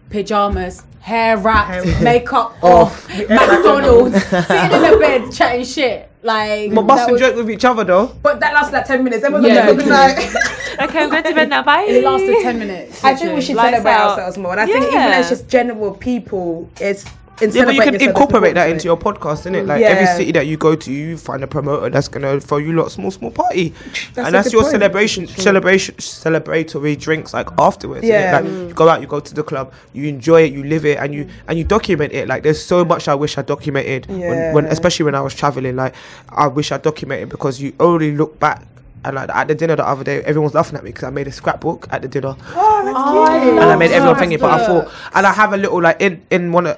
pajamas, 0.10 0.84
hair 0.99 1.38
wrapped, 1.38 1.86
makeup 2.02 2.56
off, 2.61 3.07
McDonald's, 3.10 4.24
sitting 4.26 4.72
in 4.72 4.82
the 4.91 4.98
bed 4.99 5.32
chatting 5.32 5.65
shit. 5.65 6.06
Like 6.23 6.73
But 6.73 6.81
that 6.81 6.88
busting 6.88 7.14
was- 7.14 7.22
joke 7.22 7.35
with 7.35 7.49
each 7.52 7.64
other 7.65 7.84
though. 7.84 8.07
But 8.23 8.39
that 8.39 8.53
lasted 8.53 8.73
like 8.73 8.85
ten 8.85 9.03
minutes. 9.03 9.23
Everyone 9.23 9.45
Yeah. 9.49 9.72
was 9.72 9.85
like, 9.85 10.18
Okay, 10.80 11.03
I'm 11.03 11.10
going 11.10 11.23
to 11.23 11.34
bed 11.34 11.49
now. 11.49 11.64
Bye. 11.64 11.84
It 11.88 12.03
lasted 12.03 12.38
ten 12.41 12.60
minutes. 12.60 13.03
I 13.03 13.15
think 13.15 13.35
we 13.35 13.41
should 13.41 13.56
Lights 13.56 13.72
celebrate 13.77 13.91
out. 13.91 14.11
ourselves 14.11 14.38
more. 14.38 14.52
And 14.52 14.61
I 14.61 14.65
think 14.65 14.85
even 14.88 14.98
as 15.02 15.30
just 15.30 15.48
general 15.48 15.91
people, 15.94 16.69
it's 16.80 17.06
in 17.06 17.11
Yeah, 17.39 17.65
but 17.65 17.76
you 17.76 17.81
can 17.81 17.93
celebrating 17.93 17.93
yourself, 17.93 17.95
it's 17.95 18.03
incorporate 18.03 18.53
that 18.55 18.69
into 18.69 18.85
your 18.85 18.97
podcast, 18.97 19.39
isn't 19.41 19.55
it? 19.55 19.65
Like 19.68 19.84
every 19.84 20.05
city 20.18 20.31
that 20.34 20.47
you 20.47 20.57
go 20.57 20.76
to, 20.76 20.91
you 20.91 21.18
find 21.18 21.43
a 21.43 21.47
promoter 21.47 21.89
that's 21.89 22.07
gonna 22.07 22.39
throw 22.39 22.57
you 22.57 22.73
lot 22.73 22.91
small, 22.91 23.11
small 23.11 23.31
party, 23.31 23.73
That's 24.14 24.26
and 24.27 24.34
that's 24.35 24.51
your 24.51 24.64
point. 24.64 24.72
celebration, 24.72 25.27
celebration, 25.27 25.95
celebratory 25.95 26.99
drinks 26.99 27.34
like 27.34 27.47
afterwards. 27.57 28.05
Yeah. 28.05 28.39
like 28.39 28.45
you 28.51 28.73
go 28.73 28.89
out, 28.89 29.01
you 29.01 29.07
go 29.07 29.19
to 29.19 29.34
the 29.34 29.43
club, 29.43 29.72
you 29.93 30.07
enjoy 30.07 30.43
it, 30.43 30.53
you 30.53 30.64
live 30.64 30.85
it, 30.85 30.97
and 30.97 31.14
you 31.14 31.27
and 31.47 31.57
you 31.57 31.64
document 31.64 32.14
it. 32.14 32.27
Like 32.27 32.43
there's 32.43 32.64
so 32.64 32.84
much 32.84 33.07
I 33.07 33.15
wish 33.15 33.38
I 33.38 33.41
documented 33.43 34.07
when, 34.07 34.53
when 34.53 34.65
Yeah. 34.65 34.72
especially 34.72 35.05
when 35.05 35.15
I 35.15 35.22
was 35.22 35.34
traveling. 35.35 35.76
Like 35.76 35.93
I 36.30 36.47
wish 36.47 36.72
I 36.72 36.77
documented 36.77 37.30
because 37.30 37.61
you 37.61 37.73
only 37.80 38.15
look 38.15 38.39
back. 38.39 38.64
And 39.06 39.15
like 39.15 39.30
at 39.30 39.48
the 39.48 39.56
dinner 39.56 39.76
the 39.76 39.88
other 39.88 40.03
day, 40.03 40.22
everyone 40.22 40.45
was 40.45 40.53
laughing 40.53 40.76
at 40.78 40.84
me 40.84 40.90
because 40.91 41.03
I 41.06 41.10
made 41.11 41.28
a 41.28 41.32
scrapbook 41.32 41.88
at 41.91 42.02
the 42.02 42.07
dinner. 42.07 42.36
Oh, 42.56 42.82
that's 42.84 42.98
I 42.98 43.40
cute. 43.41 43.53
and 43.61 43.69
I 43.72 43.76
made 43.76 43.91
everyone 43.91 44.18
think 44.19 44.34
it, 44.34 44.41
But 44.41 44.52
I 44.60 44.65
thought, 44.65 44.91
and 45.14 45.26
I 45.26 45.32
have 45.34 45.53
a 45.53 45.57
little 45.57 45.82
like 45.82 46.02
in 46.02 46.22
in 46.30 46.52
one 46.52 46.68
of 46.68 46.78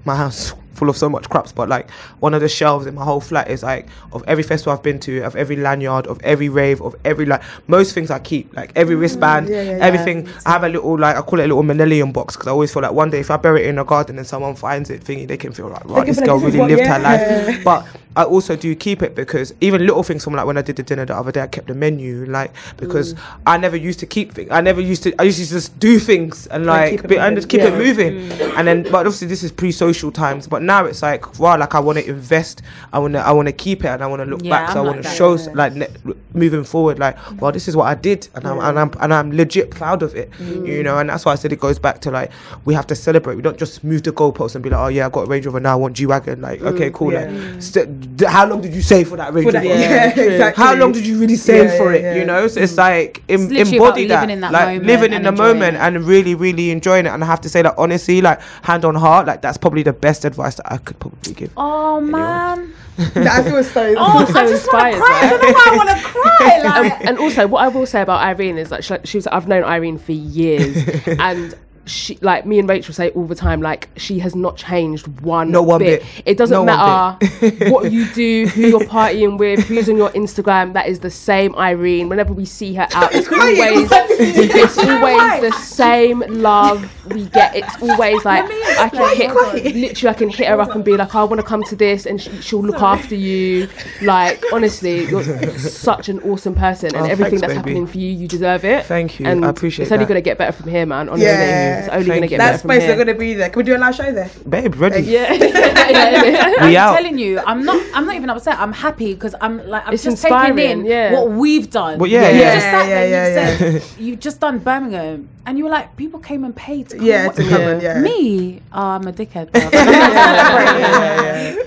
my 0.04 0.14
house 0.16 0.54
full 0.74 0.88
of 0.88 0.96
so 0.96 1.08
much 1.08 1.28
craps, 1.28 1.52
but 1.52 1.68
like 1.68 1.90
one 2.20 2.34
of 2.34 2.40
the 2.40 2.48
shelves 2.48 2.86
in 2.86 2.94
my 2.94 3.04
whole 3.04 3.20
flat 3.20 3.48
is 3.50 3.62
like 3.62 3.86
of 4.12 4.22
every 4.26 4.42
festival 4.42 4.72
I've 4.72 4.82
been 4.82 4.98
to, 5.00 5.20
of 5.22 5.36
every 5.36 5.56
lanyard, 5.56 6.06
of 6.06 6.20
every 6.24 6.48
rave, 6.48 6.80
of 6.82 6.94
every 7.04 7.26
like 7.26 7.42
most 7.68 7.94
things 7.94 8.10
I 8.10 8.18
keep, 8.18 8.54
like 8.56 8.72
every 8.76 8.94
wristband, 8.96 9.48
Mm, 9.48 9.50
yeah, 9.50 9.62
yeah, 9.62 9.84
everything. 9.84 10.28
I 10.46 10.50
have 10.50 10.64
a 10.64 10.68
little 10.68 10.98
like 10.98 11.16
I 11.16 11.22
call 11.22 11.40
it 11.40 11.44
a 11.44 11.48
little 11.48 11.62
millennium 11.62 12.12
box 12.12 12.34
because 12.36 12.48
I 12.48 12.50
always 12.50 12.72
feel 12.72 12.82
like 12.82 12.92
one 12.92 13.10
day 13.10 13.20
if 13.20 13.30
I 13.30 13.36
bury 13.36 13.62
it 13.64 13.68
in 13.68 13.78
a 13.78 13.84
garden 13.84 14.18
and 14.18 14.26
someone 14.26 14.54
finds 14.54 14.90
it, 14.90 15.02
thinking 15.02 15.26
they 15.26 15.36
can 15.36 15.52
feel 15.52 15.68
like 15.68 15.84
right, 15.86 16.06
this 16.06 16.20
girl 16.20 16.38
really 16.38 16.58
lived 16.60 16.86
her 16.86 16.98
life. 16.98 17.64
But 17.64 17.86
I 18.16 18.22
also 18.24 18.54
do 18.54 18.72
keep 18.76 19.02
it 19.02 19.16
because 19.16 19.52
even 19.60 19.80
little 19.86 20.02
things 20.04 20.22
from 20.22 20.34
like 20.34 20.46
when 20.46 20.56
I 20.56 20.62
did 20.62 20.76
the 20.76 20.82
dinner 20.84 21.04
the 21.04 21.16
other 21.16 21.32
day, 21.32 21.40
I 21.40 21.46
kept 21.48 21.66
the 21.68 21.74
menu 21.74 22.26
like 22.26 22.52
because 22.76 23.14
Mm. 23.14 23.18
I 23.46 23.56
never 23.58 23.76
used 23.76 23.98
to 24.00 24.06
keep 24.06 24.32
things. 24.32 24.50
I 24.50 24.60
never 24.60 24.80
used 24.80 25.02
to. 25.04 25.14
I 25.20 25.24
used 25.24 25.38
to 25.38 25.46
just 25.48 25.78
do 25.78 25.98
things 25.98 26.46
and 26.48 26.64
Like, 26.66 26.80
like, 26.80 26.90
keep 26.92 27.04
it 27.04 27.08
be, 27.08 27.18
and 27.18 27.36
just 27.36 27.48
keep 27.48 27.60
Yeah. 27.60 27.68
it 27.74 27.78
moving. 27.78 28.30
And 28.56 28.66
then, 28.68 28.82
but 28.84 29.06
obviously 29.06 29.28
this 29.28 29.42
is 29.42 29.50
pre-social 29.52 30.10
times. 30.12 30.46
But 30.46 30.62
now 30.66 30.84
it's 30.84 31.02
like 31.02 31.38
wow, 31.38 31.58
like 31.58 31.74
I 31.74 31.80
want 31.80 31.98
to 31.98 32.06
invest. 32.08 32.62
I 32.92 32.98
want 32.98 33.14
to. 33.14 33.20
I 33.20 33.32
want 33.32 33.46
to 33.48 33.52
keep 33.52 33.84
it 33.84 33.88
and 33.88 34.02
I 34.02 34.06
want 34.06 34.20
to 34.20 34.26
look 34.26 34.42
Yeah, 34.42 34.50
back. 34.50 34.72
So 34.72 34.80
I'm 34.80 34.86
I 34.86 34.90
want 34.90 35.02
to 35.02 35.08
show 35.10 35.34
s- 35.34 35.48
like 35.54 35.74
ne- 35.74 35.88
moving 36.32 36.64
forward. 36.64 36.98
Like 36.98 37.16
well, 37.40 37.52
this 37.52 37.68
is 37.68 37.76
what 37.76 37.84
I 37.86 37.94
did, 37.94 38.28
and 38.34 38.46
I'm 38.46 38.58
and 38.60 38.78
I'm 38.78 38.90
and 39.00 39.14
I'm 39.14 39.32
legit 39.36 39.70
proud 39.70 40.02
of 40.02 40.14
it. 40.14 40.30
You 40.40 40.46
mm. 40.46 40.84
know, 40.84 40.98
and 40.98 41.08
that's 41.10 41.24
why 41.24 41.32
I 41.32 41.34
said 41.36 41.52
it 41.52 41.60
goes 41.60 41.78
back 41.78 42.00
to 42.02 42.10
like 42.10 42.30
we 42.64 42.74
have 42.74 42.86
to 42.88 42.94
celebrate. 42.94 43.36
We 43.36 43.42
don't 43.42 43.58
just 43.58 43.84
move 43.84 44.02
the 44.02 44.12
goalposts 44.12 44.54
and 44.54 44.62
be 44.64 44.70
like, 44.70 44.80
oh 44.80 44.88
yeah, 44.88 45.06
I 45.06 45.10
got 45.10 45.22
a 45.22 45.26
Range 45.26 45.46
Rover 45.46 45.60
now. 45.60 45.72
I 45.72 45.76
want 45.76 45.96
G 45.96 46.06
wagon. 46.06 46.40
Like 46.40 46.60
mm, 46.60 46.66
okay, 46.74 46.90
cool. 46.90 47.12
yeah. 47.12 47.24
Like 47.30 47.62
st- 47.62 48.16
d- 48.16 48.24
how 48.26 48.46
long 48.46 48.60
did 48.60 48.74
you 48.74 48.82
save 48.82 49.08
for 49.08 49.16
that 49.16 49.32
Range 49.34 49.46
For 49.46 49.52
that- 49.52 49.64
Rover? 49.64 49.78
yeah, 49.78 50.08
exactly. 50.20 50.64
How 50.64 50.74
long 50.74 50.92
did 50.92 51.06
you 51.06 51.18
really 51.18 51.36
save 51.36 51.64
Yeah, 51.70 51.78
for 51.78 51.92
it? 51.92 52.02
yeah. 52.02 52.14
You 52.16 52.24
know, 52.24 52.46
so 52.48 52.60
it's 52.60 52.72
mm. 52.74 52.78
like 52.78 53.22
em- 53.28 53.52
It's 53.52 53.70
embody 53.70 54.06
that, 54.06 54.20
living 54.20 54.30
in 54.34 54.40
that 54.40 54.52
like 54.52 54.66
moment 54.66 54.86
living 54.86 55.12
in 55.12 55.22
the 55.22 55.32
moment 55.32 55.76
it. 55.76 55.80
and 55.80 56.04
really, 56.04 56.34
really 56.34 56.70
enjoying 56.70 57.06
it. 57.06 57.10
And 57.10 57.22
I 57.22 57.26
have 57.26 57.40
to 57.42 57.48
say 57.48 57.62
that 57.62 57.74
honestly, 57.78 58.20
like 58.20 58.40
hand 58.62 58.84
on 58.84 58.94
heart, 58.94 59.26
like 59.26 59.40
that's 59.42 59.58
probably 59.58 59.82
the 59.82 59.92
best 59.92 60.24
advice 60.24 60.53
that 60.56 60.72
I 60.72 60.76
could 60.78 60.98
probably 60.98 61.34
give. 61.34 61.52
Oh 61.56 62.00
man. 62.00 62.72
I 62.98 63.42
feel 63.42 63.64
so. 63.64 63.94
Oh, 63.98 64.18
I 64.20 64.24
so 64.24 64.32
just 64.32 64.34
want 64.34 64.48
to 64.48 64.54
inspired, 64.54 65.02
cry. 65.02 65.20
I 65.22 65.28
don't 65.30 65.42
know 65.42 65.52
why 65.52 65.64
I 65.66 65.76
want 65.76 65.90
to 65.90 66.04
cry. 66.04 66.60
Like, 66.64 66.92
Um, 66.92 67.08
and 67.08 67.18
also, 67.18 67.46
what 67.48 67.64
I 67.64 67.68
will 67.68 67.86
say 67.86 68.00
about 68.02 68.22
Irene 68.22 68.56
is 68.56 68.70
like 68.70 68.84
she, 68.84 68.94
she 69.04 69.16
was. 69.18 69.26
I've 69.26 69.48
known 69.48 69.64
Irene 69.64 69.98
for 69.98 70.12
years, 70.12 70.76
and 71.18 71.54
she 71.86 72.18
like 72.22 72.46
me 72.46 72.58
and 72.58 72.68
Rachel 72.68 72.94
say 72.94 73.10
all 73.10 73.26
the 73.26 73.34
time. 73.34 73.60
Like 73.62 73.88
she 73.96 74.18
has 74.20 74.34
not 74.34 74.56
changed 74.56 75.06
one. 75.20 75.50
No 75.50 75.62
one 75.62 75.80
bit. 75.80 76.02
It 76.24 76.36
doesn't 76.38 76.54
No 76.54 76.64
matter 76.64 77.26
what 77.70 77.92
you 77.92 78.06
do, 78.12 78.46
who 78.48 78.60
you're 78.68 78.80
partying 78.80 79.38
with, 79.38 79.60
who's 79.64 79.88
on 79.88 79.96
your 79.96 80.10
Instagram. 80.10 80.72
That 80.72 80.86
is 80.86 81.00
the 81.00 81.10
same 81.10 81.54
Irene. 81.56 82.08
Whenever 82.08 82.32
we 82.32 82.44
see 82.44 82.74
her 82.74 82.86
out, 82.94 83.10
it's 83.14 83.28
always 83.28 83.88
it's 84.20 84.78
always 84.78 85.40
the 85.42 85.52
same 85.62 86.20
love 86.28 86.90
we 87.12 87.26
get. 87.26 87.54
It's 87.56 87.74
always 87.82 88.24
like 88.24 88.44
I 88.78 88.88
can 88.88 89.16
hit 89.16 89.74
literally 89.74 90.10
I 90.14 90.18
can 90.18 90.28
hit 90.28 90.48
her 90.48 90.60
up 90.60 90.74
and 90.74 90.84
be 90.84 90.96
like, 90.96 91.14
I 91.14 91.24
want 91.24 91.40
to 91.40 91.46
come 91.46 91.62
to 91.64 91.76
this, 91.76 92.06
and 92.06 92.20
she, 92.20 92.30
she'll 92.40 92.62
look 92.62 92.80
after 92.82 93.14
you. 93.14 93.68
Like 94.02 94.42
honestly, 94.52 95.04
you're 95.08 95.22
such 95.58 96.08
an 96.08 96.20
awesome 96.20 96.54
person, 96.54 96.94
and 96.94 97.06
Oh, 97.06 97.10
everything 97.10 97.38
thanks, 97.38 97.40
that's 97.42 97.52
baby. 97.52 97.56
happening 97.56 97.86
for 97.86 97.98
you, 97.98 98.10
you 98.10 98.26
deserve 98.28 98.64
it. 98.64 98.86
Thank 98.86 99.20
you. 99.20 99.26
And 99.26 99.44
I 99.44 99.48
appreciate 99.50 99.84
It's 99.84 99.92
only 99.92 100.04
that. 100.04 100.08
gonna 100.08 100.20
get 100.20 100.38
better 100.38 100.52
from 100.52 100.70
here, 100.70 100.86
man. 100.86 101.08
Honestly. 101.08 101.26
Yeah. 101.26 101.73
It's 101.80 101.88
only 101.88 102.06
gonna 102.06 102.20
get 102.22 102.30
you. 102.32 102.38
better 102.38 102.52
That 102.52 102.60
from 102.60 102.70
space 102.70 102.82
here. 102.84 102.96
gonna 102.96 103.14
be 103.14 103.34
there. 103.34 103.48
Can 103.50 103.58
we 103.58 103.62
do 103.64 103.76
a 103.76 103.78
live 103.78 103.94
show 103.94 104.12
there? 104.12 104.30
Babe, 104.48 104.74
ready? 104.76 105.02
yeah. 105.16 105.32
We 105.32 106.76
I'm 106.76 106.78
out. 106.88 106.94
telling 106.96 107.18
you, 107.18 107.40
I'm 107.40 107.64
not. 107.64 107.80
I'm 107.94 108.06
not 108.06 108.14
even 108.16 108.30
upset. 108.30 108.58
I'm 108.58 108.72
happy 108.72 109.14
because 109.14 109.34
I'm 109.40 109.66
like 109.68 109.86
I'm 109.86 109.94
It's 109.94 110.04
just 110.04 110.22
taking 110.22 110.58
in 110.58 110.84
yeah. 110.84 111.12
what 111.12 111.30
we've 111.30 111.70
done. 111.70 111.98
Well, 111.98 112.10
yeah, 112.10 112.30
You 112.30 112.40
yeah. 112.40 112.54
just 112.54 112.66
sat 112.66 112.86
there, 112.86 113.08
Yeah, 113.08 113.28
you 113.28 113.34
said 113.80 113.82
you've 114.04 114.20
just 114.20 114.40
done 114.40 114.58
Birmingham, 114.58 115.28
and 115.46 115.58
you 115.58 115.64
were 115.64 115.70
like, 115.70 115.96
people 115.96 116.20
came 116.20 116.44
and 116.44 116.54
paid 116.56 116.88
to 116.90 116.96
come 116.96 117.06
Yeah, 117.06 117.26
watch 117.26 117.36
to 117.36 117.42
it. 117.42 117.48
come 117.50 117.60
and 117.62 117.82
yeah. 117.82 118.00
Me, 118.00 118.60
oh, 118.72 118.80
I'm 118.80 119.06
a 119.06 119.12
dickhead. 119.12 119.50
bro. 119.52 119.60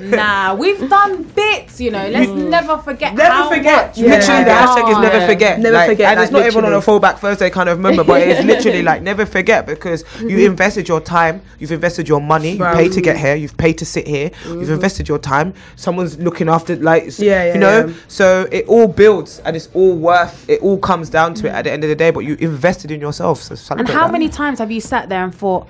Nah, 0.10 0.54
we've 0.56 0.90
done 0.90 1.24
bits. 1.24 1.80
You 1.82 1.92
know, 1.92 2.08
let's 2.10 2.30
mm. 2.32 2.50
never 2.50 2.78
forget. 2.78 3.16
Never 3.16 3.34
how 3.34 3.50
forget. 3.50 3.88
much 3.88 3.98
Yeah. 3.98 4.04
we've 4.04 4.12
Literally, 4.20 4.44
the 4.44 4.50
Yeah. 4.50 4.66
hashtag 4.66 4.92
is 4.92 4.98
never 4.98 5.18
Yeah. 5.18 5.28
forget. 5.28 5.60
Never 5.60 5.78
Like, 5.78 5.90
forget, 5.90 6.12
And 6.12 6.20
it's 6.24 6.32
like, 6.32 6.42
not 6.44 6.48
even 6.48 6.66
on 6.66 6.74
a 6.74 6.78
literally. 6.78 7.00
fallback 7.00 7.18
Thursday 7.20 7.50
kind 7.50 7.70
of 7.70 7.80
moment, 7.80 8.08
but 8.08 8.22
it's 8.22 8.44
literally 8.46 8.84
like 8.84 9.02
never 9.02 9.26
forget 9.26 9.66
because 9.66 9.97
you 10.22 10.40
invested 10.46 10.88
your 10.88 11.02
time, 11.02 11.42
you've 11.60 11.72
invested 11.72 12.08
your 12.08 12.22
money, 12.22 12.52
you 12.52 12.64
Right. 12.64 12.76
paid 12.76 12.92
to 12.94 13.02
get 13.02 13.18
here, 13.18 13.36
you've 13.36 13.58
paid 13.58 13.78
to 13.78 13.86
sit 13.86 14.08
here, 14.08 14.32
you've 14.46 14.58
mm-hmm. 14.58 14.74
invested 14.74 15.08
your 15.08 15.20
time. 15.20 15.54
Someone's 15.76 16.18
looking 16.18 16.50
after, 16.50 16.76
like, 16.76 17.18
Yeah, 17.20 17.44
yeah, 17.44 17.54
you 17.54 17.60
know. 17.60 17.88
yeah. 17.88 17.94
So 18.08 18.48
it 18.52 18.66
all 18.68 18.88
builds 18.88 19.40
and 19.46 19.56
it's 19.56 19.70
all 19.74 19.96
worth. 19.96 20.50
It 20.50 20.62
all 20.62 20.78
comes 20.78 21.10
down 21.10 21.34
to 21.36 21.48
it 21.48 21.52
at 21.52 21.64
the 21.64 21.72
end 21.72 21.84
of 21.84 21.90
the 21.90 21.96
day. 21.96 22.12
But 22.12 22.22
you 22.22 22.36
invested 22.40 22.92
in 22.92 23.02
yourself. 23.02 23.42
So 23.42 23.76
And 23.76 23.88
how 23.88 24.06
that. 24.06 24.12
many 24.12 24.30
times 24.30 24.60
have 24.60 24.72
you 24.72 24.82
sat 24.82 25.10
there 25.10 25.24
and 25.24 25.34
thought, 25.34 25.68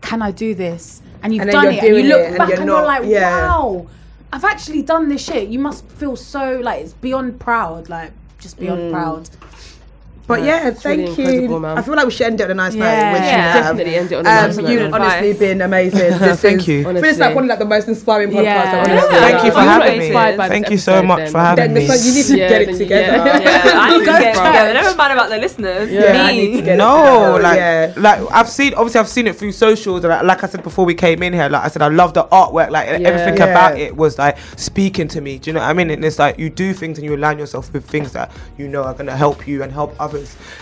"Can 0.00 0.22
I 0.22 0.30
do 0.30 0.54
this?" 0.54 1.02
And 1.22 1.34
you've 1.34 1.42
And 1.42 1.50
done 1.50 1.66
it, 1.66 1.82
and 1.82 1.96
you 1.96 2.02
look 2.04 2.20
it, 2.20 2.26
and 2.28 2.38
back 2.38 2.48
you're 2.48 2.58
and 2.58 2.66
you're 2.66 2.82
like, 2.82 3.02
yeah. 3.04 3.48
"Wow, 3.48 3.86
I've 4.32 4.44
actually 4.44 4.82
done 4.82 5.08
this 5.08 5.22
shit." 5.24 5.48
You 5.48 5.58
must 5.58 5.84
feel 5.86 6.16
so 6.16 6.60
like 6.62 6.82
it's 6.82 6.92
beyond 6.92 7.40
proud, 7.40 7.88
like 7.88 8.12
just 8.38 8.58
beyond 8.58 8.80
mm. 8.80 8.92
proud. 8.92 9.28
But 10.28 10.42
yeah, 10.44 10.68
it's 10.68 10.84
really 10.84 11.06
thank 11.06 11.18
you. 11.18 11.64
I 11.66 11.80
feel 11.82 11.94
like 11.96 12.04
we 12.04 12.10
should 12.12 12.26
end 12.26 12.40
it 12.40 12.44
on 12.44 12.50
a 12.50 12.54
nice 12.54 12.74
Yeah. 12.74 12.84
note. 12.84 13.12
Which 13.14 13.22
Yeah, 13.22 13.36
you 13.36 13.42
have. 13.42 13.64
Definitely 13.64 13.94
end 13.96 14.12
it 14.12 14.14
on 14.16 14.26
a 14.26 14.28
Um, 14.28 14.34
nice 14.46 14.56
note. 14.58 14.68
you've 14.70 14.92
honestly 14.94 15.30
Advice. 15.30 15.38
been 15.38 15.60
amazing. 15.62 16.18
This 16.28 16.40
Thank 16.42 16.60
is, 16.60 16.68
you. 16.68 16.80
I 16.80 16.92
feel 16.92 17.04
it's 17.04 17.18
like 17.18 17.34
one 17.34 17.44
of 17.44 17.48
like, 17.50 17.58
the 17.58 17.64
most 17.64 17.88
inspiring 17.88 18.28
podcasts. 18.30 18.42
Yeah. 18.44 18.60
I've 18.82 18.88
Yeah. 18.88 18.92
honestly- 18.94 19.18
Thank 19.18 19.44
you 19.44 19.50
for 19.52 19.60
having 19.60 19.98
me. 19.98 20.06
inspired 20.06 20.36
by 20.36 20.48
this 20.48 20.52
Thank 20.54 20.70
you 20.70 20.78
so 20.78 21.02
much 21.02 21.18
then. 21.18 21.32
for 21.32 21.38
having 21.38 21.64
Then 21.64 21.74
me. 21.82 21.88
like 21.88 22.00
you 22.04 22.12
need 22.14 22.26
to 22.26 22.36
Yeah, 22.38 22.48
get 22.50 22.62
it 22.62 22.76
together. 22.76 23.16
yeah. 23.16 23.38
Yeah, 23.40 23.72
I 23.80 23.90
need 23.92 23.98
to 24.00 24.04
Go 24.04 24.12
get 24.18 24.22
it 24.22 24.36
together. 24.38 24.74
Never 24.74 24.94
mind 24.96 25.12
about 25.14 25.30
the 25.30 25.38
listeners. 25.38 25.90
Yeah. 25.90 26.00
I 26.28 26.32
need 26.32 26.46
to 26.50 26.56
Me. 26.58 26.62
get 26.62 26.76
No, 26.76 27.38
like, 27.42 27.96
like 27.96 28.20
I've 28.30 28.48
seen. 28.50 28.74
Obviously, 28.74 29.00
I've 29.00 29.08
seen 29.08 29.26
it 29.28 29.36
through 29.36 29.52
socials, 29.52 30.04
and 30.04 30.10
like, 30.12 30.22
like 30.24 30.44
I 30.44 30.46
said 30.48 30.62
before 30.62 30.84
we 30.84 30.94
came 30.94 31.22
in 31.22 31.32
here, 31.32 31.48
like 31.48 31.64
I 31.64 31.68
said, 31.68 31.80
I 31.80 31.88
love 31.88 32.12
the 32.12 32.24
artwork. 32.24 32.70
Like 32.70 32.86
everything 32.88 33.40
about 33.40 33.78
it 33.78 33.96
was 33.96 34.18
like 34.18 34.36
speaking 34.56 35.08
to 35.08 35.20
me. 35.22 35.38
Do 35.38 35.48
you 35.48 35.54
know 35.54 35.60
what 35.60 35.70
I 35.70 35.72
mean? 35.72 35.88
And 35.90 36.04
it's 36.04 36.18
like 36.18 36.38
you 36.38 36.50
do 36.50 36.74
things 36.74 36.98
and 36.98 37.04
you 37.06 37.16
align 37.16 37.38
yourself 37.38 37.72
with 37.72 37.84
things 37.86 38.12
that 38.12 38.30
you 38.58 38.68
know 38.68 38.82
are 38.82 38.92
gonna 38.94 39.16
help 39.16 39.46
you 39.48 39.62
and 39.62 39.72
help 39.72 39.94
others. 39.98 40.17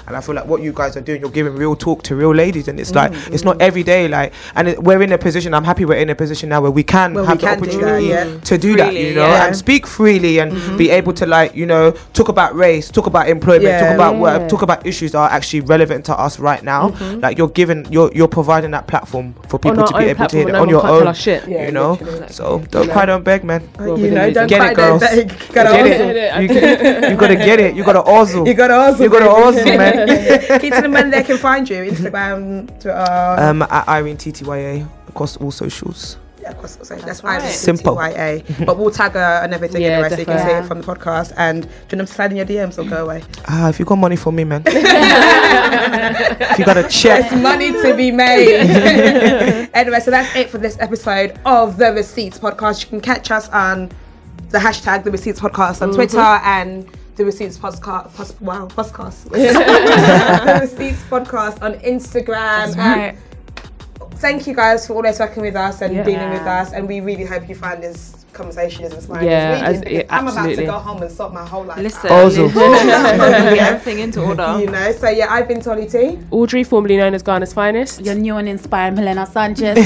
And 0.07 0.17
I 0.17 0.21
feel 0.21 0.35
like 0.35 0.47
what 0.47 0.63
you 0.63 0.73
guys 0.73 0.97
are 0.97 1.01
doing, 1.01 1.21
you're 1.21 1.31
giving 1.31 1.55
real 1.55 1.75
talk 1.77 2.03
to 2.05 2.17
real 2.17 2.35
ladies, 2.35 2.69
and 2.69 2.79
it's 2.81 2.95
like 2.95 3.13
Mm, 3.13 3.33
it's 3.35 3.45
not 3.45 3.61
every 3.63 3.83
day. 3.83 4.09
Like, 4.09 4.33
and 4.55 4.69
it, 4.69 4.83
we're 4.83 5.03
in 5.03 5.13
a 5.13 5.19
position. 5.19 5.55
I'm 5.55 5.65
happy 5.65 5.85
we're 5.85 5.95
in 5.99 6.11
a 6.11 6.15
position 6.15 6.49
now 6.49 6.61
where 6.61 6.71
we 6.71 6.83
can 6.83 7.15
Where 7.15 7.23
we 7.25 7.29
have 7.29 7.41
the 7.41 7.47
can 7.47 7.59
do 7.59 7.71
that, 7.71 7.77
opportunity 7.79 8.07
yeah. 8.09 8.39
to 8.41 8.59
do 8.59 8.77
that. 8.77 8.95
You 8.95 9.15
know, 9.15 9.27
yeah. 9.27 9.47
and 9.47 9.57
speak 9.57 9.87
freely 9.87 10.39
and 10.41 10.77
be 10.79 10.91
able 10.91 11.13
to 11.15 11.27
like 11.27 11.55
you 11.55 11.67
know 11.67 11.93
talk 12.13 12.29
about 12.29 12.55
race, 12.55 12.91
talk 12.91 13.07
about 13.07 13.29
employment, 13.29 13.65
Yeah. 13.65 13.81
talk 13.87 13.95
about 13.95 14.17
work, 14.19 14.49
talk 14.49 14.63
about 14.63 14.87
issues 14.87 15.13
that 15.13 15.19
are 15.19 15.31
actually 15.31 15.61
relevant 15.61 16.05
to 16.07 16.19
us 16.19 16.39
right 16.39 16.63
now. 16.63 16.91
Mm-hmm. 16.91 17.21
Like 17.21 17.39
you're 17.39 17.49
giving, 17.49 17.85
you're 17.93 18.11
you're 18.15 18.29
providing 18.29 18.71
that 18.73 18.87
platform 18.87 19.35
for 19.49 19.59
people 19.59 19.87
to 19.87 19.97
be 19.99 20.05
able 20.05 20.27
to 20.27 20.37
hear 20.37 20.57
on 20.57 20.69
your 20.69 20.83
one 20.83 20.91
can't 20.91 20.99
tell 20.99 21.09
own. 21.09 21.15
shit. 21.15 21.49
You 21.49 21.73
know, 21.73 21.97
so 22.29 22.59
don't 22.71 22.91
cry, 22.91 23.07
don't 23.07 23.25
beg, 23.25 23.45
man. 23.45 23.63
you 23.79 24.11
know, 24.11 24.31
don't 24.33 24.47
Get 24.49 24.59
cry, 24.61 24.71
it, 24.73 24.75
don't 24.77 24.99
girls. 24.99 25.03
Get 25.03 25.19
it. 25.19 27.11
You, 27.11 27.17
gotta 27.17 27.37
get 27.37 27.61
it. 27.61 27.75
You 27.77 27.85
gotta 27.85 28.03
also. 28.15 28.45
You 28.45 28.55
gotta 28.55 28.75
also. 28.75 29.03
You 29.05 29.11
gotta 29.11 29.27
baby. 29.27 29.35
Hustle, 29.53 29.65
man. 29.79 30.61
Keep 30.61 30.75
to 30.75 30.81
the 30.83 30.89
men 30.89 31.11
they 31.11 31.23
can 31.23 31.39
find 31.39 31.69
you. 31.69 31.77
Instagram, 31.91 32.67
Twitter. 32.81 33.37
Um, 33.39 33.63
at 33.63 33.89
Irene 33.89 34.17
TTYA 34.17 34.87
across 35.09 35.37
all 35.39 35.51
socials. 35.51 36.17
yeah, 36.41 36.51
of 36.51 36.59
course, 36.59 36.79
so 36.83 36.95
that's 36.97 37.25
right. 37.25 37.41
right. 37.43 37.51
Simple. 37.51 37.97
TYA. 37.97 38.43
but 38.67 38.77
we'll 38.79 38.91
tag 38.91 39.13
her 39.13 39.41
and 39.43 39.53
everything 39.55 39.83
Yeah, 39.83 39.89
anyway, 39.99 40.09
so 40.11 40.17
you 40.19 40.25
can 40.27 40.39
see 40.39 40.45
definitely. 40.45 40.65
it 40.65 40.69
from 40.69 40.81
the 40.83 40.87
podcast. 40.87 41.33
And 41.37 41.63
do 41.63 41.69
you 41.69 41.73
want 41.73 41.89
them 41.91 42.07
to 42.07 42.13
slide 42.13 42.31
in 42.33 42.37
your 42.37 42.47
DMs 42.47 42.79
or 42.79 42.85
go 42.89 43.05
away? 43.05 43.23
Ah, 43.49 43.69
if 43.69 43.79
you 43.79 43.85
got 43.85 43.97
money 43.97 44.17
for 44.17 44.31
me, 44.33 44.45
man. 44.45 44.63
if 44.67 46.59
you 46.59 46.65
got 46.65 46.77
a 46.77 46.87
check. 46.89 47.29
There's 47.31 47.43
money 47.43 47.73
to 47.73 47.95
be 47.97 48.11
made. 48.11 48.61
anyway, 49.75 50.01
so 50.01 50.11
that's 50.11 50.35
it 50.37 50.51
for 50.51 50.59
this 50.59 50.77
episode 50.81 51.39
of 51.45 51.77
the 51.79 51.93
Receipts 51.93 52.39
Podcast. 52.39 52.83
You 52.85 52.89
can 52.91 53.01
catch 53.01 53.31
us 53.31 53.49
on 53.51 53.91
the 54.51 54.59
hashtag 54.59 55.05
the 55.05 55.11
Receipts 55.11 55.41
Podcast 55.41 55.83
on 55.83 55.93
Twitter 55.93 56.19
and 56.19 56.87
the 57.17 57.25
Receipts 57.25 57.59
Podcast. 57.59 58.15
Pos- 58.15 58.41
wow, 58.41 58.67
podcast. 58.69 59.25
the 59.31 60.59
Receipts 60.61 61.03
Podcast 61.05 61.63
on 61.63 61.75
Instagram. 61.81 62.77
Right. 62.77 63.17
Thank 64.17 64.47
you 64.47 64.55
guys 64.55 64.87
for 64.87 64.95
always 64.95 65.19
working 65.19 65.43
with 65.43 65.57
us 65.57 65.83
and 65.83 65.95
Yeah. 65.95 66.03
dealing 66.03 66.31
with 66.31 66.43
us, 66.43 66.73
and 66.73 66.89
we 66.89 67.01
really 67.01 67.25
hope 67.25 67.49
you 67.49 67.55
find 67.55 67.83
this 67.83 68.26
conversation 68.37 68.85
is 68.85 68.93
inspiring. 68.93 69.27
Yeah, 69.29 69.53
It's 69.53 69.63
really, 69.63 69.75
as- 69.75 69.81
because 69.81 69.93
yeah, 70.09 70.17
I'm 70.17 70.29
about 70.29 70.47
to 70.57 70.65
go 70.65 70.73
home 70.73 71.03
and 71.03 71.11
sort 71.13 71.33
my 71.33 71.45
whole 71.47 71.65
life. 71.65 71.79
Listen, 71.79 72.11
out. 72.11 72.25
Also. 72.25 72.49
everything 73.67 73.99
into 74.01 74.21
order. 74.29 74.59
You 74.61 74.71
know, 74.71 74.93
so 74.93 75.09
yeah, 75.09 75.27
I've 75.33 75.49
been 75.49 75.61
Tolly 75.61 75.87
T. 75.87 76.19
Audrey, 76.31 76.63
formerly 76.65 76.97
known 76.97 77.15
as 77.15 77.23
Ghana's 77.23 77.53
finest. 77.53 78.05
Your 78.05 78.15
new 78.15 78.37
and 78.37 78.49
inspired 78.49 78.95
Milena 78.95 79.27
Sanchez. 79.27 79.77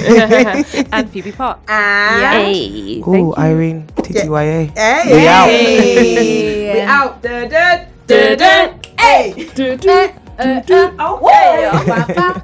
and 0.93 1.11
Phoebe 1.11 1.33
Parke. 1.33 1.59
And 1.69 3.07
Ooh, 3.07 3.35
Irene 3.39 3.87
TTYA. 3.97 4.77
Hey, 4.77 5.03
We 5.17 5.29
out. 5.29 5.49
Hey. 5.49 6.73
We 6.75 6.81
out. 6.81 7.23
Da, 7.23 7.49
da, 7.49 7.85
da, 8.07 8.35
da. 8.37 8.75
Hey. 8.99 9.49
Uh, 10.41 10.43
uh, 10.43 10.61
Okay. 11.17 11.65
uh, 11.67 12.05
uh, 12.17 12.41